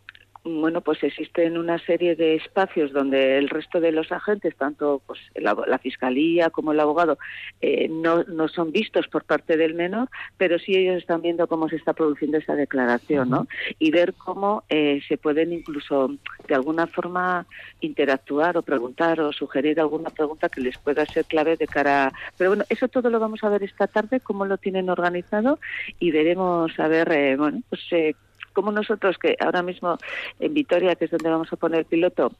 bueno, 0.47 0.81
pues 0.81 1.03
existen 1.03 1.57
una 1.57 1.77
serie 1.79 2.15
de 2.15 2.35
espacios 2.35 2.91
donde 2.93 3.37
el 3.37 3.49
resto 3.49 3.79
de 3.79 3.91
los 3.91 4.11
agentes, 4.11 4.55
tanto 4.55 5.01
pues 5.05 5.19
la, 5.35 5.55
la 5.67 5.77
fiscalía 5.77 6.49
como 6.49 6.71
el 6.71 6.79
abogado, 6.79 7.17
eh, 7.61 7.87
no, 7.89 8.23
no 8.23 8.47
son 8.47 8.71
vistos 8.71 9.07
por 9.07 9.23
parte 9.25 9.57
del 9.57 9.73
menor, 9.73 10.09
pero 10.37 10.57
sí 10.59 10.75
ellos 10.75 10.97
están 10.97 11.21
viendo 11.21 11.47
cómo 11.47 11.69
se 11.69 11.75
está 11.75 11.93
produciendo 11.93 12.37
esa 12.37 12.55
declaración, 12.55 13.29
¿no? 13.29 13.47
Y 13.79 13.91
ver 13.91 14.13
cómo 14.13 14.63
eh, 14.69 15.01
se 15.07 15.17
pueden 15.17 15.53
incluso 15.53 16.11
de 16.47 16.55
alguna 16.55 16.87
forma 16.87 17.45
interactuar 17.81 18.57
o 18.57 18.61
preguntar 18.61 19.19
o 19.21 19.31
sugerir 19.33 19.79
alguna 19.79 20.09
pregunta 20.09 20.49
que 20.49 20.61
les 20.61 20.77
pueda 20.77 21.05
ser 21.05 21.25
clave 21.25 21.57
de 21.57 21.67
cara. 21.67 22.07
a- 22.07 22.13
Pero 22.37 22.51
bueno, 22.51 22.65
eso 22.69 22.87
todo 22.87 23.09
lo 23.09 23.19
vamos 23.19 23.43
a 23.43 23.49
ver 23.49 23.63
esta 23.63 23.87
tarde, 23.87 24.19
cómo 24.21 24.45
lo 24.45 24.57
tienen 24.57 24.89
organizado 24.89 25.59
y 25.99 26.11
veremos 26.11 26.71
a 26.79 26.87
ver, 26.87 27.11
eh, 27.11 27.35
bueno, 27.37 27.61
pues 27.69 27.81
eh, 27.91 28.15
como 28.57 28.71
nosotros 28.71 29.19
que 29.19 29.37
ahora 29.39 29.61
mismo 29.61 29.99
en 30.39 30.55
Vitoria, 30.55 30.95
que 30.95 31.05
es 31.05 31.11
donde 31.11 31.29
vamos 31.29 31.53
a 31.53 31.57
poner 31.57 31.85
piloto, 31.85 32.31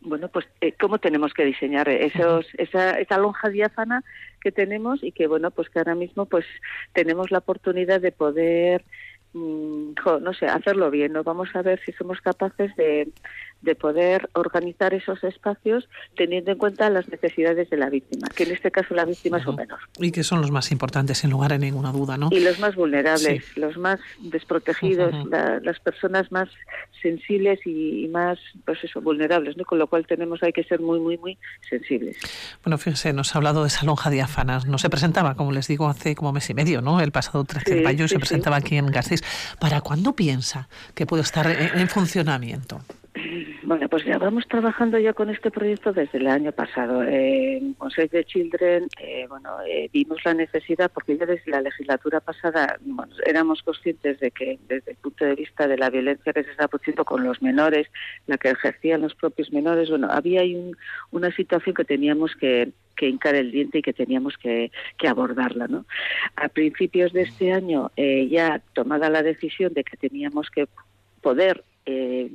bueno, 0.00 0.26
pues 0.26 0.46
eh, 0.60 0.72
cómo 0.72 0.98
tenemos 0.98 1.32
que 1.32 1.44
diseñar 1.44 1.88
esos, 1.88 2.44
esa, 2.54 2.98
esa 2.98 3.18
lonja 3.18 3.48
diáfana 3.48 4.02
que 4.40 4.50
tenemos 4.50 5.00
y 5.04 5.12
que 5.12 5.28
bueno, 5.28 5.52
pues 5.52 5.70
que 5.70 5.78
ahora 5.78 5.94
mismo 5.94 6.26
pues 6.26 6.44
tenemos 6.92 7.30
la 7.30 7.38
oportunidad 7.38 8.00
de 8.00 8.10
poder 8.10 8.84
mm, 9.32 9.92
no 10.22 10.34
sé, 10.34 10.46
hacerlo 10.46 10.90
bien, 10.90 11.12
¿no? 11.12 11.22
Vamos 11.22 11.54
a 11.54 11.62
ver 11.62 11.78
si 11.86 11.92
somos 11.92 12.20
capaces 12.20 12.74
de, 12.74 13.06
de 13.62 13.74
poder 13.74 14.28
organizar 14.34 14.94
esos 14.94 15.22
espacios 15.24 15.88
teniendo 16.16 16.52
en 16.52 16.58
cuenta 16.58 16.88
las 16.90 17.08
necesidades 17.08 17.68
de 17.70 17.76
la 17.76 17.90
víctima, 17.90 18.28
que 18.34 18.44
en 18.44 18.52
este 18.52 18.70
caso 18.70 18.94
la 18.94 19.04
víctima 19.04 19.38
es 19.38 19.46
un 19.46 19.56
menor. 19.56 19.78
Y 19.98 20.12
que 20.12 20.22
son 20.22 20.40
los 20.40 20.50
más 20.50 20.70
importantes, 20.70 21.18
sin 21.18 21.30
lugar 21.30 21.52
a 21.52 21.58
ninguna 21.58 21.90
duda, 21.92 22.16
¿no? 22.16 22.28
Y 22.30 22.40
los 22.40 22.58
más 22.60 22.76
vulnerables, 22.76 23.44
los 23.56 23.76
más 23.76 23.98
desprotegidos, 24.20 25.12
la- 25.28 25.58
las 25.60 25.80
personas 25.80 26.30
más 26.30 26.48
sensibles 27.02 27.60
y, 27.66 28.04
y 28.04 28.08
más, 28.08 28.38
pues 28.64 28.82
eso, 28.84 29.00
vulnerables, 29.00 29.56
¿no? 29.56 29.64
Con 29.64 29.78
lo 29.78 29.86
cual 29.86 30.06
tenemos, 30.06 30.42
hay 30.42 30.52
que 30.52 30.64
ser 30.64 30.80
muy, 30.80 31.00
muy, 31.00 31.18
muy 31.18 31.38
sensibles. 31.68 32.16
Bueno, 32.64 32.78
fíjese, 32.78 33.12
nos 33.12 33.34
ha 33.34 33.38
hablado 33.38 33.62
de 33.62 33.68
esa 33.68 33.84
lonja 33.84 34.10
diáfana. 34.10 34.60
No 34.66 34.78
se 34.78 34.90
presentaba, 34.90 35.34
como 35.34 35.52
les 35.52 35.68
digo, 35.68 35.88
hace 35.88 36.14
como 36.14 36.32
mes 36.32 36.48
y 36.50 36.54
medio, 36.54 36.80
¿no? 36.80 37.00
El 37.00 37.12
pasado 37.12 37.44
13 37.44 37.70
de 37.70 37.78
Sí, 37.78 37.84
mayo 37.84 38.08
sí, 38.08 38.14
se 38.14 38.18
presentaba 38.20 38.56
aquí 38.56 38.76
en 38.76 38.86
Gasteiz. 38.86 39.22
¿Para 39.60 39.80
cuándo 39.80 40.14
piensa 40.14 40.68
que 40.94 41.06
puede 41.06 41.22
estar 41.22 41.46
en, 41.50 41.78
en 41.78 41.88
funcionamiento? 41.88 42.80
Bueno, 43.62 43.88
pues 43.88 44.04
ya 44.04 44.18
vamos 44.18 44.46
trabajando 44.48 44.98
ya 44.98 45.12
con 45.12 45.30
este 45.30 45.50
proyecto 45.50 45.92
desde 45.92 46.18
el 46.18 46.26
año 46.26 46.52
pasado. 46.52 47.02
Eh, 47.02 47.58
en 47.58 47.76
Save 47.90 48.08
the 48.08 48.24
Children, 48.24 48.88
eh, 49.00 49.26
bueno, 49.28 49.50
eh, 49.68 49.88
vimos 49.92 50.18
la 50.24 50.34
necesidad, 50.34 50.90
porque 50.92 51.16
ya 51.16 51.26
desde 51.26 51.50
la 51.50 51.60
legislatura 51.60 52.20
pasada 52.20 52.78
éramos 53.26 53.62
conscientes 53.62 54.20
de 54.20 54.30
que 54.30 54.58
desde 54.68 54.92
el 54.92 54.96
punto 54.98 55.24
de 55.24 55.34
vista 55.34 55.66
de 55.66 55.76
la 55.76 55.90
violencia 55.90 56.32
que 56.32 56.44
se 56.44 56.50
está 56.50 56.68
produciendo 56.68 57.04
con 57.04 57.24
los 57.24 57.42
menores, 57.42 57.88
la 58.26 58.38
que 58.38 58.50
ejercían 58.50 59.02
los 59.02 59.14
propios 59.14 59.52
menores, 59.52 59.90
bueno, 59.90 60.08
había 60.10 60.40
ahí 60.42 60.54
un- 60.54 60.76
una 61.10 61.30
situación 61.34 61.74
que 61.74 61.84
teníamos 61.84 62.34
que 62.36 62.70
que 62.96 63.08
hincar 63.08 63.36
el 63.36 63.52
diente 63.52 63.78
y 63.78 63.82
que 63.82 63.92
teníamos 63.92 64.36
que, 64.38 64.72
que 64.98 65.06
abordarla. 65.06 65.68
¿no? 65.68 65.84
A 66.34 66.48
principios 66.48 67.12
de 67.12 67.22
este 67.22 67.52
año, 67.52 67.92
eh, 67.96 68.26
ya 68.28 68.60
tomada 68.72 69.08
la 69.08 69.22
decisión 69.22 69.72
de 69.72 69.84
que 69.84 69.96
teníamos 69.96 70.50
que 70.50 70.66
poder 71.22 71.62
eh, 71.90 72.28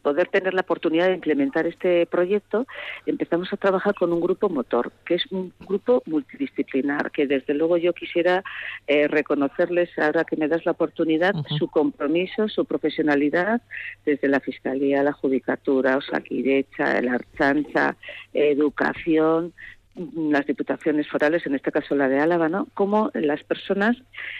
poder 0.00 0.28
tener 0.28 0.54
la 0.54 0.62
oportunidad 0.62 1.08
de 1.08 1.14
implementar 1.14 1.66
este 1.66 2.06
proyecto, 2.06 2.66
empezamos 3.04 3.52
a 3.52 3.58
trabajar 3.58 3.94
con 3.94 4.10
un 4.10 4.22
grupo 4.22 4.48
motor, 4.48 4.90
que 5.04 5.16
es 5.16 5.26
un 5.30 5.52
grupo 5.60 6.02
multidisciplinar, 6.06 7.10
que 7.10 7.26
desde 7.26 7.52
luego 7.52 7.76
yo 7.76 7.92
quisiera 7.92 8.42
eh, 8.86 9.06
reconocerles, 9.06 9.90
ahora 9.98 10.24
que 10.24 10.36
me 10.36 10.48
das 10.48 10.64
la 10.64 10.72
oportunidad, 10.72 11.34
su 11.58 11.68
compromiso, 11.68 12.48
su 12.48 12.64
profesionalidad, 12.64 13.60
desde 14.06 14.28
la 14.28 14.40
Fiscalía, 14.40 15.02
la 15.02 15.12
Judicatura, 15.12 15.98
Osaquidecha, 15.98 17.02
la 17.02 17.16
Archancha, 17.16 17.96
Educación, 18.32 19.52
las 19.96 20.46
diputaciones 20.46 21.08
forales, 21.08 21.46
en 21.46 21.54
este 21.54 21.70
caso 21.70 21.94
la 21.94 22.08
de 22.08 22.18
Álava, 22.18 22.48
¿no? 22.48 22.66
Cómo 22.74 23.10
las 23.14 23.42
personas 23.44 23.96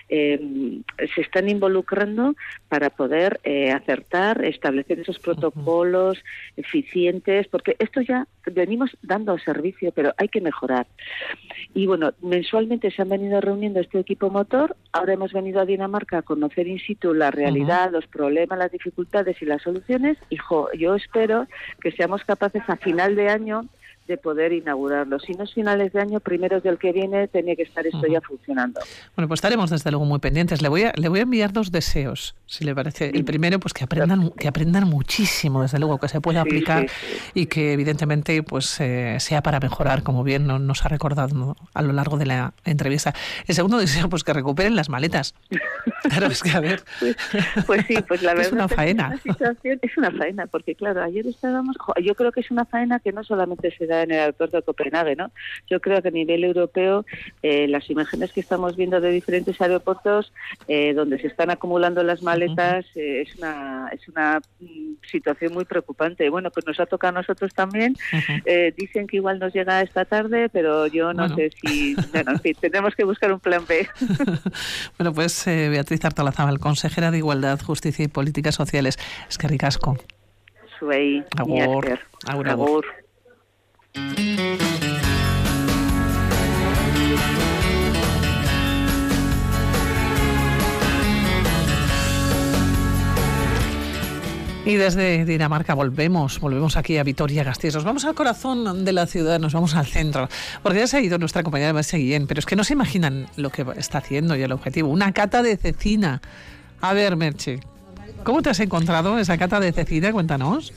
eh, 0.09 0.41
se 1.15 1.21
están 1.21 1.49
involucrando 1.49 2.35
para 2.69 2.91
poder 2.91 3.41
eh, 3.45 3.71
acertar, 3.71 4.45
establecer 4.45 5.01
esos 5.01 5.19
protocolos 5.19 6.19
eficientes, 6.57 7.47
porque 7.49 7.77
esto 7.79 8.01
ya 8.01 8.27
venimos 8.47 8.97
dando 9.03 9.39
servicio, 9.39 9.93
pero 9.93 10.13
hay 10.17 10.29
que 10.29 10.41
mejorar. 10.41 10.87
Y 11.73 11.87
bueno, 11.87 12.13
mensualmente 12.21 12.91
se 12.91 13.03
han 13.03 13.09
venido 13.09 13.41
reuniendo 13.41 13.81
este 13.81 14.01
equipo 14.01 14.31
motor, 14.31 14.77
ahora 14.93 15.13
hemos 15.13 15.33
venido 15.33 15.61
a 15.61 15.67
Dinamarca 15.67 16.19
a 16.19 16.23
conocer 16.23 16.67
in 16.67 16.79
situ 16.79 17.15
la 17.15 17.31
realidad, 17.31 17.93
los 17.93 18.07
problemas, 18.07 18.59
las 18.59 18.73
dificultades 18.73 19.41
y 19.41 19.47
las 19.47 19.63
soluciones. 19.63 20.19
Y 20.31 20.37
jo, 20.37 20.69
yo 20.73 20.95
espero 20.97 21.47
que 21.81 21.93
seamos 21.93 22.25
capaces 22.25 22.63
a 22.69 22.77
final 22.77 23.15
de 23.15 23.29
año 23.29 23.69
de 24.07 24.17
poder 24.19 24.53
inaugurarlo. 24.53 25.19
Si 25.19 25.33
no 25.33 25.45
es 25.45 25.55
finales 25.55 25.93
de 25.93 26.01
año, 26.01 26.21
primeros 26.21 26.63
del 26.63 26.79
que 26.79 26.93
viene, 26.93 27.27
tenía 27.29 27.57
que 27.57 27.63
estar 27.63 27.87
esto 27.87 28.03
ya 28.07 28.21
funcionando. 28.21 28.81
Bueno, 29.17 29.29
pues 29.29 29.39
estaremos 29.39 29.71
desde 29.71 29.91
luego 29.91 30.05
muy 30.05 30.19
pendientes. 30.19 30.61
Le 30.61 30.69
voy 30.69 30.83
a, 30.85 30.93
le 30.97 31.09
voy 31.09 31.21
a 31.21 31.23
enviar 31.23 31.53
dos 31.53 31.73
deseos, 31.73 32.35
si 32.47 32.65
le 32.65 32.75
parece. 32.75 33.11
El 33.15 33.25
primero, 33.25 33.59
pues 33.61 33.73
que 33.73 33.85
aprendan, 33.85 34.31
que 34.31 34.49
aprendan 34.49 34.85
muchísimo, 34.89 35.63
desde 35.63 35.79
luego, 35.79 35.99
que 35.99 36.09
se 36.09 36.21
pueda 36.21 36.43
Sí, 36.43 36.49
aplicar 36.49 36.87
sí, 36.89 37.17
y 37.35 37.47
que 37.47 37.73
evidentemente 37.73 38.43
pues 38.43 38.79
eh, 38.81 39.17
sea 39.21 39.43
para 39.43 39.59
mejorar, 39.61 40.03
como 40.03 40.23
bien 40.25 40.47
no- 40.47 40.59
nos 40.59 40.85
ha 40.85 40.89
recordado 40.89 41.35
¿no? 41.35 41.57
a 41.73 41.83
lo 41.83 41.93
largo 41.93 42.19
de 42.19 42.27
la 42.27 42.53
entrevista. 42.65 43.15
El 43.47 43.55
segundo 43.55 43.79
deseo, 43.79 44.09
pues 44.09 44.23
que 44.25 44.33
recuperen 44.33 44.77
las 44.77 44.89
maletas. 44.89 45.35
Claro, 46.05 46.27
es 46.27 46.43
que 46.43 46.51
a 46.51 46.61
ver. 46.61 46.83
Pues 47.67 47.87
sí, 47.89 47.95
pues 48.07 48.23
la 48.23 48.33
Es 48.35 48.37
verdad 48.51 48.53
una 48.53 48.69
que 48.69 48.75
faena. 48.75 49.15
Es 49.25 49.41
una, 49.41 49.57
es 49.81 49.97
una 49.97 50.11
faena, 50.11 50.47
porque 50.47 50.75
claro, 50.75 51.03
ayer 51.03 51.27
estábamos, 51.27 51.77
yo 52.03 52.15
creo 52.15 52.31
que 52.31 52.41
es 52.41 52.51
una 52.51 52.67
faena 52.67 52.99
que 53.01 53.11
no 53.13 53.25
solamente 53.25 53.75
se 53.79 53.87
da 53.87 53.94
en 54.03 54.11
el 54.11 54.21
aeropuerto 54.21 54.57
de 54.57 54.63
Copenhague, 54.63 55.17
¿no? 55.17 55.31
Yo 55.71 55.81
creo 55.81 56.03
que 56.03 56.09
a 56.09 56.11
nivel 56.11 56.45
europeo 56.45 57.05
eh, 57.43 57.69
las 57.69 57.89
imágenes 57.91 58.33
que 58.33 58.41
estamos 58.41 58.77
viendo 58.77 59.01
de 59.01 59.11
diferentes 59.11 59.61
aeropuertos 59.61 60.33
eh, 60.69 60.93
donde 60.95 61.19
se 61.19 61.29
están 61.29 61.51
acumulando 61.51 62.03
las 62.03 62.23
maletas 62.23 62.85
eh, 62.95 63.23
es 63.27 63.37
una 63.37 63.89
es 63.93 64.09
una 64.09 64.41
mm, 64.61 64.95
situación 65.11 65.53
muy 65.55 65.65
preocupante. 65.65 66.29
Bueno, 66.31 66.51
pues 66.51 66.67
nos 66.67 66.79
ha 66.81 66.87
tocado 66.87 67.17
a 67.17 67.21
nosotros 67.21 67.53
también. 67.55 67.95
Eh, 68.45 68.73
dicen 68.77 69.07
que 69.07 69.17
igual 69.17 69.39
nos 69.39 69.53
llega 69.53 69.81
esta 69.83 70.05
tarde, 70.05 70.49
pero 70.49 70.87
yo 70.87 71.13
no 71.13 71.25
Bueno. 71.29 71.37
sé 71.37 71.51
si, 71.61 71.95
bueno, 72.13 72.33
en 72.33 72.41
fin, 72.41 72.55
tenemos 72.61 72.95
que 72.95 73.05
buscar 73.05 73.33
un 73.33 73.41
plan 73.41 73.65
B. 73.67 73.87
Bueno, 74.99 75.13
pues 75.13 75.47
eh, 75.47 75.69
Beatriz 75.69 76.05
Artolazábal, 76.05 76.59
consejera 76.59 77.11
de 77.11 77.19
Igualdad, 77.19 77.61
Justicia 77.61 78.05
y 78.05 78.09
Políticas 78.09 78.55
Sociales. 78.55 78.99
Es 79.29 79.39
que 79.39 79.49
ricasco. 79.49 79.97
Zuei, 80.79 81.25
Agur. 81.37 81.59
Agur, 81.67 81.99
agur. 82.27 82.49
Agur. 82.49 83.04
Y 94.67 94.77
desde 94.77 95.27
Dinamarca 95.27 95.75
volvemos, 95.75 96.41
volvemos 96.41 96.79
aquí 96.79 96.97
a 96.97 97.05
Vitoria-Gasteiz. 97.05 97.75
Nos 97.75 97.85
vamos 97.85 98.07
al 98.07 98.15
corazón 98.15 98.85
de 98.85 98.93
la 98.93 99.07
ciudad, 99.07 99.39
nos 99.39 99.53
vamos 99.53 99.75
al 99.75 99.87
centro. 99.87 100.29
Porque 100.63 100.79
ya 100.79 100.87
se 100.87 100.97
ha 100.97 101.01
ido 101.01 101.19
nuestra 101.19 101.43
compañera 101.43 101.75
Merce 101.75 101.99
Guillén, 101.99 102.27
pero 102.27 102.39
es 102.39 102.47
que 102.47 102.57
no 102.57 102.65
se 102.65 102.73
imaginan 102.73 103.27
lo 103.37 103.51
que 103.51 103.67
está 103.77 103.99
haciendo 103.99 104.35
y 104.37 104.43
el 104.43 104.53
objetivo. 104.53 104.89
Una 104.89 105.13
cata 105.13 105.43
de 105.43 105.59
cecina. 105.59 106.23
A 106.81 106.95
ver, 106.95 107.17
Merche, 107.17 107.61
¿cómo 108.25 108.41
te 108.41 108.51
has 108.51 108.61
encontrado 108.61 109.19
esa 109.19 109.37
cata 109.37 109.61
de 109.61 109.71
cecina? 109.73 110.13
Cuéntanos. 110.13 110.73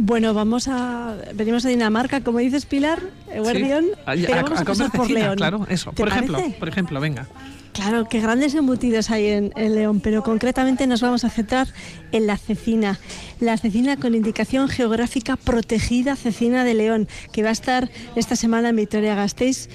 Bueno, 0.00 0.32
vamos 0.32 0.68
a. 0.68 1.16
Venimos 1.34 1.64
a 1.66 1.68
Dinamarca, 1.70 2.20
como 2.20 2.38
dices 2.38 2.66
Pilar, 2.66 3.00
Guardión, 3.36 3.84
Sí. 3.84 3.90
A- 4.06 4.14
pero 4.14 4.34
a- 4.34 4.42
vamos 4.42 4.58
a 4.58 4.62
a, 4.62 4.64
comer 4.64 4.78
pasar 4.86 4.90
por 4.92 5.10
León. 5.10 5.36
Claro, 5.36 5.66
eso. 5.68 5.90
¿Te 5.90 5.96
Por 6.02 6.08
ejemplo, 6.08 6.38
por 6.58 6.68
ejemplo, 6.68 7.00
venga. 7.00 7.26
Claro, 7.72 8.08
qué 8.08 8.20
grandes 8.20 8.54
embutidos 8.56 9.08
hay 9.10 9.26
en, 9.26 9.52
en 9.54 9.74
León, 9.76 10.00
pero 10.00 10.24
concretamente 10.24 10.86
nos 10.88 11.00
vamos 11.00 11.24
a 11.24 11.30
centrar 11.30 11.68
en 12.10 12.26
la 12.26 12.36
cecina. 12.36 12.98
La 13.38 13.56
cecina 13.56 13.96
con 13.96 14.16
indicación 14.16 14.68
geográfica 14.68 15.36
protegida 15.36 16.16
Cecina 16.16 16.64
de 16.64 16.74
León, 16.74 17.06
que 17.32 17.44
va 17.44 17.50
a 17.50 17.52
estar 17.52 17.88
esta 18.16 18.34
semana 18.34 18.70
en 18.70 18.76
Vitoria-Gasteiz 18.76 19.68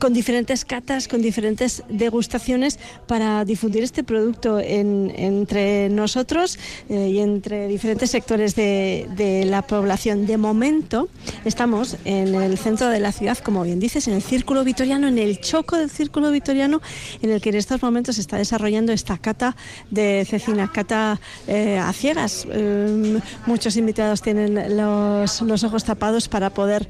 con 0.00 0.12
diferentes 0.12 0.64
catas, 0.64 1.08
con 1.08 1.22
diferentes 1.22 1.82
degustaciones 1.88 2.78
para 3.06 3.44
difundir 3.44 3.82
este 3.82 4.02
producto 4.04 4.58
en- 4.60 5.12
entre 5.16 5.88
nosotros 5.88 6.58
eh, 6.88 7.08
y 7.10 7.18
entre 7.18 7.68
diferentes 7.68 8.10
sectores 8.10 8.54
de, 8.54 9.06
la 9.46 9.62
población. 9.62 10.26
De 10.26 10.36
momento 10.36 11.08
estamos 11.44 11.96
en 12.04 12.34
el 12.34 12.58
centro 12.58 12.88
de 12.88 13.00
la 13.00 13.12
ciudad, 13.12 13.38
como 13.38 13.62
bien 13.62 13.78
dices, 13.80 14.08
en 14.08 14.14
el 14.14 14.22
Círculo 14.22 14.64
Vitoriano, 14.64 15.08
en 15.08 15.18
el 15.18 15.40
choco 15.40 15.76
del 15.76 15.90
Círculo 15.90 16.30
Vitoriano, 16.30 16.80
en 17.22 17.30
el 17.30 17.40
que 17.40 17.50
en 17.50 17.56
estos 17.56 17.82
momentos 17.82 18.16
se 18.16 18.20
está 18.22 18.36
desarrollando 18.36 18.92
esta 18.92 19.18
cata 19.18 19.56
de 19.90 20.26
cecina, 20.28 20.70
cata 20.72 21.20
eh, 21.46 21.78
a 21.78 21.92
ciegas. 21.92 22.46
Eh, 22.50 23.20
muchos 23.46 23.76
invitados 23.76 24.22
tienen 24.22 24.76
los, 24.76 25.40
los 25.42 25.64
ojos 25.64 25.84
tapados 25.84 26.28
para 26.28 26.50
poder 26.50 26.88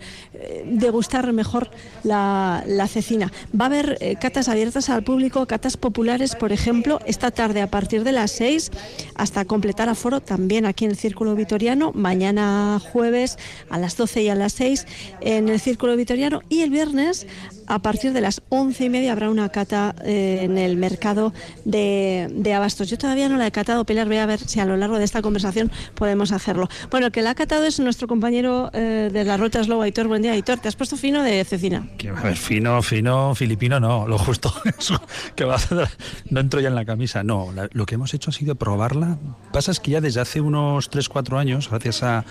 degustar 0.64 1.32
mejor 1.32 1.70
la, 2.04 2.62
la 2.66 2.77
cecina. 2.86 3.32
Va 3.58 3.64
a 3.64 3.68
haber 3.68 3.98
eh, 4.00 4.16
catas 4.20 4.48
abiertas 4.48 4.88
al 4.90 5.02
público, 5.02 5.46
catas 5.46 5.76
populares, 5.76 6.36
por 6.36 6.52
ejemplo, 6.52 7.00
esta 7.06 7.30
tarde 7.30 7.62
a 7.62 7.70
partir 7.70 8.04
de 8.04 8.12
las 8.12 8.30
6 8.32 8.70
hasta 9.14 9.44
completar 9.44 9.88
aforo 9.88 10.20
también 10.20 10.66
aquí 10.66 10.84
en 10.84 10.92
el 10.92 10.96
Círculo 10.96 11.34
Vitoriano, 11.34 11.92
mañana 11.92 12.80
jueves 12.92 13.38
a 13.70 13.78
las 13.78 13.96
12 13.96 14.22
y 14.22 14.28
a 14.28 14.34
las 14.34 14.52
6 14.52 14.86
en 15.20 15.48
el 15.48 15.60
Círculo 15.60 15.96
Vitoriano 15.96 16.42
y 16.48 16.60
el 16.60 16.70
viernes 16.70 17.26
a 17.68 17.78
partir 17.80 18.12
de 18.12 18.20
las 18.20 18.42
once 18.48 18.84
y 18.86 18.88
media 18.88 19.12
habrá 19.12 19.30
una 19.30 19.48
cata 19.50 19.94
eh, 20.04 20.40
en 20.42 20.56
el 20.58 20.76
mercado 20.76 21.32
de, 21.64 22.52
abastos. 22.54 22.88
Yo 22.88 22.96
todavía 22.98 23.28
no 23.28 23.36
la 23.36 23.46
he 23.46 23.52
catado, 23.52 23.84
Pilar, 23.84 24.06
voy 24.06 24.16
a 24.16 24.26
ver 24.26 24.40
si 24.40 24.58
a 24.58 24.64
lo 24.64 24.76
largo 24.76 24.98
de 24.98 25.04
esta 25.04 25.22
conversación 25.22 25.70
podemos 25.94 26.32
hacerlo. 26.32 26.68
Bueno, 26.90 27.06
el 27.06 27.12
que 27.12 27.22
la 27.22 27.30
ha 27.30 27.34
catado 27.34 27.64
es 27.64 27.78
nuestro 27.78 28.08
compañero 28.08 28.70
eh, 28.72 29.10
de 29.12 29.24
la 29.24 29.36
Ruta 29.36 29.62
Slow, 29.62 29.82
Aitor. 29.82 30.08
Buen 30.08 30.22
día, 30.22 30.32
Aitor. 30.32 30.58
¿Te 30.58 30.68
has 30.68 30.76
puesto 30.76 30.96
fino 30.96 31.22
de 31.22 31.44
cecina? 31.44 31.86
A 32.16 32.22
ver, 32.22 32.36
fino, 32.36 32.80
fino, 32.82 33.34
filipino, 33.34 33.78
no, 33.78 34.08
lo 34.08 34.18
justo. 34.18 34.52
Eso, 34.78 35.00
que 35.36 35.44
va 35.44 35.56
a- 35.56 35.90
no 36.30 36.40
entro 36.40 36.60
ya 36.60 36.68
en 36.68 36.74
la 36.74 36.84
camisa. 36.84 37.22
No, 37.22 37.52
lo 37.72 37.86
que 37.86 37.94
hemos 37.96 38.14
hecho 38.14 38.30
ha 38.30 38.32
sido 38.32 38.54
probarla. 38.54 39.18
Pasa 39.52 39.70
es 39.70 39.80
que 39.80 39.90
ya 39.92 40.00
desde 40.00 40.20
hace 40.20 40.40
unos 40.40 40.90
3-4 40.90 41.38
años, 41.38 41.68
gracias 41.68 42.02
a, 42.02 42.24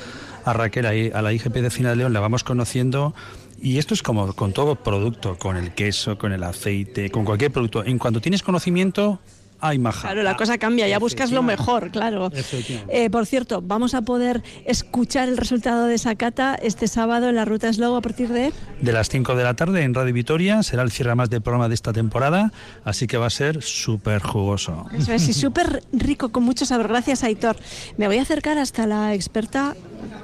a 0.46 0.54
Raquel, 0.54 0.86
ahí, 0.86 1.12
a 1.14 1.22
la 1.22 1.32
IGP 1.34 1.54
de 1.58 1.70
Cina 1.70 1.90
de 1.92 1.98
León, 1.98 2.14
la 2.14 2.20
vamos 2.20 2.44
conociendo. 2.44 3.14
Y 3.60 3.80
esto 3.80 3.94
es 3.94 4.04
como 4.04 4.34
con 4.34 4.54
todo 4.54 4.76
producto, 4.76 5.38
con 5.38 5.58
el 5.58 5.74
queso, 5.74 6.18
con 6.18 6.32
el 6.32 6.44
aceite, 6.44 7.10
con 7.10 7.26
cualquier 7.26 7.52
producto. 7.52 7.84
En 7.84 7.98
cuanto 7.98 8.22
tienes 8.22 8.44
conocimiento, 8.44 9.20
hay 9.60 9.80
maja. 9.80 10.02
Claro, 10.02 10.24
la 10.24 10.38
cosa 10.38 10.58
cambia, 10.58 10.88
ya 10.88 11.00
buscas 11.00 11.32
lo 11.32 11.44
mejor, 11.44 11.92
claro. 11.92 12.32
Eh, 12.90 13.10
por 13.10 13.26
cierto, 13.26 13.62
vamos 13.62 13.94
a 13.94 14.02
poder 14.02 14.44
escuchar 14.66 15.28
el 15.28 15.38
resultado 15.38 15.86
de 15.86 15.96
esa 15.96 16.16
cata 16.16 16.56
este 16.56 16.88
sábado 16.88 17.30
en 17.30 17.36
la 17.36 17.46
Ruta 17.46 17.72
Slow 17.72 17.96
a 17.96 18.02
partir 18.02 18.30
de... 18.30 18.54
De 18.82 18.92
las 18.92 19.10
5 19.10 19.36
de 19.36 19.44
la 19.44 19.56
tarde 19.56 19.84
en 19.84 19.94
Radio 19.94 20.14
Vitoria 20.14 20.64
será 20.64 20.84
el 20.84 20.92
cierre 20.92 21.16
más 21.16 21.30
del 21.30 21.42
programa 21.42 21.68
de 21.68 21.76
esta 21.76 21.94
temporada, 21.94 22.52
así 22.84 23.08
que 23.08 23.18
va 23.18 23.28
a 23.28 23.32
ser 23.32 23.62
súper 23.64 24.22
jugoso. 24.22 24.86
Eso 24.94 25.14
es, 25.14 25.28
y 25.28 25.34
súper 25.34 25.84
rico, 25.92 26.30
con 26.30 26.44
mucho 26.44 26.66
sabor. 26.66 26.88
Gracias, 26.88 27.24
Aitor. 27.24 27.58
Me 27.98 28.08
voy 28.08 28.18
a 28.18 28.22
acercar 28.22 28.58
hasta 28.58 28.86
la 28.86 29.14
experta. 29.14 29.76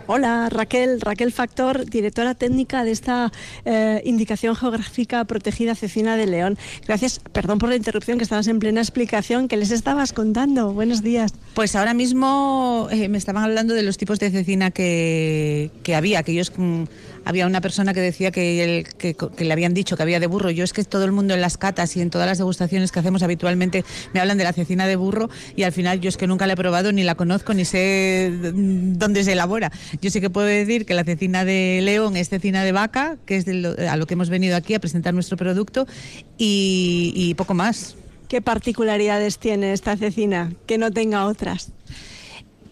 Hola, 0.05 0.49
Raquel, 0.49 1.01
Raquel 1.01 1.31
Factor, 1.31 1.85
directora 1.85 2.35
técnica 2.35 2.83
de 2.83 2.91
esta 2.91 3.31
eh, 3.65 4.01
indicación 4.05 4.55
geográfica 4.55 5.23
protegida 5.25 5.75
Cecina 5.75 6.17
de 6.17 6.27
León. 6.27 6.57
Gracias, 6.85 7.19
perdón 7.31 7.57
por 7.57 7.69
la 7.69 7.75
interrupción, 7.75 8.17
que 8.17 8.23
estabas 8.23 8.47
en 8.47 8.59
plena 8.59 8.81
explicación. 8.81 9.22
Que 9.47 9.55
les 9.57 9.71
estabas 9.71 10.11
contando? 10.11 10.73
Buenos 10.73 11.01
días. 11.01 11.33
Pues 11.53 11.75
ahora 11.77 11.93
mismo 11.93 12.89
eh, 12.91 13.07
me 13.07 13.17
estaban 13.17 13.41
hablando 13.43 13.73
de 13.73 13.81
los 13.81 13.97
tipos 13.97 14.19
de 14.19 14.29
cecina 14.29 14.69
que, 14.71 15.71
que 15.83 15.95
había, 15.95 16.23
que 16.23 16.33
ellos 16.33 16.51
mm, 16.57 16.83
había 17.23 17.47
una 17.47 17.61
persona 17.61 17.93
que 17.93 18.01
decía 18.01 18.31
que, 18.31 18.85
que, 18.97 19.15
le 19.45 19.53
habían 19.53 19.73
dicho 19.73 19.95
que 19.95 20.03
había 20.03 20.19
de 20.19 20.27
burro. 20.27 20.49
Yo 20.49 20.65
es 20.65 20.73
que 20.73 20.83
todo 20.83 21.05
el 21.05 21.13
mundo 21.13 21.33
en 21.33 21.39
las 21.39 21.57
catas 21.57 21.95
y 21.95 22.01
en 22.01 22.09
todas 22.09 22.27
las 22.27 22.37
degustaciones 22.37 22.91
que 22.91 22.99
hacemos 22.99 23.23
habitualmente 23.23 23.85
me 24.13 24.19
hablan 24.19 24.37
de 24.37 24.43
la 24.43 24.51
cecina 24.51 24.87
de 24.87 24.97
burro 24.97 25.29
y 25.55 25.63
al 25.63 25.71
final 25.71 26.01
yo 26.01 26.09
es 26.09 26.17
que 26.17 26.27
nunca 26.27 26.45
la 26.45 26.53
he 26.53 26.57
probado, 26.57 26.91
ni 26.91 27.03
la 27.03 27.15
conozco, 27.15 27.53
ni 27.53 27.63
sé 27.63 28.29
mm, 28.53 28.93
dónde 28.97 29.23
se 29.23 29.31
elabora. 29.31 29.71
Yo 30.01 30.09
sí 30.11 30.19
que 30.19 30.29
puedo 30.29 30.47
decir 30.47 30.85
que 30.85 30.93
la 30.95 31.05
cecina 31.05 31.45
de 31.45 31.79
león 31.81 32.17
es 32.17 32.27
cecina 32.27 32.65
de 32.65 32.73
vaca, 32.73 33.15
que 33.25 33.37
es 33.37 33.45
de 33.45 33.53
lo- 33.53 33.75
a 33.89 33.95
lo 33.95 34.05
que 34.05 34.15
hemos 34.15 34.29
venido 34.29 34.57
aquí 34.57 34.73
a 34.73 34.79
presentar 34.79 35.13
nuestro 35.13 35.37
producto 35.37 35.87
y 36.37 37.33
poco 37.37 37.53
más. 37.53 37.95
¿Qué 38.33 38.41
particularidades 38.41 39.37
tiene 39.37 39.73
esta 39.73 39.95
cecina 39.95 40.53
que 40.65 40.79
no 40.79 40.89
tenga 40.89 41.27
otras? 41.27 41.69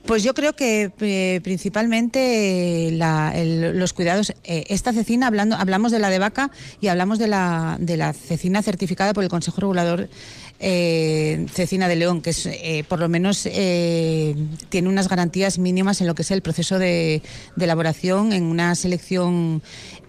Pues 0.07 0.23
yo 0.23 0.33
creo 0.33 0.53
que 0.53 0.91
eh, 0.99 1.39
principalmente 1.43 2.89
los 2.91 3.93
cuidados. 3.93 4.31
eh, 4.43 4.63
esta 4.69 4.91
cecina, 4.91 5.27
hablando, 5.27 5.55
hablamos 5.55 5.91
de 5.91 5.99
la 5.99 6.09
de 6.09 6.17
vaca 6.17 6.49
y 6.79 6.88
hablamos 6.88 7.19
de 7.19 7.27
la, 7.27 7.77
de 7.79 7.95
la 7.95 8.13
cecina 8.13 8.63
certificada 8.63 9.13
por 9.13 9.23
el 9.23 9.29
Consejo 9.29 9.61
Regulador 9.61 10.09
eh, 10.61 11.47
Cecina 11.51 11.88
de 11.88 11.95
León, 11.95 12.21
que 12.21 12.29
es 12.29 12.45
eh, 12.45 12.85
por 12.88 12.99
lo 12.99 13.09
menos 13.09 13.45
eh, 13.45 14.35
tiene 14.69 14.88
unas 14.88 15.09
garantías 15.09 15.57
mínimas 15.57 15.99
en 16.01 16.07
lo 16.07 16.15
que 16.15 16.21
es 16.21 16.31
el 16.31 16.41
proceso 16.41 16.79
de, 16.79 17.21
de 17.55 17.65
elaboración, 17.65 18.31
en 18.31 18.43
una 18.43 18.75
selección 18.75 19.61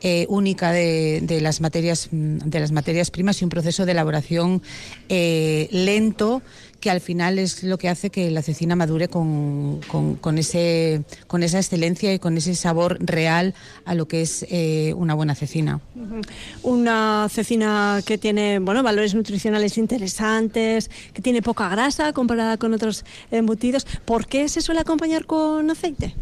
eh, 0.02 0.26
única 0.28 0.72
de, 0.72 1.20
de 1.22 1.40
las 1.40 1.60
materias 1.60 2.08
de 2.10 2.60
las 2.60 2.72
materias 2.72 3.10
primas 3.10 3.40
y 3.40 3.44
un 3.44 3.50
proceso 3.50 3.86
de 3.86 3.92
elaboración 3.92 4.62
eh, 5.08 5.68
lento 5.70 6.42
que 6.83 6.91
al 6.91 7.01
final 7.01 7.39
es 7.39 7.62
lo 7.62 7.78
que 7.78 7.89
hace 7.89 8.11
que 8.11 8.28
la 8.33 8.43
cecina 8.43 8.75
madure 8.75 9.07
con, 9.07 9.81
con- 10.20 10.36
ese, 10.36 11.02
con 11.28 11.44
esa 11.44 11.59
excelencia 11.59 12.12
y 12.12 12.19
con 12.19 12.36
ese 12.36 12.57
sabor 12.57 12.99
real 13.01 13.55
a 13.85 13.94
lo 13.94 14.09
que 14.09 14.20
es 14.20 14.44
eh, 14.51 14.93
una 14.97 15.15
buena 15.15 15.36
cecina. 15.36 15.81
Una 16.65 17.28
cecina 17.31 18.01
que 18.05 18.19
tiene 18.19 18.59
bueno, 18.59 18.83
valores 18.83 19.15
nutricionales 19.15 19.78
interesantes, 19.78 20.91
que 21.12 21.23
tiene 21.23 21.41
poca 21.41 21.69
grasa 21.69 22.12
comparada 22.12 22.57
con 22.57 22.75
otros 22.75 23.05
embutidos. 23.31 23.86
¿Por 24.05 24.27
qué 24.27 24.49
se 24.49 24.61
suele 24.61 24.81
acompañar 24.81 25.25
con 25.25 25.70
aceite? 25.70 26.15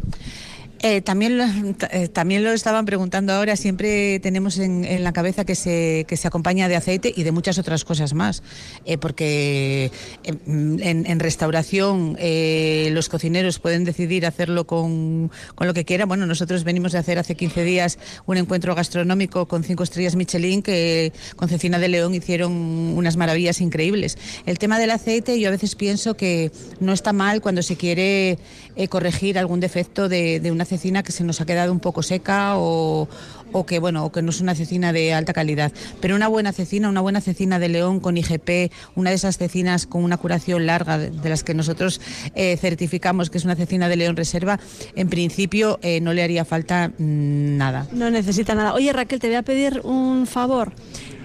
Eh, 0.82 1.02
también, 1.02 1.36
lo, 1.36 1.44
eh, 1.90 2.08
también 2.08 2.42
lo 2.42 2.52
estaban 2.52 2.86
preguntando 2.86 3.34
ahora, 3.34 3.54
siempre 3.56 4.18
tenemos 4.20 4.58
en, 4.58 4.84
en 4.84 5.04
la 5.04 5.12
cabeza 5.12 5.44
que 5.44 5.54
se, 5.54 6.06
que 6.08 6.16
se 6.16 6.26
acompaña 6.26 6.68
de 6.68 6.76
aceite 6.76 7.12
y 7.14 7.22
de 7.22 7.32
muchas 7.32 7.58
otras 7.58 7.84
cosas 7.84 8.14
más, 8.14 8.42
eh, 8.86 8.96
porque 8.96 9.90
en, 10.24 10.80
en 11.06 11.20
restauración 11.20 12.16
eh, 12.18 12.88
los 12.92 13.10
cocineros 13.10 13.58
pueden 13.58 13.84
decidir 13.84 14.24
hacerlo 14.24 14.66
con, 14.66 15.30
con 15.54 15.66
lo 15.66 15.74
que 15.74 15.84
quieran. 15.84 16.08
Bueno, 16.08 16.24
nosotros 16.24 16.64
venimos 16.64 16.92
de 16.92 16.98
hacer 16.98 17.18
hace 17.18 17.34
15 17.34 17.62
días 17.62 17.98
un 18.24 18.38
encuentro 18.38 18.74
gastronómico 18.74 19.46
con 19.46 19.64
cinco 19.64 19.82
estrellas 19.82 20.16
Michelin 20.16 20.62
que 20.62 21.12
con 21.36 21.48
Cecina 21.48 21.78
de 21.78 21.88
León 21.88 22.14
hicieron 22.14 22.52
unas 22.52 23.16
maravillas 23.18 23.60
increíbles. 23.60 24.16
El 24.46 24.58
tema 24.58 24.78
del 24.78 24.92
aceite 24.92 25.38
yo 25.38 25.48
a 25.48 25.50
veces 25.50 25.74
pienso 25.74 26.16
que 26.16 26.50
no 26.80 26.94
está 26.94 27.12
mal 27.12 27.42
cuando 27.42 27.62
se 27.62 27.76
quiere 27.76 28.38
eh, 28.76 28.88
corregir 28.88 29.38
algún 29.38 29.60
defecto 29.60 30.08
de, 30.08 30.40
de 30.40 30.50
una 30.52 30.64
cecina 30.64 31.02
que 31.02 31.12
se 31.12 31.24
nos 31.24 31.40
ha 31.40 31.46
quedado 31.46 31.72
un 31.72 31.80
poco 31.80 32.02
seca 32.02 32.56
o, 32.56 33.08
o 33.52 33.66
que 33.66 33.78
bueno 33.78 34.04
o 34.04 34.12
que 34.12 34.22
no 34.22 34.30
es 34.30 34.40
una 34.40 34.54
cecina 34.54 34.92
de 34.92 35.12
alta 35.12 35.32
calidad. 35.32 35.72
Pero 36.00 36.16
una 36.16 36.28
buena 36.28 36.52
cecina, 36.52 36.88
una 36.88 37.00
buena 37.00 37.20
cecina 37.20 37.58
de 37.58 37.68
León 37.68 38.00
con 38.00 38.16
IGP, 38.16 38.72
una 38.94 39.10
de 39.10 39.16
esas 39.16 39.38
cecinas 39.38 39.86
con 39.86 40.04
una 40.04 40.16
curación 40.16 40.66
larga 40.66 40.98
de, 40.98 41.28
las 41.28 41.44
que 41.44 41.54
nosotros 41.54 42.00
eh, 42.34 42.56
certificamos 42.56 43.30
que 43.30 43.38
es 43.38 43.44
una 43.44 43.56
cecina 43.56 43.88
de 43.88 43.96
León 43.96 44.16
Reserva, 44.16 44.58
en 44.94 45.08
principio 45.08 45.78
eh, 45.82 46.00
no 46.00 46.12
le 46.12 46.22
haría 46.22 46.44
falta 46.44 46.88
mm, 46.88 47.56
nada. 47.56 47.86
No 47.92 48.10
necesita 48.10 48.54
nada. 48.54 48.74
Oye, 48.74 48.92
Raquel, 48.92 49.20
te 49.20 49.28
voy 49.28 49.36
a 49.36 49.42
pedir 49.42 49.80
un 49.84 50.26
favor. 50.26 50.72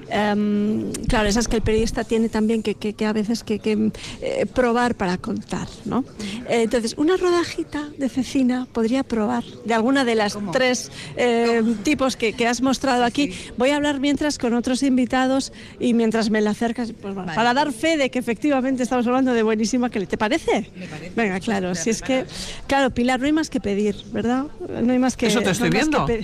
Em, 0.09 0.91
claro, 1.07 1.27
esas 1.27 1.47
que 1.47 1.55
el 1.57 1.61
periodista 1.61 2.03
tiene 2.03 2.29
también 2.29 2.61
que, 2.63 2.75
que- 2.75 2.93
que 2.93 3.05
a 3.05 3.13
veces 3.13 3.43
que, 3.43 3.59
que, 3.59 3.91
eh, 4.21 4.45
probar 4.45 4.95
para 4.95 5.17
contar, 5.17 5.67
¿no? 5.85 6.03
Eh, 6.47 6.61
entonces, 6.63 6.93
una 6.97 7.17
rodajita 7.17 7.89
de 7.97 8.07
cecina 8.09 8.67
podría 8.71 9.03
probar 9.03 9.43
de 9.65 9.73
alguna 9.73 10.05
de 10.05 10.15
las 10.15 10.37
tres 10.51 10.91
eh, 11.17 11.61
tipos 11.83 12.15
que, 12.15 12.33
que 12.33 12.47
has 12.47 12.61
mostrado 12.61 13.03
aquí. 13.03 13.33
Voy 13.57 13.71
a 13.71 13.75
hablar 13.77 13.99
mientras 13.99 14.37
con 14.37 14.53
otros 14.53 14.83
invitados 14.83 15.51
y 15.79 15.93
mientras 15.93 16.29
me 16.29 16.41
la 16.41 16.51
acercas, 16.51 16.93
pues, 17.01 17.13
bueno, 17.15 17.31
para 17.33 17.53
dar 17.53 17.71
fe 17.73 17.97
de 17.97 18.09
que 18.11 18.19
efectivamente 18.19 18.83
estamos 18.83 19.05
hablando 19.07 19.33
de 19.33 19.43
buenísima 19.43 19.89
que 19.89 20.05
¿Te 20.05 20.17
parece? 20.17 20.69
Venga, 21.15 21.39
claro, 21.39 21.73
si 21.73 21.89
es 21.89 22.01
que, 22.01 22.25
claro, 22.67 22.91
Pilar, 22.91 23.19
no 23.19 23.25
hay 23.25 23.31
más 23.31 23.49
que 23.49 23.59
pedir, 23.59 23.95
¿verdad? 24.11 24.45
No 24.83 24.93
hay 24.93 24.99
más 24.99 25.17
que 25.17 25.27
Eso 25.27 25.41
te 25.41 25.49
estoy 25.49 25.69
no 25.69 25.73
viendo. 25.73 26.05
que 26.05 26.21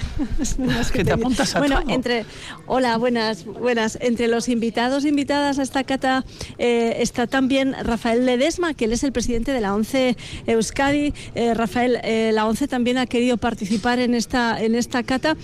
no 0.60 0.68
Que 0.92 1.00
te 1.00 1.04
pedir. 1.06 1.14
apuntas 1.14 1.56
a 1.56 1.60
bueno, 1.60 1.82
todo. 1.82 1.94
entre 1.96 2.26
hola, 2.68 2.98
buenas, 2.98 3.44
buenas. 3.46 3.71
Entre 3.72 4.28
los 4.28 4.50
invitados, 4.50 5.06
invitadas 5.06 5.58
a 5.58 5.64
esta 5.64 5.84
cata 5.86 6.26
eh, 6.58 6.98
está 7.00 7.26
también 7.26 7.74
Rafael 7.84 8.26
Ledesma, 8.26 8.74
que 8.74 8.86
él 8.86 8.92
es 8.92 9.04
el 9.04 9.14
presidente 9.14 9.54
de 9.54 9.62
la 9.62 9.74
ONCE 9.74 10.18
Euskadi. 10.46 11.14
Eh, 11.36 11.54
Rafael, 11.54 12.00
eh, 12.04 12.32
la 12.34 12.48
ONCE 12.48 12.68
también 12.68 12.98
ha 12.98 13.06
querido 13.06 13.38
participar 13.38 14.00
en 14.00 14.14
esta 14.14 14.62
en 14.62 14.76
esta 14.76 15.04
cata. 15.04 15.38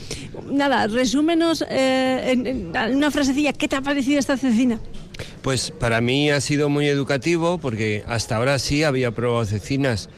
Nada, 0.52 0.88
resúmenos 0.88 1.64
eh, 1.70 2.32
en, 2.32 2.48
en 2.48 2.96
una 2.96 3.12
frasecilla, 3.12 3.54
¿qué 3.54 3.68
te 3.68 3.78
ha 3.78 3.82
parecido 3.82 4.20
esta 4.20 4.36
cecina? 4.38 4.80
Pues 5.42 5.72
para 5.72 6.02
mí 6.02 6.30
ha 6.30 6.42
sido 6.42 6.68
muy 6.68 6.88
educativo 6.88 7.58
porque 7.58 8.04
hasta 8.08 8.36
ahora 8.36 8.60
sí 8.60 8.84
había 8.84 9.12
probado 9.12 9.46
cecinas, 9.46 10.10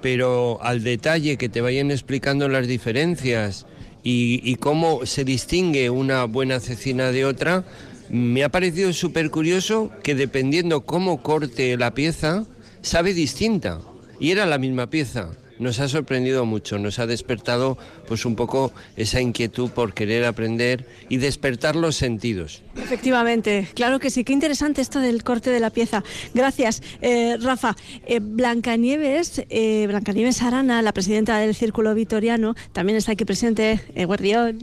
pero 0.00 0.58
al 0.62 0.82
detalle 0.82 1.36
que 1.36 1.50
te 1.50 1.60
vayan 1.60 1.90
explicando 1.90 2.48
las 2.48 2.66
diferencias 2.66 3.66
y, 4.10 4.54
cómo 4.56 5.04
se 5.04 5.24
distingue 5.24 5.90
una 5.90 6.24
buena 6.24 6.60
cecina 6.60 7.12
de 7.12 7.26
otra, 7.26 7.64
me 8.08 8.42
ha 8.42 8.48
parecido 8.48 8.92
súper 8.94 9.30
curioso 9.30 9.90
que 10.02 10.14
dependiendo 10.14 10.86
cómo 10.86 11.22
corte 11.22 11.76
la 11.76 11.92
pieza, 11.92 12.46
sabe 12.80 13.12
distinta. 13.12 13.80
Y 14.18 14.30
era 14.30 14.46
la 14.46 14.56
misma 14.56 14.88
pieza. 14.88 15.30
Nos 15.58 15.78
ha 15.80 15.88
sorprendido 15.88 16.46
mucho, 16.46 16.78
nos 16.78 16.98
ha 16.98 17.06
despertado 17.06 17.76
pues 18.06 18.24
un 18.24 18.34
poco 18.34 18.72
esa 18.96 19.20
inquietud 19.20 19.70
por 19.70 19.92
querer 19.92 20.24
aprender 20.24 20.86
y 21.08 21.18
despertar 21.18 21.76
los 21.76 21.96
sentidos. 21.96 22.62
Efectivamente, 22.82 23.68
claro 23.74 23.98
que 23.98 24.10
sí. 24.10 24.24
Qué 24.24 24.32
interesante 24.32 24.80
esto 24.80 25.00
del 25.00 25.24
corte 25.24 25.50
de 25.50 25.60
la 25.60 25.70
pieza. 25.70 26.02
Gracias, 26.32 26.82
eh, 27.02 27.36
Rafa. 27.40 27.76
Eh, 28.06 28.20
Blancanieves, 28.22 29.42
eh, 29.50 29.86
Blancanieves 29.88 30.40
Arana, 30.42 30.80
la 30.82 30.92
presidenta 30.92 31.38
del 31.38 31.54
Círculo 31.54 31.94
Vitoriano, 31.94 32.54
también 32.72 32.96
está 32.96 33.12
aquí 33.12 33.24
presente. 33.24 33.80
Eh, 33.94 34.04
Guardión. 34.04 34.58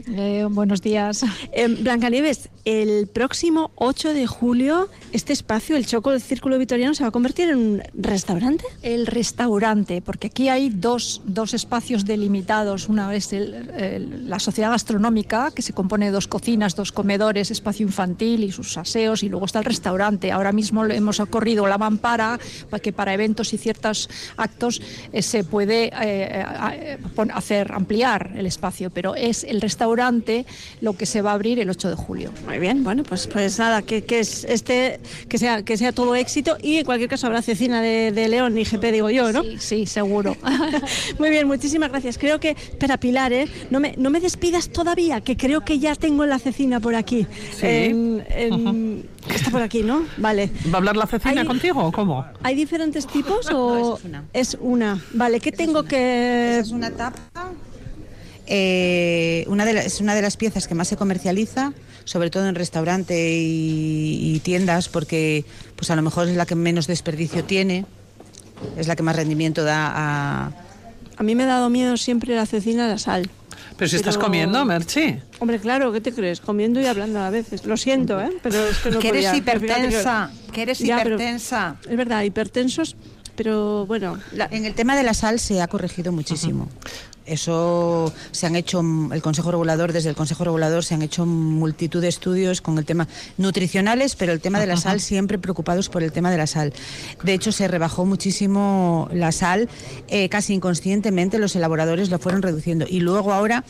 buenos 0.50 0.82
días. 0.82 1.24
Blancanieves, 1.80 2.48
el 2.64 3.06
próximo 3.06 3.70
8 3.76 4.12
de 4.14 4.26
julio, 4.26 4.88
este 5.12 5.32
espacio, 5.32 5.76
el 5.76 5.86
Choco 5.86 6.10
del 6.10 6.20
Círculo 6.20 6.58
Vitoriano, 6.58 6.94
se 6.94 7.04
va 7.04 7.08
a 7.08 7.12
convertir 7.12 7.50
en 7.50 7.56
un 7.58 7.82
restaurante. 7.94 8.64
El 8.82 9.06
restaurante, 9.06 10.00
porque 10.02 10.28
aquí 10.28 10.48
hay 10.48 10.70
dos, 10.70 11.22
dos 11.26 11.54
espacios 11.54 12.04
delimitados. 12.04 12.88
Una 12.88 13.14
es 13.14 13.32
el- 13.32 13.70
el- 13.76 14.28
la 14.30 14.38
sociedad 14.38 14.70
gastronómica, 14.70 15.50
que 15.54 15.62
se 15.62 15.72
compone 15.72 16.06
de 16.06 16.12
dos 16.12 16.26
cocinas, 16.28 16.74
dos 16.76 16.92
comedores, 16.92 17.50
espacio 17.50 17.86
infantil 17.86 18.05
y 18.18 18.52
sus 18.52 18.76
aseos, 18.76 19.22
y 19.22 19.28
luego 19.28 19.46
está 19.46 19.58
el 19.58 19.64
restaurante. 19.64 20.32
Ahora 20.32 20.52
mismo 20.52 20.84
le 20.84 20.96
hemos 20.96 21.20
corrido 21.30 21.66
la 21.66 21.78
mampara 21.78 22.38
para 22.70 22.80
que 22.80 22.92
para 22.92 23.12
eventos 23.12 23.52
y 23.52 23.58
ciertos 23.58 24.08
actos 24.36 24.80
eh, 25.12 25.22
se 25.22 25.44
puede 25.44 25.86
eh, 25.86 25.92
eh, 26.02 26.98
hacer 27.32 27.72
ampliar 27.72 28.32
el 28.36 28.46
espacio, 28.46 28.90
pero 28.90 29.14
es 29.14 29.44
el 29.44 29.60
restaurante 29.60 30.46
lo 30.80 30.96
que 30.96 31.06
se 31.06 31.22
va 31.22 31.32
a 31.32 31.34
abrir 31.34 31.58
el 31.58 31.70
8 31.70 31.90
de 31.90 31.96
julio. 31.96 32.32
Muy 32.46 32.58
bien, 32.58 32.84
bueno, 32.84 33.02
pues, 33.02 33.26
pues 33.26 33.58
nada, 33.58 33.82
que, 33.82 34.04
que 34.04 34.20
es 34.20 34.44
este, 34.44 35.00
que 35.28 35.38
sea, 35.38 35.62
que 35.62 35.76
sea 35.76 35.92
todo 35.92 36.14
éxito 36.14 36.56
y 36.62 36.76
en 36.76 36.84
cualquier 36.84 37.10
caso 37.10 37.26
habrá 37.26 37.42
cecina 37.42 37.80
de, 37.80 38.12
de 38.12 38.28
León 38.28 38.56
y 38.56 38.64
GP, 38.64 38.92
digo 38.92 39.10
yo, 39.10 39.32
¿no? 39.32 39.42
Sí, 39.42 39.56
sí, 39.58 39.86
seguro. 39.86 40.36
Muy 41.18 41.30
bien, 41.30 41.46
muchísimas 41.46 41.90
gracias. 41.90 42.18
Creo 42.18 42.40
que, 42.40 42.50
espera, 42.50 42.98
Pilar, 42.98 43.32
¿eh? 43.32 43.48
no, 43.70 43.80
me, 43.80 43.94
no 43.96 44.10
me 44.10 44.20
despidas 44.20 44.68
todavía, 44.68 45.20
que 45.20 45.36
creo 45.36 45.64
que 45.64 45.78
ya 45.78 45.94
tengo 45.94 46.26
la 46.26 46.38
cecina 46.38 46.80
por 46.80 46.94
aquí. 46.94 47.26
Sí. 47.58 47.66
En- 47.96 48.24
en- 48.30 49.08
Está 49.28 49.50
por 49.50 49.62
aquí, 49.62 49.82
¿no? 49.82 50.04
Vale. 50.18 50.50
¿Va 50.68 50.74
a 50.74 50.76
hablar 50.78 50.96
la 50.96 51.06
cecina 51.06 51.40
Hay- 51.42 51.46
contigo 51.46 51.84
o 51.84 51.92
cómo? 51.92 52.24
¿Hay 52.42 52.54
diferentes 52.54 53.06
tipos 53.06 53.48
o 53.52 53.98
es 54.32 54.56
una? 54.60 55.02
Vale, 55.14 55.40
¿qué 55.40 55.52
tengo 55.52 55.82
que...? 55.84 56.58
es 56.60 56.70
una 56.70 56.90
tapa. 56.90 57.50
Eh, 58.48 59.44
una 59.48 59.64
de 59.64 59.72
la- 59.72 59.82
es 59.82 60.00
una 60.00 60.14
de 60.14 60.22
las 60.22 60.36
piezas 60.36 60.68
que 60.68 60.74
más 60.74 60.86
se 60.88 60.96
comercializa, 60.96 61.72
sobre 62.04 62.30
todo 62.30 62.46
en 62.48 62.54
restaurante 62.54 63.38
y, 63.40 64.34
y 64.36 64.40
tiendas, 64.40 64.88
porque 64.88 65.44
pues 65.74 65.90
a 65.90 65.96
lo 65.96 66.02
mejor 66.02 66.28
es 66.28 66.36
la 66.36 66.46
que 66.46 66.54
menos 66.54 66.86
desperdicio 66.86 67.42
tiene, 67.44 67.84
es 68.76 68.86
la 68.86 68.94
que 68.94 69.02
más 69.02 69.16
rendimiento 69.16 69.64
da 69.64 69.92
a... 69.94 70.52
A 71.18 71.22
mí 71.22 71.34
me 71.34 71.42
ha 71.44 71.46
dado 71.46 71.70
miedo 71.70 71.96
siempre 71.96 72.36
la 72.36 72.46
cecina 72.46 72.84
a 72.84 72.88
la 72.88 72.98
sal. 72.98 73.28
Pero 73.78 73.88
si 73.88 73.96
estás 73.96 74.16
comiendo, 74.16 74.64
Merchi. 74.64 75.18
Hombre, 75.38 75.58
claro, 75.58 75.92
¿qué 75.92 76.00
te 76.00 76.12
crees? 76.12 76.40
Comiendo 76.40 76.80
y 76.80 76.86
hablando 76.86 77.20
a 77.20 77.30
veces. 77.30 77.64
Lo 77.66 77.76
siento, 77.76 78.20
¿eh? 78.20 78.30
Pero 78.42 78.66
es 78.66 78.78
que 78.78 78.90
no 78.90 78.98
Que 78.98 79.08
eres 79.08 79.34
hipertensa, 79.34 80.30
que 80.52 80.62
eres 80.62 80.78
Ya, 80.78 80.96
pero- 81.02 81.16
hipertensa. 81.16 81.76
es 81.88 81.96
verdad, 81.96 82.22
hipertensos, 82.22 82.96
pero 83.36 83.84
bueno... 83.86 84.18
En 84.50 84.64
el 84.64 84.74
tema 84.74 84.96
de 84.96 85.02
la 85.02 85.12
sal 85.14 85.38
se 85.38 85.60
ha 85.60 85.68
corregido 85.68 86.10
muchísimo. 86.10 86.68
Eso 87.26 88.12
se 88.30 88.46
han 88.46 88.54
hecho, 88.54 88.80
el 89.12 89.20
Consejo 89.20 89.50
Regulador, 89.50 89.92
desde 89.92 90.10
el 90.10 90.14
Consejo 90.14 90.44
Regulador 90.44 90.84
se 90.84 90.94
han 90.94 91.02
hecho 91.02 91.26
multitud 91.26 92.00
de 92.00 92.08
estudios 92.08 92.60
con 92.60 92.78
el 92.78 92.84
tema 92.84 93.08
nutricionales, 93.36 94.14
pero 94.14 94.32
el 94.32 94.40
tema 94.40 94.60
de 94.60 94.66
la 94.66 94.76
sal 94.76 95.00
siempre 95.00 95.38
preocupados 95.38 95.88
por 95.88 96.02
el 96.02 96.12
tema 96.12 96.30
de 96.30 96.36
la 96.36 96.46
sal. 96.46 96.72
De 97.24 97.34
hecho, 97.34 97.50
se 97.50 97.66
rebajó 97.66 98.04
muchísimo 98.04 99.08
la 99.12 99.32
sal, 99.32 99.68
eh, 100.08 100.28
casi 100.28 100.54
inconscientemente 100.54 101.38
los 101.38 101.56
elaboradores 101.56 102.10
lo 102.10 102.18
fueron 102.18 102.42
reduciendo. 102.42 102.86
Y 102.88 103.00
luego 103.00 103.32
ahora 103.32 103.64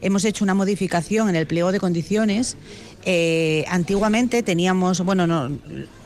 hemos 0.00 0.24
hecho 0.24 0.44
una 0.44 0.54
modificación 0.54 1.28
en 1.28 1.36
el 1.36 1.46
pliego 1.46 1.72
de 1.72 1.80
condiciones. 1.80 2.56
Eh, 3.04 3.64
antiguamente 3.68 4.42
teníamos, 4.42 5.00
bueno, 5.00 5.26
no, 5.26 5.56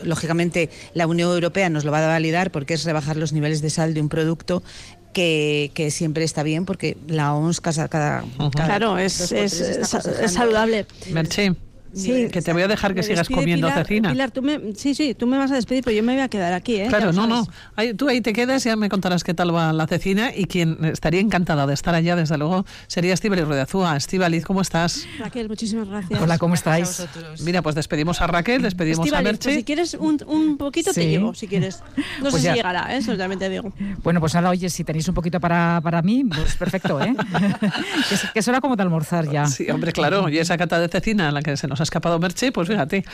lógicamente 0.03 0.71
la 0.95 1.07
Unión 1.07 1.31
Europea 1.33 1.69
nos 1.69 1.85
lo 1.85 1.91
va 1.91 2.05
a 2.05 2.09
validar 2.09 2.53
porque 2.53 2.75
es 2.75 2.85
rebajar 2.85 3.17
los 3.17 3.33
niveles 3.33 3.61
de 3.61 3.71
sal 3.71 3.95
de 3.95 4.01
un 4.01 4.09
producto 4.09 4.63
que, 5.13 5.71
que 5.75 5.91
siempre 5.91 6.25
está 6.25 6.43
bien 6.43 6.65
porque 6.65 6.97
la 7.07 7.35
OMS 7.35 7.61
cada, 7.61 7.89
cada, 7.89 8.25
cada 8.39 8.51
Claro, 8.51 8.99
es, 8.99 9.33
es, 9.33 9.61
es- 9.61 10.33
saludable. 10.33 10.87
Merche, 11.11 11.55
Sí, 11.95 12.29
que 12.31 12.41
te 12.43 12.53
voy 12.53 12.63
a 12.63 12.69
dejar 12.69 12.95
que 12.95 13.03
sigas 13.03 13.29
comiendo 13.29 13.69
Pilar. 13.69 13.85
cecina. 13.87 14.11
Pilar, 14.13 14.31
tú 14.31 14.43
me, 14.43 14.75
sí, 14.75 14.95
sí, 14.95 15.15
tú 15.15 15.27
me 15.27 15.37
vas 15.39 15.51
a 15.51 15.55
despedir, 15.57 15.85
pero 15.85 15.97
yo 15.97 16.03
me 16.03 16.15
voy 16.15 16.23
a 16.23 16.29
quedar 16.29 16.53
aquí, 16.53 16.77
¿eh? 16.77 16.87
Claro, 16.89 17.13
no, 17.13 17.27
no. 17.27 17.47
Ahí- 17.77 17.95
tú 17.95 18.09
ahí 18.09 18.21
te 18.21 18.33
quedas, 18.33 18.65
ya 18.65 18.77
me 18.77 18.89
contarás 18.89 19.25
qué 19.25 19.35
tal 19.35 19.55
va 19.55 19.73
la 19.73 19.87
cecina 19.87 20.33
y 20.35 20.47
quien 20.47 20.85
estaría 20.85 21.21
encantada 21.21 21.67
de 21.67 21.75
estar 21.75 21.95
allá, 21.95 22.17
desde 22.17 22.39
luego, 22.39 22.65
sería 22.87 23.13
Estíbaliz 23.15 23.45
Ruedazúa. 23.45 23.97
Estíbaliz, 23.97 24.45
¿cómo 24.45 24.61
estás? 24.63 25.07
Raquel, 25.19 25.49
muchísimas 25.49 25.89
gracias. 25.89 26.21
Hola, 26.21 26.39
¿cómo 26.39 26.55
estáis? 26.55 27.07
Mira, 27.45 27.63
pues 27.63 27.75
despedimos 27.75 28.21
a 28.21 28.27
Raquel, 28.27 28.63
despedimos 28.63 29.01
a 29.01 29.03
Estíbaliz, 29.03 29.25
Merche. 29.25 29.49
pues 29.51 29.57
si 29.57 29.65
quieres 29.65 29.95
un, 29.95 30.19
un 30.27 30.57
poquito 30.57 30.93
te 30.93 31.03
Sí. 31.03 31.09
llevo, 31.09 31.35
si 31.35 31.47
quieres. 31.47 31.81
No 32.23 32.31
Pues 32.31 32.35
sé 32.37 32.43
ya. 32.43 32.53
si 32.53 32.57
llegará, 32.59 32.95
¿eh? 32.95 32.99
eso 32.99 33.17
también 33.17 33.39
te 33.39 33.49
digo. 33.51 33.73
Bueno, 34.03 34.21
pues 34.21 34.33
nada, 34.35 34.49
oye, 34.51 34.71
si 34.71 34.83
tenéis 34.85 35.09
un 35.09 35.15
poquito 35.15 35.41
para, 35.41 35.81
para 35.83 36.01
mí, 36.03 36.25
pues 36.25 36.57
perfecto, 36.57 37.01
¿eh? 37.03 37.15
que, 38.35 38.41
que 38.41 38.51
hora 38.51 38.61
como 38.61 38.77
de 38.77 38.83
almorzar 38.83 39.31
ya. 39.31 39.47
Sí, 39.47 39.69
hombre, 39.71 39.93
claro. 39.93 40.29
Y 40.29 40.39
esa 40.39 40.57
cata 40.57 40.79
de 40.81 40.89
cecina 40.89 41.29
en 41.29 41.35
la 41.35 41.43
que 41.43 41.57
se 41.57 41.67
nos 41.69 41.81
ha 41.83 41.85
escapado 41.85 42.19
Merche, 42.19 42.53
pues 42.53 42.69
fíjate, 42.69 43.05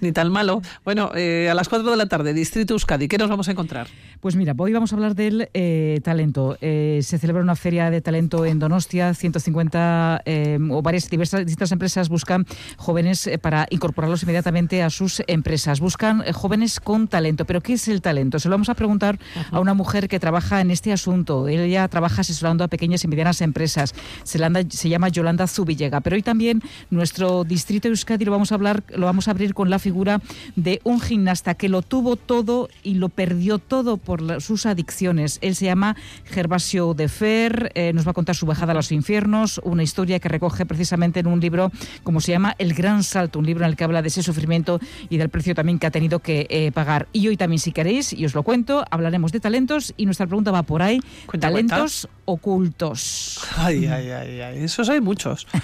ni 0.00 0.12
tan 0.12 0.30
malo. 0.30 0.62
Bueno, 0.84 1.10
eh, 1.14 1.48
a 1.50 1.54
las 1.54 1.68
4 1.68 1.90
de 1.90 1.96
la 1.96 2.06
tarde, 2.06 2.32
Distrito 2.32 2.74
Euskadi, 2.74 3.08
¿qué 3.08 3.18
nos 3.18 3.28
vamos 3.28 3.48
a 3.48 3.52
encontrar? 3.52 3.88
Pues 4.20 4.34
mira, 4.34 4.52
hoy 4.58 4.72
vamos 4.72 4.92
a 4.92 4.96
hablar 4.96 5.14
del 5.14 5.48
eh, 5.54 6.00
talento. 6.02 6.58
Eh, 6.60 6.98
se 7.04 7.18
celebra 7.18 7.40
una 7.40 7.54
feria 7.54 7.88
de 7.88 8.00
talento 8.00 8.44
en 8.44 8.58
Donostia, 8.58 9.14
150 9.14 10.22
eh, 10.24 10.58
o 10.70 10.82
varias 10.82 11.08
diversas 11.08 11.46
distintas 11.46 11.70
empresas 11.70 12.08
buscan 12.08 12.44
jóvenes 12.76 13.30
para 13.40 13.68
incorporarlos 13.70 14.24
inmediatamente 14.24 14.82
a 14.82 14.90
sus 14.90 15.22
empresas. 15.28 15.78
Buscan 15.78 16.24
jóvenes 16.32 16.80
con 16.80 17.06
talento. 17.06 17.44
Pero 17.44 17.60
¿qué 17.60 17.74
es 17.74 17.86
el 17.86 18.02
talento? 18.02 18.40
Se 18.40 18.48
lo 18.48 18.54
vamos 18.54 18.68
a 18.68 18.74
preguntar 18.74 19.20
a 19.52 19.60
una 19.60 19.74
mujer 19.74 20.08
que 20.08 20.18
trabaja 20.18 20.60
en 20.60 20.72
este 20.72 20.92
asunto. 20.92 21.46
Ella 21.46 21.86
trabaja 21.86 22.22
asesorando 22.22 22.64
a 22.64 22.68
pequeñas 22.68 23.04
y 23.04 23.08
medianas 23.08 23.40
empresas. 23.40 23.94
Se 24.24 24.88
llama 24.88 25.08
Yolanda 25.10 25.46
Zubillega. 25.46 26.00
Pero 26.00 26.16
hoy 26.16 26.22
también 26.22 26.60
nuestro 26.90 27.44
distrito 27.44 27.86
Euskadi 27.86 28.17
lo 28.24 28.32
vamos 28.32 28.52
a 28.52 28.54
hablar, 28.56 28.82
lo 28.94 29.06
vamos 29.06 29.28
a 29.28 29.32
abrir 29.32 29.54
con 29.54 29.70
la 29.70 29.78
figura 29.78 30.20
de 30.56 30.80
un 30.84 31.00
gimnasta 31.00 31.54
que 31.54 31.68
lo 31.68 31.82
tuvo 31.82 32.16
todo 32.16 32.68
y 32.82 32.94
lo 32.94 33.08
perdió 33.08 33.58
todo 33.58 33.96
por 33.96 34.20
la- 34.22 34.40
sus 34.40 34.66
adicciones. 34.66 35.38
Él 35.42 35.54
se 35.54 35.66
llama 35.66 35.96
Gervasio 36.24 36.94
de 36.94 37.08
Fer, 37.08 37.72
eh, 37.74 37.92
nos 37.92 38.06
va 38.06 38.10
a 38.10 38.14
contar 38.14 38.36
su 38.36 38.46
bajada 38.46 38.72
a 38.72 38.74
los 38.74 38.92
infiernos, 38.92 39.60
una 39.64 39.82
historia 39.82 40.18
que 40.20 40.28
recoge 40.28 40.66
precisamente 40.66 41.20
en 41.20 41.26
un 41.26 41.40
libro 41.40 41.70
como 42.02 42.20
se 42.20 42.32
llama 42.32 42.54
El 42.58 42.74
Gran 42.74 43.02
Salto, 43.02 43.38
un 43.38 43.46
libro 43.46 43.64
en 43.64 43.70
el 43.70 43.76
que 43.76 43.84
habla 43.84 44.02
de 44.02 44.08
ese 44.08 44.22
sufrimiento 44.22 44.80
y 45.08 45.16
del 45.16 45.28
precio 45.28 45.54
también 45.54 45.78
que 45.78 45.86
ha 45.86 45.90
tenido 45.90 46.18
que 46.20 46.46
eh, 46.50 46.70
pagar. 46.72 47.08
Y 47.12 47.28
hoy 47.28 47.36
también, 47.36 47.58
si 47.60 47.72
queréis, 47.72 48.12
y 48.12 48.24
os 48.24 48.34
lo 48.34 48.42
cuento, 48.42 48.84
hablaremos 48.90 49.32
de 49.32 49.40
talentos 49.40 49.94
y 49.96 50.04
nuestra 50.06 50.26
pregunta 50.26 50.50
va 50.50 50.62
por 50.62 50.82
ahí, 50.82 51.00
Cuenta, 51.26 51.48
talentos 51.48 52.08
ocultos. 52.24 53.40
Ay, 53.56 53.86
ay, 53.86 54.10
ay, 54.10 54.40
ay, 54.40 54.58
esos 54.64 54.88
hay 54.88 55.00
muchos. 55.00 55.46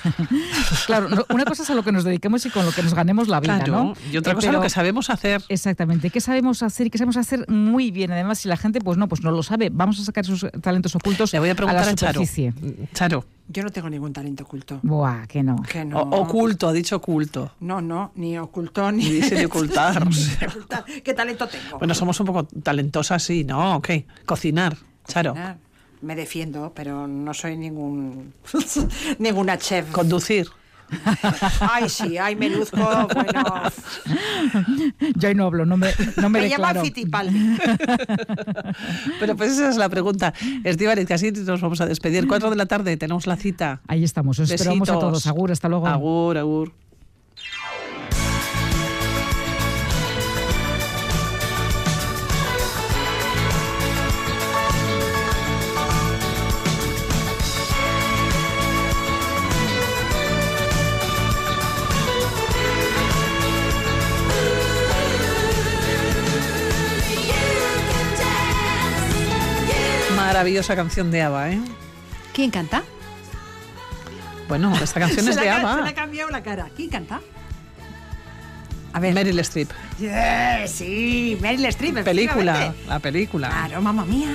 Claro, 0.87 1.09
una 1.31 1.45
cosa 1.45 1.63
es 1.63 1.71
a 1.71 1.75
lo 1.75 1.83
que 1.83 1.93
nos 1.93 2.05
dediquemos 2.05 2.44
y 2.47 2.51
con 2.51 2.65
lo 2.67 2.73
que 2.73 2.83
nos 2.83 2.95
ganemos 2.95 3.29
la 3.29 3.41
vida, 3.41 3.57
Claro, 3.59 3.85
¿no? 3.85 3.95
y 4.13 4.17
otra 4.17 4.33
Eh, 4.33 4.35
cosa 4.35 4.49
pero- 4.49 4.59
lo 4.59 4.63
que 4.63 4.71
sabemos 4.71 5.11
hacer. 5.11 5.43
Exactamente, 5.49 6.11
¿qué 6.11 6.21
sabemos 6.21 6.63
hacer 6.63 6.87
y 6.87 6.91
qué 6.91 6.99
sabemos 6.99 7.17
hacer 7.17 7.49
muy 7.49 7.91
bien? 7.91 8.13
Además, 8.13 8.39
si 8.41 8.49
la 8.49 8.57
gente 8.57 8.81
pues 8.81 8.99
no, 8.99 9.09
pues 9.09 9.23
no 9.23 9.31
lo 9.31 9.43
sabe, 9.43 9.71
vamos 9.73 9.99
a 10.01 10.05
sacar 10.05 10.25
sus 10.25 10.47
talentos 10.61 10.95
ocultos 10.97 11.33
Le 11.33 11.39
voy 11.41 11.51
a 11.51 11.55
preguntar 11.55 11.85
la 11.85 11.93
a, 11.93 11.95
Charo. 11.95 12.13
superficie. 12.25 12.53
Charo. 12.93 13.25
Yo 13.49 13.63
no 13.63 13.69
tengo 13.71 13.91
ningún 13.91 14.13
talento 14.15 14.45
oculto. 14.45 14.81
Buah, 14.83 15.27
que 15.27 15.43
no. 15.43 15.57
Que 15.63 15.85
no. 15.85 16.01
O- 16.01 16.23
oculto, 16.23 16.67
ha 16.69 16.73
dicho 16.73 16.97
oculto. 16.97 17.53
No, 17.61 17.83
no, 17.83 18.11
ni 18.15 18.39
oculto 18.39 18.91
ni. 18.91 19.05
Ni 19.05 19.11
dice 19.11 19.35
de 19.35 19.45
ocultar. 19.47 20.07
Ni 20.09 20.47
ocultar. 20.49 20.85
¿Qué 21.05 21.13
talento 21.13 21.47
tengo? 21.47 21.79
Bueno, 21.79 21.95
somos 21.95 22.19
un 22.21 22.27
poco 22.27 22.45
talentosas, 22.45 23.23
sí, 23.23 23.45
¿no? 23.45 23.77
Ok. 23.77 23.91
Cocinar, 24.25 24.77
Charo. 25.07 25.33
Cocinar. 25.33 25.59
Me 26.01 26.15
defiendo, 26.17 26.73
pero 26.75 27.07
no 27.07 27.33
soy 27.35 27.57
ningún 27.59 28.33
ninguna 29.19 29.59
chef. 29.59 29.91
Conducir. 29.91 30.49
Ay, 31.61 31.89
sí, 31.89 32.19
ay, 32.19 32.37
me 32.37 32.51
luzco, 32.51 32.77
bueno. 33.15 33.45
Yo 35.17 35.29
ahí 35.29 35.35
no 35.35 35.47
hablo, 35.47 35.67
no 35.67 35.77
me, 35.77 35.91
no 36.17 36.29
me, 36.29 36.41
Me 36.41 36.49
llaman 36.49 36.75
declaro. 36.75 36.83
Fittipaldi. 36.83 37.57
Pero 39.21 39.37
pues 39.37 39.53
esa 39.53 39.69
es 39.71 39.77
la 39.77 39.89
pregunta. 39.89 40.35
Estíbaliz, 40.63 41.11
así 41.11 41.33
nos 41.33 41.61
vamos 41.61 41.81
a 41.81 41.87
despedir. 41.87 42.27
Cuatro 42.27 42.51
de 42.51 42.57
la 42.57 42.67
tarde 42.67 42.97
tenemos 42.97 43.27
la 43.27 43.37
cita. 43.37 43.81
Ahí 43.89 44.05
estamos, 44.05 44.39
os 44.39 44.51
esperamos 44.51 44.89
a 44.89 44.99
todos. 44.99 45.27
Agur, 45.27 45.53
hasta 45.53 45.69
luego. 45.69 45.87
Agur, 45.87 46.39
agur. 46.39 46.73
Maravillosa 70.45 70.77
canción 70.77 71.11
de 71.11 71.23
ABBA, 71.23 71.53
¿eh? 71.53 71.61
¿Quién 72.35 72.51
canta? 72.51 72.83
Bueno, 74.47 74.75
esta 74.77 75.01
canción 75.01 75.21
es 75.27 75.37
de 75.37 75.41
Se 75.41 75.41
le 75.41 75.49
ABBA. 75.51 75.89
ha 75.89 75.95
cambiado 75.95 76.29
la 76.31 76.43
cara. 76.43 76.69
¿Quién 76.77 76.91
canta? 76.91 77.23
A 78.93 79.01
ver. 79.01 79.15
Meryl 79.15 79.39
Streep. 79.39 79.71
Yeah, 79.99 80.69
sí, 80.69 81.39
Meryl 81.41 81.65
Streep. 81.65 82.05
Película, 82.05 82.75
la 82.87 82.99
película. 82.99 83.49
Claro, 83.49 83.81
mamá 83.81 84.05
mía. 84.05 84.35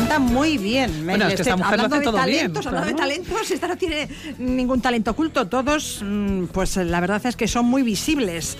Canta 0.00 0.18
muy 0.18 0.56
bien. 0.56 1.04
Bueno, 1.04 1.26
es 1.26 1.34
que 1.34 1.42
esta 1.42 1.50
Streep. 1.50 1.58
mujer 1.58 1.78
lo 1.78 1.84
hablando 1.84 1.96
hace 1.96 2.04
de 2.06 2.10
todo 2.10 2.24
bien, 2.24 2.38
talentos, 2.38 2.66
hablando 2.66 2.88
de 2.88 2.94
talentos, 2.94 3.50
esta 3.50 3.68
no 3.68 3.76
tiene 3.76 4.08
ningún 4.38 4.80
talento 4.80 5.10
oculto. 5.10 5.46
Todos, 5.46 6.00
mm, 6.02 6.44
pues 6.46 6.76
la 6.76 7.00
verdad 7.00 7.24
es 7.26 7.36
que 7.36 7.46
son 7.46 7.66
muy 7.66 7.82
visibles. 7.82 8.56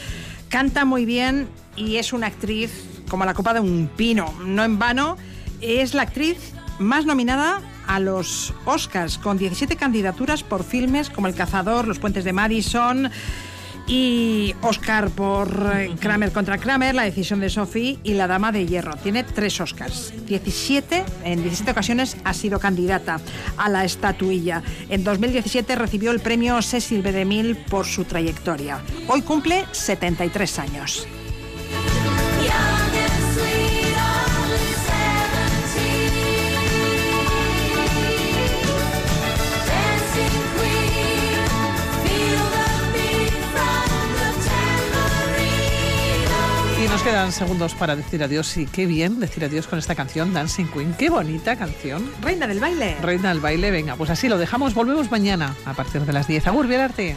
Canta 0.51 0.85
muy 0.85 1.07
bien 1.07 1.49
y 1.77 1.97
es 1.97 2.12
una 2.12 2.27
actriz 2.27 2.70
como 3.09 3.25
la 3.25 3.33
copa 3.33 3.55
de 3.55 3.60
un 3.60 3.89
pino. 3.97 4.35
No 4.44 4.65
en 4.65 4.78
vano, 4.78 5.17
es 5.62 5.94
la 5.94 6.02
actriz 6.02 6.36
más 6.78 7.07
nominada 7.07 7.62
a 7.86 8.01
los 8.01 8.52
Oscars, 8.67 9.17
con 9.17 9.39
17 9.39 9.77
candidaturas 9.77 10.43
por 10.43 10.62
filmes 10.62 11.09
como 11.09 11.27
El 11.27 11.35
Cazador, 11.35 11.89
Los 11.89 11.99
Puentes 11.99 12.25
de 12.25 12.35
Madison 12.35 13.10
y 13.91 14.55
Oscar 14.62 15.10
por 15.10 15.73
eh, 15.75 15.91
Kramer 15.99 16.31
contra 16.31 16.59
Kramer, 16.59 16.94
La 16.94 17.02
decisión 17.02 17.41
de 17.41 17.51
Sophie 17.51 17.99
y 18.05 18.15
La 18.15 18.28
Dama 18.28 18.52
de 18.52 18.65
Hierro. 18.65 18.94
Tiene 18.97 19.25
tres 19.25 19.60
Oscars. 19.60 20.15
17, 20.27 21.05
en 21.25 21.43
17 21.43 21.73
ocasiones 21.73 22.17
ha 22.23 22.33
sido 22.33 22.60
candidata 22.60 23.20
a 23.57 23.69
la 23.69 23.85
estatuilla. 23.85 24.62
En 24.89 25.02
2017 25.02 25.75
recibió 25.75 26.12
el 26.12 26.20
premio 26.20 26.62
Cecil 26.62 27.02
B. 27.02 27.10
DeMille 27.10 27.57
por 27.57 27.85
su 27.85 28.05
trayectoria. 28.05 28.81
Hoy 29.09 29.23
cumple 29.23 29.65
73 29.73 30.59
años. 30.60 31.09
Y 46.81 46.89
nos 46.89 47.02
quedan 47.02 47.31
segundos 47.31 47.75
para 47.75 47.94
decir 47.94 48.23
adiós. 48.23 48.57
Y 48.57 48.65
qué 48.65 48.86
bien 48.86 49.20
decir 49.20 49.44
adiós 49.44 49.67
con 49.67 49.78
esta 49.78 49.94
canción, 49.94 50.33
Dancing 50.33 50.65
Queen. 50.65 50.94
Qué 50.94 51.10
bonita 51.10 51.55
canción. 51.55 52.10
Reina 52.23 52.47
del 52.47 52.59
baile. 52.59 52.97
Reina 53.02 53.28
del 53.28 53.41
baile. 53.41 53.70
Venga, 53.70 53.97
pues 53.97 54.09
así 54.09 54.31
lo 54.31 54.39
dejamos. 54.39 54.73
Volvemos 54.73 55.10
mañana 55.10 55.55
a 55.67 55.75
partir 55.75 56.07
de 56.07 56.12
las 56.15 56.26
10. 56.26 56.47
Agur, 56.47 56.73
Arte. 56.73 57.17